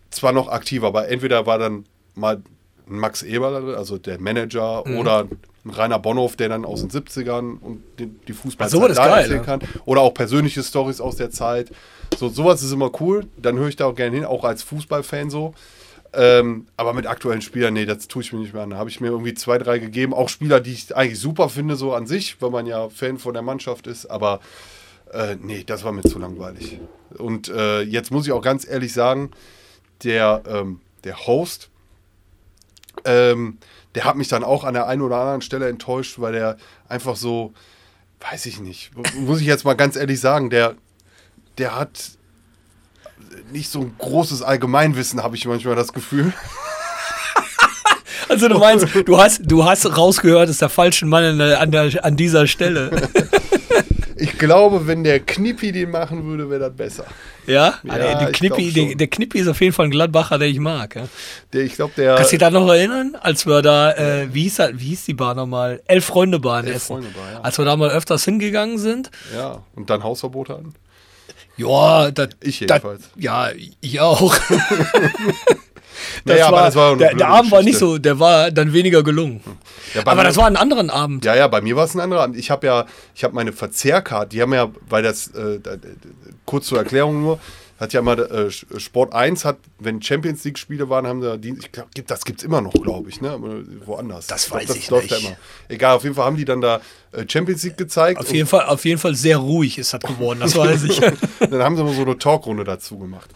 zwar 0.10 0.32
noch 0.32 0.48
aktiver, 0.48 0.88
aber 0.88 1.08
entweder 1.10 1.46
war 1.46 1.60
dann 1.60 1.86
mal 2.16 2.42
Max 2.88 3.22
Eberl, 3.22 3.76
also 3.76 3.98
der 3.98 4.20
Manager, 4.20 4.84
mhm. 4.86 4.98
oder 4.98 5.28
Rainer 5.66 6.00
Bonhoff, 6.00 6.36
der 6.36 6.50
dann 6.50 6.66
aus 6.66 6.86
den 6.86 6.90
70ern 6.90 7.60
und 7.60 7.84
die, 8.00 8.08
die 8.08 8.34
Fußballzeit 8.34 8.80
so, 8.80 8.88
da 8.88 9.20
erzählen 9.20 9.44
kann. 9.44 9.62
Oder 9.86 10.02
auch 10.02 10.14
persönliche 10.14 10.64
Stories 10.64 11.02
aus 11.02 11.18
der 11.18 11.30
Zeit. 11.30 11.72
So, 12.18 12.30
sowas 12.30 12.64
ist 12.64 12.72
immer 12.72 12.90
cool. 13.02 13.28
Dann 13.38 13.58
höre 13.58 13.68
ich 13.68 13.76
da 13.76 13.86
auch 13.86 13.96
gerne 13.96 14.16
hin, 14.16 14.26
auch 14.26 14.44
als 14.44 14.64
Fußballfan 14.64 15.30
so. 15.30 15.54
Ähm, 16.14 16.68
aber 16.78 16.94
mit 16.94 17.06
aktuellen 17.06 17.42
Spielern, 17.42 17.74
nee, 17.74 17.86
das 17.86 18.08
tue 18.08 18.22
ich 18.22 18.34
mir 18.34 18.40
nicht 18.40 18.54
mehr 18.54 18.64
an. 18.64 18.72
Da 18.72 18.78
habe 18.78 18.90
ich 18.90 19.02
mir 19.02 19.08
irgendwie 19.08 19.34
zwei, 19.34 19.58
drei 19.58 19.80
gegeben. 19.80 20.14
Auch 20.14 20.30
Spieler, 20.30 20.60
die 20.60 20.74
ich 20.74 20.96
eigentlich 20.96 21.20
super 21.20 21.50
finde, 21.50 21.76
so 21.76 21.94
an 21.94 22.08
sich, 22.08 22.42
weil 22.42 22.50
man 22.50 22.66
ja 22.66 22.90
Fan 22.90 23.18
von 23.18 23.34
der 23.34 23.44
Mannschaft 23.44 23.88
ist. 23.88 24.06
Aber 24.06 24.40
äh, 25.12 25.36
nee, 25.36 25.64
das 25.66 25.84
war 25.84 25.92
mir 25.92 26.04
zu 26.04 26.20
langweilig. 26.20 26.80
Und 27.18 27.50
äh, 27.50 27.82
jetzt 27.82 28.12
muss 28.12 28.26
ich 28.26 28.32
auch 28.32 28.42
ganz 28.42 28.68
ehrlich 28.68 28.94
sagen, 28.94 29.32
der, 30.04 30.44
ähm, 30.48 30.82
der 31.04 31.28
Host, 31.28 31.70
ähm, 33.06 33.58
der 33.96 34.06
hat 34.06 34.16
mich 34.16 34.28
dann 34.28 34.44
auch 34.44 34.64
an 34.64 34.74
der 34.74 34.88
einen 34.88 35.02
oder 35.02 35.18
anderen 35.18 35.42
Stelle 35.42 35.70
enttäuscht, 35.70 36.20
weil 36.20 36.34
der 36.34 36.58
einfach 36.88 37.16
so, 37.16 37.54
weiß 38.20 38.46
ich 38.46 38.60
nicht, 38.60 38.92
muss 39.16 39.42
ich 39.42 39.48
jetzt 39.48 39.66
mal 39.66 39.76
ganz 39.76 39.96
ehrlich 39.96 40.20
sagen, 40.20 40.50
der, 40.50 40.76
der 41.58 41.76
hat 41.76 42.18
nicht 43.52 43.70
so 43.70 43.82
ein 43.82 43.96
großes 43.98 44.42
Allgemeinwissen, 44.42 45.24
habe 45.24 45.36
ich 45.36 45.46
manchmal 45.46 45.76
das 45.76 45.94
Gefühl. 45.94 46.34
Also 48.30 48.50
du 48.50 48.58
meinst, 48.60 48.86
du 49.06 49.18
hast, 49.18 49.40
du 49.46 49.64
hast 49.64 49.86
rausgehört, 49.98 50.50
ist 50.50 50.62
der 50.62 50.68
falsche 50.68 51.06
Mann 51.06 51.40
an, 51.40 51.72
der, 51.72 52.04
an 52.04 52.18
dieser 52.18 52.46
Stelle. 52.46 53.10
Ich 54.20 54.38
glaube, 54.40 54.88
wenn 54.88 55.04
der 55.04 55.20
Knippi 55.20 55.72
den 55.72 55.92
machen 55.92 56.26
würde, 56.26 56.50
wäre 56.50 56.60
das 56.60 56.76
besser. 56.76 57.06
Ja? 57.46 57.76
ja 57.84 57.94
ah, 57.94 57.98
der, 57.98 58.32
Knippi, 58.32 58.72
der, 58.72 58.96
der, 58.96 59.08
Knippi 59.08 59.40
ist 59.40 59.48
auf 59.48 59.62
jeden 59.62 59.74
Fall 59.74 59.86
ein 59.86 59.92
Gladbacher, 59.92 60.40
den 60.40 60.52
ich 60.52 60.60
mag. 60.60 60.96
Ja? 60.96 61.08
Der, 61.54 61.62
ich 61.62 61.76
glaube, 61.76 61.94
der. 61.96 62.16
Kannst 62.16 62.32
du 62.32 62.38
dich 62.38 62.40
da 62.40 62.50
noch 62.50 62.68
erinnern, 62.68 63.16
als 63.22 63.46
wir 63.46 63.62
da, 63.62 63.92
äh, 63.94 64.28
wie, 64.34 64.44
hieß, 64.44 64.60
wie 64.74 64.86
hieß 64.86 65.06
die 65.06 65.14
Bar 65.14 65.36
nochmal? 65.36 65.82
Elf 65.86 66.06
Freunde 66.06 66.40
Bahn 66.40 66.66
Elf. 66.66 66.84
Freunde 66.84 67.10
Bar, 67.10 67.32
ja. 67.32 67.42
Als 67.42 67.58
wir 67.58 67.66
da 67.66 67.76
mal 67.76 67.92
öfters 67.92 68.26
hingegangen 68.26 68.80
sind. 68.80 69.12
Ja, 69.36 69.64
und 69.76 69.90
dann 69.90 70.04
Hausverbot 70.04 70.50
hatten. 70.50 70.74
Ja, 71.58 72.12
das, 72.12 72.30
ich 72.42 72.60
jedenfalls. 72.60 73.02
Dat, 73.02 73.24
ja, 73.24 73.50
ich 73.82 74.00
auch. 74.00 74.36
Naja, 76.26 76.52
war, 76.52 76.66
das 76.66 76.76
war 76.76 76.96
der, 76.96 77.16
der 77.16 77.28
Abend 77.28 77.52
war 77.52 77.64
nicht 77.64 77.78
so, 77.78 77.98
der 77.98 78.20
war 78.20 78.52
dann 78.52 78.74
weniger 78.74 79.04
gelungen. 79.04 79.42
Ja, 79.94 80.02
aber 80.06 80.24
das 80.24 80.38
war 80.38 80.46
ein 80.46 80.56
anderer 80.56 80.92
Abend. 80.94 81.26
Ja, 81.26 81.36
ja, 81.36 81.48
bei 81.48 81.62
mir 81.62 81.76
war 81.76 81.86
es 81.86 81.96
ein 81.96 82.00
anderer 82.00 82.24
Abend. 82.24 82.38
Ich 82.38 82.52
habe 82.52 82.68
ja, 82.68 82.86
ich 83.16 83.24
habe 83.24 83.34
meine 83.34 83.54
Verzehrkarte, 83.54 84.30
die 84.30 84.42
haben 84.42 84.54
ja, 84.54 84.70
weil 84.90 85.04
das, 85.04 85.28
äh, 85.30 85.60
kurz 86.46 86.68
zur 86.68 86.78
Erklärung 86.78 87.22
nur, 87.22 87.40
hat 87.80 87.94
ja 87.94 88.02
mal 88.02 88.20
äh, 88.20 88.80
Sport 88.80 89.14
1 89.14 89.46
hat, 89.46 89.58
wenn 89.80 90.02
Champions 90.02 90.44
League 90.44 90.58
Spiele 90.58 90.90
waren, 90.90 91.06
haben 91.06 91.22
sie 91.22 91.38
die, 91.38 91.58
ich 91.60 91.72
glaube, 91.72 91.90
das 92.08 92.26
gibt 92.26 92.40
es 92.40 92.46
immer 92.46 92.62
noch, 92.62 92.74
glaube 92.74 93.10
ich, 93.10 93.22
ne? 93.22 93.38
Woanders. 93.86 94.28
Das 94.28 94.44
ich 94.44 94.48
glaub, 94.50 94.62
weiß 94.62 94.68
das 94.68 94.78
ich 94.78 94.90
läuft 94.90 95.12
nicht. 95.12 95.22
Ja 95.22 95.28
immer. 95.30 95.38
Egal, 95.70 95.96
auf 95.96 96.04
jeden 96.04 96.16
Fall 96.16 96.26
haben 96.26 96.38
die 96.38 96.46
dann 96.46 96.62
da 96.62 96.82
äh, 97.12 97.26
Champions 97.28 97.64
League 97.64 97.78
gezeigt. 97.78 98.20
Auf 98.20 98.34
jeden 98.34 98.48
Fall, 98.48 98.66
auf 98.66 98.84
jeden 98.86 99.00
Fall 99.00 99.16
sehr 99.16 99.38
ruhig 99.38 99.78
ist 99.78 99.94
das 99.94 100.02
geworden, 100.02 100.40
das 100.40 100.56
weiß 100.56 100.84
ich. 100.84 101.00
dann 101.40 101.64
haben 101.64 101.78
sie 101.78 101.84
mal 101.84 101.94
so 101.94 102.02
eine 102.02 102.18
Talkrunde 102.18 102.64
dazu 102.64 102.98
gemacht, 102.98 103.30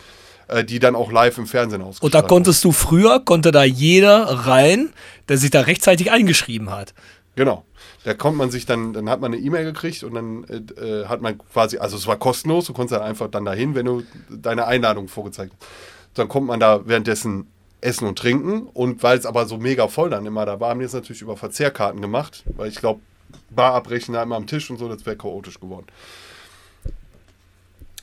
äh, 0.48 0.64
die 0.64 0.80
dann 0.80 0.96
auch 0.96 1.12
live 1.12 1.38
im 1.38 1.46
Fernsehen 1.46 1.82
ausgestrahlt 1.82 2.04
Und 2.04 2.16
da 2.16 2.28
konntest 2.28 2.64
du 2.64 2.72
früher, 2.72 3.20
konnte 3.20 3.52
da 3.52 3.64
jeder 3.64 4.24
rein, 4.24 4.92
der 5.30 5.38
sich 5.38 5.52
da 5.52 5.62
rechtzeitig 5.62 6.12
eingeschrieben 6.12 6.72
hat. 6.72 6.94
Genau. 7.36 7.64
Da 8.04 8.14
kommt 8.16 8.38
man 8.38 8.50
sich 8.50 8.66
dann, 8.66 8.94
dann 8.94 9.10
hat 9.10 9.22
man 9.22 9.34
eine 9.34 9.42
E-Mail 9.42 9.64
gekriegt 9.64 10.04
und 10.04 10.16
dann 10.16 10.44
äh, 10.46 11.06
hat 11.06 11.22
man 11.22 11.38
quasi, 11.38 11.78
also 11.78 11.98
es 11.98 12.08
war 12.08 12.18
kostenlos, 12.18 12.66
du 12.66 12.74
konntest 12.74 13.00
dann 13.00 13.08
einfach 13.08 13.30
dann 13.30 13.46
dahin, 13.46 13.76
wenn 13.76 13.86
du 13.86 14.04
deine 14.30 14.66
Einladung 14.66 15.08
vorgezeigt 15.08 15.54
hast. 15.60 15.70
Dann 16.16 16.28
kommt 16.28 16.48
man 16.48 16.60
da 16.60 16.88
währenddessen 16.88 17.48
essen 17.80 18.08
und 18.08 18.18
trinken 18.18 18.64
und 18.74 19.04
weil 19.04 19.18
es 19.18 19.26
aber 19.26 19.46
so 19.46 19.58
mega 19.58 19.88
voll 19.88 20.10
dann 20.10 20.26
immer 20.26 20.46
da 20.46 20.60
war, 20.60 20.70
haben 20.70 20.80
die 20.80 20.86
es 20.86 20.94
natürlich 20.94 21.22
über 21.22 21.38
Verzehrkarten 21.38 22.02
gemacht, 22.02 22.44
weil 22.56 22.70
ich 22.70 22.76
glaube, 22.76 23.02
Bar 23.50 23.74
abbrechen 23.76 24.16
immer 24.16 24.36
am 24.36 24.48
Tisch 24.48 24.70
und 24.70 24.78
so, 24.78 24.90
das 24.90 25.06
wäre 25.06 25.16
chaotisch 25.16 25.60
geworden. 25.60 25.88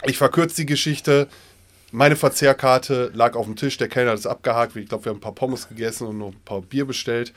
Ich 0.04 0.16
verkürze 0.16 0.56
die 0.56 0.66
Geschichte. 0.66 1.28
Meine 1.90 2.16
Verzehrkarte 2.16 3.10
lag 3.14 3.34
auf 3.34 3.46
dem 3.46 3.56
Tisch, 3.56 3.76
der 3.78 3.88
Kellner 3.88 4.12
hat 4.12 4.18
es 4.18 4.26
abgehakt. 4.26 4.76
Ich 4.76 4.88
glaube, 4.88 5.04
wir 5.04 5.10
haben 5.10 5.18
ein 5.18 5.22
paar 5.22 5.34
Pommes 5.34 5.68
gegessen 5.68 6.06
und 6.06 6.18
noch 6.18 6.28
ein 6.28 6.40
paar 6.44 6.60
Bier 6.60 6.86
bestellt. 6.86 7.32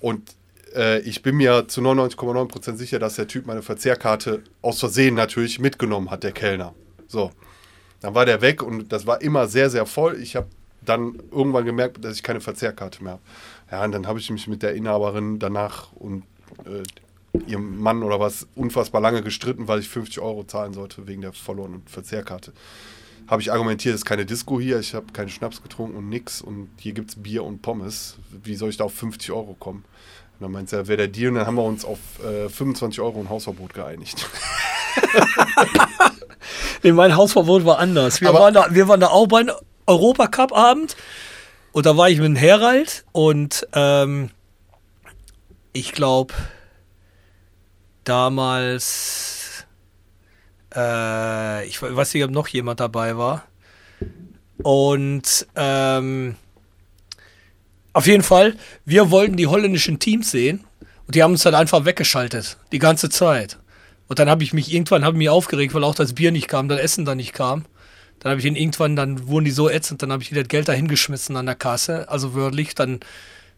Und 0.00 0.34
äh, 0.74 1.00
ich 1.00 1.22
bin 1.22 1.36
mir 1.36 1.68
zu 1.68 1.80
99,9% 1.80 2.76
sicher, 2.76 2.98
dass 2.98 3.16
der 3.16 3.26
Typ 3.26 3.46
meine 3.46 3.62
Verzehrkarte 3.62 4.42
aus 4.62 4.80
Versehen 4.80 5.14
natürlich 5.14 5.58
mitgenommen 5.58 6.10
hat, 6.10 6.24
der 6.24 6.32
Kellner. 6.32 6.74
So. 7.06 7.30
Dann 8.00 8.14
war 8.14 8.24
der 8.24 8.40
weg 8.40 8.62
und 8.62 8.92
das 8.92 9.06
war 9.06 9.20
immer 9.20 9.46
sehr, 9.46 9.68
sehr 9.68 9.84
voll. 9.84 10.18
Ich 10.22 10.34
habe 10.34 10.48
dann 10.82 11.18
irgendwann 11.30 11.66
gemerkt, 11.66 12.02
dass 12.02 12.16
ich 12.16 12.22
keine 12.22 12.40
Verzehrkarte 12.40 13.02
mehr 13.02 13.12
habe. 13.12 13.22
Ja, 13.70 13.84
und 13.84 13.92
dann 13.92 14.06
habe 14.06 14.18
ich 14.18 14.30
mich 14.30 14.48
mit 14.48 14.62
der 14.62 14.74
Inhaberin 14.74 15.38
danach 15.38 15.92
und 15.92 16.24
äh, 16.64 16.82
ihrem 17.46 17.78
Mann 17.78 18.02
oder 18.02 18.18
was 18.18 18.46
unfassbar 18.54 19.00
lange 19.00 19.22
gestritten, 19.22 19.68
weil 19.68 19.80
ich 19.80 19.88
50 19.88 20.20
Euro 20.20 20.44
zahlen 20.44 20.72
sollte 20.72 21.06
wegen 21.06 21.20
der 21.20 21.32
verlorenen 21.32 21.82
Verzehrkarte. 21.86 22.52
Habe 23.28 23.42
ich 23.42 23.52
argumentiert, 23.52 23.94
es 23.94 24.00
ist 24.00 24.06
keine 24.06 24.26
Disco 24.26 24.58
hier, 24.58 24.80
ich 24.80 24.94
habe 24.94 25.12
keinen 25.12 25.28
Schnaps 25.28 25.62
getrunken 25.62 25.96
und 25.96 26.08
nix 26.08 26.42
und 26.42 26.68
hier 26.78 26.92
gibt 26.92 27.10
es 27.10 27.22
Bier 27.22 27.44
und 27.44 27.62
Pommes. 27.62 28.16
Wie 28.42 28.56
soll 28.56 28.70
ich 28.70 28.76
da 28.76 28.84
auf 28.84 28.94
50 28.94 29.30
Euro 29.30 29.54
kommen? 29.54 29.84
Und 30.40 30.44
dann 30.44 30.52
meinte 30.52 30.76
er, 30.76 30.88
wäre 30.88 30.96
der 30.96 31.08
Deal 31.08 31.28
und 31.28 31.34
dann 31.34 31.46
haben 31.46 31.56
wir 31.56 31.64
uns 31.64 31.84
auf 31.84 31.98
äh, 32.24 32.48
25 32.48 32.98
Euro 33.02 33.20
ein 33.20 33.28
Hausverbot 33.28 33.74
geeinigt. 33.74 34.26
nee, 36.82 36.92
mein 36.92 37.14
Hausverbot 37.14 37.66
war 37.66 37.78
anders. 37.78 38.22
Wir, 38.22 38.32
waren 38.32 38.54
da, 38.54 38.68
wir 38.70 38.88
waren 38.88 39.00
da 39.00 39.08
auch 39.08 39.26
bei 39.26 39.40
einem 39.40 39.54
Europacup-Abend 39.86 40.96
und 41.72 41.84
da 41.84 41.94
war 41.98 42.08
ich 42.08 42.16
mit 42.16 42.24
dem 42.24 42.36
Herald 42.36 43.04
und 43.12 43.68
ähm, 43.74 44.30
ich 45.74 45.92
glaube, 45.92 46.32
damals, 48.04 49.66
äh, 50.74 51.66
ich 51.66 51.82
weiß 51.82 52.14
nicht, 52.14 52.24
ob 52.24 52.30
noch 52.30 52.48
jemand 52.48 52.80
dabei 52.80 53.18
war. 53.18 53.44
Und 54.62 55.46
ähm, 55.54 56.36
auf 57.92 58.06
jeden 58.06 58.22
Fall, 58.22 58.54
wir 58.84 59.10
wollten 59.10 59.36
die 59.36 59.46
holländischen 59.46 59.98
Teams 59.98 60.30
sehen 60.30 60.64
und 61.06 61.14
die 61.14 61.22
haben 61.22 61.32
uns 61.32 61.42
dann 61.42 61.54
einfach 61.54 61.84
weggeschaltet, 61.84 62.56
die 62.72 62.78
ganze 62.78 63.10
Zeit. 63.10 63.58
Und 64.06 64.18
dann 64.18 64.28
habe 64.28 64.42
ich 64.42 64.52
mich 64.52 64.72
irgendwann 64.72 65.04
hab 65.04 65.14
mich 65.14 65.28
aufgeregt, 65.28 65.74
weil 65.74 65.84
auch 65.84 65.94
das 65.94 66.14
Bier 66.14 66.32
nicht 66.32 66.48
kam, 66.48 66.68
das 66.68 66.80
Essen 66.80 67.04
dann 67.04 67.18
nicht 67.18 67.32
kam. 67.32 67.64
Dann 68.20 68.30
habe 68.30 68.40
ich 68.40 68.46
ihn 68.46 68.56
irgendwann, 68.56 68.96
dann 68.96 69.28
wurden 69.28 69.44
die 69.44 69.50
so 69.50 69.70
ätzend, 69.70 70.02
dann 70.02 70.12
habe 70.12 70.22
ich 70.22 70.30
das 70.30 70.48
Geld 70.48 70.68
da 70.68 70.72
hingeschmissen 70.72 71.36
an 71.36 71.46
der 71.46 71.54
Kasse, 71.54 72.08
also 72.08 72.34
wörtlich. 72.34 72.74
Dann 72.74 73.00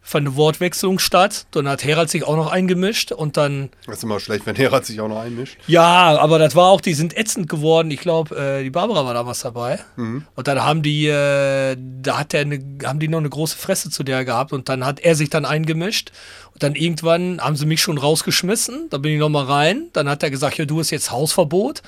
fand 0.03 0.27
eine 0.27 0.37
Wortwechslung 0.37 0.99
statt. 0.99 1.47
Dann 1.53 1.69
hat 1.69 1.85
Herald 1.85 2.11
sich 2.11 2.24
auch 2.24 2.37
noch 2.37 2.51
eingemischt 2.51 3.12
und 3.12 3.37
dann. 3.37 3.70
Das 3.87 3.99
ist 3.99 4.05
immer 4.05 4.20
schlecht, 4.20 4.45
wenn 4.47 4.57
Herald 4.57 4.85
sich 4.85 5.01
auch 5.01 5.09
noch 5.09 5.20
einmischt. 5.20 5.57
Ja, 5.69 6.19
aber 6.19 6.39
das 6.39 6.57
war 6.57 6.66
auch, 6.69 6.81
die 6.81 6.95
sind 6.95 7.16
ätzend 7.16 7.49
geworden. 7.49 7.91
Ich 7.91 8.01
glaube, 8.01 8.37
äh, 8.37 8.62
die 8.65 8.70
Barbara 8.70 9.05
war 9.07 9.15
damals 9.15 9.41
dabei. 9.41 9.79
Mhm. 9.97 10.27
Und 10.35 10.49
dann 10.49 10.62
haben 10.62 10.83
die, 10.83 11.07
äh, 11.07 11.77
da 12.03 12.19
hat 12.19 12.33
der 12.33 12.41
eine, 12.41 12.62
haben 12.85 12.99
die 12.99 13.09
noch 13.09 13.19
eine 13.19 13.31
große 13.31 13.57
Fresse 13.57 13.91
zu 13.91 14.03
der 14.03 14.24
gehabt 14.24 14.53
und 14.53 14.69
dann 14.69 14.85
hat 14.85 15.01
er 15.01 15.15
sich 15.15 15.31
dann 15.31 15.45
eingemischt. 15.45 16.11
Und 16.53 16.62
dann 16.62 16.74
irgendwann 16.74 17.41
haben 17.41 17.57
sie 17.57 17.66
mich 17.66 17.81
schon 17.81 17.97
rausgeschmissen. 17.97 18.91
Da 18.91 18.99
bin 18.99 19.12
ich 19.12 19.20
nochmal 19.20 19.45
rein. 19.45 19.89
Dann 19.93 20.09
hat 20.09 20.23
er 20.23 20.31
gesagt, 20.31 20.59
ja, 20.59 20.65
du 20.65 20.81
hast 20.81 20.91
jetzt 20.91 21.11
Hausverbot. 21.11 21.83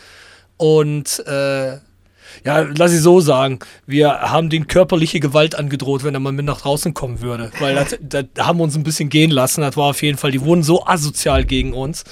Und 0.57 1.19
äh, 1.27 1.79
ja, 2.45 2.61
lass 2.61 2.93
ich 2.93 3.01
so 3.01 3.21
sagen, 3.21 3.59
wir 3.87 4.11
haben 4.11 4.51
den 4.51 4.67
körperliche 4.67 5.21
Gewalt 5.21 5.55
angedroht, 5.55 6.05
wenn 6.05 6.15
er 6.15 6.21
mal 6.21 6.33
mit 6.33 6.45
nach 6.45 6.61
draußen 6.61 6.95
kommen 6.95 7.21
würde. 7.21 7.51
Weil 7.61 7.75
das, 7.75 7.97
das 8.03 8.25
haben 8.39 8.59
wir 8.59 8.65
uns 8.65 8.77
ein 8.77 8.83
bisschen 8.83 9.09
gehen 9.09 9.31
lassen. 9.31 9.61
Das 9.61 9.77
war 9.77 9.91
auf 9.91 10.03
jeden 10.03 10.19
Fall, 10.19 10.31
die 10.31 10.41
wurden 10.43 10.63
so 10.63 10.87
asozial 10.87 11.45
gegen 11.45 11.73
uns. 11.73 12.05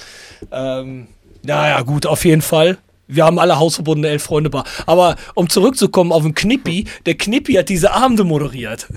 Ähm, 0.51 1.07
naja, 1.43 1.81
gut, 1.81 2.05
auf 2.05 2.25
jeden 2.25 2.41
Fall. 2.41 2.77
Wir 3.07 3.25
haben 3.25 3.37
alle 3.37 3.59
hausverbundene 3.59 4.07
elf 4.07 4.23
Freunde 4.23 4.49
bar. 4.49 4.63
Aber 4.85 5.17
um 5.35 5.49
zurückzukommen 5.49 6.11
auf 6.11 6.23
den 6.23 6.33
Knippi, 6.35 6.85
der 7.05 7.15
Knippi 7.15 7.53
hat 7.53 7.69
diese 7.69 7.91
Abende 7.91 8.23
moderiert. 8.23 8.87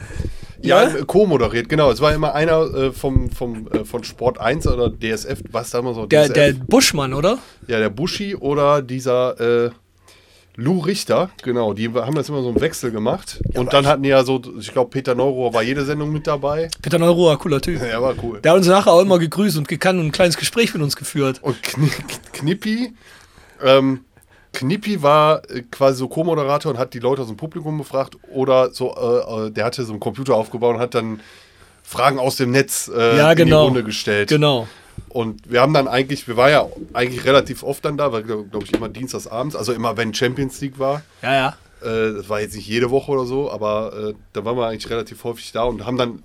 Ja, 0.62 0.88
ja? 0.88 1.04
co-moderiert, 1.04 1.68
genau. 1.68 1.90
Es 1.90 2.00
war 2.00 2.14
immer 2.14 2.34
einer 2.34 2.62
äh, 2.74 2.92
vom, 2.92 3.30
vom, 3.30 3.68
äh, 3.68 3.84
von 3.84 4.04
Sport 4.04 4.38
1 4.40 4.66
oder 4.66 4.90
DSF, 4.90 5.42
was 5.50 5.70
da 5.70 5.80
immer 5.80 5.94
so. 5.94 6.06
Der, 6.06 6.28
der 6.28 6.52
Buschmann, 6.54 7.14
oder? 7.14 7.38
Ja, 7.66 7.78
der 7.78 7.90
Buschi 7.90 8.34
oder 8.34 8.82
dieser. 8.82 9.66
Äh, 9.66 9.70
Lou 10.58 10.80
Richter, 10.80 11.30
genau, 11.42 11.74
die 11.74 11.90
haben 11.90 12.14
das 12.14 12.30
immer 12.30 12.42
so 12.42 12.48
im 12.48 12.60
Wechsel 12.60 12.90
gemacht. 12.90 13.40
Ja, 13.52 13.60
und 13.60 13.74
dann 13.74 13.86
hatten 13.86 14.02
die 14.02 14.08
ja 14.08 14.24
so, 14.24 14.40
ich 14.58 14.72
glaube, 14.72 14.90
Peter 14.90 15.14
Neurohr 15.14 15.52
war 15.52 15.62
jede 15.62 15.84
Sendung 15.84 16.10
mit 16.10 16.26
dabei. 16.26 16.70
Peter 16.80 16.98
Neurohr, 16.98 17.38
cooler 17.38 17.60
Typ. 17.60 17.82
Ja, 17.82 18.00
war 18.00 18.14
cool. 18.22 18.40
Der 18.40 18.52
hat 18.52 18.58
uns 18.58 18.66
nachher 18.66 18.92
auch 18.92 19.02
immer 19.02 19.18
gegrüßt 19.18 19.58
und 19.58 19.68
gekannt 19.68 20.00
und 20.00 20.06
ein 20.06 20.12
kleines 20.12 20.38
Gespräch 20.38 20.72
mit 20.72 20.82
uns 20.82 20.96
geführt. 20.96 21.40
Und 21.42 21.62
Kn 21.62 21.90
Knippi, 22.32 22.94
ähm, 23.62 24.06
Knippi 24.54 25.02
war 25.02 25.42
äh, 25.50 25.62
quasi 25.70 25.98
so 25.98 26.08
Co-Moderator 26.08 26.72
und 26.72 26.78
hat 26.78 26.94
die 26.94 27.00
Leute 27.00 27.20
aus 27.20 27.28
dem 27.28 27.36
Publikum 27.36 27.76
befragt 27.76 28.16
oder 28.32 28.70
so, 28.72 28.94
äh, 28.94 29.48
äh 29.48 29.50
der 29.50 29.66
hatte 29.66 29.84
so 29.84 29.92
einen 29.92 30.00
Computer 30.00 30.34
aufgebaut 30.34 30.76
und 30.76 30.80
hat 30.80 30.94
dann 30.94 31.20
Fragen 31.82 32.18
aus 32.18 32.36
dem 32.36 32.50
Netz 32.50 32.90
äh, 32.94 33.16
ja, 33.16 33.16
genau. 33.16 33.30
in 33.30 33.36
die 33.36 33.44
genau. 33.44 33.64
Runde 33.64 33.84
gestellt. 33.84 34.30
Genau. 34.30 34.66
Und 35.08 35.50
wir 35.50 35.60
haben 35.60 35.72
dann 35.72 35.88
eigentlich, 35.88 36.28
wir 36.28 36.36
waren 36.36 36.50
ja 36.50 36.66
eigentlich 36.92 37.24
relativ 37.24 37.62
oft 37.62 37.84
dann 37.84 37.96
da, 37.96 38.12
weil 38.12 38.22
glaube 38.22 38.64
ich 38.64 38.72
immer 38.72 38.88
dienstags 38.88 39.26
abends, 39.26 39.56
also 39.56 39.72
immer 39.72 39.96
wenn 39.96 40.14
Champions 40.14 40.60
League 40.60 40.78
war. 40.78 41.02
Ja, 41.22 41.34
ja. 41.34 41.56
Äh, 41.82 42.14
das 42.14 42.28
war 42.28 42.40
jetzt 42.40 42.54
nicht 42.54 42.66
jede 42.66 42.90
Woche 42.90 43.12
oder 43.12 43.26
so, 43.26 43.50
aber 43.50 43.92
äh, 44.10 44.14
da 44.32 44.44
waren 44.44 44.56
wir 44.56 44.66
eigentlich 44.66 44.90
relativ 44.90 45.22
häufig 45.24 45.52
da 45.52 45.64
und 45.64 45.84
haben 45.84 45.96
dann, 45.96 46.22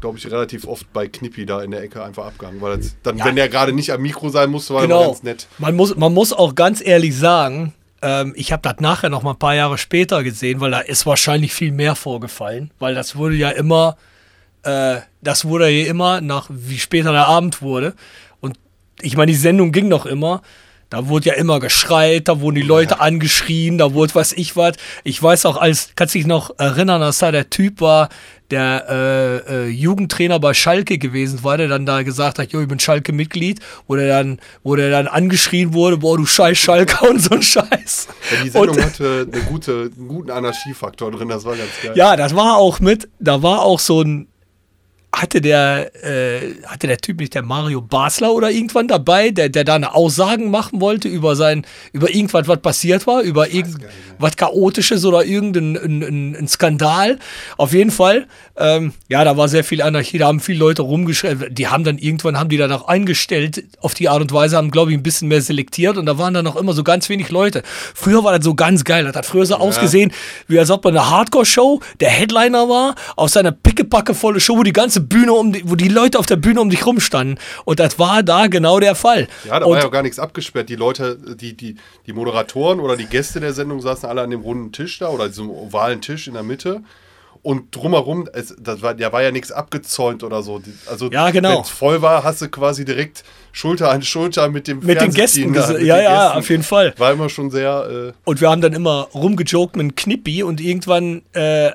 glaube 0.00 0.18
ich, 0.18 0.30
relativ 0.30 0.66
oft 0.66 0.92
bei 0.92 1.08
Knippi 1.08 1.46
da 1.46 1.62
in 1.62 1.70
der 1.70 1.82
Ecke 1.82 2.02
einfach 2.02 2.26
abgehangen, 2.26 2.60
weil 2.60 2.78
das, 2.78 2.96
dann, 3.02 3.18
ja. 3.18 3.24
wenn 3.24 3.36
der 3.36 3.48
gerade 3.48 3.72
nicht 3.72 3.92
am 3.92 4.02
Mikro 4.02 4.28
sein 4.28 4.50
musste, 4.50 4.74
war 4.74 4.82
genau. 4.82 5.06
ganz 5.06 5.22
nett. 5.22 5.46
Man 5.58 5.74
muss, 5.74 5.96
man 5.96 6.12
muss 6.12 6.32
auch 6.32 6.54
ganz 6.54 6.84
ehrlich 6.84 7.16
sagen, 7.16 7.74
ähm, 8.02 8.32
ich 8.36 8.52
habe 8.52 8.62
das 8.62 8.80
nachher 8.80 9.08
noch 9.08 9.22
mal 9.22 9.32
ein 9.32 9.38
paar 9.38 9.54
Jahre 9.54 9.78
später 9.78 10.22
gesehen, 10.22 10.60
weil 10.60 10.70
da 10.70 10.80
ist 10.80 11.06
wahrscheinlich 11.06 11.52
viel 11.52 11.72
mehr 11.72 11.94
vorgefallen, 11.94 12.70
weil 12.78 12.94
das 12.94 13.16
wurde 13.16 13.34
ja 13.34 13.50
immer 13.50 13.96
äh, 14.66 15.00
das 15.22 15.44
wurde 15.44 15.68
ja 15.68 15.86
immer 15.86 16.20
nach, 16.20 16.48
wie 16.50 16.78
später 16.78 17.12
der 17.12 17.26
Abend 17.26 17.62
wurde. 17.62 17.94
Und 18.40 18.58
ich 19.00 19.16
meine, 19.16 19.32
die 19.32 19.38
Sendung 19.38 19.72
ging 19.72 19.88
noch 19.88 20.06
immer. 20.06 20.42
Da 20.88 21.08
wurde 21.08 21.30
ja 21.30 21.34
immer 21.34 21.58
geschreit, 21.58 22.28
da 22.28 22.40
wurden 22.40 22.54
die 22.54 22.62
Leute 22.62 22.94
ja. 22.94 23.00
angeschrien, 23.00 23.76
da 23.76 23.92
wurde 23.92 24.14
was 24.14 24.32
ich 24.32 24.54
was. 24.54 24.76
Ich 25.02 25.20
weiß 25.20 25.44
auch, 25.46 25.56
als, 25.56 25.90
kannst 25.96 26.14
du 26.14 26.18
dich 26.18 26.28
noch 26.28 26.56
erinnern, 26.58 27.00
dass 27.00 27.18
da 27.18 27.32
der 27.32 27.50
Typ 27.50 27.80
war, 27.80 28.08
der 28.52 28.86
äh, 28.88 29.66
äh, 29.66 29.68
Jugendtrainer 29.68 30.38
bei 30.38 30.54
Schalke 30.54 30.98
gewesen 30.98 31.42
war, 31.42 31.56
der 31.56 31.66
dann 31.66 31.86
da 31.86 32.04
gesagt 32.04 32.38
hat, 32.38 32.52
jo, 32.52 32.60
ich 32.60 32.68
bin 32.68 32.78
Schalke-Mitglied, 32.78 33.58
wo 33.88 33.96
der 33.96 34.06
dann, 34.06 34.38
wo 34.62 34.76
der 34.76 34.90
dann 34.90 35.08
angeschrien 35.08 35.74
wurde, 35.74 35.96
boah, 35.96 36.16
du 36.16 36.24
scheiß 36.24 36.56
Schalke 36.56 37.04
und 37.08 37.20
so 37.20 37.34
ein 37.34 37.42
Scheiß. 37.42 38.06
Ja, 38.30 38.44
die 38.44 38.50
Sendung 38.50 38.76
und, 38.76 38.84
hatte 38.84 39.26
eine 39.32 39.42
gute, 39.42 39.90
einen 39.96 40.06
guten 40.06 40.30
Anarchiefaktor 40.30 41.10
drin, 41.10 41.28
das 41.28 41.44
war 41.44 41.56
ganz 41.56 41.70
geil. 41.82 41.94
Ja, 41.96 42.14
das 42.14 42.36
war 42.36 42.58
auch 42.58 42.78
mit, 42.78 43.08
da 43.18 43.42
war 43.42 43.62
auch 43.62 43.80
so 43.80 44.02
ein 44.02 44.28
hatte 45.16 45.40
der, 45.40 45.92
äh, 46.04 46.56
hatte 46.66 46.86
der 46.86 46.98
Typ 46.98 47.20
nicht 47.20 47.34
der 47.34 47.42
Mario 47.42 47.80
Basler 47.80 48.34
oder 48.34 48.50
irgendwann 48.50 48.86
dabei, 48.86 49.30
der, 49.30 49.48
der 49.48 49.64
da 49.64 49.74
eine 49.74 49.94
Aussagen 49.94 50.50
machen 50.50 50.82
wollte 50.82 51.08
über 51.08 51.36
sein, 51.36 51.66
über 51.92 52.14
irgendwas, 52.14 52.46
was 52.48 52.60
passiert 52.60 53.06
war, 53.06 53.22
über 53.22 53.48
irgendwas 53.48 54.36
Chaotisches 54.36 55.06
oder 55.06 55.24
irgendein 55.24 55.76
ein, 55.76 56.02
ein, 56.02 56.36
ein 56.36 56.48
Skandal. 56.48 57.18
Auf 57.56 57.72
jeden 57.72 57.90
Fall, 57.90 58.26
ähm, 58.58 58.92
ja, 59.08 59.24
da 59.24 59.38
war 59.38 59.48
sehr 59.48 59.64
viel 59.64 59.80
Anarchie, 59.80 60.18
da 60.18 60.26
haben 60.26 60.38
viele 60.38 60.58
Leute 60.58 60.82
rumgeschrieben, 60.82 61.54
die 61.54 61.66
haben 61.66 61.84
dann 61.84 61.96
irgendwann, 61.96 62.38
haben 62.38 62.50
die 62.50 62.58
danach 62.58 62.84
eingestellt, 62.86 63.64
auf 63.80 63.94
die 63.94 64.10
Art 64.10 64.20
und 64.20 64.32
Weise, 64.32 64.58
haben, 64.58 64.70
glaube 64.70 64.90
ich, 64.90 64.98
ein 64.98 65.02
bisschen 65.02 65.28
mehr 65.28 65.40
selektiert 65.40 65.96
und 65.96 66.04
da 66.04 66.18
waren 66.18 66.34
dann 66.34 66.44
noch 66.44 66.56
immer 66.56 66.74
so 66.74 66.84
ganz 66.84 67.08
wenig 67.08 67.30
Leute. 67.30 67.62
Früher 67.94 68.22
war 68.22 68.36
das 68.36 68.44
so 68.44 68.54
ganz 68.54 68.84
geil, 68.84 69.04
das 69.06 69.16
hat 69.16 69.24
früher 69.24 69.46
so 69.46 69.54
ja. 69.54 69.60
ausgesehen, 69.60 70.12
wie 70.46 70.58
als 70.58 70.70
ob 70.70 70.84
man 70.84 70.94
eine 70.94 71.08
Hardcore-Show, 71.08 71.80
der 72.00 72.10
Headliner 72.10 72.68
war, 72.68 72.94
aus 73.16 73.32
seiner 73.32 73.52
pickepacke 73.52 74.12
volle 74.12 74.40
Show, 74.40 74.58
wo 74.58 74.62
die 74.62 74.74
ganze 74.74 75.05
Bühne 75.08 75.32
um 75.32 75.52
die, 75.52 75.68
wo 75.68 75.74
die 75.74 75.88
Leute 75.88 76.18
auf 76.18 76.26
der 76.26 76.36
Bühne 76.36 76.60
um 76.60 76.70
dich 76.70 76.86
rumstanden. 76.86 77.38
Und 77.64 77.80
das 77.80 77.98
war 77.98 78.22
da 78.22 78.46
genau 78.46 78.80
der 78.80 78.94
Fall. 78.94 79.28
Ja, 79.44 79.60
da 79.60 79.66
und 79.66 79.72
war 79.72 79.80
ja 79.80 79.86
auch 79.86 79.92
gar 79.92 80.02
nichts 80.02 80.18
abgesperrt. 80.18 80.68
Die 80.68 80.76
Leute, 80.76 81.18
die, 81.40 81.56
die, 81.56 81.76
die 82.06 82.12
Moderatoren 82.12 82.80
oder 82.80 82.96
die 82.96 83.06
Gäste 83.06 83.40
der 83.40 83.52
Sendung 83.52 83.80
saßen 83.80 84.08
alle 84.08 84.22
an 84.22 84.30
dem 84.30 84.40
runden 84.40 84.72
Tisch 84.72 84.98
da 84.98 85.08
oder 85.08 85.28
diesem 85.28 85.50
ovalen 85.50 86.00
Tisch 86.00 86.28
in 86.28 86.34
der 86.34 86.42
Mitte 86.42 86.82
und 87.46 87.76
drumherum, 87.76 88.28
es, 88.32 88.56
das 88.58 88.82
war, 88.82 88.94
da 88.94 89.12
war 89.12 89.22
ja 89.22 89.30
nichts 89.30 89.52
abgezäunt 89.52 90.24
oder 90.24 90.42
so. 90.42 90.60
Also 90.90 91.12
ja, 91.12 91.30
genau. 91.30 91.50
wenn 91.50 91.60
es 91.60 91.68
voll 91.68 92.02
war, 92.02 92.24
hast 92.24 92.42
du 92.42 92.48
quasi 92.48 92.84
direkt 92.84 93.22
Schulter 93.52 93.92
an 93.92 94.02
Schulter 94.02 94.48
mit 94.48 94.66
dem 94.66 94.80
mit 94.80 95.00
den 95.00 95.12
Gästen. 95.12 95.52
Da, 95.52 95.68
mit 95.68 95.82
ja, 95.82 95.94
den 95.96 96.04
ja, 96.04 96.24
Gästen. 96.24 96.38
auf 96.38 96.50
jeden 96.50 96.62
Fall. 96.64 96.92
War 96.98 97.12
immer 97.12 97.28
schon 97.28 97.52
sehr. 97.52 98.08
Äh 98.08 98.12
und 98.24 98.40
wir 98.40 98.50
haben 98.50 98.62
dann 98.62 98.72
immer 98.72 99.08
rumgejoked 99.14 99.76
mit 99.76 99.84
einem 99.84 99.94
Knippi 99.94 100.42
und 100.42 100.60
irgendwann 100.60 101.22
äh, 101.34 101.70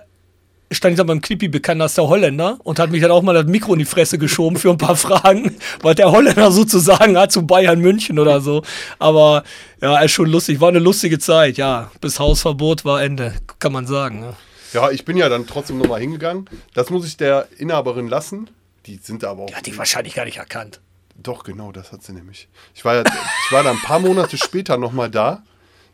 stand 0.71 0.93
ich 0.93 0.97
dann 0.97 1.07
beim 1.07 1.21
Knippi 1.21 1.47
bekannt 1.47 1.81
als 1.81 1.95
der 1.95 2.07
Holländer 2.07 2.59
und 2.63 2.79
hat 2.79 2.91
mich 2.91 3.01
dann 3.01 3.11
auch 3.11 3.21
mal 3.21 3.33
das 3.33 3.45
Mikro 3.45 3.73
in 3.73 3.79
die 3.79 3.85
Fresse 3.85 4.17
geschoben 4.17 4.57
für 4.57 4.69
ein 4.69 4.77
paar 4.77 4.95
Fragen, 4.95 5.55
weil 5.81 5.95
der 5.95 6.11
Holländer 6.11 6.51
sozusagen 6.51 7.17
hat 7.17 7.31
zu 7.31 7.45
Bayern 7.45 7.79
München 7.79 8.19
oder 8.19 8.41
so. 8.41 8.63
Aber 8.99 9.43
ja, 9.81 9.99
ist 9.99 10.11
schon 10.11 10.29
lustig. 10.29 10.61
War 10.61 10.69
eine 10.69 10.79
lustige 10.79 11.19
Zeit, 11.19 11.57
ja. 11.57 11.91
Bis 12.01 12.19
Hausverbot 12.19 12.85
war 12.85 13.01
Ende, 13.01 13.33
kann 13.59 13.71
man 13.71 13.87
sagen. 13.87 14.23
Ja. 14.23 14.33
Ja, 14.73 14.89
ich 14.89 15.03
bin 15.03 15.17
ja 15.17 15.27
dann 15.27 15.47
trotzdem 15.47 15.77
nochmal 15.77 15.99
hingegangen. 15.99 16.49
Das 16.73 16.89
muss 16.89 17.05
ich 17.05 17.17
der 17.17 17.47
Inhaberin 17.57 18.07
lassen. 18.07 18.49
Die 18.85 18.95
sind 18.97 19.23
aber 19.23 19.43
auch. 19.43 19.47
Die 19.47 19.55
hat 19.55 19.65
die 19.65 19.77
wahrscheinlich 19.77 20.13
gar 20.13 20.25
nicht 20.25 20.37
erkannt. 20.37 20.79
Doch, 21.15 21.43
genau, 21.43 21.71
das 21.71 21.91
hat 21.91 22.03
sie 22.03 22.13
nämlich. 22.13 22.47
Ich 22.73 22.85
war, 22.85 22.95
ja, 22.95 23.03
ich 23.03 23.51
war 23.51 23.63
dann 23.63 23.75
ein 23.75 23.81
paar 23.81 23.99
Monate 23.99 24.37
später 24.41 24.77
nochmal 24.77 25.09
da. 25.09 25.43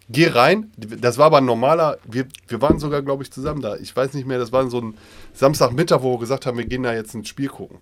Geh 0.10 0.28
rein. 0.28 0.72
Das 0.78 1.18
war 1.18 1.26
aber 1.26 1.40
ein 1.40 1.46
normaler. 1.46 1.98
Wir, 2.06 2.28
wir 2.48 2.62
waren 2.62 2.80
sogar, 2.80 3.02
glaube 3.02 3.24
ich, 3.24 3.32
zusammen 3.32 3.62
da. 3.62 3.76
Ich 3.76 3.96
weiß 3.96 4.14
nicht 4.14 4.26
mehr, 4.26 4.40
das 4.40 4.52
war 4.52 4.70
so 4.70 4.80
ein 4.80 4.98
Samstagmittag, 5.34 6.02
wo 6.02 6.14
wir 6.14 6.20
gesagt 6.20 6.46
haben, 6.46 6.58
wir 6.58 6.66
gehen 6.66 6.84
da 6.84 6.94
jetzt 6.94 7.14
ins 7.14 7.28
Spiel 7.28 7.50
gucken. 7.50 7.80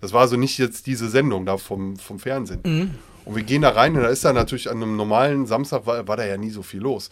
Das 0.00 0.12
war 0.12 0.22
also 0.22 0.36
nicht 0.36 0.58
jetzt 0.58 0.86
diese 0.86 1.08
Sendung 1.08 1.46
da 1.46 1.56
vom, 1.56 1.96
vom 1.96 2.18
Fernsehen. 2.18 2.60
Mhm. 2.64 2.94
Und 3.24 3.36
wir 3.36 3.44
gehen 3.44 3.62
da 3.62 3.70
rein 3.70 3.94
und 3.94 4.02
da 4.02 4.08
ist 4.08 4.24
da 4.24 4.32
natürlich 4.32 4.70
an 4.70 4.82
einem 4.82 4.96
normalen 4.96 5.46
Samstag, 5.46 5.86
war, 5.86 6.08
war 6.08 6.16
da 6.16 6.26
ja 6.26 6.36
nie 6.36 6.50
so 6.50 6.62
viel 6.62 6.80
los. 6.80 7.10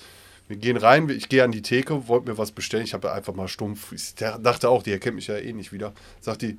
Wir 0.49 0.57
gehen 0.57 0.77
rein, 0.77 1.09
ich 1.11 1.29
gehe 1.29 1.45
an 1.45 1.53
die 1.53 1.63
Theke, 1.63 2.09
wollte 2.09 2.31
mir 2.31 2.39
was 2.39 2.53
bestellen. 2.53 2.85
Ich 2.85 2.95
habe 2.95 3.13
einfach 3.13 3.35
mal 3.35 3.49
stumpf. 3.49 3.93
Ich 3.93 4.15
dachte 4.15 4.69
auch, 4.69 4.83
die 4.83 4.93
erkennt 4.93 5.17
mich 5.17 5.27
ja 5.27 5.37
eh 5.37 5.53
nicht 5.53 5.73
wieder. 5.73 5.93
Sagt 6.21 6.43
die, 6.43 6.57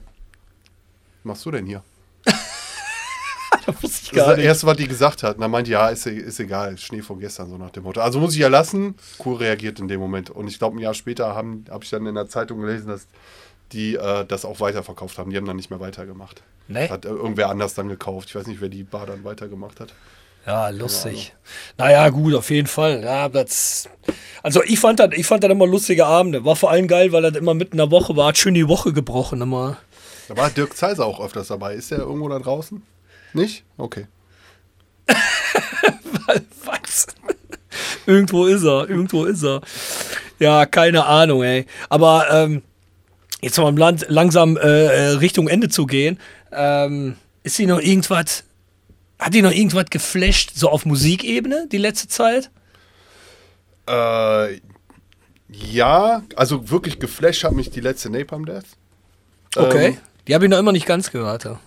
was 1.24 1.26
machst 1.26 1.46
du 1.46 1.52
denn 1.52 1.66
hier? 1.66 1.84
Das 3.68 3.84
wusste 3.84 4.00
ich 4.04 4.12
gar 4.12 4.28
das 4.28 4.38
nicht. 4.38 4.46
Das 4.46 4.54
erste, 4.54 4.68
was 4.68 4.78
die 4.78 4.88
gesagt 4.88 5.24
hat. 5.24 5.36
Und 5.36 5.42
dann 5.42 5.52
meinte, 5.52 5.70
ja, 5.70 5.90
ist, 5.90 6.08
ist 6.08 6.40
egal, 6.40 6.78
Schnee 6.78 7.02
von 7.02 7.20
gestern, 7.20 7.50
so 7.50 7.58
nach 7.58 7.70
dem 7.70 7.84
Motto. 7.84 8.02
Also 8.02 8.20
muss 8.20 8.34
ich 8.34 8.40
ja 8.40 8.48
lassen. 8.48 8.96
Cool 9.24 9.36
reagiert 9.36 9.80
in 9.80 9.88
dem 9.88 10.00
Moment. 10.00 10.30
Und 10.30 10.48
ich 10.48 10.58
glaube, 10.58 10.78
ein 10.78 10.80
Jahr 10.80 10.94
später 10.94 11.36
habe 11.36 11.60
hab 11.70 11.84
ich 11.84 11.90
dann 11.90 12.06
in 12.06 12.16
der 12.16 12.28
Zeitung 12.28 12.62
gelesen, 12.62 12.88
dass 12.88 13.08
die 13.74 13.96
äh, 13.96 14.26
das 14.26 14.46
auch 14.46 14.60
weiterverkauft 14.60 15.18
haben. 15.18 15.30
Die 15.30 15.38
haben 15.38 15.46
dann 15.46 15.58
nicht 15.58 15.70
mehr 15.70 15.80
weitergemacht. 15.80 16.42
Nee. 16.68 16.90
Hat 16.90 17.06
äh, 17.06 17.10
irgendwer 17.10 17.50
anders 17.50 17.74
dann 17.74 17.90
gekauft. 17.90 18.30
Ich 18.30 18.36
weiß 18.36 18.48
nicht, 18.48 18.62
wer 18.62 18.70
die 18.70 18.84
Bar 18.84 19.06
dann 19.06 19.24
weitergemacht 19.24 19.80
hat. 19.80 19.94
Ja, 20.46 20.70
lustig. 20.70 21.34
Naja, 21.78 22.08
gut, 22.08 22.34
auf 22.34 22.50
jeden 22.50 22.68
Fall. 22.68 23.04
Ja, 23.04 23.28
das, 23.28 23.90
also 24.44 24.64
ich 24.64 24.80
fand 24.80 25.02
das, 25.02 25.10
ich 25.12 25.26
fand 25.26 25.44
das 25.44 25.52
immer 25.52 25.68
lustige 25.68 26.06
Abende. 26.06 26.46
War 26.46 26.56
vor 26.56 26.72
allem 26.72 26.88
geil, 26.88 27.12
weil 27.12 27.22
das 27.22 27.36
immer 27.36 27.54
mitten 27.54 27.74
in 27.74 27.80
der 27.80 27.92
Woche 27.92 28.16
war. 28.16 28.28
Hat 28.28 28.38
schön 28.38 28.54
die 28.54 28.70
Woche 28.70 28.94
gebrochen 28.94 29.42
immer. 29.42 29.76
Da 30.30 30.38
war 30.38 30.50
Dirk 30.50 30.76
Zeiser 30.76 31.06
auch 31.06 31.20
öfters 31.20 31.50
dabei. 31.50 31.74
Ist 31.76 31.92
der 31.92 32.00
irgendwo 32.00 32.30
da 32.30 32.40
draußen? 32.40 32.82
Nicht? 33.34 33.64
Okay. 33.78 34.08
Was? 36.66 37.08
irgendwo 38.06 38.46
ist 38.46 38.64
er, 38.64 38.90
irgendwo 38.90 39.26
ist 39.26 39.44
er. 39.44 39.62
Ja, 40.40 40.66
keine 40.66 41.06
Ahnung, 41.06 41.44
ey. 41.44 41.66
Aber 41.90 42.28
ähm, 42.32 42.62
jetzt 43.42 43.58
mal 43.58 43.76
Land 43.78 44.06
langsam 44.10 44.58
äh, 44.58 44.86
äh 44.86 45.08
Richtung 45.18 45.48
Ende 45.48 45.70
zu 45.70 45.86
gehen. 45.86 46.20
Ähm, 46.52 47.16
ist 47.44 47.58
hier 47.58 47.68
noch 47.68 47.80
irgendwas 47.80 48.44
hat 49.20 49.34
die 49.34 49.42
noch 49.42 49.52
irgendwas 49.52 49.86
geflasht, 49.90 50.52
so 50.54 50.70
auf 50.70 50.86
Musikebene, 50.86 51.68
die 51.72 51.78
letzte 51.78 52.08
Zeit? 52.08 52.52
Äh, 53.88 54.60
ja, 55.50 56.24
also 56.36 56.70
wirklich 56.70 57.00
geflasht 57.00 57.44
hat 57.44 57.54
mich 57.54 57.72
die 57.72 57.80
letzte 57.80 58.10
Napalm 58.10 58.46
Death. 58.46 58.66
Okay, 59.56 59.88
ähm, 59.88 59.98
die 60.28 60.36
habe 60.36 60.46
ich 60.46 60.52
noch 60.52 60.60
immer 60.60 60.72
nicht 60.72 60.86
ganz 60.86 61.10
gehört. 61.10 61.46
Ja. 61.46 61.60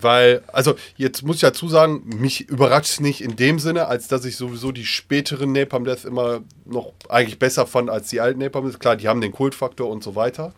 Weil, 0.00 0.42
also 0.48 0.74
jetzt 0.96 1.22
muss 1.22 1.36
ich 1.36 1.42
dazu 1.42 1.68
sagen, 1.68 2.02
mich 2.06 2.48
überrascht 2.48 2.90
es 2.90 3.00
nicht 3.00 3.20
in 3.20 3.36
dem 3.36 3.58
Sinne, 3.58 3.86
als 3.86 4.08
dass 4.08 4.24
ich 4.24 4.36
sowieso 4.36 4.72
die 4.72 4.86
späteren 4.86 5.52
Napalm 5.52 5.84
Death 5.84 6.04
immer 6.04 6.42
noch 6.64 6.92
eigentlich 7.08 7.38
besser 7.38 7.66
fand 7.66 7.90
als 7.90 8.08
die 8.08 8.20
alten 8.20 8.40
Napalm 8.40 8.66
Death. 8.66 8.80
Klar, 8.80 8.96
die 8.96 9.08
haben 9.08 9.20
den 9.20 9.32
Kultfaktor 9.32 9.88
und 9.88 10.04
so 10.04 10.14
weiter. 10.14 10.52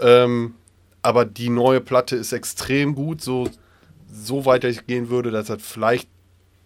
Ähm, 0.00 0.54
aber 1.02 1.24
die 1.24 1.48
neue 1.48 1.80
Platte 1.80 2.16
ist 2.16 2.32
extrem 2.32 2.94
gut, 2.94 3.22
so 3.22 3.48
so 4.12 4.44
weitergehen 4.44 5.08
würde, 5.08 5.30
dass 5.30 5.46
das 5.46 5.62
vielleicht 5.62 6.08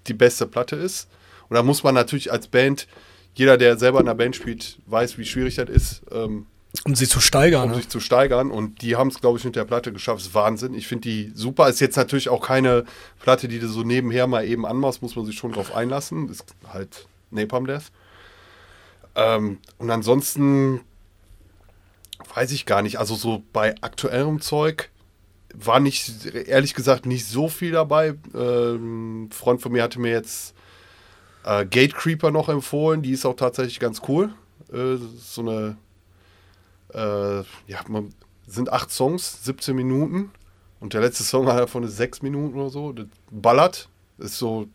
die 0.07 0.15
beste 0.15 0.47
Platte 0.47 0.77
ist. 0.77 1.09
Und 1.49 1.55
da 1.55 1.63
muss 1.63 1.83
man 1.83 1.95
natürlich 1.95 2.33
als 2.33 2.49
Band, 2.49 2.87
jeder, 3.35 3.59
der 3.59 3.77
selber 3.77 4.01
in 4.01 4.09
einer 4.09 4.15
Band 4.15 4.37
spielt, 4.37 4.79
weiß, 4.87 5.19
wie 5.19 5.27
schwierig 5.27 5.57
das 5.57 5.69
ist. 5.69 6.03
Ähm, 6.11 6.47
um 6.83 6.95
sie 6.95 7.09
zu 7.09 7.21
steigern. 7.21 7.65
Um 7.65 7.71
ne? 7.71 7.77
sich 7.77 7.89
zu 7.89 8.01
steigern. 8.01 8.51
Und 8.51 8.83
die 8.83 8.97
haben 8.97 9.09
es, 9.09 9.21
glaube 9.21 9.39
ich, 9.39 9.45
mit 9.45 9.57
der 9.57 9.65
Platte 9.65 9.93
geschafft. 9.93 10.21
Das 10.21 10.29
ist 10.29 10.35
Wahnsinn. 10.35 10.75
Ich 10.75 10.89
finde 10.89 11.09
die 11.09 11.33
super. 11.35 11.69
Ist 11.69 11.81
jetzt 11.81 11.97
natürlich 11.97 12.29
auch 12.29 12.45
keine 12.45 12.85
Platte, 13.21 13.49
die 13.49 13.59
du 13.59 13.69
so 13.69 13.83
nebenher 13.83 14.27
mal 14.27 14.45
eben 14.45 14.67
anmachst, 14.67 15.03
muss 15.03 15.17
man 15.17 15.25
sich 15.25 15.37
schon 15.37 15.53
drauf 15.53 15.75
einlassen. 15.75 16.29
Ist 16.29 16.55
halt 16.67 17.07
Napalm 17.31 17.67
Death. 17.67 17.93
Ähm, 19.15 19.59
und 19.79 19.91
ansonsten 19.91 20.81
weiß 22.35 22.51
ich 22.53 22.67
gar 22.67 22.83
nicht. 22.83 22.99
Also 22.99 23.15
so 23.15 23.43
bei 23.53 23.75
aktuellem 23.81 24.41
Zeug 24.41 24.91
war 25.55 25.79
nicht, 25.79 26.27
ehrlich 26.27 26.75
gesagt, 26.75 27.07
nicht 27.07 27.27
so 27.27 27.49
viel 27.49 27.73
dabei. 27.73 28.15
Ähm, 28.35 29.29
Freund 29.31 29.63
von 29.63 29.73
mir 29.73 29.83
hatte 29.83 30.01
mir 30.01 30.11
jetzt 30.11 30.55
äh, 31.45 31.65
Gatecreeper 31.65 32.31
noch 32.31 32.49
empfohlen. 32.49 33.03
Die 33.03 33.13
ist 33.13 33.25
auch 33.25 33.37
tatsächlich 33.37 33.79
ganz 33.79 34.03
cool. 34.09 34.35
Äh, 34.73 34.97
so 35.19 35.43
eine, 35.43 35.77
äh, 36.95 37.39
ja, 37.67 37.81
man, 37.89 38.15
sind 38.47 38.73
acht 38.73 38.91
Songs, 38.91 39.45
17 39.45 39.75
Minuten. 39.75 40.31
Und 40.81 40.93
der 40.93 41.01
letzte 41.01 41.25
Song 41.25 41.47
davon 41.47 41.85
ist 41.85 41.97
sechs 41.97 42.23
Minuten 42.23 42.59
oder 42.59 42.71
so. 42.71 42.93
Das 42.93 43.07
ballert. 43.31 43.89
Ist 44.19 44.39
so, 44.39 44.69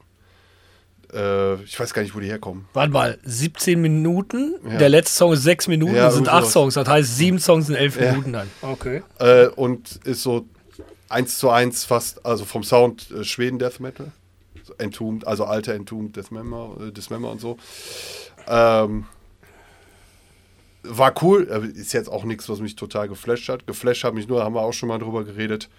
äh, 1.13 1.55
ich 1.63 1.79
weiß 1.79 1.93
gar 1.93 2.01
nicht, 2.01 2.15
wo 2.15 2.19
die 2.19 2.27
herkommen. 2.27 2.65
Warte 2.73 2.91
mal, 2.91 3.19
17 3.23 3.79
Minuten. 3.79 4.55
Ja. 4.67 4.77
Der 4.77 4.89
letzte 4.89 5.15
Song 5.15 5.33
ist 5.33 5.43
sechs 5.43 5.67
Minuten. 5.67 5.95
Ja, 5.95 6.05
das 6.05 6.15
sind 6.15 6.27
acht 6.27 6.47
Songs. 6.47 6.73
Das 6.73 6.87
heißt, 6.87 7.15
sieben 7.15 7.39
Songs 7.39 7.67
sind 7.67 7.75
elf 7.75 7.99
ja. 7.99 8.11
Minuten 8.11 8.33
dann. 8.33 8.49
Okay. 8.61 9.03
Äh, 9.19 9.47
und 9.47 9.97
ist 10.03 10.23
so 10.23 10.45
eins 11.09 11.37
zu 11.37 11.49
eins 11.49 11.85
fast, 11.85 12.25
also 12.25 12.45
vom 12.45 12.63
Sound 12.63 13.11
äh, 13.11 13.23
Schweden 13.23 13.59
Death 13.59 13.79
Metal. 13.79 14.11
Entombed, 14.77 15.25
also 15.25 15.45
alter 15.45 15.73
Entombed 15.73 16.15
Dismember, 16.15 16.77
äh, 16.79 16.91
Dismember 16.91 17.31
und 17.31 17.41
so. 17.41 17.57
Ähm, 18.47 19.05
war 20.97 21.13
cool, 21.21 21.43
ist 21.75 21.93
jetzt 21.93 22.09
auch 22.09 22.23
nichts, 22.23 22.49
was 22.49 22.59
mich 22.59 22.75
total 22.75 23.07
geflasht 23.07 23.47
hat. 23.49 23.67
Geflasht 23.67 24.03
hat 24.03 24.13
mich 24.13 24.27
nur, 24.27 24.43
haben 24.43 24.55
wir 24.55 24.61
auch 24.61 24.73
schon 24.73 24.89
mal 24.89 24.99
drüber 24.99 25.23
geredet. 25.23 25.69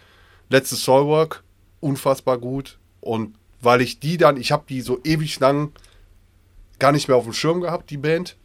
Letztes 0.49 0.85
Soulwork, 0.85 1.43
unfassbar 1.81 2.39
gut. 2.39 2.79
Und 3.01 3.35
weil 3.61 3.81
ich 3.81 4.01
die 4.01 4.17
dann, 4.17 4.37
ich 4.37 4.53
habe 4.53 4.65
die 4.69 4.81
so 4.81 5.01
ewig 5.05 5.39
lang 5.41 5.73
gar 6.79 6.93
nicht 6.93 7.09
mehr 7.09 7.17
auf 7.17 7.25
dem 7.25 7.33
Schirm 7.33 7.61
gehabt, 7.61 7.91
die 7.91 7.99
Band. 7.99 8.37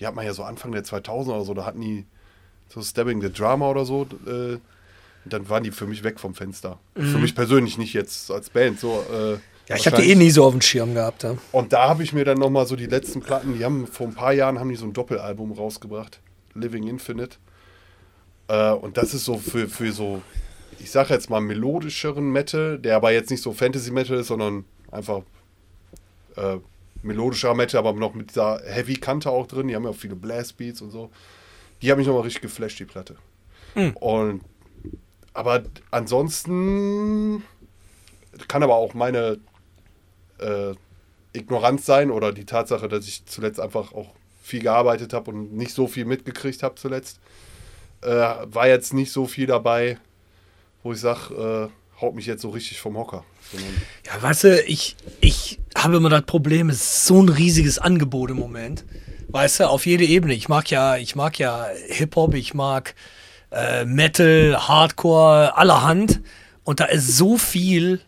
Die 0.00 0.06
hat 0.06 0.14
man 0.14 0.24
ja 0.24 0.32
so 0.32 0.42
Anfang 0.42 0.72
der 0.72 0.82
2000 0.82 1.36
oder 1.36 1.44
so, 1.44 1.54
da 1.54 1.64
hatten 1.64 1.80
die 1.80 2.06
so 2.68 2.82
Stabbing 2.82 3.20
the 3.20 3.32
Drama 3.32 3.68
oder 3.68 3.84
so 3.84 4.06
äh, 4.26 4.58
dann 5.24 5.48
waren 5.48 5.62
die 5.62 5.70
für 5.70 5.86
mich 5.86 6.04
weg 6.04 6.20
vom 6.20 6.34
Fenster. 6.34 6.78
Mhm. 6.94 7.06
Für 7.06 7.18
mich 7.18 7.34
persönlich 7.34 7.78
nicht 7.78 7.94
jetzt 7.94 8.30
als 8.30 8.50
Band. 8.50 8.78
So, 8.78 9.04
äh, 9.12 9.38
ja, 9.68 9.76
ich 9.76 9.86
habe 9.86 10.02
die 10.02 10.10
eh 10.10 10.14
nie 10.14 10.30
so 10.30 10.44
auf 10.44 10.52
dem 10.52 10.60
Schirm 10.60 10.94
gehabt. 10.94 11.22
Ja. 11.22 11.36
Und 11.52 11.72
da 11.72 11.88
habe 11.88 12.02
ich 12.02 12.12
mir 12.12 12.24
dann 12.24 12.38
nochmal 12.38 12.66
so 12.66 12.76
die 12.76 12.86
letzten 12.86 13.20
Platten, 13.20 13.56
die 13.56 13.64
haben 13.64 13.86
vor 13.86 14.06
ein 14.06 14.14
paar 14.14 14.32
Jahren 14.32 14.58
haben 14.58 14.68
die 14.68 14.76
so 14.76 14.84
ein 14.84 14.92
Doppelalbum 14.92 15.52
rausgebracht. 15.52 16.20
Living 16.54 16.86
Infinite. 16.86 17.36
Äh, 18.48 18.72
und 18.72 18.96
das 18.96 19.14
ist 19.14 19.24
so 19.24 19.38
für, 19.38 19.68
für 19.68 19.92
so, 19.92 20.22
ich 20.78 20.90
sage 20.90 21.14
jetzt 21.14 21.30
mal 21.30 21.40
melodischeren 21.40 22.30
Metal, 22.30 22.78
der 22.78 22.96
aber 22.96 23.12
jetzt 23.12 23.30
nicht 23.30 23.42
so 23.42 23.52
Fantasy 23.52 23.90
Metal 23.90 24.18
ist, 24.18 24.28
sondern 24.28 24.64
einfach 24.90 25.22
äh, 26.36 26.58
melodischer 27.02 27.54
Metal, 27.54 27.78
aber 27.78 27.92
noch 27.94 28.14
mit 28.14 28.30
dieser 28.30 28.60
Heavy-Kante 28.64 29.30
auch 29.30 29.46
drin. 29.46 29.68
Die 29.68 29.74
haben 29.74 29.84
ja 29.84 29.90
auch 29.90 29.96
viele 29.96 30.16
Blast 30.16 30.56
Beats 30.56 30.80
und 30.80 30.90
so. 30.90 31.10
Die 31.80 31.90
haben 31.90 31.98
mich 31.98 32.06
nochmal 32.06 32.22
richtig 32.22 32.42
geflasht, 32.42 32.78
die 32.78 32.84
Platte. 32.84 33.16
Mhm. 33.74 33.96
Und 33.96 34.40
aber 35.32 35.64
ansonsten 35.90 37.42
kann 38.46 38.62
aber 38.62 38.76
auch 38.76 38.94
meine 38.94 39.38
äh, 40.44 40.74
Ignoranz 41.32 41.84
sein 41.84 42.10
oder 42.10 42.32
die 42.32 42.44
Tatsache, 42.44 42.88
dass 42.88 43.06
ich 43.06 43.26
zuletzt 43.26 43.58
einfach 43.60 43.92
auch 43.92 44.08
viel 44.42 44.60
gearbeitet 44.60 45.12
habe 45.12 45.30
und 45.30 45.54
nicht 45.54 45.72
so 45.72 45.88
viel 45.88 46.04
mitgekriegt 46.04 46.62
habe 46.62 46.74
zuletzt. 46.76 47.18
Äh, 48.02 48.08
war 48.08 48.68
jetzt 48.68 48.92
nicht 48.92 49.10
so 49.10 49.26
viel 49.26 49.46
dabei, 49.46 49.98
wo 50.82 50.92
ich 50.92 51.00
sage, 51.00 51.70
äh, 51.70 52.00
haut 52.00 52.14
mich 52.14 52.26
jetzt 52.26 52.42
so 52.42 52.50
richtig 52.50 52.80
vom 52.80 52.96
Hocker. 52.96 53.24
Ja, 54.06 54.22
weißt 54.22 54.44
du, 54.44 54.62
ich, 54.62 54.96
ich 55.20 55.58
habe 55.76 55.96
immer 55.96 56.10
das 56.10 56.22
Problem, 56.22 56.68
es 56.68 56.76
ist 56.76 57.06
so 57.06 57.22
ein 57.22 57.28
riesiges 57.28 57.78
Angebot 57.78 58.30
im 58.30 58.36
Moment. 58.36 58.84
Weißt 59.28 59.60
du, 59.60 59.68
auf 59.68 59.86
jede 59.86 60.04
Ebene. 60.04 60.34
Ich 60.34 60.48
mag 60.48 60.70
ja, 60.70 60.96
ich 60.96 61.16
mag 61.16 61.38
ja 61.38 61.66
Hip-Hop, 61.88 62.34
ich 62.34 62.54
mag 62.54 62.94
äh, 63.50 63.84
Metal, 63.84 64.56
Hardcore, 64.68 65.56
allerhand. 65.56 66.20
Und 66.64 66.80
da 66.80 66.84
ist 66.84 67.16
so 67.16 67.38
viel, 67.38 68.00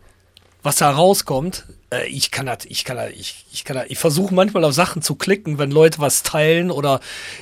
was 0.63 0.77
da 0.77 0.89
rauskommt. 0.89 1.65
Äh, 1.91 2.07
ich 2.07 2.31
kann 2.31 2.45
das, 2.45 2.65
ich 2.65 2.83
kann 2.83 2.97
das, 2.97 3.11
ich, 3.11 3.45
ich 3.51 3.63
kann 3.63 3.77
das, 3.77 3.85
ich 3.89 3.97
versuche 3.97 4.33
manchmal 4.33 4.63
auf 4.63 4.73
Sachen 4.73 5.01
zu 5.01 5.15
klicken, 5.15 5.57
wenn 5.57 5.71
Leute 5.71 5.99
was 5.99 6.23
teilen 6.23 6.71
oder 6.71 6.99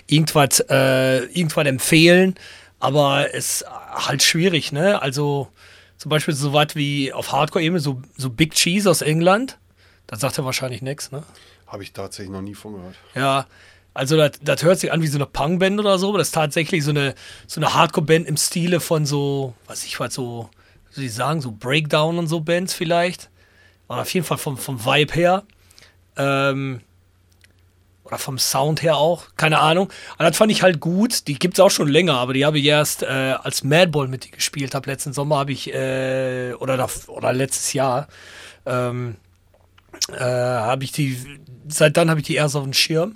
irgendwas, 0.08 0.60
äh, 0.70 1.26
irgendwas 1.26 1.66
empfehlen. 1.66 2.36
Aber 2.80 3.34
es 3.34 3.62
ist 3.62 3.66
halt 3.70 4.22
schwierig, 4.22 4.72
ne? 4.72 5.02
Also 5.02 5.48
zum 5.98 6.10
Beispiel 6.10 6.34
so 6.34 6.54
was 6.54 6.76
wie 6.76 7.14
auf 7.14 7.32
Hardcore-Ebene, 7.32 7.80
so, 7.80 8.02
so 8.18 8.30
Big 8.30 8.54
Cheese 8.54 8.90
aus 8.90 9.02
England. 9.02 9.58
Da 10.08 10.18
sagt 10.18 10.38
er 10.38 10.46
wahrscheinlich 10.46 10.82
nichts, 10.82 11.12
ne? 11.12 11.24
Habe 11.66 11.84
ich 11.84 11.94
tatsächlich 11.94 12.32
noch 12.32 12.42
nie 12.42 12.54
von 12.54 12.74
gehört. 12.74 12.96
Ja, 13.16 13.48
also 13.94 14.18
das 14.18 14.62
hört 14.62 14.80
sich 14.80 14.92
an 14.92 15.02
wie 15.02 15.08
so 15.08 15.18
eine 15.18 15.26
Punk-Band 15.26 15.80
oder 15.80 15.98
so, 15.98 16.10
aber 16.10 16.18
das 16.18 16.28
ist 16.28 16.34
tatsächlich 16.34 16.84
so 16.84 16.92
eine, 16.92 17.16
so 17.48 17.60
eine 17.60 17.74
Hardcore-Band 17.74 18.28
im 18.28 18.38
Stile 18.38 18.82
von 18.82 19.06
so, 19.06 19.56
was 19.68 19.86
ich 19.86 20.00
was 20.00 20.14
so, 20.14 20.50
wie 20.90 20.96
soll 20.96 21.04
ich 21.06 21.14
sagen, 21.14 21.42
so 21.42 21.52
Breakdown 21.52 22.20
und 22.20 22.28
so 22.28 22.42
Bands 22.42 22.74
vielleicht. 22.74 23.30
Aber 23.88 24.02
auf 24.02 24.14
jeden 24.14 24.26
Fall 24.26 24.38
vom, 24.38 24.58
vom 24.58 24.84
Vibe 24.86 25.14
her. 25.14 25.44
Ähm, 26.18 26.82
oder 28.06 28.20
vom 28.20 28.38
Sound 28.38 28.84
her 28.84 28.98
auch, 28.98 29.26
keine 29.36 29.60
Ahnung. 29.60 29.92
Aber 30.18 30.30
das 30.30 30.38
fand 30.38 30.52
ich 30.52 30.62
halt 30.62 30.80
gut. 30.80 31.28
Die 31.28 31.40
gibt 31.40 31.56
es 31.56 31.60
auch 31.60 31.72
schon 31.72 31.88
länger, 31.88 32.14
aber 32.16 32.34
die 32.34 32.46
habe 32.46 32.60
ich 32.60 32.66
erst 32.66 33.02
äh, 33.02 33.08
als 33.08 33.64
Madball 33.64 34.08
mit 34.08 34.32
gespielt 34.32 34.76
habe. 34.76 34.90
Letzten 34.90 35.12
Sommer 35.12 35.40
habe 35.40 35.52
ich, 35.52 35.74
äh, 35.74 36.54
oder, 36.60 36.88
oder 37.08 37.34
letztes 37.34 37.74
Jahr, 37.74 38.08
ähm, 38.68 39.16
äh, 40.12 40.22
habe 40.22 40.84
ich 40.84 40.92
die, 40.92 41.18
seit 41.68 41.98
dann 41.98 42.10
habe 42.12 42.20
ich 42.20 42.28
die 42.28 42.36
erst 42.36 42.56
auf 42.56 42.64
dem 42.64 42.74
Schirm. 42.74 43.16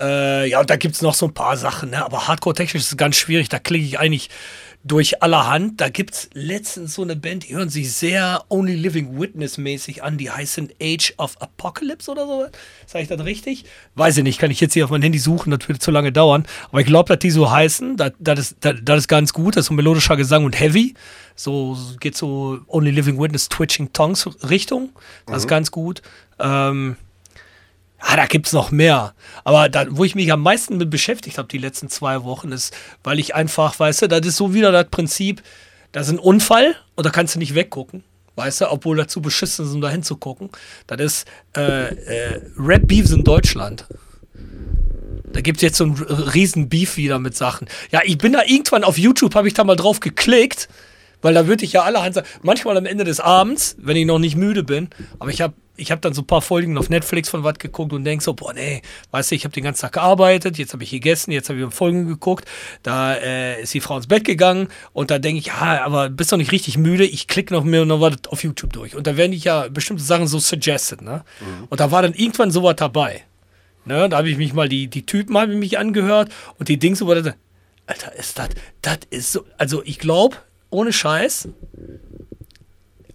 Äh, 0.00 0.50
ja, 0.50 0.60
und 0.60 0.68
da 0.68 0.76
gibt 0.76 0.96
es 0.96 1.02
noch 1.02 1.14
so 1.14 1.26
ein 1.26 1.34
paar 1.34 1.56
Sachen, 1.56 1.90
ne? 1.90 2.04
aber 2.04 2.28
Hardcore-technisch 2.28 2.82
ist 2.82 2.92
es 2.92 2.96
ganz 2.98 3.16
schwierig. 3.16 3.48
Da 3.48 3.58
klicke 3.58 3.86
ich 3.86 3.98
eigentlich 3.98 4.28
durch 4.84 5.22
allerhand. 5.22 5.80
Da 5.80 5.88
gibt 5.88 6.14
es 6.14 6.30
letztens 6.34 6.94
so 6.94 7.02
eine 7.02 7.16
Band, 7.16 7.48
die 7.48 7.54
hören 7.54 7.70
sich 7.70 7.92
sehr 7.92 8.44
Only 8.50 8.76
Living 8.76 9.18
Witness-mäßig 9.18 10.02
an. 10.02 10.18
Die 10.18 10.30
heißen 10.30 10.70
Age 10.80 11.14
of 11.16 11.40
Apocalypse 11.40 12.10
oder 12.10 12.26
so. 12.26 12.46
Sag 12.86 13.02
ich 13.02 13.08
das 13.08 13.24
richtig? 13.24 13.64
Weiß 13.94 14.16
ich 14.18 14.22
nicht, 14.22 14.38
kann 14.38 14.50
ich 14.50 14.60
jetzt 14.60 14.74
hier 14.74 14.84
auf 14.84 14.90
mein 14.90 15.02
Handy 15.02 15.18
suchen, 15.18 15.50
das 15.50 15.66
würde 15.66 15.78
zu 15.78 15.90
lange 15.90 16.12
dauern. 16.12 16.44
Aber 16.68 16.80
ich 16.80 16.86
glaube, 16.86 17.08
dass 17.08 17.18
die 17.18 17.30
so 17.30 17.50
heißen. 17.50 17.96
Das, 17.96 18.12
das, 18.18 18.38
ist, 18.38 18.56
das, 18.60 18.76
das 18.82 18.98
ist 19.00 19.08
ganz 19.08 19.32
gut. 19.32 19.56
Das 19.56 19.62
ist 19.62 19.68
so 19.68 19.74
melodischer 19.74 20.16
Gesang 20.16 20.44
und 20.44 20.58
Heavy. 20.60 20.94
So 21.34 21.76
geht 21.98 22.16
so 22.16 22.60
Only 22.68 22.90
Living 22.90 23.18
Witness 23.18 23.48
Twitching 23.48 23.92
Tongues 23.92 24.28
Richtung. 24.48 24.90
Das 25.26 25.32
mhm. 25.32 25.38
ist 25.38 25.48
ganz 25.48 25.70
gut. 25.70 26.02
Ähm, 26.38 26.96
Ah, 28.06 28.16
da 28.16 28.26
gibt 28.26 28.46
es 28.46 28.52
noch 28.52 28.70
mehr. 28.70 29.14
Aber 29.44 29.70
da, 29.70 29.86
wo 29.88 30.04
ich 30.04 30.14
mich 30.14 30.30
am 30.30 30.42
meisten 30.42 30.76
mit 30.76 30.90
beschäftigt 30.90 31.38
habe 31.38 31.48
die 31.48 31.58
letzten 31.58 31.88
zwei 31.88 32.22
Wochen, 32.22 32.52
ist, 32.52 32.76
weil 33.02 33.18
ich 33.18 33.34
einfach, 33.34 33.78
weißt 33.78 34.02
du, 34.02 34.08
das 34.08 34.26
ist 34.26 34.36
so 34.36 34.52
wieder 34.52 34.72
das 34.72 34.90
Prinzip, 34.90 35.42
da 35.92 36.00
ist 36.00 36.10
ein 36.10 36.18
Unfall 36.18 36.76
und 36.96 37.06
da 37.06 37.10
kannst 37.10 37.34
du 37.34 37.38
nicht 37.38 37.54
weggucken. 37.54 38.04
Weißt 38.36 38.60
du, 38.60 38.70
obwohl 38.70 38.98
dazu 38.98 39.22
beschissen 39.22 39.64
ist, 39.64 39.72
um 39.72 39.80
da 39.80 39.88
hinzugucken. 39.88 40.50
Das 40.86 41.00
ist 41.00 41.28
äh, 41.56 41.94
äh, 41.94 42.42
Rap 42.58 42.86
Beefs 42.86 43.10
in 43.10 43.24
Deutschland. 43.24 43.86
Da 45.32 45.40
gibt 45.40 45.58
es 45.58 45.62
jetzt 45.62 45.78
so 45.78 45.84
einen 45.84 45.94
riesen 45.94 46.68
Beef 46.68 46.98
wieder 46.98 47.18
mit 47.18 47.36
Sachen. 47.36 47.68
Ja, 47.90 48.02
ich 48.04 48.18
bin 48.18 48.34
da 48.34 48.42
irgendwann 48.44 48.84
auf 48.84 48.98
YouTube, 48.98 49.34
habe 49.34 49.48
ich 49.48 49.54
da 49.54 49.64
mal 49.64 49.76
drauf 49.76 50.00
geklickt, 50.00 50.68
weil 51.24 51.32
da 51.32 51.46
würde 51.46 51.64
ich 51.64 51.72
ja 51.72 51.82
allerhand 51.82 52.14
sagen, 52.14 52.28
manchmal 52.42 52.76
am 52.76 52.84
Ende 52.84 53.02
des 53.02 53.18
Abends, 53.18 53.76
wenn 53.78 53.96
ich 53.96 54.04
noch 54.04 54.18
nicht 54.18 54.36
müde 54.36 54.62
bin, 54.62 54.90
aber 55.18 55.30
ich 55.30 55.40
habe 55.40 55.54
ich 55.76 55.90
habe 55.90 56.00
dann 56.00 56.14
so 56.14 56.22
ein 56.22 56.26
paar 56.26 56.42
Folgen 56.42 56.78
auf 56.78 56.88
Netflix 56.88 57.28
von 57.30 57.42
was 57.42 57.58
geguckt 57.58 57.92
und 57.92 58.04
denk 58.04 58.22
so, 58.22 58.34
boah, 58.34 58.52
nee, 58.52 58.82
weißt 59.10 59.30
du, 59.32 59.34
ich 59.34 59.44
habe 59.44 59.52
den 59.52 59.64
ganzen 59.64 59.80
Tag 59.80 59.94
gearbeitet, 59.94 60.56
jetzt 60.56 60.72
habe 60.72 60.84
ich 60.84 60.90
gegessen, 60.90 61.32
jetzt 61.32 61.48
habe 61.48 61.58
ich 61.58 61.74
Folgen 61.74 62.06
geguckt, 62.06 62.44
da 62.84 63.14
äh, 63.14 63.62
ist 63.62 63.74
die 63.74 63.80
Frau 63.80 63.96
ins 63.96 64.06
Bett 64.06 64.24
gegangen 64.24 64.68
und 64.92 65.10
da 65.10 65.18
denke 65.18 65.40
ich, 65.40 65.46
ja, 65.46 65.82
aber 65.84 66.10
bist 66.10 66.30
doch 66.30 66.36
nicht 66.36 66.52
richtig 66.52 66.78
müde, 66.78 67.04
ich 67.04 67.26
klicke 67.26 67.52
noch 67.52 67.64
mehr 67.64 67.84
noch 67.86 68.00
was 68.00 68.18
auf 68.28 68.44
YouTube 68.44 68.72
durch. 68.72 68.94
Und 68.94 69.08
da 69.08 69.16
werden 69.16 69.32
ich 69.32 69.44
ja 69.44 69.66
bestimmte 69.68 70.04
Sachen 70.04 70.28
so 70.28 70.38
suggested, 70.38 71.02
ne? 71.02 71.24
Mhm. 71.40 71.66
Und 71.70 71.80
da 71.80 71.90
war 71.90 72.02
dann 72.02 72.12
irgendwann 72.12 72.52
sowas 72.52 72.76
dabei. 72.76 73.22
Ne? 73.84 74.08
Da 74.08 74.18
habe 74.18 74.30
ich 74.30 74.36
mich 74.36 74.52
mal, 74.52 74.68
die, 74.68 74.86
die 74.86 75.06
Typen 75.06 75.36
habe 75.36 75.52
ich 75.52 75.58
mich 75.58 75.78
angehört 75.78 76.30
und 76.58 76.68
die 76.68 76.78
Dings 76.78 77.00
über 77.00 77.16
Alter, 77.86 78.14
ist 78.14 78.38
das, 78.38 78.50
das 78.80 78.98
ist 79.10 79.32
so, 79.32 79.44
also 79.58 79.82
ich 79.84 79.98
glaube, 79.98 80.36
ohne 80.74 80.92
Scheiß, 80.92 81.48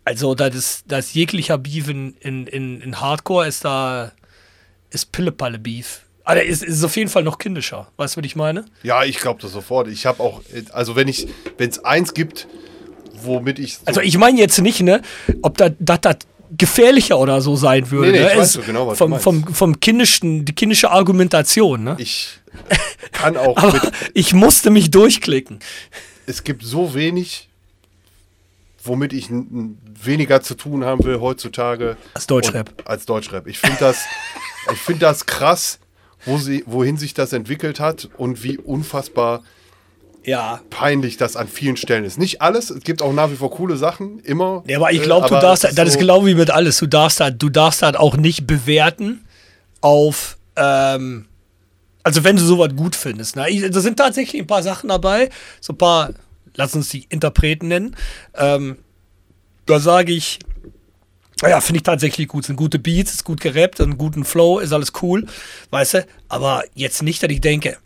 also, 0.10 0.34
das 0.34 0.56
ist, 0.56 0.84
das 0.88 1.14
jeglicher 1.14 1.60
Beef 1.60 1.88
in, 1.88 2.16
in, 2.20 2.48
in, 2.48 3.00
Hardcore 3.00 3.48
ist 3.48 3.64
da, 3.64 4.12
ist 4.90 5.12
Pillepalle-Beef. 5.12 6.02
Aber 6.24 6.42
ist, 6.42 6.64
ist 6.64 6.84
auf 6.84 6.98
jeden 6.98 7.12
Fall 7.12 7.22
noch 7.22 7.38
kindischer. 7.38 7.92
Weißt 7.96 8.16
du, 8.16 8.22
was 8.22 8.26
ich 8.26 8.36
meine? 8.36 8.66
Ja, 8.82 9.04
ich 9.04 9.20
glaube 9.20 9.40
das 9.40 9.52
sofort. 9.52 9.88
Ich 9.88 10.08
habe 10.08 10.24
auch, 10.24 10.42
also 10.72 10.96
wenn 10.96 11.08
ich, 11.08 11.28
wenn 11.60 11.70
es 11.70 11.86
eins 11.86 12.16
gibt, 12.16 12.48
womit 13.22 13.60
ich. 13.60 13.76
So 13.76 13.82
also 13.86 14.02
ich 14.02 14.18
meine 14.18 14.40
jetzt 14.40 14.60
nicht, 14.62 14.82
ne, 14.82 15.04
ob 15.44 15.58
das 15.58 15.74
gefährlicher 16.58 17.20
oder 17.20 17.42
so 17.42 17.56
sein 17.56 17.92
würde. 17.92 18.12
Nee, 18.12 18.18
nee, 18.18 18.24
ne? 18.24 18.32
ich 18.32 18.38
weiß 18.40 18.54
so 18.54 18.62
genau, 18.62 18.88
was 18.88 18.98
vom, 18.98 19.12
du 19.12 19.20
vom, 19.20 19.54
vom 19.54 19.80
kindischen, 19.80 20.44
die 20.44 20.54
kindische 20.54 20.90
Argumentation, 20.90 21.84
ne? 21.84 21.96
Ich 22.00 22.40
kann 23.12 23.38
auch. 23.38 23.58
Aber 23.62 23.80
ich 24.16 24.34
musste 24.34 24.72
mich 24.72 24.90
durchklicken. 24.90 25.60
Es 26.26 26.44
gibt 26.44 26.64
so 26.64 26.96
wenig 26.96 27.49
womit 28.84 29.14
ich 29.14 29.30
weniger 29.30 30.42
zu 30.42 30.56
tun 30.56 30.86
haben 30.86 31.04
will 31.04 31.20
heutzutage. 31.20 31.98
Als 32.14 32.28
Deutschrap. 32.28 32.84
Als 32.86 33.06
Deutschrap. 33.06 33.48
Ich 33.48 33.60
finde 33.60 33.78
das, 33.80 34.06
find 34.86 35.02
das 35.02 35.26
krass, 35.26 35.80
wo 36.26 36.38
sie, 36.38 36.64
wohin 36.66 36.98
sich 36.98 37.14
das 37.14 37.34
entwickelt 37.34 37.80
hat 37.80 38.10
und 38.18 38.44
wie 38.44 38.58
unfassbar 38.58 39.44
ja. 40.24 40.62
peinlich 40.70 41.18
das 41.18 41.36
an 41.36 41.48
vielen 41.48 41.78
Stellen 41.78 42.04
ist. 42.04 42.18
Nicht 42.18 42.42
alles, 42.42 42.70
es 42.70 42.84
gibt 42.84 43.02
auch 43.02 43.14
nach 43.14 43.32
wie 43.32 43.36
vor 43.36 43.52
coole 43.52 43.78
Sachen, 43.78 44.20
immer. 44.20 44.64
Ja, 44.68 44.78
aber 44.78 44.92
ich 44.92 45.02
glaube, 45.02 45.28
äh, 45.28 45.30
du 45.30 45.36
darfst, 45.36 45.64
das, 45.64 45.76
das 45.76 45.90
ist 45.90 46.00
genau 46.00 46.26
wie 46.26 46.36
mit 46.36 46.50
alles, 46.50 46.78
du 46.78 46.88
darfst 46.88 47.20
halt, 47.20 47.42
du 47.42 47.50
darfst 47.50 47.82
halt 47.82 47.98
auch 47.98 48.18
nicht 48.18 48.48
bewerten 48.48 49.26
auf, 49.82 50.38
ähm, 50.56 51.26
also 52.04 52.24
wenn 52.24 52.36
du 52.36 52.44
sowas 52.44 52.76
gut 52.76 52.96
findest. 52.96 53.36
Ne? 53.36 53.70
da 53.70 53.80
sind 53.80 53.98
tatsächlich 53.98 54.42
ein 54.42 54.48
paar 54.48 54.64
Sachen 54.64 54.90
dabei, 54.90 55.30
so 55.62 55.74
ein 55.74 55.78
paar 55.78 56.12
lass 56.56 56.76
uns 56.76 56.90
die 56.90 57.06
Interpreten 57.10 57.68
nennen. 57.68 57.96
Ähm, 58.36 58.78
da 59.66 59.80
sage 59.80 60.14
ich, 60.14 60.40
ja, 61.42 61.62
finde 61.62 61.78
ich 61.78 61.84
tatsächlich 61.84 62.28
gut. 62.28 62.46
Sind 62.46 62.56
gute 62.56 62.80
Beats, 62.80 63.14
ist 63.14 63.24
gut 63.24 63.40
gerappt, 63.40 63.80
einen 63.80 63.98
guten 63.98 64.26
Flow, 64.26 64.60
ist 64.60 64.74
alles 64.74 64.92
cool, 65.02 65.26
weißt 65.70 65.94
du? 65.96 66.08
Aber 66.28 66.64
jetzt 66.74 67.02
nicht, 67.02 67.24
dass 67.24 67.30
ich 67.30 67.42
denke, 67.42 67.78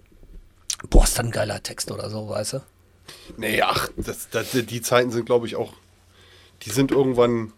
boah, 0.90 1.03
ist 1.03 1.18
das 1.18 1.26
ein 1.26 1.31
geiler 1.31 1.61
Text 1.61 1.91
oder 1.91 2.10
so, 2.10 2.30
weißt 2.30 2.53
du? 2.53 2.61
Nee, 3.38 3.61
ach, 3.61 3.90
das, 3.98 4.30
das, 4.30 4.52
die 4.52 4.81
Zeiten 4.81 5.11
sind, 5.11 5.26
glaube 5.26 5.45
ich, 5.45 5.56
auch, 5.56 5.73
die 6.64 6.72
sind 6.72 6.91
irgendwann 6.91 7.53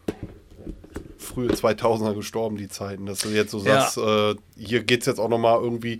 frühe 1.17 1.51
2000er 1.51 2.13
gestorben, 2.13 2.57
die 2.57 2.69
Zeiten, 2.69 3.05
dass 3.05 3.19
du 3.19 3.29
jetzt 3.29 3.51
so 3.51 3.59
ja. 3.59 3.81
sagst, 3.81 3.97
äh, 3.97 4.35
hier 4.57 4.83
geht 4.83 5.01
es 5.01 5.05
jetzt 5.05 5.19
auch 5.19 5.29
nochmal 5.29 5.61
irgendwie 5.61 5.99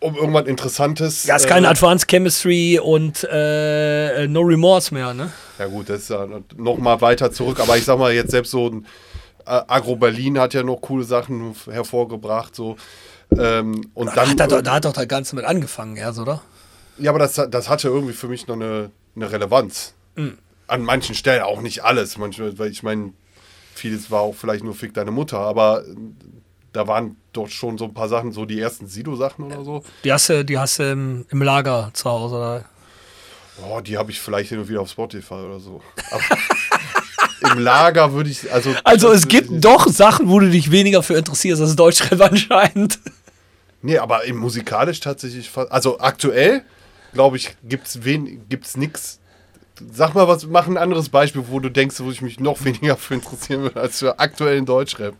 um 0.00 0.14
irgendwas 0.16 0.46
Interessantes. 0.46 1.24
Ja, 1.24 1.36
ist 1.36 1.46
keine 1.46 1.66
äh, 1.66 1.70
Advanced 1.70 2.08
Chemistry 2.08 2.78
und 2.78 3.26
äh, 3.30 4.26
No 4.28 4.40
Remorse 4.40 4.92
mehr, 4.92 5.14
ne? 5.14 5.32
Ja 5.58 5.66
gut, 5.66 5.88
das 5.88 6.02
ist 6.02 6.10
ja 6.10 6.26
noch 6.56 6.78
mal 6.78 7.00
weiter 7.00 7.32
zurück. 7.32 7.60
Aber 7.60 7.76
ich 7.76 7.84
sag 7.84 7.98
mal 7.98 8.12
jetzt 8.12 8.30
selbst 8.30 8.50
so 8.50 8.68
ein 8.68 8.86
äh, 9.46 9.62
Agro 9.66 9.96
Berlin 9.96 10.38
hat 10.38 10.54
ja 10.54 10.62
noch 10.62 10.80
coole 10.80 11.04
Sachen 11.04 11.54
hervorgebracht, 11.70 12.54
so. 12.54 12.76
Ähm, 13.36 13.90
und 13.94 14.08
da, 14.08 14.14
dann, 14.14 14.40
hat 14.40 14.52
er, 14.52 14.62
da 14.62 14.74
hat 14.74 14.84
doch 14.84 14.92
das 14.92 15.08
Ganze 15.08 15.34
mit 15.34 15.44
angefangen 15.44 15.96
erst, 15.96 16.18
oder? 16.18 16.42
Ja, 16.98 17.10
aber 17.10 17.18
das, 17.18 17.34
das 17.34 17.68
hatte 17.68 17.88
irgendwie 17.88 18.12
für 18.12 18.28
mich 18.28 18.46
noch 18.46 18.54
eine, 18.54 18.90
eine 19.14 19.30
Relevanz. 19.30 19.94
Mhm. 20.14 20.38
An 20.68 20.82
manchen 20.82 21.14
Stellen, 21.14 21.42
auch 21.42 21.60
nicht 21.60 21.84
alles. 21.84 22.18
Manchmal, 22.18 22.58
weil 22.58 22.70
ich 22.70 22.82
meine, 22.82 23.12
vieles 23.74 24.10
war 24.10 24.20
auch 24.20 24.34
vielleicht 24.34 24.64
nur 24.64 24.74
Fick 24.74 24.94
deine 24.94 25.10
Mutter, 25.10 25.38
aber 25.38 25.84
da 26.76 26.86
waren 26.86 27.16
doch 27.32 27.48
schon 27.48 27.78
so 27.78 27.86
ein 27.86 27.94
paar 27.94 28.08
Sachen, 28.08 28.32
so 28.32 28.44
die 28.44 28.60
ersten 28.60 28.86
Sido-Sachen 28.86 29.46
oder 29.46 29.64
so. 29.64 29.82
Die 30.04 30.12
hast 30.12 30.28
du, 30.28 30.44
die 30.44 30.58
hast 30.58 30.78
du 30.78 30.92
im, 30.92 31.24
im 31.30 31.40
Lager 31.40 31.90
zu 31.94 32.10
Hause, 32.10 32.34
oder? 32.36 32.64
Oh, 33.66 33.80
die 33.80 33.96
habe 33.96 34.10
ich 34.10 34.20
vielleicht 34.20 34.50
hin 34.50 34.58
und 34.58 34.68
wieder 34.68 34.82
auf 34.82 34.90
Spotify 34.90 35.34
oder 35.34 35.58
so. 35.58 35.80
Im 37.52 37.58
Lager 37.60 38.12
würde 38.12 38.28
ich, 38.28 38.52
also. 38.52 38.74
Also 38.84 39.10
es 39.12 39.28
gibt 39.28 39.64
doch 39.64 39.88
Sachen, 39.88 40.28
wo 40.28 40.38
du 40.38 40.50
dich 40.50 40.70
weniger 40.70 41.02
für 41.02 41.14
interessierst 41.14 41.62
als 41.62 41.76
Deutschrap 41.76 42.20
anscheinend. 42.30 42.98
Nee, 43.80 43.96
aber 43.96 44.20
musikalisch 44.34 45.00
tatsächlich, 45.00 45.50
also 45.70 45.98
aktuell, 46.00 46.62
glaube 47.14 47.38
ich, 47.38 47.56
gibt 47.62 47.86
es 47.86 47.98
gibt's 48.48 48.76
nichts, 48.76 49.20
Sag 49.92 50.14
mal 50.14 50.28
was, 50.28 50.46
mach 50.46 50.66
ein 50.66 50.76
anderes 50.76 51.08
Beispiel, 51.08 51.44
wo 51.48 51.60
du 51.60 51.70
denkst, 51.70 51.96
wo 52.00 52.10
ich 52.10 52.22
mich 52.22 52.40
noch 52.40 52.64
weniger 52.64 52.96
für 52.96 53.14
interessieren 53.14 53.62
würde 53.62 53.80
als 53.80 53.98
für 53.98 54.18
aktuellen 54.18 54.66
Deutschrap. 54.66 55.14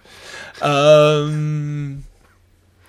Ähm. 0.63 2.05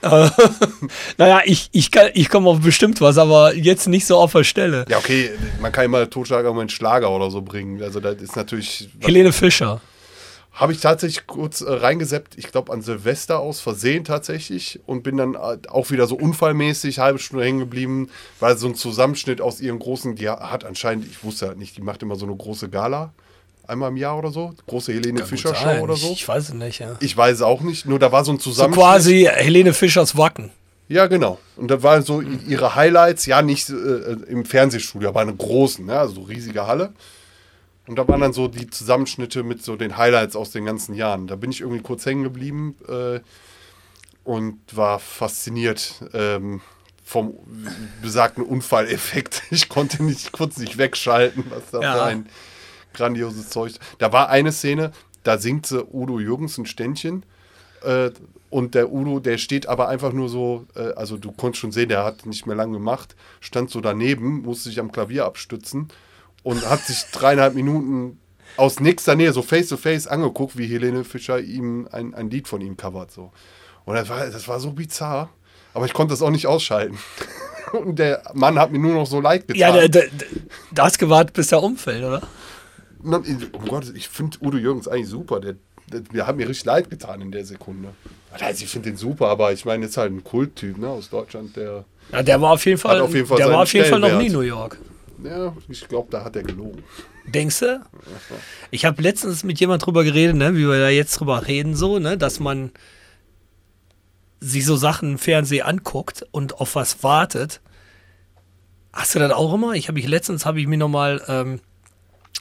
Äh, 0.01 0.29
naja, 1.17 1.41
ich, 1.45 1.69
ich, 1.71 1.89
ich 2.13 2.29
komme 2.29 2.49
auf 2.49 2.59
bestimmt 2.59 3.01
was, 3.01 3.17
aber 3.17 3.55
jetzt 3.55 3.87
nicht 3.87 4.05
so 4.05 4.17
auf 4.17 4.31
der 4.31 4.43
Stelle. 4.43 4.85
Ja, 4.89 4.97
okay, 4.97 5.31
man 5.59 5.71
kann 5.71 5.85
immer 5.85 6.07
Totschlager 6.09 6.51
um 6.51 6.59
einen 6.59 6.69
Schlager 6.69 7.09
oder 7.09 7.31
so 7.31 7.41
bringen. 7.41 7.81
Also, 7.81 7.99
das 7.99 8.21
ist 8.21 8.35
natürlich. 8.35 8.89
Helene 8.99 9.33
Fischer. 9.33 9.81
Habe 10.57 10.73
ich 10.73 10.81
tatsächlich 10.81 11.27
kurz 11.27 11.61
äh, 11.61 11.71
reingeseppt, 11.71 12.35
ich 12.35 12.51
glaube 12.51 12.73
an 12.73 12.81
Silvester 12.81 13.39
aus 13.39 13.59
Versehen 13.59 14.03
tatsächlich 14.03 14.79
und 14.87 15.03
bin 15.03 15.17
dann 15.17 15.35
äh, 15.35 15.57
auch 15.69 15.91
wieder 15.91 16.07
so 16.07 16.15
unfallmäßig 16.15 16.97
halbe 16.97 17.19
Stunde 17.19 17.45
hängen 17.45 17.59
geblieben, 17.59 18.09
weil 18.39 18.57
so 18.57 18.67
ein 18.67 18.73
Zusammenschnitt 18.73 19.39
aus 19.39 19.61
ihren 19.61 19.77
großen, 19.77 20.15
die 20.15 20.27
hat 20.29 20.65
anscheinend, 20.65 21.05
ich 21.05 21.23
wusste 21.23 21.49
halt 21.49 21.59
nicht, 21.59 21.77
die 21.77 21.81
macht 21.81 22.01
immer 22.01 22.15
so 22.15 22.25
eine 22.25 22.35
große 22.35 22.69
Gala 22.69 23.13
einmal 23.67 23.91
im 23.91 23.97
Jahr 23.97 24.17
oder 24.17 24.31
so, 24.31 24.53
große 24.65 24.93
Helene 24.93 25.19
Kann 25.19 25.27
Fischer 25.27 25.53
Show 25.53 25.79
oder 25.81 25.95
so. 25.95 26.11
Ich 26.11 26.27
weiß 26.27 26.49
es 26.49 26.53
nicht, 26.55 26.79
ja. 26.79 26.95
Ich 27.01 27.15
weiß 27.15 27.35
es 27.35 27.41
auch 27.43 27.61
nicht, 27.61 27.85
nur 27.85 27.99
da 27.99 28.11
war 28.11 28.25
so 28.25 28.31
ein 28.31 28.39
Zusammenschnitt. 28.39 28.83
So 28.83 28.89
quasi 28.89 29.29
Helene 29.31 29.73
Fischers 29.73 30.17
Wacken. 30.17 30.49
Ja, 30.89 31.07
genau. 31.07 31.37
Und 31.57 31.69
da 31.69 31.83
waren 31.83 32.01
so 32.01 32.21
ihre 32.21 32.75
Highlights, 32.75 33.25
ja 33.25 33.41
nicht 33.41 33.69
äh, 33.69 33.73
im 33.73 34.45
Fernsehstudio, 34.45 35.09
aber 35.09 35.21
in 35.21 35.37
großen, 35.37 35.85
ne? 35.85 35.99
also 35.99 36.15
so 36.15 36.21
riesige 36.21 36.65
Halle. 36.65 36.93
Und 37.87 37.95
da 37.95 38.07
waren 38.07 38.19
dann 38.19 38.33
so 38.33 38.47
die 38.49 38.69
Zusammenschnitte 38.69 39.43
mit 39.43 39.63
so 39.63 39.77
den 39.77 39.97
Highlights 39.97 40.35
aus 40.35 40.51
den 40.51 40.65
ganzen 40.65 40.93
Jahren. 40.93 41.25
Da 41.27 41.37
bin 41.37 41.51
ich 41.51 41.61
irgendwie 41.61 41.81
kurz 41.81 42.05
hängen 42.05 42.23
geblieben 42.23 42.75
äh, 42.87 43.21
und 44.25 44.59
war 44.75 44.99
fasziniert 44.99 46.03
ähm, 46.13 46.61
vom 47.03 47.33
besagten 48.01 48.43
Unfalleffekt. 48.43 49.43
Ich 49.51 49.69
konnte 49.69 50.03
nicht 50.03 50.33
kurz 50.33 50.57
nicht 50.57 50.77
wegschalten, 50.77 51.45
was 51.49 51.71
da 51.71 51.81
ja. 51.81 51.93
für 51.93 52.03
ein 52.03 52.29
grandioses 52.93 53.49
Zeug. 53.49 53.73
Da 53.99 54.11
war 54.11 54.29
eine 54.29 54.51
Szene, 54.51 54.91
da 55.23 55.37
singt 55.37 55.65
sie 55.65 55.85
Udo 55.85 56.19
Jürgens 56.19 56.57
ein 56.57 56.65
Ständchen. 56.65 57.23
Äh, 57.83 58.11
und 58.49 58.75
der 58.75 58.91
Udo, 58.91 59.21
der 59.21 59.37
steht 59.37 59.67
aber 59.67 59.87
einfach 59.87 60.11
nur 60.11 60.27
so, 60.27 60.65
äh, 60.75 60.93
also 60.93 61.15
du 61.17 61.31
konntest 61.31 61.61
schon 61.61 61.71
sehen, 61.71 61.87
der 61.87 62.03
hat 62.03 62.25
nicht 62.25 62.45
mehr 62.45 62.55
lange 62.55 62.73
gemacht, 62.73 63.15
stand 63.39 63.69
so 63.69 63.79
daneben, 63.79 64.41
musste 64.41 64.67
sich 64.67 64.79
am 64.79 64.91
Klavier 64.91 65.25
abstützen 65.25 65.89
und 66.43 66.67
hat 66.69 66.85
sich 66.85 67.03
dreieinhalb 67.11 67.55
Minuten 67.55 68.19
aus 68.57 68.79
nächster 68.79 69.15
Nähe 69.15 69.33
so 69.33 69.41
face 69.41 69.67
to 69.67 69.77
face 69.77 70.07
angeguckt, 70.07 70.57
wie 70.57 70.67
Helene 70.67 71.03
Fischer 71.03 71.39
ihm 71.39 71.87
ein, 71.91 72.13
ein 72.13 72.29
Lied 72.29 72.47
von 72.47 72.61
ihm 72.61 72.75
covert. 72.75 73.11
So. 73.11 73.31
Und 73.85 73.95
das 73.95 74.09
war, 74.09 74.25
das 74.25 74.47
war 74.47 74.59
so 74.59 74.71
bizarr. 74.71 75.29
Aber 75.73 75.85
ich 75.85 75.93
konnte 75.93 76.13
das 76.13 76.21
auch 76.21 76.31
nicht 76.31 76.47
ausschalten. 76.47 76.97
Und 77.73 77.99
der 77.99 78.23
Mann 78.33 78.57
hat 78.57 78.71
mir 78.71 78.79
nur 78.79 78.93
noch 78.93 79.05
so 79.05 79.19
leid 79.19 79.47
getan. 79.47 79.59
Ja, 79.59 79.71
der, 79.71 79.89
der, 79.89 80.05
der 80.71 80.83
hast 80.83 80.97
gewartet, 80.97 81.33
bis 81.33 81.51
er 81.51 81.61
umfällt, 81.61 82.03
oder? 82.03 82.21
Oh 83.03 83.59
Gott, 83.67 83.91
ich 83.93 84.09
finde 84.09 84.37
Udo 84.41 84.57
Jürgens 84.57 84.87
eigentlich 84.87 85.09
super. 85.09 85.39
Der, 85.39 85.55
der, 85.91 85.99
der, 86.01 86.27
hat 86.27 86.37
mir 86.37 86.47
richtig 86.47 86.65
leid 86.65 86.89
getan 86.89 87.21
in 87.21 87.31
der 87.31 87.45
Sekunde. 87.45 87.89
Also 88.31 88.63
ich 88.63 88.69
finde 88.69 88.89
den 88.89 88.97
super, 88.97 89.27
aber 89.27 89.53
ich 89.53 89.65
meine, 89.65 89.85
jetzt 89.85 89.97
halt 89.97 90.11
ein 90.11 90.23
Kulttyp 90.23 90.77
ne, 90.77 90.87
aus 90.87 91.09
Deutschland, 91.09 91.55
der. 91.55 91.85
Ja, 92.11 92.23
der 92.23 92.41
war 92.41 92.53
auf 92.53 92.65
jeden 92.65 92.77
Fall, 92.77 93.01
auf 93.01 93.13
jeden 93.13 93.27
Fall 93.27 93.37
der 93.37 93.49
war 93.49 93.63
auf 93.63 93.73
jeden 93.73 93.87
Fall 93.87 93.99
noch 93.99 94.17
nie 94.17 94.29
New 94.29 94.41
York. 94.41 94.77
Ja, 95.23 95.55
ich 95.67 95.87
glaube, 95.87 96.09
da 96.11 96.23
hat 96.23 96.35
er 96.35 96.43
gelogen. 96.43 96.83
Denkst 97.25 97.59
du? 97.59 97.81
Ich 98.71 98.85
habe 98.85 99.01
letztens 99.01 99.43
mit 99.43 99.59
jemand 99.59 99.85
drüber 99.85 100.03
geredet, 100.03 100.35
ne, 100.35 100.55
wie 100.55 100.67
wir 100.67 100.79
da 100.79 100.89
jetzt 100.89 101.19
drüber 101.19 101.47
reden, 101.47 101.75
so, 101.75 101.99
ne, 101.99 102.17
dass 102.17 102.39
man 102.39 102.71
sich 104.39 104.65
so 104.65 104.75
Sachen 104.75 105.13
im 105.13 105.17
Fernsehen 105.17 105.65
anguckt 105.65 106.25
und 106.31 106.59
auf 106.59 106.75
was 106.75 107.03
wartet. 107.03 107.61
Hast 108.93 109.15
du 109.15 109.19
das 109.19 109.31
auch 109.31 109.53
immer? 109.53 109.73
Ich 109.73 109.87
habe 109.87 109.99
mich 109.99 110.07
letztens 110.07 110.45
habe 110.45 110.61
ich 110.61 110.67
mir 110.67 110.77
nochmal 110.77 111.21
ähm, 111.27 111.59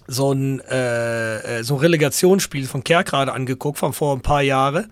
so 0.07 0.33
ein 0.33 0.61
äh, 0.61 1.59
äh, 1.59 1.63
so 1.65 1.75
ein 1.75 1.81
Relegationsspiel 1.81 2.67
von 2.67 2.85
Kerkrade 2.85 3.33
angeguckt 3.33 3.79
von 3.79 3.93
vor 3.93 4.15
ein 4.15 4.23
paar 4.23 4.43
Jahren 4.43 4.91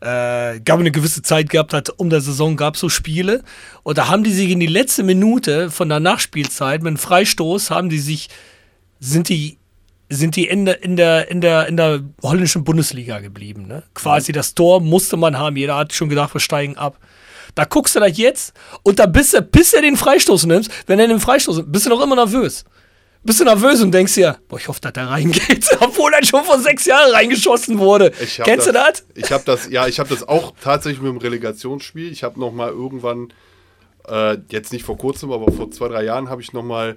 äh, 0.00 0.60
gab 0.60 0.80
eine 0.80 0.90
gewisse 0.90 1.22
Zeit 1.22 1.50
gehabt 1.50 1.72
hat, 1.72 1.90
um 1.90 2.10
der 2.10 2.20
Saison 2.20 2.56
gab 2.56 2.74
es 2.74 2.80
so 2.80 2.88
Spiele. 2.88 3.42
Und 3.82 3.98
da 3.98 4.08
haben 4.08 4.24
die 4.24 4.32
sich 4.32 4.50
in 4.50 4.60
die 4.60 4.66
letzte 4.66 5.02
Minute 5.02 5.70
von 5.70 5.88
der 5.88 6.00
Nachspielzeit 6.00 6.82
mit 6.82 6.88
einem 6.88 6.96
Freistoß 6.96 7.70
haben 7.70 7.88
die 7.88 7.98
sich, 7.98 8.28
sind 8.98 9.28
die, 9.28 9.58
sind 10.08 10.36
die 10.36 10.46
in 10.46 10.64
der, 10.64 10.82
in 10.82 10.96
der, 10.96 11.30
in 11.30 11.40
der, 11.40 11.66
in 11.66 11.76
der 11.76 12.00
holländischen 12.22 12.64
Bundesliga 12.64 13.20
geblieben. 13.20 13.66
Ne? 13.66 13.82
Quasi 13.94 14.32
das 14.32 14.54
Tor 14.54 14.80
musste 14.80 15.16
man 15.16 15.38
haben. 15.38 15.56
Jeder 15.56 15.76
hat 15.76 15.92
schon 15.92 16.08
gedacht, 16.08 16.34
wir 16.34 16.40
steigen 16.40 16.76
ab. 16.76 16.98
Da 17.54 17.64
guckst 17.64 17.96
du 17.96 18.00
das 18.00 18.16
jetzt 18.16 18.54
und 18.84 19.00
da 19.00 19.06
bist 19.06 19.34
du, 19.34 19.42
bis 19.42 19.72
er 19.74 19.82
den 19.82 19.96
Freistoß 19.96 20.46
nimmst, 20.46 20.70
wenn 20.86 21.00
er 21.00 21.08
den 21.08 21.20
Freistoß 21.20 21.64
bist 21.66 21.86
du 21.86 21.90
noch 21.90 22.00
immer 22.00 22.14
nervös 22.14 22.64
bist 23.22 23.40
du 23.40 23.44
nervös 23.44 23.82
und 23.82 23.92
denkst 23.92 24.14
dir, 24.14 24.38
boah, 24.48 24.58
ich 24.58 24.68
hoffe, 24.68 24.80
dass 24.80 24.92
der 24.92 25.08
reingeht, 25.08 25.68
obwohl 25.80 26.12
er 26.12 26.24
schon 26.24 26.44
vor 26.44 26.58
sechs 26.58 26.86
Jahren 26.86 27.12
reingeschossen 27.12 27.78
wurde. 27.78 28.10
Kennst 28.10 28.38
das, 28.38 28.64
du 28.66 28.72
das? 28.72 29.04
Ich 29.14 29.30
habe 29.30 29.44
das, 29.44 29.68
ja, 29.68 29.86
ich 29.86 29.98
habe 29.98 30.08
das 30.08 30.26
auch 30.26 30.54
tatsächlich 30.62 31.02
mit 31.02 31.12
dem 31.12 31.18
Relegationsspiel. 31.18 32.10
Ich 32.10 32.22
habe 32.22 32.40
noch 32.40 32.52
mal 32.52 32.70
irgendwann, 32.70 33.32
äh, 34.08 34.38
jetzt 34.50 34.72
nicht 34.72 34.84
vor 34.84 34.96
kurzem, 34.96 35.32
aber 35.32 35.52
vor 35.52 35.70
zwei, 35.70 35.88
drei 35.88 36.04
Jahren 36.04 36.30
habe 36.30 36.40
ich 36.40 36.52
noch 36.52 36.62
mal 36.62 36.96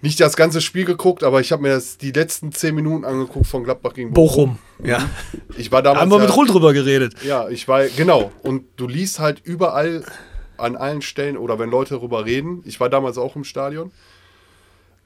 nicht 0.00 0.20
das 0.20 0.36
ganze 0.36 0.60
Spiel 0.60 0.84
geguckt, 0.84 1.24
aber 1.24 1.40
ich 1.40 1.50
habe 1.50 1.62
mir 1.62 1.70
das 1.70 1.96
die 1.96 2.12
letzten 2.12 2.52
zehn 2.52 2.74
Minuten 2.74 3.04
angeguckt 3.04 3.46
von 3.46 3.64
Gladbach 3.64 3.94
gegen 3.94 4.12
Bochum. 4.12 4.58
Bochum. 4.78 4.86
Ja. 4.86 5.08
Ich 5.56 5.70
war 5.70 5.82
damals. 5.82 6.00
Haben 6.00 6.10
wir 6.10 6.18
mit 6.18 6.36
Ruhl 6.36 6.48
drüber 6.48 6.72
geredet. 6.72 7.14
Ja, 7.22 7.48
ich 7.48 7.68
war, 7.68 7.86
genau. 7.86 8.32
Und 8.42 8.64
du 8.76 8.88
liest 8.88 9.20
halt 9.20 9.40
überall 9.44 10.04
an 10.56 10.74
allen 10.74 11.00
Stellen 11.00 11.36
oder 11.36 11.60
wenn 11.60 11.70
Leute 11.70 11.94
darüber 11.94 12.24
reden. 12.24 12.62
Ich 12.66 12.80
war 12.80 12.88
damals 12.88 13.18
auch 13.18 13.36
im 13.36 13.44
Stadion. 13.44 13.92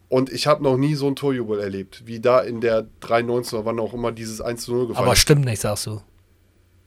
Und 0.08 0.32
ich 0.32 0.46
habe 0.46 0.62
noch 0.62 0.76
nie 0.76 0.94
so 0.94 1.06
ein 1.06 1.16
Torjubel 1.16 1.60
erlebt, 1.60 2.02
wie 2.06 2.18
da 2.18 2.40
in 2.40 2.60
der 2.60 2.86
93 3.00 3.54
oder 3.54 3.66
wann 3.66 3.78
auch 3.78 3.92
immer 3.92 4.10
dieses 4.10 4.40
1 4.40 4.62
zu 4.62 4.72
0 4.72 4.88
gefallen 4.88 5.06
Aber 5.06 5.16
stimmt 5.16 5.44
nicht, 5.44 5.60
sagst 5.60 5.86
du. 5.86 6.00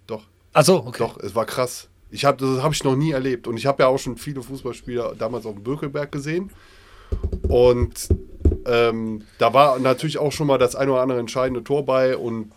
Doch. 0.08 0.24
Achso, 0.54 0.78
okay. 0.78 0.98
Doch, 0.98 1.20
es 1.20 1.36
war 1.36 1.46
krass. 1.46 1.88
Ich 2.10 2.26
hab, 2.26 2.40
das 2.40 2.62
habe 2.62 2.74
ich 2.74 2.84
noch 2.84 2.96
nie 2.96 3.12
erlebt. 3.12 3.48
Und 3.48 3.58
ich 3.58 3.68
habe 3.68 3.84
ja 3.84 3.90
auch 3.90 4.00
schon 4.00 4.18
viele 4.18 4.42
Fußballspieler 4.42 5.16
damals 5.18 5.46
auf 5.46 5.54
dem 5.54 5.64
Birkelberg 5.64 6.12
gesehen. 6.12 6.50
Und 7.48 8.10
ähm, 8.66 9.24
da 9.38 9.54
war 9.54 9.78
natürlich 9.80 10.18
auch 10.18 10.32
schon 10.32 10.48
mal 10.48 10.58
das 10.58 10.76
ein 10.76 10.90
oder 10.90 11.02
andere 11.02 11.20
entscheidende 11.20 11.64
Tor 11.64 11.86
bei 11.86 12.18
und 12.18 12.52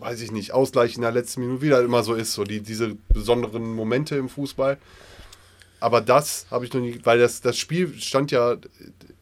weiß 0.00 0.20
ich 0.20 0.32
nicht, 0.32 0.52
Ausgleich 0.52 0.96
in 0.96 1.02
der 1.02 1.12
letzten 1.12 1.42
Minute, 1.42 1.62
wie 1.62 1.68
das 1.68 1.84
immer 1.84 2.02
so 2.02 2.14
ist, 2.14 2.32
so 2.32 2.42
die, 2.42 2.60
diese 2.60 2.96
besonderen 3.08 3.72
Momente 3.74 4.16
im 4.16 4.28
Fußball. 4.28 4.78
Aber 5.78 6.00
das 6.00 6.46
habe 6.50 6.64
ich 6.64 6.72
noch 6.72 6.80
nie, 6.80 7.00
weil 7.04 7.18
das, 7.18 7.40
das 7.40 7.56
Spiel 7.56 7.94
stand 7.98 8.30
ja 8.30 8.56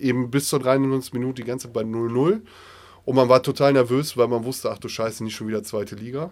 eben 0.00 0.30
bis 0.30 0.48
zur 0.48 0.60
93 0.60 1.12
Minute 1.12 1.42
die 1.42 1.48
ganze 1.48 1.66
Zeit 1.66 1.74
bei 1.74 1.82
0-0. 1.82 2.40
Und 3.04 3.16
man 3.16 3.28
war 3.28 3.42
total 3.42 3.72
nervös, 3.72 4.16
weil 4.16 4.28
man 4.28 4.44
wusste, 4.44 4.70
ach 4.70 4.78
du 4.78 4.88
Scheiße, 4.88 5.24
nicht 5.24 5.34
schon 5.34 5.48
wieder 5.48 5.62
zweite 5.62 5.96
Liga. 5.96 6.30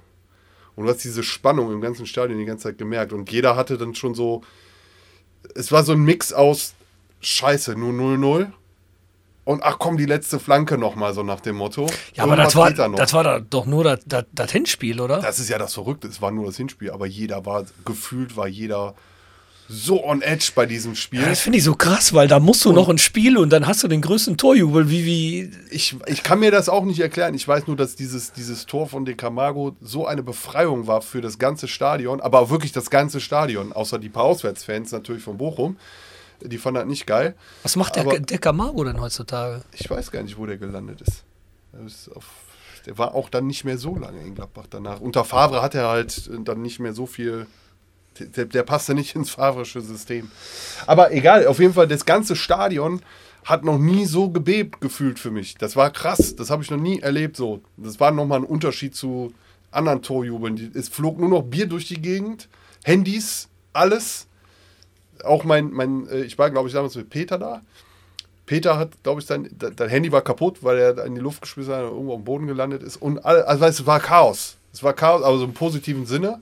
Und 0.76 0.84
du 0.84 0.90
hast 0.90 1.02
diese 1.02 1.22
Spannung 1.22 1.72
im 1.72 1.80
ganzen 1.80 2.06
Stadion 2.06 2.38
die 2.38 2.44
ganze 2.44 2.64
Zeit 2.64 2.78
gemerkt. 2.78 3.12
Und 3.12 3.30
jeder 3.32 3.56
hatte 3.56 3.78
dann 3.78 3.94
schon 3.94 4.14
so, 4.14 4.42
es 5.54 5.72
war 5.72 5.82
so 5.82 5.92
ein 5.92 6.02
Mix 6.02 6.32
aus 6.32 6.74
Scheiße, 7.20 7.74
nur 7.74 7.92
0-0. 7.92 8.52
Und 9.44 9.62
ach 9.62 9.78
komm, 9.78 9.96
die 9.96 10.04
letzte 10.04 10.38
Flanke 10.38 10.76
nochmal, 10.76 11.14
so 11.14 11.22
nach 11.22 11.40
dem 11.40 11.56
Motto. 11.56 11.88
Ja, 12.14 12.24
aber 12.24 12.36
das 12.36 12.54
war, 12.54 12.70
da 12.70 12.86
das 12.88 13.14
war 13.14 13.40
doch 13.40 13.64
nur 13.64 13.82
das, 13.82 14.00
das, 14.04 14.26
das 14.30 14.52
Hinspiel, 14.52 15.00
oder? 15.00 15.20
Das 15.20 15.38
ist 15.38 15.48
ja 15.48 15.56
das 15.56 15.72
Verrückte, 15.72 16.06
es 16.06 16.20
war 16.20 16.30
nur 16.30 16.44
das 16.44 16.58
Hinspiel, 16.58 16.90
aber 16.90 17.06
jeder 17.06 17.46
war, 17.46 17.64
gefühlt 17.86 18.36
war 18.36 18.46
jeder 18.46 18.94
so 19.68 20.02
on 20.02 20.22
edge 20.22 20.52
bei 20.54 20.64
diesem 20.64 20.94
Spiel. 20.94 21.20
Ja, 21.20 21.28
das 21.28 21.40
finde 21.40 21.58
ich 21.58 21.64
so 21.64 21.74
krass, 21.74 22.14
weil 22.14 22.26
da 22.26 22.40
musst 22.40 22.64
du 22.64 22.70
und 22.70 22.74
noch 22.74 22.88
ein 22.88 22.96
Spiel 22.96 23.36
und 23.36 23.50
dann 23.50 23.66
hast 23.66 23.82
du 23.82 23.88
den 23.88 24.00
größten 24.00 24.38
Torjubel, 24.38 24.88
wie, 24.88 25.04
wie. 25.04 25.50
Ich, 25.70 25.94
ich 26.06 26.22
kann 26.22 26.40
mir 26.40 26.50
das 26.50 26.70
auch 26.70 26.84
nicht 26.84 27.00
erklären. 27.00 27.34
Ich 27.34 27.46
weiß 27.46 27.66
nur, 27.66 27.76
dass 27.76 27.94
dieses, 27.94 28.32
dieses 28.32 28.64
Tor 28.64 28.88
von 28.88 29.04
De 29.04 29.14
Camargo 29.14 29.76
so 29.82 30.06
eine 30.06 30.22
Befreiung 30.22 30.86
war 30.86 31.02
für 31.02 31.20
das 31.20 31.38
ganze 31.38 31.68
Stadion, 31.68 32.22
aber 32.22 32.40
auch 32.40 32.50
wirklich 32.50 32.72
das 32.72 32.88
ganze 32.88 33.20
Stadion, 33.20 33.72
außer 33.74 33.98
die 33.98 34.08
paar 34.08 34.24
Auswärtsfans 34.24 34.90
natürlich 34.92 35.22
von 35.22 35.36
Bochum. 35.36 35.76
Die 36.40 36.56
fanden 36.56 36.80
das 36.80 36.86
nicht 36.86 37.06
geil. 37.06 37.34
Was 37.62 37.76
macht 37.76 37.96
der, 37.96 38.04
aber, 38.04 38.20
der 38.20 38.38
Camargo 38.38 38.84
denn 38.84 39.00
heutzutage? 39.00 39.62
Ich 39.72 39.90
weiß 39.90 40.10
gar 40.10 40.22
nicht, 40.22 40.38
wo 40.38 40.46
der 40.46 40.56
gelandet 40.56 41.02
ist. 41.02 41.24
ist 41.84 42.08
auf, 42.14 42.24
der 42.86 42.96
war 42.96 43.14
auch 43.14 43.28
dann 43.28 43.46
nicht 43.46 43.64
mehr 43.64 43.76
so 43.76 43.98
lange 43.98 44.20
in 44.22 44.34
Gladbach 44.34 44.66
danach. 44.70 45.00
Unter 45.00 45.24
Favre 45.24 45.60
hat 45.60 45.74
er 45.74 45.88
halt 45.88 46.30
dann 46.44 46.62
nicht 46.62 46.78
mehr 46.78 46.94
so 46.94 47.06
viel 47.06 47.46
der, 48.20 48.44
der 48.46 48.62
passte 48.62 48.94
nicht 48.94 49.14
ins 49.14 49.30
fahrische 49.30 49.80
System. 49.80 50.30
Aber 50.86 51.12
egal, 51.12 51.46
auf 51.46 51.58
jeden 51.58 51.74
Fall, 51.74 51.88
das 51.88 52.04
ganze 52.04 52.36
Stadion 52.36 53.02
hat 53.44 53.64
noch 53.64 53.78
nie 53.78 54.04
so 54.04 54.28
gebebt 54.28 54.80
gefühlt 54.80 55.18
für 55.18 55.30
mich. 55.30 55.54
Das 55.56 55.76
war 55.76 55.90
krass, 55.90 56.36
das 56.36 56.50
habe 56.50 56.62
ich 56.62 56.70
noch 56.70 56.78
nie 56.78 57.00
erlebt 57.00 57.36
so. 57.36 57.62
Das 57.76 57.98
war 57.98 58.10
nochmal 58.10 58.40
ein 58.40 58.44
Unterschied 58.44 58.94
zu 58.94 59.32
anderen 59.70 60.02
Torjubeln. 60.02 60.72
Es 60.74 60.88
flog 60.88 61.18
nur 61.18 61.28
noch 61.28 61.42
Bier 61.42 61.66
durch 61.66 61.86
die 61.86 62.00
Gegend, 62.00 62.48
Handys, 62.84 63.48
alles. 63.72 64.26
Auch 65.24 65.44
mein, 65.44 65.70
mein 65.70 66.08
äh, 66.08 66.22
ich 66.22 66.38
war 66.38 66.50
glaube 66.50 66.68
ich 66.68 66.74
damals 66.74 66.94
mit 66.94 67.10
Peter 67.10 67.38
da. 67.38 67.62
Peter 68.48 68.78
hat, 68.78 69.02
glaube 69.02 69.20
ich, 69.20 69.26
sein, 69.26 69.50
dein 69.58 69.90
Handy 69.90 70.10
war 70.10 70.22
kaputt, 70.22 70.64
weil 70.64 70.78
er 70.78 71.04
in 71.04 71.14
die 71.14 71.20
Luft 71.20 71.42
geschmissen 71.42 71.74
hat 71.74 71.82
und 71.84 71.90
irgendwo 71.90 72.14
am 72.14 72.24
Boden 72.24 72.46
gelandet 72.46 72.82
ist. 72.82 72.96
Und 72.96 73.22
alle, 73.24 73.46
also 73.46 73.66
es 73.66 73.84
war 73.84 74.00
Chaos. 74.00 74.56
Es 74.72 74.82
war 74.82 74.94
Chaos, 74.94 75.22
aber 75.22 75.36
so 75.36 75.44
im 75.44 75.52
positiven 75.52 76.06
Sinne. 76.06 76.40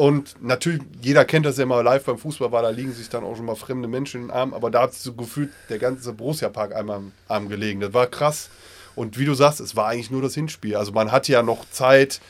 Und 0.00 0.42
natürlich, 0.42 0.80
jeder 1.02 1.26
kennt 1.26 1.44
das 1.44 1.58
ja 1.58 1.66
mal 1.66 1.82
live 1.82 2.06
beim 2.06 2.16
Fußball, 2.16 2.50
war 2.50 2.62
da 2.62 2.70
liegen 2.70 2.90
sich 2.90 3.10
dann 3.10 3.22
auch 3.22 3.36
schon 3.36 3.44
mal 3.44 3.54
fremde 3.54 3.86
Menschen 3.86 4.22
in 4.22 4.26
den 4.28 4.34
Arm, 4.34 4.54
aber 4.54 4.70
da 4.70 4.84
hat 4.84 4.94
sich 4.94 5.02
so 5.02 5.12
gefühlt 5.12 5.50
der 5.68 5.78
ganze 5.78 6.14
Borussia-Park 6.14 6.74
einmal 6.74 6.96
am 6.96 7.12
Arm 7.28 7.50
gelegen. 7.50 7.80
Das 7.80 7.92
war 7.92 8.06
krass. 8.06 8.48
Und 8.96 9.18
wie 9.18 9.26
du 9.26 9.34
sagst, 9.34 9.60
es 9.60 9.76
war 9.76 9.88
eigentlich 9.88 10.10
nur 10.10 10.22
das 10.22 10.32
Hinspiel. 10.32 10.74
Also 10.74 10.92
man 10.92 11.12
hatte 11.12 11.32
ja 11.32 11.42
noch 11.42 11.68
Zeit. 11.70 12.22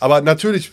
Aber 0.00 0.22
natürlich, 0.22 0.72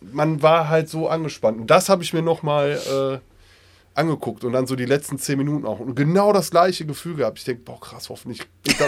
man 0.00 0.42
war 0.42 0.68
halt 0.68 0.88
so 0.88 1.08
angespannt. 1.08 1.60
Und 1.60 1.70
das 1.70 1.88
habe 1.88 2.02
ich 2.02 2.12
mir 2.12 2.22
nochmal 2.22 2.72
äh, 2.72 3.96
angeguckt 3.96 4.42
und 4.42 4.54
dann 4.54 4.66
so 4.66 4.74
die 4.74 4.86
letzten 4.86 5.20
zehn 5.20 5.38
Minuten 5.38 5.66
auch. 5.66 5.78
Und 5.78 5.94
genau 5.94 6.32
das 6.32 6.50
gleiche 6.50 6.84
Gefühl 6.84 7.14
gehabt. 7.14 7.38
Ich 7.38 7.44
denke, 7.44 7.62
boah, 7.62 7.78
krass, 7.78 8.08
hoffentlich. 8.08 8.42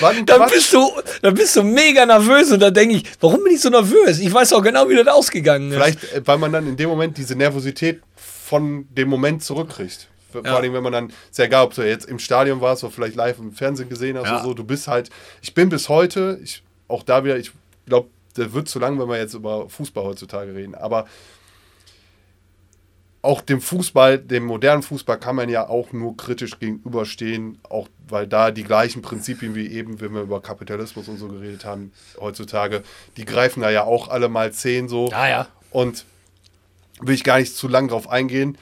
Dann, 0.00 0.50
bist 0.50 0.72
du, 0.72 0.90
dann 1.22 1.34
bist 1.34 1.56
du 1.56 1.62
mega 1.62 2.04
nervös 2.04 2.52
und 2.52 2.60
dann 2.60 2.74
denke 2.74 2.96
ich, 2.96 3.04
warum 3.20 3.42
bin 3.42 3.54
ich 3.54 3.60
so 3.60 3.70
nervös? 3.70 4.18
Ich 4.18 4.32
weiß 4.32 4.52
auch 4.52 4.62
genau, 4.62 4.88
wie 4.88 4.96
das 4.96 5.06
ausgegangen 5.08 5.70
ist. 5.70 5.76
Vielleicht, 5.76 6.12
äh, 6.12 6.22
weil 6.24 6.38
man 6.38 6.52
dann 6.52 6.66
in 6.66 6.76
dem 6.76 6.88
Moment 6.88 7.16
diese 7.16 7.34
Nervosität 7.34 8.00
von 8.16 8.86
dem 8.90 9.08
Moment 9.08 9.42
zurückkriegt. 9.42 10.08
Vor 10.32 10.44
ja. 10.44 10.56
allem, 10.56 10.72
wenn 10.74 10.82
man 10.82 10.92
dann, 10.92 11.12
ist 11.30 11.38
ja 11.38 11.44
egal, 11.44 11.64
ob 11.64 11.74
du 11.74 11.82
jetzt 11.82 12.06
im 12.06 12.18
Stadion 12.18 12.60
warst 12.60 12.84
oder 12.84 12.92
vielleicht 12.92 13.16
live 13.16 13.38
im 13.38 13.52
Fernsehen 13.52 13.88
gesehen 13.88 14.18
hast 14.18 14.26
ja. 14.26 14.34
oder 14.36 14.44
so, 14.44 14.54
du 14.54 14.64
bist 14.64 14.88
halt, 14.88 15.10
ich 15.40 15.54
bin 15.54 15.68
bis 15.68 15.88
heute, 15.88 16.38
ich, 16.42 16.62
auch 16.88 17.02
da 17.02 17.24
wieder, 17.24 17.38
ich 17.38 17.52
glaube, 17.86 18.08
das 18.34 18.52
wird 18.52 18.68
zu 18.68 18.78
lang, 18.78 18.98
wenn 18.98 19.08
wir 19.08 19.18
jetzt 19.18 19.34
über 19.34 19.68
Fußball 19.68 20.04
heutzutage 20.04 20.54
reden, 20.54 20.74
aber 20.74 21.06
auch 23.26 23.42
dem 23.42 23.60
Fußball, 23.60 24.18
dem 24.18 24.44
modernen 24.44 24.82
Fußball 24.82 25.18
kann 25.18 25.36
man 25.36 25.48
ja 25.48 25.68
auch 25.68 25.92
nur 25.92 26.16
kritisch 26.16 26.58
gegenüberstehen, 26.58 27.58
auch 27.68 27.88
weil 28.08 28.26
da 28.26 28.50
die 28.50 28.64
gleichen 28.64 29.02
Prinzipien 29.02 29.54
wie 29.54 29.66
eben, 29.68 30.00
wenn 30.00 30.14
wir 30.14 30.22
über 30.22 30.40
Kapitalismus 30.40 31.08
und 31.08 31.18
so 31.18 31.28
geredet 31.28 31.64
haben, 31.64 31.92
heutzutage, 32.20 32.82
die 33.16 33.24
greifen 33.24 33.60
da 33.60 33.70
ja 33.70 33.84
auch 33.84 34.08
alle 34.08 34.28
mal 34.28 34.52
zehn 34.52 34.88
so. 34.88 35.10
Ah, 35.12 35.28
ja. 35.28 35.48
Und 35.70 36.04
will 37.00 37.14
ich 37.14 37.24
gar 37.24 37.38
nicht 37.38 37.54
zu 37.54 37.68
lang 37.68 37.88
drauf 37.88 38.08
eingehen. 38.08 38.56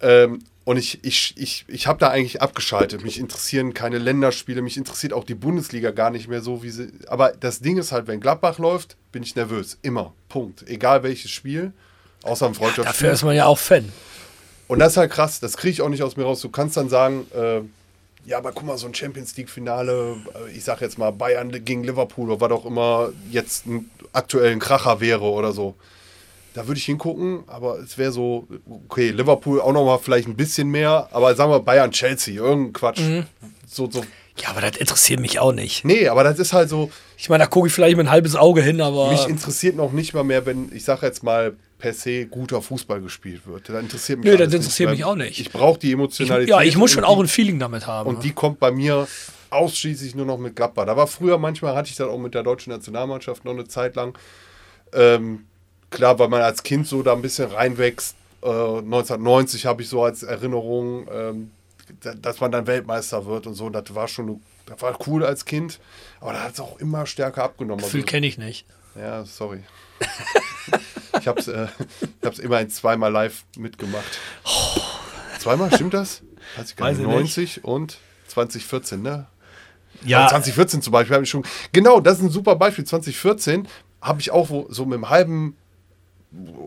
Ähm, 0.00 0.40
und 0.64 0.76
ich, 0.76 1.02
ich, 1.02 1.34
ich, 1.38 1.64
ich 1.68 1.86
habe 1.86 1.98
da 1.98 2.08
eigentlich 2.10 2.42
abgeschaltet. 2.42 3.02
Mich 3.02 3.18
interessieren 3.18 3.72
keine 3.72 3.96
Länderspiele, 3.96 4.60
mich 4.60 4.76
interessiert 4.76 5.14
auch 5.14 5.24
die 5.24 5.34
Bundesliga 5.34 5.92
gar 5.92 6.10
nicht 6.10 6.28
mehr 6.28 6.42
so, 6.42 6.62
wie 6.62 6.70
sie. 6.70 6.92
Aber 7.06 7.32
das 7.32 7.60
Ding 7.60 7.78
ist 7.78 7.90
halt, 7.90 8.06
wenn 8.06 8.20
Gladbach 8.20 8.58
läuft, 8.58 8.96
bin 9.10 9.22
ich 9.22 9.34
nervös. 9.34 9.78
Immer. 9.80 10.12
Punkt. 10.28 10.68
Egal 10.68 11.02
welches 11.02 11.30
Spiel. 11.30 11.72
Außer 12.22 12.46
im 12.46 12.54
Freundschaftsspiel. 12.54 12.84
Ja, 12.84 12.92
dafür 12.92 13.12
ist 13.12 13.24
man 13.24 13.36
ja 13.36 13.46
auch 13.46 13.58
Fan. 13.58 13.92
Und 14.66 14.80
das 14.80 14.92
ist 14.92 14.96
halt 14.98 15.10
krass, 15.10 15.40
das 15.40 15.56
kriege 15.56 15.72
ich 15.72 15.82
auch 15.82 15.88
nicht 15.88 16.02
aus 16.02 16.16
mir 16.16 16.24
raus. 16.24 16.40
Du 16.40 16.50
kannst 16.50 16.76
dann 16.76 16.88
sagen, 16.88 17.26
äh, 17.34 17.60
ja, 18.26 18.36
aber 18.36 18.52
guck 18.52 18.64
mal, 18.64 18.76
so 18.76 18.86
ein 18.86 18.94
Champions 18.94 19.34
League-Finale, 19.36 20.16
äh, 20.46 20.56
ich 20.56 20.62
sag 20.64 20.82
jetzt 20.82 20.98
mal 20.98 21.10
Bayern 21.10 21.50
gegen 21.64 21.82
Liverpool 21.84 22.30
oder 22.30 22.40
was 22.40 22.52
auch 22.52 22.66
immer 22.66 23.10
jetzt 23.30 23.66
ein 23.66 23.90
aktuellen 24.12 24.58
Kracher 24.58 25.00
wäre 25.00 25.24
oder 25.24 25.52
so. 25.52 25.74
Da 26.52 26.66
würde 26.66 26.78
ich 26.78 26.84
hingucken, 26.84 27.44
aber 27.46 27.78
es 27.78 27.96
wäre 27.96 28.12
so, 28.12 28.46
okay, 28.86 29.10
Liverpool 29.10 29.60
auch 29.60 29.72
nochmal 29.72 29.98
vielleicht 29.98 30.28
ein 30.28 30.36
bisschen 30.36 30.68
mehr, 30.68 31.08
aber 31.12 31.34
sagen 31.34 31.50
wir 31.50 31.60
Bayern, 31.60 31.90
Chelsea, 31.90 32.34
irgendein 32.34 32.72
Quatsch. 32.72 33.00
Mhm. 33.00 33.26
So, 33.66 33.90
so. 33.90 34.04
Ja, 34.42 34.50
aber 34.50 34.60
das 34.60 34.76
interessiert 34.76 35.20
mich 35.20 35.38
auch 35.38 35.52
nicht. 35.52 35.84
Nee, 35.84 36.08
aber 36.08 36.24
das 36.24 36.38
ist 36.38 36.52
halt 36.52 36.68
so. 36.68 36.90
Ich 37.16 37.28
meine, 37.28 37.44
da 37.44 37.48
gucke 37.48 37.68
ich 37.68 37.72
vielleicht 37.72 37.96
mit 37.96 38.06
ein 38.06 38.10
halbes 38.10 38.36
Auge 38.36 38.62
hin, 38.62 38.80
aber. 38.80 39.10
Mich 39.10 39.28
interessiert 39.28 39.76
noch 39.76 39.92
nicht 39.92 40.14
mal 40.14 40.24
mehr, 40.24 40.46
wenn, 40.46 40.70
ich 40.74 40.84
sag 40.84 41.02
jetzt 41.02 41.22
mal, 41.22 41.54
per 41.78 41.92
se 41.92 42.26
guter 42.26 42.60
Fußball 42.60 43.00
gespielt 43.00 43.42
wird. 43.46 43.68
Das 43.68 43.80
interessiert 43.80 44.18
mich 44.18 44.28
Nö, 44.28 44.36
das 44.36 44.52
interessiert 44.52 44.90
mich 44.90 45.04
auch 45.04 45.14
nicht. 45.14 45.40
Ich 45.40 45.50
brauche 45.50 45.78
die 45.78 45.92
Emotionalität. 45.92 46.48
Ich, 46.48 46.50
ja, 46.50 46.62
ich 46.62 46.76
muss 46.76 46.90
schon 46.90 47.04
auch 47.04 47.18
ein 47.18 47.28
Feeling 47.28 47.58
damit 47.58 47.86
haben. 47.86 48.08
Und 48.08 48.16
ne? 48.16 48.22
die 48.24 48.32
kommt 48.32 48.58
bei 48.58 48.70
mir 48.70 49.06
ausschließlich 49.50 50.14
nur 50.14 50.26
noch 50.26 50.38
mit 50.38 50.56
Gladbach. 50.56 50.86
Da 50.86 50.96
war 50.96 51.06
früher, 51.06 51.38
manchmal 51.38 51.74
hatte 51.74 51.90
ich 51.90 51.96
das 51.96 52.08
auch 52.08 52.18
mit 52.18 52.34
der 52.34 52.42
deutschen 52.42 52.72
Nationalmannschaft 52.72 53.44
noch 53.44 53.52
eine 53.52 53.66
Zeit 53.66 53.96
lang. 53.96 54.18
Ähm, 54.92 55.44
klar, 55.90 56.18
weil 56.18 56.28
man 56.28 56.42
als 56.42 56.62
Kind 56.62 56.86
so 56.86 57.02
da 57.02 57.12
ein 57.12 57.22
bisschen 57.22 57.50
reinwächst. 57.50 58.16
Äh, 58.42 58.48
1990 58.48 59.66
habe 59.66 59.82
ich 59.82 59.88
so 59.88 60.02
als 60.02 60.22
Erinnerung, 60.22 61.06
ähm, 61.12 61.50
dass 62.20 62.40
man 62.40 62.52
dann 62.52 62.66
Weltmeister 62.66 63.26
wird 63.26 63.46
und 63.46 63.54
so. 63.54 63.66
Und 63.66 63.72
das 63.72 63.94
war 63.94 64.08
schon 64.08 64.40
das 64.66 64.82
war 64.82 64.98
cool 65.06 65.24
als 65.24 65.44
Kind. 65.44 65.80
Aber 66.20 66.32
da 66.32 66.44
hat 66.44 66.54
es 66.54 66.60
auch 66.60 66.78
immer 66.78 67.06
stärker 67.06 67.44
abgenommen. 67.44 67.82
Gefühl 67.82 68.00
also, 68.00 68.10
kenne 68.10 68.26
ich 68.26 68.38
nicht. 68.38 68.66
Ja, 68.94 69.24
sorry. 69.24 69.62
Ich 71.20 71.26
habe 71.26 71.40
es 71.40 71.48
äh, 71.48 71.68
immerhin 72.42 72.70
zweimal 72.70 73.10
live 73.10 73.44
mitgemacht. 73.56 74.18
Oh. 74.44 74.80
Zweimal, 75.38 75.72
stimmt 75.74 75.94
das? 75.94 76.22
Weiß 76.56 76.70
ich 76.70 76.76
gar 76.76 76.90
nicht. 76.90 77.00
90 77.00 77.56
nicht. 77.56 77.64
und 77.64 77.98
2014, 78.28 79.02
ne? 79.02 79.26
Ja. 80.04 80.24
Also 80.24 80.30
2014 80.30 80.82
zum 80.82 80.92
Beispiel 80.92 81.14
habe 81.14 81.24
ich 81.24 81.30
schon. 81.30 81.44
Genau, 81.72 82.00
das 82.00 82.18
ist 82.18 82.24
ein 82.24 82.30
super 82.30 82.56
Beispiel. 82.56 82.84
2014 82.84 83.66
habe 84.00 84.20
ich 84.20 84.30
auch 84.30 84.48
so 84.68 84.84
mit 84.84 84.94
einem 84.94 85.08
halben 85.08 85.56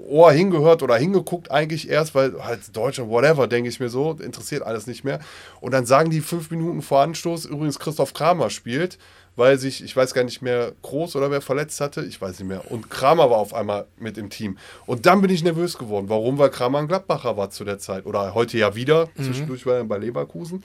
Ohr 0.07 0.31
hingehört 0.31 0.81
oder 0.81 0.95
hingeguckt 0.95 1.51
eigentlich 1.51 1.89
erst, 1.89 2.15
weil 2.15 2.43
halt 2.43 2.75
Deutschland, 2.75 3.09
whatever, 3.11 3.47
denke 3.47 3.69
ich 3.69 3.79
mir 3.79 3.89
so, 3.89 4.11
interessiert 4.13 4.63
alles 4.63 4.87
nicht 4.87 5.03
mehr. 5.03 5.19
Und 5.59 5.71
dann 5.71 5.85
sagen 5.85 6.09
die 6.09 6.21
fünf 6.21 6.49
Minuten 6.49 6.81
vor 6.81 7.01
Anstoß, 7.01 7.45
übrigens 7.45 7.77
Christoph 7.77 8.13
Kramer 8.13 8.49
spielt 8.49 8.97
weil 9.35 9.57
sich, 9.57 9.83
ich 9.83 9.95
weiß 9.95 10.13
gar 10.13 10.23
nicht 10.23 10.41
mehr, 10.41 10.73
Groß 10.81 11.15
oder 11.15 11.31
wer 11.31 11.41
verletzt 11.41 11.79
hatte, 11.79 12.03
ich 12.03 12.21
weiß 12.21 12.39
nicht 12.39 12.47
mehr. 12.47 12.69
Und 12.69 12.89
Kramer 12.89 13.29
war 13.29 13.37
auf 13.37 13.53
einmal 13.53 13.85
mit 13.97 14.17
im 14.17 14.29
Team. 14.29 14.57
Und 14.85 15.05
dann 15.05 15.21
bin 15.21 15.31
ich 15.31 15.43
nervös 15.43 15.77
geworden. 15.77 16.09
Warum? 16.09 16.37
Weil 16.37 16.49
Kramer 16.49 16.79
ein 16.79 16.87
Gladbacher 16.87 17.37
war 17.37 17.49
zu 17.49 17.63
der 17.63 17.79
Zeit. 17.79 18.05
Oder 18.05 18.33
heute 18.33 18.57
ja 18.57 18.75
wieder. 18.75 19.07
Mhm. 19.15 19.23
Zwischendurch 19.23 19.65
war 19.65 19.75
er 19.77 19.83
bei 19.85 19.97
Leverkusen. 19.97 20.63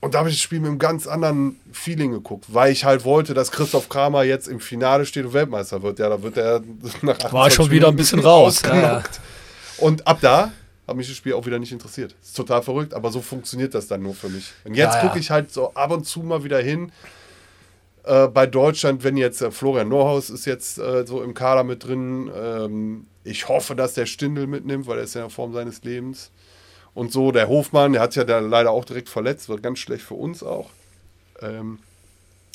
Und 0.00 0.14
da 0.14 0.20
habe 0.20 0.30
ich 0.30 0.36
das 0.36 0.42
Spiel 0.42 0.60
mit 0.60 0.68
einem 0.68 0.78
ganz 0.78 1.06
anderen 1.06 1.60
Feeling 1.72 2.12
geguckt, 2.12 2.46
weil 2.48 2.72
ich 2.72 2.84
halt 2.84 3.04
wollte, 3.04 3.34
dass 3.34 3.52
Christoph 3.52 3.90
Kramer 3.90 4.22
jetzt 4.22 4.48
im 4.48 4.58
Finale 4.58 5.04
steht 5.04 5.26
und 5.26 5.34
Weltmeister 5.34 5.82
wird. 5.82 5.98
Ja, 5.98 6.08
da 6.08 6.22
wird 6.22 6.38
er 6.38 6.62
nach 7.02 7.32
War 7.32 7.50
schon 7.50 7.70
wieder 7.70 7.88
ein 7.88 7.96
bisschen 7.96 8.20
raus. 8.20 8.62
Ja. 8.64 9.02
Und 9.76 10.06
ab 10.06 10.18
da 10.22 10.52
hat 10.88 10.96
mich 10.96 11.06
das 11.06 11.16
Spiel 11.16 11.34
auch 11.34 11.44
wieder 11.44 11.58
nicht 11.58 11.72
interessiert. 11.72 12.14
Ist 12.22 12.36
total 12.36 12.62
verrückt, 12.62 12.94
aber 12.94 13.10
so 13.10 13.20
funktioniert 13.20 13.74
das 13.74 13.88
dann 13.88 14.02
nur 14.02 14.14
für 14.14 14.28
mich. 14.28 14.52
Und 14.64 14.74
jetzt 14.74 14.94
ja. 14.94 15.02
gucke 15.02 15.18
ich 15.18 15.30
halt 15.30 15.52
so 15.52 15.74
ab 15.74 15.90
und 15.90 16.06
zu 16.06 16.20
mal 16.20 16.44
wieder 16.44 16.60
hin 16.60 16.90
äh, 18.04 18.28
bei 18.28 18.46
Deutschland, 18.46 19.04
wenn 19.04 19.16
jetzt 19.16 19.42
äh, 19.42 19.50
Florian 19.50 19.88
Norhaus 19.88 20.30
ist 20.30 20.46
jetzt 20.46 20.78
äh, 20.78 21.06
so 21.06 21.22
im 21.22 21.34
Kader 21.34 21.64
mit 21.64 21.84
drin. 21.84 22.30
Ähm, 22.34 23.06
ich 23.22 23.48
hoffe, 23.48 23.76
dass 23.76 23.94
der 23.94 24.06
Stindel 24.06 24.46
mitnimmt, 24.46 24.86
weil 24.86 24.98
er 24.98 25.04
ist 25.04 25.14
ja 25.14 25.20
in 25.20 25.28
der 25.28 25.34
Form 25.34 25.52
seines 25.52 25.82
Lebens. 25.84 26.30
Und 26.94 27.12
so, 27.12 27.32
der 27.32 27.48
Hofmann, 27.48 27.92
der 27.92 28.02
hat 28.02 28.12
sich 28.12 28.20
ja 28.20 28.24
da 28.24 28.40
leider 28.40 28.70
auch 28.70 28.84
direkt 28.84 29.08
verletzt, 29.08 29.48
wird 29.48 29.62
ganz 29.62 29.78
schlecht 29.78 30.04
für 30.04 30.14
uns 30.14 30.42
auch. 30.42 30.70
Ähm, 31.40 31.78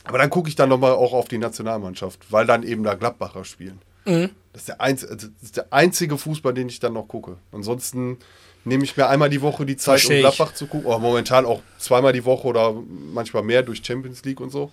aber 0.04 0.18
dann 0.18 0.30
gucke 0.30 0.50
ich 0.50 0.56
dann 0.56 0.70
nochmal 0.70 0.92
auch 0.92 1.14
auf 1.14 1.28
die 1.28 1.38
Nationalmannschaft, 1.38 2.32
weil 2.32 2.46
dann 2.46 2.64
eben 2.64 2.84
da 2.84 2.94
Gladbacher 2.94 3.44
spielen. 3.44 3.80
Mhm. 4.06 4.30
Das, 4.54 4.62
ist 4.62 4.68
der 4.68 4.82
einz, 4.82 5.02
das 5.02 5.30
ist 5.42 5.58
der 5.58 5.68
einzige 5.72 6.18
Fußball, 6.18 6.54
den 6.54 6.70
ich 6.70 6.80
dann 6.80 6.94
noch 6.94 7.08
gucke. 7.08 7.38
Ansonsten 7.52 8.18
nehme 8.66 8.84
ich 8.84 8.96
mir 8.98 9.08
einmal 9.08 9.30
die 9.30 9.42
Woche 9.42 9.66
die 9.66 9.78
Zeit, 9.78 10.00
Versteh 10.00 10.18
um 10.18 10.22
Gladbach 10.22 10.54
zu 10.54 10.68
gucken. 10.68 10.86
Oder 10.86 11.00
momentan 11.00 11.46
auch 11.46 11.62
zweimal 11.80 12.14
die 12.14 12.26
Woche 12.26 12.48
oder 12.48 12.74
manchmal 13.14 13.44
mehr 13.44 13.64
durch 13.64 13.84
Champions 13.84 14.24
League 14.24 14.40
und 14.40 14.52
so. 14.52 14.72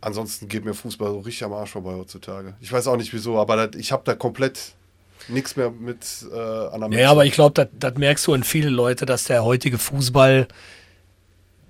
Ansonsten 0.00 0.48
geht 0.48 0.64
mir 0.64 0.74
Fußball 0.74 1.10
so 1.10 1.20
richtig 1.20 1.44
am 1.44 1.52
Arsch 1.52 1.70
vorbei 1.70 1.94
heutzutage. 1.94 2.54
Ich 2.60 2.70
weiß 2.70 2.86
auch 2.86 2.96
nicht 2.96 3.12
wieso, 3.12 3.38
aber 3.38 3.66
das, 3.66 3.80
ich 3.80 3.92
habe 3.92 4.02
da 4.04 4.14
komplett 4.14 4.74
nichts 5.28 5.56
mehr 5.56 5.70
mit 5.70 6.04
äh, 6.32 6.36
an 6.36 6.90
der 6.90 7.00
Ja, 7.00 7.10
aber 7.10 7.24
ich 7.24 7.32
glaube, 7.32 7.68
das 7.72 7.94
merkst 7.94 8.26
du 8.26 8.34
an 8.34 8.44
viele 8.44 8.68
Leute, 8.68 9.06
dass 9.06 9.24
der 9.24 9.44
heutige 9.44 9.78
Fußball, 9.78 10.46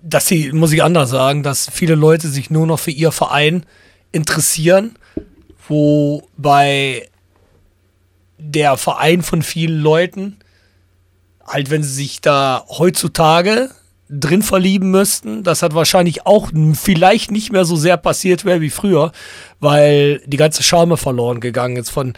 dass 0.03 0.27
sie, 0.27 0.53
muss 0.53 0.73
ich 0.73 0.83
anders 0.83 1.11
sagen, 1.11 1.43
dass 1.43 1.69
viele 1.71 1.95
Leute 1.95 2.29
sich 2.29 2.51
nur 2.51 2.67
noch 2.67 2.79
für 2.79 2.91
ihr 2.91 3.13
Verein 3.13 3.65
interessieren, 4.13 4.97
wobei 5.69 7.09
der 8.39 8.77
Verein 8.77 9.23
von 9.23 9.43
vielen 9.43 9.81
Leuten, 9.81 10.39
halt 11.47 11.71
wenn 11.71 11.83
sie 11.83 11.93
sich 11.93 12.21
da 12.21 12.65
heutzutage 12.69 13.71
drin 14.09 14.43
verlieben 14.43 14.91
müssten. 14.91 15.43
Das 15.43 15.63
hat 15.63 15.75
wahrscheinlich 15.75 16.27
auch 16.27 16.51
vielleicht 16.75 17.31
nicht 17.31 17.51
mehr 17.51 17.65
so 17.65 17.77
sehr 17.77 17.97
passiert 17.97 18.45
wäre 18.45 18.61
wie 18.61 18.71
früher, 18.71 19.13
weil 19.59 20.21
die 20.27 20.37
ganze 20.37 20.63
Charme 20.63 20.97
verloren 20.97 21.41
gegangen 21.41 21.77
ist 21.77 21.91
von 21.91 22.15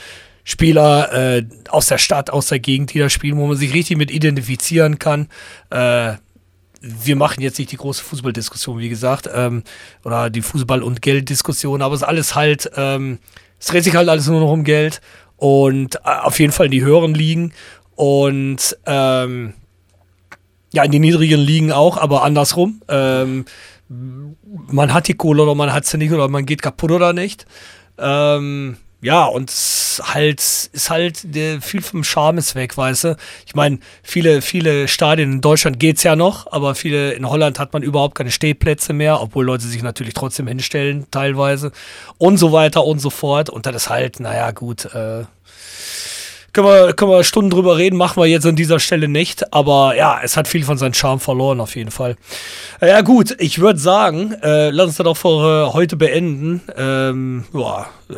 Spieler 0.51 1.13
äh, 1.13 1.45
aus 1.69 1.89
der 1.89 1.99
Stadt, 1.99 2.31
aus 2.31 2.47
der 2.47 2.59
Gegend, 2.59 2.95
die 2.95 2.99
da 2.99 3.11
spielen, 3.11 3.37
wo 3.37 3.47
man 3.47 3.59
sich 3.59 3.75
richtig 3.75 3.99
mit 3.99 4.11
identifizieren 4.11 4.99
kann. 4.99 5.29
Äh, 5.69 6.15
wir 6.81 7.17
machen 7.17 7.43
jetzt 7.43 7.59
nicht 7.59 7.71
die 7.71 7.77
große 7.77 8.03
Fußballdiskussion, 8.03 8.79
wie 8.79 8.89
gesagt, 8.89 9.29
ähm, 9.31 9.63
oder 10.05 10.31
die 10.31 10.41
Fußball- 10.41 10.81
und 10.81 11.03
Gelddiskussion, 11.03 11.83
aber 11.83 11.95
es 11.95 12.01
ist 12.01 12.09
alles 12.09 12.35
halt, 12.35 12.71
ähm, 12.77 13.19
es 13.61 13.67
dreht 13.67 13.85
sich 13.85 13.95
halt 13.95 14.09
alles 14.09 14.27
nur 14.27 14.41
noch 14.41 14.51
um 14.51 14.65
Geld 14.65 15.03
und 15.37 15.97
äh, 15.97 15.99
auf 16.23 16.41
jeden 16.41 16.53
Fall 16.53 16.67
in 16.67 16.73
die 16.73 16.83
höheren 16.83 17.13
Ligen 17.13 17.53
und 17.95 18.75
ähm, 18.87 19.53
ja, 20.73 20.83
in 20.83 20.93
den 20.93 21.03
niedrigen 21.03 21.41
Ligen 21.41 21.73
auch, 21.73 21.99
aber 21.99 22.23
andersrum. 22.23 22.81
Ähm, 22.89 23.45
man 23.89 24.95
hat 24.95 25.09
die 25.09 25.15
Kohle 25.15 25.43
oder 25.43 25.55
man 25.55 25.75
hat 25.75 25.85
sie 25.85 25.99
nicht 25.99 26.13
oder 26.13 26.29
man 26.29 26.47
geht 26.47 26.63
kaputt 26.63 26.91
oder 26.91 27.13
nicht. 27.13 27.45
Ähm, 27.99 28.79
ja, 29.01 29.27
und 29.27 29.51
halt 29.51 30.41
ist 30.41 30.91
halt 30.91 31.27
viel 31.61 31.83
vom 31.83 32.03
Charme 32.03 32.39
ist 32.39 32.57
weg, 32.57 32.77
weißt 32.77 33.05
du. 33.05 33.17
Ich 33.47 33.55
meine, 33.55 33.79
viele, 34.03 34.43
viele 34.43 34.89
Stadien 34.89 35.33
in 35.35 35.41
Deutschland 35.41 35.79
geht's 35.79 36.03
ja 36.03 36.17
noch, 36.17 36.51
aber 36.51 36.75
viele 36.75 37.13
in 37.13 37.29
Holland 37.29 37.61
hat 37.61 37.73
man 37.73 37.83
überhaupt 37.83 38.17
keine 38.17 38.33
Stehplätze 38.33 38.93
mehr, 38.93 39.21
obwohl 39.21 39.45
Leute 39.45 39.67
sich 39.67 39.83
natürlich 39.83 40.15
trotzdem 40.15 40.49
hinstellen, 40.49 41.07
teilweise 41.13 41.71
und 42.19 42.39
so 42.39 42.51
weiter 42.51 42.85
und 42.85 42.99
so 42.99 43.11
fort. 43.11 43.51
Und 43.51 43.67
das 43.67 43.77
ist 43.77 43.89
halt, 43.89 44.19
naja, 44.19 44.51
gut, 44.51 44.87
äh, 44.87 45.25
können 46.53 46.67
wir, 46.67 46.93
können 46.95 47.11
wir 47.11 47.25
Stunden 47.25 47.51
drüber 47.51 47.77
reden, 47.77 47.97
machen 47.97 48.21
wir 48.21 48.27
jetzt 48.27 48.47
an 48.47 48.57
dieser 48.57 48.81
Stelle 48.81 49.09
nicht. 49.09 49.53
Aber 49.53 49.95
ja, 49.97 50.21
es 50.23 50.37
hat 50.37 50.49
viel 50.49 50.65
von 50.65 50.79
seinem 50.79 50.95
Charme 50.95 51.21
verloren, 51.21 51.61
auf 51.61 51.77
jeden 51.77 51.91
Fall. 51.91 52.17
Ja, 52.81 53.01
gut, 53.03 53.37
ich 53.39 53.59
würde 53.59 53.79
sagen, 53.79 54.33
äh, 54.43 54.71
lass 54.71 54.89
uns 54.89 54.97
das 54.97 55.07
auch 55.07 55.17
für 55.17 55.69
äh, 55.69 55.73
heute 55.73 55.97
beenden. 55.97 56.63
Ähm, 56.77 57.45
ja, 57.53 57.89
äh, 58.09 58.15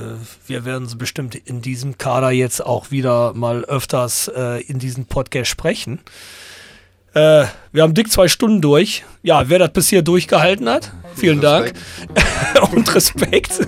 wir 0.46 0.64
werden 0.64 0.86
es 0.86 0.96
bestimmt 0.96 1.34
in 1.34 1.62
diesem 1.62 1.98
Kader 1.98 2.30
jetzt 2.30 2.64
auch 2.64 2.90
wieder 2.90 3.32
mal 3.34 3.64
öfters 3.64 4.28
äh, 4.28 4.62
in 4.62 4.78
diesem 4.78 5.06
Podcast 5.06 5.50
sprechen. 5.50 6.00
Äh, 7.14 7.44
wir 7.72 7.82
haben 7.82 7.94
dick 7.94 8.10
zwei 8.10 8.28
Stunden 8.28 8.60
durch. 8.60 9.04
Ja, 9.22 9.48
wer 9.48 9.58
das 9.58 9.70
bis 9.72 9.88
hier 9.88 10.02
durchgehalten 10.02 10.68
hat, 10.68 10.92
vielen 11.16 11.40
Dank. 11.40 11.72
und 12.72 12.94
Respekt. 12.94 13.66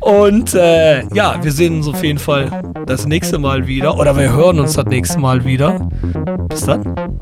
und 0.00 0.54
äh, 0.54 1.04
ja, 1.14 1.42
wir 1.42 1.52
sehen 1.52 1.76
uns 1.76 1.88
auf 1.88 2.02
jeden 2.02 2.18
Fall 2.18 2.72
das 2.86 3.06
nächste 3.06 3.38
Mal 3.38 3.66
wieder. 3.66 3.96
Oder 3.96 4.16
wir 4.16 4.32
hören 4.32 4.58
uns 4.58 4.74
das 4.74 4.86
nächste 4.86 5.18
Mal 5.18 5.44
wieder. 5.44 5.88
Bis 6.48 6.64
dann. 6.64 7.18